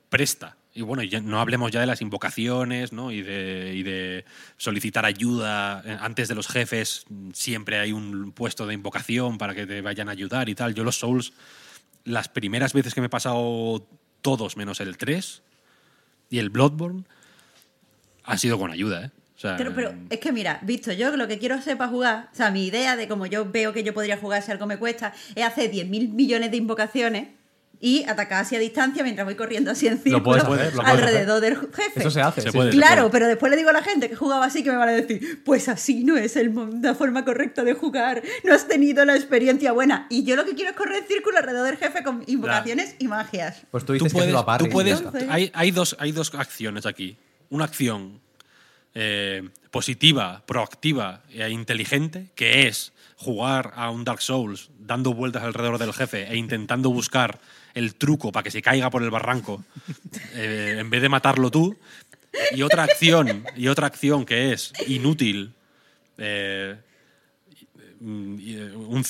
presta. 0.09 0.57
Y 0.77 0.81
bueno, 0.81 1.03
y 1.03 1.09
ya 1.09 1.21
no 1.21 1.39
hablemos 1.39 1.71
ya 1.71 1.79
de 1.79 1.85
las 1.85 2.01
invocaciones, 2.01 2.91
¿no? 2.91 3.09
Y 3.09 3.21
de, 3.21 3.73
y 3.75 3.83
de 3.83 4.25
solicitar 4.57 5.05
ayuda. 5.05 5.81
Eh, 5.85 5.97
Antes 6.01 6.27
de 6.27 6.35
los 6.35 6.49
jefes 6.49 7.05
siempre 7.31 7.79
hay 7.79 7.93
un 7.93 8.33
puesto 8.33 8.67
de 8.67 8.73
invocación 8.73 9.37
para 9.37 9.55
que 9.55 9.65
te 9.65 9.79
vayan 9.79 10.09
a 10.09 10.11
ayudar 10.11 10.49
y 10.49 10.53
tal. 10.53 10.75
Yo 10.75 10.83
los 10.83 10.99
Souls, 10.99 11.31
las 12.03 12.27
primeras 12.27 12.73
veces 12.73 12.93
que 12.93 12.99
me 12.99 13.07
he 13.07 13.09
pasado 13.09 13.87
todos 14.21 14.57
menos 14.57 14.81
el 14.81 14.97
3 14.97 15.41
y 16.29 16.39
el 16.39 16.49
Bloodborne, 16.49 17.05
ha 18.25 18.37
sido 18.37 18.59
con 18.59 18.69
ayuda, 18.69 19.05
¿eh? 19.05 19.11
O 19.37 19.39
sea, 19.39 19.55
Pero, 19.55 19.73
pero 19.73 19.93
es 20.09 20.19
que 20.19 20.31
mira, 20.33 20.59
visto, 20.61 20.91
yo 20.91 21.15
lo 21.15 21.27
que 21.27 21.39
quiero 21.39 21.55
hacer 21.55 21.77
para 21.77 21.89
jugar, 21.89 22.29
o 22.33 22.35
sea, 22.35 22.51
mi 22.51 22.65
idea 22.65 22.97
de 22.97 23.07
cómo 23.07 23.25
yo 23.27 23.49
veo 23.49 23.71
que 23.71 23.83
yo 23.83 23.93
podría 23.93 24.17
jugar 24.17 24.41
si 24.41 24.51
algo 24.51 24.65
me 24.65 24.77
cuesta, 24.77 25.13
es 25.35 25.45
hacer 25.45 25.71
10.000 25.71 26.09
millones 26.09 26.51
de 26.51 26.57
invocaciones 26.57 27.27
y 27.85 28.03
atacar 28.05 28.41
así 28.41 28.55
a 28.55 28.59
distancia 28.59 29.03
mientras 29.03 29.25
voy 29.25 29.35
corriendo 29.35 29.69
así 29.69 29.85
en 29.85 30.01
Lo 30.05 30.23
puedes 30.23 30.43
círculo 30.43 30.81
alrededor 30.83 31.39
del 31.39 31.55
jefe. 31.55 31.99
Eso 31.99 32.09
se 32.09 32.19
hace. 32.19 32.41
Se 32.41 32.49
sí, 32.49 32.57
puede. 32.57 32.71
Claro, 32.71 33.11
pero 33.11 33.27
después 33.27 33.51
le 33.51 33.57
digo 33.57 33.69
a 33.69 33.73
la 33.73 33.83
gente 33.83 34.09
que 34.09 34.15
jugaba 34.15 34.43
así 34.43 34.63
que 34.63 34.71
me 34.71 34.77
van 34.77 34.89
a 34.89 34.93
decir, 34.93 35.43
pues 35.45 35.69
así 35.69 36.03
no 36.03 36.17
es 36.17 36.35
el, 36.35 36.51
la 36.81 36.95
forma 36.95 37.23
correcta 37.23 37.63
de 37.63 37.73
jugar, 37.73 38.23
no 38.43 38.55
has 38.55 38.67
tenido 38.67 39.05
la 39.05 39.15
experiencia 39.15 39.71
buena. 39.71 40.07
Y 40.09 40.23
yo 40.23 40.35
lo 40.35 40.45
que 40.45 40.55
quiero 40.55 40.71
es 40.71 40.75
correr 40.75 41.03
en 41.03 41.07
círculo 41.07 41.37
alrededor 41.37 41.67
del 41.67 41.77
jefe 41.77 42.01
con 42.01 42.23
invocaciones 42.25 42.95
y 42.97 43.07
magias. 43.07 43.61
Pues 43.69 43.85
tú 43.85 43.95
tú 43.95 44.05
dices 44.05 44.13
que 44.13 44.33
puedes, 44.33 44.57
tú 44.57 44.69
puedes- 44.69 45.29
hay, 45.29 45.51
hay 45.53 45.69
dos, 45.69 45.95
hay 45.99 46.11
dos 46.11 46.33
acciones 46.33 46.87
aquí. 46.87 47.17
Una 47.51 47.65
acción 47.65 48.19
eh, 48.95 49.47
positiva, 49.69 50.41
proactiva 50.47 51.21
e 51.31 51.47
inteligente, 51.51 52.31
que 52.33 52.67
es 52.67 52.93
jugar 53.15 53.73
a 53.75 53.91
un 53.91 54.05
Dark 54.05 54.23
Souls 54.23 54.71
dando 54.79 55.13
vueltas 55.13 55.43
alrededor 55.43 55.77
del 55.77 55.93
jefe 55.93 56.27
e 56.27 56.35
intentando 56.35 56.89
buscar 56.89 57.39
el 57.75 57.95
truco 57.95 58.31
para 58.31 58.43
que 58.43 58.51
se 58.51 58.61
caiga 58.63 58.89
por 58.89 59.03
el 59.03 59.11
barranco 59.11 59.63
eh, 60.33 60.77
en 60.79 60.89
vez 60.89 61.01
de 61.01 61.09
matarlo 61.09 61.51
tú. 61.51 61.77
Y 62.51 62.63
otra 62.63 62.83
acción, 62.83 63.45
y 63.55 63.67
otra 63.69 63.87
acción 63.87 64.25
que 64.25 64.51
es 64.51 64.73
inútil, 64.87 65.53
eh, 66.17 66.75
un, 68.01 69.03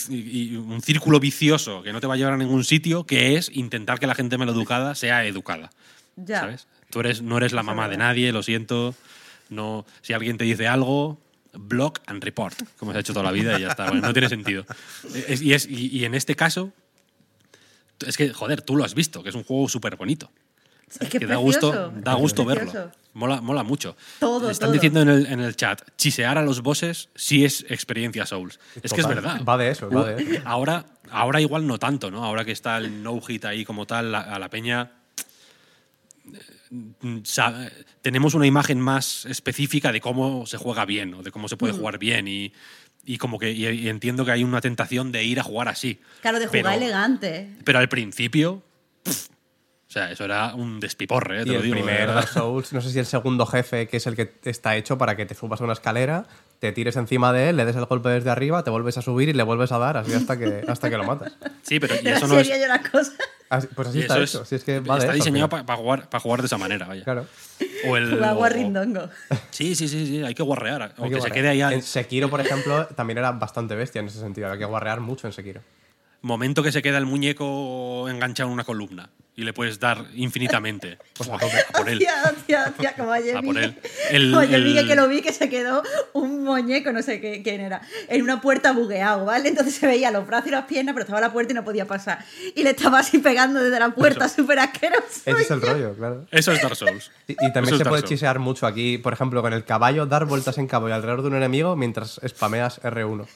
un 0.68 0.82
círculo 0.82 1.20
vicioso 1.20 1.82
que 1.82 1.92
no 1.92 2.00
te 2.00 2.08
va 2.08 2.14
a 2.14 2.18
llevar 2.18 2.34
a 2.34 2.38
ningún 2.38 2.64
sitio, 2.64 3.06
que 3.06 3.36
es 3.36 3.50
intentar 3.54 4.00
que 4.00 4.08
la 4.08 4.16
gente 4.16 4.38
maleducada 4.38 4.96
sea 4.96 5.26
educada. 5.26 5.72
Ya. 6.16 6.42
¿Sabes? 6.42 6.68
Tú 6.90 7.00
eres, 7.00 7.22
no 7.22 7.38
eres 7.38 7.52
la 7.52 7.64
mamá 7.64 7.90
de 7.90 7.98
nadie, 7.98 8.32
lo 8.32 8.44
siento. 8.44 8.96
No, 9.50 9.86
si 10.02 10.14
alguien 10.14 10.38
te 10.38 10.44
dice 10.46 10.68
algo, 10.68 11.20
block 11.54 12.00
and 12.06 12.24
report, 12.24 12.56
como 12.78 12.92
se 12.92 12.98
ha 13.00 13.02
hecho 13.02 13.14
toda 13.14 13.26
la 13.26 13.32
vida 13.32 13.58
y 13.58 13.64
ya 13.64 13.70
está. 13.70 13.88
Bueno, 13.88 14.08
no 14.08 14.14
tiene 14.14 14.30
sentido. 14.30 14.66
Es- 15.28 15.42
y, 15.42 15.54
es, 15.54 15.66
y, 15.68 15.88
y 15.88 16.06
en 16.06 16.16
este 16.16 16.36
caso, 16.36 16.72
es 18.06 18.18
que, 18.18 18.34
joder, 18.34 18.62
tú 18.62 18.76
lo 18.76 18.84
has 18.84 18.94
visto, 18.96 19.22
que 19.24 19.30
es 19.30 19.36
un 19.36 19.44
juego 19.44 19.68
súper 19.70 19.96
bonito. 19.96 20.30
Es 21.00 21.10
que 21.10 21.20
da 21.26 21.38
gusto, 21.38 21.92
da 21.96 22.14
gusto 22.14 22.46
verlo. 22.46 22.92
Mola, 23.14 23.40
mola 23.42 23.64
mucho. 23.64 23.96
Todo, 24.20 24.50
Están 24.52 24.68
todo. 24.68 24.74
diciendo 24.74 25.02
en 25.02 25.10
el, 25.10 25.26
en 25.28 25.40
el 25.40 25.56
chat, 25.56 25.82
chisear 25.98 26.38
a 26.38 26.42
los 26.44 26.62
bosses 26.62 27.10
sí 27.16 27.46
es 27.46 27.66
experiencia 27.70 28.26
Souls. 28.26 28.60
Es 28.84 28.92
que 28.94 29.02
es 29.02 29.08
verdad. 29.08 29.42
Va 29.44 29.58
de 29.58 29.70
eso, 29.70 29.90
va 29.90 30.06
de 30.06 30.22
eso. 30.22 30.42
Ahora, 30.46 30.86
ahora 31.10 31.40
igual 31.42 31.66
no 31.66 31.80
tanto, 31.80 32.12
¿no? 32.12 32.24
Ahora 32.24 32.44
que 32.46 32.52
está 32.52 32.78
el 32.78 33.02
no-hit 33.02 33.46
ahí 33.46 33.64
como 33.66 33.88
tal, 33.88 34.12
la- 34.12 34.20
a 34.22 34.38
la 34.38 34.50
peña 34.50 34.92
mm, 36.70 37.20
sa- 37.24 37.70
tenemos 38.02 38.34
una 38.34 38.46
imagen 38.48 38.80
más 38.80 39.26
específica 39.26 39.92
de 39.92 40.02
cómo 40.02 40.46
se 40.46 40.58
juega 40.58 40.86
bien 40.86 41.14
o 41.14 41.24
de 41.24 41.32
cómo 41.32 41.48
se 41.48 41.58
puede 41.58 41.74
Mm. 41.74 41.78
jugar 41.78 41.98
bien 42.00 42.28
y, 42.28 42.52
y 43.06 43.18
como 43.18 43.38
que 43.40 43.52
y- 43.52 43.68
y 43.68 43.90
entiendo 43.90 44.26
que 44.26 44.32
hay 44.32 44.44
una 44.44 44.62
tentación 44.62 45.12
de 45.12 45.24
ir 45.24 45.40
a 45.40 45.44
jugar 45.44 45.68
así. 45.68 46.00
Claro, 46.22 46.40
de 46.40 46.48
jugar 46.48 46.64
Pero- 46.64 46.76
elegante. 46.76 47.52
Pero 47.64 47.80
al 47.80 47.88
principio, 47.90 48.64
pff, 49.04 49.28
o 49.88 49.92
sea, 49.96 50.12
eso 50.12 50.26
era 50.26 50.56
un 50.56 50.80
despiporre, 50.80 51.42
¿eh? 51.42 51.44
te 51.44 51.50
Y 51.50 51.54
lo 51.54 51.60
el 51.60 51.64
digo. 51.64 51.76
primer 51.76 52.02
era- 52.02 52.14
Dark 52.14 52.28
Souls, 52.30 52.74
no 52.74 52.82
sé 52.82 52.92
si 52.92 53.00
el 53.00 53.06
segundo 53.06 53.46
jefe, 53.46 53.88
que 53.88 53.98
es 53.98 54.08
el 54.08 54.16
que 54.16 54.34
está 54.46 54.76
hecho 54.76 54.98
para 54.98 55.16
que 55.16 55.26
te 55.26 55.36
subas 55.36 55.62
a 55.62 55.64
una 55.64 55.74
escalera, 55.74 56.26
te 56.60 56.72
tires 56.72 56.96
encima 56.96 57.32
de 57.34 57.50
él, 57.50 57.58
le 57.58 57.66
des 57.66 57.76
el 57.76 57.86
golpe 57.86 58.10
desde 58.10 58.30
arriba, 58.30 58.64
te 58.64 58.70
vuelves 58.70 58.98
a 58.98 59.02
subir 59.02 59.30
y 59.30 59.34
le 59.34 59.44
vuelves 59.44 59.72
a 59.72 59.78
dar 59.78 59.98
así 59.98 60.14
hasta 60.14 60.38
que, 60.38 60.64
hasta 60.68 60.90
que 60.90 60.98
lo 60.98 61.04
matas. 61.04 61.34
Sí, 61.64 61.80
pero 61.80 61.96
y 62.02 62.08
eso 62.08 62.28
no 62.28 62.40
es, 62.40 62.48
yo 62.48 62.56
las 62.68 62.90
cosas. 62.90 63.14
Así- 63.50 63.68
pues 63.76 63.88
así 63.90 64.00
y 64.00 64.02
está 64.02 64.16
eso 64.16 64.24
hecho. 64.24 64.42
es- 64.44 64.50
si 64.50 64.56
es 64.56 64.64
que 64.64 64.80
va 64.80 64.96
de 64.96 65.02
está 65.02 65.14
eso 65.14 65.24
diseñado 65.24 65.50
para 65.50 65.76
jugar, 65.78 66.10
para 66.10 66.20
jugar 66.22 66.42
de 66.42 66.48
esa 66.48 66.58
manera, 66.58 66.88
vaya. 66.88 67.04
Claro. 67.04 67.26
O 67.88 67.98
el, 67.98 68.14
o- 68.24 68.36
guarrindongo. 68.36 69.10
Sí, 69.52 69.76
sí, 69.76 69.88
sí, 69.88 70.06
sí, 70.08 70.24
hay 70.24 70.34
que 70.34 70.44
guarrear. 70.44 70.94
O 70.98 71.04
Hay 71.04 71.10
que, 71.10 71.16
que 71.18 71.22
se 71.22 71.32
quede 71.32 71.50
ahí 71.50 71.62
al 71.62 71.74
En 71.74 71.82
Sekiro, 71.84 72.30
por 72.30 72.42
ejemplo, 72.42 72.88
también 72.88 73.18
era 73.20 73.32
bastante 73.34 73.76
bestia 73.76 74.00
en 74.00 74.08
ese 74.08 74.20
sentido. 74.20 74.48
Había 74.48 74.60
que 74.60 74.66
guarrear 74.66 75.00
mucho 75.02 75.28
en 75.28 75.34
Sekiro. 75.34 75.62
Momento 76.26 76.64
que 76.64 76.72
se 76.72 76.82
queda 76.82 76.98
el 76.98 77.06
muñeco 77.06 78.10
enganchado 78.10 78.50
en 78.50 78.54
una 78.54 78.64
columna 78.64 79.10
y 79.38 79.44
le 79.44 79.52
puedes 79.52 79.80
dar 79.82 80.06
infinitamente. 80.16 80.98
Pues 81.18 81.30
a 81.30 81.38
por 81.38 81.90
él. 81.90 81.98
Hostia, 82.08 82.14
hostia, 82.34 82.66
hostia, 82.70 82.96
como 82.96 83.12
ayer 83.12 83.36
A 83.38 83.42
por 83.42 83.58
él. 83.58 83.76
El- 84.10 84.32
como 84.32 84.40
ayer 84.42 84.56
el- 84.78 84.88
que 84.88 84.96
lo 84.96 85.08
vi 85.10 85.22
que 85.22 85.34
se 85.34 85.50
quedó 85.50 85.84
un 86.14 86.44
muñeco, 86.46 86.92
no 86.94 87.02
sé 87.02 87.20
qué, 87.20 87.44
quién 87.44 87.60
era, 87.62 87.82
en 88.08 88.22
una 88.24 88.40
puerta 88.40 88.72
bugueado, 88.72 89.26
¿vale? 89.26 89.50
Entonces 89.50 89.76
se 89.76 89.86
veía 89.88 90.10
los 90.12 90.26
brazos 90.26 90.48
y 90.48 90.52
las 90.52 90.66
piernas, 90.66 90.94
pero 90.94 91.04
estaba 91.04 91.20
la 91.20 91.34
puerta 91.34 91.52
y 91.52 91.56
no 91.56 91.66
podía 91.66 91.86
pasar. 91.86 92.24
Y 92.56 92.64
le 92.64 92.70
estaba 92.72 93.00
así 93.00 93.18
pegando 93.20 93.62
desde 93.62 93.78
la 93.80 93.90
puerta, 93.90 94.30
súper 94.30 94.60
asqueroso. 94.60 95.04
Ese 95.26 95.42
es 95.42 95.52
el 95.52 95.62
rollo, 95.62 95.94
claro. 95.96 96.26
Eso 96.32 96.52
es 96.54 96.62
Dark 96.62 96.76
Souls. 96.78 97.12
Y, 97.28 97.34
y 97.34 97.36
Eso 97.36 97.54
también 97.54 97.74
es 97.76 97.80
se 97.80 97.86
puede 97.86 98.02
Souls. 98.02 98.10
chisear 98.10 98.40
mucho 98.40 98.66
aquí, 98.68 98.98
por 98.98 99.12
ejemplo, 99.14 99.42
con 99.42 99.52
el 99.54 99.66
caballo, 99.66 100.06
dar 100.06 100.26
vueltas 100.26 100.58
en 100.58 100.68
caballo 100.68 100.96
alrededor 100.96 101.22
de 101.24 101.28
un 101.28 101.36
enemigo 101.36 101.76
mientras 101.76 102.22
spameas 102.26 102.82
R1. 102.84 103.28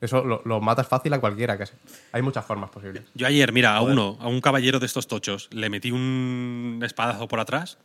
Eso 0.00 0.22
lo, 0.24 0.42
lo 0.44 0.60
matas 0.60 0.86
fácil 0.88 1.12
a 1.14 1.20
cualquiera 1.20 1.56
casi. 1.56 1.72
Hay 2.12 2.20
muchas 2.22 2.44
formas 2.44 2.70
posibles. 2.70 3.04
Yo 3.14 3.26
ayer, 3.26 3.52
mira, 3.52 3.76
a 3.76 3.80
uno, 3.92 4.18
a 4.20 4.28
un 4.28 4.40
caballero 4.40 4.78
de 4.78 4.86
estos 4.86 5.06
tochos, 5.08 5.48
le 5.52 5.70
metí 5.70 5.90
un 5.90 6.80
espadazo 6.84 7.26
por 7.28 7.40
atrás. 7.40 7.78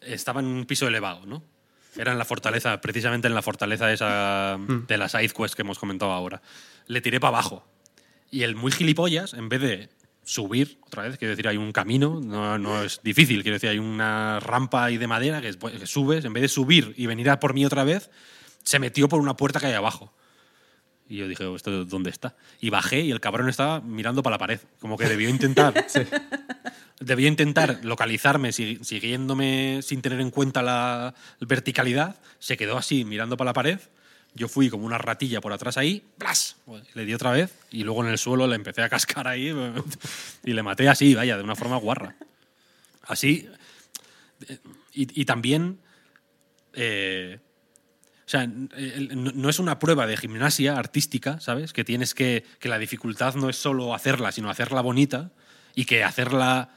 Estaba 0.00 0.40
en 0.40 0.46
un 0.46 0.64
piso 0.64 0.88
elevado, 0.88 1.26
¿no? 1.26 1.42
Era 1.96 2.12
en 2.12 2.18
la 2.18 2.24
fortaleza, 2.24 2.80
precisamente 2.80 3.28
en 3.28 3.34
la 3.34 3.42
fortaleza 3.42 3.92
esa 3.92 4.56
de 4.58 4.96
la 4.98 5.08
side 5.08 5.28
quest 5.30 5.54
que 5.54 5.62
hemos 5.62 5.78
comentado 5.78 6.12
ahora. 6.12 6.40
Le 6.86 7.00
tiré 7.00 7.20
para 7.20 7.36
abajo. 7.38 7.64
Y 8.30 8.42
el 8.44 8.54
muy 8.56 8.72
gilipollas, 8.72 9.34
en 9.34 9.48
vez 9.48 9.60
de 9.60 9.88
subir 10.24 10.78
otra 10.86 11.02
vez, 11.02 11.18
quiero 11.18 11.30
decir, 11.30 11.48
hay 11.48 11.56
un 11.56 11.72
camino, 11.72 12.20
no, 12.22 12.58
no 12.58 12.82
es 12.82 13.00
difícil, 13.02 13.42
quiero 13.42 13.56
decir, 13.56 13.70
hay 13.70 13.78
una 13.80 14.38
rampa 14.38 14.84
ahí 14.84 14.98
de 14.98 15.06
madera 15.08 15.40
que, 15.40 15.48
es- 15.48 15.56
que 15.56 15.86
subes, 15.86 16.24
en 16.24 16.32
vez 16.32 16.42
de 16.42 16.48
subir 16.48 16.94
y 16.96 17.06
venir 17.06 17.28
a 17.30 17.40
por 17.40 17.54
mí 17.54 17.66
otra 17.66 17.82
vez, 17.84 18.10
se 18.62 18.78
metió 18.78 19.08
por 19.08 19.20
una 19.20 19.36
puerta 19.36 19.58
que 19.58 19.66
hay 19.66 19.72
abajo. 19.74 20.12
Y 21.10 21.16
yo 21.16 21.28
dije, 21.28 21.44
"Oh, 21.44 21.56
¿esto 21.56 21.84
dónde 21.84 22.08
está? 22.08 22.34
Y 22.60 22.70
bajé 22.70 23.00
y 23.00 23.10
el 23.10 23.20
cabrón 23.20 23.48
estaba 23.50 23.80
mirando 23.82 24.22
para 24.22 24.34
la 24.34 24.38
pared. 24.38 24.60
Como 24.80 24.96
que 24.96 25.06
debió 25.08 25.28
intentar. 25.28 25.74
Debió 27.00 27.26
intentar 27.28 27.80
localizarme 27.82 28.52
si- 28.52 28.78
siguiéndome 28.82 29.80
sin 29.82 30.02
tener 30.02 30.20
en 30.20 30.30
cuenta 30.30 30.62
la 30.62 31.14
verticalidad. 31.40 32.16
Se 32.38 32.56
quedó 32.58 32.76
así 32.76 33.04
mirando 33.06 33.36
para 33.38 33.48
la 33.48 33.52
pared. 33.54 33.80
Yo 34.34 34.48
fui 34.48 34.68
como 34.70 34.84
una 34.86 34.98
ratilla 34.98 35.40
por 35.40 35.52
atrás 35.52 35.76
ahí, 35.78 36.04
¡plas! 36.18 36.56
Le 36.94 37.04
di 37.06 37.14
otra 37.14 37.32
vez 37.32 37.52
y 37.72 37.82
luego 37.84 38.04
en 38.04 38.10
el 38.10 38.18
suelo 38.18 38.46
le 38.46 38.54
empecé 38.54 38.82
a 38.82 38.88
cascar 38.88 39.26
ahí 39.26 39.48
y 40.44 40.52
le 40.52 40.62
maté 40.62 40.88
así, 40.88 41.14
vaya, 41.14 41.36
de 41.36 41.42
una 41.42 41.56
forma 41.56 41.76
guarra. 41.78 42.14
Así. 43.02 43.48
eh, 44.48 44.58
Y, 44.92 45.22
y 45.22 45.24
también. 45.24 45.78
eh, 46.74 47.40
sea, 48.30 48.44
n- 48.44 48.68
el- 48.76 49.40
no 49.40 49.48
es 49.48 49.58
una 49.58 49.78
prueba 49.78 50.06
de 50.06 50.16
gimnasia 50.16 50.76
artística, 50.78 51.40
¿sabes? 51.40 51.72
Que 51.72 51.84
tienes 51.84 52.14
que. 52.14 52.44
que 52.58 52.68
la 52.68 52.78
dificultad 52.78 53.34
no 53.34 53.48
es 53.50 53.56
solo 53.56 53.94
hacerla, 53.94 54.32
sino 54.32 54.50
hacerla 54.50 54.80
bonita. 54.82 55.32
Y 55.74 55.84
que 55.84 56.02
hacerla, 56.04 56.70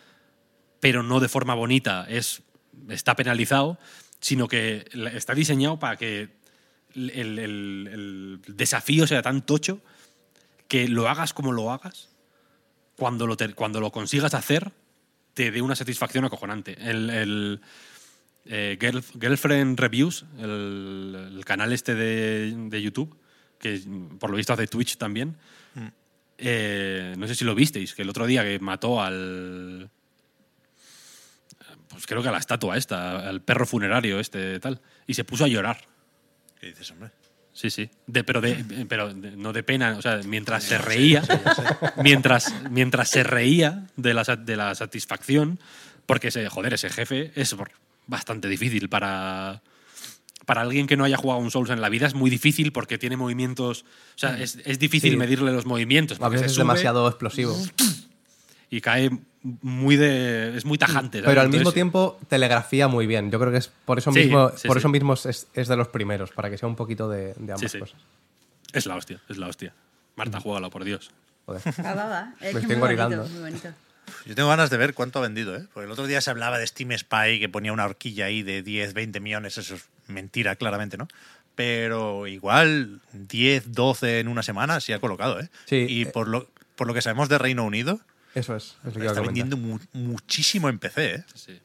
pero 0.80 1.02
no 1.04 1.20
de 1.20 1.28
forma 1.28 1.56
bonita, 1.56 2.06
es, 2.08 2.44
está 2.90 3.16
penalizado, 3.16 3.80
sino 4.20 4.48
que 4.48 4.86
está 5.14 5.34
diseñado 5.34 5.80
para 5.80 5.98
que 5.98 6.30
el, 6.96 7.40
el- 7.40 8.40
desafío 8.48 9.08
sea 9.08 9.22
tan 9.24 9.46
tocho 9.46 9.82
que 10.68 10.88
lo 10.88 11.10
hagas 11.10 11.34
como 11.34 11.52
lo 11.52 11.72
hagas, 11.72 12.10
cuando 12.96 13.26
lo, 13.28 13.36
ter- 13.36 13.56
cuando 13.56 13.80
lo 13.82 13.92
consigas 13.92 14.34
hacer, 14.36 14.72
te 15.34 15.50
dé 15.52 15.62
una 15.62 15.76
satisfacción 15.76 16.24
acojonante. 16.26 16.78
El, 16.80 17.62
eh, 18.46 18.78
Girl- 18.80 19.04
Girlfriend 19.20 19.80
Reviews, 19.80 20.26
el, 20.40 21.32
el 21.38 21.46
canal 21.46 21.72
este 21.74 21.96
de, 21.96 22.54
de 22.70 22.82
YouTube, 22.82 23.18
que 23.60 23.82
por 24.20 24.30
lo 24.30 24.38
visto 24.38 24.54
hace 24.54 24.68
Twitch 24.68 24.98
también, 24.98 25.38
eh, 26.38 27.14
no 27.18 27.28
sé 27.28 27.36
si 27.36 27.46
lo 27.46 27.56
visteis, 27.56 27.94
que 27.94 28.02
el 28.02 28.10
otro 28.10 28.26
día 28.26 28.44
que 28.44 28.60
mató 28.60 29.02
al... 29.02 29.90
Pues 31.90 32.08
creo 32.08 32.24
que 32.24 32.30
a 32.30 32.32
la 32.32 32.40
estatua 32.40 32.76
esta, 32.76 33.28
al 33.30 33.42
perro 33.42 33.66
funerario 33.66 34.20
este 34.20 34.60
tal, 34.60 34.82
y 35.06 35.14
se 35.14 35.24
puso 35.24 35.46
a 35.46 35.48
llorar. 35.48 35.78
¿Qué 36.60 36.68
dices, 36.68 36.90
hombre? 36.92 37.12
Sí, 37.54 37.70
sí. 37.70 37.90
De- 38.08 38.24
pero 38.24 38.42
de, 38.42 38.56
pero 38.90 39.14
de- 39.14 39.38
no 39.38 39.54
de 39.54 39.62
pena, 39.64 39.96
o 39.98 40.02
sea, 40.02 40.20
mientras 40.26 40.64
se 40.64 40.78
reía, 40.80 41.22
mientras, 42.04 42.54
mientras 42.72 43.10
se 43.10 43.24
reía 43.24 43.86
de 43.96 44.14
la, 44.16 44.24
de 44.24 44.56
la 44.58 44.74
satisfacción, 44.74 45.60
porque 46.08 46.30
ese, 46.30 46.50
joder, 46.50 46.74
ese 46.74 46.90
jefe 46.90 47.32
es 47.36 47.56
bastante 48.08 48.48
difícil 48.48 48.90
para, 48.90 49.62
para 50.46 50.62
alguien 50.62 50.88
que 50.88 50.98
no 50.98 51.04
haya 51.04 51.18
jugado 51.18 51.40
un 51.42 51.52
Souls 51.52 51.70
en 51.70 51.82
la 51.82 51.90
vida, 51.90 52.08
es 52.08 52.16
muy 52.16 52.30
difícil 52.30 52.72
porque 52.72 52.98
tiene 52.98 53.18
movimientos, 53.18 53.84
o 54.16 54.18
sea, 54.18 54.40
es, 54.40 54.60
es 54.66 54.80
difícil 54.80 55.12
Sí. 55.12 55.18
medirle 55.18 55.52
los 55.52 55.66
movimientos. 55.66 56.20
A 56.22 56.30
veces 56.30 56.52
es 56.52 56.58
demasiado 56.58 57.08
explosivo. 57.08 57.56
Y 58.70 58.82
cae 58.82 59.12
muy 59.62 59.98
de. 59.98 60.58
es 60.58 60.66
muy 60.66 60.78
tajante. 60.80 61.20
¿sabes? 61.20 61.30
Pero 61.30 61.42
al 61.42 61.48
mismo 61.50 61.60
Entonces, 61.60 61.74
tiempo 61.76 62.20
telegrafía 62.28 62.88
muy 62.88 63.06
bien. 63.06 63.30
Yo 63.30 63.40
creo 63.40 63.52
que 63.52 63.60
es 63.60 63.68
por 63.86 64.00
eso 64.00 64.12
Sí, 64.12 64.20
mismo, 64.22 64.50
sí, 64.56 64.68
por 64.68 64.78
sí. 64.78 64.80
eso 64.80 64.90
mismo 64.90 65.14
es, 65.14 65.48
es 65.54 65.68
de 65.68 65.76
los 65.76 65.90
primeros, 65.90 66.32
para 66.32 66.50
que 66.50 66.58
sea 66.58 66.68
un 66.68 66.76
poquito 66.76 67.08
de, 67.08 67.36
de 67.36 67.54
ambas 67.54 67.60
Sí, 67.62 67.70
sí. 67.70 67.80
cosas. 67.80 68.00
Es 68.72 68.88
la 68.88 68.96
hostia, 68.96 69.22
es 69.30 69.38
la 69.38 69.48
hostia. 69.48 69.74
Marta, 70.16 70.40
juégalo, 70.40 70.72
por 70.72 70.84
Dios. 70.86 71.12
Joder. 71.46 71.62
Va, 71.86 71.94
va, 71.94 72.06
va. 72.08 72.34
Es 72.42 72.54
Me 72.54 72.62
que 72.62 72.66
estoy 72.66 72.76
muy 72.78 72.88
bonito, 72.88 73.04
engorilando. 73.04 73.28
muy 73.30 73.40
bonito. 73.42 73.70
Yo 74.26 74.36
tengo 74.36 74.50
ganas 74.50 74.70
de 74.70 74.78
ver 74.78 74.94
cuánto 74.94 75.20
ha 75.20 75.22
vendido, 75.24 75.56
¿eh? 75.56 75.66
Porque 75.74 75.86
el 75.86 75.92
otro 75.92 76.08
día 76.08 76.22
se 76.22 76.30
hablaba 76.30 76.58
de 76.60 76.66
Steam 76.68 76.92
Spy 76.98 77.40
que 77.40 77.50
ponía 77.50 77.74
una 77.74 77.86
horquilla 77.86 78.26
ahí 78.26 78.42
de 78.44 78.62
10, 78.64 78.94
20 78.94 79.20
millones. 79.20 79.58
Eso 79.58 79.76
es 79.76 79.86
mentira, 80.08 80.56
claramente, 80.56 80.98
¿no? 80.98 81.08
Pero 81.56 82.26
igual 82.28 83.02
10, 83.14 83.72
12 83.74 84.20
en 84.20 84.28
una 84.28 84.42
semana 84.44 84.80
sí 84.80 84.92
ha 84.94 85.00
colocado, 85.00 85.40
¿eh? 85.40 85.50
Sí, 85.66 85.86
Y 85.88 86.02
eh. 86.04 86.06
por 86.08 86.28
lo, 86.28 86.50
por 86.76 86.88
lo 86.88 86.94
que 86.94 87.02
sabemos 87.02 87.30
de 87.30 87.38
Reino 87.38 87.64
Unido, 87.64 88.00
Eso 88.34 88.56
es, 88.56 88.76
lo 88.84 89.04
está 89.06 89.22
vendiendo 89.22 89.56
mu- 89.58 89.80
muchísimo 89.94 90.70
en 90.70 90.80
PC, 90.80 91.16
¿eh? 91.16 91.24
Sí. 91.36 91.60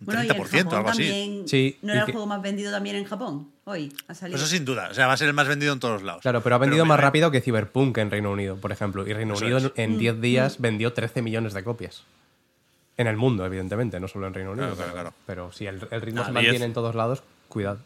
Un 0.00 0.06
Bueno, 0.06 0.22
y 0.24 0.28
en 0.28 0.32
30%, 0.36 0.48
Japón 0.64 0.74
algo 0.76 0.88
así. 0.90 1.02
también. 1.08 1.48
Sí, 1.48 1.78
¿No 1.82 1.92
era 1.92 2.04
que- 2.04 2.10
el 2.10 2.14
juego 2.14 2.26
más 2.26 2.42
vendido 2.42 2.70
también 2.70 2.96
en 2.96 3.04
Japón? 3.04 3.50
Hoy 3.70 3.92
ha 4.08 4.14
salido. 4.14 4.36
Eso 4.36 4.46
sin 4.46 4.64
duda. 4.64 4.88
O 4.90 4.94
sea, 4.94 5.06
va 5.06 5.12
a 5.12 5.16
ser 5.16 5.28
el 5.28 5.34
más 5.34 5.46
vendido 5.48 5.72
en 5.72 5.80
todos 5.80 6.02
lados. 6.02 6.22
Claro, 6.22 6.42
pero 6.42 6.56
ha 6.56 6.58
vendido 6.58 6.84
más 6.84 6.98
me- 6.98 7.02
rápido 7.02 7.30
que 7.30 7.40
Cyberpunk 7.40 7.96
en 7.98 8.10
Reino 8.10 8.30
Unido, 8.30 8.56
por 8.56 8.72
ejemplo. 8.72 9.06
Y 9.06 9.12
Reino 9.12 9.34
Eso 9.34 9.44
Unido 9.44 9.58
es. 9.58 9.72
en 9.76 9.98
10 9.98 10.20
días 10.20 10.56
vendió 10.60 10.92
13 10.92 11.22
millones 11.22 11.54
de 11.54 11.62
copias. 11.64 12.02
En 12.96 13.06
el 13.06 13.16
mundo, 13.16 13.46
evidentemente, 13.46 13.98
no 14.00 14.08
solo 14.08 14.26
en 14.26 14.34
Reino 14.34 14.52
Unido. 14.52 14.74
Claro, 14.74 14.92
claro, 14.92 14.92
pero, 14.92 15.02
claro. 15.02 15.16
pero 15.26 15.52
si 15.52 15.66
el, 15.66 15.80
el 15.90 16.00
ritmo 16.02 16.22
Ah, 16.22 16.26
se 16.26 16.30
10. 16.32 16.34
mantiene 16.44 16.64
en 16.66 16.72
todos 16.74 16.94
lados, 16.94 17.22
cuidado. 17.48 17.78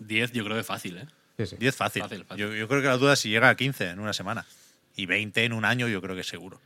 10 0.00 0.32
yo 0.32 0.44
creo 0.44 0.56
que 0.56 0.62
fácil, 0.64 0.98
¿eh? 0.98 1.06
Sí, 1.38 1.46
sí. 1.46 1.56
10 1.58 1.74
fácil. 1.76 2.02
Fácil, 2.02 2.24
fácil. 2.24 2.44
Yo, 2.46 2.54
yo 2.54 2.68
creo 2.68 2.82
que 2.82 2.88
la 2.88 2.96
duda 2.98 3.14
es 3.14 3.20
si 3.20 3.30
llega 3.30 3.48
a 3.48 3.54
15 3.54 3.90
en 3.90 4.00
una 4.00 4.12
semana. 4.12 4.44
Y 4.96 5.06
20 5.06 5.44
en 5.44 5.52
un 5.54 5.64
año, 5.64 5.88
yo 5.88 6.02
creo 6.02 6.14
que 6.16 6.24
seguro. 6.24 6.58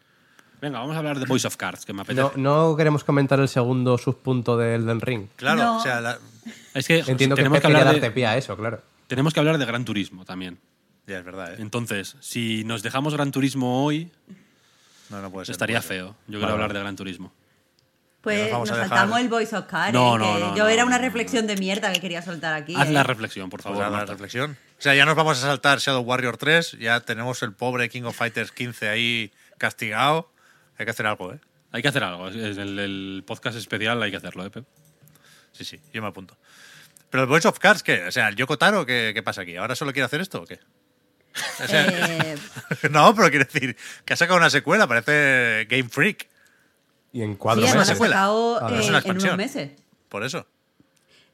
Venga, 0.60 0.78
vamos 0.78 0.96
a 0.96 0.98
hablar 0.98 1.18
de 1.20 1.26
Voice 1.26 1.46
of 1.46 1.56
Cards, 1.56 1.84
que 1.84 1.92
me 1.92 2.02
apetece. 2.02 2.22
No, 2.36 2.70
no 2.70 2.76
queremos 2.76 3.04
comentar 3.04 3.38
el 3.38 3.48
segundo 3.48 3.98
subpunto 3.98 4.56
de 4.56 4.74
Elden 4.76 5.00
Ring. 5.00 5.26
Claro, 5.36 5.62
No. 5.62 5.76
o 5.76 5.80
sea, 5.82 6.00
la- 6.00 6.18
Es 6.74 6.86
que 6.86 6.98
Entiendo 6.98 7.36
que, 7.36 7.42
tenemos 7.42 7.58
que, 7.58 7.62
quería 7.62 7.78
hablar 7.78 7.94
darte 7.94 8.00
de, 8.00 8.10
pie 8.10 8.26
a 8.26 8.36
eso, 8.36 8.56
claro. 8.56 8.82
tenemos 9.06 9.32
que 9.34 9.40
hablar 9.40 9.58
de 9.58 9.64
Gran 9.64 9.84
Turismo 9.84 10.24
también. 10.24 10.58
ya 11.06 11.18
es 11.18 11.24
verdad, 11.24 11.52
¿eh? 11.54 11.56
Entonces, 11.60 12.16
si 12.20 12.64
nos 12.64 12.82
dejamos 12.82 13.14
Gran 13.14 13.30
Turismo 13.30 13.84
hoy, 13.84 14.10
No, 15.10 15.20
no 15.20 15.30
puede 15.30 15.46
ser. 15.46 15.52
estaría 15.52 15.78
puede 15.80 15.88
ser. 15.88 15.96
feo. 15.98 16.06
Yo 16.08 16.16
quiero 16.26 16.40
Vale, 16.42 16.52
hablar 16.52 16.68
vale. 16.68 16.78
de 16.78 16.82
Gran 16.84 16.96
Turismo. 16.96 17.32
Pues 18.22 18.50
nos 18.50 18.60
nos, 18.70 18.78
saltamos 18.78 19.20
el 19.20 19.28
Voice 19.28 19.54
of 19.54 19.66
Car. 19.66 19.92
No, 19.92 20.16
eh, 20.16 20.18
no, 20.18 20.34
que 20.34 20.40
no, 20.40 20.56
yo 20.56 20.62
no, 20.64 20.68
era 20.70 20.84
una 20.86 20.96
no, 20.96 21.02
no. 21.02 21.06
reflexión 21.08 21.46
de 21.46 21.56
mierda 21.58 21.92
que 21.92 22.00
quería 22.00 22.22
soltar 22.22 22.54
aquí. 22.54 22.74
Haz 22.74 22.88
eh. 22.88 22.92
la 22.92 23.02
reflexión, 23.02 23.50
por 23.50 23.60
Pues 23.62 23.74
favor. 23.74 23.84
a 23.84 23.90
la 23.90 24.06
reflexión. 24.06 24.56
O 24.78 24.80
sea, 24.84 24.94
ya 24.94 25.04
nos 25.04 25.14
vamos 25.14 25.36
a 25.38 25.40
saltar 25.42 25.78
Shadow 25.78 26.00
Warrior 26.02 26.38
3. 26.38 26.78
Ya 26.80 27.00
tenemos 27.00 27.42
el 27.42 27.52
pobre 27.52 27.90
King 27.90 28.04
of 28.04 28.16
Fighters 28.16 28.50
15 28.50 28.88
ahí 28.88 29.30
castigado. 29.58 30.32
Hay 30.78 30.86
que 30.86 30.90
hacer 30.90 31.06
algo, 31.06 31.34
¿eh? 31.34 31.40
Hay 31.70 31.82
que 31.82 31.88
hacer 31.88 32.02
algo. 32.02 32.28
El, 32.28 32.78
el 32.78 33.24
podcast 33.26 33.58
especial 33.58 34.02
hay 34.02 34.10
que 34.10 34.16
hacerlo, 34.16 34.46
¿eh, 34.46 34.50
Pep? 34.50 34.64
Sí, 35.55 35.64
sí, 35.64 35.81
yo 35.93 36.02
me 36.02 36.09
apunto. 36.09 36.36
Pero 37.10 37.22
el 37.22 37.28
Voice 37.28 37.47
of 37.48 37.59
Cards, 37.59 37.82
¿qué? 37.82 38.05
O 38.05 38.12
sea, 38.12 38.28
el 38.28 38.36
Yoko 38.36 38.59
Taro, 38.59 38.85
¿qué, 38.85 39.12
qué 39.14 39.22
pasa 39.22 39.43
aquí? 39.43 39.56
¿Ahora 39.56 39.74
solo 39.76 39.93
quiere 39.93 40.05
hacer 40.05 40.20
esto 40.20 40.43
o 40.43 40.44
qué? 40.44 40.59
O 41.62 41.66
sea, 41.66 41.86
Eh, 41.89 42.36
no, 42.90 43.14
pero 43.14 43.31
quiere 43.31 43.44
decir 43.44 43.76
que 44.05 44.12
ha 44.12 44.16
sacado 44.16 44.36
una 44.39 44.51
secuela, 44.51 44.86
parece 44.86 45.66
Game 45.68 45.89
Freak. 45.89 46.28
Y 47.12 47.22
en 47.22 47.32
sí, 47.32 47.39
cuatro 47.39 47.64
ha 47.64 47.85
sacado 47.85 48.59
Ah, 48.60 48.68
eh, 48.72 48.81
es 48.81 48.89
una 48.89 48.98
en 48.98 49.10
unos 49.10 49.36
meses. 49.36 49.70
Por 50.09 50.24
eso. 50.24 50.47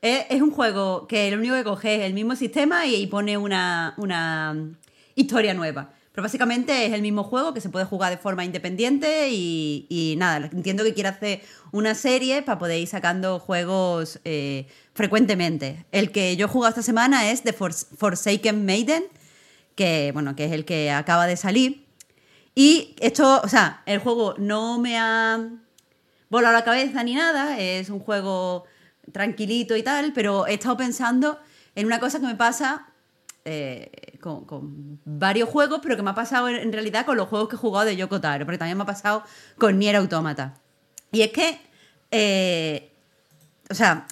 Es, 0.02 0.26
es 0.30 0.42
un 0.42 0.50
juego 0.50 1.06
que 1.06 1.30
lo 1.30 1.38
único 1.38 1.54
que 1.54 1.64
coge 1.64 1.96
es 1.96 2.02
el 2.02 2.14
mismo 2.14 2.36
sistema 2.36 2.86
y, 2.86 2.96
y 2.96 3.06
pone 3.06 3.38
una, 3.38 3.94
una 3.96 4.52
mm, 4.52 4.76
historia 5.14 5.54
nueva. 5.54 5.90
Pero 6.12 6.24
básicamente 6.24 6.86
es 6.86 6.92
el 6.92 7.02
mismo 7.02 7.22
juego 7.22 7.54
que 7.54 7.60
se 7.60 7.68
puede 7.68 7.84
jugar 7.84 8.10
de 8.10 8.18
forma 8.18 8.44
independiente 8.44 9.28
y, 9.30 10.14
nada, 10.18 10.48
entiendo 10.52 10.82
que 10.82 10.92
quiere 10.92 11.08
hacer 11.08 11.40
una 11.70 11.94
serie 11.94 12.42
para 12.42 12.58
poder 12.58 12.80
ir 12.80 12.88
sacando 12.88 13.38
juegos 13.38 14.18
eh, 14.24 14.66
frecuentemente. 14.92 15.86
El 15.92 16.10
que 16.10 16.36
yo 16.36 16.46
he 16.46 16.48
jugado 16.48 16.70
esta 16.70 16.82
semana 16.82 17.30
es 17.30 17.42
The 17.42 17.56
Fors- 17.56 17.86
Forsaken 17.96 18.66
Maiden, 18.66 19.04
que, 19.76 20.10
bueno, 20.12 20.34
que 20.34 20.46
es 20.46 20.52
el 20.52 20.64
que 20.64 20.90
acaba 20.90 21.28
de 21.28 21.36
salir. 21.36 21.86
Y 22.56 22.96
esto, 22.98 23.40
o 23.44 23.48
sea, 23.48 23.82
el 23.86 24.00
juego 24.00 24.34
no 24.36 24.78
me 24.78 24.98
ha 24.98 25.38
volado 26.28 26.52
la 26.52 26.64
cabeza 26.64 27.04
ni 27.04 27.14
nada, 27.14 27.58
es 27.60 27.88
un 27.88 28.00
juego 28.00 28.64
tranquilito 29.12 29.76
y 29.76 29.84
tal, 29.84 30.12
pero 30.12 30.48
he 30.48 30.54
estado 30.54 30.76
pensando 30.76 31.38
en 31.76 31.86
una 31.86 32.00
cosa 32.00 32.18
que 32.18 32.26
me 32.26 32.34
pasa 32.34 32.88
eh, 33.44 34.18
con, 34.20 35.00
varios 35.04 35.48
juegos, 35.48 35.80
pero 35.82 35.96
que 35.96 36.02
me 36.02 36.10
ha 36.10 36.14
pasado 36.14 36.48
en, 36.48 36.72
realidad 36.72 37.06
con 37.06 37.16
los 37.16 37.28
juegos 37.28 37.48
que 37.48 37.56
he 37.56 37.58
jugado 37.58 37.86
de 37.86 37.96
Yoko 37.96 38.20
Taro, 38.20 38.44
porque 38.44 38.58
también 38.58 38.76
me 38.76 38.82
ha 38.82 38.86
pasado 38.86 39.24
con 39.58 39.78
Nier 39.78 39.96
Automata. 39.96 40.54
Y 41.10 41.22
es 41.22 41.32
que, 41.32 41.58
eh, 42.10 42.92
o 43.70 43.74
sea, 43.74 44.06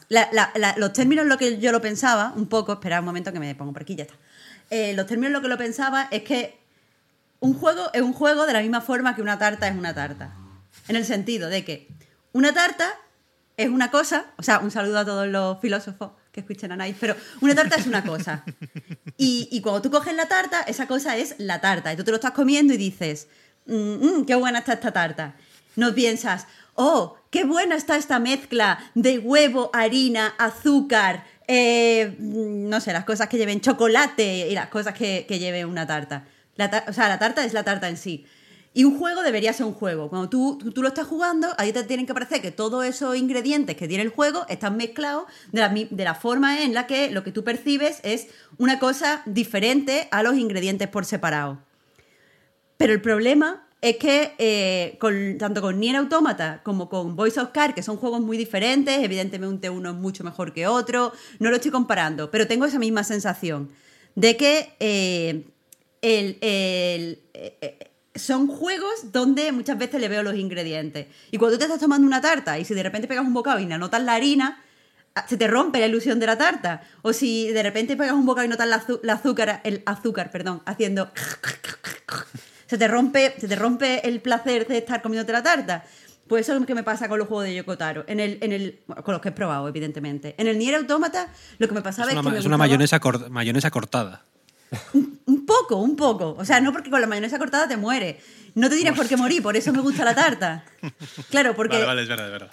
los 0.76 0.92
términos 0.92 1.26
lo 1.26 1.36
que 1.36 1.58
yo 1.58 1.72
lo 1.72 1.80
pensaba, 1.80 2.32
un 2.36 2.48
poco, 2.48 2.74
espera 2.74 3.00
un 3.00 3.04
momento 3.04 3.32
que 3.32 3.40
me 3.40 3.54
pongo 3.54 3.72
por 3.72 3.82
aquí, 3.82 3.96
ya 3.96 4.04
está. 4.04 4.14
Eh, 4.70 4.94
los 4.94 5.06
términos 5.06 5.32
lo 5.32 5.42
que 5.42 5.48
lo 5.48 5.58
pensaba 5.58 6.08
es 6.10 6.22
que 6.22 6.58
un 7.40 7.54
juego 7.54 7.90
es 7.92 8.02
un 8.02 8.12
juego 8.12 8.46
de 8.46 8.52
la 8.52 8.60
misma 8.60 8.80
forma 8.80 9.14
que 9.14 9.22
una 9.22 9.38
tarta 9.38 9.68
es 9.68 9.76
una 9.76 9.94
tarta. 9.94 10.34
En 10.88 10.96
el 10.96 11.04
sentido 11.04 11.48
de 11.48 11.64
que 11.64 11.88
una 12.32 12.52
tarta 12.52 12.94
es 13.56 13.68
una 13.68 13.90
cosa, 13.90 14.26
o 14.36 14.42
sea, 14.42 14.58
un 14.60 14.70
saludo 14.70 14.98
a 14.98 15.04
todos 15.04 15.26
los 15.26 15.60
filósofos 15.60 16.12
que 16.38 16.52
escuchen 16.52 16.72
a 16.72 16.76
Night, 16.76 16.96
pero 17.00 17.16
una 17.40 17.54
tarta 17.54 17.76
es 17.76 17.86
una 17.86 18.04
cosa. 18.04 18.44
Y, 19.16 19.60
cuando 19.62 19.82
tú 19.82 19.90
coges 19.90 20.14
la 20.14 20.26
tarta, 20.28 20.60
esa 20.62 20.86
cosa 20.86 21.16
es 21.16 21.34
la 21.38 21.60
tarta. 21.60 21.92
Y 21.92 21.96
tú 21.96 22.04
te 22.04 22.12
lo 22.12 22.16
estás 22.16 22.30
comiendo 22.30 22.72
y 22.72 22.76
dices, 22.76 23.26
"Mm, 23.66 24.20
mm, 24.20 24.26
qué 24.26 24.36
buena 24.36 24.60
está 24.60 24.74
esta 24.74 24.92
tarta. 24.92 25.34
No 25.74 25.94
piensas, 25.94 26.46
oh, 26.74 27.16
qué 27.30 27.44
buena 27.44 27.74
está 27.74 27.96
esta 27.96 28.20
mezcla 28.20 28.78
de 28.94 29.18
huevo, 29.18 29.70
harina, 29.72 30.34
azúcar, 30.38 31.24
eh, 31.48 32.14
mm, 32.18 32.68
no 32.68 32.80
sé, 32.80 32.92
las 32.92 33.04
cosas 33.04 33.28
que 33.28 33.38
lleven 33.38 33.60
chocolate 33.60 34.48
y 34.48 34.54
las 34.54 34.68
cosas 34.68 34.94
que, 34.94 35.24
lleve 35.28 35.64
una 35.64 35.86
tarta. 35.86 36.24
O 36.86 36.92
sea, 36.92 37.08
la 37.08 37.18
tarta 37.18 37.44
es 37.44 37.52
la 37.52 37.64
tarta 37.64 37.88
en 37.88 37.96
sí. 37.96 38.26
Y 38.74 38.84
un 38.84 38.98
juego 38.98 39.22
debería 39.22 39.52
ser 39.52 39.66
un 39.66 39.72
juego. 39.74 40.08
Cuando 40.08 40.28
tú, 40.28 40.58
tú, 40.74 40.82
lo 40.82 40.88
estás 40.88 41.06
jugando, 41.06 41.48
ahí 41.58 41.72
te 41.72 41.82
tienen 41.84 42.06
que 42.06 42.14
parecer 42.14 42.40
que 42.40 42.52
todos 42.52 42.84
esos 42.84 43.16
ingredientes 43.16 43.76
que 43.76 43.88
tiene 43.88 44.04
el 44.04 44.10
juego 44.10 44.44
están 44.48 44.76
mezclados 44.76 45.24
de 45.52 45.60
la, 45.60 45.68
de 45.68 46.04
la 46.04 46.14
forma 46.14 46.62
en 46.62 46.74
la 46.74 46.86
que 46.86 47.10
lo 47.10 47.24
que 47.24 47.32
tú 47.32 47.42
percibes 47.42 48.00
es 48.02 48.28
una 48.58 48.78
cosa 48.78 49.22
diferente 49.26 50.06
a 50.10 50.22
los 50.22 50.36
ingredientes 50.36 50.86
por 50.88 51.04
separado. 51.06 51.58
Pero 52.76 52.92
el 52.92 53.00
problema 53.00 53.66
es 53.80 53.96
que 53.96 54.32
eh, 54.38 54.98
tanto 55.38 55.60
con 55.60 55.80
Nier 55.80 55.96
Automata 55.96 56.60
como 56.62 56.88
con 56.88 57.16
Voice 57.16 57.40
of 57.40 57.50
Car, 57.50 57.74
que 57.74 57.82
son 57.82 57.96
juegos 57.96 58.20
muy 58.20 58.36
diferentes, 58.36 58.98
evidentemente 59.02 59.70
uno 59.70 59.90
es 59.90 59.96
mucho 59.96 60.24
mejor 60.24 60.52
que 60.52 60.66
otro, 60.66 61.12
no 61.38 61.50
lo 61.50 61.56
estoy 61.56 61.70
comparando, 61.70 62.30
pero 62.30 62.46
tengo 62.46 62.66
esa 62.66 62.78
misma 62.78 63.02
sensación 63.02 63.70
de 64.14 64.36
que 64.36 64.74
eh, 64.78 65.46
el- 66.02 66.38
eh, 66.40 67.18
son 68.18 68.46
juegos 68.48 69.12
donde 69.12 69.52
muchas 69.52 69.78
veces 69.78 70.00
le 70.00 70.08
veo 70.08 70.22
los 70.22 70.34
ingredientes. 70.34 71.06
Y 71.30 71.38
cuando 71.38 71.56
tú 71.56 71.60
te 71.60 71.64
estás 71.66 71.80
tomando 71.80 72.06
una 72.06 72.20
tarta 72.20 72.58
y 72.58 72.64
si 72.64 72.74
de 72.74 72.82
repente 72.82 73.08
pegas 73.08 73.24
un 73.24 73.34
bocado 73.34 73.58
y 73.60 73.66
no 73.66 73.78
notas 73.78 74.02
la 74.02 74.14
harina, 74.14 74.62
ah, 75.14 75.24
se 75.28 75.36
te 75.36 75.46
rompe 75.48 75.78
la 75.80 75.86
ilusión 75.86 76.18
de 76.20 76.26
la 76.26 76.36
tarta. 76.38 76.82
O 77.02 77.12
si 77.12 77.48
de 77.52 77.62
repente 77.62 77.96
pegas 77.96 78.14
un 78.14 78.26
bocado 78.26 78.44
y 78.46 78.48
notas 78.48 78.68
la, 79.02 79.12
azúcar, 79.12 79.60
el 79.64 79.82
azúcar, 79.86 80.30
perdón, 80.30 80.62
haciendo 80.66 81.10
se 82.66 82.76
te 82.76 82.86
rompe, 82.88 83.34
se 83.38 83.48
te 83.48 83.56
rompe 83.56 84.06
el 84.06 84.20
placer 84.20 84.66
de 84.66 84.78
estar 84.78 85.00
comiéndote 85.02 85.32
la 85.32 85.42
tarta. 85.42 85.84
Pues 86.26 86.42
eso 86.42 86.52
es 86.52 86.60
lo 86.60 86.66
que 86.66 86.74
me 86.74 86.82
pasa 86.82 87.08
con 87.08 87.18
los 87.18 87.26
juegos 87.26 87.46
de 87.46 87.54
Yokotaro. 87.54 88.04
En 88.06 88.20
el, 88.20 88.36
en 88.42 88.52
el, 88.52 88.80
bueno, 88.86 89.02
con 89.02 89.12
los 89.14 89.22
que 89.22 89.30
he 89.30 89.32
probado, 89.32 89.66
evidentemente. 89.66 90.34
En 90.36 90.46
el 90.46 90.58
Nier 90.58 90.74
Automata, 90.74 91.28
lo 91.58 91.66
que 91.66 91.72
me 91.74 91.80
pasaba 91.80 92.08
Es 92.08 92.14
es, 92.14 92.20
una, 92.20 92.22
que 92.28 92.32
me 92.34 92.38
es 92.40 92.44
una 92.44 92.58
mayonesa, 92.58 93.00
cor- 93.00 93.30
mayonesa 93.30 93.70
cortada. 93.70 94.22
Un 95.26 95.46
poco, 95.46 95.76
un 95.76 95.96
poco. 95.96 96.34
O 96.38 96.44
sea, 96.44 96.60
no 96.60 96.72
porque 96.72 96.90
con 96.90 97.00
la 97.00 97.06
mayonesa 97.06 97.38
cortada 97.38 97.66
te 97.68 97.76
mueres. 97.76 98.16
No 98.54 98.68
te 98.68 98.76
tienes 98.76 98.94
por 98.94 99.06
qué 99.08 99.16
morir, 99.16 99.42
por 99.42 99.56
eso 99.56 99.72
me 99.72 99.80
gusta 99.80 100.04
la 100.04 100.14
tarta. 100.14 100.64
Claro, 101.30 101.54
porque 101.54 101.74
Vale, 101.76 101.86
vale, 101.86 102.02
es 102.02 102.08
verdad, 102.08 102.26
es 102.26 102.32
verdad. 102.32 102.50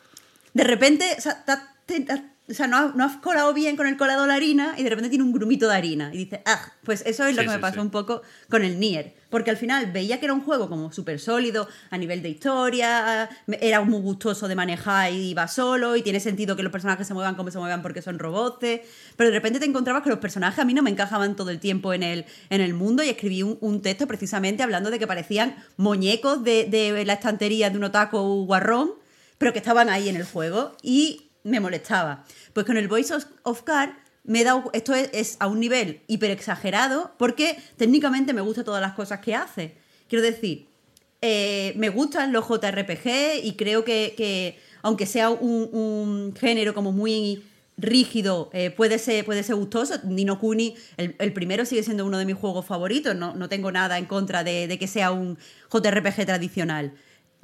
de 0.54 0.64
repente, 0.64 1.16
o 1.18 1.22
sea, 1.22 1.44
te- 1.86 2.00
ta- 2.02 2.24
o 2.48 2.54
sea, 2.54 2.68
no, 2.68 2.78
has, 2.78 2.96
no 2.96 3.04
has 3.04 3.18
colado 3.18 3.54
bien 3.54 3.76
con 3.76 3.88
el 3.88 3.98
colado 3.98 4.28
la 4.28 4.36
harina 4.36 4.76
y 4.78 4.84
de 4.84 4.90
repente 4.90 5.10
tiene 5.10 5.24
un 5.24 5.34
grumito 5.34 5.68
de 5.68 5.76
harina. 5.76 6.12
Y 6.14 6.18
dices, 6.20 6.42
ah, 6.46 6.74
pues 6.84 7.02
eso 7.06 7.26
es 7.26 7.36
lo 7.36 7.42
Sí, 7.42 7.48
que 7.48 7.54
me 7.56 7.60
pasó 7.60 7.76
sí. 7.76 7.80
un 7.82 7.90
poco 7.90 8.22
con 8.50 8.64
el 8.64 8.80
Nier. 8.80 9.16
Porque 9.32 9.50
al 9.50 9.58
final 9.58 9.92
veía 9.92 10.20
que 10.20 10.28
era 10.28 10.34
un 10.34 10.42
juego 10.42 10.70
como 10.70 10.92
súper 10.94 11.20
sólido 11.20 11.68
a 11.90 11.98
nivel 11.98 12.22
de 12.22 12.30
historia, 12.30 13.30
era 13.60 13.82
muy 13.82 14.00
gustoso 14.00 14.48
de 14.48 14.56
manejar 14.56 15.12
y 15.12 15.32
iba 15.32 15.48
solo, 15.48 15.96
y 15.96 16.04
tiene 16.04 16.20
sentido 16.20 16.56
que 16.56 16.64
los 16.64 16.72
personajes 16.72 17.06
se 17.08 17.14
muevan 17.14 17.36
como 17.36 17.50
se 17.52 17.58
muevan 17.58 17.82
porque 17.82 18.02
son 18.02 18.20
robots. 18.20 18.60
Pero 19.18 19.30
de 19.30 19.36
repente 19.36 19.60
te 19.60 19.66
encontrabas 19.66 20.04
que 20.04 20.10
los 20.10 20.20
personajes 20.20 20.60
a 20.60 20.66
mí 20.66 20.74
no 20.74 20.84
me 20.84 20.92
encajaban 20.92 21.36
todo 21.36 21.50
el 21.50 21.60
tiempo 21.60 21.94
en 21.94 22.04
el, 22.04 22.26
en 22.50 22.62
el 22.62 22.74
mundo 22.76 23.04
y 23.04 23.10
escribí 23.10 23.42
un, 23.44 23.58
un 23.60 23.82
texto 23.82 24.08
precisamente 24.08 24.62
hablando 24.64 24.92
de 24.92 25.00
que 25.00 25.08
parecían 25.08 25.56
muñecos 25.78 26.44
de, 26.44 26.66
de 26.66 27.04
la 27.06 27.14
estantería 27.14 27.70
de 27.72 27.78
un 27.78 27.86
otaku 27.86 28.46
guarrón 28.46 28.92
pero 29.38 29.52
que 29.52 29.60
estaban 29.60 29.90
ahí 29.90 30.08
en 30.08 30.16
el 30.16 30.24
juego 30.24 30.78
y 30.82 31.30
me 31.46 31.60
molestaba. 31.60 32.26
Pues 32.52 32.66
con 32.66 32.76
el 32.76 32.88
Voice 32.90 33.14
of, 33.44 33.62
Car 33.62 33.98
me 34.24 34.42
he 34.42 34.46
esto 34.74 34.94
es, 34.94 35.38
a 35.40 35.48
un 35.48 35.60
nivel 35.60 36.02
hiper 36.08 36.32
exagerado 36.32 37.12
porque 37.18 37.58
técnicamente 37.78 38.34
me 38.34 38.42
gustan 38.42 38.66
todas 38.66 38.82
las 38.82 38.94
cosas 38.94 39.20
que 39.20 39.36
hace. 39.36 39.76
Quiero 40.10 40.24
decir, 40.24 40.68
eh, 41.22 41.74
me 41.78 41.90
gustan 41.90 42.34
los 42.34 42.48
JRPG 42.48 43.44
y 43.44 43.54
creo 43.56 43.86
que, 43.86 44.16
que 44.18 44.60
aunque 44.82 45.06
sea 45.06 45.30
un, 45.30 46.34
género 46.38 46.74
como 46.74 46.92
muy 46.92 47.44
rígido, 47.78 48.50
eh, 48.54 48.72
puede, 48.72 48.98
ser, 48.98 49.24
puede 49.24 49.44
ser 49.44 49.56
gustoso. 49.56 49.96
Nino 50.04 50.40
Kuni, 50.40 50.76
el, 50.98 51.16
el 51.20 51.34
primero 51.34 51.66
sigue 51.66 51.84
siendo 51.84 52.06
uno 52.06 52.18
de 52.18 52.26
mis 52.26 52.36
juegos 52.36 52.66
favoritos, 52.66 53.16
no, 53.16 53.36
no 53.36 53.50
tengo 53.50 53.72
nada 53.72 54.00
en 54.00 54.06
contra 54.06 54.44
de, 54.44 54.68
de 54.68 54.80
que 54.80 54.88
sea 54.88 55.12
un 55.12 55.38
JRPG 55.72 56.26
tradicional. 56.26 56.94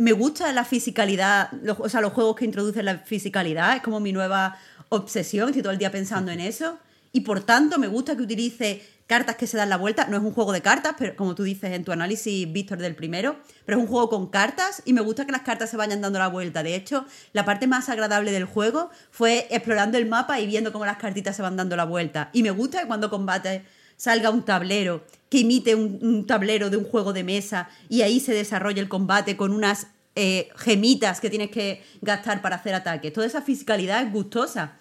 Me 0.02 0.14
gusta 0.14 0.52
la 0.52 0.65
fisicalidad, 0.65 1.52
los, 1.61 1.80
o 1.80 1.88
sea, 1.88 2.02
los 2.02 2.14
juegos 2.14 2.36
que 2.36 2.44
introducen 2.44 2.86
la 2.86 2.98
fisicalidad, 2.98 3.76
es 3.76 3.84
como 3.84 3.99
mi 3.99 4.11
nueva 4.11 4.57
obsesión, 4.90 5.49
estoy 5.49 5.61
todo 5.61 5.73
el 5.73 5.78
día 5.78 5.91
pensando 5.91 6.32
en 6.32 6.40
eso. 6.40 6.80
Y 7.11 7.22
por 7.22 7.41
tanto, 7.41 7.78
me 7.78 7.88
gusta 7.88 8.18
que 8.18 8.23
utilice 8.23 8.82
cartas 9.06 9.36
que 9.36 9.45
se 9.45 9.57
dan 9.57 9.69
la 9.69 9.78
vuelta. 9.78 10.07
No 10.07 10.18
es 10.18 10.23
un 10.23 10.32
juego 10.34 10.53
de 10.53 10.61
cartas, 10.61 10.95
pero 10.98 11.15
como 11.15 11.36
tú 11.36 11.44
dices 11.44 11.72
en 11.73 11.84
tu 11.84 11.91
análisis, 11.91 12.52
Víctor, 12.52 12.80
del 12.80 12.95
primero, 12.95 13.36
pero 13.64 13.78
es 13.78 13.84
un 13.84 13.88
juego 13.88 14.10
con 14.10 14.32
cartas 14.32 14.82
y 14.86 14.94
me 14.94 15.02
gusta 15.02 15.28
que 15.28 15.34
las 15.34 15.44
cartas 15.44 15.69
se 15.69 15.78
vayan 15.78 16.02
dando 16.02 16.18
la 16.18 16.30
vuelta. 16.30 16.64
De 16.64 16.73
hecho, 16.73 17.06
la 17.32 17.45
parte 17.45 17.68
más 17.68 17.88
agradable 17.88 18.32
del 18.32 18.45
juego 18.45 18.90
fue 19.11 19.45
explorando 19.52 19.99
el 19.99 20.07
mapa 20.07 20.40
y 20.40 20.48
viendo 20.48 20.72
cómo 20.72 20.84
las 20.84 20.98
cartitas 20.98 21.36
se 21.36 21.44
van 21.44 21.57
dando 21.57 21.76
la 21.76 21.86
vuelta. 21.86 22.32
Y 22.34 22.41
me 22.41 22.49
gusta 22.49 22.82
que 22.82 22.88
cuando 22.88 23.11
combates 23.11 23.61
salga 24.02 24.32
un 24.32 24.44
tablero 24.44 25.06
que 25.30 25.38
imite 25.38 25.76
un, 25.76 26.26
tablero 26.26 26.72
de 26.72 26.78
un 26.78 26.86
juego 26.86 27.14
de 27.14 27.23
mesa 27.23 27.69
y 27.88 28.02
ahí 28.02 28.19
se 28.19 28.34
desarrolle 28.34 28.82
el 28.82 28.90
combate 28.90 29.38
con 29.38 29.53
unas 29.53 29.86
eh, 30.15 30.49
gemitas 30.56 31.22
que 31.22 31.30
tienes 31.30 31.52
que 31.52 31.84
gastar 32.02 32.41
para 32.41 32.56
hacer 32.56 32.73
ataques. 32.73 33.14
Toda 33.14 33.28
esa 33.28 33.44
fisicalidad 33.44 34.02
es 34.02 34.11
gustosa. 34.11 34.80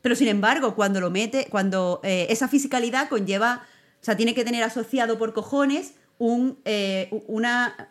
Pero 0.00 0.14
sin 0.14 0.28
embargo, 0.28 0.76
cuando 0.76 1.00
lo 1.00 1.10
mete, 1.10 1.48
cuando 1.50 2.00
eh, 2.04 2.28
esa 2.30 2.46
fisicalidad 2.46 3.08
conlleva, 3.08 3.66
o 4.00 4.04
sea, 4.04 4.16
tiene 4.16 4.32
que 4.32 4.44
tener 4.44 4.62
asociado 4.62 5.18
por 5.18 5.32
cojones 5.32 5.94
eh, 6.64 7.10
una 7.26 7.90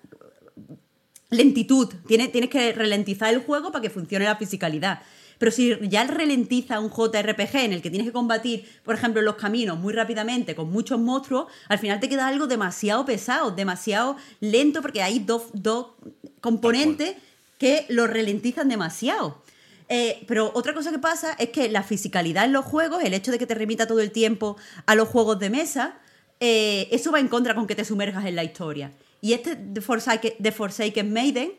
lentitud. 1.32 1.94
Tiene, 2.08 2.30
tienes 2.30 2.50
que 2.50 2.72
ralentizar 2.72 3.34
el 3.34 3.42
juego 3.42 3.74
para 3.74 3.82
que 3.82 3.90
funcione 3.90 4.24
la 4.24 4.38
fisicalidad. 4.38 5.02
Pero 5.42 5.52
si 5.52 5.76
ya 5.90 6.04
ralentiza 6.04 6.80
un 6.80 6.92
JRPG 6.92 7.56
en 7.56 7.74
el 7.74 7.82
que 7.82 7.90
tienes 7.90 8.08
que 8.08 8.14
combatir, 8.14 8.64
por 8.84 8.94
ejemplo, 8.94 9.24
los 9.24 9.38
caminos 9.38 9.76
muy 9.80 9.92
rápidamente 9.92 10.54
con 10.54 10.72
muchos 10.72 11.00
monstruos, 11.00 11.48
al 11.68 11.80
final 11.80 12.00
te 12.00 12.08
queda 12.08 12.28
algo 12.28 12.46
demasiado 12.46 13.04
pesado, 13.06 13.50
demasiado 13.50 14.18
lento, 14.40 14.84
porque 14.84 15.02
hay 15.02 15.18
dos, 15.18 15.46
dos 15.54 15.94
componentes 16.42 17.16
que 17.58 17.88
lo 17.90 18.06
ralentizan 18.06 18.70
demasiado. 18.70 19.42
Eh, 19.90 20.24
pero 20.28 20.52
otra 20.54 20.76
cosa 20.76 20.92
que 20.92 21.00
pasa 21.00 21.34
es 21.40 21.50
que 21.50 21.70
la 21.70 21.82
fisicalidad 21.82 22.46
en 22.46 22.54
los 22.54 22.64
juegos, 22.64 23.04
el 23.04 23.16
hecho 23.16 23.32
de 23.32 23.40
que 23.40 23.48
te 23.48 23.56
remita 23.56 23.88
todo 23.88 24.02
el 24.02 24.12
tiempo 24.12 24.58
a 24.86 24.94
los 24.94 25.08
juegos 25.08 25.40
de 25.40 25.50
mesa, 25.50 25.96
eh, 26.40 26.88
eso 26.92 27.12
va 27.12 27.20
en 27.20 27.30
contra 27.30 27.56
con 27.56 27.66
que 27.66 27.74
te 27.74 27.84
sumerjas 27.84 28.28
en 28.28 28.36
la 28.36 28.44
historia. 28.44 28.92
Y 29.22 29.34
este 29.34 29.56
The 29.56 29.82
Forsaken, 29.82 30.34
The 30.40 30.52
Forsaken 30.52 31.12
Maiden 31.12 31.54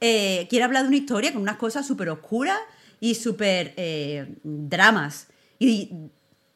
eh, 0.00 0.46
quiere 0.48 0.64
hablar 0.64 0.84
de 0.84 0.88
una 0.88 0.96
historia 0.96 1.34
con 1.34 1.42
unas 1.42 1.56
cosas 1.58 1.86
súper 1.86 2.08
oscuras 2.08 2.58
y 3.00 3.14
súper 3.14 3.74
eh, 3.76 4.26
dramas. 4.42 5.28
Y 5.58 5.90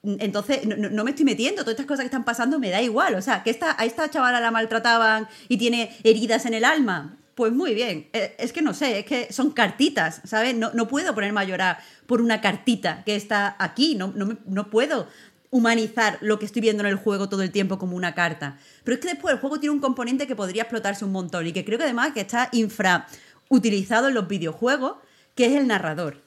entonces 0.03 0.65
no, 0.67 0.77
no- 0.77 1.05
me 1.05 1.11
estoy 1.11 1.25
metiendo, 1.25 1.63
todas 1.63 1.73
estas 1.75 1.87
cosas 1.87 2.01
que 2.01 2.07
están 2.07 2.25
pasando 2.25 2.59
me 2.59 2.71
da 2.71 2.81
igual. 2.83 3.15
O 3.15 3.23
sea, 3.23 3.43
que 3.43 3.51
esta, 3.51 3.77
a 3.79 3.85
esta 3.85 4.11
chavala 4.11 4.41
la 4.41 4.51
maltrataban 4.51 5.29
y 5.49 5.57
tiene 5.59 5.97
heridas 6.05 6.47
en 6.47 6.55
el 6.55 6.65
alma. 6.65 7.17
Pues 7.35 7.53
muy 7.53 7.75
bien, 7.75 8.09
Eh, 8.13 8.35
es 8.39 8.53
que 8.53 8.61
no 8.61 8.75
sé, 8.75 8.99
es 8.99 9.05
que 9.07 9.33
son 9.33 9.51
cartitas, 9.53 10.21
¿sabes? 10.25 10.55
No, 10.55 10.71
no 10.75 10.89
puedo 10.89 11.15
ponerme 11.15 11.41
a 11.41 11.45
llorar 11.45 11.79
por 12.07 12.21
una 12.21 12.41
cartita 12.41 13.03
que 13.05 13.17
está 13.17 13.57
aquí, 13.59 13.95
no, 13.95 14.13
no, 14.15 14.37
no 14.47 14.69
puedo 14.69 15.07
humanizar 15.53 16.19
lo 16.21 16.39
que 16.39 16.45
estoy 16.47 16.61
viendo 16.63 16.83
en 16.83 16.89
el 16.91 16.97
juego 16.97 17.29
todo 17.29 17.43
el 17.43 17.51
tiempo 17.51 17.79
como 17.79 17.97
una 17.97 18.15
carta. 18.15 18.59
Pero 18.85 18.95
es 18.97 19.01
que 19.01 19.09
después 19.09 19.33
el 19.35 19.41
juego 19.41 19.59
tiene 19.59 19.73
un 19.75 19.81
componente 19.81 20.27
que 20.27 20.37
podría 20.37 20.63
explotarse 20.63 21.05
un 21.05 21.13
montón 21.13 21.47
y 21.47 21.53
que 21.53 21.65
creo 21.65 21.79
que 21.79 21.85
además 21.85 22.13
que 22.13 22.21
está 22.21 22.49
infrautilizado 22.53 24.09
en 24.09 24.15
los 24.15 24.29
videojuegos, 24.29 24.97
que 25.35 25.47
es 25.47 25.53
el 25.53 25.67
narrador. 25.67 26.21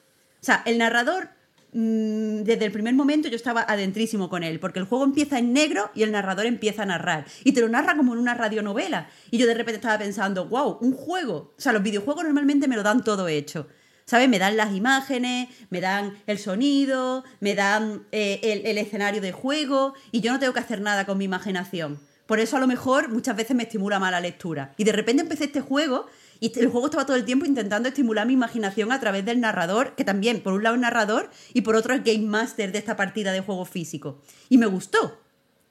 O 0.44 0.46
sea, 0.46 0.60
el 0.66 0.76
narrador, 0.76 1.30
mm, 1.72 2.42
desde 2.42 2.66
el 2.66 2.70
primer 2.70 2.92
momento 2.92 3.28
yo 3.28 3.36
estaba 3.36 3.64
adentrísimo 3.66 4.28
con 4.28 4.44
él, 4.44 4.60
porque 4.60 4.78
el 4.78 4.84
juego 4.84 5.02
empieza 5.02 5.38
en 5.38 5.54
negro 5.54 5.90
y 5.94 6.02
el 6.02 6.12
narrador 6.12 6.44
empieza 6.44 6.82
a 6.82 6.84
narrar. 6.84 7.24
Y 7.44 7.52
te 7.52 7.62
lo 7.62 7.68
narra 7.70 7.96
como 7.96 8.12
en 8.12 8.18
una 8.18 8.34
radionovela. 8.34 9.08
Y 9.30 9.38
yo 9.38 9.46
de 9.46 9.54
repente 9.54 9.76
estaba 9.76 9.96
pensando, 9.96 10.46
wow, 10.46 10.76
un 10.82 10.92
juego. 10.92 11.54
O 11.56 11.60
sea, 11.62 11.72
los 11.72 11.82
videojuegos 11.82 12.24
normalmente 12.24 12.68
me 12.68 12.76
lo 12.76 12.82
dan 12.82 13.02
todo 13.02 13.26
hecho. 13.26 13.68
¿Sabes? 14.04 14.28
Me 14.28 14.38
dan 14.38 14.58
las 14.58 14.74
imágenes, 14.74 15.48
me 15.70 15.80
dan 15.80 16.12
el 16.26 16.38
sonido, 16.38 17.24
me 17.40 17.54
dan 17.54 18.06
eh, 18.12 18.62
el, 18.66 18.76
escenario 18.76 19.22
de 19.22 19.32
juego 19.32 19.94
y 20.12 20.20
yo 20.20 20.30
no 20.30 20.38
tengo 20.38 20.52
que 20.52 20.60
hacer 20.60 20.82
nada 20.82 21.06
con 21.06 21.16
mi 21.16 21.24
imaginación. 21.24 21.98
Por 22.26 22.38
eso 22.38 22.58
a 22.58 22.60
lo 22.60 22.66
mejor 22.66 23.08
muchas 23.08 23.34
veces 23.34 23.56
me 23.56 23.62
estimula 23.62 23.98
más 23.98 24.10
la 24.10 24.20
lectura. 24.20 24.74
Y 24.76 24.84
de 24.84 24.92
repente 24.92 25.22
empecé 25.22 25.44
este 25.44 25.62
juego 25.62 26.04
y 26.46 26.58
el 26.58 26.68
juego 26.68 26.86
estaba 26.86 27.06
todo 27.06 27.16
el 27.16 27.24
tiempo 27.24 27.46
intentando 27.46 27.88
estimular 27.88 28.26
mi 28.26 28.32
imaginación 28.34 28.92
a 28.92 29.00
través 29.00 29.24
del 29.24 29.40
narrador, 29.40 29.94
que 29.96 30.04
también 30.04 30.40
por 30.42 30.52
un 30.52 30.62
lado 30.62 30.74
es 30.76 30.80
narrador 30.82 31.30
y 31.52 31.60
por 31.62 31.76
otro 31.76 31.94
es 31.94 32.02
game 32.04 32.26
master 32.26 32.72
de 32.72 32.78
esta 32.78 32.96
partida 32.96 33.32
de 33.32 33.40
juego 33.40 33.64
físico. 33.64 34.20
Y 34.48 34.58
me 34.58 34.66
gustó. 34.66 35.20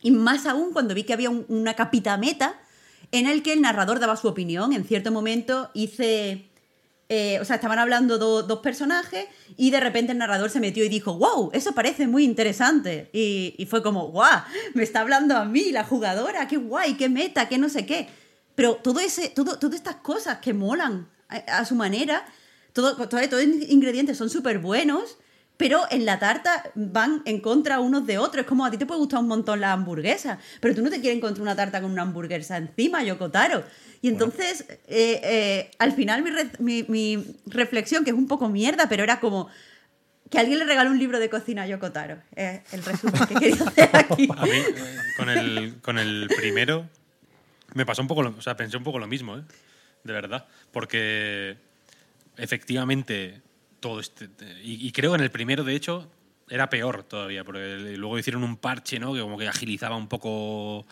Y 0.01 0.11
más 0.11 0.45
aún 0.45 0.73
cuando 0.73 0.93
vi 0.93 1.03
que 1.03 1.13
había 1.13 1.29
un- 1.29 1.45
una 1.47 1.73
capita 1.75 2.17
meta 2.17 2.59
en 3.11 3.27
el 3.27 3.43
que 3.43 3.53
el 3.53 3.61
narrador 3.61 3.99
daba 3.99 4.15
su 4.17 4.27
opinión. 4.27 4.73
En 4.73 4.83
cierto 4.85 5.11
momento 5.11 5.69
hice... 5.73 6.47
eh, 7.09 7.37
o 7.41 7.45
sea, 7.45 7.57
estaban 7.57 7.77
hablando 7.77 8.17
do- 8.17 8.41
dos 8.43 8.59
personajes 8.59 9.25
y 9.55 9.69
de 9.69 9.79
repente 9.79 10.13
el 10.13 10.17
narrador 10.17 10.49
se 10.49 10.59
metió 10.59 10.83
y 10.83 10.89
dijo, 10.89 11.13
wow, 11.17 11.51
eso 11.53 11.73
parece 11.73 12.07
muy 12.07 12.23
interesante. 12.23 13.09
Y, 13.13 13.53
y 13.57 13.65
fue 13.67 13.83
como, 13.83 14.07
guau, 14.07 14.41
me 14.73 14.81
está 14.83 15.01
hablando 15.01 15.35
a 15.37 15.45
mí, 15.45 15.71
la 15.71 15.83
jugadora, 15.83 16.47
qué 16.47 16.57
guay, 16.57 16.95
qué 16.95 17.09
meta, 17.09 17.47
qué 17.47 17.57
no 17.59 17.69
sé 17.69 17.85
qué. 17.85 18.07
Pero 18.55 18.75
todo 18.75 18.99
ese, 18.99 19.29
todo, 19.29 19.57
todas 19.59 19.75
estas 19.75 19.95
cosas 19.97 20.37
que 20.39 20.53
molan 20.53 21.07
a, 21.29 21.37
a 21.59 21.65
su 21.65 21.75
manera, 21.75 22.25
todo, 22.73 22.95
todo, 22.95 23.07
todos 23.29 23.43
los 23.45 23.69
ingredientes 23.69 24.17
son 24.17 24.29
súper 24.29 24.59
buenos, 24.59 25.17
pero 25.57 25.81
en 25.91 26.05
la 26.05 26.17
tarta 26.19 26.71
van 26.75 27.21
en 27.25 27.39
contra 27.39 27.79
unos 27.79 28.05
de 28.07 28.17
otros. 28.17 28.41
Es 28.43 28.47
como 28.47 28.65
a 28.65 28.71
ti 28.71 28.77
te 28.77 28.85
puede 28.85 28.99
gustar 28.99 29.19
un 29.19 29.27
montón 29.27 29.61
la 29.61 29.71
hamburguesa, 29.71 30.39
pero 30.59 30.73
tú 30.75 30.81
no 30.81 30.89
te 30.89 30.99
quieres 30.99 31.17
encontrar 31.17 31.41
una 31.43 31.55
tarta 31.55 31.81
con 31.81 31.91
una 31.91 32.01
hamburguesa 32.01 32.57
encima, 32.57 33.03
Yokotaro. 33.03 33.63
Y 34.01 34.07
entonces, 34.09 34.65
eh, 34.87 35.21
eh, 35.23 35.71
al 35.79 35.93
final 35.93 36.23
mi, 36.23 36.31
re- 36.31 36.51
mi- 36.59 36.83
mi 36.89 37.37
reflexión, 37.45 38.03
que 38.03 38.09
es 38.09 38.17
un 38.17 38.27
poco 38.27 38.49
mierda, 38.49 38.89
pero 38.89 39.03
era 39.03 39.19
como 39.19 39.47
que 40.29 40.39
alguien 40.39 40.57
le 40.57 40.65
regaló 40.65 40.89
un 40.89 40.97
libro 40.99 41.19
de 41.19 41.29
cocina 41.29 41.61
a 41.63 41.67
Yokotaro. 41.67 42.17
Es 42.35 42.61
el 42.73 42.83
resumen 42.83 43.21
que 43.27 43.35
querido 43.35 43.67
hacer 43.67 43.89
aquí. 43.93 44.27
A 44.37 44.43
mí, 44.45 44.51
eh, 44.51 44.97
con 45.17 45.29
el, 45.29 45.75
con 45.83 45.99
el 45.99 46.27
primero, 46.35 46.89
me 47.73 47.85
pasó 47.85 48.01
un 48.01 48.07
poco 48.07 48.23
lo, 48.23 48.29
o 48.29 48.41
sea, 48.41 48.55
pensé 48.55 48.77
un 48.77 48.83
poco 48.83 48.99
lo 48.99 49.07
mismo, 49.07 49.37
¿eh? 49.37 49.43
De 50.03 50.13
verdad. 50.13 50.47
Porque 50.71 51.57
efectivamente 52.37 53.41
todo 53.79 53.99
este. 53.99 54.29
Y, 54.63 54.87
y 54.87 54.91
creo 54.91 55.11
que 55.11 55.17
en 55.17 55.23
el 55.23 55.31
primero, 55.31 55.63
de 55.63 55.75
hecho, 55.75 56.09
era 56.49 56.69
peor 56.69 57.03
todavía. 57.03 57.43
Porque 57.43 57.95
luego 57.97 58.17
hicieron 58.17 58.43
un 58.43 58.57
parche, 58.57 58.99
¿no? 58.99 59.13
Que 59.13 59.21
como 59.21 59.37
que 59.37 59.47
agilizaba 59.47 59.95
un 59.95 60.07
poco 60.07 60.85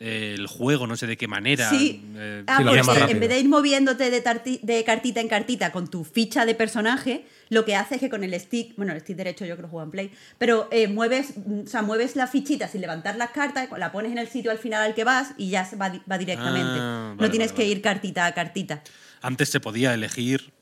el 0.00 0.46
juego, 0.46 0.86
no 0.86 0.96
sé 0.96 1.06
de 1.06 1.16
qué 1.16 1.28
manera. 1.28 1.70
Sí, 1.70 2.02
eh, 2.16 2.42
ah, 2.46 2.56
hacía 2.58 2.82
porque 2.82 3.12
en 3.12 3.20
vez 3.20 3.28
de 3.28 3.38
ir 3.38 3.48
moviéndote 3.48 4.10
de, 4.10 4.84
cartita 4.84 5.20
en 5.20 5.28
cartita 5.28 5.72
con 5.72 5.88
tu 5.88 6.04
ficha 6.04 6.44
de 6.44 6.54
personaje, 6.54 7.24
lo 7.48 7.64
que 7.64 7.76
hace 7.76 7.94
es 7.96 8.00
que 8.00 8.10
con 8.10 8.24
el 8.24 8.38
stick, 8.38 8.74
bueno, 8.76 8.92
el 8.92 9.00
stick 9.00 9.16
derecho 9.16 9.44
yo 9.44 9.54
creo 9.56 9.66
que 9.66 9.70
juego 9.70 9.84
en 9.84 9.90
Play, 9.90 10.10
pero 10.38 10.68
eh, 10.72 10.88
mueves, 10.88 11.34
mm, 11.36 11.60
o 11.64 11.66
sea, 11.66 11.82
mueves 11.82 12.16
la 12.16 12.26
fichita 12.26 12.68
sin 12.68 12.80
levantar 12.80 13.16
las 13.16 13.30
cartas, 13.30 13.68
la 13.78 13.92
pones 13.92 14.12
en 14.12 14.18
el 14.18 14.28
sitio 14.28 14.50
al 14.50 14.58
final 14.58 14.82
al 14.82 14.94
que 14.94 15.04
vas 15.04 15.32
y 15.38 15.50
ya 15.50 15.68
va, 15.80 15.90
di- 15.90 16.02
va 16.10 16.18
directamente. 16.18 16.78
Ah, 16.80 17.14
no 17.18 17.30
tienes 17.30 17.52
vale, 17.52 17.56
que 17.56 17.62
vale. 17.62 17.72
ir 17.76 17.82
cartita 17.82 18.26
a 18.26 18.34
cartita. 18.34 18.82
Antes 19.22 19.48
se 19.48 19.60
podía 19.60 19.94
elegir 19.94 20.52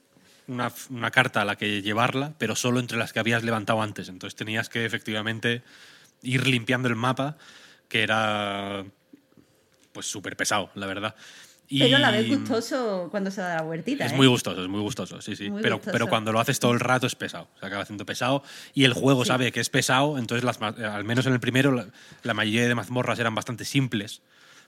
una, 0.46 0.72
una 0.90 1.10
carta 1.10 1.40
a 1.40 1.44
la 1.44 1.56
que 1.56 1.82
llevarla, 1.82 2.34
pero 2.38 2.54
solo 2.54 2.80
entre 2.80 2.98
las 2.98 3.12
que 3.12 3.18
habías 3.20 3.42
levantado 3.42 3.80
antes. 3.82 4.09
Entonces 4.09 4.36
tenías 4.36 4.68
que 4.68 4.84
efectivamente 4.84 5.62
ir 6.22 6.46
limpiando 6.46 6.88
el 6.88 6.96
mapa, 6.96 7.36
que 7.88 8.02
era 8.02 8.84
pues 9.93 10.06
súper 10.06 10.36
pesado, 10.36 10.70
la 10.74 10.86
verdad. 10.86 11.14
Y 11.69 11.78
Pero 11.78 11.97
a 11.97 12.01
la 12.01 12.10
vez 12.10 12.28
gustoso 12.28 13.09
cuando 13.10 13.31
se 13.31 13.40
da 13.40 13.56
la 13.56 13.62
vueltita. 13.62 14.05
Es 14.05 14.12
¿eh? 14.12 14.16
muy 14.16 14.27
gustoso, 14.27 14.60
es 14.60 14.69
muy 14.69 14.81
gustoso, 14.81 15.23
sí, 15.23 15.36
sí. 15.36 15.48
Muy 15.48 15.62
pero, 15.62 15.77
gustoso. 15.77 15.93
pero 15.93 16.06
cuando 16.09 16.31
lo 16.32 16.39
haces 16.40 16.59
todo 16.60 16.73
el 16.73 16.81
rato 16.81 17.06
es 17.06 17.14
pesado. 17.14 17.48
Se 17.60 17.64
acaba 17.66 17.82
haciendo 17.82 18.05
pesado. 18.05 18.43
Y 18.74 18.85
el 18.85 18.93
juego 18.93 19.24
Sí. 19.24 19.28
sabe 19.28 19.52
que 19.52 19.60
es 19.60 19.70
pesado, 19.70 20.19
entonces 20.19 20.44
las, 20.44 20.60
al 20.60 21.05
menos 21.05 21.24
en 21.27 21.32
el 21.32 21.40
primero 21.40 21.73
la, 21.73 21.86
la 22.24 22.35
mayoría 22.35 22.69
de 22.69 22.74
mazmorras 22.74 23.19
eran 23.19 23.35
bastante 23.35 23.64
simples. 23.64 24.20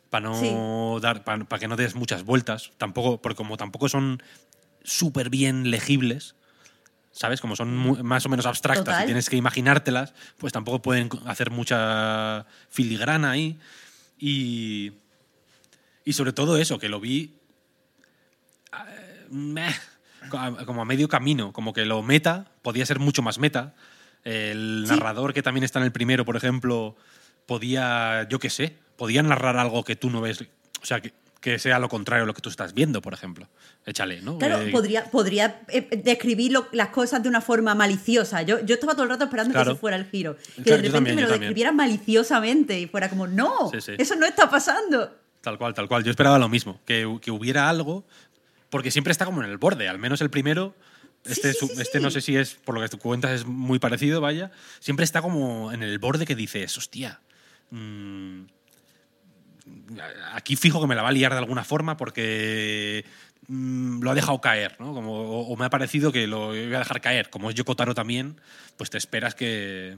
Para 0.08 0.28
no 0.30 0.98
dar, 1.02 1.24
para, 1.24 1.44
que 1.58 1.68
no 1.68 1.76
des 1.76 1.94
muchas 1.94 2.22
vueltas. 2.24 2.70
Tampoco, 2.78 3.20
porque 3.20 3.36
como 3.36 3.56
tampoco 3.58 3.88
son 3.88 4.22
súper 4.82 5.28
bien 5.28 5.70
legibles, 5.70 6.36
¿sabes? 7.10 7.40
Como 7.40 7.54
son 7.56 7.76
mu- 7.76 8.02
más 8.02 8.24
o 8.24 8.28
menos 8.30 8.46
abstractas 8.46 8.84
Total. 8.84 9.02
y 9.02 9.06
tienes 9.06 9.28
que 9.28 9.36
imaginártelas, 9.36 10.14
pues 10.38 10.52
tampoco 10.54 10.80
pueden 10.80 11.10
hacer 11.26 11.50
mucha 11.50 12.46
filigrana 12.70 13.32
ahí. 13.32 13.58
Y, 14.18 14.92
y 16.04 16.12
sobre 16.12 16.32
todo 16.32 16.56
eso, 16.58 16.78
que 16.78 16.88
lo 16.88 17.00
vi 17.00 17.34
eh, 18.72 19.26
como 20.66 20.82
a 20.82 20.84
medio 20.84 21.08
camino, 21.08 21.52
como 21.52 21.72
que 21.72 21.84
lo 21.84 22.02
meta 22.02 22.46
podía 22.62 22.86
ser 22.86 22.98
mucho 22.98 23.22
más 23.22 23.38
meta. 23.38 23.74
El 24.24 24.84
Sí. 24.88 24.94
narrador 24.94 25.34
que 25.34 25.42
también 25.42 25.64
está 25.64 25.78
en 25.80 25.84
el 25.84 25.92
primero, 25.92 26.24
por 26.24 26.36
ejemplo, 26.36 26.96
podía, 27.46 28.26
yo 28.30 28.38
qué 28.38 28.48
sé, 28.50 28.76
podía 28.96 29.22
narrar 29.22 29.56
algo 29.58 29.84
que 29.84 29.96
tú 29.96 30.08
no 30.10 30.20
ves, 30.22 30.40
o 30.82 30.86
sea, 30.86 31.00
que, 31.02 31.12
que 31.40 31.58
sea 31.58 31.78
lo 31.78 31.90
contrario 31.90 32.24
a 32.24 32.26
lo 32.26 32.32
que 32.32 32.40
tú 32.40 32.48
estás 32.48 32.72
viendo, 32.72 33.02
por 33.02 33.12
ejemplo. 33.12 33.46
Échale, 33.84 34.22
¿no? 34.22 34.38
Claro, 34.38 34.62
Eh, 34.62 34.70
podría, 34.70 35.04
podría 35.10 35.60
eh, 35.68 36.00
describir 36.02 36.52
lo- 36.52 36.68
las 36.72 36.88
cosas 36.88 37.22
de 37.22 37.28
una 37.28 37.42
forma 37.42 37.74
maliciosa. 37.74 38.40
Yo, 38.40 38.64
yo 38.64 38.76
estaba 38.76 38.94
todo 38.94 39.02
el 39.02 39.10
rato 39.10 39.24
esperando 39.24 39.52
Claro. 39.52 39.66
que 39.66 39.72
ese 39.72 39.80
fuera 39.80 39.96
el 39.98 40.06
giro. 40.06 40.36
Que 40.36 40.62
Claro, 40.62 40.62
de 40.62 40.88
repente 40.88 40.90
también, 40.92 41.16
me 41.16 41.22
lo 41.22 41.28
también. 41.28 41.40
describiera 41.42 41.72
maliciosamente 41.72 42.80
y 42.80 42.86
fuera 42.86 43.10
como, 43.10 43.26
no, 43.26 43.70
Sí, 43.72 43.82
sí. 43.82 43.92
eso 43.98 44.16
no 44.16 44.24
está 44.24 44.48
pasando. 44.48 45.14
Tal 45.44 45.58
cual, 45.58 45.74
tal 45.74 45.86
cual. 45.88 46.02
Yo 46.02 46.10
esperaba 46.10 46.38
lo 46.38 46.48
mismo, 46.48 46.80
que, 46.86 47.18
que 47.22 47.30
hubiera 47.30 47.68
algo, 47.68 48.04
porque 48.70 48.90
siempre 48.90 49.12
está 49.12 49.24
como 49.26 49.42
en 49.44 49.50
el 49.50 49.58
borde, 49.58 49.88
al 49.88 49.98
menos 49.98 50.20
el 50.20 50.30
primero. 50.30 50.74
Este, 51.24 51.52
sí, 51.52 51.58
su- 51.60 51.68
sí, 51.68 51.80
este 51.80 52.00
no 52.00 52.10
sé 52.10 52.20
si 52.20 52.36
es, 52.36 52.54
por 52.54 52.74
lo 52.74 52.80
que 52.80 52.88
tú 52.88 52.98
cuentas, 52.98 53.30
es 53.30 53.44
muy 53.46 53.78
parecido, 53.78 54.20
vaya. 54.20 54.50
Siempre 54.80 55.04
está 55.04 55.22
como 55.22 55.70
en 55.72 55.82
el 55.82 55.98
borde 55.98 56.26
que 56.26 56.34
dices, 56.34 56.76
hostia, 56.76 57.20
mm, 57.70 58.40
aquí 60.32 60.56
fijo 60.56 60.80
que 60.80 60.86
me 60.86 60.94
la 60.94 61.02
va 61.02 61.08
a 61.08 61.12
liar 61.12 61.32
de 61.32 61.38
alguna 61.38 61.64
forma 61.64 61.96
porque 61.96 63.04
mm, 63.48 64.02
lo 64.02 64.10
ha 64.10 64.14
dejado 64.14 64.40
caer, 64.40 64.76
¿no? 64.80 64.92
Como, 64.92 65.12
o, 65.12 65.52
o 65.52 65.56
me 65.56 65.64
ha 65.64 65.70
parecido 65.70 66.12
que 66.12 66.26
lo 66.26 66.46
voy 66.48 66.74
a 66.74 66.78
dejar 66.78 67.00
caer. 67.00 67.30
Como 67.30 67.48
es 67.50 67.56
Yokotaro 67.56 67.94
también, 67.94 68.40
pues 68.76 68.90
te 68.90 68.98
esperas 68.98 69.34
que, 69.34 69.96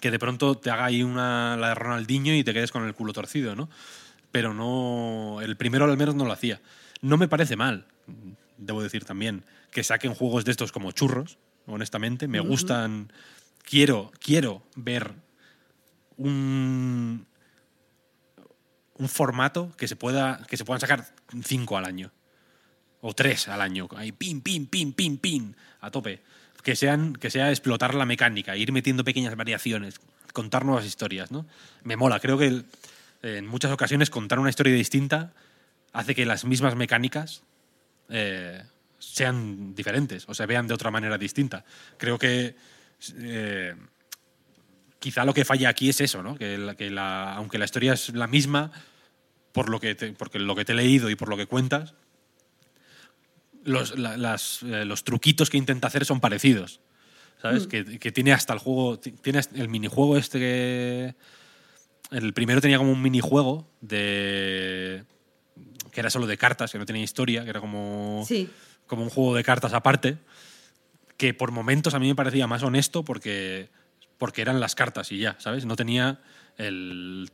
que 0.00 0.10
de 0.10 0.18
pronto 0.18 0.56
te 0.56 0.70
haga 0.70 0.84
ahí 0.86 1.02
una, 1.02 1.56
la 1.56 1.68
de 1.70 1.74
Ronaldinho 1.74 2.34
y 2.34 2.44
te 2.44 2.54
quedes 2.54 2.70
con 2.72 2.86
el 2.86 2.94
culo 2.94 3.12
torcido, 3.12 3.56
¿no? 3.56 3.68
Pero 4.32 4.54
no. 4.54 5.40
El 5.42 5.56
primero 5.56 5.84
al 5.84 5.96
menos 5.96 6.14
no 6.14 6.24
lo 6.24 6.32
hacía. 6.32 6.60
No 7.00 7.16
me 7.16 7.28
parece 7.28 7.56
mal, 7.56 7.86
debo 8.56 8.82
decir 8.82 9.04
también, 9.04 9.44
que 9.70 9.84
saquen 9.84 10.14
juegos 10.14 10.44
de 10.44 10.50
estos 10.50 10.72
como 10.72 10.92
churros, 10.92 11.38
honestamente. 11.66 12.28
Me 12.28 12.40
gustan. 12.40 13.12
Quiero, 13.62 14.10
quiero 14.20 14.62
ver 14.76 15.12
un, 16.16 17.26
un 18.96 19.08
formato 19.08 19.72
que 19.76 19.86
se 19.88 19.96
pueda 19.96 20.44
que 20.48 20.56
se 20.56 20.64
puedan 20.64 20.80
sacar 20.80 21.06
cinco 21.44 21.76
al 21.76 21.84
año 21.84 22.10
o 23.00 23.12
tres 23.14 23.46
al 23.48 23.60
año 23.60 23.88
ahí 23.96 24.10
pin 24.12 24.40
pin 24.40 24.66
pin 24.66 24.92
pin 24.92 25.18
pin 25.18 25.56
a 25.80 25.90
tope 25.90 26.22
que 26.62 26.74
sean 26.74 27.12
que 27.14 27.30
sea 27.30 27.50
explotar 27.50 27.94
la 27.94 28.06
mecánica 28.06 28.56
ir 28.56 28.72
metiendo 28.72 29.04
pequeñas 29.04 29.36
variaciones 29.36 30.00
contar 30.32 30.64
nuevas 30.64 30.84
historias 30.84 31.30
no 31.30 31.46
me 31.84 31.96
mola 31.96 32.18
creo 32.20 32.38
que 32.38 32.46
el- 32.48 32.64
en 33.22 33.46
muchas 33.46 33.72
ocasiones 33.72 34.10
contar 34.10 34.38
una 34.38 34.50
historia 34.50 34.74
distinta 34.74 35.32
hace 35.92 36.14
que 36.14 36.24
las 36.26 36.44
mismas 36.44 36.76
mecánicas 36.76 37.42
eh, 38.08 38.62
sean 38.98 39.74
diferentes 39.74 40.24
o 40.28 40.34
se 40.34 40.46
vean 40.46 40.66
de 40.66 40.74
otra 40.74 40.90
manera 40.90 41.18
distinta 41.18 41.64
creo 41.96 42.18
que 42.18 42.54
eh, 43.18 43.74
quizá 44.98 45.24
lo 45.24 45.34
que 45.34 45.44
falla 45.44 45.68
aquí 45.68 45.88
es 45.88 46.00
eso, 46.00 46.22
¿no? 46.22 46.36
Que, 46.36 46.58
la- 46.58 46.74
que 46.74 46.90
la- 46.90 47.34
aunque 47.34 47.58
la 47.58 47.64
historia 47.64 47.92
es 47.92 48.08
la 48.14 48.26
misma, 48.26 48.72
por 49.52 49.68
lo 49.68 49.78
que 49.80 49.94
te, 49.94 50.12
porque 50.12 50.38
lo 50.40 50.54
que 50.56 50.64
te 50.64 50.72
he 50.72 50.76
leído 50.76 51.08
y 51.10 51.14
por 51.14 51.28
lo 51.28 51.36
que 51.36 51.46
cuentas, 51.46 51.94
los, 53.64 53.98
la- 53.98 54.16
las, 54.16 54.62
eh, 54.62 54.84
los 54.84 55.04
truquitos 55.04 55.50
que 55.50 55.56
intenta 55.56 55.86
hacer 55.88 56.04
son 56.04 56.20
parecidos. 56.20 56.80
¿Sabes? 57.40 57.68
Que, 57.68 58.00
que 58.00 58.10
tiene 58.10 58.32
hasta 58.32 58.52
el 58.52 58.58
juego. 58.58 58.98
ti- 58.98 59.12
Tiene 59.12 59.40
el 59.54 59.68
minijuego 59.68 60.16
este 60.16 60.40
que. 60.40 61.14
El 62.10 62.32
primero 62.32 62.60
tenía 62.60 62.78
como 62.78 62.92
un 62.92 63.02
minijuego 63.02 63.68
de. 63.80 65.04
que 65.92 66.00
era 66.00 66.10
solo 66.10 66.26
de 66.26 66.36
cartas, 66.38 66.72
que 66.72 66.78
no 66.78 66.86
tenía 66.86 67.02
historia, 67.02 67.44
que 67.44 67.50
era 67.50 67.60
como. 67.60 68.24
Sí. 68.26 68.48
como 68.86 69.02
un 69.02 69.10
juego 69.10 69.34
de 69.34 69.44
cartas 69.44 69.72
aparte. 69.74 70.18
Que 71.16 71.34
por 71.34 71.50
momentos 71.50 71.94
a 71.94 71.98
mí 71.98 72.06
me 72.08 72.14
parecía 72.14 72.46
más 72.46 72.62
honesto 72.62 73.04
porque. 73.04 73.68
porque 74.16 74.40
eran 74.42 74.60
las 74.60 74.74
cartas 74.74 75.12
y 75.12 75.18
ya, 75.18 75.36
¿sabes? 75.38 75.64
No 75.66 75.76
tenía 75.76 76.20
el. 76.56 77.30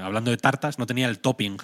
Hablando 0.00 0.30
de 0.30 0.36
tartas, 0.36 0.78
no 0.78 0.86
tenía 0.86 1.08
el 1.08 1.18
topping 1.18 1.56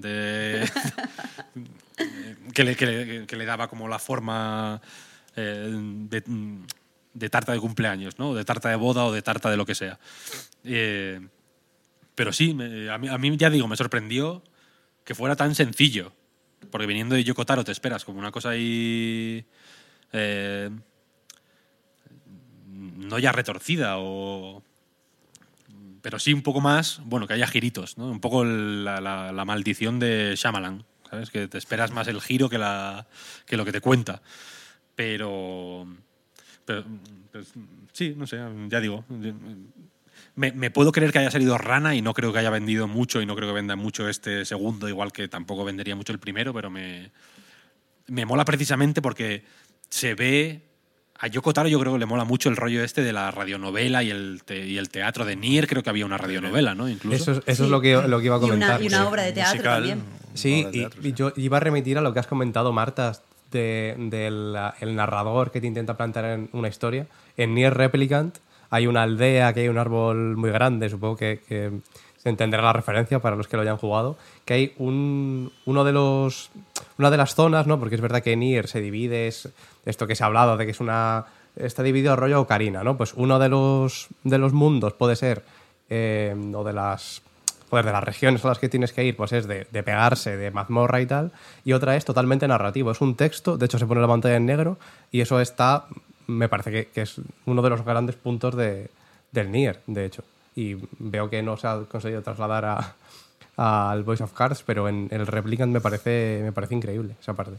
de, 0.00 0.66
que, 2.54 2.64
le, 2.64 2.74
que 2.74 2.86
le- 2.86 3.26
que 3.26 3.36
le 3.36 3.44
daba 3.44 3.68
como 3.68 3.86
la 3.86 3.98
forma 3.98 4.80
eh, 5.36 5.70
de, 5.70 6.22
de 7.12 7.28
tarta 7.28 7.52
de 7.52 7.60
cumpleaños, 7.60 8.18
¿no? 8.18 8.34
De 8.34 8.46
tarta 8.46 8.70
de 8.70 8.76
boda 8.76 9.04
o 9.04 9.12
de 9.12 9.20
tarta 9.20 9.50
de 9.50 9.58
lo 9.58 9.66
que 9.66 9.74
sea. 9.74 9.98
Eh, 10.64 11.20
pero 12.20 12.34
sí, 12.34 12.54
a, 12.90 12.98
mí, 12.98 13.36
ya 13.38 13.48
digo, 13.48 13.66
me 13.66 13.78
sorprendió 13.78 14.44
que 15.04 15.14
fuera 15.14 15.36
tan 15.36 15.54
sencillo. 15.54 16.12
Porque 16.70 16.86
viniendo 16.86 17.14
de 17.14 17.24
Yokotaro 17.24 17.64
te 17.64 17.72
esperas 17.72 18.04
como 18.04 18.18
una 18.18 18.30
cosa 18.30 18.50
ahí. 18.50 19.46
eh, 20.12 20.68
no 22.66 23.18
ya 23.18 23.32
retorcida 23.32 23.94
o. 23.96 24.62
Pero 26.02 26.18
sí 26.18 26.34
un 26.34 26.42
poco 26.42 26.60
más, 26.60 27.00
bueno, 27.06 27.26
que 27.26 27.32
haya 27.32 27.46
giritos, 27.46 27.96
¿no? 27.96 28.10
Un 28.10 28.20
poco 28.20 28.44
la 28.44 29.44
maldición 29.46 29.98
de 29.98 30.34
Shyamalan, 30.36 30.84
¿sabes? 31.08 31.30
Que 31.30 31.48
te 31.48 31.56
esperas 31.56 31.90
más 31.90 32.06
el 32.06 32.20
giro 32.20 32.50
que, 32.50 32.58
la, 32.58 33.06
que 33.46 33.56
lo 33.56 33.64
que 33.64 33.72
te 33.72 33.80
cuenta. 33.80 34.20
Pero, 34.94 35.86
pero, 36.66 36.84
pues, 37.32 37.54
sí, 37.92 38.12
no 38.14 38.26
sé, 38.26 38.38
ya 38.68 38.80
digo. 38.80 39.06
Me, 40.36 40.52
me 40.52 40.70
puedo 40.70 40.92
creer 40.92 41.12
que 41.12 41.18
haya 41.18 41.30
salido 41.30 41.58
rana 41.58 41.94
y 41.94 42.02
no 42.02 42.14
creo 42.14 42.32
que 42.32 42.38
haya 42.38 42.50
vendido 42.50 42.86
mucho 42.88 43.20
y 43.20 43.26
no 43.26 43.34
creo 43.36 43.48
que 43.48 43.54
venda 43.54 43.76
mucho 43.76 44.08
este 44.08 44.44
segundo, 44.44 44.88
igual 44.88 45.12
que 45.12 45.28
tampoco 45.28 45.64
vendería 45.64 45.96
mucho 45.96 46.12
el 46.12 46.18
primero, 46.18 46.54
pero 46.54 46.70
me, 46.70 47.10
me 48.06 48.24
mola 48.24 48.44
precisamente 48.44 49.02
porque 49.02 49.44
se 49.88 50.14
ve. 50.14 50.62
A 51.22 51.26
Yoko 51.26 51.52
Taro 51.52 51.68
yo 51.68 51.78
creo 51.78 51.92
que 51.92 51.98
le 51.98 52.06
mola 52.06 52.24
mucho 52.24 52.48
el 52.48 52.56
rollo 52.56 52.82
este 52.82 53.02
de 53.02 53.12
la 53.12 53.30
radionovela 53.30 54.02
y 54.02 54.10
el, 54.10 54.40
te- 54.42 54.66
y 54.66 54.78
el 54.78 54.88
teatro 54.88 55.26
de 55.26 55.36
Nier. 55.36 55.66
Creo 55.66 55.82
que 55.82 55.90
había 55.90 56.06
una 56.06 56.16
radionovela, 56.16 56.74
¿no? 56.74 56.88
Incluso. 56.88 57.16
Eso, 57.16 57.32
es- 57.32 57.38
eso 57.46 57.56
Sí. 57.56 57.62
es 57.64 57.68
lo 57.68 57.80
que, 57.82 57.92
lo 58.08 58.18
que 58.20 58.24
iba 58.24 58.36
a 58.36 58.38
Y 58.38 58.44
una, 58.44 58.48
comentar. 58.78 58.82
y 58.82 58.86
una 58.86 59.06
obra 59.06 59.22
de 59.24 59.32
teatro 59.32 59.52
Musical. 59.56 59.74
también. 59.74 60.02
Sí, 60.32 60.62
de 60.64 60.68
y, 60.70 60.72
teatro, 60.72 61.00
y 61.06 61.12
yo 61.12 61.32
iba 61.36 61.58
a 61.58 61.60
remitir 61.60 61.98
a 61.98 62.00
lo 62.00 62.14
que 62.14 62.20
has 62.20 62.26
comentado, 62.26 62.72
Marta, 62.72 63.12
de- 63.50 63.96
del 63.98 64.56
el 64.80 64.96
narrador 64.96 65.50
que 65.50 65.60
te 65.60 65.66
intenta 65.66 65.94
plantear 65.98 66.24
en 66.24 66.48
una 66.52 66.68
historia. 66.68 67.06
En 67.36 67.54
Nier 67.54 67.74
Replicant 67.74 68.38
hay 68.70 68.86
una 68.86 69.02
aldea 69.02 69.52
que 69.52 69.60
hay 69.60 69.68
un 69.68 69.78
árbol 69.78 70.36
muy 70.36 70.50
grande, 70.50 70.88
supongo 70.88 71.16
que, 71.16 71.40
se 72.16 72.28
entenderá 72.28 72.62
la 72.62 72.74
referencia 72.74 73.18
para 73.18 73.34
los 73.34 73.48
que 73.48 73.56
lo 73.56 73.62
hayan 73.62 73.78
jugado, 73.78 74.16
que 74.44 74.54
hay 74.54 74.74
un, 74.76 75.50
uno 75.64 75.84
de 75.84 75.92
los, 75.92 76.50
una 76.98 77.10
de 77.10 77.16
las 77.16 77.34
zonas, 77.34 77.66
¿no? 77.66 77.78
porque 77.78 77.94
es 77.94 78.00
verdad 78.00 78.22
que 78.22 78.36
Nier 78.36 78.68
se 78.68 78.80
divide, 78.80 79.26
es 79.26 79.48
esto 79.86 80.06
que 80.06 80.14
se 80.14 80.22
ha 80.22 80.26
hablado 80.26 80.56
de 80.56 80.66
que 80.66 80.72
es 80.72 80.80
una... 80.80 81.24
Está 81.56 81.82
dividido 81.82 82.14
rollo 82.14 82.42
Ocarina, 82.42 82.84
¿no? 82.84 82.96
Pues 82.96 83.12
uno 83.14 83.38
de 83.38 83.48
los, 83.48 84.06
de 84.22 84.38
los 84.38 84.52
mundos 84.52 84.92
puede 84.92 85.16
ser, 85.16 85.42
eh, 85.88 86.34
o 86.54 86.62
de 86.62 86.72
las 86.72 87.22
joder, 87.70 87.86
de 87.86 87.92
las 87.92 88.04
regiones 88.04 88.44
a 88.44 88.48
las 88.48 88.58
que 88.58 88.68
tienes 88.68 88.92
que 88.92 89.04
ir, 89.04 89.16
pues 89.16 89.32
es 89.32 89.46
de, 89.46 89.66
de 89.70 89.82
pegarse, 89.82 90.36
de 90.36 90.50
mazmorra 90.50 91.00
y 91.00 91.06
tal, 91.06 91.32
y 91.64 91.72
otra 91.72 91.96
es 91.96 92.04
totalmente 92.04 92.46
narrativo, 92.48 92.90
es 92.90 93.00
un 93.00 93.14
texto, 93.14 93.56
de 93.56 93.66
hecho 93.66 93.78
se 93.78 93.86
pone 93.86 94.00
la 94.00 94.08
pantalla 94.08 94.36
en 94.36 94.46
negro, 94.46 94.78
y 95.10 95.20
eso 95.20 95.40
está, 95.40 95.86
me 96.30 96.48
parece 96.48 96.70
que, 96.70 96.86
que 96.88 97.02
es 97.02 97.16
uno 97.46 97.62
de 97.62 97.70
los 97.70 97.84
grandes 97.84 98.16
puntos 98.16 98.56
de, 98.56 98.88
del 99.32 99.50
Nier, 99.50 99.80
de 99.86 100.04
hecho. 100.04 100.24
Y 100.56 100.76
veo 100.98 101.28
que 101.30 101.42
no 101.42 101.56
se 101.56 101.66
ha 101.66 101.80
conseguido 101.84 102.22
trasladar 102.22 102.64
a- 102.64 102.94
al 103.56 104.04
Voice 104.04 104.22
of 104.22 104.32
Cards, 104.32 104.62
pero 104.64 104.88
en 104.88 105.08
el 105.10 105.26
Replicant 105.26 105.72
me 105.72 105.80
parece, 105.80 106.40
me 106.42 106.52
parece 106.52 106.74
increíble 106.74 107.14
esa 107.20 107.34
parte. 107.34 107.56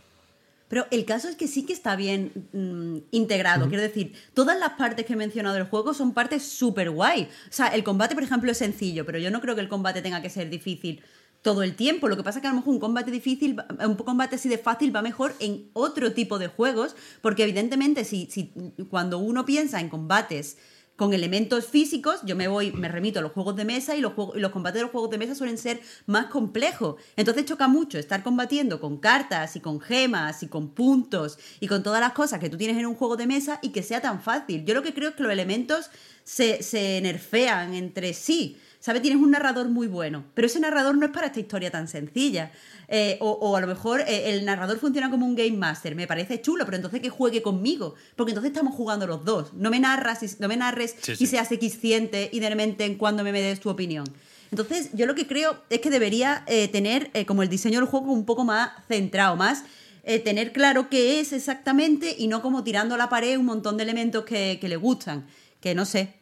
Pero 0.67 0.85
el 0.89 1.03
caso 1.03 1.27
es 1.27 1.35
que 1.35 1.47
sí 1.49 1.65
que 1.65 1.73
está 1.73 1.97
bien 1.97 2.31
mm, 2.53 2.97
integrado. 3.11 3.67
Quiero 3.67 3.83
decir, 3.83 4.13
todas 4.33 4.57
las 4.57 4.71
partes 4.71 5.05
que 5.05 5.13
he 5.13 5.15
mencionado 5.17 5.55
del 5.55 5.65
juego 5.65 5.93
son 5.93 6.13
partes 6.13 6.43
súper 6.43 6.89
guay. 6.89 7.23
O 7.49 7.51
sea, 7.53 7.67
el 7.67 7.83
combate, 7.83 8.15
por 8.15 8.23
ejemplo, 8.23 8.49
es 8.49 8.57
sencillo, 8.57 9.05
pero 9.05 9.19
yo 9.19 9.29
no 9.31 9.41
creo 9.41 9.53
que 9.53 9.59
el 9.61 9.67
combate 9.67 10.01
tenga 10.01 10.21
que 10.21 10.29
ser 10.29 10.49
difícil 10.49 11.01
todo 11.41 11.63
el 11.63 11.75
tiempo. 11.75 12.07
Lo 12.07 12.17
que 12.17 12.23
pasa 12.23 12.39
es 12.39 12.41
que 12.41 12.47
a 12.47 12.51
lo 12.51 12.57
mejor 12.57 12.73
un 12.73 12.79
combate 12.79 13.11
difícil, 13.11 13.57
un 13.85 13.95
combate 13.95 14.35
así 14.35 14.49
de 14.49 14.57
fácil 14.57 14.95
va 14.95 15.01
mejor 15.01 15.33
en 15.39 15.69
otro 15.73 16.13
tipo 16.13 16.39
de 16.39 16.47
juegos, 16.47 16.95
porque 17.21 17.43
evidentemente 17.43 18.03
si, 18.03 18.27
si 18.29 18.53
cuando 18.89 19.17
uno 19.17 19.45
piensa 19.45 19.79
en 19.79 19.89
combates 19.89 20.57
con 21.01 21.13
elementos 21.15 21.65
físicos, 21.65 22.19
yo 22.25 22.35
me 22.35 22.47
voy, 22.47 22.71
me 22.73 22.87
remito 22.87 23.17
a 23.17 23.21
los 23.23 23.31
juegos 23.31 23.55
de 23.55 23.65
mesa 23.65 23.95
y 23.95 24.01
los, 24.01 24.13
juegos, 24.13 24.37
y 24.37 24.39
los 24.39 24.51
combates 24.51 24.75
de 24.75 24.81
los 24.83 24.91
juegos 24.91 25.09
de 25.09 25.17
mesa 25.17 25.33
suelen 25.33 25.57
ser 25.57 25.81
más 26.05 26.27
complejos. 26.27 27.01
Entonces 27.15 27.45
choca 27.45 27.67
mucho 27.67 27.97
estar 27.97 28.21
combatiendo 28.21 28.79
con 28.79 28.97
cartas 28.97 29.55
y 29.55 29.61
con 29.61 29.81
gemas 29.81 30.43
y 30.43 30.47
con 30.47 30.69
puntos 30.69 31.39
y 31.59 31.65
con 31.65 31.81
todas 31.81 32.01
las 32.01 32.13
cosas 32.13 32.39
que 32.39 32.51
tú 32.51 32.57
tienes 32.57 32.77
en 32.77 32.85
un 32.85 32.93
juego 32.93 33.17
de 33.17 33.25
mesa 33.25 33.57
y 33.63 33.69
que 33.69 33.81
sea 33.81 33.99
tan 33.99 34.21
fácil. 34.21 34.63
Yo 34.63 34.75
lo 34.75 34.83
que 34.83 34.93
creo 34.93 35.09
es 35.09 35.15
que 35.15 35.23
los 35.23 35.31
elementos 35.31 35.89
se, 36.23 36.61
se 36.61 37.01
nerfean 37.01 37.73
entre 37.73 38.13
sí. 38.13 38.57
¿Sabes? 38.81 39.01
Tienes 39.03 39.21
un 39.21 39.29
narrador 39.31 39.69
muy 39.69 39.85
bueno, 39.85 40.25
pero 40.33 40.47
ese 40.47 40.59
narrador 40.59 40.97
no 40.97 41.05
es 41.05 41.11
para 41.11 41.27
esta 41.27 41.39
historia 41.39 41.69
tan 41.69 41.87
sencilla. 41.87 42.51
Eh, 42.87 43.17
o, 43.21 43.29
o 43.29 43.55
a 43.55 43.61
lo 43.61 43.67
mejor 43.67 44.01
eh, 44.01 44.31
el 44.31 44.43
narrador 44.43 44.79
funciona 44.79 45.09
como 45.11 45.25
un 45.25 45.35
game 45.35 45.51
master, 45.51 45.93
me 45.95 46.07
parece 46.07 46.41
chulo, 46.41 46.65
pero 46.65 46.77
entonces 46.77 46.99
que 46.99 47.09
juegue 47.09 47.41
conmigo, 47.43 47.93
porque 48.15 48.31
entonces 48.31 48.51
estamos 48.51 48.73
jugando 48.75 49.05
los 49.07 49.23
dos. 49.23 49.53
No 49.53 49.69
me 49.69 49.79
narras, 49.79 50.23
y- 50.23 50.35
no 50.39 50.47
me 50.47 50.57
narres 50.57 50.95
Sí, 50.99 51.13
y 51.17 51.27
seas 51.27 51.51
equisciente 51.51 52.29
y 52.33 52.39
de 52.39 52.49
repente 52.49 52.83
en 52.85 52.95
cuando 52.95 53.23
me 53.23 53.31
des 53.31 53.59
tu 53.59 53.69
opinión. 53.69 54.03
Entonces, 54.49 54.89
yo 54.93 55.05
lo 55.05 55.13
que 55.15 55.27
creo 55.27 55.61
es 55.69 55.79
que 55.79 55.89
debería 55.91 56.43
eh, 56.47 56.67
tener 56.67 57.11
como 57.27 57.43
el 57.43 57.49
diseño 57.49 57.79
del 57.79 57.87
juego 57.87 58.11
un 58.11 58.25
poco 58.25 58.43
más 58.43 58.71
centrado, 58.87 59.35
más 59.37 59.63
eh, 60.03 60.17
tener 60.19 60.51
claro 60.51 60.89
qué 60.89 61.19
es 61.21 61.31
exactamente 61.31 62.15
y 62.17 62.27
no 62.27 62.41
como 62.41 62.63
tirando 62.63 62.95
a 62.95 62.97
la 62.97 63.07
pared 63.09 63.37
un 63.37 63.45
montón 63.45 63.77
de 63.77 63.83
elementos 63.83 64.25
que, 64.25 64.57
que 64.59 64.67
le 64.67 64.75
gustan. 64.75 65.27
Que 65.61 65.75
no 65.75 65.85
sé. 65.85 66.15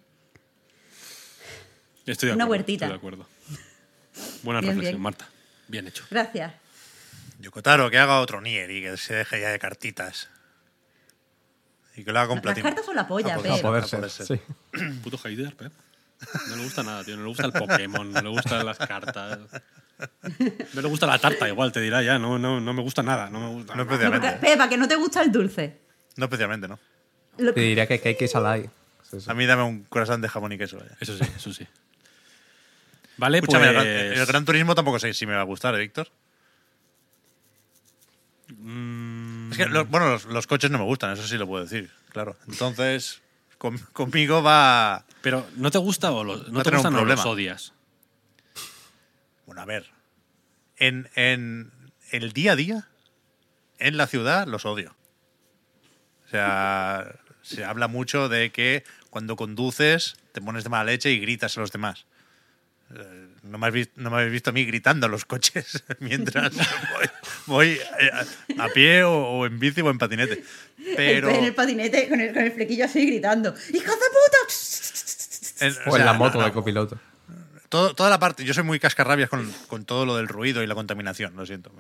Estoy 2.12 2.30
de 2.30 2.36
Una 2.36 2.46
acuerdo, 2.46 2.60
huertita. 2.62 2.86
Estoy 2.86 2.94
de 2.94 2.98
acuerdo. 2.98 3.28
Buena 4.44 4.62
Bien, 4.62 4.72
reflexión, 4.74 4.96
bien. 4.96 5.02
Marta. 5.02 5.30
Bien 5.68 5.88
hecho. 5.88 6.04
Gracias. 6.10 6.54
Yokotaro, 7.40 7.90
que 7.90 7.98
haga 7.98 8.20
otro 8.20 8.42
Nier 8.42 8.70
y 8.72 8.82
que 8.82 8.98
se 8.98 9.14
deje 9.16 9.40
ya 9.42 9.50
de 9.50 9.60
cartitas. 9.60 10.30
Y 11.96 12.04
que 12.04 12.12
lo 12.12 12.20
haga 12.20 12.28
con 12.30 12.36
Las 12.38 12.44
platino. 12.44 12.64
cartas 12.64 12.86
son 12.86 12.96
la 12.96 13.08
polla, 13.08 13.36
A 13.36 13.38
poder 13.38 13.52
a 13.52 13.56
ser, 13.88 14.00
poder 14.00 14.10
ser. 14.12 14.26
sí. 14.26 14.42
Puto 15.04 15.20
Haider, 15.24 15.56
Pep. 15.56 15.72
No 16.50 16.56
le 16.58 16.64
gusta 16.64 16.84
nada, 16.84 17.04
tío. 17.04 17.16
No 17.16 17.24
le 17.24 17.28
gusta 17.30 17.46
el 17.46 17.54
Pokémon, 17.54 18.12
no 18.12 18.22
le 18.22 18.30
gustan 18.30 18.66
las 18.66 18.78
cartas. 18.78 19.40
No 20.74 20.82
le 20.82 20.88
gusta 20.88 21.08
la 21.08 21.18
tarta, 21.20 21.48
igual 21.48 21.72
te 21.72 21.80
dirá 21.82 22.02
ya. 22.04 22.20
No, 22.20 22.38
no, 22.40 22.60
no 22.60 22.74
me 22.74 22.82
gusta 22.82 23.04
nada. 23.04 23.30
No 23.30 23.40
me 23.40 23.48
gusta 23.50 23.76
No 23.76 23.84
especialmente. 23.84 24.32
Pepa, 24.34 24.68
que 24.68 24.78
no 24.78 24.88
te 24.88 24.96
gusta 24.96 25.22
el 25.22 25.32
dulce. 25.32 25.78
No 26.18 26.26
especialmente, 26.26 26.68
¿no? 26.68 26.80
Te 27.38 27.52
diría 27.62 27.88
que 27.88 28.30
alay. 28.34 28.70
Sí, 29.10 29.22
sí. 29.22 29.30
A 29.30 29.34
mí 29.34 29.46
dame 29.46 29.64
un 29.64 29.84
corazón 29.86 30.22
de 30.22 30.28
jamón 30.30 30.52
y 30.52 30.58
queso. 30.58 30.78
vaya. 30.78 30.92
Eso 31.00 31.18
sí, 31.18 31.24
eso 31.36 31.54
sí. 31.54 31.66
Vale, 33.20 33.40
Escúchame, 33.40 33.68
el 33.68 33.74
pues... 33.76 33.86
Gran- 33.86 34.20
el 34.20 34.26
Gran 34.26 34.46
Turismo 34.46 34.76
tampoco 34.76 34.98
sé 35.00 35.14
si 35.14 35.26
me 35.26 35.34
va 35.36 35.42
a 35.42 35.44
gustar, 35.46 35.76
¿eh, 35.76 35.80
Víctor? 35.80 36.10
Mm, 38.58 39.52
Es 39.52 39.58
que, 39.58 39.66
lo- 39.68 39.86
bueno, 39.86 40.10
los, 40.10 40.26
los 40.26 40.48
coches 40.48 40.72
no 40.72 40.78
me 40.80 40.84
gustan, 40.86 41.12
eso 41.14 41.28
sí 41.28 41.38
lo 41.38 41.46
puedo 41.48 41.64
decir, 41.64 41.90
claro. 42.10 42.36
Entonces, 42.48 43.22
con- 43.58 43.78
conmigo 43.78 44.42
va... 44.42 45.06
Pero, 45.22 45.46
¿no 45.56 45.70
te 45.72 45.78
gusta 45.78 46.12
o 46.12 46.24
lo- 46.24 46.38
Va 46.44 46.50
no 46.52 46.64
te 46.64 46.72
gustan 46.72 46.96
o 46.96 47.06
los 47.06 47.26
odias? 47.26 47.74
Bueno, 49.46 49.62
a 49.62 49.66
ver. 49.66 49.90
En, 50.78 51.10
en 51.16 51.72
el 52.12 52.32
día 52.34 52.54
a 52.54 52.56
día, 52.56 52.88
en 53.80 53.98
la 53.98 54.08
ciudad, 54.08 54.48
los 54.48 54.66
odio. 54.66 54.96
O 56.26 56.30
sea, 56.30 57.16
se 57.42 57.66
habla 57.66 57.88
mucho 57.88 58.30
de 58.30 58.52
que 58.52 58.84
cuando 59.10 59.36
conduces 59.36 60.16
te 60.32 60.42
pones 60.42 60.64
de 60.64 60.70
mala 60.70 60.86
leche 60.86 61.12
y 61.12 61.20
gritas 61.20 61.58
a 61.58 61.62
los 61.62 61.72
demás. 61.72 62.06
No 63.44 63.58
me, 63.58 63.68
has 63.68 63.74
vis- 63.74 63.90
no 63.96 64.10
me 64.10 64.18
habéis 64.18 64.32
visto 64.32 64.50
a 64.50 64.54
mí 64.54 64.66
gritando 64.66 65.06
a 65.06 65.10
los 65.10 65.24
coches 65.26 65.84
mientras 66.00 66.52
voy, 66.56 67.08
voy, 67.46 67.68
eh, 68.00 68.12
a, 68.58 68.64
a 68.66 68.70
pie 68.70 69.04
o, 69.04 69.12
o 69.14 69.46
en 69.46 69.60
bici 69.60 69.82
o 69.82 69.90
en 69.90 69.98
patinete. 69.98 70.44
Pero 70.96 71.30
en 71.30 71.44
el 71.46 71.54
patinete 71.54 72.10
con 72.10 72.20
el, 72.20 72.34
con 72.34 72.44
el 72.44 72.52
flequillo 72.52 72.86
así 72.86 73.06
gritando. 73.06 73.50
¡Hijos 73.74 73.96
de 73.96 74.08
puta! 75.60 75.66
en- 75.66 75.74
O 75.74 75.92
o 75.92 75.96
en 75.96 75.96
sea, 75.98 76.06
la 76.06 76.14
no, 76.14 76.20
moto 76.20 76.40
no. 76.40 76.46
de 76.46 76.52
copiloto. 76.52 77.00
Todo- 77.70 77.94
toda 77.94 78.10
la 78.10 78.18
parte, 78.20 78.44
yo 78.44 78.54
soy 78.54 78.64
muy 78.64 78.80
cascarrabias 78.80 79.30
con, 79.30 79.52
con 79.68 79.86
todo 79.86 80.06
lo 80.06 80.18
del 80.18 80.28
ruido 80.28 80.64
y 80.64 80.68
la 80.68 80.74
contaminación, 80.76 81.36
lo 81.36 81.46
siento. 81.46 81.72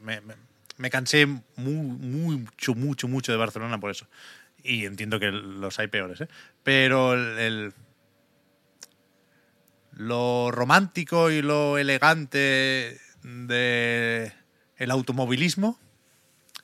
Me, 0.00 0.20
me- 0.22 0.34
me 0.78 0.90
cansé 0.90 1.26
muy, 1.26 1.74
mucho, 1.74 2.74
mucho, 2.74 3.06
mucho 3.06 3.30
de 3.32 3.36
Barcelona 3.36 3.78
por 3.78 3.90
eso. 3.90 4.06
Y 4.62 4.86
entiendo 4.86 5.20
que 5.20 5.30
los 5.30 5.78
hay 5.78 5.88
peores, 5.88 6.22
¿eh? 6.22 6.28
Pero 6.62 7.12
el, 7.14 7.38
el- 7.38 7.72
lo 10.00 10.50
romántico 10.50 11.30
y 11.30 11.42
lo 11.42 11.76
elegante 11.76 12.98
de 13.22 14.32
el 14.78 14.90
automovilismo, 14.90 15.78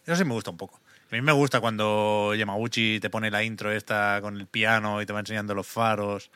eso 0.07 0.17
sí 0.17 0.25
me 0.25 0.33
gusta 0.33 0.51
un 0.51 0.57
poco. 0.57 0.81
A 1.11 1.15
mí 1.15 1.21
me 1.21 1.33
gusta 1.33 1.61
cuando 1.61 2.35
Yamaguchi 2.35 2.99
te 2.99 3.11
pone 3.11 3.31
la 3.31 3.45
intro 3.45 3.71
esta 3.71 4.21
con 4.23 4.37
el 4.39 4.47
piano 4.47 5.03
y 5.03 5.07
te 5.07 5.13
va 5.13 5.21
enseñando 5.21 5.55
los 5.55 5.67
faros. 5.67 6.31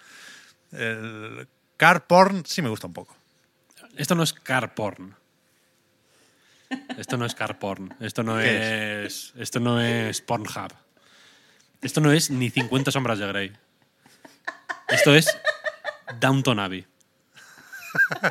El 0.73 1.49
car 1.79 2.07
porn 2.07 2.45
sí 2.45 2.61
me 2.61 2.69
gusta 2.69 2.87
un 2.87 2.93
poco. 2.93 3.17
Esto 3.97 4.15
no 4.15 4.23
es 4.23 4.35
car 4.35 4.75
porn. 4.75 5.17
Esto 6.99 7.17
no 7.17 7.25
es 7.25 7.35
car 7.35 7.59
porn. 7.59 7.95
Esto 8.01 8.23
no 8.23 8.37
¿Qué 8.37 9.07
es, 9.07 9.33
Esto 9.39 9.59
no 9.59 9.81
es 9.81 10.21
Pornhub. 10.21 10.73
Esto 11.81 12.03
no 12.03 12.13
es 12.13 12.31
ni 12.31 12.51
50 12.51 12.91
sombras 12.91 13.19
de 13.19 13.27
Grey. 13.27 13.53
Esto 14.89 15.15
es 15.15 15.35
Downton 16.21 16.59
Abbey. 16.59 16.90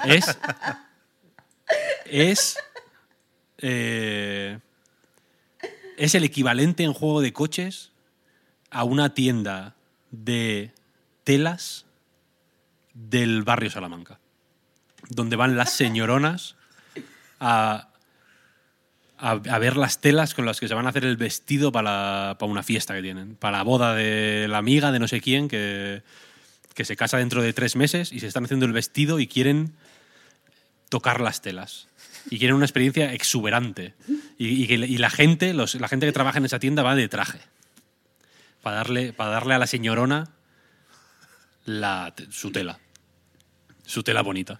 Es. 0.05 0.37
Es. 2.05 2.57
eh, 3.57 4.59
es 5.97 6.15
el 6.15 6.23
equivalente 6.23 6.83
en 6.83 6.93
juego 6.93 7.21
de 7.21 7.33
coches 7.33 7.91
a 8.71 8.83
una 8.83 9.13
tienda 9.13 9.75
de 10.11 10.71
telas 11.23 11.85
del 12.93 13.43
barrio 13.43 13.69
Salamanca 13.69 14.19
donde 15.09 15.35
van 15.35 15.57
las 15.57 15.73
señoronas 15.73 16.55
a, 17.39 17.89
a, 19.17 19.59
ver 19.59 19.77
las 19.77 20.01
telas 20.01 20.33
con 20.33 20.45
las 20.45 20.59
que 20.59 20.67
se 20.67 20.73
van 20.73 20.85
a 20.85 20.89
hacer 20.89 21.05
el 21.05 21.17
vestido 21.17 21.71
para, 21.71 22.37
para 22.39 22.51
una 22.51 22.63
fiesta 22.63 22.95
que 22.95 23.01
tienen, 23.01 23.35
para 23.35 23.57
la 23.57 23.63
boda 23.63 23.93
de 23.95 24.47
la 24.47 24.57
amiga 24.57 24.91
de 24.91 24.99
no 24.99 25.07
sé 25.07 25.21
quién 25.21 25.47
que, 25.47 26.03
que 26.73 26.85
se 26.85 26.95
casa 26.95 27.17
dentro 27.17 27.41
de 27.41 27.53
tres 27.53 27.75
meses 27.75 28.11
y 28.11 28.19
se 28.19 28.27
están 28.27 28.45
haciendo 28.45 28.65
el 28.65 28.73
vestido 28.73 29.19
y 29.19 29.27
quieren 29.27 29.73
tocar 30.89 31.21
las 31.21 31.41
telas. 31.41 31.87
Y 32.29 32.37
quieren 32.39 32.55
una 32.55 32.65
experiencia 32.65 33.13
exuberante. 33.13 33.93
Y, 34.37 34.71
y 34.73 34.97
la, 34.97 35.09
gente, 35.09 35.53
los- 35.53 35.75
la 35.75 35.87
gente 35.87 36.05
que 36.05 36.11
trabaja 36.11 36.37
en 36.37 36.45
esa 36.45 36.59
tienda 36.59 36.83
va 36.83 36.95
de 36.95 37.07
traje. 37.07 37.39
Para 38.61 38.77
darle, 38.77 39.13
para 39.13 39.31
darle 39.31 39.53
a 39.53 39.57
la 39.57 39.67
señorona 39.67 40.29
la, 41.65 42.13
su 42.29 42.51
tela 42.51 42.79
su 43.85 44.03
tela 44.03 44.21
bonita. 44.21 44.59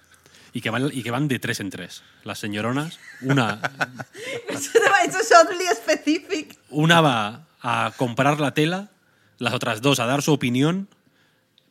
Y 0.54 0.62
que, 0.62 0.72
van, 0.72 0.90
y 0.92 1.04
que 1.04 1.12
van 1.12 1.28
de 1.28 1.38
tres 1.38 1.60
en 1.60 1.70
tres. 1.70 2.02
Las 2.24 2.40
señoronas, 2.40 2.98
una, 3.22 3.62
Eso 4.50 5.20
es 5.20 5.32
oddly 5.32 5.66
specific. 5.76 6.58
una 6.70 7.02
va 7.02 7.46
a 7.62 7.94
comprar 7.96 8.40
la 8.40 8.56
tela, 8.56 8.90
las 9.38 9.54
otras 9.54 9.82
dos 9.84 10.00
a 10.00 10.08
dar 10.08 10.24
su 10.24 10.34
opinión, 10.34 10.88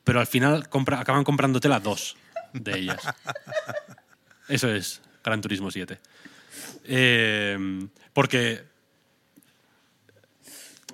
pero 0.09 0.21
al 0.21 0.27
final 0.27 0.69
compra- 0.71 1.01
acaban 1.01 1.23
comprando 1.23 1.61
tela 1.61 1.81
dos 1.81 2.17
de 2.55 2.79
ellas. 2.79 3.01
Eso 4.49 4.73
es 4.73 5.03
Gran 5.23 5.43
Turismo 5.43 5.71
7. 5.71 5.99
Eh, 6.85 7.87
porque 8.15 8.65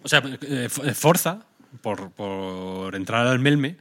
O 0.03 0.09
sea, 0.09 0.19
eh, 0.43 0.69
eh, 0.83 0.95
Forza, 0.95 1.47
por, 1.81 2.11
por 2.11 2.95
entrar 2.97 3.27
al 3.27 3.39
melme, 3.39 3.77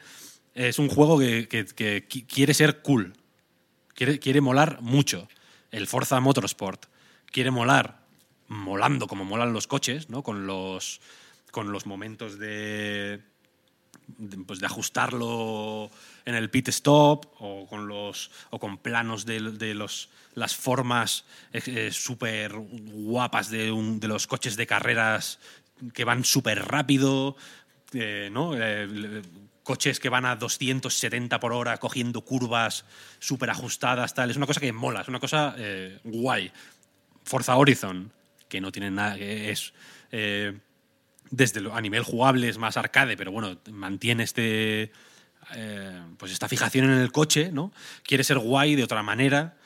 es 0.54 0.78
un 0.80 0.88
juego 0.88 1.18
que, 1.20 1.48
que- 1.48 1.66
que 1.66 2.08
qui- 2.08 2.26
quiere 2.28 2.54
ser 2.54 2.82
cool. 2.84 3.14
Quiere, 3.96 4.20
quiere 4.20 4.40
molar 4.40 4.82
mucho. 4.82 5.28
El 5.72 5.88
Forza 5.88 6.20
Motorsport 6.20 6.86
quiere 7.32 7.50
molar, 7.52 8.00
molando 8.48 9.08
como 9.08 9.26
molan 9.26 9.52
los 9.54 9.66
coches, 9.68 10.10
¿no? 10.10 10.22
Con 10.24 10.46
los, 10.48 11.02
con 11.52 11.72
los 11.72 11.86
momentos 11.88 12.38
de, 12.40 13.20
pues, 14.46 14.60
de 14.60 14.66
ajustarlo 14.66 15.90
en 16.26 16.36
el 16.36 16.50
pit 16.50 16.70
stop 16.70 17.26
o 17.40 17.68
con 17.68 17.88
los 17.88 18.32
o 18.50 18.60
con 18.60 18.78
planos 18.78 19.26
de, 19.26 19.40
de 19.40 19.74
los 19.74 20.10
las 20.36 20.56
formas 20.56 21.26
eh, 21.52 21.92
súper 21.92 22.54
guapas 22.56 23.50
de, 23.50 23.72
de 24.00 24.08
los 24.08 24.28
coches 24.28 24.56
de 24.56 24.68
carreras 24.68 25.40
que 25.94 26.06
van 26.06 26.24
súper 26.24 26.66
rápido 26.66 27.36
eh, 27.94 28.30
¿no? 28.32 28.54
Eh, 28.56 29.22
coches 29.64 30.00
que 30.00 30.10
van 30.10 30.26
a 30.26 30.36
270 30.36 31.40
por 31.40 31.54
hora 31.54 31.78
cogiendo 31.78 32.22
curvas 32.22 32.86
súper 33.20 33.50
ajustadas 33.50 34.14
tal 34.14 34.30
es 34.30 34.38
una 34.38 34.48
cosa 34.48 34.60
que 34.60 34.74
mola 34.74 35.02
es 35.02 35.08
una 35.08 35.20
cosa 35.20 35.56
eh, 35.58 36.00
guay 36.04 36.52
Forza 37.24 37.56
Horizon 37.56 38.12
que 38.50 38.60
no 38.62 38.72
tiene 38.72 38.92
nada 38.92 39.16
que 39.16 39.52
es 39.52 39.74
eh, 40.12 40.58
desde 41.32 41.62
lo- 41.62 41.76
a 41.76 41.82
nivel 41.82 42.04
jugable 42.04 42.50
es 42.50 42.58
más 42.58 42.78
arcade, 42.78 43.18
pero 43.18 43.32
bueno, 43.32 43.58
mantiene 43.72 44.24
este 44.24 44.92
eh, 45.56 46.02
pues 46.18 46.32
esta 46.32 46.48
fijación 46.48 46.86
en 46.86 47.00
el 47.00 47.12
coche, 47.12 47.52
¿no? 47.52 47.72
Quiere 48.04 48.24
ser 48.24 48.40
guay 48.40 48.76
de 48.76 48.84
otra 48.84 49.04
manera, 49.04 49.58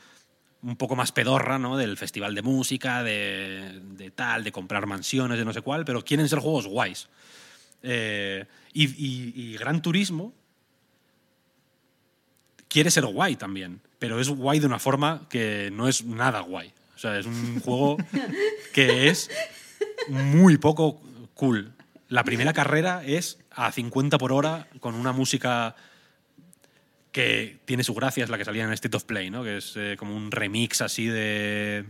un 0.64 0.76
poco 0.76 0.95
más 0.95 1.11
pedorra, 1.11 1.60
¿no? 1.60 1.77
Del 1.77 1.98
festival 1.98 2.34
de 2.36 2.42
música, 2.42 3.03
de, 3.03 3.80
de 3.92 4.10
tal, 4.11 4.44
de 4.44 4.52
comprar 4.52 4.88
mansiones, 4.88 5.38
de 5.38 5.45
no 5.45 5.53
sé 5.53 5.61
cuál, 5.61 5.86
pero 5.86 6.03
quieren 6.03 6.27
ser 6.27 6.40
juegos 6.40 6.66
guays. 6.68 7.08
Eh, 7.84 8.45
y, 8.74 8.86
y- 8.86 9.34
y 9.36 9.58
Gran 9.58 9.82
Turismo 9.84 10.34
quiere 12.68 12.92
ser 12.92 13.06
guay 13.06 13.36
también, 13.36 13.82
pero 14.00 14.19
es 14.19 14.30
guay 14.30 14.60
de 14.60 14.66
una 14.68 14.80
forma 14.80 15.27
que 15.30 15.69
no 15.72 15.88
es 15.88 16.03
nada 16.06 16.42
guay. 16.42 16.74
O 16.95 17.00
sea, 17.00 17.18
es 17.19 17.26
un 17.26 17.60
juego 17.60 17.98
que 18.74 19.10
es 19.10 19.30
muy 20.10 20.58
poco 20.58 21.00
cool. 21.38 21.74
La 22.09 22.24
primera 22.24 22.53
carrera 22.53 23.03
es 23.06 23.40
a 23.51 23.72
50 23.72 24.17
por 24.17 24.32
hora 24.33 24.67
con 24.80 24.95
una 24.95 25.11
música 25.11 25.75
que 27.11 27.59
tiene 27.66 27.83
su 27.83 27.93
gracia, 27.93 28.24
es 28.24 28.30
la 28.30 28.38
que 28.38 28.45
salía 28.45 28.64
en 28.64 28.72
State 28.74 28.95
of 28.95 29.03
Play, 29.06 29.30
¿no? 29.30 29.43
que 29.43 29.57
es 29.57 29.74
eh, 29.75 29.95
como 29.98 30.16
un 30.16 30.32
remix 30.32 30.82
así 30.82 31.07
de, 31.07 31.85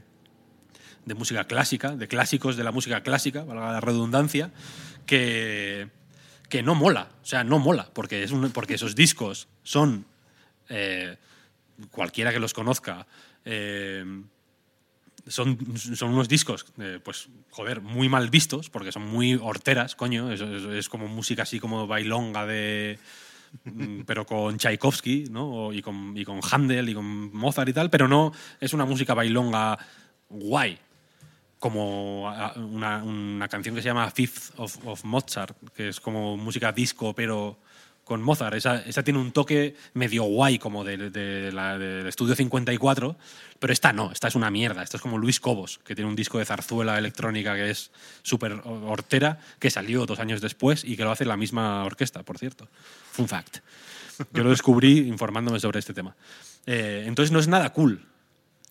de 1.05 1.13
música 1.15 1.43
clásica, 1.45 1.95
de 1.95 2.07
clásicos 2.07 2.55
de 2.55 2.63
la 2.63 2.71
música 2.71 3.03
clásica, 3.03 3.43
valga 3.43 3.71
la 3.73 3.81
redundancia, 3.81 4.51
que, 5.05 5.89
que 6.49 6.63
no 6.63 6.75
mola, 6.75 7.09
o 7.21 7.25
sea, 7.25 7.43
no 7.43 7.59
mola, 7.59 7.89
porque, 7.93 8.23
es 8.23 8.31
un- 8.31 8.51
porque 8.51 8.75
esos 8.75 8.95
discos 8.95 9.47
son, 9.63 10.05
eh, 10.69 11.17
cualquiera 11.91 12.31
que 12.31 12.39
los 12.39 12.53
conozca, 12.53 13.05
eh, 13.43 14.05
son, 15.27 15.77
son 15.77 16.13
unos 16.13 16.27
discos, 16.27 16.65
eh, 16.79 16.99
pues, 17.03 17.29
joder, 17.49 17.81
muy 17.81 18.09
mal 18.09 18.29
vistos, 18.29 18.69
porque 18.69 18.91
son 18.91 19.07
muy 19.07 19.35
horteras, 19.35 19.95
coño. 19.95 20.31
Es, 20.31 20.89
como 20.89 21.07
música 21.07 21.43
así 21.43 21.59
como 21.59 21.87
bailonga 21.87 22.45
de. 22.45 22.99
mm, 23.63 24.01
pero 24.05 24.25
con 24.25 24.57
Tchaikovsky, 24.57 25.25
¿no? 25.29 25.71
Y 25.73 25.81
con, 25.81 26.17
y 26.17 26.25
con 26.25 26.39
Handel 26.49 26.89
y 26.89 26.93
con 26.93 27.33
Mozart 27.35 27.69
y 27.69 27.73
tal, 27.73 27.89
pero 27.89 28.07
no 28.07 28.31
es 28.59 28.73
una 28.73 28.85
música 28.85 29.13
bailonga 29.13 29.77
guay. 30.29 30.77
Como 31.59 32.29
una, 32.55 33.03
una 33.03 33.47
canción 33.47 33.73
que 33.73 33.81
se 33.81 33.87
llama 33.87 34.11
Fifth 34.11 34.53
of 34.57 35.03
Mozart, 35.03 35.57
que 35.73 35.89
es 35.89 35.99
como 35.99 36.37
música 36.37 36.71
disco, 36.71 37.15
pero 37.15 37.57
con 38.07 38.23
Mozart. 38.23 38.55
Esa, 38.55 38.77
esa 38.81 39.03
tiene 39.03 39.19
un 39.19 39.31
toque 39.31 39.75
medio 39.93 40.23
guay, 40.23 40.57
como 40.57 40.83
de, 40.83 41.09
de 41.09 41.51
del 41.51 42.07
estudio 42.07 42.35
54, 42.35 43.15
pero 43.59 43.73
esta 43.73 43.93
no, 43.93 44.11
esta 44.11 44.29
es 44.29 44.35
una 44.35 44.49
mierda. 44.49 44.81
Esta 44.81 44.97
es 44.97 45.03
como 45.03 45.17
Luis 45.17 45.39
Cobos, 45.39 45.79
que 45.83 45.93
tiene 45.93 46.09
un 46.09 46.15
disco 46.15 46.39
de 46.39 46.45
zarzuela 46.45 46.97
electrónica 46.97 47.55
que 47.55 47.69
es 47.69 47.91
súper 48.23 48.53
hortera, 48.63 49.39
que 49.59 49.69
salió 49.69 50.05
dos 50.05 50.19
años 50.19 50.41
después 50.41 50.83
y 50.85 50.95
que 50.95 51.03
lo 51.03 51.11
hace 51.11 51.25
la 51.25 51.37
misma 51.37 51.83
orquesta, 51.83 52.23
por 52.23 52.39
cierto. 52.39 52.67
Fun 53.11 53.27
fact. 53.27 53.57
Yo 54.33 54.43
lo 54.43 54.49
descubrí 54.49 54.99
informándome 54.99 55.59
sobre 55.59 55.79
este 55.79 55.93
tema. 55.93 56.15
Eh, 56.65 57.03
entonces 57.05 57.31
no 57.31 57.39
es 57.39 57.47
nada 57.47 57.71
cool. 57.73 58.05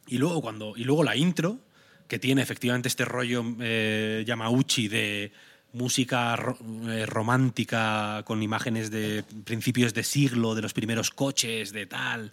Y 0.07 0.19
luego, 0.19 0.41
cuando, 0.41 0.75
y 0.77 0.85
luego 0.85 1.05
la 1.05 1.15
intro, 1.15 1.59
que 2.09 2.19
tiene 2.19 2.43
efectivamente 2.43 2.89
este 2.89 3.05
rollo 3.05 3.45
eh, 3.61 4.25
Yamauchi 4.27 4.89
de 4.89 5.33
música 5.77 6.35
eh, 6.89 7.07
romántica 7.07 8.23
con 8.25 8.43
imágenes 8.43 8.91
de 8.91 9.25
principios 9.45 9.93
de 9.95 10.03
siglo, 10.03 10.55
de 10.55 10.63
los 10.63 10.73
primeros 10.73 11.11
coches, 11.11 11.73
de 11.73 11.87
tal. 11.87 12.33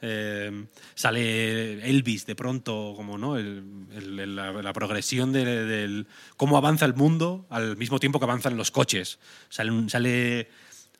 Eh, 0.00 0.66
sale 0.94 1.88
Elvis 1.88 2.26
de 2.26 2.34
pronto, 2.34 2.92
como 2.96 3.18
no, 3.18 3.36
El- 3.36 4.36
la, 4.36 4.72
progresión 4.72 5.32
de, 5.32 5.44
del 5.44 6.06
cómo 6.36 6.56
avanza 6.56 6.84
el 6.84 6.94
mundo 6.94 7.46
al 7.50 7.76
mismo 7.76 7.98
tiempo 7.98 8.18
que 8.18 8.26
avanzan 8.26 8.56
los 8.56 8.70
coches. 8.70 9.18
Sale, 9.48 9.88
sale 9.88 10.48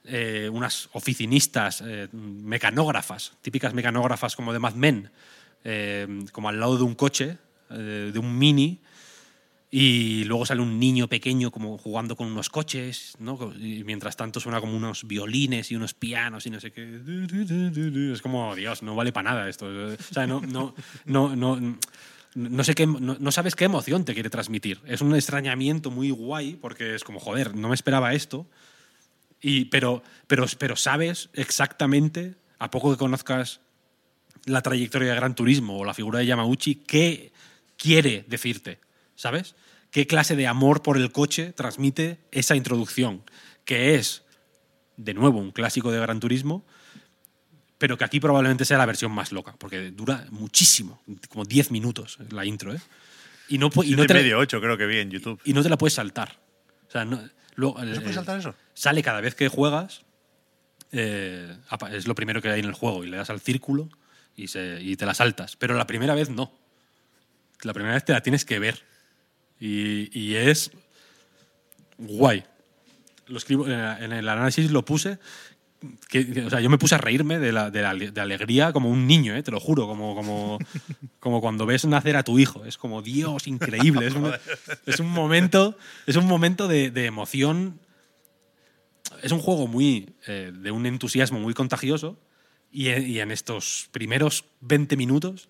eh, 0.04 0.48
unas 0.52 0.88
oficinistas, 0.92 1.82
mecanógrafas, 2.12 3.32
típicas 3.42 3.72
mecanógrafas 3.74 4.36
como 4.36 4.52
de 4.52 4.58
Mad 4.58 4.74
Men, 4.74 5.10
como 6.32 6.48
al 6.48 6.60
lado 6.60 6.76
de 6.76 6.82
un 6.82 6.94
coche, 6.94 7.38
de 7.70 8.18
un 8.18 8.38
mini, 8.38 8.80
y 9.76 10.22
luego 10.22 10.46
sale 10.46 10.62
un 10.62 10.78
niño 10.78 11.08
pequeño 11.08 11.50
como 11.50 11.76
jugando 11.78 12.14
con 12.14 12.28
unos 12.28 12.48
coches, 12.48 13.16
¿no? 13.18 13.52
Y 13.58 13.82
mientras 13.82 14.16
tanto 14.16 14.38
suena 14.38 14.60
como 14.60 14.76
unos 14.76 15.02
violines 15.02 15.72
y 15.72 15.74
unos 15.74 15.94
pianos 15.94 16.46
y 16.46 16.50
no 16.50 16.60
sé 16.60 16.70
qué. 16.70 17.00
Es 18.12 18.22
como, 18.22 18.54
Dios, 18.54 18.84
no 18.84 18.94
vale 18.94 19.12
para 19.12 19.30
nada 19.30 19.48
esto. 19.48 19.66
O 19.66 20.14
sea, 20.14 20.28
no, 20.28 20.40
no, 20.42 20.76
no, 21.06 21.34
no, 21.34 21.76
no 22.36 22.62
sé 22.62 22.76
qué, 22.76 22.86
no, 22.86 23.32
sabes 23.32 23.56
qué 23.56 23.64
emoción 23.64 24.04
te 24.04 24.14
quiere 24.14 24.30
transmitir. 24.30 24.80
Es 24.86 25.00
un 25.00 25.12
extrañamiento 25.12 25.90
muy 25.90 26.10
guay 26.10 26.54
porque 26.54 26.94
es 26.94 27.02
como, 27.02 27.18
joder, 27.18 27.56
no 27.56 27.68
me 27.68 27.74
esperaba 27.74 28.14
esto. 28.14 28.46
Y, 29.40 29.64
pero, 29.64 30.04
pero, 30.28 30.46
pero 30.56 30.76
sabes 30.76 31.30
exactamente, 31.32 32.36
a 32.60 32.70
poco 32.70 32.92
que 32.92 32.96
conozcas 32.96 33.60
la 34.44 34.62
trayectoria 34.62 35.08
de 35.08 35.16
Gran 35.16 35.34
Turismo 35.34 35.78
o 35.78 35.84
la 35.84 35.94
figura 35.94 36.20
de 36.20 36.26
Yamauchi, 36.26 36.76
qué 36.76 37.32
quiere 37.76 38.24
decirte, 38.28 38.78
¿sabes? 39.16 39.56
¿Qué 39.94 40.08
clase 40.08 40.34
de 40.34 40.48
amor 40.48 40.82
por 40.82 40.96
el 40.96 41.12
coche 41.12 41.52
transmite 41.52 42.18
esa 42.32 42.56
introducción? 42.56 43.22
Que 43.64 43.94
es, 43.94 44.24
de 44.96 45.14
nuevo, 45.14 45.38
un 45.38 45.52
clásico 45.52 45.92
de 45.92 46.00
Gran 46.00 46.18
Turismo, 46.18 46.66
pero 47.78 47.96
que 47.96 48.02
aquí 48.02 48.18
probablemente 48.18 48.64
sea 48.64 48.76
la 48.76 48.86
versión 48.86 49.12
más 49.12 49.30
loca, 49.30 49.54
porque 49.56 49.92
dura 49.92 50.26
muchísimo, 50.30 51.00
como 51.28 51.44
10 51.44 51.70
minutos 51.70 52.18
la 52.30 52.44
intro, 52.44 52.74
¿eh? 52.74 52.80
Y 53.48 53.58
no, 53.58 53.70
y 53.84 53.94
no 53.94 54.04
te, 54.04 54.14
medio, 54.14 54.36
ocho 54.40 54.60
creo 54.60 54.76
que 54.76 54.84
vi 54.86 54.98
en 54.98 55.12
YouTube. 55.12 55.40
y 55.44 55.52
no 55.52 55.62
te 55.62 55.68
la 55.68 55.78
puedes 55.78 55.94
saltar. 55.94 56.40
O 56.88 56.90
sea, 56.90 57.04
no, 57.04 57.22
luego, 57.54 57.78
¿No 57.78 57.94
se 57.94 58.00
puede 58.00 58.10
eh, 58.10 58.14
saltar 58.14 58.40
eso? 58.40 58.52
Sale 58.74 59.00
cada 59.00 59.20
vez 59.20 59.36
que 59.36 59.46
juegas, 59.46 60.02
eh, 60.90 61.56
es 61.92 62.08
lo 62.08 62.16
primero 62.16 62.42
que 62.42 62.48
hay 62.48 62.58
en 62.58 62.66
el 62.66 62.72
juego, 62.74 63.04
y 63.04 63.10
le 63.10 63.16
das 63.16 63.30
al 63.30 63.38
círculo 63.38 63.88
y, 64.34 64.48
se- 64.48 64.80
y 64.82 64.96
te 64.96 65.06
la 65.06 65.14
saltas. 65.14 65.54
Pero 65.54 65.74
la 65.76 65.86
primera 65.86 66.16
vez 66.16 66.30
no. 66.30 66.52
La 67.62 67.72
primera 67.72 67.94
vez 67.94 68.04
te 68.04 68.12
la 68.12 68.24
tienes 68.24 68.44
que 68.44 68.58
ver. 68.58 68.92
Y, 69.60 70.10
y 70.18 70.34
es 70.36 70.70
guay. 71.98 72.44
Lo 73.26 73.38
escribo, 73.38 73.66
en 73.66 73.72
en 73.72 74.12
el 74.12 74.28
análisis 74.28 74.70
lo 74.70 74.84
puse. 74.84 75.18
Que, 76.08 76.26
que- 76.32 76.46
o 76.46 76.50
sea, 76.50 76.60
yo 76.60 76.70
me 76.70 76.78
puse 76.78 76.94
a 76.94 76.98
reírme 76.98 77.38
de, 77.38 77.52
la, 77.52 77.70
de, 77.70 77.82
la- 77.82 77.94
de 77.94 78.20
alegría 78.20 78.72
como 78.72 78.88
un 78.90 79.06
niño, 79.06 79.36
¿eh? 79.36 79.42
te 79.42 79.50
lo 79.50 79.60
juro, 79.60 79.86
como, 79.86 80.14
como, 80.14 80.58
como 81.20 81.40
cuando 81.40 81.66
ves 81.66 81.84
nacer 81.84 82.16
a 82.16 82.22
tu 82.22 82.38
hijo. 82.38 82.64
Es 82.64 82.78
como, 82.78 83.02
Dios, 83.02 83.46
increíble. 83.46 84.06
Es 84.06 84.14
un, 84.14 84.32
es 84.86 84.98
un 85.00 85.08
momento, 85.10 85.76
es 86.06 86.16
un 86.16 86.26
momento 86.26 86.68
de, 86.68 86.90
de 86.90 87.04
emoción. 87.06 87.80
Es 89.22 89.32
un 89.32 89.40
juego 89.40 89.66
muy 89.66 90.14
eh, 90.26 90.52
de 90.54 90.70
un 90.70 90.86
entusiasmo 90.86 91.38
muy 91.40 91.54
contagioso. 91.54 92.18
Y, 92.72 92.88
en- 92.88 93.08
y 93.08 93.20
en 93.20 93.30
estos 93.30 93.88
primeros 93.92 94.44
20 94.62 94.96
minutos 94.96 95.48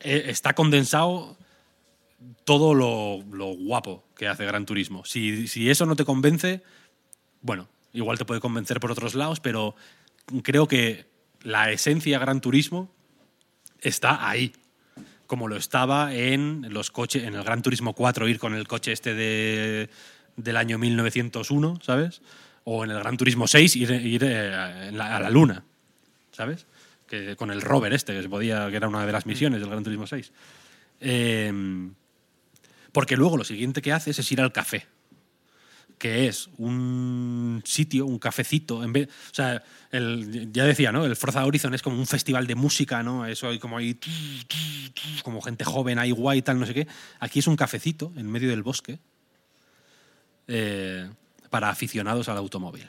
eh, 0.00 0.24
está 0.28 0.54
condensado 0.54 1.36
todo 2.44 2.74
lo, 2.74 3.22
lo 3.30 3.46
guapo 3.54 4.04
que 4.16 4.28
hace 4.28 4.44
Gran 4.44 4.66
Turismo. 4.66 5.04
Si, 5.04 5.46
si 5.48 5.70
eso 5.70 5.86
no 5.86 5.96
te 5.96 6.04
convence, 6.04 6.62
bueno, 7.42 7.68
igual 7.92 8.18
te 8.18 8.24
puede 8.24 8.40
convencer 8.40 8.80
por 8.80 8.90
otros 8.90 9.14
lados, 9.14 9.40
pero 9.40 9.74
creo 10.42 10.66
que 10.66 11.06
la 11.42 11.70
esencia 11.70 12.18
Gran 12.18 12.40
Turismo 12.40 12.92
está 13.80 14.28
ahí. 14.28 14.52
Como 15.26 15.46
lo 15.46 15.56
estaba 15.56 16.14
en 16.14 16.72
los 16.72 16.90
coches, 16.90 17.24
en 17.24 17.34
el 17.34 17.44
Gran 17.44 17.62
Turismo 17.62 17.92
4, 17.92 18.28
ir 18.28 18.38
con 18.38 18.54
el 18.54 18.66
coche 18.66 18.92
este 18.92 19.14
de, 19.14 19.90
del 20.36 20.56
año 20.56 20.78
1901, 20.78 21.80
¿sabes? 21.82 22.22
O 22.64 22.84
en 22.84 22.90
el 22.90 22.98
Gran 22.98 23.16
Turismo 23.16 23.46
6, 23.46 23.76
ir, 23.76 24.24
eh, 24.24 24.54
a 24.54 25.20
la 25.20 25.30
luna, 25.30 25.64
¿sabes? 26.32 26.66
Que, 27.06 27.36
con 27.36 27.50
el 27.50 27.60
rover 27.60 27.92
este, 27.92 28.14
que 28.14 28.22
se 28.22 28.28
podía, 28.28 28.70
que 28.70 28.76
era 28.76 28.88
una 28.88 29.04
de 29.04 29.12
las 29.12 29.26
misiones 29.26 29.60
del 29.60 29.68
Gran 29.68 29.84
Turismo 29.84 30.06
6. 30.06 30.32
Eh, 31.00 31.52
Porque 32.92 33.16
luego 33.16 33.36
lo 33.36 33.44
siguiente 33.44 33.82
que 33.82 33.92
haces 33.92 34.18
es 34.18 34.32
ir 34.32 34.40
al 34.40 34.52
café, 34.52 34.86
que 35.98 36.28
es 36.28 36.48
un 36.58 37.62
sitio, 37.64 38.06
un 38.06 38.18
cafecito. 38.18 38.82
En 38.82 38.92
vez, 38.92 39.08
o 39.08 39.34
sea, 39.34 39.62
ya 39.92 40.64
decía, 40.64 40.92
¿no? 40.92 41.04
El 41.04 41.16
Forza 41.16 41.44
Horizon 41.44 41.74
es 41.74 41.82
como 41.82 41.98
un 41.98 42.06
festival 42.06 42.46
de 42.46 42.54
música, 42.54 43.02
¿no? 43.02 43.26
Eso 43.26 43.48
hay 43.48 43.58
como 43.58 43.76
ahí, 43.76 43.98
como 45.22 45.42
gente 45.42 45.64
joven 45.64 45.98
ahí 45.98 46.10
guay, 46.10 46.42
tal, 46.42 46.58
no 46.58 46.66
sé 46.66 46.74
qué. 46.74 46.86
Aquí 47.20 47.40
es 47.40 47.46
un 47.46 47.56
cafecito 47.56 48.12
en 48.16 48.30
medio 48.30 48.48
del 48.48 48.62
bosque 48.62 48.98
eh, 50.46 51.10
para 51.50 51.68
aficionados 51.70 52.28
al 52.28 52.38
automóvil. 52.38 52.88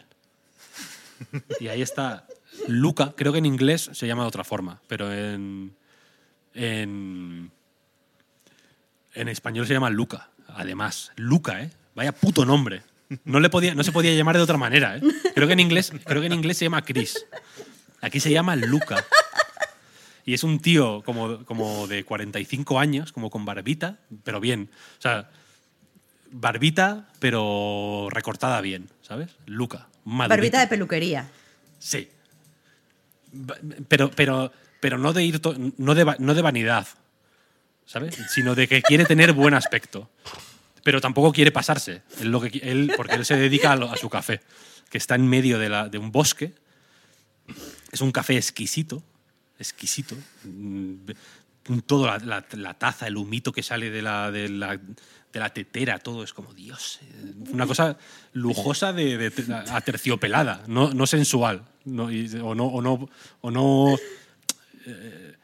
Y 1.59 1.67
ahí 1.67 1.81
está 1.81 2.25
Luca, 2.67 3.13
creo 3.15 3.31
que 3.31 3.39
en 3.39 3.45
inglés 3.45 3.89
se 3.93 4.07
llama 4.07 4.23
de 4.23 4.29
otra 4.29 4.43
forma, 4.43 4.81
pero 4.87 5.11
en, 5.13 5.75
en, 6.53 7.51
en 9.19 9.27
español 9.27 9.67
se 9.67 9.73
llama 9.73 9.89
Luca. 9.89 10.29
Además, 10.47 11.11
Luca, 11.15 11.61
¿eh? 11.61 11.71
Vaya 11.95 12.11
puto 12.11 12.45
nombre. 12.45 12.81
No, 13.25 13.39
le 13.39 13.49
podía, 13.49 13.73
no 13.75 13.83
se 13.83 13.91
podía 13.91 14.13
llamar 14.15 14.37
de 14.37 14.43
otra 14.43 14.57
manera, 14.57 14.97
¿eh? 14.97 15.01
Creo 15.33 15.47
que 15.47 15.53
en 15.53 15.59
inglés, 15.59 15.91
creo 16.05 16.21
que 16.21 16.27
en 16.27 16.33
inglés 16.33 16.57
se 16.57 16.65
llama 16.65 16.83
Chris. 16.83 17.25
Aquí 18.01 18.19
se 18.19 18.31
llama 18.31 18.55
Luca. 18.55 19.03
Y 20.25 20.35
es 20.35 20.43
un 20.43 20.59
tío 20.59 21.01
como, 21.03 21.43
como 21.45 21.87
de 21.87 22.05
45 22.05 22.79
años, 22.79 23.11
como 23.11 23.29
con 23.29 23.45
barbita, 23.45 23.97
pero 24.23 24.39
bien. 24.39 24.69
O 24.99 25.01
sea, 25.01 25.29
barbita, 26.31 27.09
pero 27.19 28.09
recortada 28.11 28.61
bien, 28.61 28.89
¿sabes? 29.01 29.31
Luca. 29.47 29.87
Barbita 30.05 30.59
de 30.59 30.67
peluquería. 30.67 31.27
Sí. 31.79 32.09
Pero, 33.87 34.11
pero, 34.11 34.51
pero 34.79 34.97
no 34.97 35.13
de 35.13 35.23
ir 35.23 35.41
no 35.77 35.95
de, 35.95 36.15
no 36.19 36.33
de 36.35 36.41
vanidad, 36.41 36.87
¿sabes? 37.89 38.15
Sino 38.29 38.53
de 38.53 38.67
que 38.67 38.83
quiere 38.83 39.03
tener 39.05 39.33
buen 39.33 39.55
aspecto. 39.55 40.09
Pero 40.83 41.01
tampoco 41.01 41.33
quiere 41.33 41.51
pasarse. 41.51 42.03
Él 42.21 42.29
lo 42.29 42.39
que, 42.39 42.59
él, 42.59 42.93
porque 42.95 43.15
él 43.15 43.25
se 43.25 43.35
dedica 43.35 43.73
a, 43.73 43.97
su 43.97 44.09
café, 44.09 44.41
que 44.91 44.99
está 44.99 45.15
en 45.15 45.27
medio 45.27 45.57
de, 45.57 45.69
la- 45.69 45.89
de 45.89 45.97
un 45.97 46.11
bosque. 46.11 46.53
Es 47.91 48.01
un 48.01 48.11
café 48.11 48.37
exquisito, 48.37 49.01
exquisito. 49.57 50.15
Mm, 50.43 51.11
Todo 51.87 52.05
la, 52.07 52.73
taza, 52.77 53.07
el 53.07 53.17
humito 53.17 53.51
que 53.51 53.63
sale 53.63 53.89
de 53.89 54.01
la, 54.03 54.29
de 54.31 54.49
la, 54.49 55.49
tetera, 55.53 55.97
todo 55.99 56.23
es 56.23 56.31
como 56.33 56.53
Dios. 56.53 56.99
eh, 57.01 57.33
Una 57.51 57.65
cosa 57.65 57.97
lujosa 58.33 58.93
de, 58.93 59.17
de 59.17 59.31
te- 59.31 59.51
aterciopelada, 59.51 60.63
no, 60.67 60.93
no 60.93 61.07
sensual. 61.07 61.63
No, 61.85 62.05
o 62.45 63.51
no 63.51 63.95
eh, 64.85 65.35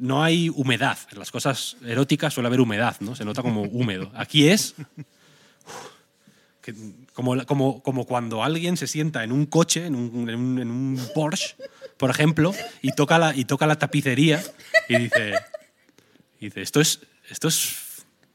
no 0.00 0.22
hay 0.24 0.48
humedad. 0.48 0.98
En 1.12 1.18
las 1.20 1.30
cosas 1.30 1.76
eróticas 1.84 2.34
suele 2.34 2.48
haber 2.48 2.60
humedad, 2.60 2.96
¿no? 3.00 3.14
Se 3.14 3.24
nota 3.24 3.42
como 3.42 3.62
húmedo. 3.62 4.10
Aquí 4.14 4.48
es 4.48 4.74
como, 7.12 7.44
como, 7.46 7.82
como 7.82 8.04
cuando 8.06 8.44
alguien 8.44 8.76
se 8.76 8.86
sienta 8.86 9.24
en 9.24 9.32
un 9.32 9.46
coche, 9.46 9.86
en 9.86 9.94
un, 9.94 10.28
en 10.28 10.36
un- 10.38 10.58
en 10.60 10.70
un 10.70 11.00
Porsche, 11.14 11.56
por 11.96 12.10
ejemplo, 12.10 12.54
y 12.82 12.92
toca 12.92 13.18
la, 13.18 13.34
y 13.34 13.44
toca 13.44 13.66
la 13.66 13.78
tapicería 13.78 14.42
y 14.88 14.96
dice, 14.98 15.32
y 16.38 16.46
dice 16.46 16.62
esto 16.62 16.80
es, 16.80 17.00
esto 17.28 17.48
es, 17.48 17.76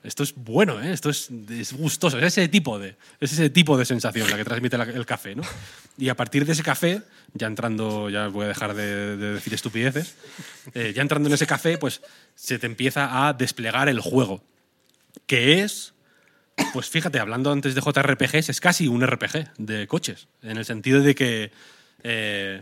esto 0.05 0.23
es 0.23 0.33
bueno, 0.35 0.81
¿eh? 0.81 0.91
esto 0.93 1.09
es, 1.09 1.29
es 1.49 1.73
gustoso, 1.73 2.17
es 2.17 2.23
ese, 2.25 2.47
tipo 2.47 2.79
de, 2.79 2.95
es 3.19 3.33
ese 3.33 3.49
tipo 3.49 3.77
de 3.77 3.85
sensación 3.85 4.29
la 4.29 4.37
que 4.37 4.45
transmite 4.45 4.75
el 4.75 5.05
café. 5.05 5.35
¿no? 5.35 5.43
Y 5.97 6.09
a 6.09 6.15
partir 6.15 6.45
de 6.45 6.53
ese 6.53 6.63
café, 6.63 7.01
ya 7.33 7.47
entrando, 7.47 8.09
ya 8.09 8.27
voy 8.27 8.45
a 8.45 8.47
dejar 8.49 8.73
de, 8.73 9.17
de 9.17 9.33
decir 9.33 9.53
estupideces, 9.53 10.15
eh, 10.73 10.93
ya 10.95 11.01
entrando 11.01 11.27
en 11.27 11.33
ese 11.33 11.47
café, 11.47 11.77
pues 11.77 12.01
se 12.35 12.59
te 12.59 12.67
empieza 12.67 13.27
a 13.27 13.33
desplegar 13.33 13.89
el 13.89 13.99
juego, 13.99 14.43
que 15.25 15.61
es 15.61 15.93
pues 16.71 16.89
fíjate, 16.89 17.19
hablando 17.19 17.51
antes 17.51 17.75
de 17.75 17.81
JRPGs, 17.81 18.49
es 18.49 18.61
casi 18.61 18.87
un 18.87 19.05
RPG 19.05 19.55
de 19.57 19.87
coches, 19.87 20.27
en 20.41 20.57
el 20.57 20.65
sentido 20.65 21.01
de 21.01 21.13
que 21.15 21.51
eh, 22.03 22.61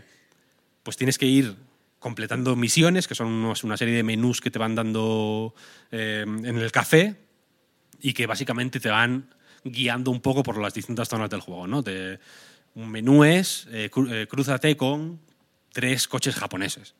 pues 0.82 0.96
tienes 0.96 1.18
que 1.18 1.26
ir 1.26 1.54
completando 1.98 2.56
misiones, 2.56 3.08
que 3.08 3.14
son 3.14 3.28
una 3.62 3.76
serie 3.76 3.94
de 3.94 4.02
menús 4.02 4.40
que 4.40 4.50
te 4.50 4.58
van 4.58 4.74
dando 4.74 5.54
eh, 5.90 6.24
en 6.26 6.58
el 6.58 6.72
café 6.72 7.16
y 8.00 8.12
que 8.12 8.26
básicamente 8.26 8.80
te 8.80 8.88
van 8.90 9.34
guiando 9.64 10.10
un 10.10 10.20
poco 10.20 10.42
por 10.42 10.58
las 10.58 10.74
distintas 10.74 11.08
zonas 11.08 11.30
del 11.30 11.40
juego. 11.40 11.66
¿no? 11.66 11.82
Te- 11.82 12.18
un 12.74 12.90
menú 12.90 13.24
es 13.24 13.66
eh, 13.70 13.88
eh, 14.10 14.26
crúzate 14.28 14.76
con 14.76 15.20
tres 15.72 16.08
coches 16.08 16.34
japoneses 16.34 16.94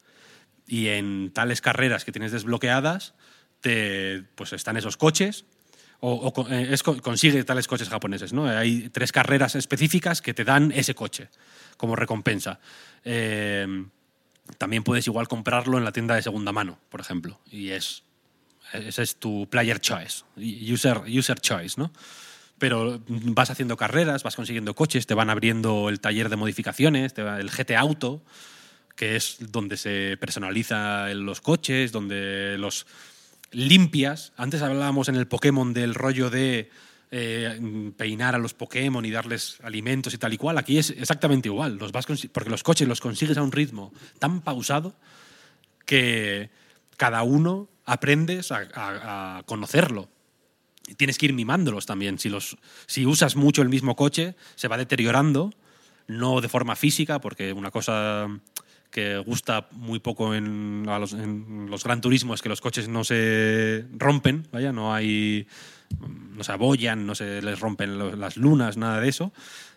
y 0.66 0.86
en 0.88 1.30
tales 1.32 1.60
carreras 1.60 2.04
que 2.04 2.12
tienes 2.12 2.32
desbloqueadas, 2.32 3.14
te, 3.60 4.22
pues 4.34 4.52
están 4.52 4.76
esos 4.76 4.96
coches. 4.96 5.44
O, 6.00 6.32
o 6.36 6.46
eh, 6.50 6.76
consigue 7.02 7.44
tales 7.44 7.66
coches 7.66 7.88
japoneses, 7.88 8.32
¿no? 8.32 8.46
Hay 8.46 8.90
tres 8.90 9.10
carreras 9.10 9.54
específicas 9.54 10.20
que 10.20 10.34
te 10.34 10.44
dan 10.44 10.70
ese 10.72 10.94
coche 10.94 11.28
como 11.78 11.96
recompensa. 11.96 12.60
Eh, 13.04 13.86
también 14.58 14.84
puedes 14.84 15.06
igual 15.06 15.28
comprarlo 15.28 15.78
en 15.78 15.84
la 15.84 15.92
tienda 15.92 16.14
de 16.14 16.22
segunda 16.22 16.52
mano, 16.52 16.78
por 16.90 17.00
ejemplo. 17.00 17.40
Y 17.50 17.70
es. 17.70 18.03
Ese 18.74 19.02
es 19.02 19.16
tu 19.16 19.48
player 19.48 19.80
choice, 19.80 20.24
user, 20.36 21.02
user 21.06 21.40
choice, 21.40 21.74
¿no? 21.78 21.92
Pero 22.58 23.02
vas 23.08 23.50
haciendo 23.50 23.76
carreras, 23.76 24.22
vas 24.22 24.36
consiguiendo 24.36 24.74
coches, 24.74 25.06
te 25.06 25.14
van 25.14 25.30
abriendo 25.30 25.88
el 25.88 26.00
taller 26.00 26.28
de 26.28 26.36
modificaciones, 26.36 27.14
el 27.16 27.50
GT 27.50 27.76
Auto, 27.76 28.22
que 28.96 29.16
es 29.16 29.36
donde 29.40 29.76
se 29.76 30.16
personaliza 30.18 31.08
los 31.14 31.40
coches, 31.40 31.92
donde 31.92 32.56
los 32.58 32.86
limpias. 33.50 34.32
Antes 34.36 34.62
hablábamos 34.62 35.08
en 35.08 35.16
el 35.16 35.26
Pokémon 35.26 35.72
del 35.72 35.94
rollo 35.94 36.30
de 36.30 36.70
eh, 37.10 37.92
peinar 37.96 38.34
a 38.34 38.38
los 38.38 38.54
Pokémon 38.54 39.04
y 39.04 39.10
darles 39.10 39.58
alimentos 39.62 40.14
y 40.14 40.18
tal 40.18 40.32
y 40.32 40.36
cual. 40.36 40.58
Aquí 40.58 40.78
es 40.78 40.90
exactamente 40.90 41.48
igual. 41.48 41.76
Los 41.76 41.92
vas 41.92 42.06
porque 42.06 42.50
los 42.50 42.62
coches 42.62 42.88
los 42.88 43.00
consigues 43.00 43.36
a 43.36 43.42
un 43.42 43.52
ritmo 43.52 43.92
tan 44.18 44.40
pausado 44.40 44.96
que 45.86 46.50
cada 46.96 47.22
uno 47.22 47.68
aprendes 47.84 48.52
a, 48.52 49.42
conocerlo. 49.46 50.08
Tienes 50.96 51.18
que 51.18 51.26
ir 51.26 51.32
mimándolos 51.32 51.86
también. 51.86 52.18
Si, 52.18 52.28
los, 52.28 52.58
si 52.86 53.06
usas 53.06 53.36
mucho 53.36 53.62
el 53.62 53.68
mismo 53.68 53.96
coche, 53.96 54.36
se 54.54 54.68
va 54.68 54.76
deteriorando, 54.76 55.50
no 56.06 56.40
de 56.40 56.48
forma 56.48 56.76
física, 56.76 57.20
porque 57.20 57.52
una 57.52 57.70
cosa 57.70 58.28
que 58.90 59.18
gusta 59.18 59.68
muy 59.72 59.98
poco 59.98 60.34
en, 60.34 60.84
los, 60.86 61.14
en 61.14 61.68
los 61.68 61.82
gran 61.82 62.00
turismos 62.00 62.36
es 62.38 62.42
que 62.42 62.48
los 62.48 62.60
coches 62.60 62.88
no 62.88 63.02
se 63.02 63.86
rompen, 63.96 64.46
vaya, 64.52 64.72
no 64.72 64.94
hay 64.94 65.48
no 65.98 66.44
se 66.44 66.52
abollan, 66.52 67.06
no 67.06 67.14
se 67.14 67.42
les 67.42 67.60
rompen 67.60 68.20
las 68.20 68.36
lunas, 68.36 68.76
nada 68.76 69.00
de 69.00 69.08
eso, 69.08 69.32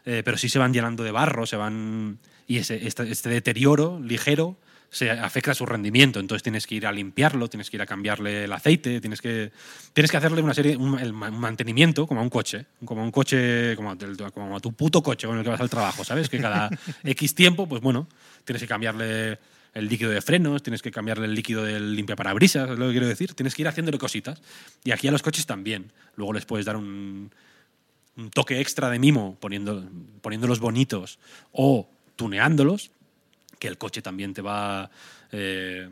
eh, 0.06 0.22
pero 0.24 0.38
sí 0.38 0.50
se 0.50 0.60
van 0.60 0.74
llenando 0.74 1.04
de 1.04 1.12
barro, 1.12 1.46
se 1.46 1.58
van 1.58 2.20
y 2.48 2.58
ese, 2.58 2.88
este, 2.88 3.12
este 3.12 3.30
deterioro 3.30 4.00
ligero 4.00 4.58
se 4.90 5.12
afecta 5.12 5.52
a 5.52 5.56
su 5.56 5.66
rendimiento, 5.66 6.20
entonces 6.20 6.44
tienes 6.44 6.66
que 6.66 6.76
ir 6.76 6.88
a 6.88 6.92
limpiarlo, 6.92 7.50
tienes 7.50 7.70
que 7.70 7.78
ir 7.78 7.82
a 7.82 7.86
cambiarle 7.86 8.46
el 8.46 8.54
aceite, 8.54 9.02
tienes 9.02 9.22
que 9.22 9.52
tienes 9.94 10.10
que 10.10 10.18
hacerle 10.18 10.42
una 10.42 10.54
serie 10.54 10.78
un, 10.78 10.98
el 11.00 11.14
mantenimiento 11.14 12.08
como 12.08 12.22
a 12.22 12.24
un 12.24 12.30
coche, 12.30 12.66
como 12.86 13.02
a 13.02 13.04
un 13.04 13.12
coche 13.12 13.76
como 13.76 13.92
a, 13.92 13.98
como 14.32 14.56
a 14.56 14.60
tu 14.60 14.74
puto 14.74 15.04
coche 15.04 15.28
con 15.28 15.38
el 15.38 15.44
que 15.44 15.50
vas 15.50 15.62
al 15.62 15.70
trabajo, 15.70 16.04
¿sabes? 16.04 16.30
Que 16.30 16.40
cada 16.40 16.70
X 17.04 17.36
tiempo, 17.36 17.68
pues 17.68 17.82
bueno, 17.82 18.08
tienes 18.46 18.62
que 18.62 18.68
cambiarle 18.68 19.40
el 19.74 19.88
líquido 19.88 20.10
de 20.10 20.22
frenos, 20.22 20.64
tienes 20.64 20.82
que 20.82 20.90
cambiarle 20.90 21.26
el 21.26 21.36
líquido 21.36 21.64
del 21.64 21.96
limpiaparabrisas, 21.96 22.72
es 22.72 22.80
lo 22.80 22.88
que 22.88 22.94
quiero 22.94 23.08
decir, 23.08 23.34
tienes 23.34 23.54
que 23.54 23.62
ir 23.62 23.68
haciéndole 23.68 23.98
cositas. 23.98 24.42
Y 24.84 24.92
aquí 24.92 25.08
a 25.08 25.12
los 25.12 25.22
coches 25.22 25.46
también. 25.46 25.92
Luego 26.16 26.34
les 26.34 26.46
puedes 26.46 26.66
dar 26.66 26.78
un, 26.78 27.30
un 28.18 28.30
toque 28.32 28.60
extra 28.60 28.90
de 28.90 28.98
mimo 29.00 29.38
poniendo, 29.40 29.88
poniéndolos 30.22 30.60
bonitos 30.60 31.20
o 31.52 31.88
tuneándolos, 32.16 32.92
que 33.60 33.68
el 33.68 33.78
coche 33.78 34.02
también 34.02 34.34
te 34.34 34.42
va... 34.42 34.90
eh, 35.32 35.90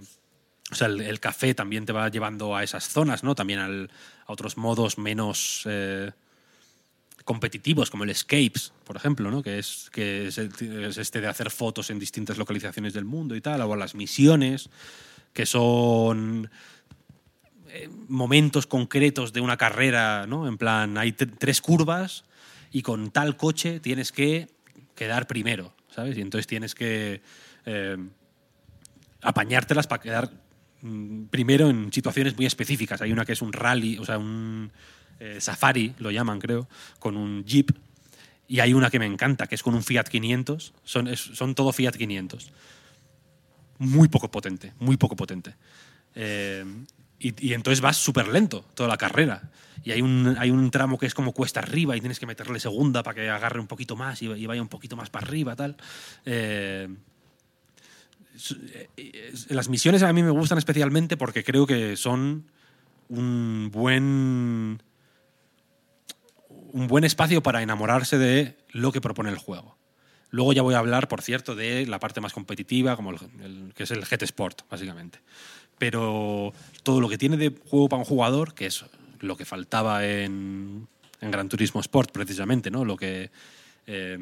o 0.71 0.75
sea, 0.75 0.87
el, 0.87 1.19
café 1.19 1.53
también 1.53 1.85
te 1.85 1.93
va 1.93 2.09
llevando 2.09 2.55
a 2.55 2.63
esas 2.63 2.89
zonas, 2.89 3.23
¿no? 3.23 3.35
También 3.35 3.59
al- 3.59 3.91
a 4.25 4.33
otros 4.33 4.57
modos 4.57 4.97
menos 4.97 5.61
eh, 5.65 6.11
competitivos, 7.23 7.91
como 7.91 8.03
el 8.03 8.09
Escapes, 8.09 8.73
por 8.83 8.95
ejemplo, 8.95 9.29
¿no? 9.29 9.43
Que, 9.43 9.59
es, 9.59 9.89
que 9.91 10.27
es, 10.27 10.37
este 10.37 11.21
de 11.21 11.27
hacer 11.27 11.51
fotos 11.51 11.89
en 11.91 11.99
distintas 11.99 12.37
localizaciones 12.37 12.93
del 12.93 13.05
mundo 13.05 13.35
y 13.35 13.41
tal, 13.41 13.61
o 13.61 13.75
las 13.75 13.93
misiones, 13.93 14.69
que 15.33 15.45
son 15.45 16.49
eh, 17.69 17.89
momentos 18.07 18.65
concretos 18.65 19.33
de 19.33 19.41
una 19.41 19.57
carrera, 19.57 20.25
¿no? 20.27 20.47
En 20.47 20.57
plan, 20.57 20.97
hay 20.97 21.11
tres 21.11 21.61
curvas 21.61 22.23
y 22.71 22.81
con 22.81 23.11
tal 23.11 23.37
coche 23.37 23.79
tienes 23.79 24.11
que 24.11 24.47
quedar 24.95 25.27
primero, 25.27 25.73
¿sabes? 25.93 26.17
Y 26.17 26.21
entonces 26.21 26.47
tienes 26.47 26.73
que 26.73 27.21
eh, 27.65 27.97
apañártelas 29.21 29.87
para 29.87 30.01
quedar 30.01 30.31
mm, 30.81 31.25
primero 31.25 31.69
en 31.69 31.91
situaciones 31.91 32.35
muy 32.35 32.45
específicas. 32.45 33.01
Hay 33.01 33.11
una 33.11 33.25
que 33.25 33.33
es 33.33 33.41
un 33.41 33.53
rally, 33.53 33.97
o 33.97 34.05
sea, 34.05 34.17
un 34.17 34.71
eh, 35.19 35.39
safari, 35.39 35.93
lo 35.99 36.11
llaman, 36.11 36.39
creo, 36.39 36.67
con 36.99 37.17
un 37.17 37.43
jeep. 37.43 37.71
Y 38.47 38.59
hay 38.59 38.73
una 38.73 38.91
que 38.91 38.99
me 38.99 39.05
encanta, 39.05 39.47
que 39.47 39.55
es 39.55 39.63
con 39.63 39.73
un 39.73 39.83
Fiat 39.83 40.03
500. 40.03 40.73
Son, 40.83 41.15
son 41.17 41.55
todo 41.55 41.71
Fiat 41.71 41.95
500. 41.95 42.51
Muy 43.79 44.07
poco 44.07 44.29
potente, 44.29 44.73
muy 44.79 44.97
poco 44.97 45.15
potente. 45.15 45.55
Eh, 46.13 46.63
y, 47.19 47.53
entonces 47.53 47.81
vas 47.81 47.97
súper 47.97 48.27
lento 48.27 48.65
toda 48.75 48.87
la 48.87 48.97
carrera. 48.97 49.49
Y 49.83 49.91
hay 49.91 50.01
un, 50.01 50.35
hay 50.37 50.51
un 50.51 50.69
tramo 50.69 50.97
que 50.97 51.05
es 51.05 51.13
como 51.13 51.33
cuesta 51.33 51.59
arriba 51.59 51.95
y 51.95 51.99
tienes 51.99 52.19
que 52.19 52.25
meterle 52.25 52.59
segunda 52.59 53.03
para 53.03 53.15
que 53.15 53.29
agarre 53.29 53.59
un 53.59 53.67
poquito 53.67 53.95
más 53.95 54.21
y, 54.21 54.45
vaya 54.45 54.61
un 54.61 54.67
poquito 54.67 54.95
más 54.95 55.09
para 55.09 55.25
arriba, 55.25 55.55
tal. 55.55 55.77
Las 59.49 59.69
misiones 59.69 60.03
a 60.03 60.13
mí 60.13 60.23
me 60.23 60.29
gustan 60.29 60.57
especialmente 60.57 61.17
porque 61.17 61.43
creo 61.43 61.65
que 61.65 61.95
son 61.97 62.45
un 63.09 63.69
buen 63.71 64.81
un 66.75 66.87
buen 66.87 67.03
espacio 67.05 67.41
para 67.41 67.61
enamorarse 67.61 68.17
de 68.17 68.57
lo 68.71 68.91
que 68.91 68.99
propone 68.99 69.29
el 69.29 69.37
juego. 69.37 69.77
Luego 70.29 70.51
ya 70.51 70.61
voy 70.61 70.75
a 70.75 70.79
hablar, 70.79 71.07
por 71.07 71.21
cierto, 71.21 71.55
de 71.55 71.85
la 71.85 71.99
parte 71.99 72.19
más 72.19 72.33
competitiva, 72.33 72.97
como 72.97 73.11
el, 73.11 73.73
que 73.73 73.83
es 73.83 73.91
el 73.91 74.03
GT 74.03 74.23
Sport, 74.23 74.63
básicamente. 74.69 75.19
Pero 75.77 76.51
todo 76.83 76.99
lo 76.99 77.07
que 77.07 77.17
tiene 77.17 77.37
de 77.37 77.55
juego 77.69 77.87
para 77.87 78.01
un 78.01 78.05
jugador, 78.05 78.53
que 78.53 78.65
es 78.65 78.83
lo 79.21 79.37
que 79.37 79.45
faltaba 79.45 80.05
en, 80.05 80.89
en 81.21 81.31
Gran 81.31 81.47
Turismo 81.47 81.79
Sport, 81.79 82.11
precisamente, 82.11 82.69
¿no? 82.69 82.83
Lo 82.83 82.97
que, 82.97 83.31
eh, 83.87 84.19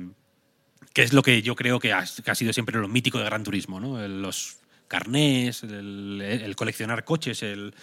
que 0.94 1.02
es 1.02 1.12
lo 1.12 1.24
que 1.24 1.42
yo 1.42 1.56
creo 1.56 1.80
que 1.80 1.92
ha, 1.92 2.06
sido 2.06 2.54
siempre 2.54 2.80
lo 2.80 2.88
mítico 2.88 3.18
de 3.18 3.26
Gran 3.26 3.44
Turismo, 3.44 3.80
¿no? 3.80 4.08
Los 4.08 4.58
carnés, 4.88 5.64
el, 5.64 6.54
coleccionar 6.56 7.04
coches, 7.04 7.42
el, 7.42 7.74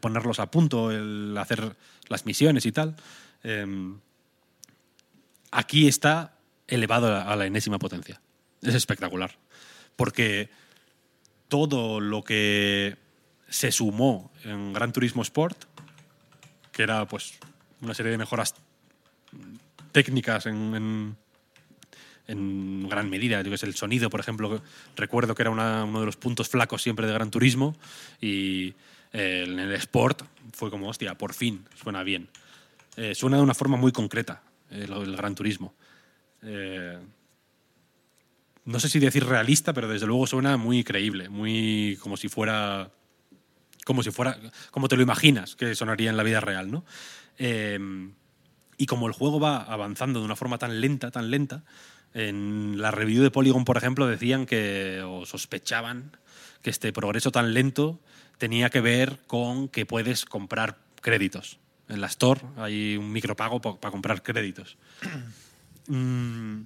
ponerlos 0.00 0.38
a 0.38 0.50
punto, 0.50 0.90
el 0.90 1.36
hacer 1.38 1.74
las 2.08 2.26
misiones 2.26 2.66
y 2.66 2.72
tal. 2.72 2.96
Em, 3.42 3.98
aquí 5.50 5.88
está 5.88 6.36
elevado 6.68 7.16
a 7.16 7.34
la, 7.34 7.46
enésima 7.46 7.78
potencia. 7.78 8.20
Es 8.60 8.74
espectacular. 8.74 9.38
Porque 9.96 10.50
todo 11.48 11.98
lo 11.98 12.22
que 12.24 12.96
se 13.48 13.72
sumó 13.72 14.32
en 14.44 14.74
Gran 14.74 14.92
Turismo 14.92 15.22
Sport, 15.22 15.64
que 16.72 16.82
era 16.82 17.06
pues 17.06 17.38
una 17.80 17.94
serie 17.94 18.12
de 18.12 18.18
mejoras 18.18 18.54
técnicas 19.92 20.44
en- 20.44 21.16
en 22.26 22.88
gran 22.88 23.10
medida. 23.10 23.42
Yo 23.42 23.50
que 23.50 23.66
el 23.66 23.74
sonido, 23.74 24.10
por 24.10 24.20
ejemplo, 24.20 24.62
recuerdo 24.96 25.34
que 25.34 25.42
era 25.42 25.50
uno 25.50 26.00
de 26.00 26.06
los 26.06 26.16
puntos 26.16 26.48
flacos 26.48 26.82
siempre 26.82 27.06
de 27.06 27.12
Gran 27.12 27.30
Turismo 27.30 27.76
y 28.20 28.74
eh, 29.12 29.44
en 29.46 29.58
el 29.58 29.72
Sport 29.72 30.22
fue 30.52 30.70
como, 30.70 30.88
hostia, 30.88 31.16
por 31.16 31.34
fin 31.34 31.64
suena 31.80 32.02
bien. 32.02 32.28
Eh, 32.96 33.14
suena 33.14 33.36
de 33.36 33.42
una 33.42 33.54
forma 33.54 33.76
muy 33.76 33.92
concreta 33.92 34.42
eh, 34.70 34.86
del 34.88 35.16
Gran 35.16 35.34
Turismo. 35.34 35.74
No 38.66 38.80
sé 38.80 38.88
si 38.88 38.98
decir 38.98 39.24
realista, 39.24 39.72
pero 39.72 39.88
desde 39.88 40.06
luego 40.06 40.26
suena 40.26 40.56
muy 40.56 40.84
creíble, 40.84 41.28
muy 41.28 41.98
como 42.00 42.16
si 42.16 42.28
fuera 42.28 42.90
como 43.84 44.02
si 44.02 44.10
fuera 44.10 44.38
como 44.70 44.88
te 44.88 44.96
lo 44.96 45.02
imaginas 45.02 45.56
que 45.56 45.74
sonaría 45.74 46.10
en 46.10 46.16
la 46.16 46.22
vida 46.22 46.40
real, 46.40 46.70
¿no? 46.70 46.84
Y 48.76 48.86
como 48.86 49.06
el 49.06 49.12
juego 49.12 49.40
va 49.40 49.62
avanzando 49.62 50.20
de 50.20 50.26
una 50.26 50.36
forma 50.36 50.58
tan 50.58 50.80
lenta, 50.80 51.10
tan 51.10 51.30
lenta, 51.30 51.64
en 52.14 52.76
la 52.80 52.90
review 52.90 53.22
de 53.22 53.30
Polygon, 53.30 53.64
por 53.64 53.76
ejemplo, 53.76 54.06
decían 54.06 54.46
que 54.46 55.02
o 55.04 55.26
sospechaban 55.26 56.16
que 56.62 56.70
este 56.70 56.92
progreso 56.92 57.30
tan 57.32 57.52
lento 57.54 58.00
tenía 58.38 58.70
que 58.70 58.80
ver 58.80 59.18
con 59.26 59.68
que 59.68 59.84
puedes 59.84 60.24
comprar 60.24 60.78
créditos. 61.02 61.58
En 61.88 62.00
la 62.00 62.06
Store 62.06 62.40
hay 62.56 62.96
un 62.96 63.12
micropago 63.12 63.60
para 63.60 63.90
comprar 63.92 64.22
créditos. 64.22 64.76
Mm, 65.86 66.62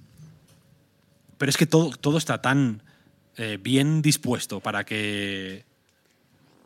pero 1.37 1.49
es 1.49 1.57
que 1.57 1.65
todo, 1.65 1.89
todo 1.91 2.17
está 2.17 2.41
tan 2.41 2.81
eh, 3.35 3.57
bien 3.61 4.01
dispuesto 4.01 4.61
para 4.61 4.85
que 4.85 5.65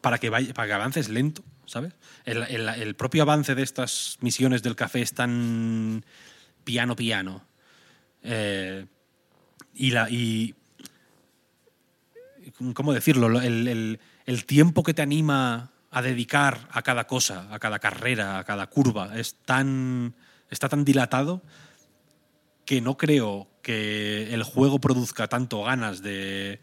para 0.01 0.19
que, 0.19 0.29
vaya, 0.29 0.53
para 0.53 0.67
que 0.67 0.73
avances 0.73 1.09
lento, 1.09 1.43
¿sabes? 1.65 1.93
El, 2.25 2.43
el- 2.43 2.69
el 2.69 2.93
propio 2.95 3.23
avance 3.23 3.55
de 3.55 3.63
estas 3.63 4.17
misiones 4.21 4.61
del 4.61 4.75
café 4.75 5.01
es 5.01 5.13
tan 5.15 6.05
piano 6.63 6.95
piano. 6.95 7.43
Eh, 8.23 8.85
y 9.73 9.91
la 9.91 10.09
y 10.09 10.55
cómo 12.73 12.93
decirlo 12.93 13.29
Lo- 13.29 13.41
el, 13.41 13.67
el- 13.67 13.99
el 14.25 14.45
tiempo 14.45 14.83
que 14.83 14.93
te 14.93 15.01
anima 15.01 15.71
a 15.91 16.01
dedicar 16.01 16.67
a 16.71 16.81
cada 16.81 17.05
cosa 17.07 17.47
a 17.51 17.59
cada 17.59 17.79
carrera 17.79 18.39
a 18.39 18.43
cada 18.45 18.67
curva 18.67 19.17
es 19.17 19.35
tan 19.45 20.13
está 20.49 20.69
tan 20.69 20.85
dilatado 20.85 21.41
que 22.65 22.79
no 22.81 22.95
creo 22.97 23.47
que 23.61 24.33
el 24.33 24.43
juego 24.43 24.79
produzca 24.79 25.27
tanto 25.27 25.63
ganas 25.63 26.01
de 26.01 26.61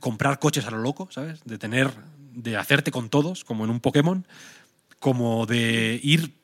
comprar 0.00 0.40
coches 0.40 0.66
a 0.66 0.70
lo 0.72 0.78
loco, 0.78 1.08
¿sabes? 1.12 1.40
De 1.44 1.58
tener, 1.58 1.92
de 2.32 2.56
hacerte 2.56 2.90
con 2.90 3.08
todos, 3.08 3.44
como 3.44 3.64
en 3.64 3.70
un 3.70 3.78
Pokémon, 3.78 4.26
como 4.98 5.46
de 5.46 6.00
ir 6.02 6.34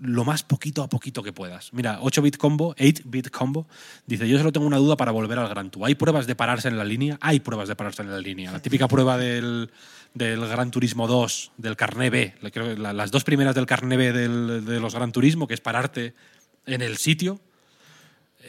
lo 0.00 0.24
más 0.24 0.42
poquito 0.42 0.82
a 0.82 0.88
poquito 0.88 1.22
que 1.22 1.32
puedas. 1.32 1.72
Mira, 1.72 2.00
8-bit 2.00 2.36
combo, 2.36 2.74
8-bit 2.76 3.30
combo, 3.30 3.66
dice, 4.06 4.28
yo 4.28 4.36
solo 4.38 4.52
tengo 4.52 4.66
una 4.66 4.76
duda 4.78 4.96
para 4.96 5.12
volver 5.12 5.38
al 5.38 5.48
Gran 5.48 5.70
Tour. 5.70 5.86
¿Hay 5.86 5.94
pruebas 5.94 6.26
de 6.26 6.34
pararse 6.34 6.68
en 6.68 6.76
la 6.76 6.84
línea? 6.84 7.16
Hay 7.20 7.40
pruebas 7.40 7.68
de 7.68 7.76
pararse 7.76 8.02
en 8.02 8.10
la 8.10 8.18
línea. 8.18 8.52
La 8.52 8.60
típica 8.60 8.88
prueba 8.88 9.16
del, 9.16 9.70
del 10.12 10.46
Gran 10.46 10.70
Turismo 10.70 11.06
2, 11.06 11.52
del 11.56 11.76
Carné 11.76 12.10
B, 12.10 12.34
las 12.78 13.10
dos 13.10 13.24
primeras 13.24 13.54
del 13.54 13.66
Carné 13.66 13.96
B 13.96 14.12
del- 14.12 14.64
de 14.64 14.80
los 14.80 14.94
Gran 14.94 15.12
Turismo, 15.12 15.46
que 15.46 15.54
es 15.54 15.60
pararte 15.60 16.14
en 16.66 16.82
el 16.82 16.96
sitio, 16.96 17.40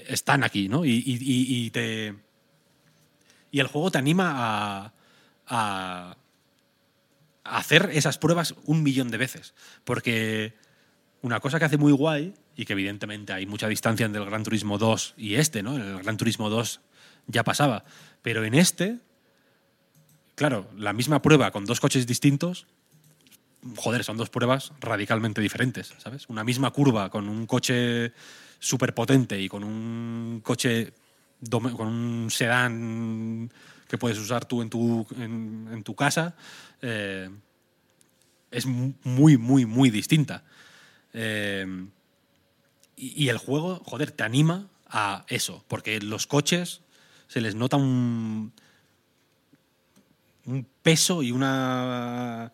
están 0.08 0.44
aquí, 0.44 0.68
¿no? 0.68 0.84
Y, 0.84 0.92
y- 0.92 1.18
y- 1.22 1.66
y 1.66 1.70
te... 1.70 2.16
Y 3.52 3.60
el 3.62 3.68
juego 3.68 3.90
te 3.92 3.98
anima 3.98 4.34
a, 4.36 4.94
a 5.48 6.16
hacer 7.44 7.90
esas 7.94 8.18
pruebas 8.18 8.56
un 8.66 8.84
millón 8.84 9.10
de 9.12 9.18
veces. 9.18 9.54
Porque 9.86 10.56
una 11.26 11.40
cosa 11.40 11.58
que 11.58 11.66
hace 11.66 11.78
muy 11.78 11.92
guay, 11.92 12.34
y 12.56 12.66
que 12.66 12.74
evidentemente 12.74 13.34
hay 13.34 13.46
mucha 13.48 13.68
distancia 13.68 14.06
entre 14.06 14.22
el 14.22 14.28
Gran 14.30 14.44
Turismo 14.44 14.78
2 14.78 15.16
y 15.18 15.36
este, 15.36 15.64
¿no? 15.64 15.76
El 15.76 16.04
Gran 16.04 16.18
Turismo 16.18 16.50
2 16.50 16.80
ya 17.28 17.44
pasaba. 17.44 17.84
Pero 18.22 18.46
en 18.46 18.54
este, 18.54 19.00
claro, 20.36 20.70
la 20.78 20.94
misma 20.94 21.22
prueba 21.22 21.52
con 21.52 21.66
dos 21.66 21.80
coches 21.80 22.06
distintos, 22.08 22.68
joder, 23.76 24.04
son 24.04 24.18
dos 24.18 24.30
pruebas 24.30 24.72
radicalmente 24.80 25.42
diferentes, 25.42 25.94
¿sabes? 25.98 26.30
Una 26.30 26.44
misma 26.44 26.72
curva 26.72 27.10
con 27.10 27.28
un 27.28 27.46
coche 27.48 28.14
súper 28.60 28.94
potente 28.94 29.42
y 29.42 29.50
con 29.50 29.64
un 29.64 30.42
coche, 30.44 30.94
con 31.50 31.88
un 31.88 32.30
sedán 32.32 33.52
que 33.90 33.98
puedes 33.98 34.18
usar 34.20 34.46
tú 34.46 34.62
en 34.62 34.70
tu, 34.70 35.06
en, 35.18 35.84
tu 35.84 35.96
casa, 35.96 36.36
eh, 36.82 37.30
es 38.52 38.66
mu- 38.66 38.94
muy, 39.04 39.38
muy, 39.38 39.66
muy 39.66 39.90
distinta. 39.90 40.44
Eh, 41.18 41.66
y, 42.98 43.30
el 43.30 43.38
juego, 43.38 43.82
joder, 43.86 44.12
te 44.12 44.24
anima 44.24 44.68
a 44.88 45.26
eso, 45.30 45.64
porque 45.68 46.00
los 46.00 46.28
coches 46.28 46.82
se 47.28 47.42
les 47.42 47.56
nota 47.56 47.78
un, 47.78 48.54
un 50.46 50.68
peso 50.82 51.24
y 51.24 51.32
una 51.32 52.54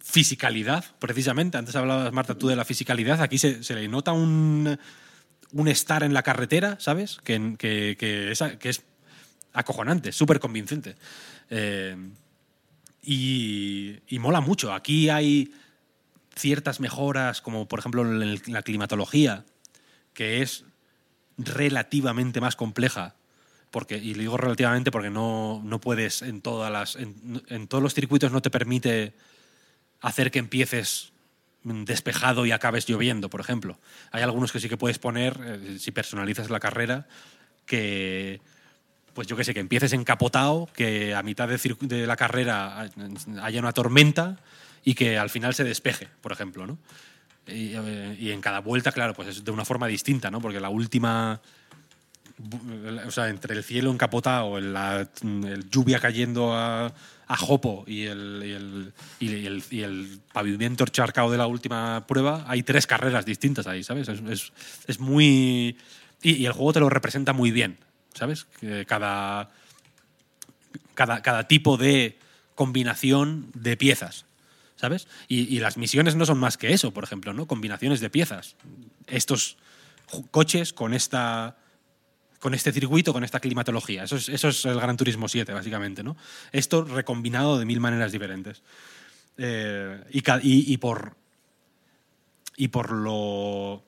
fisicalidad, 0.00 0.84
precisamente. 0.98 1.58
Antes 1.58 1.76
hablabas, 1.76 2.12
Marta, 2.12 2.36
tú 2.36 2.48
de 2.48 2.56
la 2.56 2.64
fisicalidad. 2.64 3.20
Aquí 3.22 3.38
se, 3.38 3.62
se 3.62 3.74
le 3.74 3.86
nota 3.88 4.12
un, 4.12 4.78
un 5.52 5.68
estar 5.68 6.02
en 6.02 6.14
la 6.14 6.22
carretera, 6.22 6.76
¿sabes? 6.80 7.18
Que, 7.22 7.56
que, 7.58 8.30
es, 8.30 8.42
que 8.58 8.68
es 8.68 8.82
acojonante, 9.52 10.12
súper 10.12 10.40
convincente. 10.40 10.96
Eh, 11.50 11.96
y, 13.02 13.98
y 14.08 14.18
mola 14.18 14.40
mucho. 14.40 14.72
Aquí 14.72 15.08
hay 15.08 15.52
ciertas 16.40 16.80
mejoras, 16.80 17.40
como 17.40 17.68
por 17.68 17.78
ejemplo 17.78 18.04
la 18.04 18.62
climatología, 18.62 19.44
que 20.14 20.42
es 20.42 20.64
relativamente 21.38 22.40
más 22.40 22.56
compleja. 22.56 23.14
Porque, 23.70 23.98
y 23.98 24.14
lo 24.14 24.20
digo 24.20 24.36
relativamente 24.36 24.90
porque 24.90 25.10
no, 25.10 25.62
no 25.64 25.80
puedes 25.80 26.22
en 26.22 26.40
todas 26.40 26.72
las. 26.72 26.96
En, 26.96 27.42
en 27.46 27.68
todos 27.68 27.82
los 27.82 27.94
circuitos 27.94 28.32
no 28.32 28.42
te 28.42 28.50
permite 28.50 29.14
hacer 30.00 30.32
que 30.32 30.40
empieces 30.40 31.12
despejado 31.62 32.46
y 32.46 32.52
acabes 32.52 32.86
lloviendo, 32.86 33.30
por 33.30 33.40
ejemplo. 33.40 33.78
Hay 34.10 34.22
algunos 34.22 34.50
que 34.50 34.60
sí 34.60 34.68
que 34.68 34.76
puedes 34.76 34.98
poner, 34.98 35.38
eh, 35.42 35.78
si 35.78 35.92
personalizas 35.92 36.50
la 36.50 36.58
carrera, 36.58 37.06
que, 37.66 38.40
pues 39.14 39.28
yo 39.28 39.36
qué 39.36 39.44
sé, 39.44 39.54
que 39.54 39.60
empieces 39.60 39.92
encapotado, 39.92 40.68
que 40.74 41.14
a 41.14 41.22
mitad 41.22 41.48
de, 41.48 41.76
de 41.82 42.06
la 42.06 42.16
carrera 42.16 42.88
haya 43.42 43.60
una 43.60 43.72
tormenta 43.72 44.38
y 44.84 44.94
que 44.94 45.18
al 45.18 45.30
final 45.30 45.54
se 45.54 45.64
despeje, 45.64 46.08
por 46.20 46.32
ejemplo, 46.32 46.66
¿no? 46.66 46.78
Y, 47.46 47.72
eh, 47.74 48.16
y 48.18 48.30
en 48.30 48.40
cada 48.40 48.60
vuelta, 48.60 48.92
claro, 48.92 49.14
pues 49.14 49.28
es 49.28 49.44
de 49.44 49.50
una 49.50 49.64
forma 49.64 49.86
distinta, 49.86 50.30
¿no? 50.30 50.40
Porque 50.40 50.60
la 50.60 50.68
última 50.68 51.40
bu- 52.38 53.06
o 53.06 53.10
sea, 53.10 53.28
entre 53.28 53.54
el 53.56 53.64
cielo 53.64 53.90
encapotado, 53.90 54.58
el- 54.58 54.72
la 54.72 55.08
lluvia 55.70 55.98
cayendo 55.98 56.54
a, 56.54 56.92
jopo 57.38 57.84
y 57.86 58.04
el, 58.06 58.92
y, 59.20 59.26
el, 59.46 59.62
y 59.70 59.82
el- 59.82 60.20
pavimento 60.32 60.84
encharcado 60.84 61.30
de 61.30 61.38
la 61.38 61.46
última 61.46 62.04
prueba, 62.06 62.44
hay 62.48 62.62
tres 62.62 62.86
carreras 62.86 63.24
distintas 63.24 63.66
ahí, 63.66 63.82
¿sabes? 63.84 64.08
Es, 64.08 64.20
es- 64.28 64.52
es 64.86 64.98
muy... 65.00 65.76
Y, 66.22 66.44
el 66.44 66.52
juego 66.52 66.72
te 66.72 66.80
lo 66.80 66.88
representa 66.90 67.32
muy 67.32 67.50
bien, 67.50 67.78
¿sabes? 68.14 68.46
Cada, 68.86 69.50
cada, 70.94 71.22
cada 71.22 71.48
tipo 71.48 71.76
de 71.76 72.18
combinación 72.54 73.50
de 73.54 73.76
piezas, 73.76 74.26
¿sabes? 74.80 75.06
Y, 75.28 75.58
las 75.60 75.76
misiones 75.76 76.16
no 76.16 76.24
son 76.24 76.38
más 76.38 76.56
que 76.56 76.72
eso, 76.72 76.90
por 76.90 77.04
ejemplo, 77.04 77.34
¿no? 77.34 77.46
Combinaciones 77.46 78.00
de 78.00 78.08
piezas. 78.08 78.56
Estos 79.06 79.58
coches 80.30 80.72
con 80.72 80.94
esta 80.94 81.56
con 82.38 82.54
este 82.54 82.72
circuito, 82.72 83.12
con 83.12 83.22
esta 83.22 83.38
climatología. 83.38 84.04
Eso 84.04 84.16
es, 84.16 84.30
eso 84.30 84.48
es 84.48 84.64
el 84.64 84.80
Gran 84.80 84.96
Turismo 84.96 85.28
7, 85.28 85.52
básicamente, 85.52 86.02
¿no? 86.02 86.16
Esto 86.52 86.84
recombinado 86.84 87.58
de 87.58 87.66
mil 87.66 87.80
maneras 87.80 88.10
diferentes. 88.10 88.62
Eh, 89.36 90.02
y, 90.10 90.76
por. 90.78 91.14
Y 92.56 92.68
por 92.68 92.92
lo. 92.92 93.84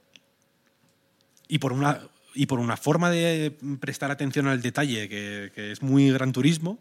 Y 1.49 1.59
por 1.59 1.73
una. 1.73 2.03
Y 2.35 2.45
por 2.45 2.59
una 2.59 2.77
forma 2.77 3.09
de 3.11 3.57
prestar 3.81 4.11
atención 4.11 4.47
al 4.47 4.61
detalle 4.61 5.09
que 5.09 5.73
es 5.73 5.81
muy 5.81 6.11
Gran 6.11 6.33
Turismo, 6.33 6.79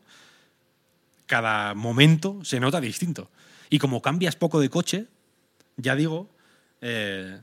cada 1.26 1.74
momento 1.74 2.44
se 2.44 2.60
nota 2.60 2.82
distinto. 2.82 3.30
Y 3.72 3.80
como 3.80 4.02
cambias 4.02 4.36
poco 4.36 4.60
de 4.60 4.70
coche, 4.70 5.08
ya 5.78 5.96
digo, 5.96 6.30
eh, 6.82 7.40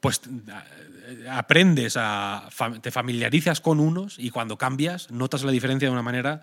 pues 0.00 0.22
eh, 0.24 1.28
aprendes 1.30 1.96
a. 1.98 2.48
te 2.80 2.90
familiarizas 2.90 3.60
con 3.60 3.78
unos 3.78 4.18
y 4.18 4.30
cuando 4.30 4.56
cambias 4.56 5.10
notas 5.10 5.44
la 5.44 5.52
diferencia 5.52 5.88
de 5.88 5.92
una 5.92 6.02
manera 6.02 6.42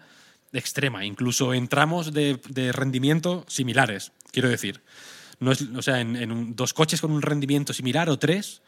extrema, 0.54 1.04
incluso 1.04 1.56
en 1.56 1.68
tramos 1.68 2.14
de, 2.14 2.40
rendimiento 2.72 3.46
similares, 3.48 4.12
quiero 4.32 4.48
decir. 4.48 4.82
No 5.40 5.52
es, 5.52 5.64
o 5.64 5.82
sea, 5.82 6.00
en, 6.00 6.56
dos 6.56 6.76
coches 6.76 7.02
con 7.02 7.12
un 7.12 7.24
rendimiento 7.24 7.74
similar 7.74 8.12
o 8.12 8.20
tres 8.20 8.62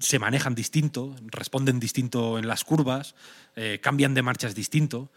se 0.00 0.18
manejan 0.18 0.56
distinto, 0.56 1.14
responden 1.26 1.78
distinto 1.78 2.40
en 2.40 2.48
las 2.48 2.64
curvas, 2.64 3.14
eh, 3.54 3.78
cambian 3.80 4.14
de 4.14 4.22
marchas 4.22 4.56
distinto. 4.56 5.12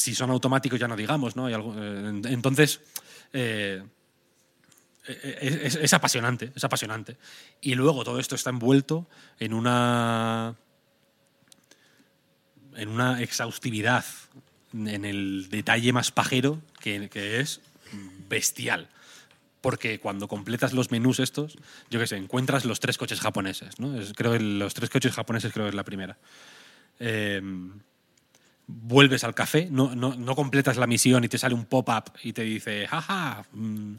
Si 0.00 0.14
son 0.14 0.30
automáticos 0.30 0.80
ya 0.80 0.88
no 0.88 0.96
digamos, 0.96 1.36
¿no? 1.36 1.46
Hay 1.46 1.52
algo- 1.54 1.74
eh, 1.76 2.22
entonces, 2.30 2.80
eh, 3.34 3.82
es, 5.06 5.54
es- 5.54 5.74
es 5.76 5.92
apasionante, 5.92 6.52
es 6.54 6.64
apasionante. 6.64 7.16
Y 7.60 7.74
luego 7.74 8.02
todo 8.04 8.18
esto 8.18 8.34
está 8.34 8.50
envuelto 8.50 9.06
en 9.38 9.52
una 9.54 10.54
en 12.76 12.88
una 12.88 13.20
exhaustividad, 13.20 14.04
en 14.72 15.04
el 15.04 15.48
detalle 15.50 15.92
más 15.92 16.12
pajero 16.12 16.62
que, 16.80 17.10
que 17.10 17.40
es 17.40 17.60
bestial. 18.28 18.88
Porque 19.60 19.98
cuando 19.98 20.28
completas 20.28 20.72
los 20.72 20.90
menús 20.90 21.18
estos, 21.20 21.58
yo 21.90 22.00
qué 22.00 22.06
sé, 22.06 22.16
encuentras 22.16 22.64
los 22.64 22.80
tres 22.80 22.96
coches 22.96 23.20
japoneses, 23.20 23.78
¿no? 23.80 24.00
Es- 24.00 24.14
creo 24.14 24.32
que 24.32 24.40
los 24.40 24.72
tres 24.72 24.88
coches 24.88 25.12
japoneses 25.12 25.52
creo 25.52 25.66
que 25.66 25.70
es 25.70 25.74
la 25.74 25.84
primera. 25.84 26.16
Eh, 27.00 27.42
vuelves 28.70 29.24
al 29.24 29.34
café, 29.34 29.68
no, 29.70 29.94
no, 29.94 30.14
no 30.14 30.34
completas 30.36 30.76
la 30.76 30.86
misión 30.86 31.24
y 31.24 31.28
te 31.28 31.38
sale 31.38 31.54
un 31.54 31.64
pop-up 31.64 32.12
y 32.22 32.32
te 32.32 32.42
dice, 32.42 32.86
jaja, 32.86 33.44
mm, 33.52 33.94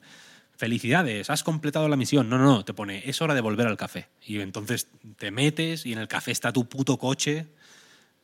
felicidades, 0.55 1.29
has 1.29 1.43
completado 1.43 1.87
la 1.89 1.95
misión. 1.95 2.29
No, 2.29 2.37
no, 2.37 2.45
no, 2.45 2.65
te 2.65 2.73
pone, 2.73 3.01
es 3.09 3.21
hora 3.21 3.33
de 3.33 3.41
volver 3.41 3.67
al 3.67 3.77
café. 3.77 4.07
Y 4.25 4.39
entonces 4.39 4.87
te 5.17 5.31
metes 5.31 5.85
y 5.85 5.93
en 5.93 5.99
el 5.99 6.07
café 6.07 6.31
está 6.31 6.51
tu 6.53 6.67
puto 6.67 6.97
coche 6.97 7.47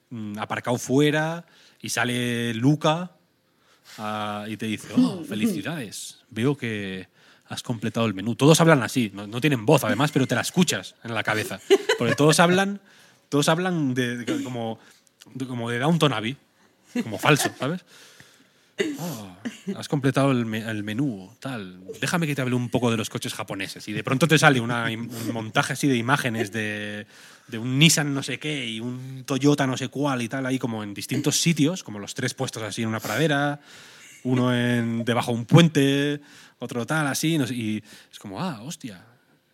mm, 0.09 0.37
aparcado 0.39 0.77
fuera 0.77 1.45
y 1.81 1.89
sale 1.89 2.53
Luca 2.53 3.11
ah, 3.97 4.45
y 4.47 4.57
te 4.57 4.65
dice, 4.67 4.87
oh, 4.97 5.23
felicidades, 5.27 6.19
veo 6.29 6.55
que 6.55 7.07
has 7.49 7.63
completado 7.63 8.05
el 8.05 8.13
menú. 8.13 8.35
Todos 8.35 8.59
hablan 8.59 8.83
así, 8.83 9.09
no, 9.13 9.25
no 9.25 9.39
tienen 9.41 9.65
voz 9.65 9.83
además, 9.83 10.11
pero 10.11 10.27
te 10.27 10.35
la 10.35 10.41
escuchas 10.41 10.95
en 11.03 11.13
la 11.13 11.23
cabeza. 11.23 11.59
Porque 11.97 12.13
todos 12.13 12.39
hablan, 12.39 12.81
todos 13.29 13.47
hablan 13.49 13.93
de, 13.93 14.17
de- 14.17 14.43
como, 14.43 14.79
como 15.47 15.69
de 15.69 15.79
Downton 15.79 16.13
Abbey, 16.13 16.37
como 17.03 17.17
falso, 17.17 17.49
¿sabes? 17.59 17.83
Oh, 18.99 19.35
has 19.75 19.87
completado 19.87 20.31
el, 20.31 20.45
me- 20.45 20.59
el 20.69 20.83
menú, 20.83 21.31
tal. 21.39 21.79
Déjame 21.99 22.27
que 22.27 22.35
te 22.35 22.41
hable 22.43 22.53
un 22.53 22.69
poco 22.69 22.91
de 22.91 22.97
los 22.97 23.09
coches 23.09 23.33
japoneses. 23.33 23.87
Y 23.87 23.93
de 23.93 24.03
pronto 24.03 24.27
te 24.27 24.37
sale 24.37 24.59
un 24.61 24.71
montaje 25.33 25.73
así 25.73 25.87
de 25.87 25.95
imágenes 25.97 26.51
de, 26.51 27.07
de 27.47 27.57
un 27.57 27.79
Nissan 27.79 28.13
no 28.13 28.21
sé 28.21 28.37
qué 28.37 28.67
y 28.67 28.79
un 28.79 29.23
Toyota 29.25 29.65
no 29.65 29.77
sé 29.77 29.87
cuál 29.89 30.21
y 30.21 30.29
tal, 30.29 30.45
ahí 30.45 30.59
como 30.59 30.83
en 30.83 30.93
distintos 30.93 31.41
sitios, 31.41 31.83
como 31.83 31.97
los 31.97 32.13
tres 32.13 32.35
puestos 32.35 32.61
así 32.61 32.83
en 32.83 32.89
una 32.89 32.99
pradera, 32.99 33.59
uno 34.23 34.53
en, 34.55 35.03
debajo 35.03 35.31
de 35.31 35.37
un 35.39 35.45
puente, 35.45 36.21
otro 36.59 36.85
tal, 36.85 37.07
así. 37.07 37.39
no 37.39 37.47
sé, 37.47 37.55
y 37.55 37.83
es 38.11 38.19
como, 38.19 38.39
ah, 38.39 38.61
hostia, 38.61 39.03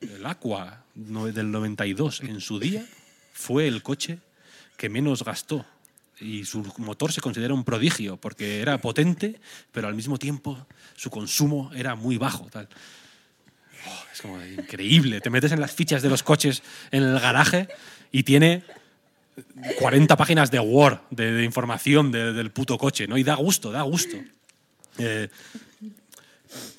el 0.01 0.25
Aqua 0.25 0.83
del 0.95 1.49
92 1.49 2.21
en 2.21 2.41
su 2.41 2.59
día 2.59 2.85
fue 3.31 3.69
el 3.69 3.81
coche 3.83 4.19
que 4.77 4.89
menos 4.89 5.23
gastó. 5.23 5.65
Y 6.19 6.45
su 6.45 6.63
motor 6.77 7.11
se 7.11 7.21
considera 7.21 7.53
un 7.53 7.63
prodigio 7.63 8.17
porque 8.17 8.61
era 8.61 8.77
potente, 8.79 9.39
pero 9.71 9.87
al 9.87 9.95
mismo 9.95 10.17
tiempo 10.17 10.65
su 10.95 11.09
consumo 11.09 11.71
era 11.75 11.95
muy 11.95 12.17
bajo. 12.17 12.45
Tal. 12.51 12.69
Oh, 13.87 14.03
es 14.13 14.21
como 14.21 14.41
increíble. 14.43 15.19
Te 15.21 15.29
metes 15.29 15.51
en 15.51 15.59
las 15.59 15.71
fichas 15.73 16.01
de 16.01 16.09
los 16.09 16.23
coches 16.23 16.61
en 16.91 17.03
el 17.03 17.19
garaje 17.19 17.67
y 18.11 18.23
tiene 18.23 18.63
40 19.79 20.15
páginas 20.15 20.51
de 20.51 20.59
Word, 20.59 20.99
de, 21.09 21.43
información 21.43 22.11
de- 22.11 22.31
del 22.33 22.51
puto 22.51 22.77
coche, 22.77 23.07
¿no? 23.07 23.17
Y 23.17 23.23
da 23.23 23.33
gusto, 23.35 23.71
da 23.71 23.81
gusto. 23.81 24.15
Eh, 24.99 25.27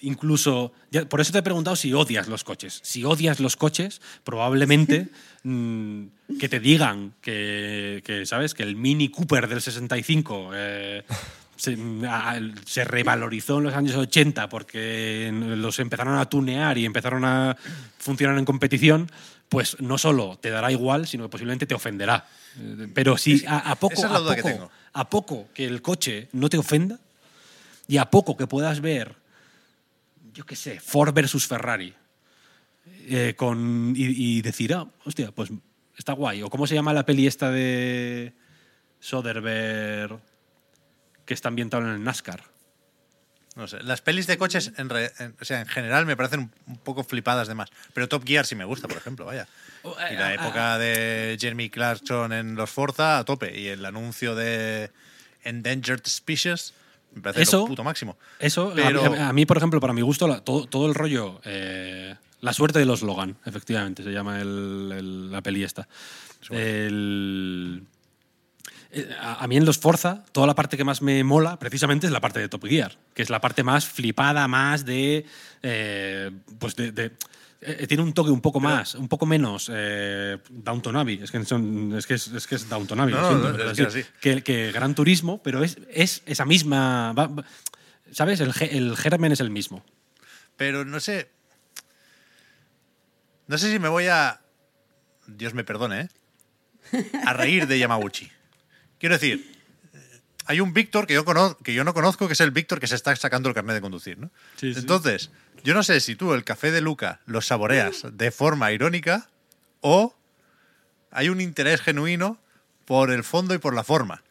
incluso, 0.03 0.73
ya- 0.91 1.09
por 1.09 1.20
eso 1.20 1.33
te 1.33 1.39
he 1.39 1.43
preguntado 1.43 1.77
si 1.77 1.93
odias 1.93 2.28
los 2.28 2.44
coches. 2.44 2.81
Si 2.83 3.05
odias 3.05 3.41
los 3.41 3.57
coches, 3.57 4.01
probablemente 4.25 5.09
mm, 5.44 6.05
que 6.39 6.49
te 6.49 6.61
digan 6.61 7.15
que, 7.20 8.03
que, 8.05 8.27
¿sabes? 8.27 8.55
Que 8.55 8.62
el 8.62 8.77
Mini 8.77 9.09
Cooper 9.09 9.49
del 9.49 9.61
65 9.61 10.51
eh, 10.55 11.03
se, 11.57 11.77
a- 12.09 12.41
se 12.67 12.85
revalorizó 12.85 13.59
en 13.59 13.65
los 13.65 13.75
años 13.75 13.94
80 13.97 14.49
porque 14.49 15.31
los 15.33 15.78
empezaron 15.78 16.17
a 16.19 16.28
tunear 16.28 16.77
y 16.78 16.85
empezaron 16.85 17.25
a 17.25 17.57
funcionar 17.99 18.36
en 18.39 18.44
competición, 18.44 19.11
pues 19.49 19.77
no 19.81 19.99
solo 19.99 20.39
te 20.41 20.51
dará 20.51 20.73
igual, 20.73 21.07
sino 21.07 21.25
que 21.25 21.28
posiblemente 21.31 21.67
te 21.67 21.75
ofenderá. 21.75 22.27
Eh, 22.59 22.89
Pero 22.93 23.17
si 23.17 23.44
a, 23.47 23.70
a 23.70 23.77
poco, 23.77 23.94
es 23.94 24.05
a 24.05 24.35
que 24.35 24.43
poco- 24.43 24.70
a 24.93 25.11
poco 25.11 25.49
que 25.55 25.65
el 25.65 25.83
coche 25.83 26.28
no 26.33 26.49
te 26.49 26.57
ofenda 26.59 26.99
y 27.86 27.99
a 27.99 28.11
poco 28.11 28.36
que 28.36 28.47
puedas 28.47 28.81
ver 28.81 29.15
yo 30.35 30.45
qué 30.45 30.57
sé, 30.57 30.81
Ford 30.81 31.15
versus 31.15 31.47
Ferrari. 31.47 31.95
eh, 33.09 33.35
con, 33.37 33.95
y, 33.97 34.37
y 34.39 34.43
decir, 34.43 34.75
ah, 34.75 34.87
hostia, 35.05 35.31
pues 35.33 35.51
está 35.97 36.13
guay. 36.13 36.43
O 36.43 36.51
cómo 36.51 36.67
se 36.67 36.75
llama 36.75 36.93
la 36.93 37.07
peli 37.07 37.27
esta 37.27 37.51
de 37.51 38.35
Soderbergh 39.01 40.19
que 41.25 41.35
está 41.35 41.49
ambientado 41.49 41.85
en 41.85 41.91
el 41.91 42.03
NASCAR. 42.05 42.43
No 43.57 43.69
sé. 43.69 43.81
Las 43.85 44.01
pelis 44.03 44.27
de 44.27 44.37
coches, 44.37 44.73
en, 44.77 44.89
re- 44.91 45.13
en- 45.21 45.37
o 45.41 45.45
sea, 45.45 45.61
en 45.61 45.67
general, 45.69 46.07
me 46.07 46.17
parecen 46.17 46.51
un, 46.67 46.77
poco 46.79 47.05
flipadas 47.05 47.47
de 47.47 47.55
más. 47.55 47.71
Pero 47.93 48.09
Top 48.09 48.27
Gear 48.27 48.45
sí 48.45 48.57
me 48.57 48.65
gusta, 48.65 48.89
por 48.89 48.97
ejemplo, 48.97 49.25
vaya. 49.27 49.47
Oh, 49.85 49.95
Y 50.11 50.15
eh, 50.15 50.19
la 50.19 50.27
ah, 50.27 50.35
época 50.35 50.79
de 50.79 51.37
Jeremy 51.41 51.71
Clarkson 51.71 52.33
en 52.33 52.57
los 52.57 52.69
Forza 52.69 53.19
a 53.19 53.25
tope. 53.25 53.57
Y 53.59 53.69
el 53.69 53.85
anuncio 53.85 54.35
de 54.35 54.91
Endangered 55.45 56.05
Species 56.07 56.75
me 57.15 57.20
parece 57.23 57.43
Eso- 57.43 57.60
lo 57.60 57.67
puto 57.67 57.84
máximo. 57.84 58.17
Eso, 58.39 58.70
a- 58.70 58.75
Pero- 58.75 59.15
a, 59.15 59.28
a 59.28 59.33
mí, 59.33 59.47
por 59.47 59.57
ejemplo, 59.57 59.81
para 59.81 59.93
mi 59.93 60.02
gusto, 60.02 60.26
la- 60.28 60.41
todo, 60.41 60.67
todo 60.67 60.86
el 60.86 60.94
rollo, 60.94 61.41
eh, 61.44 62.15
la 62.41 62.52
suerte 62.52 62.78
de 62.78 62.84
los 62.84 63.02
Logan, 63.02 63.36
efectivamente, 63.47 64.02
se 64.02 64.10
llama 64.12 64.41
el- 64.41 64.93
el- 64.97 65.33
la 65.33 65.41
peli 65.43 65.62
esta. 65.65 65.89
El- 66.51 67.84
eh, 68.93 69.09
a, 69.20 69.43
a 69.43 69.47
mí 69.49 69.57
en 69.57 69.65
los 69.65 69.78
Forza, 69.78 70.25
toda 70.33 70.47
la 70.47 70.55
parte 70.55 70.76
que 70.76 70.84
más 70.84 71.02
me 71.02 71.25
mola, 71.25 71.59
precisamente, 71.59 72.07
es 72.07 72.12
la 72.12 72.20
parte 72.20 72.41
de 72.41 72.49
Top 72.49 72.65
Gear, 72.67 72.97
que 73.15 73.23
es 73.23 73.31
la 73.31 73.41
parte 73.41 73.62
más 73.62 73.86
flipada, 73.86 74.47
más 74.49 74.84
de. 74.84 75.25
eh, 75.62 76.31
pues 76.59 76.76
de. 76.76 76.93
de- 76.93 77.12
eh, 77.67 77.86
tiene 77.86 78.02
un 78.02 78.12
toque 78.12 78.31
un 78.31 78.41
poco 78.41 78.60
más, 78.60 78.94
un 78.94 79.09
poco 79.09 79.26
menos 79.26 79.70
eh, 79.73 80.39
Downton 80.51 80.97
Abbey. 80.97 81.20
Es 81.23 81.31
que, 81.31 81.44
son- 81.44 81.94
es, 81.97 82.07
que 82.07 82.15
es, 82.15 82.28
es 82.28 82.47
que 82.47 82.55
es 82.57 82.68
Downton 82.68 83.01
Abbey. 83.01 83.15
No, 83.15 83.20
lo 83.20 83.26
no, 83.26 83.31
siento, 83.31 83.51
no, 83.51 83.57
pero 83.57 83.70
es 83.70 83.78
es 83.78 83.86
que 83.86 83.93
que- 83.93 84.01
así. 84.01 84.10
que, 84.20 84.43
que 84.43 84.73
Gran 84.73 84.94
Turismo, 84.94 85.43
pero 85.43 85.62
es, 85.65 85.78
es 85.91 86.23
esa 86.26 86.44
misma. 86.44 87.12
va- 87.12 87.26
va- 87.28 87.44
¿Sabes? 88.12 88.41
El, 88.41 88.52
ge- 88.52 88.76
el 88.76 88.97
germen 88.97 89.33
es 89.33 89.41
el 89.41 89.51
mismo. 89.51 89.84
Pero 90.57 90.84
no 90.84 91.01
sé. 91.01 91.31
No 93.47 93.59
sé 93.59 93.70
si 93.73 93.78
me 93.78 93.89
voy 93.89 94.07
a. 94.07 94.41
Dios 95.26 95.55
me 95.55 95.65
perdone, 95.65 96.01
¿eh? 96.93 97.10
A 97.25 97.33
reír 97.33 97.67
de 97.67 97.78
Yamaguchi. 97.78 98.31
Quiero 98.99 99.15
decir, 99.17 99.52
eh, 99.93 100.20
hay 100.47 100.60
un 100.60 100.73
Víctor 100.73 101.07
que 101.07 101.15
yo, 101.15 101.25
que 101.62 101.75
yo 101.75 101.83
no 101.84 101.94
conozco, 101.94 102.26
que 102.26 102.34
es 102.34 102.41
el 102.41 102.51
Víctor 102.51 102.78
que 102.78 102.86
se 102.86 102.94
está 102.94 103.15
sacando 103.17 103.49
el 103.49 103.55
carnet 103.55 103.75
de 103.75 103.81
conducir, 103.81 104.18
¿no? 104.18 104.31
Sí, 104.57 104.73
sí. 104.73 104.81
Yo 105.65 105.75
no 105.75 105.83
sé 105.83 105.99
si 106.01 106.15
tú 106.15 106.33
el 106.34 106.44
café 106.44 106.70
de 106.70 106.81
Luca 106.81 107.20
lo 107.26 107.41
saboreas 107.41 108.05
de 108.12 108.31
forma 108.31 108.70
irónica 108.70 109.28
o 109.81 110.15
hay 111.10 111.28
un 111.31 111.41
interés 111.41 111.81
genuino 111.81 112.39
por 112.84 113.10
el 113.10 113.25
fondo 113.25 113.55
y 113.55 113.59
por 113.59 113.75
la 113.75 113.83
forma. 113.83 114.23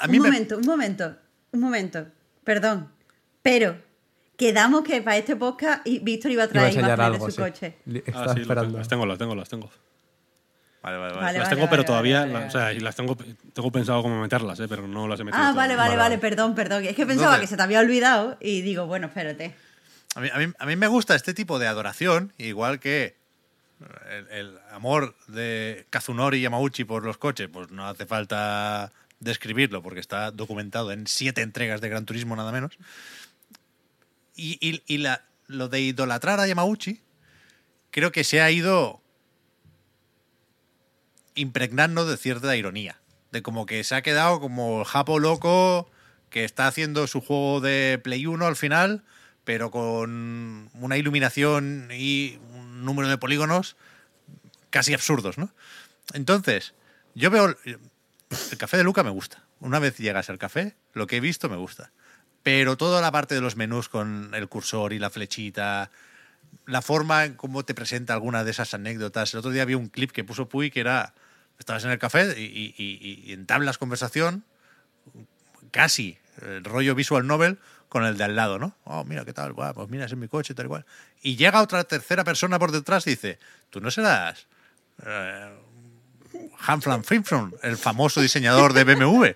A 0.00 0.06
mí 0.08 0.18
un 0.18 0.24
me- 0.24 0.28
momento, 0.30 0.58
un 0.58 0.66
momento, 0.66 1.16
un 1.52 1.60
momento. 1.60 2.06
Perdón. 2.44 2.88
Pero 3.42 3.76
quedamos 4.36 4.82
que 4.82 5.00
para 5.02 5.16
este 5.16 5.36
podcast 5.36 5.86
y 5.86 6.00
Víctor 6.00 6.32
iba 6.32 6.42
a 6.42 6.46
Iba 6.46 6.50
a 6.50 6.52
traer 6.52 6.72
imágenes 6.74 6.98
algo, 7.00 7.26
de 7.26 7.32
su 7.32 7.36
sí. 7.36 7.42
coche. 7.42 7.76
Ah, 8.14 8.32
sí, 8.34 8.40
esperando. 8.40 8.78
Las 8.78 8.88
tengo, 8.88 9.06
las 9.06 9.18
tengo, 9.18 9.34
las 9.34 9.48
tengo. 9.48 9.70
Vale, 10.82 10.96
vale, 10.96 11.12
vale. 11.14 11.24
Vale, 11.24 11.38
las 11.38 11.48
vale, 11.48 11.56
tengo, 11.56 11.70
pero 11.70 11.82
vale, 11.82 11.86
todavía, 11.86 12.20
vale, 12.20 12.32
la- 12.32 12.38
vale. 12.40 12.48
o 12.48 12.50
sea, 12.50 12.72
y 12.72 12.80
las 12.80 12.96
tengo, 12.96 13.16
tengo 13.52 13.70
pensado 13.70 14.02
cómo 14.02 14.20
meterlas, 14.20 14.58
¿eh? 14.58 14.66
pero 14.68 14.88
no 14.88 15.06
las 15.06 15.20
he 15.20 15.24
metido. 15.24 15.40
Ah, 15.40 15.52
todavía. 15.52 15.60
vale, 15.62 15.76
vale, 15.76 15.88
vale, 15.96 16.02
vale. 16.02 16.18
perdón, 16.18 16.56
perdón. 16.56 16.84
Es 16.84 16.96
que 16.96 17.06
pensaba 17.06 17.34
Entonces- 17.36 17.40
que 17.42 17.46
se 17.46 17.56
te 17.56 17.62
había 17.62 17.78
olvidado 17.78 18.36
y 18.40 18.62
digo, 18.62 18.86
bueno, 18.86 19.06
espérate. 19.06 19.54
A 20.14 20.20
mí, 20.20 20.28
a 20.32 20.38
mí- 20.38 20.52
a 20.58 20.66
mí 20.66 20.76
me 20.76 20.88
gusta 20.88 21.14
este 21.14 21.34
tipo 21.34 21.58
de 21.58 21.66
adoración, 21.66 22.32
igual 22.38 22.80
que 22.80 23.16
el, 24.30 24.58
amor 24.70 25.16
de 25.26 25.86
Kazunori 25.90 26.40
Yamauchi 26.40 26.84
por 26.84 27.04
los 27.04 27.18
coches, 27.18 27.48
pues 27.52 27.70
no 27.70 27.86
hace 27.88 28.06
falta 28.06 28.92
describirlo 29.20 29.82
porque 29.82 30.00
está 30.00 30.30
documentado 30.30 30.92
en 30.92 31.06
siete 31.06 31.42
entregas 31.42 31.80
de 31.80 31.88
Gran 31.88 32.04
Turismo 32.04 32.36
nada 32.36 32.52
menos. 32.52 32.78
Y, 34.36 34.58
y- 34.60 34.82
y 34.86 34.98
la- 34.98 35.24
lo 35.46 35.68
de 35.68 35.80
idolatrar 35.80 36.40
a 36.40 36.46
Yamauchi 36.46 37.00
creo 37.90 38.12
que 38.12 38.24
se 38.24 38.40
ha 38.40 38.50
ido 38.50 39.02
impregnando 41.34 42.06
de 42.06 42.16
cierta 42.16 42.54
ironía. 42.56 42.98
De 43.30 43.42
como 43.42 43.64
que 43.66 43.82
se 43.84 43.94
ha 43.94 44.02
quedado 44.02 44.40
como 44.40 44.80
el 44.80 44.84
japo 44.86 45.18
loco 45.18 45.90
que 46.30 46.44
está 46.44 46.66
haciendo 46.66 47.06
su 47.06 47.20
juego 47.20 47.60
de 47.60 48.00
Play 48.02 48.26
1 48.26 48.46
al 48.46 48.56
final, 48.56 49.04
pero 49.44 49.70
con 49.70 50.70
una 50.74 50.96
iluminación 50.96 51.88
y 51.92 52.38
un 52.54 52.84
número 52.84 53.08
de 53.08 53.18
polígonos 53.18 53.76
casi 54.70 54.94
absurdos, 54.94 55.38
¿no? 55.38 55.52
Entonces, 56.14 56.74
yo 57.14 57.30
veo... 57.30 57.56
El 58.50 58.56
café 58.56 58.78
de 58.78 58.84
Luca 58.84 59.02
me 59.02 59.10
gusta. 59.10 59.44
Una 59.60 59.78
vez 59.78 59.98
llegas 59.98 60.30
al 60.30 60.38
café, 60.38 60.74
lo 60.94 61.06
que 61.06 61.18
he 61.18 61.20
visto 61.20 61.50
me 61.50 61.56
gusta. 61.56 61.90
Pero 62.42 62.78
toda 62.78 63.02
la 63.02 63.12
parte 63.12 63.34
de 63.34 63.42
los 63.42 63.56
menús 63.56 63.90
con 63.90 64.30
el 64.34 64.48
cursor 64.48 64.94
y 64.94 64.98
la 64.98 65.10
flechita, 65.10 65.90
la 66.64 66.80
forma 66.80 67.26
en 67.26 67.34
cómo 67.34 67.62
te 67.64 67.74
presenta 67.74 68.14
alguna 68.14 68.42
de 68.42 68.50
esas 68.52 68.72
anécdotas. 68.72 69.34
El 69.34 69.40
otro 69.40 69.50
día 69.50 69.66
vi 69.66 69.74
un 69.74 69.88
clip 69.88 70.12
que 70.12 70.24
puso 70.24 70.48
Puy 70.48 70.70
que 70.70 70.80
era, 70.80 71.12
estabas 71.58 71.84
en 71.84 71.90
el 71.90 71.98
café 71.98 72.40
y, 72.40 72.44
y- 72.44 72.74
y- 72.78 73.22
y 73.26 73.32
entablas 73.34 73.76
conversación, 73.76 74.44
casi 75.70 76.16
el 76.40 76.64
rollo 76.64 76.94
visual 76.94 77.26
novel 77.26 77.58
con 77.92 78.06
el 78.06 78.16
de 78.16 78.24
al 78.24 78.34
lado, 78.34 78.58
¿no? 78.58 78.74
Oh, 78.84 79.04
mira 79.04 79.22
qué 79.26 79.34
tal, 79.34 79.52
Buah, 79.52 79.74
pues 79.74 79.90
mira, 79.90 80.06
es 80.06 80.16
mi 80.16 80.26
coche, 80.26 80.54
tal 80.54 80.64
y 80.64 80.68
cual. 80.70 80.86
Y 81.20 81.36
llega 81.36 81.60
otra 81.60 81.84
tercera 81.84 82.24
persona 82.24 82.58
por 82.58 82.72
detrás 82.72 83.06
y 83.06 83.10
dice, 83.10 83.38
tú 83.68 83.82
no 83.82 83.90
serás 83.90 84.46
eh, 85.04 85.52
Hanflan 86.60 87.04
Frimson, 87.04 87.54
el 87.62 87.76
famoso 87.76 88.22
diseñador 88.22 88.72
de 88.72 88.84
BMW. 88.84 89.26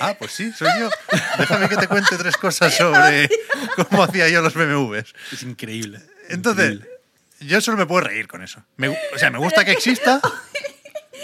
Ah, 0.00 0.14
pues 0.16 0.30
sí, 0.30 0.52
soy 0.52 0.68
yo. 0.78 0.90
Déjame 1.38 1.68
que 1.68 1.76
te 1.76 1.88
cuente 1.88 2.16
tres 2.16 2.36
cosas 2.36 2.76
sobre 2.76 3.28
cómo 3.90 4.04
hacía 4.04 4.28
yo 4.28 4.42
los 4.42 4.54
BMWs. 4.54 5.12
Es 5.32 5.42
increíble. 5.42 6.00
Entonces, 6.28 6.74
Increíble. 6.74 7.00
yo 7.40 7.60
solo 7.60 7.76
me 7.78 7.86
puedo 7.86 8.02
reír 8.02 8.28
con 8.28 8.44
eso. 8.44 8.62
Me 8.76 8.90
o 8.90 9.18
sea, 9.18 9.30
me 9.32 9.38
gusta 9.38 9.64
que 9.64 9.72
exista. 9.72 10.20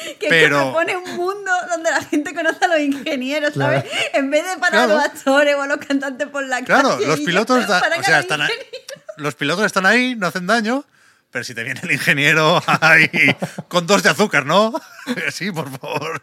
Que 0.21 0.29
Pero- 0.29 0.59
propone 0.73 0.97
un 0.97 1.17
mundo 1.17 1.51
donde 1.71 1.91
la 1.91 2.03
gente 2.03 2.35
conoce 2.35 2.65
a 2.65 2.69
los 2.69 2.81
ingenieros, 2.81 3.55
¿sabes? 3.55 3.85
En 4.15 4.31
vez 4.31 4.45
de 4.45 4.57
para 4.59 4.71
Claro. 4.85 4.95
los 4.95 5.05
actores 5.05 5.55
o 5.57 5.63
a 5.63 5.67
los 5.67 5.79
cantantes 5.79 6.29
por 6.29 6.45
la 6.47 6.63
Claro, 6.63 6.91
calle. 6.91 7.07
los 7.07 7.19
y 7.19 7.23
ya, 7.23 7.27
pilotos, 7.27 7.67
da- 7.69 7.81
paran 7.81 7.99
o 7.99 8.03
a 8.03 8.05
sea, 8.05 8.17
los 8.17 8.25
están 8.25 8.41
ahí, 8.43 8.53
los 9.17 9.35
pilotos 9.35 9.65
están 9.67 9.87
ahí, 9.87 10.15
no 10.17 10.27
hacen 10.29 10.47
daño, 10.47 10.85
pero 11.31 11.45
si 11.45 11.55
te 11.55 11.63
viene 11.65 11.81
el 11.83 11.93
ingeniero 11.93 12.63
ahí 12.81 13.09
con 13.69 13.87
dos 13.87 14.03
de 14.03 14.11
azúcar, 14.11 14.47
¿no? 14.47 14.73
Sí, 15.33 15.51
por 15.53 15.71
favor. 15.79 16.23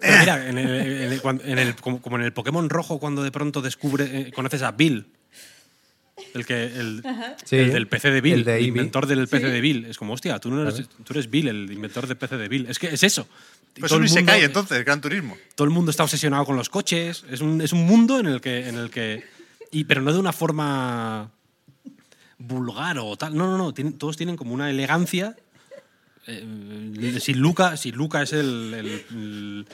Pero 0.00 0.18
mira, 0.18 0.48
en 0.48 0.58
el, 0.58 0.68
en 1.02 1.12
el- 1.12 1.20
cuando- 1.22 1.44
en 1.44 1.58
el- 1.58 1.76
como, 1.76 2.00
como 2.02 2.16
en 2.16 2.22
el 2.24 2.32
Pokémon 2.32 2.68
rojo, 2.70 2.98
cuando 2.98 3.22
de 3.22 3.30
pronto 3.30 3.60
descubre, 3.62 4.04
eh, 4.12 4.32
conoces 4.32 4.62
a 4.62 4.72
Bill, 4.72 5.06
el, 6.34 6.46
que, 6.46 6.64
el, 6.64 7.02
Sí, 7.44 7.56
el 7.56 7.72
del 7.72 7.86
PC 7.88 8.10
de 8.10 8.20
Bill, 8.20 8.32
el 8.34 8.38
el, 8.40 8.44
de 8.44 8.60
inventor 8.62 9.06
del 9.06 9.28
PC 9.28 9.48
de 9.48 9.60
Bill. 9.60 9.84
Es 9.86 9.98
como, 9.98 10.12
hostia, 10.14 10.38
tú, 10.38 10.50
no 10.50 10.62
eres, 10.62 10.86
tú 11.04 11.12
eres 11.12 11.30
Bill, 11.30 11.48
el 11.48 11.70
inventor 11.72 12.06
del 12.06 12.16
PC 12.16 12.36
de 12.36 12.48
Bill. 12.48 12.66
Es 12.68 12.78
que 12.78 12.88
es 12.88 13.02
eso. 13.02 13.26
Pues 13.78 13.88
Todo 13.88 14.00
el 14.00 14.04
mundo- 14.06 14.20
Isekai 14.20 14.44
entonces, 14.44 14.84
Gran 14.84 15.00
Turismo. 15.00 15.36
todo 15.54 15.64
el 15.64 15.70
mundo 15.70 15.90
está 15.90 16.04
obsesionado 16.04 16.44
con 16.44 16.56
los 16.56 16.68
coches. 16.68 17.24
Es 17.30 17.40
un, 17.40 17.60
es 17.62 17.72
un 17.72 17.86
mundo 17.86 18.18
en 18.20 18.26
el 18.26 18.40
que. 18.40 18.68
En 18.68 18.76
el 18.76 18.90
que 18.90 19.24
y, 19.70 19.84
pero 19.84 20.02
no 20.02 20.12
de 20.12 20.18
una 20.18 20.32
forma 20.34 21.30
vulgar 22.38 22.98
o 22.98 23.16
tal. 23.16 23.34
No, 23.36 23.46
no, 23.46 23.56
no. 23.58 23.72
tienen- 23.74 23.98
todos 23.98 24.16
tienen 24.16 24.36
como 24.36 24.52
una 24.54 24.68
elegancia. 24.70 25.36
Eh, 26.26 27.18
si, 27.20 27.34
Luca, 27.34 27.76
si 27.76 27.92
Luca 27.92 28.22
es 28.22 28.32
el, 28.32 28.74
el- 28.74 29.04
el- 29.10 29.66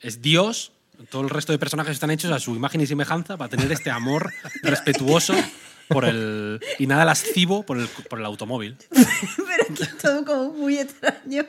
es 0.00 0.22
Dios, 0.22 0.72
todo 1.10 1.22
el 1.22 1.30
resto 1.30 1.52
de 1.52 1.58
personajes 1.58 1.92
están 1.94 2.10
hechos 2.10 2.30
a 2.32 2.38
su 2.38 2.54
imagen 2.54 2.80
y 2.80 2.86
semejanza 2.86 3.36
para 3.36 3.50
tener 3.50 3.70
este 3.72 3.90
amor 3.90 4.32
respetuoso 4.62 5.34
por 5.88 6.04
el 6.04 6.60
y 6.78 6.86
nada 6.86 7.04
lascivo 7.04 7.64
por 7.64 7.78
el, 7.78 7.88
por 7.88 8.18
el 8.18 8.24
automóvil. 8.24 8.76
Pero 8.90 9.74
que 9.74 9.82
es 9.84 9.98
todo 9.98 10.24
como 10.24 10.50
muy 10.52 10.78
extraño. 10.78 11.44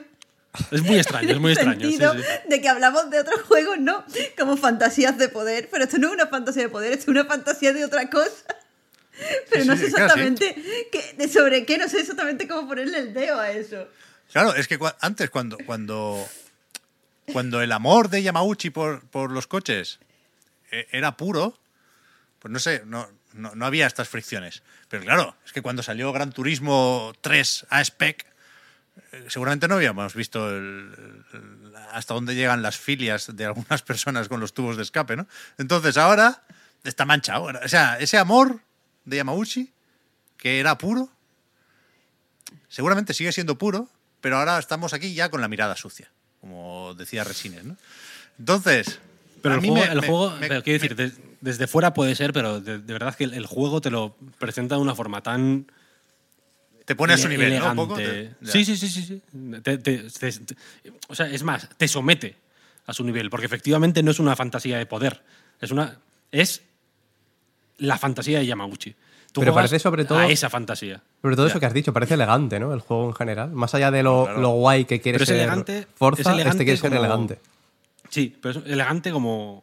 Es 0.70 0.82
muy 0.82 0.96
extraño, 0.96 1.30
es 1.30 1.38
muy 1.40 1.52
En 1.52 1.58
el 1.58 1.64
extraño. 1.68 1.80
sí, 1.86 1.96
sentido 1.98 2.14
sí. 2.14 2.48
de 2.48 2.60
que 2.60 2.68
hablamos 2.68 3.10
de 3.10 3.20
otros 3.20 3.42
juegos, 3.42 3.78
¿no? 3.78 4.04
Como 4.36 4.56
fantasías 4.56 5.16
de 5.18 5.28
poder. 5.28 5.68
Pero 5.70 5.84
esto 5.84 5.98
no 5.98 6.08
es 6.08 6.14
una 6.14 6.26
fantasía 6.26 6.62
de 6.62 6.68
poder, 6.68 6.92
esto 6.92 7.02
es 7.04 7.08
una 7.08 7.24
fantasía 7.26 7.72
de 7.72 7.84
otra 7.84 8.08
cosa. 8.10 8.44
Pero 9.50 9.62
Sí, 9.62 9.68
no 9.68 9.76
sé 9.76 9.86
exactamente 9.86 10.54
qué- 10.92 11.14
de 11.16 11.28
sobre 11.28 11.64
qué, 11.66 11.76
no 11.78 11.88
sé 11.88 12.00
exactamente 12.00 12.46
cómo 12.48 12.68
ponerle 12.68 12.98
el 12.98 13.14
dedo 13.14 13.38
a 13.40 13.50
eso. 13.50 13.88
Claro, 14.32 14.54
es 14.54 14.68
que 14.68 14.78
antes 15.00 15.28
cuando, 15.30 15.58
cuando, 15.66 16.24
cuando 17.32 17.60
el 17.60 17.72
amor 17.72 18.10
de 18.10 18.22
Yamauchi 18.22 18.70
por, 18.70 19.00
por 19.08 19.30
los 19.32 19.46
coches 19.46 19.98
eh, 20.70 20.86
era 20.92 21.16
puro, 21.16 21.58
pues 22.38 22.52
no 22.52 22.58
sé, 22.58 22.82
no, 22.86 23.08
no, 23.38 23.54
no 23.54 23.64
había 23.66 23.86
estas 23.86 24.08
fricciones. 24.08 24.62
Pero 24.88 25.02
claro, 25.04 25.36
es 25.46 25.52
que 25.52 25.62
cuando 25.62 25.82
salió 25.82 26.12
Gran 26.12 26.32
Turismo 26.32 27.12
3 27.20 27.66
a 27.70 27.80
spec, 27.82 28.26
eh, 29.12 29.24
seguramente 29.28 29.68
no 29.68 29.76
habíamos 29.76 30.14
visto 30.14 30.50
el- 30.50 31.24
el- 31.32 31.72
hasta 31.92 32.14
dónde 32.14 32.34
llegan 32.34 32.60
las 32.62 32.76
filias 32.76 33.34
de 33.36 33.44
algunas 33.46 33.82
personas 33.82 34.28
con 34.28 34.40
los 34.40 34.52
tubos 34.52 34.76
de 34.76 34.82
escape, 34.82 35.16
¿no? 35.16 35.26
Entonces 35.56 35.96
ahora 35.96 36.42
está 36.84 37.04
manchado. 37.06 37.44
O 37.44 37.68
sea, 37.68 37.98
ese 37.98 38.18
amor 38.18 38.60
de 39.04 39.16
Yamauchi, 39.18 39.72
que 40.36 40.60
era 40.60 40.76
puro, 40.78 41.10
seguramente 42.68 43.14
sigue 43.14 43.32
siendo 43.32 43.56
puro, 43.58 43.88
pero 44.20 44.38
ahora 44.38 44.58
estamos 44.58 44.92
aquí 44.92 45.14
ya 45.14 45.30
con 45.30 45.40
la 45.40 45.48
mirada 45.48 45.76
sucia, 45.76 46.10
como 46.40 46.94
decía 46.94 47.24
Resines, 47.24 47.64
¿no? 47.64 47.76
Entonces, 48.38 49.00
Pero 49.42 49.54
el 49.56 49.60
juego, 49.60 49.74
me- 49.76 49.84
el 49.92 50.00
me- 50.00 50.06
juego 50.06 50.30
me- 50.36 50.48
pero 50.48 50.62
quiero 50.62 50.80
decir, 50.88 51.27
desde 51.40 51.66
fuera 51.66 51.94
puede 51.94 52.14
ser, 52.14 52.32
pero 52.32 52.60
de, 52.60 52.78
de 52.78 52.92
verdad 52.92 53.14
que 53.14 53.24
el, 53.24 53.34
el 53.34 53.46
juego 53.46 53.80
te 53.80 53.90
lo 53.90 54.16
presenta 54.38 54.74
de 54.76 54.80
una 54.80 54.94
forma 54.94 55.22
tan 55.22 55.70
te 56.84 56.96
pone 56.96 57.12
a 57.12 57.18
su 57.18 57.28
nivel, 57.28 57.58
¿no? 57.58 57.70
Un 57.70 57.76
poco, 57.76 57.94
te- 57.96 58.30
sí, 58.44 58.64
sí, 58.64 58.76
sí, 58.76 58.88
sí. 58.88 59.02
sí. 59.02 59.22
Te- 59.62 59.76
te- 59.78 59.98
te- 60.08 60.32
te- 60.32 60.56
o 61.08 61.14
sea, 61.14 61.26
es 61.28 61.42
más, 61.42 61.68
te 61.76 61.86
somete 61.86 62.34
a 62.86 62.94
su 62.94 63.04
nivel, 63.04 63.28
porque 63.28 63.44
efectivamente 63.46 64.02
no 64.02 64.10
es 64.10 64.18
una 64.18 64.34
fantasía 64.34 64.78
de 64.78 64.86
poder, 64.86 65.22
es 65.60 65.70
una 65.70 65.98
es 66.32 66.62
la 67.76 67.98
fantasía 67.98 68.38
de 68.38 68.46
Yamaguchi. 68.46 68.94
Tú 69.32 69.40
Pero 69.42 69.52
parece 69.54 69.78
sobre 69.78 70.06
todo- 70.06 70.18
a 70.18 70.26
esa 70.28 70.48
fantasía. 70.48 71.02
Sobre 71.20 71.36
todo 71.36 71.46
Ya. 71.46 71.50
eso 71.52 71.60
que 71.60 71.66
has 71.66 71.74
dicho, 71.74 71.92
parece 71.92 72.14
elegante, 72.14 72.58
¿no? 72.58 72.72
El 72.72 72.80
juego 72.80 73.08
en 73.08 73.14
general. 73.14 73.52
Más 73.52 73.74
allá 73.74 73.90
de 73.90 74.02
lo, 74.02 74.24
Claro. 74.24 74.40
lo 74.40 74.48
guay 74.52 74.86
que 74.86 75.00
quiere 75.02 75.16
Pero 75.18 75.24
es 75.24 75.28
ser 75.28 75.36
elegante- 75.36 75.86
Forza, 75.94 76.22
es 76.22 76.26
elegante 76.28 76.50
este 76.50 76.64
quiere 76.64 76.80
ser 76.80 76.90
como- 76.90 77.00
elegante. 77.04 77.38
Sí, 78.08 78.34
pero 78.40 78.58
es 78.60 78.66
elegante 78.66 79.10
como 79.12 79.62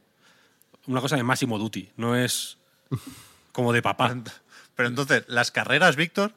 una 0.88 1.02
cosa 1.02 1.16
de 1.16 1.24
Massimo 1.24 1.58
Dutti, 1.60 1.90
no 1.98 2.16
es 2.16 2.58
como 3.52 3.74
de 3.74 3.82
papá. 3.82 4.16
Pero 4.76 4.90
entonces, 4.90 5.24
las 5.28 5.52
carreras, 5.52 5.96
Víctor, 5.96 6.34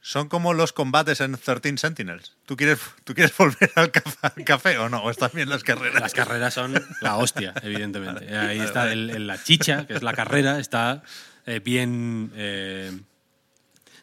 son 0.00 0.28
como 0.28 0.54
los 0.54 0.72
combates 0.72 1.20
en 1.20 1.36
13 1.36 1.76
Sentinels. 1.78 2.36
¿Tú 2.46 2.56
quieres, 2.56 2.78
¿tú 3.04 3.14
quieres 3.14 3.34
volver 3.36 3.72
al 3.74 3.90
café, 3.90 4.18
al 4.36 4.44
café 4.44 4.78
o 4.78 4.88
no? 4.88 5.02
¿O 5.02 5.10
están 5.10 5.30
bien 5.34 5.48
las 5.48 5.64
carreras? 5.64 6.00
Las 6.00 6.14
carreras 6.14 6.54
son 6.54 6.74
la 7.00 7.16
hostia, 7.16 7.52
evidentemente. 7.62 8.24
Ahí 8.26 8.58
vale, 8.58 8.64
está 8.64 8.80
vale. 8.80 8.92
el- 8.92 9.10
el- 9.10 9.26
la 9.26 9.42
chicha, 9.42 9.86
que 9.86 9.94
es 9.94 10.02
la 10.02 10.12
carrera, 10.12 10.58
está 10.60 11.02
eh, 11.46 11.60
bien. 11.60 12.30
eh, 12.36 13.00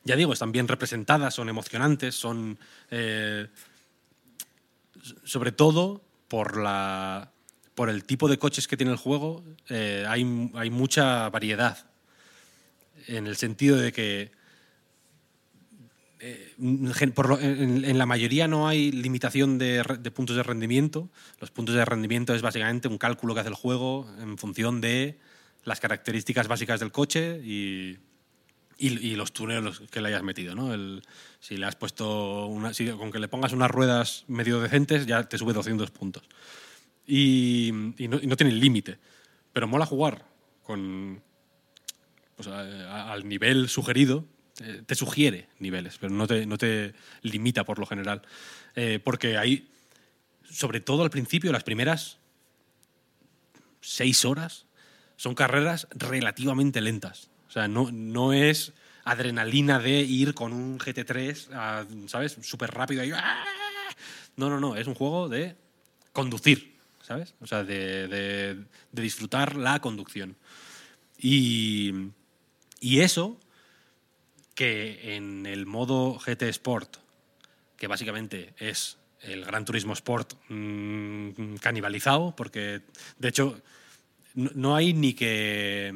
ya 0.03 0.15
digo, 0.15 0.33
están 0.33 0.51
bien 0.51 0.67
representadas, 0.67 1.33
son 1.33 1.48
emocionantes, 1.49 2.14
son. 2.15 2.59
eh, 2.91 3.48
sobre 5.24 5.51
todo 5.51 6.01
por 6.27 6.57
la. 6.57 7.32
Por 7.76 7.90
el 7.90 8.04
tipo 8.06 8.28
de 8.30 8.38
coches 8.38 8.68
que 8.68 8.78
tiene 8.78 8.92
el 8.94 8.98
juego, 8.98 9.44
eh, 9.70 10.06
hay, 10.08 10.50
hay 10.56 10.70
mucha 10.70 11.30
variedad. 11.30 11.78
En 13.08 13.28
el 13.28 13.36
sentido 13.36 13.78
de 13.78 13.92
que 13.92 14.32
gen- 16.95 17.12
por 17.12 17.30
lo- 17.30 17.40
en, 17.40 17.84
en 17.86 17.98
la 17.98 18.06
mayoría 18.06 18.48
no 18.48 18.68
hay 18.68 18.92
limitación 18.92 19.58
de, 19.58 19.84
de 20.00 20.12
puntos 20.12 20.36
de 20.36 20.44
rendimiento. 20.44 21.10
Los 21.40 21.52
puntos 21.52 21.76
de 21.76 21.86
rendimiento 21.86 22.34
es 22.34 22.42
básicamente 22.42 22.88
un 22.88 22.98
cálculo 22.98 23.34
que 23.34 23.42
hace 23.42 23.50
el 23.50 23.56
juego 23.56 24.10
en 24.20 24.38
función 24.38 24.82
de 24.82 25.20
las 25.66 25.80
características 25.80 26.48
básicas 26.48 26.80
del 26.80 26.92
coche 26.92 27.42
y, 27.44 27.98
y- 28.78 29.08
y 29.10 29.16
los 29.16 29.34
túneles 29.34 29.82
que 29.92 30.02
le 30.02 30.08
hayas 30.10 30.24
metido. 30.24 30.56
¿no? 30.56 30.74
El- 30.74 31.04
si 31.40 31.58
le 31.58 31.66
has 31.66 31.76
puesto 31.76 32.48
una, 32.48 32.74
si 32.74 32.88
con 32.92 33.12
que 33.12 33.20
le 33.20 33.28
pongas 33.28 33.52
unas 33.54 33.70
ruedas 33.70 34.24
medio 34.28 34.62
decentes 34.62 35.06
ya 35.06 35.24
te 35.28 35.38
sube 35.38 35.54
200 35.54 35.92
puntos. 35.92 36.24
Y, 37.08 37.69
y 37.98 38.08
no, 38.08 38.19
y 38.22 38.27
no 38.27 38.35
tiene 38.35 38.53
límite. 38.53 38.98
Pero 39.53 39.67
mola 39.67 39.85
jugar 39.85 40.25
con, 40.64 41.22
pues, 42.35 42.48
al 42.48 43.27
nivel 43.27 43.69
sugerido, 43.69 44.25
eh, 44.61 44.82
te 44.85 44.95
sugiere 44.95 45.48
niveles, 45.59 45.98
pero 46.00 46.14
no 46.14 46.27
te, 46.27 46.45
no 46.45 46.58
te 46.58 46.93
limita 47.22 47.64
por 47.64 47.80
lo 47.80 47.85
general. 47.85 48.22
Eh, 48.75 49.00
porque 49.03 49.38
hay 49.38 49.69
sobre 50.50 50.80
todo 50.80 51.03
al 51.03 51.09
principio, 51.09 51.51
las 51.51 51.64
primeras 51.64 52.17
seis 53.82 54.25
horas, 54.25 54.66
son 55.17 55.35
carreras 55.35 55.88
relativamente 55.92 56.82
lentas. 56.82 57.30
O 57.48 57.51
sea, 57.51 57.67
no, 57.67 57.92
no 57.92 58.34
es 58.34 58.74
adrenalina 59.03 59.80
de 59.80 60.01
ir 60.01 60.34
con 60.34 60.53
un 60.53 60.80
GT3, 60.80 61.53
a, 61.53 61.85
¿sabes? 62.08 62.38
Súper 62.42 62.72
rápido 62.72 63.01
ahí. 63.01 63.11
¡ah! 63.14 63.45
No, 64.35 64.50
no, 64.50 64.59
no. 64.59 64.75
Es 64.75 64.88
un 64.88 64.95
juego 64.95 65.30
de 65.30 65.56
conducir, 66.11 66.75
¿sabes? 67.06 67.35
O 67.42 67.48
sea, 67.48 67.64
de, 67.64 68.08
de- 68.08 68.66
disfrutar 68.92 69.56
la 69.56 69.80
conducción. 69.80 70.35
Y, 71.17 71.93
y 72.80 73.00
eso, 73.01 73.40
que 74.56 75.16
en 75.16 75.45
el 75.45 75.66
modo 75.66 76.17
GT 76.19 76.43
Sport, 76.50 76.98
que 77.77 77.88
básicamente 77.88 78.53
es 78.58 78.98
el 79.22 79.45
Gran 79.45 79.66
Turismo 79.66 79.93
Sport 79.93 80.34
mm, 80.50 81.56
canibalizado, 81.61 82.35
porque 82.35 82.82
de 83.19 83.27
hecho 83.27 83.61
no, 84.34 84.75
hay 84.75 84.93
ni 84.93 85.14
que. 85.14 85.93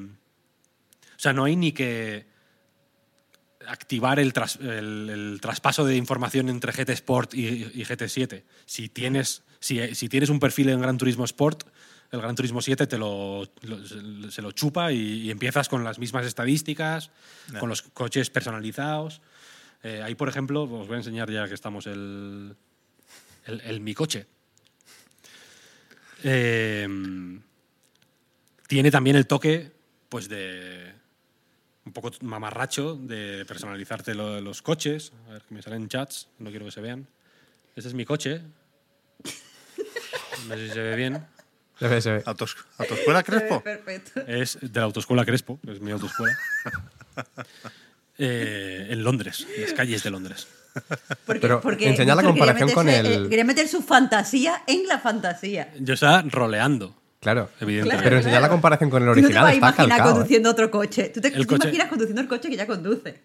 O 1.15 1.19
sea, 1.21 1.33
no 1.33 1.43
hay 1.43 1.55
ni 1.55 1.73
que 1.73 2.25
activar 3.67 4.19
el, 4.19 4.31
tras- 4.33 4.59
el- 4.61 5.39
traspaso 5.41 5.85
de 5.85 5.95
información 5.97 6.49
entre 6.49 6.71
GT 6.71 6.89
Sport 6.93 7.33
y 7.33 7.65
GT7. 7.83 8.43
Si 8.65 8.87
tienes, 8.89 9.43
si, 9.59 9.95
si 9.95 10.09
tienes 10.09 10.29
un 10.29 10.39
perfil 10.39 10.69
en 10.69 10.81
Gran 10.81 10.97
Turismo 10.97 11.25
Sport, 11.25 11.63
el 12.11 12.21
Gran 12.21 12.35
Turismo 12.35 12.61
7 12.61 12.87
te 12.87 12.97
lo, 12.97 13.43
lo- 13.61 14.31
se 14.31 14.41
lo 14.41 14.51
chupa 14.51 14.91
y, 14.91 15.21
y 15.23 15.31
empiezas 15.31 15.69
con 15.69 15.83
las 15.83 15.99
mismas 15.99 16.25
estadísticas, 16.25 17.11
con 17.59 17.69
los 17.69 17.81
coches 17.83 18.29
personalizados. 18.29 19.21
Eh, 19.83 20.01
ahí, 20.03 20.15
por 20.15 20.27
ejemplo, 20.27 20.63
os 20.63 20.87
voy 20.87 20.95
a 20.95 20.97
enseñar 20.97 21.29
ya 21.31 21.47
que 21.47 21.53
estamos 21.53 21.85
el, 21.87 22.55
el, 23.45 23.61
el 23.61 23.79
Mi 23.81 23.93
Coche. 23.93 24.25
Eh, 26.23 26.87
tiene 28.67 28.91
también 28.91 29.15
el 29.15 29.25
toque, 29.27 29.71
pues 30.09 30.27
de 30.29 30.93
un 31.85 31.93
poco 31.93 32.11
mamarracho 32.21 32.95
de 32.95 33.45
personalizarte 33.45 34.13
lo- 34.15 34.41
los 34.41 34.61
coches. 34.61 35.11
A 35.29 35.33
ver, 35.33 35.41
que 35.43 35.55
me 35.55 35.61
salen 35.61 35.87
chats, 35.87 36.27
no 36.39 36.49
quiero 36.49 36.65
que 36.65 36.71
se 36.71 36.81
vean. 36.81 37.07
Ese 37.75 37.87
es 37.87 37.93
mi 37.93 38.05
coche. 38.05 38.41
No 40.47 40.55
sé 40.55 40.67
si 40.67 40.73
se 40.73 40.79
ve 40.81 40.95
bien. 40.95 41.25
Se 41.79 41.87
ve, 41.87 42.01
se 42.01 42.11
ve. 42.11 42.23
Autos- 42.25 42.57
¿Autoescuela 42.77 43.23
Crespo? 43.23 43.61
Perfecto. 43.63 44.21
Es 44.27 44.57
de 44.61 44.79
la 44.79 44.85
autoescuela 44.85 45.25
Crespo, 45.25 45.59
que 45.65 45.71
es 45.73 45.79
mi 45.81 45.91
autoescuela. 45.91 46.37
Eh, 48.17 48.87
en 48.89 49.03
Londres, 49.03 49.47
en 49.55 49.61
las 49.63 49.73
calles 49.73 50.03
de 50.03 50.09
Londres. 50.09 50.47
Porque, 51.25 51.39
Pero 51.39 51.61
porque 51.61 51.87
enseña 51.89 52.15
la 52.15 52.23
comparación 52.23 52.69
con 52.71 52.89
el- 52.89 53.29
Quería 53.29 53.45
meter 53.45 53.67
su 53.67 53.81
fantasía 53.81 54.63
en 54.67 54.87
la 54.87 54.99
fantasía. 54.99 55.73
Yo 55.79 55.93
estaba 55.93 56.21
roleando, 56.23 56.95
Claro. 57.21 57.49
evidentemente. 57.61 58.03
Pero 58.03 58.17
enseñar 58.17 58.41
la 58.41 58.49
comparación 58.49 58.89
con 58.89 59.01
el 59.03 59.07
Tú 59.07 59.09
no 59.09 59.13
te 59.15 59.19
original 59.21 59.43
vas 59.43 59.51
a 59.51 59.55
está 59.55 59.67
imaginar 59.67 59.89
calcado. 59.89 60.09
¿eh? 60.09 60.13
conduciendo 60.13 60.49
otro 60.51 60.69
coche. 60.71 61.09
Tú 61.13 61.21
te, 61.21 61.31
tú 61.31 61.39
te 61.41 61.47
coche- 61.47 61.63
imaginas 61.69 61.87
conduciendo 61.89 62.21
el 62.21 62.27
coche 62.27 62.49
que 62.49 62.55
ya 62.57 62.67
conduce. 62.67 63.19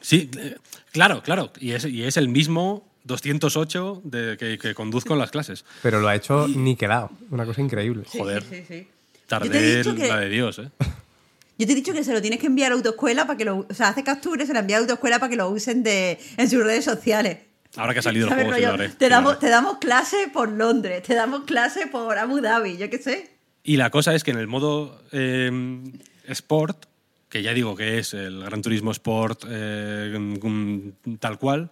Sí, 0.00 0.28
eh, 0.36 0.56
claro, 0.90 1.22
claro. 1.22 1.52
Y 1.60 1.72
es, 1.72 1.84
y 1.84 2.02
es 2.04 2.16
el 2.16 2.28
mismo 2.28 2.91
208 3.04 4.02
de, 4.04 4.36
que, 4.38 4.58
que 4.58 4.74
conduzco 4.74 5.12
en 5.14 5.18
las 5.18 5.30
clases. 5.30 5.64
Pero 5.82 6.00
lo 6.00 6.08
ha 6.08 6.14
hecho 6.14 6.46
niquelado. 6.48 7.10
Una 7.30 7.44
cosa 7.44 7.60
increíble. 7.60 8.04
Sí, 8.10 8.18
Joder. 8.18 8.42
sí, 8.42 8.64
sí, 8.66 8.86
Tardé 9.26 9.82
que- 9.82 10.08
la 10.08 10.18
de 10.20 10.28
Dios, 10.28 10.58
¿eh? 10.58 10.68
Yo 11.58 11.66
te 11.66 11.72
he 11.72 11.76
dicho 11.76 11.92
que 11.92 12.02
se 12.02 12.12
lo 12.12 12.20
tienes 12.20 12.40
que 12.40 12.46
enviar 12.46 12.72
a 12.72 12.74
autoescuela 12.74 13.26
para 13.26 13.36
que 13.36 13.44
lo. 13.44 13.66
O 13.70 13.74
sea, 13.74 13.88
hace 13.88 14.02
capturas, 14.02 14.48
se 14.48 14.54
lo 14.54 14.60
envía 14.60 14.76
a 14.76 14.80
autoescuela 14.80 15.18
para 15.18 15.30
que 15.30 15.36
lo 15.36 15.48
usen 15.50 15.82
de, 15.82 16.18
en 16.36 16.50
sus 16.50 16.62
redes 16.64 16.84
sociales. 16.84 17.38
Ahora 17.76 17.92
que 17.92 18.00
ha 18.00 18.02
salido 18.02 18.26
el 18.26 18.30
¿Sabes, 18.30 18.46
juego, 18.46 18.58
sí 18.58 18.62
lo 18.66 18.72
haré. 18.72 18.88
te, 18.88 19.08
damos, 19.08 19.38
te 19.38 19.48
damos 19.48 19.78
clase 19.78 20.28
por 20.32 20.50
Londres, 20.50 21.02
te 21.02 21.14
damos 21.14 21.44
clase 21.44 21.86
por 21.86 22.18
Abu 22.18 22.40
Dhabi, 22.40 22.78
yo 22.78 22.90
qué 22.90 22.98
sé. 22.98 23.30
Y 23.64 23.76
la 23.76 23.90
cosa 23.90 24.14
es 24.14 24.24
que 24.24 24.32
en 24.32 24.38
el 24.38 24.48
modo 24.48 25.02
eh, 25.12 25.80
Sport, 26.26 26.86
que 27.28 27.42
ya 27.42 27.52
digo 27.54 27.76
que 27.76 27.98
es 27.98 28.12
el 28.14 28.42
Gran 28.44 28.60
Turismo 28.60 28.90
Sport 28.90 29.44
eh, 29.48 30.16
mm, 30.42 31.14
tal 31.20 31.38
cual, 31.38 31.70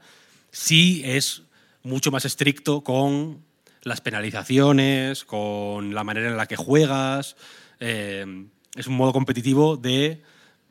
sí 0.50 1.02
es 1.04 1.42
mucho 1.82 2.10
más 2.10 2.24
estricto 2.24 2.82
con 2.82 3.42
las 3.82 4.00
penalizaciones, 4.00 5.24
con 5.24 5.94
la 5.94 6.04
manera 6.04 6.28
en 6.28 6.36
la 6.36 6.46
que 6.46 6.56
juegas. 6.56 7.36
eh, 7.82 8.46
es 8.76 8.86
un 8.86 8.94
modo 8.94 9.12
competitivo 9.12 9.76
de 9.78 10.22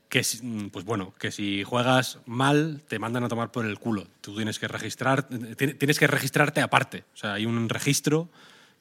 que, 0.09 0.21
mm, 0.41 0.67
pues 0.67 0.85
bueno, 0.85 1.13
que 1.19 1.31
si 1.31 1.63
juegas 1.63 2.19
mal 2.25 2.81
te 2.87 2.99
mandan 2.99 3.23
a 3.23 3.27
tomar 3.29 3.51
por 3.51 3.65
el 3.65 3.77
culo. 3.79 4.07
Tú 4.21 4.35
tienes 4.35 4.57
que 4.59 4.67
registrar, 4.67 5.27
ti- 5.27 5.73
tienes 5.73 5.97
que 5.99 6.07
registrarte 6.07 6.61
aparte. 6.61 7.03
O 7.13 7.17
sea, 7.17 7.33
hay 7.33 7.45
un 7.47 7.67
registro 7.67 8.29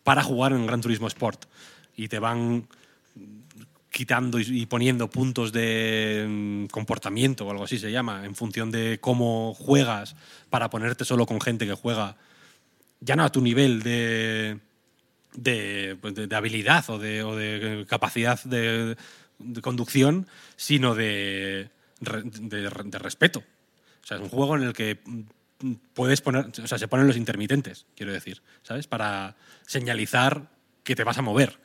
para 0.04 0.22
jugar 0.22 0.52
en 0.52 0.66
Gran 0.66 0.80
Turismo 0.82 1.06
Sport 1.08 1.46
y 1.96 2.08
te 2.08 2.18
van 2.18 2.68
quitando 3.91 4.39
y, 4.39 4.67
poniendo 4.67 5.08
puntos 5.08 5.52
de 5.52 6.26
mm, 6.28 6.67
comportamiento 6.67 7.47
o 7.47 7.50
algo 7.50 7.65
así 7.65 7.78
se 7.78 7.91
llama, 7.91 8.25
en 8.25 8.34
función 8.34 8.70
de 8.70 8.99
cómo 9.00 9.55
juegas 9.55 10.15
para 10.50 10.70
ponerte 10.70 11.05
solo 11.05 11.26
con 11.26 11.41
gente 11.41 11.67
que 11.67 11.75
juega 11.75 12.17
ya 13.00 13.17
no 13.17 13.25
a 13.25 13.33
tu 13.33 13.41
nivel 13.41 13.83
de, 13.83 14.58
de, 15.34 15.97
pues, 16.00 16.15
habilidad 16.33 16.89
o 16.91 16.99
de, 16.99 17.23
o 17.23 17.36
de 17.36 17.86
capacidad 17.89 18.42
de, 18.44 18.97
conducción, 19.62 20.26
sino 20.57 20.94
de, 20.94 21.70
re- 22.00 22.23
de- 22.25 22.68
de 22.68 22.99
respeto. 22.99 23.41
O 24.02 24.07
sea, 24.07 24.17
es 24.17 24.23
un 24.23 24.28
juego 24.31 24.57
en 24.57 24.62
el 24.65 24.73
que 24.73 24.99
puedes 25.94 26.20
poner, 26.20 26.47
o 26.62 26.67
sea, 26.67 26.78
se 26.78 26.89
ponen 26.89 27.07
los 27.07 27.17
intermitentes, 27.17 27.86
quiero 27.97 28.12
decir, 28.12 28.42
¿sabes? 28.62 28.86
Para 28.86 29.36
señalizar 29.67 30.49
que 30.84 30.97
te 30.97 31.05
vas 31.05 31.18
a 31.18 31.23
mover, 31.23 31.58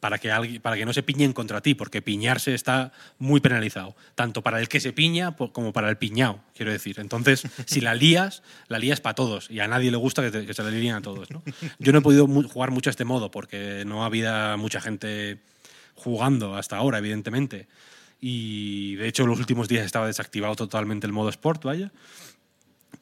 para 0.00 0.18
que, 0.18 0.30
alguien, 0.30 0.62
para 0.62 0.76
que 0.76 0.84
no 0.86 0.92
se 0.92 1.02
piñen 1.02 1.32
contra 1.32 1.60
ti, 1.60 1.74
porque 1.74 2.02
piñarse 2.02 2.54
está 2.54 2.92
muy 3.18 3.40
penalizado, 3.40 3.96
tanto 4.14 4.42
para 4.42 4.60
el 4.60 4.68
que 4.68 4.78
se 4.80 4.92
piña 4.92 5.34
como 5.34 5.72
para 5.72 5.88
el 5.90 5.96
piñao, 5.96 6.40
quiero 6.54 6.70
decir. 6.70 7.00
Entonces, 7.00 7.42
si 7.66 7.80
la 7.80 7.94
lías, 7.94 8.42
la 8.68 8.78
lías 8.78 9.00
para 9.00 9.14
todos, 9.14 9.50
y 9.50 9.58
a 9.60 9.66
nadie 9.68 9.90
le 9.90 9.96
gusta 9.96 10.22
que, 10.22 10.30
te- 10.30 10.46
que 10.46 10.54
se 10.54 10.62
la 10.62 10.70
líen 10.70 10.94
a 10.94 11.00
todos. 11.02 11.30
¿no? 11.30 11.42
Yo 11.78 11.92
no 11.92 11.98
he 11.98 12.02
podido 12.02 12.26
jugar 12.26 12.70
mucho 12.70 12.90
a 12.90 12.92
este 12.92 13.04
modo, 13.04 13.30
porque 13.30 13.82
no 13.86 14.04
había 14.04 14.56
mucha 14.56 14.80
gente 14.80 15.40
jugando 15.94 16.54
hasta 16.56 16.76
ahora, 16.76 16.98
evidentemente. 16.98 17.66
Y 18.20 18.94
de 18.96 19.08
hecho, 19.08 19.26
los 19.26 19.38
últimos 19.38 19.68
días 19.68 19.84
estaba 19.84 20.06
desactivado 20.06 20.54
totalmente 20.56 21.06
el 21.06 21.12
modo 21.12 21.28
Sport, 21.28 21.64
vaya. 21.64 21.92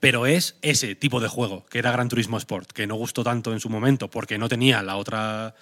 Pero 0.01 0.27
es 0.27 0.57
ese 0.63 0.95
tipo 0.95 1.21
de 1.21 1.29
juego, 1.29 1.65
que 1.67 1.79
era 1.79 1.91
Gran 1.93 2.09
Turismo 2.09 2.37
Sport, 2.39 2.73
que 2.73 2.87
no 2.87 2.97
gustó 2.97 3.23
tanto 3.25 3.53
en 3.53 3.61
su 3.61 3.71
momento 3.71 4.11
porque 4.11 4.37
no 4.37 4.49
tenía 4.49 4.83
la 4.83 4.97
otra, 4.97 5.55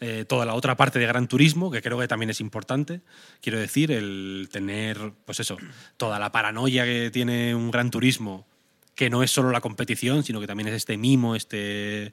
eh, 0.00 0.24
toda 0.26 0.44
la 0.44 0.54
otra 0.54 0.76
parte 0.76 0.98
de 0.98 1.06
Gran 1.06 1.28
Turismo, 1.28 1.70
que 1.70 1.80
creo 1.80 1.98
que 1.98 2.08
también 2.08 2.30
es 2.30 2.40
importante. 2.40 3.00
Quiero 3.40 3.58
decir, 3.58 3.90
el 3.92 4.48
tener, 4.50 5.12
pues 5.24 5.40
eso, 5.40 5.56
toda 5.96 6.18
la 6.18 6.32
paranoia 6.32 6.84
que 6.84 7.10
tiene 7.10 7.54
un 7.54 7.70
Gran 7.70 7.90
Turismo, 7.90 8.46
que 8.94 9.10
no 9.10 9.22
es 9.22 9.30
solo 9.30 9.50
la 9.50 9.60
competición, 9.60 10.22
sino 10.24 10.40
que 10.40 10.46
también 10.46 10.68
es 10.68 10.74
este 10.74 10.96
mimo, 10.96 11.36
este, 11.36 12.12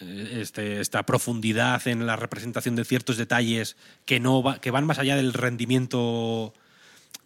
eh, 0.00 0.38
este, 0.40 0.80
esta 0.80 1.04
profundidad 1.04 1.86
en 1.86 2.06
la 2.06 2.16
representación 2.16 2.76
de 2.76 2.84
ciertos 2.84 3.16
detalles 3.16 3.76
que, 4.04 4.20
no 4.20 4.42
que 4.60 4.70
van 4.70 4.86
más 4.86 4.98
allá 4.98 5.16
del 5.16 5.34
rendimiento 5.34 6.54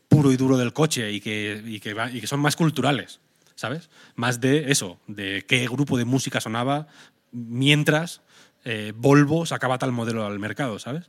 puro 0.09 0.33
y 0.33 0.37
duro 0.37 0.59
del 0.59 0.73
coche 0.73 1.13
y 1.13 1.21
que, 1.21 1.63
y 1.65 1.81
que 1.81 2.27
son 2.27 2.41
más 2.41 2.57
culturales, 2.57 3.21
¿sabes? 3.55 3.91
Más 4.15 4.41
de 4.41 4.71
eso, 4.71 5.01
de 5.07 5.45
qué 5.47 5.67
grupo 5.67 5.97
de 5.97 6.05
música 6.05 6.41
sonaba 6.41 6.89
mientras 7.33 8.21
eh, 8.65 8.93
Volvo 8.97 9.47
sacaba 9.47 9.79
tal 9.79 9.93
modelo 9.93 10.25
al 10.27 10.39
mercado, 10.39 10.79
¿sabes? 10.79 11.09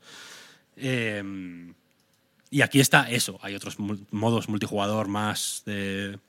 Eh, 0.75 1.73
y 2.49 2.61
aquí 2.61 2.79
está 2.79 3.09
eso. 3.09 3.39
Hay 3.41 3.55
otros 3.55 3.77
modos 4.11 4.47
multijugador 4.49 5.07
más 5.07 5.63
de. 5.65 6.19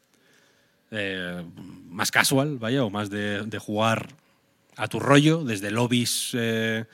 eh, 0.91 1.45
más 1.89 2.11
casual, 2.11 2.59
vaya, 2.59 2.85
o 2.85 2.91
más 2.91 3.11
de, 3.11 3.59
jugar 3.59 4.09
a 4.77 4.89
tu 4.89 5.01
rollo, 5.01 5.45
desde 5.45 5.71
lobbies 5.71 6.31
eh, 6.35 6.85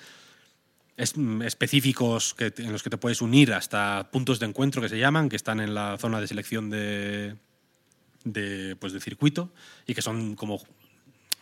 es- 0.96 1.14
específicos 1.44 2.34
en 2.38 2.72
los 2.72 2.82
que 2.82 2.90
te 2.90 2.98
puedes 2.98 3.22
unir 3.22 3.52
hasta 3.54 4.08
puntos 4.10 4.38
de 4.40 4.46
encuentro 4.46 4.82
que 4.82 4.88
se 4.88 4.98
llaman, 4.98 5.28
que 5.28 5.36
están 5.36 5.60
en 5.60 5.74
la 5.74 5.96
zona 5.98 6.20
de 6.20 6.26
selección 6.26 6.68
de, 6.70 7.36
de, 8.24 8.76
pues 8.80 8.92
de 8.92 9.00
circuito 9.00 9.52
y 9.86 9.94
que 9.94 10.02
son 10.02 10.34
como 10.34 10.60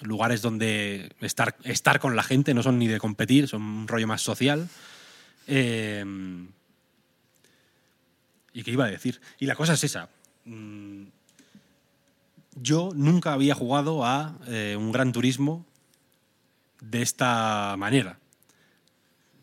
lugares 0.03 0.43
donde 0.43 1.13
estar, 1.21 1.57
estar 1.65 2.01
con 2.01 2.17
la 2.17 2.23
gente, 2.23 2.55
no 2.55 2.63
son 2.63 2.79
ni 2.79 2.87
de 2.87 2.99
competir, 2.99 3.49
son 3.49 3.63
un 3.63 3.89
rollo 3.89 4.07
más 4.07 4.23
social. 4.23 4.69
Eh, 5.47 6.05
¿Y 8.53 8.63
qué 8.63 8.71
iba 8.73 8.85
a 8.87 8.91
decir? 8.91 9.21
Y 9.39 9.47
la 9.47 9.55
cosa 9.55 9.75
es 9.75 9.85
esa. 9.85 10.09
Mm, 10.45 11.05
Yo 12.57 12.91
nunca 12.95 13.33
había 13.33 13.55
jugado 13.55 14.05
a 14.05 14.37
eh, 14.49 14.75
un 14.77 14.91
gran 14.91 15.13
turismo 15.13 15.65
de 16.81 17.03
esta 17.03 17.77
manera. 17.79 18.19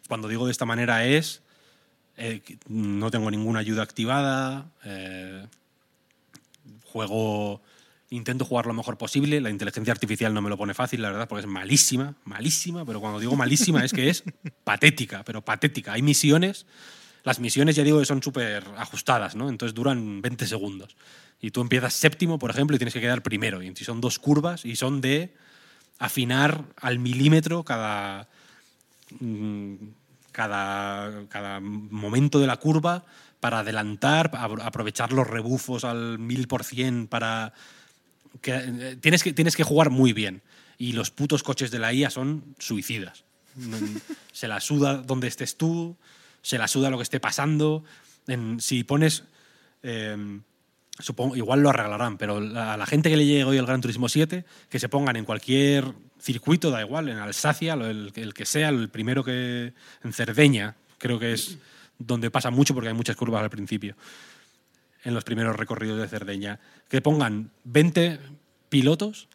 Cuando 0.07 0.27
digo 0.27 0.45
de 0.45 0.51
esta 0.51 0.65
manera 0.65 1.05
es, 1.05 1.41
eh, 2.17 2.41
no 2.67 3.11
tengo 3.11 3.31
ninguna 3.31 3.59
ayuda 3.59 3.83
activada, 3.83 4.69
eh, 4.83 5.47
juego 6.83 7.61
Intento 8.15 8.45
jugar 8.45 8.65
lo 8.65 8.73
mejor 8.73 8.97
posible. 8.97 9.41
La 9.41 9.49
inteligencia 9.49 9.91
artificial 9.91 10.33
no 10.33 10.41
me 10.41 10.49
lo 10.49 10.57
pone 10.57 10.73
fácil, 10.73 11.01
la 11.01 11.09
verdad, 11.11 11.27
porque 11.27 11.41
es 11.41 11.47
malísima, 11.47 12.15
malísima, 12.23 12.85
pero 12.85 13.01
cuando 13.01 13.19
digo 13.19 13.35
malísima 13.35 13.83
es 13.83 13.91
que 13.91 14.09
es 14.09 14.23
patética, 14.63 15.23
pero 15.23 15.41
patética. 15.43 15.93
Hay 15.93 16.01
misiones, 16.01 16.65
las 17.23 17.39
misiones 17.39 17.75
ya 17.75 17.83
digo 17.83 17.99
que 17.99 18.05
son 18.05 18.23
súper 18.23 18.63
ajustadas, 18.77 19.35
¿no? 19.35 19.49
Entonces 19.49 19.73
duran 19.73 20.21
20 20.21 20.47
segundos. 20.47 20.95
Y 21.41 21.51
tú 21.51 21.61
empiezas 21.61 21.93
séptimo, 21.93 22.39
por 22.39 22.49
ejemplo, 22.51 22.75
y 22.75 22.79
tienes 22.79 22.93
que 22.93 23.01
quedar 23.01 23.21
primero. 23.21 23.61
Y 23.61 23.75
son 23.75 23.99
dos 24.01 24.17
curvas 24.19 24.63
y 24.65 24.75
son 24.75 25.01
de 25.01 25.33
afinar 25.99 26.63
al 26.77 26.99
milímetro 26.99 27.63
cada, 27.63 28.27
mm, 29.19 29.73
cada, 30.31 31.27
cada 31.29 31.59
momento 31.59 32.39
de 32.39 32.47
la 32.47 32.57
curva 32.57 33.03
para 33.39 33.59
adelantar, 33.59 34.31
apro- 34.31 34.61
aprovechar 34.63 35.11
los 35.13 35.27
rebufos 35.27 35.83
al 35.83 36.17
mil 36.19 36.47
por 36.47 36.63
cien 36.63 37.07
para... 37.07 37.53
Que, 38.41 38.51
eh, 38.55 38.97
tienes, 39.01 39.23
que, 39.23 39.33
tienes 39.33 39.55
que 39.55 39.63
jugar 39.63 39.89
muy 39.89 40.13
bien. 40.13 40.41
Y 40.77 40.93
los 40.93 41.11
putos 41.11 41.43
coches 41.43 41.71
de 41.71 41.79
la 41.79 41.93
IA 41.93 42.09
son 42.09 42.43
suicidas. 42.59 43.23
Se 44.33 44.47
la 44.47 44.59
suda 44.59 44.97
donde 44.97 45.27
estés 45.27 45.55
tú, 45.57 45.95
se 46.41 46.57
la 46.57 46.67
suda 46.67 46.89
lo 46.89 46.97
que 46.97 47.03
esté 47.03 47.19
pasando. 47.19 47.83
En- 48.27 48.59
si 48.59 48.83
pones... 48.83 49.23
eh, 49.83 50.39
supongo, 50.99 51.35
igual 51.35 51.59
lo 51.61 51.69
arreglarán, 51.69 52.17
pero 52.17 52.37
a 52.37 52.77
la 52.77 52.85
gente 52.85 53.09
que 53.09 53.17
le 53.17 53.25
llegue 53.25 53.43
hoy 53.43 53.57
el 53.57 53.65
Gran 53.65 53.81
Turismo 53.81 54.07
7, 54.07 54.45
que 54.69 54.79
se 54.79 54.87
pongan 54.89 55.17
en 55.17 55.25
cualquier 55.25 55.93
circuito, 56.19 56.71
da 56.71 56.81
igual, 56.81 57.09
en 57.09 57.17
Alsacia, 57.17 57.73
el, 57.73 58.13
el 58.15 58.33
que 58.33 58.45
sea, 58.45 58.69
el 58.69 58.87
primero 58.89 59.21
que 59.23 59.73
en 60.03 60.13
Cerdeña, 60.13 60.75
creo 60.97 61.19
que 61.19 61.33
es 61.33 61.57
donde 61.99 62.31
pasa 62.31 62.49
mucho 62.49 62.73
porque 62.73 62.87
hay 62.89 62.93
muchas 62.95 63.15
curvas 63.17 63.43
al 63.43 63.49
principio, 63.49 63.95
en 65.05 65.13
los 65.13 65.23
primeros 65.23 65.55
recorridos 65.55 65.99
de 66.01 66.07
Cerdeña, 66.09 66.59
que 66.89 66.99
pongan 67.01 67.51
20 67.63 68.19
pilotos, 68.69 69.27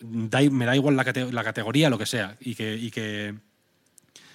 da 0.00 0.40
me 0.50 0.64
da 0.66 0.74
igual 0.74 0.96
la, 0.96 1.04
cate- 1.04 1.30
la 1.32 1.44
categoría, 1.44 1.90
lo 1.90 1.98
que 1.98 2.06
sea, 2.06 2.36
y 2.40 2.54
que, 2.54 2.74
y 2.74 2.90
que, 2.90 3.34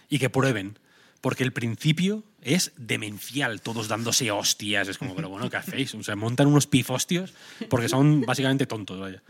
y 0.10 0.20
que 0.20 0.30
prueben. 0.30 0.80
Porque 1.22 1.44
el 1.44 1.54
principio 1.54 2.24
es 2.42 2.74
demencial, 2.76 3.62
todos 3.62 3.88
dándose 3.88 4.30
hostias. 4.30 4.90
Es 4.90 4.98
como, 4.98 5.16
pero 5.16 5.30
bueno, 5.30 5.50
¿qué 5.50 5.56
hacéis? 5.58 5.96
O 5.96 6.04
sea, 6.04 6.16
montan 6.18 6.48
unos 6.48 6.68
pifostios 6.68 7.34
porque 7.70 7.88
son 7.88 8.22
básicamente 8.22 8.66
tontos, 8.66 9.00
vaya. 9.00 9.24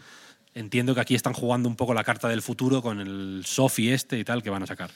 Entiendo 0.55 0.95
que 0.95 1.01
aquí 1.01 1.13
están 1.15 1.33
jugando 1.33 1.69
un 1.69 1.75
poco 1.75 1.93
la 1.93 2.03
carta 2.03 2.27
del 2.29 2.41
futuro 2.41 2.81
con 2.81 2.99
el 2.99 3.43
Sofi 3.45 3.91
este 3.91 4.17
y 4.17 4.23
tal 4.23 4.41
que 4.41 4.49
van 4.49 4.63
a 4.63 4.67
sacar. 4.67 4.89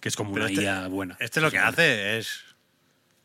Que 0.00 0.08
es 0.08 0.16
como 0.16 0.32
Pero 0.32 0.46
una 0.46 0.52
este- 0.52 0.64
IA 0.64 0.88
buena. 0.88 1.16
Este 1.20 1.40
lo 1.40 1.50
que 1.52 1.58
hace 1.58 2.18
es 2.18 2.40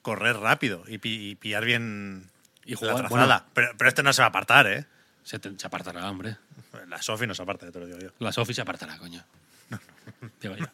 correr 0.06 0.38
rápido 0.38 0.84
y, 0.88 1.00
pi- 1.00 1.32
y 1.32 1.36
pillar 1.36 1.66
bien 1.66 2.30
Y 2.64 2.76
jugar, 2.76 2.94
la 2.94 3.00
trazada. 3.02 3.26
bueno. 3.26 3.44
pero, 3.56 3.68
pero 3.76 3.88
este 3.90 4.04
no 4.04 4.14
se 4.14 4.22
va 4.22 4.28
a 4.28 4.30
apartar, 4.30 4.68
¿eh? 4.68 4.86
Se, 5.24 5.40
te- 5.40 5.58
se 5.58 5.66
apartará, 5.66 6.08
hombre. 6.12 6.38
La 6.88 7.02
Sofi 7.02 7.26
no 7.26 7.34
se 7.34 7.42
aparta, 7.42 7.72
te 7.72 7.80
lo 7.80 7.88
digo 7.88 7.98
yo. 7.98 8.10
La 8.20 8.32
Sofi 8.32 8.54
se 8.54 8.62
apartará, 8.62 8.98
coño. 9.00 9.24
Digo 10.42 10.56
yo. 10.56 10.66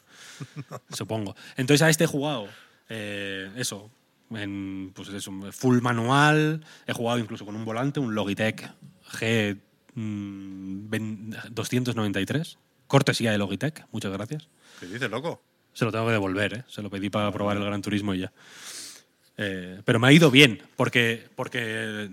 Supongo. 0.90 1.34
Entonces 1.56 1.82
a 1.82 1.90
este 1.90 2.04
he 2.04 2.08
jugado 2.08 2.50
eh, 2.90 3.50
eso, 3.56 3.90
en 4.32 4.92
pues 4.94 5.08
eso, 5.08 5.32
full 5.54 5.80
manual. 5.82 6.66
He 6.88 6.92
jugado 6.92 7.20
incluso 7.20 7.46
con 7.46 7.56
un 7.56 7.64
volante, 7.64 8.02
un 8.02 8.14
Logitech 8.14 8.70
G 9.14 9.58
mm, 9.96 10.90
ven- 10.90 11.36
293. 11.52 12.58
Cortesía 12.88 13.32
de 13.32 13.38
Logitech, 13.38 13.86
muchas 13.94 14.12
gracias. 14.12 14.50
¿Qué 14.82 14.88
dices, 14.88 15.10
loco? 15.10 15.42
Se 15.74 15.86
lo 15.86 15.92
tengo 15.94 16.06
que 16.08 16.12
devolver, 16.12 16.54
¿eh? 16.54 16.64
se 16.68 16.82
lo 16.82 16.90
pedí 16.90 17.10
para 17.10 17.32
probar 17.32 17.56
el 17.56 17.64
Gran 17.64 17.82
Turismo 17.82 18.14
y 18.14 18.20
ya. 18.20 18.34
Eh, 19.44 19.82
pero 19.86 20.00
me 20.00 20.08
ha 20.08 20.12
ido 20.12 20.30
bien, 20.30 20.62
porque, 20.76 21.26
porque 21.36 22.10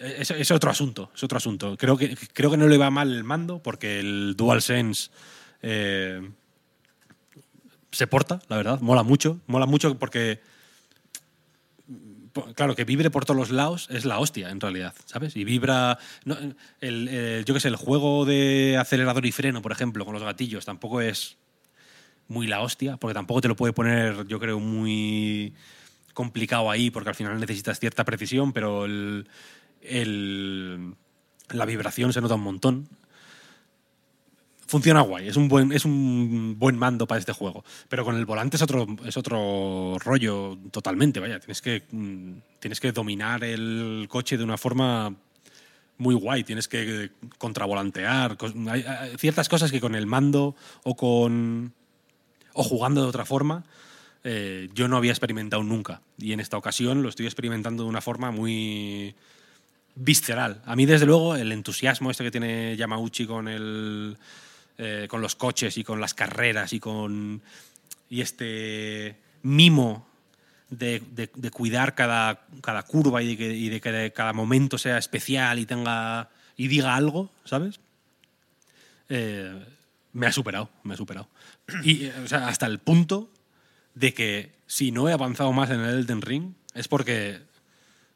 eh, 0.00 0.16
es, 0.20 0.50
otro 0.52 0.70
asunto, 0.70 1.10
es 1.12 1.24
otro 1.24 1.36
asunto. 1.38 1.76
Creo 1.76 1.96
que, 1.96 2.16
creo 2.32 2.52
que 2.52 2.56
no 2.56 2.68
le 2.68 2.78
va 2.78 2.88
mal 2.88 3.12
el 3.12 3.24
mando, 3.24 3.60
porque 3.60 3.98
el 3.98 4.34
DualSense 4.36 5.10
eh, 5.60 6.22
se 7.90 8.06
porta, 8.06 8.40
la 8.48 8.56
verdad, 8.58 8.80
mola 8.80 9.02
mucho. 9.02 9.40
Mola 9.48 9.66
mucho 9.66 9.98
porque, 9.98 10.40
po- 12.32 12.52
claro, 12.54 12.76
que 12.76 12.84
vibre 12.84 13.10
por 13.10 13.24
todos 13.24 13.36
los 13.40 13.50
lados 13.50 13.88
es 13.90 14.04
la 14.04 14.20
hostia, 14.20 14.50
en 14.50 14.60
realidad, 14.60 14.94
¿sabes? 15.04 15.34
Y 15.34 15.42
vibra... 15.42 15.98
eh, 16.80 17.42
yo 17.44 17.54
qué 17.54 17.60
sé, 17.60 17.68
el 17.68 17.76
juego 17.76 18.24
de 18.24 18.76
acelerador 18.78 19.26
y 19.26 19.32
freno, 19.32 19.62
por 19.62 19.72
ejemplo, 19.72 20.04
con 20.04 20.14
los 20.14 20.22
gatillos, 20.22 20.64
tampoco 20.64 21.00
es 21.00 21.38
muy 22.28 22.46
la 22.46 22.60
hostia, 22.60 22.98
porque 22.98 23.14
tampoco 23.14 23.40
te 23.40 23.48
lo 23.48 23.56
puede 23.56 23.72
poner, 23.72 24.28
yo 24.28 24.38
creo, 24.38 24.60
muy 24.60 25.54
complicado 26.18 26.68
ahí, 26.68 26.90
porque 26.90 27.10
al 27.10 27.14
final 27.14 27.38
necesitas 27.38 27.78
cierta 27.78 28.04
precisión, 28.04 28.52
pero 28.52 28.86
el, 28.86 29.24
la 31.50 31.64
vibración 31.64 32.12
se 32.12 32.20
nota 32.20 32.34
un 32.34 32.42
montón. 32.42 32.88
Funciona 34.66 35.00
guay, 35.02 35.28
es 35.28 35.36
un 35.36 35.46
buen, 35.46 35.70
es 35.70 35.84
un 35.84 36.56
buen 36.58 36.76
mando 36.76 37.06
para 37.06 37.20
este 37.20 37.32
juego. 37.32 37.64
Pero 37.88 38.04
con 38.04 38.16
el 38.16 38.26
volante 38.26 38.56
es 38.56 38.62
otro, 38.62 38.84
es 39.06 39.16
otro 39.16 39.96
rollo 40.00 40.58
totalmente, 40.72 41.20
vaya. 41.20 41.38
Tienes 41.38 41.62
que, 41.62 41.84
mm, 41.88 42.32
tienes 42.58 42.80
que 42.80 42.90
dominar 42.90 43.44
el 43.44 44.06
coche 44.10 44.36
de 44.36 44.42
una 44.42 44.58
forma 44.58 45.14
muy 45.98 46.16
guay. 46.16 46.42
Tienes 46.42 46.66
que 46.66 47.12
contravolantear. 47.38 48.36
hay 48.68 48.84
ciertas 49.18 49.48
cosas 49.48 49.70
que 49.70 49.80
con 49.80 49.94
el 49.94 50.06
mando 50.06 50.56
o 50.82 50.96
con 50.96 51.74
o 52.54 52.64
jugando 52.64 53.02
de 53.02 53.08
otra 53.08 53.24
forma, 53.24 53.64
eh, 54.24 54.68
yo 54.74 54.88
no 54.88 54.96
había 54.96 55.12
experimentado 55.12 55.62
nunca. 55.62 56.00
Y 56.18 56.32
en 56.32 56.40
esta 56.40 56.56
ocasión 56.56 57.02
lo 57.02 57.08
estoy 57.08 57.26
experimentando 57.26 57.84
de 57.84 57.88
una 57.88 58.00
forma 58.00 58.30
muy 58.30 59.14
visceral. 59.94 60.62
A 60.64 60.76
mí, 60.76 60.86
desde 60.86 61.06
luego, 61.06 61.36
el 61.36 61.52
entusiasmo 61.52 62.10
este 62.10 62.24
que 62.24 62.30
tiene 62.30 62.76
Yamauchi 62.76 63.26
con, 63.26 63.48
el, 63.48 64.16
eh, 64.78 65.06
con 65.08 65.20
los 65.20 65.34
coches 65.34 65.76
y 65.78 65.84
con 65.84 66.00
las 66.00 66.14
carreras 66.14 66.72
y 66.72 66.80
con 66.80 67.42
y 68.10 68.22
este 68.22 69.16
mimo 69.42 70.06
de, 70.70 71.00
cuidar 71.52 71.94
cada, 71.94 72.46
cada 72.62 72.82
curva 72.82 73.22
y 73.22 73.36
de, 73.36 73.80
que, 73.80 74.12
cada 74.14 74.32
momento 74.32 74.78
sea 74.78 74.98
especial 74.98 75.58
y 75.58 75.66
tenga 75.66 76.30
y 76.56 76.68
diga 76.68 76.94
algo, 76.96 77.30
¿sabes? 77.44 77.80
Eh, 79.08 79.64
me 80.12 80.26
ha 80.26 80.32
superado, 80.32 80.70
me 80.82 80.94
ha 80.94 80.96
superado. 80.96 81.28
Y 81.84 82.06
hasta 82.06 82.66
el 82.66 82.78
punto 82.78 83.30
de 83.98 84.14
que 84.14 84.52
si 84.66 84.90
no 84.92 85.08
he 85.08 85.12
avanzado 85.12 85.52
más 85.52 85.70
en 85.70 85.80
el 85.80 85.98
Elden 86.00 86.22
Ring 86.22 86.52
es 86.74 86.88
porque 86.88 87.40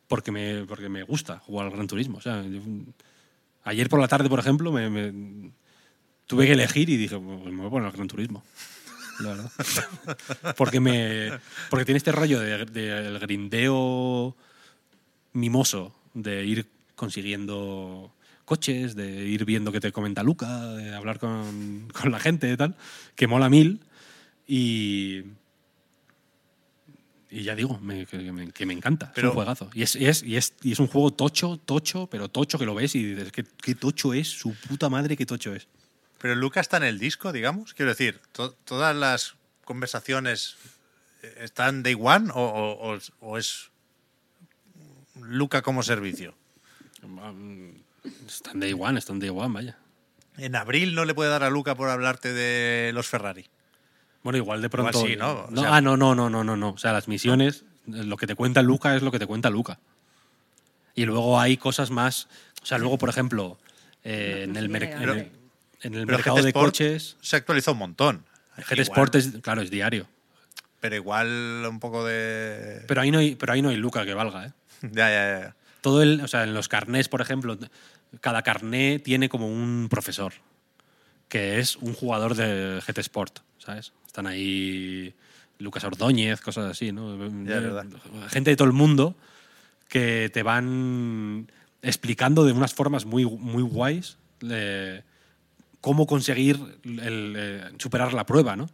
porque 0.09 0.31
me, 0.31 0.65
porque 0.67 0.89
me 0.91 1.02
gusta 1.05 1.39
jugar 1.39 1.67
al 1.67 1.73
Gran 1.73 1.86
Turismo. 1.86 2.19
O 2.19 2.20
sea, 2.20 2.43
yo- 2.43 2.61
ayer 3.65 3.89
por 3.89 3.99
la 3.99 4.09
tarde, 4.09 4.28
por 4.28 4.39
ejemplo, 4.39 4.70
me, 4.70 4.91
me- 4.91 5.51
tuve 6.27 6.47
que 6.47 6.52
elegir 6.52 6.91
y 6.91 6.97
dije, 6.99 7.19
"Pues 7.19 7.52
me 7.52 7.57
voy 7.59 7.67
a 7.67 7.70
poner 7.70 7.86
al 7.86 7.93
Gran 7.93 8.09
Turismo. 8.09 8.44
La 9.20 9.31
verdad. 9.31 9.51
porque, 10.57 10.81
me, 10.81 11.31
porque 11.70 11.85
tiene 11.86 11.97
este 11.99 12.12
rollo 12.12 12.41
del 12.41 12.70
de, 12.73 12.83
del 13.02 13.19
grindeo 13.19 14.36
mimoso, 15.33 15.94
de 16.15 16.44
ir 16.44 16.67
consiguiendo 16.94 18.12
coches, 18.44 18.94
de 18.94 19.25
ir 19.25 19.44
viendo 19.47 19.73
qué 19.73 19.81
te 19.81 19.93
comenta 19.93 20.23
Luca, 20.23 20.67
de 20.73 20.94
hablar 20.94 21.19
con, 21.19 21.89
con 21.99 22.11
la 22.12 22.20
gente 22.20 22.52
y 22.52 22.57
tal, 22.57 22.77
que 23.15 23.27
mola 23.27 23.49
mil. 23.49 23.81
Y, 24.47 25.23
y 27.33 27.43
ya 27.44 27.55
digo, 27.57 27.78
me- 27.81 28.05
que, 28.07 28.19
me, 28.31 28.52
que 28.52 28.67
me 28.67 28.75
encanta. 28.75 29.07
es 29.07 29.12
Pero- 29.15 29.28
un 29.31 29.35
juegazo. 29.35 29.70
Y 29.75 29.83
es, 29.83 29.97
y, 29.97 30.07
es, 30.07 30.23
y, 30.23 30.36
es, 30.36 30.55
y 30.62 30.73
es 30.73 30.78
un 30.78 30.86
juego 30.86 31.11
tocho, 31.12 31.57
tocho, 31.57 32.07
pero 32.09 32.28
tocho 32.28 32.59
que 32.59 32.67
lo 32.67 32.75
ves 32.75 32.94
y 32.94 33.02
dices, 33.15 33.33
¿qué, 33.33 33.44
qué 33.62 33.75
tocho 33.75 34.12
es? 34.15 34.28
Su 34.28 34.55
puta 34.55 34.89
madre, 34.89 35.17
qué 35.17 35.25
tocho 35.27 35.55
es. 35.55 35.67
Pero 36.19 36.35
Luca 36.35 36.61
está 36.61 36.77
en 36.77 36.85
el 36.85 36.99
disco, 36.99 37.33
digamos. 37.33 37.75
Quiero 37.75 37.91
decir, 37.91 38.20
to- 38.33 38.52
todas 38.65 38.94
las 38.94 39.35
conversaciones 39.65 40.57
eh, 41.23 41.35
están 41.41 41.83
day 41.83 41.97
one 41.99 42.31
o, 42.35 42.41
o- 42.41 42.94
o- 42.94 42.99
o 43.20 43.39
es 43.39 43.70
Luca 45.20 45.62
como 45.62 45.83
servicio. 45.83 46.35
Están 48.27 48.61
de 48.61 48.69
igual, 48.69 48.97
están 48.99 49.19
de 49.19 49.27
igual, 49.27 49.52
vaya. 49.52 49.78
En 50.36 50.57
abril 50.57 50.94
no 50.94 51.05
le 51.05 51.15
puede 51.15 51.31
dar 51.31 51.43
a 51.44 51.51
Luca 51.51 51.75
por 51.75 51.89
hablarte 51.89 52.33
de 52.33 52.93
los 52.93 53.07
Ferrari. 53.07 53.47
Bueno, 54.23 54.36
igual 54.39 54.62
de 54.62 54.70
pronto. 54.70 55.01
sí, 55.05 55.17
¿no? 55.17 55.47
O 55.52 55.57
sea- 55.57 55.76
ah, 55.76 55.81
no, 55.81 55.97
no, 55.97 56.15
no, 56.15 56.31
no, 56.31 56.44
no, 56.44 56.57
no. 56.57 56.70
O 56.70 56.78
sea, 56.78 56.92
las 56.92 57.09
misiones, 57.09 57.65
lo 57.86 58.17
que 58.17 58.26
te 58.26 58.34
cuenta 58.34 58.62
Luca 58.62 58.94
es 58.97 59.02
lo 59.02 59.10
que 59.10 59.18
te 59.18 59.26
cuenta 59.26 59.51
Luca. 59.51 59.78
Y 60.94 61.05
luego 61.05 61.41
hay 61.41 61.57
cosas 61.57 61.91
más. 61.91 62.28
O 62.62 62.67
sea, 62.67 62.78
luego, 62.78 62.99
por 62.99 63.09
ejemplo, 63.09 63.59
eh, 64.05 64.42
en 64.44 64.57
el, 64.57 64.68
mer- 64.68 64.84
en 64.84 64.99
Pero- 64.99 65.12
el, 65.15 65.18
en 65.83 65.94
el 65.94 66.07
Pero 66.07 66.18
mercado 66.18 66.36
GT 66.36 66.42
de 66.44 66.49
Sport 66.51 66.67
coches, 66.67 67.17
se 67.20 67.36
actualizó 67.36 67.73
un 67.73 67.78
montón. 67.78 68.25
GT 68.57 68.73
Igual- 68.75 68.81
Sport 68.83 69.15
es, 69.17 69.28
claro, 69.42 69.62
es 69.62 69.70
diario. 69.70 70.07
Pero 70.81 70.97
igual 70.97 71.65
un 71.68 71.81
poco 71.81 72.05
de. 72.05 72.84
Pero 72.86 73.01
ahí 73.01 73.10
no 73.10 73.18
hay, 73.18 73.34
pero 73.36 73.52
ahí 73.52 73.62
no 73.62 73.70
hay 73.70 73.76
Luca 73.76 74.05
que 74.05 74.15
valga, 74.15 74.47
¿eh? 74.47 74.52
Ya, 74.92 75.09
ya, 75.10 75.41
ya. 75.41 75.57
Todo 75.81 76.02
el, 76.02 76.20
o 76.20 76.28
sea, 76.28 76.44
en 76.44 76.55
los 76.55 76.68
carnés, 76.68 77.09
por 77.09 77.20
ejemplo, 77.20 77.59
cada 78.20 78.42
carné 78.42 78.99
tiene 79.01 79.28
como 79.28 79.49
un 79.49 79.89
profesor, 79.91 80.33
que 81.28 81.59
es 81.59 81.76
un 81.76 81.94
jugador 81.94 82.34
de 82.36 82.81
GT 82.86 82.99
Sport, 83.01 83.41
¿sabes? 83.65 83.92
Están 84.07 84.26
ahí 84.26 85.15
Lucas 85.58 85.84
Ordóñez, 85.84 86.41
cosas 86.41 86.70
así, 86.70 86.92
¿no? 86.92 87.16
Ya, 87.44 87.60
verdad. 87.60 87.86
Gente 88.28 88.50
de 88.50 88.57
todo 88.57 88.66
el 88.66 88.74
mundo 88.74 89.16
que 89.89 90.31
te 90.32 90.42
van 90.42 91.50
explicando 91.82 92.44
de 92.44 92.52
unas 92.52 92.74
formas 92.74 93.05
muy, 93.05 93.24
muy 93.24 93.62
guays 93.62 94.16
eh, 94.50 95.02
cómo 95.81 96.07
conseguir 96.07 96.58
el, 96.84 97.34
eh, 97.36 97.70
superar 97.78 98.12
la 98.15 98.26
prueba, 98.26 98.57
¿no? 98.57 98.68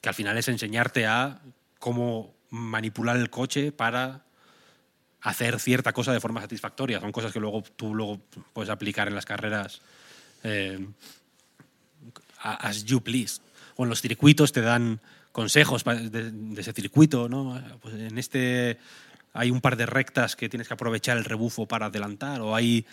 Que 0.00 0.08
al 0.08 0.14
final 0.14 0.36
es 0.38 0.48
enseñarte 0.48 1.06
a 1.06 1.40
cómo 1.78 2.34
manipular 2.50 3.16
el 3.16 3.30
coche 3.30 3.72
para 3.72 4.24
hacer 5.20 5.58
cierta 5.58 5.92
cosa 5.92 6.12
de 6.12 6.20
forma 6.20 6.40
satisfactoria. 6.40 7.00
Son 7.00 7.12
cosas 7.12 7.32
que 7.32 7.40
luego 7.40 7.62
tú 7.76 7.94
luego 7.94 8.20
puedes 8.52 8.70
aplicar 8.70 9.08
en 9.08 9.14
las 9.14 9.24
carreras 9.24 9.80
eh, 10.44 10.86
as 12.40 12.84
you 12.84 13.00
please. 13.00 13.40
O 13.80 13.84
en 13.84 13.90
los 13.90 14.00
circuitos 14.02 14.50
te 14.50 14.60
dan 14.60 14.98
consejos 15.30 15.84
de, 15.84 16.08
de 16.32 16.60
ese 16.60 16.72
circuito, 16.72 17.28
¿no? 17.28 17.62
Pues 17.80 17.94
en 17.94 18.18
este 18.18 18.76
hay 19.32 19.52
un 19.52 19.60
par 19.60 19.76
de 19.76 19.86
rectas 19.86 20.34
que 20.34 20.48
tienes 20.48 20.66
que 20.66 20.74
aprovechar 20.74 21.16
el 21.16 21.24
rebufo 21.24 21.66
para 21.66 21.86
adelantar, 21.86 22.40
o 22.40 22.56
hay 22.56 22.84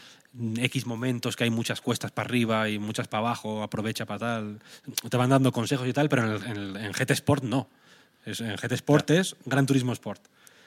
X 0.58 0.86
momentos 0.86 1.36
que 1.36 1.44
hay 1.46 1.50
muchas 1.50 1.82
cuestas 1.82 2.12
para 2.12 2.28
arriba 2.28 2.70
y 2.70 2.78
muchas 2.78 3.08
para 3.08 3.22
abajo, 3.22 3.64
aprovecha 3.64 4.06
para 4.06 4.20
tal. 4.20 4.60
Te 5.10 5.18
van 5.18 5.32
dando 5.32 5.52
consejos 5.52 5.88
y 5.88 5.94
tal, 5.94 6.08
pero 6.08 6.24
en, 6.24 6.32
el- 6.34 6.44
en 6.44 6.58
el- 6.58 6.78
en 6.78 6.92
GT 6.94 7.12
Sport 7.14 7.44
no. 7.46 7.68
Es- 8.24 8.42
en 8.42 8.56
GT 8.56 8.74
Sport 8.76 9.10
es 9.10 9.36
Gran 9.46 9.66
Turismo 9.66 9.92
Sport. 9.94 10.22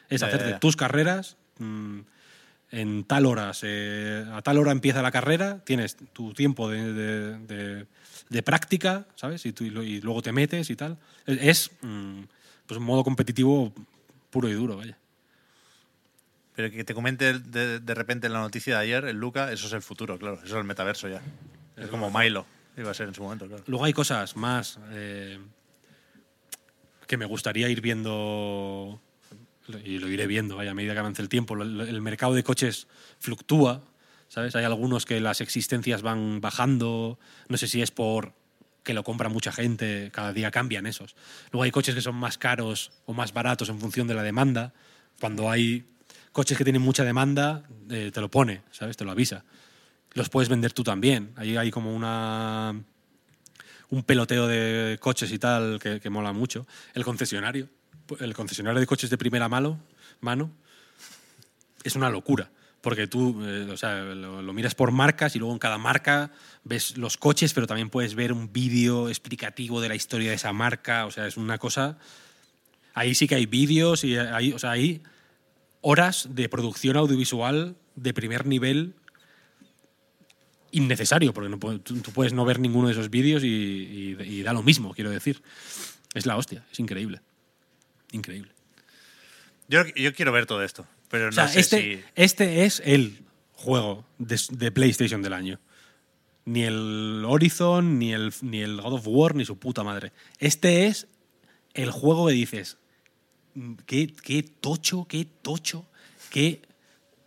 Es 0.09 0.21
Ya, 0.23 0.27
hacerte 0.27 0.51
ya. 0.51 0.59
tus 0.59 0.75
carreras 0.75 1.37
mm, 1.59 2.01
en 2.73 3.05
tal 3.05 3.25
hora. 3.27 3.55
se- 3.55 4.25
a 4.33 4.43
tal 4.43 4.59
hora 4.59 4.73
empieza 4.73 5.01
la 5.01 5.13
carrera, 5.13 5.61
tienes 5.65 5.97
tu 6.13 6.35
tiempo 6.35 6.69
de, 6.71 6.93
de- 6.93 7.39
de- 7.39 7.87
de 8.29 8.43
práctica, 8.43 9.07
¿sabes? 9.15 9.45
Y, 9.47 9.53
tú- 9.53 9.65
y 9.65 10.01
luego 10.01 10.23
te 10.23 10.33
metes 10.33 10.71
y 10.71 10.77
tal. 10.77 10.97
Es, 11.27 11.71
mm, 11.83 12.21
pues 12.67 12.79
un 12.79 12.85
modo 12.85 13.03
competitivo 13.05 13.73
puro 14.31 14.49
y 14.49 14.53
duro, 14.53 14.77
vaya. 14.77 14.97
Pero 16.55 16.71
que 16.71 16.85
te 16.85 16.93
comente 16.95 17.39
de, 17.39 17.79
de 17.81 17.95
repente 17.95 18.27
en 18.27 18.33
la 18.33 18.41
noticia 18.41 18.75
de 18.77 18.83
ayer, 18.83 19.05
el 19.05 19.17
Luca, 19.17 19.53
eso 19.53 19.67
es 19.69 19.73
el 19.73 19.83
futuro, 19.83 20.19
claro. 20.19 20.37
Eso 20.37 20.47
es 20.47 20.53
el 20.61 20.65
metaverso 20.65 21.09
ya. 21.09 21.23
Es 21.77 21.87
como 21.89 22.11
Milo, 22.11 22.45
iba 22.77 22.91
a 22.91 22.95
ser 22.95 23.09
en 23.09 23.15
su 23.15 23.23
momento, 23.23 23.47
claro. 23.47 23.63
Luego 23.69 23.85
hay 23.85 23.93
cosas 23.93 24.35
más 24.37 24.79
eh, 24.91 25.39
que 27.07 27.17
me 27.17 27.25
gustaría 27.27 27.69
ir 27.69 27.81
viendo 27.81 29.01
y 29.85 29.99
lo 29.99 30.09
iré 30.09 30.27
viendo 30.27 30.57
vaya, 30.57 30.73
a 30.73 30.75
medida 30.75 30.95
que 30.95 30.99
avance 30.99 31.23
el 31.23 31.29
tiempo. 31.29 31.55
El 31.63 32.01
mercado 32.03 32.35
de 32.35 32.43
coches 32.43 32.89
fluctúa, 33.21 33.83
¿sabes? 34.29 34.55
Hay 34.57 34.65
algunos 34.65 35.05
que 35.05 35.21
las 35.21 35.41
existencias 35.41 36.03
van 36.03 36.41
bajando, 36.41 37.19
no 37.49 37.57
sé 37.57 37.67
si 37.67 37.83
es 37.83 37.91
por 37.91 38.35
que 38.83 38.95
lo 38.95 39.05
compra 39.05 39.29
mucha 39.29 39.53
gente, 39.53 40.11
cada 40.13 40.33
día 40.33 40.51
cambian 40.51 40.87
esos. 40.87 41.15
Luego 41.53 41.65
hay 41.65 41.71
coches 41.71 41.95
que 41.95 42.01
son 42.01 42.15
más 42.15 42.39
caros 42.39 42.93
o 43.05 43.13
más 43.13 43.35
baratos 43.35 43.69
en 43.69 43.79
función 43.79 44.07
de 44.09 44.15
la 44.15 44.23
demanda. 44.23 44.73
Cuando 45.21 45.51
hay 45.51 45.85
coches 46.33 46.57
que 46.57 46.65
tienen 46.65 46.81
mucha 46.81 47.05
demanda, 47.05 47.65
eh, 47.91 48.11
te 48.13 48.21
lo 48.21 48.31
pone, 48.31 48.63
¿sabes? 48.71 48.97
Te 48.97 49.05
lo 49.05 49.11
avisa. 49.11 49.45
Los 50.15 50.31
puedes 50.31 50.49
vender 50.49 50.73
tú 50.73 50.85
también. 50.85 51.33
Hay 51.37 51.71
como 51.71 51.95
una 51.95 52.75
un 53.91 54.03
peloteo 54.03 54.47
de 54.47 54.99
coches 55.01 55.33
y 55.33 55.39
tal 55.39 55.79
que, 55.81 56.11
mola 56.11 56.33
mucho. 56.33 56.67
El 56.95 57.05
concesionario, 57.05 57.69
el 58.21 58.35
concesionario 58.35 58.81
de 58.81 58.87
coches 58.87 59.11
de 59.11 59.19
primera 59.19 59.49
mano 59.49 59.81
es 61.85 61.95
una 61.97 62.11
locura. 62.11 62.51
Porque 62.81 63.07
tú 63.09 63.43
eh, 63.45 63.69
o 63.71 63.77
sea, 63.77 64.03
lo, 64.03 64.53
miras 64.53 64.75
por 64.75 64.93
marcas 64.93 65.35
y 65.35 65.39
luego 65.39 65.53
en 65.53 65.59
cada 65.59 65.79
marca 65.79 66.31
ves 66.65 66.97
los 66.97 67.17
coches, 67.17 67.53
pero 67.53 67.67
también 67.67 67.91
puedes 67.91 68.15
ver 68.15 68.33
un 68.33 68.53
vídeo 68.53 69.09
explicativo 69.09 69.81
de 69.81 69.89
la 69.89 69.95
historia 69.97 70.31
de 70.31 70.37
esa 70.37 70.53
marca. 70.53 71.07
O 71.07 71.11
sea, 71.11 71.27
es 71.27 71.37
una 71.37 71.59
cosa. 71.59 71.99
Ahí 72.95 73.15
sí 73.15 73.27
que 73.27 73.35
hay 73.35 73.47
vídeos 73.47 74.05
y 74.05 74.17
hay, 74.17 74.53
o 74.53 74.59
sea, 74.59 74.73
hay 74.73 75.03
horas 75.81 76.29
de 76.31 76.49
producción 76.49 76.97
audiovisual 76.97 77.77
de 77.97 78.15
primer 78.15 78.47
nivel 78.47 78.95
innecesario, 80.71 81.33
porque 81.33 81.49
no 81.49 81.59
tú, 81.81 82.01
puedes 82.13 82.33
no 82.33 82.45
ver 82.45 82.61
ninguno 82.61 82.89
de 82.89 82.93
esos 82.93 83.11
vídeos 83.11 83.43
y, 83.43 83.47
y- 83.49 84.23
y 84.23 84.43
da 84.43 84.53
lo 84.53 84.63
mismo, 84.63 84.95
quiero 84.95 85.11
decir. 85.11 85.43
Es 86.15 86.27
la 86.27 86.37
hostia, 86.37 86.65
es 86.71 86.79
increíble. 86.79 87.21
Increíble. 88.13 88.53
Yo, 89.69 89.85
yo 89.97 90.15
quiero 90.15 90.33
ver 90.33 90.47
todo 90.47 90.63
esto, 90.63 90.87
pero 91.09 91.25
no 91.25 91.29
O 91.31 91.33
sea, 91.33 91.49
sé 91.49 91.61
este, 91.61 91.81
si... 91.81 92.05
este 92.15 92.65
es 92.65 92.83
el 92.85 93.23
juego 93.53 94.05
de, 94.19 94.41
de 94.51 94.71
PlayStation 94.73 95.23
del 95.23 95.33
año. 95.33 95.59
Ni 96.45 96.63
el 96.65 97.25
Horizon, 97.27 97.99
ni 97.99 98.13
el, 98.13 98.33
ni 98.43 98.61
el 98.63 98.81
God 98.81 98.95
of 98.95 99.03
War, 99.07 99.35
ni 99.35 99.45
su 99.45 99.59
puta 99.59 99.83
madre. 99.85 100.13
Este 100.39 100.87
es 100.87 101.07
el 101.75 101.91
juego 101.91 102.29
que 102.29 102.33
dices, 102.33 102.79
"Mm, 103.55 103.75
qué, 103.87 104.15
qué 104.23 104.43
tocho, 104.43 105.07
qué 105.09 105.27
tocho, 105.43 105.85
qué, 106.31 106.63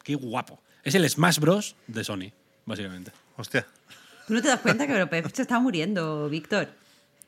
qué 0.04 0.16
guapo. 0.16 0.62
Es 0.84 0.96
el 0.96 1.08
Smash 1.08 1.38
Bros. 1.40 1.76
de 1.88 2.04
Sony, 2.04 2.32
básicamente. 2.66 3.12
Hostia. 3.38 3.68
¿Tú 4.28 4.34
no 4.34 4.42
te 4.42 4.48
das 4.48 4.60
cuenta 4.62 4.88
que 4.88 5.06
Pep 5.08 5.28
se 5.34 5.42
está 5.44 5.60
muriendo, 5.60 6.28
Víctor? 6.30 6.70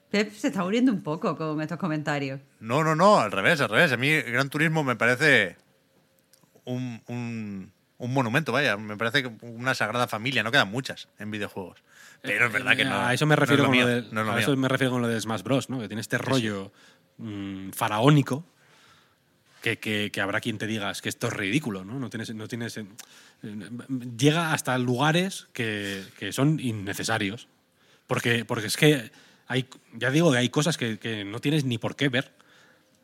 Pep 0.10 0.34
se 0.34 0.48
está 0.48 0.64
muriendo 0.64 0.92
un 0.92 1.02
poco 1.02 1.36
con 1.38 1.62
estos 1.62 1.78
comentarios. 1.78 2.40
No, 2.60 2.84
no, 2.84 2.96
no, 2.96 3.20
al 3.20 3.32
revés, 3.32 3.62
al 3.62 3.70
revés. 3.70 3.92
A 3.92 3.98
mí 3.98 4.10
Gran 4.22 4.50
Turismo 4.50 4.84
me 4.84 4.96
parece 4.96 5.58
un, 6.66 7.02
un, 7.08 7.72
un 7.98 8.14
monumento, 8.14 8.52
vaya. 8.52 8.78
Me 8.78 8.98
parece 8.98 9.24
que 9.24 9.32
una 9.42 9.74
sagrada 9.76 10.08
familia. 10.08 10.44
No 10.44 10.52
quedan 10.52 10.70
muchas 10.70 11.08
en 11.20 11.32
videojuegos. 11.32 11.84
Pero 12.22 12.48
es 12.48 12.54
verdad 12.54 12.76
que 12.76 12.86
no. 12.86 12.96
A 12.96 13.14
eso 13.14 13.26
me 13.26 13.36
refiero, 13.36 13.64
no 13.64 13.70
con, 13.70 13.78
lo 13.80 13.86
lo 13.86 13.88
de, 13.90 14.02
no 14.12 14.22
es 14.22 14.28
lo 14.28 14.34
a 14.34 14.40
eso 14.40 14.56
me 14.56 14.68
refiero 14.68 14.92
con 14.92 15.02
lo 15.02 15.08
de 15.08 15.20
Smash 15.20 15.42
Bros, 15.44 15.70
¿no? 15.70 15.80
que 15.80 15.88
tiene 15.88 16.02
este 16.02 16.18
rollo 16.18 16.72
mm, 17.18 17.72
faraónico 17.72 18.46
que, 19.62 19.78
que- 19.80 20.10
que 20.12 20.22
habrá 20.22 20.40
quien 20.42 20.58
te 20.58 20.68
diga 20.68 20.92
es 20.92 21.02
que 21.02 21.10
esto 21.10 21.28
es 21.28 21.34
ridículo, 21.34 21.84
¿no? 21.86 22.00
No 22.00 22.10
tienes, 22.10 22.34
no 22.36 22.48
tienes, 22.48 22.78
eh, 22.78 22.86
llega 24.18 24.54
hasta 24.54 24.78
lugares 24.78 25.48
que, 25.54 26.04
que 26.18 26.32
son 26.34 26.60
innecesarios. 26.60 27.48
Porque, 28.08 28.44
porque 28.46 28.68
es 28.68 28.76
que 28.78 29.12
hay, 29.48 29.68
ya 29.94 30.12
digo 30.12 30.32
que 30.32 30.38
hay 30.38 30.50
cosas 30.50 30.78
que, 30.78 31.00
que 31.00 31.24
no 31.24 31.40
tienes 31.40 31.64
ni 31.64 31.78
por 31.78 31.96
qué 31.96 32.10
ver. 32.10 32.32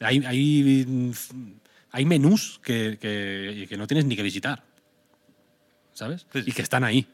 Hay, 0.01 0.23
hay, 0.25 1.13
hay 1.91 2.05
menús 2.05 2.59
que, 2.63 2.97
que- 2.99 3.65
que 3.67 3.77
no 3.77 3.87
tienes 3.87 4.05
ni 4.05 4.15
que 4.15 4.23
visitar. 4.23 4.63
¿Sabes? 5.93 6.25
Sí, 6.33 6.43
sí. 6.43 6.49
Y 6.49 6.53
que 6.53 6.61
están 6.61 6.83
ahí. 6.83 7.07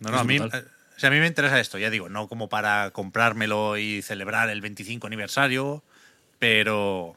No, 0.00 0.10
no, 0.10 0.18
a 0.18 0.24
mí, 0.24 0.36
eh, 0.36 0.40
o 0.40 0.98
sea, 1.00 1.08
a 1.10 1.12
mí 1.12 1.18
me 1.18 1.26
interesa 1.26 1.58
esto, 1.60 1.76
ya 1.78 1.90
digo, 1.90 2.08
no 2.08 2.28
como 2.28 2.48
para 2.48 2.90
comprármelo 2.92 3.76
y 3.76 4.00
celebrar 4.02 4.48
el 4.50 4.60
25 4.60 5.06
aniversario, 5.06 5.82
pero. 6.38 7.16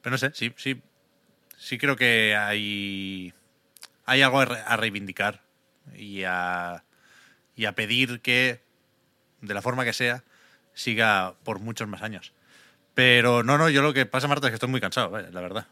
Pero 0.00 0.12
no 0.12 0.18
sé, 0.18 0.30
sí, 0.34 0.52
sí. 0.56 0.80
Sí 1.58 1.76
creo 1.76 1.96
que 1.96 2.36
hay. 2.36 3.34
Hay 4.06 4.22
algo 4.22 4.40
a 4.40 4.44
re- 4.46 4.62
a 4.64 4.76
reivindicar 4.76 5.42
y 5.94 6.22
a, 6.24 6.84
y 7.56 7.64
a 7.66 7.74
pedir 7.74 8.20
que, 8.20 8.62
de 9.42 9.54
la 9.54 9.60
forma 9.60 9.84
que 9.84 9.92
sea, 9.92 10.24
siga 10.72 11.34
por 11.44 11.58
muchos 11.58 11.88
más 11.88 12.02
años. 12.02 12.32
Pero 12.98 13.44
no, 13.44 13.58
no, 13.58 13.68
yo 13.70 13.80
lo 13.80 13.92
que 13.94 14.06
pasa, 14.06 14.26
Marta, 14.26 14.48
es 14.48 14.50
que 14.50 14.54
estoy 14.54 14.68
muy 14.68 14.80
cansado, 14.80 15.08
vaya, 15.10 15.28
la 15.30 15.40
verdad. 15.40 15.68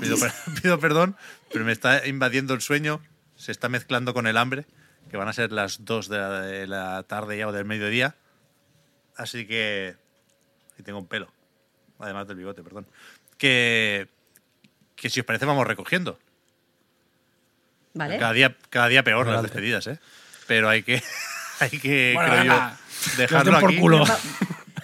Pido, 0.00 0.18
per- 0.18 0.32
pido 0.60 0.80
perdón, 0.80 1.16
pero 1.52 1.64
me 1.64 1.70
está 1.70 2.04
invadiendo 2.04 2.52
el 2.52 2.62
sueño, 2.62 3.00
se 3.36 3.52
está 3.52 3.68
mezclando 3.68 4.12
con 4.12 4.26
el 4.26 4.36
hambre, 4.36 4.66
que 5.08 5.16
van 5.16 5.28
a 5.28 5.32
ser 5.32 5.52
las 5.52 5.84
2 5.84 6.08
de 6.08 6.18
la, 6.18 6.40
de 6.40 6.66
la 6.66 7.02
tarde 7.04 7.38
ya 7.38 7.46
o 7.46 7.52
del 7.52 7.64
mediodía. 7.64 8.16
Así 9.16 9.46
que. 9.46 9.94
Y 10.76 10.82
tengo 10.82 10.98
un 10.98 11.06
pelo, 11.06 11.32
además 12.00 12.26
del 12.26 12.38
bigote, 12.38 12.64
perdón. 12.64 12.88
Que, 13.38 14.08
que 14.96 15.10
si 15.10 15.20
os 15.20 15.26
parece, 15.26 15.44
vamos 15.46 15.68
recogiendo. 15.68 16.18
¿Vale? 17.92 18.18
Cada 18.18 18.32
día, 18.32 18.56
cada 18.68 18.88
día 18.88 19.04
peor 19.04 19.28
las 19.28 19.42
despedidas, 19.42 19.86
¿eh? 19.86 20.00
Pero 20.48 20.68
hay 20.68 20.82
que, 20.82 21.00
hay 21.60 21.70
que 21.78 22.10
Bueno, 22.16 22.32
creo 22.32 22.44
yo, 22.46 23.16
dejarlo 23.16 23.60
por 23.60 23.70
aquí. 23.70 23.78
culo. 23.78 24.04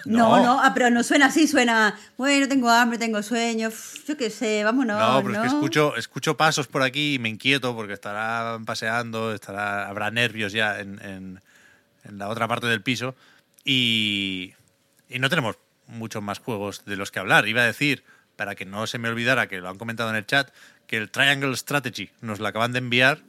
No, 0.05 0.37
No. 0.37 0.43
no, 0.43 0.61
ah, 0.63 0.71
pero 0.73 0.89
no 0.89 1.03
suena 1.03 1.27
así, 1.27 1.47
suena, 1.47 1.97
bueno, 2.17 2.47
tengo 2.47 2.69
hambre, 2.69 2.97
tengo 2.97 3.21
sueño, 3.23 3.67
uf, 3.69 4.05
yo 4.07 4.17
qué 4.17 4.29
sé, 4.29 4.63
vámonos. 4.63 4.99
No, 4.99 5.21
pero 5.21 5.33
es 5.33 5.39
que 5.41 5.47
¿no? 5.47 5.53
escucho, 5.53 5.95
escucho 5.95 6.37
pasos 6.37 6.67
por 6.67 6.81
aquí 6.83 7.15
y 7.15 7.19
me 7.19 7.29
inquieto 7.29 7.75
porque 7.75 7.93
estarán 7.93 8.65
paseando, 8.65 9.33
estará, 9.33 9.87
habrá 9.87 10.11
nervios 10.11 10.53
ya 10.53 10.79
en, 10.79 10.99
en- 11.03 11.41
en 12.03 12.17
la 12.17 12.29
otra 12.29 12.47
parte 12.47 12.65
del 12.67 12.81
piso 12.81 13.15
y, 13.63 14.53
y 15.09 15.19
no 15.19 15.29
tenemos 15.29 15.57
muchos 15.87 16.23
más 16.23 16.39
juegos 16.39 16.83
de 16.85 16.95
los 16.97 17.11
que 17.11 17.19
hablar. 17.19 17.47
Iba 17.47 17.61
a 17.61 17.65
decir, 17.65 18.03
para 18.35 18.55
que 18.55 18.65
no 18.65 18.87
se 18.87 18.97
me 18.97 19.09
olvidara, 19.09 19.47
que 19.47 19.59
lo 19.59 19.69
han 19.69 19.77
comentado 19.77 20.09
en 20.09 20.15
el 20.15 20.25
chat, 20.25 20.49
que 20.87 20.97
el 20.97 21.11
Triangle 21.11 21.55
Strategy 21.55 22.09
nos 22.21 22.39
lo 22.39 22.47
acaban 22.47 22.71
de 22.73 22.79
enviar. 22.79 23.19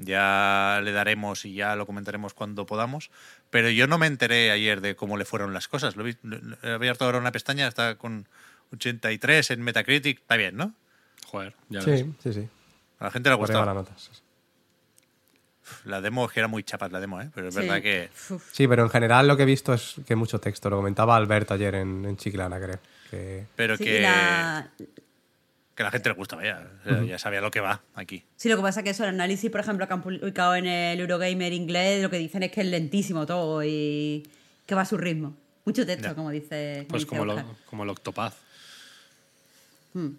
Ya 0.00 0.80
le 0.84 0.92
daremos 0.92 1.44
y 1.44 1.52
ya 1.54 1.74
lo 1.74 1.86
comentaremos 1.86 2.34
cuando 2.34 2.66
podamos. 2.66 3.10
Pero 3.50 3.70
yo 3.70 3.86
no 3.86 3.96
me 3.98 4.06
enteré 4.06 4.50
ayer 4.50 4.80
de 4.80 4.96
cómo 4.96 5.16
le 5.16 5.24
fueron 5.24 5.52
las 5.54 5.68
cosas. 5.68 5.96
Lo 5.96 6.06
he, 6.06 6.16
lo- 6.22 6.38
abierto 6.74 7.04
ahora 7.04 7.18
una 7.18 7.32
pestaña, 7.32 7.66
está 7.68 7.96
con 7.96 8.26
83 8.72 9.50
en 9.52 9.62
Metacritic. 9.62 10.20
Está 10.20 10.36
bien, 10.36 10.56
¿no? 10.56 10.74
Joder, 11.26 11.54
ya 11.68 11.80
ves. 11.82 12.00
Sí, 12.00 12.14
sí, 12.22 12.32
sí. 12.32 12.48
A 12.98 13.04
la 13.04 13.10
gente 13.10 13.28
le 13.28 13.34
ha 13.34 13.36
gustado. 13.36 13.64
nota. 13.74 13.92
sí, 13.96 14.10
sí. 14.12 14.20
La 15.84 16.00
demo 16.00 16.26
es 16.26 16.32
que 16.32 16.38
era 16.40 16.46
muy 16.48 16.62
chapas 16.62 16.92
la 16.92 17.00
demo, 17.00 17.20
¿eh? 17.20 17.28
Pero 17.34 17.48
es 17.48 17.54
Sí. 17.54 17.60
verdad 17.60 17.82
que. 17.82 18.08
Sí, 18.52 18.68
pero 18.68 18.84
en 18.84 18.90
general 18.90 19.26
lo 19.26 19.36
que 19.36 19.42
he 19.42 19.46
visto 19.46 19.74
es 19.74 19.96
que 20.06 20.14
mucho 20.14 20.38
texto. 20.40 20.70
Lo 20.70 20.76
comentaba 20.76 21.16
Albert 21.16 21.50
ayer 21.50 21.74
en, 21.76 22.04
en 22.04 22.16
Chiclana, 22.16 22.58
creo. 22.60 22.78
Que 23.10 23.46
Pero 23.56 23.76
Sí, 23.76 23.84
que. 23.84 24.00
la, 24.00 24.70
que 25.76 25.82
a 25.82 25.86
la 25.86 25.90
gente 25.92 26.08
le 26.08 26.14
gustaba 26.14 26.42
ya. 26.42 26.66
Ya 27.06 27.18
sabía 27.18 27.40
lo 27.40 27.50
que 27.50 27.60
va 27.60 27.82
aquí. 27.94 28.24
Sí, 28.36 28.48
lo 28.48 28.56
que 28.56 28.62
pasa 28.62 28.80
es 28.80 28.84
que 28.84 28.90
eso, 28.90 29.04
el 29.04 29.10
análisis, 29.10 29.50
por 29.50 29.60
ejemplo, 29.60 29.86
que 29.86 29.92
han 29.92 30.02
publicado 30.02 30.56
en 30.56 30.66
el 30.66 30.98
Eurogamer 30.98 31.52
inglés, 31.52 32.02
lo 32.02 32.10
que 32.10 32.16
dicen 32.16 32.42
es 32.42 32.50
que 32.50 32.62
es 32.62 32.66
lentísimo 32.66 33.26
todo 33.26 33.62
y 33.62 34.26
que 34.66 34.74
va 34.74 34.80
a 34.82 34.86
su 34.86 34.96
ritmo. 34.96 35.36
Mucho 35.66 35.84
texto, 35.84 36.08
Ya. 36.08 36.14
como 36.14 36.30
dice. 36.30 36.86
Pues 36.88 37.02
dice 37.02 37.08
como, 37.10 37.24
lo, 37.26 37.56
como 37.68 37.82
el 37.84 37.90
Octopath. 37.90 38.34
Hmm. 39.92 40.10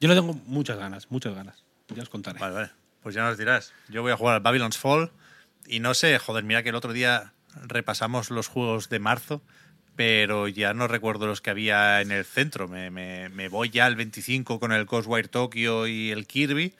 Yo 0.00 0.08
le 0.08 0.14
tengo 0.14 0.34
muchas 0.46 0.78
ganas, 0.78 1.10
muchas 1.10 1.34
ganas. 1.34 1.62
Ya 1.94 2.02
os 2.02 2.08
contaré. 2.08 2.38
Vale, 2.38 2.54
vale. 2.54 2.70
Pues 3.02 3.14
ya 3.14 3.22
nos 3.24 3.38
dirás. 3.38 3.72
Yo 3.88 4.02
voy 4.02 4.12
a 4.12 4.16
jugar 4.16 4.34
al 4.34 4.40
Babylon's 4.40 4.78
Fall 4.78 5.12
y 5.66 5.78
no 5.80 5.94
sé, 5.94 6.18
joder, 6.18 6.44
mira 6.44 6.62
que 6.62 6.70
el 6.70 6.74
otro 6.74 6.92
día 6.92 7.32
repasamos 7.62 8.30
los 8.30 8.48
juegos 8.48 8.88
de 8.88 8.98
marzo, 8.98 9.42
pero 9.96 10.46
ya 10.46 10.74
no 10.74 10.86
recuerdo 10.88 11.26
los 11.26 11.40
que 11.40 11.50
había 11.50 12.00
en 12.02 12.12
el 12.12 12.24
centro. 12.24 12.68
Me, 12.68 12.90
me- 12.90 13.28
me 13.30 13.48
voy 13.48 13.70
ya 13.70 13.86
al 13.86 13.96
25 13.96 14.60
con 14.60 14.70
el 14.72 14.84
Ghostwire 14.84 15.28
Tokyo 15.28 15.86
y 15.86 16.10
el 16.10 16.26
Kirby, 16.26 16.74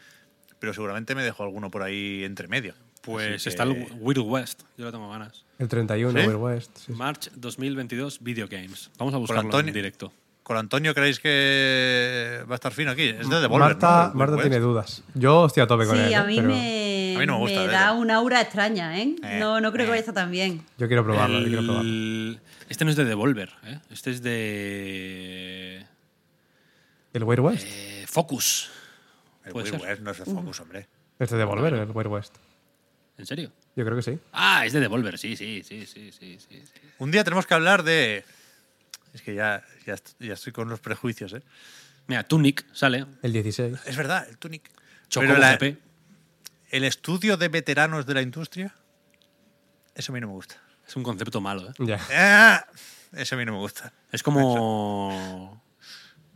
pero 0.59 0.73
seguramente 0.75 1.15
me 1.15 1.23
dejo 1.25 1.43
alguno 1.43 1.71
por 1.71 1.83
ahí 1.83 2.23
entre 2.25 2.47
medio. 2.49 2.75
Pues 3.03 3.37
Así 3.37 3.49
está 3.49 3.65
que- 3.65 3.71
el 3.85 3.89
Wild 4.01 4.19
West. 4.21 4.63
Yo 4.77 4.85
le 4.85 4.93
tengo 4.93 5.09
ganas. 5.11 5.45
El 5.59 5.69
31, 5.69 6.21
¿Sí? 6.21 6.27
Wild 6.27 6.39
West. 6.41 6.71
sí, 6.77 6.83
sí. 6.89 6.93
March 6.93 7.31
2022 7.35 8.23
Video 8.23 8.47
Games. 8.49 8.91
Vamos 8.99 9.15
a 9.15 9.17
buscarlo 9.17 9.43
Antonio. 9.43 9.69
en 9.69 9.75
directo. 9.75 10.13
¿Con 10.43 10.57
Antonio 10.59 10.95
creéis 10.95 11.19
que 11.19 12.41
va 12.49 12.55
a 12.55 12.57
estar 12.57 12.73
fino 12.73 12.91
aquí? 12.93 13.03
Es 13.09 13.29
de 13.29 13.41
Devolver, 13.41 13.69
Marta, 13.71 14.05
¿no? 14.07 14.11
El 14.13 14.17
Marta 14.19 14.41
tiene 14.43 14.61
dudas. 14.61 15.03
Yo 15.15 15.47
estoy 15.47 15.63
a 15.63 15.67
tope 15.67 15.87
con 15.87 15.97
Sí, 15.97 16.03
él. 16.05 16.15
a 16.15 16.23
¿eh? 16.23 16.27
mí, 16.27 16.37
Pero 16.37 16.49
me, 16.49 17.15
A 17.17 17.19
mí 17.21 17.27
no 17.27 17.33
me 17.33 17.39
gusta, 17.39 17.61
me 17.63 17.67
da 17.69 17.93
una 17.95 18.17
aura 18.17 18.41
extraña, 18.43 18.97
¿eh? 18.99 19.17
Eh, 19.25 19.39
no, 19.41 19.61
no 19.61 19.73
creo 19.73 19.83
eh. 19.83 19.87
que 19.87 19.91
vaya 19.91 19.99
a 20.01 20.01
estar 20.01 20.15
tan 20.15 20.31
bien. 20.31 20.63
Yo 20.79 20.87
quiero 20.87 21.03
probarlo, 21.05 21.41
yo 21.41 21.47
quiero 21.49 21.65
probarlo. 21.65 22.39
Este 22.69 22.85
no 22.85 22.91
es 22.91 22.97
de 22.97 23.05
Devolver, 23.05 23.53
¿eh? 23.65 23.79
Este 23.91 24.11
es 24.11 24.23
de 24.23 25.87
¿El 27.13 27.25
Wild 27.25 27.41
West? 27.41 27.67
eh, 27.69 28.05
Focus. 28.09 28.71
El 29.45 29.53
ser. 29.67 29.81
West 29.81 30.01
no 30.03 30.11
es 30.11 30.19
de 30.19 30.25
Focus, 30.25 30.61
hombre. 30.61 30.89
Es 31.19 31.31
de 31.31 31.37
Devolver, 31.37 31.75
el 31.75 31.91
Wild 31.93 32.09
West. 32.09 32.35
¿En 33.19 33.25
serio? 33.27 33.53
Yo 33.77 33.85
creo 33.85 33.97
que 33.97 34.03
sí. 34.03 34.19
Ah, 34.33 34.67
es 34.67 34.73
de 34.73 34.81
Devolver, 34.81 35.17
sí, 35.19 35.37
sí, 35.37 35.63
sí, 35.65 35.87
sí, 35.87 36.11
sí, 36.13 36.39
sí. 36.39 36.63
sí. 36.65 36.81
Un 36.99 37.11
día 37.11 37.25
tenemos 37.25 37.47
que 37.47 37.55
hablar 37.55 37.83
de... 37.83 38.25
Es 39.15 39.23
que 39.23 39.35
ya, 39.35 39.65
ya, 39.87 39.97
ya 40.19 40.35
estoy 40.35 40.53
con 40.53 40.69
los 40.69 40.81
prejuicios, 40.81 41.33
¿eh? 41.33 41.43
Mira, 42.09 42.25
Tunic 42.25 42.67
sale. 42.75 43.07
El 43.23 43.33
16. 43.33 43.79
Es 43.87 43.97
verdad, 43.97 44.27
el 44.29 44.37
Tunic. 44.39 44.69
Chocobo 45.09 45.29
Pero 45.29 45.41
la- 45.41 45.57
GP. 45.57 45.79
el 46.71 46.85
estudio 46.85 47.37
de 47.37 47.49
veteranos 47.49 48.05
de 48.07 48.15
la 48.15 48.23
industria, 48.23 48.75
eso 49.95 50.13
a 50.13 50.15
mí 50.15 50.21
no 50.21 50.27
me 50.27 50.33
gusta. 50.35 50.57
Es 50.87 50.97
un 50.97 51.03
concepto 51.03 51.41
malo, 51.41 51.69
¿eh? 51.69 51.73
Ya. 51.79 52.01
Ah, 52.13 52.67
Eso 53.13 53.35
a 53.35 53.39
mí 53.39 53.45
no 53.45 53.53
me 53.53 53.59
gusta. 53.59 53.93
Es 54.13 54.23
como. 54.23 55.63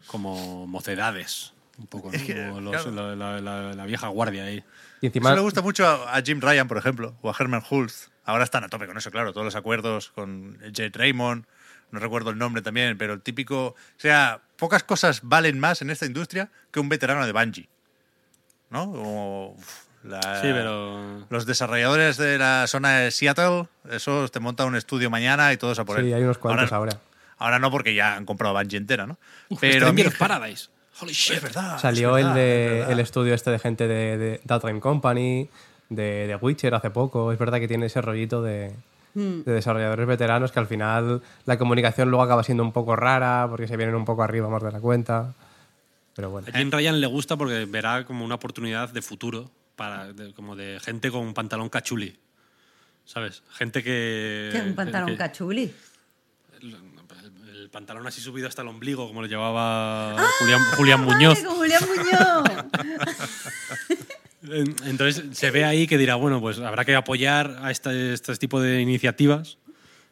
como 0.06 0.66
mocedades. 0.66 1.52
Un 1.78 1.86
poco, 1.86 2.08
¿no? 2.10 2.16
Es 2.16 2.22
que, 2.24 2.34
Como 2.34 2.60
los- 2.60 2.82
claro. 2.82 3.14
la, 3.16 3.16
la- 3.16 3.40
la- 3.40 3.74
la 3.74 3.86
vieja 3.86 4.08
guardia 4.08 4.44
ahí. 4.44 4.56
Y 5.00 5.06
Eso 5.06 5.18
encima, 5.18 5.34
le 5.34 5.40
gusta 5.40 5.62
mucho 5.62 5.86
a, 5.86 6.14
a 6.16 6.22
Jim 6.22 6.40
Ryan, 6.40 6.68
por 6.68 6.76
ejemplo, 6.76 7.16
o 7.22 7.30
a 7.30 7.34
Herman 7.38 7.62
Hulst. 7.68 8.08
Ahora 8.24 8.44
están 8.44 8.64
a 8.64 8.68
tope 8.68 8.86
con 8.86 8.98
eso, 8.98 9.10
claro. 9.10 9.32
Todos 9.32 9.46
los 9.46 9.56
acuerdos 9.56 10.10
con 10.10 10.58
Jade 10.60 10.90
Raymond. 10.92 11.46
No 11.90 11.98
recuerdo 11.98 12.30
el 12.30 12.38
nombre 12.38 12.60
también, 12.62 12.98
pero 12.98 13.14
el 13.14 13.22
típico. 13.22 13.68
O 13.68 13.74
sea, 13.96 14.42
pocas 14.56 14.82
cosas 14.84 15.20
valen 15.22 15.58
más 15.58 15.80
en 15.82 15.90
esta 15.90 16.06
industria 16.06 16.50
que 16.70 16.80
un 16.80 16.88
veterano 16.88 17.24
de 17.26 17.32
Bungie. 17.32 17.68
¿No? 18.68 18.92
Como, 18.92 19.48
uf, 19.52 19.84
la- 20.04 20.40
Sí, 20.40 20.48
pero. 20.52 21.26
Los 21.30 21.46
desarrolladores 21.46 22.16
de 22.16 22.38
la 22.38 22.66
zona 22.66 22.98
de 22.98 23.10
Seattle, 23.10 23.66
esos 23.90 24.30
te 24.32 24.40
montan 24.40 24.68
un 24.68 24.76
estudio 24.76 25.10
mañana 25.10 25.52
y 25.52 25.56
todos 25.56 25.78
a 25.78 25.84
por 25.84 25.98
él. 25.98 26.06
sí, 26.06 26.12
hay 26.12 26.22
unos 26.22 26.38
cuantos 26.38 26.72
ahora. 26.72 26.98
Ahora 27.38 27.58
no, 27.58 27.70
porque 27.70 27.94
ya 27.94 28.16
han 28.16 28.26
comprado 28.26 28.54
Bungie 28.54 28.76
entera, 28.78 29.06
¿no? 29.06 29.18
Pero 29.60 29.88
a 29.88 29.92
mí- 29.92 30.04
Paradise. 30.18 30.68
Holy 31.00 31.12
shit. 31.12 31.36
Es 31.36 31.42
verdad. 31.42 31.78
Salió 31.78 32.16
es 32.18 32.24
verdad, 32.24 32.38
el 32.38 32.44
de 32.44 32.70
verdad. 32.74 32.90
el 32.92 33.00
estudio 33.00 33.32
este 33.34 33.50
de 33.50 33.58
gente 33.58 33.88
de, 33.88 34.18
de 34.18 34.40
Data 34.44 34.66
Time 34.68 34.80
Company, 34.80 35.48
de, 35.88 36.26
de 36.26 36.36
Witcher 36.36 36.74
hace 36.74 36.90
poco. 36.90 37.32
Es 37.32 37.38
verdad 37.38 37.58
que 37.58 37.68
tiene 37.68 37.86
ese 37.86 38.00
rollito 38.02 38.42
de, 38.42 38.72
Hmm. 39.14 39.42
de 39.44 39.52
desarrolladores 39.54 40.06
veteranos 40.06 40.52
que 40.52 40.60
al 40.60 40.66
final 40.68 41.20
la 41.46 41.58
comunicación 41.58 42.10
luego 42.10 42.22
acaba 42.22 42.44
siendo 42.44 42.62
un 42.62 42.70
poco 42.72 42.94
rara 42.94 43.46
porque 43.48 43.66
se 43.66 43.76
vienen 43.76 43.94
un 43.96 44.04
poco 44.04 44.22
arriba 44.22 44.48
más 44.48 44.62
de 44.62 44.70
la 44.70 44.78
cuenta. 44.80 45.32
Pero 46.14 46.30
bueno. 46.30 46.46
A 46.52 46.56
Jim 46.58 46.70
Ryan 46.70 47.00
le 47.00 47.06
gusta 47.06 47.36
porque 47.36 47.64
verá 47.64 48.04
como 48.04 48.24
una 48.24 48.34
oportunidad 48.36 48.90
de 48.90 49.00
futuro 49.02 49.50
para 49.80 50.12
de- 50.12 50.34
como 50.34 50.56
de 50.56 50.78
gente 50.84 51.10
con 51.10 51.32
pantalón 51.32 51.70
cachuli. 51.70 52.14
¿Sabes? 53.06 53.42
Gente 53.52 53.82
que. 53.82 54.50
Es 54.52 54.62
un 54.62 54.74
pantalón 54.74 55.08
que- 55.08 55.16
cachuli. 55.16 55.72
el, 56.60 56.76
el 57.54 57.70
pantalón 57.70 58.06
así 58.06 58.20
subido 58.20 58.46
hasta 58.46 58.60
el 58.60 58.68
ombligo, 58.68 59.08
como 59.08 59.22
lo 59.22 59.26
llevaba 59.26 60.16
Julián, 60.38 60.60
Julián 60.76 61.00
Muñoz. 61.00 61.38
¡Ay, 61.38 61.44
con 61.44 61.56
Julián 61.56 61.82
Muñoz! 61.88 62.44
En- 64.42 64.74
Entonces 64.86 65.36
se 65.36 65.50
ve 65.50 65.64
ahí 65.64 65.86
que 65.86 65.96
dirá, 65.98 66.14
bueno, 66.16 66.40
pues 66.40 66.58
habrá 66.58 66.84
que 66.84 66.94
apoyar 66.94 67.58
a 67.62 67.70
este, 67.70 68.12
este 68.12 68.34
tipo 68.36 68.60
de 68.60 68.80
iniciativas. 68.80 69.56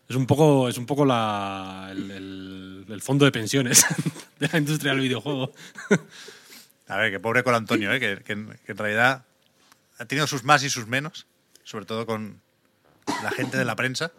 Es 0.09 0.17
un 0.17 0.27
poco, 0.27 0.69
es 0.69 0.79
un 0.79 0.87
poco 0.87 1.05
la, 1.05 1.89
el, 1.91 2.11
el- 2.11 2.85
el 2.89 3.03
fondo 3.03 3.25
de 3.27 3.33
pensiones 3.33 3.85
de 4.41 4.49
la 4.51 4.59
industria 4.59 4.93
del 4.93 5.01
videojuego. 5.03 5.53
A 6.89 6.97
ver, 6.97 7.11
que 7.13 7.21
pobre 7.21 7.43
con 7.43 7.55
Antonio, 7.55 7.93
¿eh? 7.93 8.01
que, 8.01 8.17
que- 8.25 8.47
que 8.65 8.73
en 8.73 8.79
realidad 8.79 9.25
ha 9.99 10.05
tenido 10.07 10.27
sus 10.27 10.45
más 10.45 10.63
y 10.63 10.71
sus 10.71 10.87
menos, 10.87 11.27
sobre 11.65 11.85
todo 11.85 12.07
con 12.07 12.41
la 13.23 13.31
gente 13.31 13.57
de 13.57 13.65
la 13.65 13.77
prensa. 13.77 14.13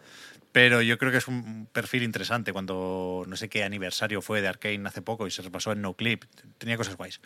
Pero 0.52 0.82
yo 0.82 0.98
creo 0.98 1.12
que 1.12 1.18
es 1.18 1.28
un 1.28 1.68
perfil 1.72 2.02
interesante 2.02 2.52
cuando 2.52 3.24
no 3.26 3.36
sé 3.36 3.48
qué 3.48 3.62
aniversario 3.62 4.20
fue 4.20 4.40
de 4.40 4.48
Arkane 4.48 4.88
hace 4.88 5.00
poco 5.00 5.26
y 5.26 5.30
se 5.30 5.42
repasó 5.42 5.72
en 5.72 5.80
No 5.80 5.94
Clip. 5.94 6.24
Tenía 6.58 6.76
cosas 6.76 6.96
guays. 6.96 7.20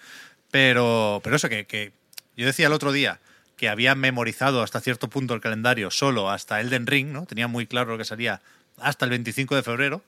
Pero, 0.50 1.20
pero 1.24 1.36
eso, 1.36 1.48
que, 1.48 1.66
que 1.66 1.92
yo 2.36 2.44
decía 2.44 2.66
el 2.66 2.72
otro 2.72 2.92
día 2.92 3.20
que 3.56 3.68
había 3.68 3.94
memorizado 3.94 4.62
hasta 4.62 4.80
cierto 4.80 5.08
punto 5.08 5.32
el 5.32 5.40
calendario 5.40 5.90
solo 5.90 6.30
hasta 6.30 6.60
Elden 6.60 6.86
Ring, 6.86 7.12
¿no? 7.12 7.24
Tenía 7.24 7.48
muy 7.48 7.66
claro 7.66 7.92
lo 7.92 7.98
que 7.98 8.04
salía 8.04 8.42
hasta 8.78 9.04
el 9.06 9.10
25 9.10 9.54
de 9.56 9.62
febrero 9.62 10.02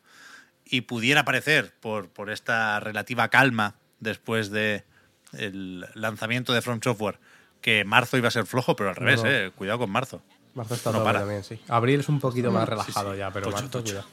y 0.64 0.82
pudiera 0.82 1.24
parecer, 1.24 1.72
por, 1.80 2.08
por 2.08 2.30
esta 2.30 2.80
relativa 2.80 3.28
calma 3.28 3.76
después 4.00 4.50
de 4.50 4.84
el 5.32 5.86
lanzamiento 5.94 6.52
de 6.52 6.62
From 6.62 6.80
Software, 6.82 7.18
que 7.60 7.84
marzo 7.84 8.16
iba 8.16 8.28
a 8.28 8.30
ser 8.30 8.46
flojo, 8.46 8.76
pero 8.76 8.90
al 8.90 8.96
revés, 8.96 9.22
no. 9.22 9.28
eh, 9.30 9.50
cuidado 9.54 9.80
con 9.80 9.90
marzo. 9.90 10.22
Marzo 10.54 10.74
está 10.74 10.90
No 10.90 10.98
todo 10.98 11.04
para. 11.04 11.20
también, 11.20 11.44
sí. 11.44 11.60
Abril 11.68 12.00
es 12.00 12.08
un 12.08 12.18
poquito 12.20 12.50
más 12.50 12.68
relajado 12.68 13.14
ya, 13.14 13.30
pero 13.30 13.46
Tocho, 13.46 13.56
marzo, 13.56 13.70
tocho. 13.70 13.84
cuidado. 13.92 14.08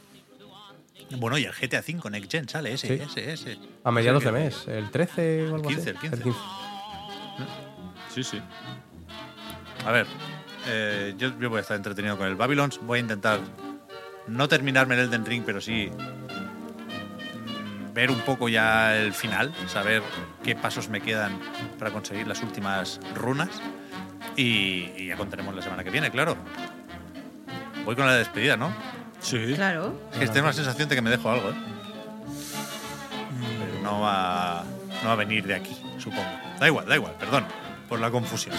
Bueno, 1.18 1.38
y 1.38 1.44
el 1.46 1.52
GTA 1.54 1.80
V 1.88 2.10
Next 2.10 2.32
Gen 2.32 2.50
sale 2.50 2.74
ese, 2.74 2.88
Sí. 2.88 2.94
ese, 3.04 3.34
ese. 3.34 3.60
A 3.84 3.92
mediados 3.92 4.24
Ese 4.24 4.32
de 4.32 4.38
que- 4.40 4.44
mes, 4.46 4.68
el 4.68 4.90
13 4.92 5.44
o 5.52 5.56
algo 5.56 5.68
15, 5.70 5.90
así. 5.92 6.08
el 6.08 6.22
15. 6.22 6.40
Sí, 8.14 8.24
sí. 8.24 8.42
A 9.86 9.92
ver, 9.92 10.08
eh, 10.68 11.14
yo, 11.18 11.38
yo 11.40 11.50
voy 11.50 11.60
a 11.60 11.62
estar 11.62 11.78
entretenido 11.78 12.18
con 12.18 12.28
el 12.28 12.36
Babylons. 12.36 12.80
Voy 12.84 12.98
a 12.98 13.02
intentar 13.02 13.40
no 14.28 14.48
terminarme 14.48 14.96
el 14.96 15.02
Elden 15.02 15.26
Ring, 15.26 15.44
pero 15.46 15.62
sí 15.62 15.90
mm, 15.92 16.43
ver 17.94 18.12
un 18.12 18.20
poco 18.22 18.50
ya 18.50 18.96
el 18.96 19.14
final, 19.14 19.54
saber 19.68 20.02
qué 20.44 20.56
pasos 20.56 20.90
me 20.90 21.02
quedan 21.02 21.40
para 21.80 21.92
conseguir 21.92 22.28
las 22.28 22.42
últimas 22.42 23.00
runas. 23.16 23.50
Y, 24.36 24.92
y 24.98 25.08
ya 25.08 25.16
contaremos 25.16 25.54
la 25.54 25.62
semana 25.62 25.84
que 25.84 25.90
viene, 25.92 26.10
claro. 26.10 26.36
Voy 27.86 27.96
con 27.96 28.06
la 28.06 28.16
despedida, 28.16 28.58
¿no? 28.58 28.74
Sí. 29.20 29.54
Claro. 29.56 30.00
Es 30.14 30.20
que 30.20 30.28
tengo 30.28 30.48
la 30.48 30.54
sensación 30.54 30.90
de 30.90 30.96
que 30.96 31.02
me 31.02 31.10
dejo 31.10 31.30
algo, 31.30 31.50
¿eh? 31.50 31.56
Pero 33.60 33.82
no 33.84 34.02
va, 34.02 34.64
no 35.02 35.08
va 35.08 35.14
a 35.14 35.18
venir 35.18 35.46
de 35.46 35.56
aquí, 35.56 35.78
supongo. 35.98 36.26
Da 36.60 36.68
igual, 36.68 36.86
da 36.88 36.96
igual, 36.96 37.14
perdón 37.20 37.46
por 37.88 38.00
la 38.00 38.10
confusión. 38.10 38.56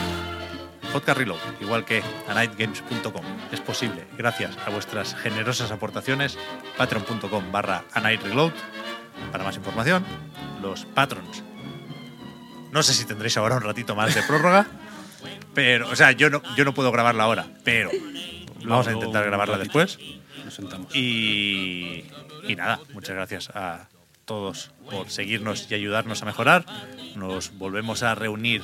Podcast 0.93 1.19
Reload, 1.19 1.41
igual 1.61 1.85
que 1.85 2.03
anightgames.com, 2.29 3.25
es 3.51 3.61
posible 3.61 4.07
gracias 4.17 4.57
a 4.65 4.71
vuestras 4.71 5.17
generosas 5.17 5.73
aportaciones. 5.73 6.39
Patreon.com 6.77 7.51
barra 7.51 7.83
anightreload. 7.95 8.53
Para 9.33 9.45
más 9.45 9.57
información, 9.57 10.05
los 10.63 10.85
patrons. 10.87 11.43
No 12.73 12.83
sé 12.83 12.95
si 12.95 13.05
tendréis 13.05 13.37
ahora 13.37 13.57
un 13.57 13.63
ratito 13.63 13.95
más 13.95 14.15
de 14.15 14.23
prórroga, 14.23 14.67
pero, 15.55 15.89
o 15.89 15.97
sea, 15.97 16.13
yo 16.13 16.31
no, 16.31 16.43
yo 16.57 16.65
no 16.65 16.75
puedo 16.75 16.91
grabarla 16.91 17.25
ahora, 17.25 17.47
pero 17.63 17.91
vamos 18.65 18.87
a 18.89 18.93
intentar 18.93 19.25
grabarla 19.25 19.59
después. 19.59 19.99
Nos 20.45 20.55
sentamos. 20.55 20.95
Y, 20.95 22.05
y 22.47 22.57
nada, 22.57 22.81
muchas 22.93 23.15
gracias 23.15 23.51
a 23.55 23.89
todos 24.25 24.73
por 24.91 25.11
seguirnos 25.11 25.71
y 25.71 25.75
ayudarnos 25.75 26.23
a 26.23 26.27
mejorar. 26.27 26.67
Nos 27.15 27.57
volvemos 27.57 28.03
a 28.03 28.15
reunir 28.15 28.63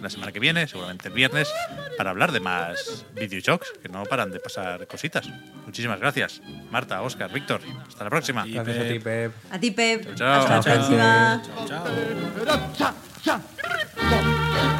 la 0.00 0.10
semana 0.10 0.32
que 0.32 0.40
viene, 0.40 0.66
seguramente 0.66 1.08
el 1.08 1.14
viernes, 1.14 1.48
para 1.96 2.10
hablar 2.10 2.32
de 2.32 2.40
más 2.40 3.04
videojuegos, 3.14 3.72
que 3.82 3.88
no 3.88 4.04
paran 4.04 4.30
de 4.30 4.40
pasar 4.40 4.86
cositas. 4.86 5.28
Muchísimas 5.66 6.00
gracias, 6.00 6.40
Marta, 6.70 7.02
Oscar, 7.02 7.32
Víctor. 7.32 7.60
Hasta 7.86 8.04
la 8.04 8.10
próxima. 8.10 8.44
Gracias 8.46 8.78
a 8.78 8.88
ti, 8.88 8.98
Pep. 8.98 9.32
A 9.50 9.58
ti, 9.58 9.70
Pep. 9.70 10.14
Chao, 10.14 10.46
chao. 10.46 10.58
Hasta 10.58 10.76
la 10.76 11.42
próxima. 11.42 11.42
Chao. 13.22 14.79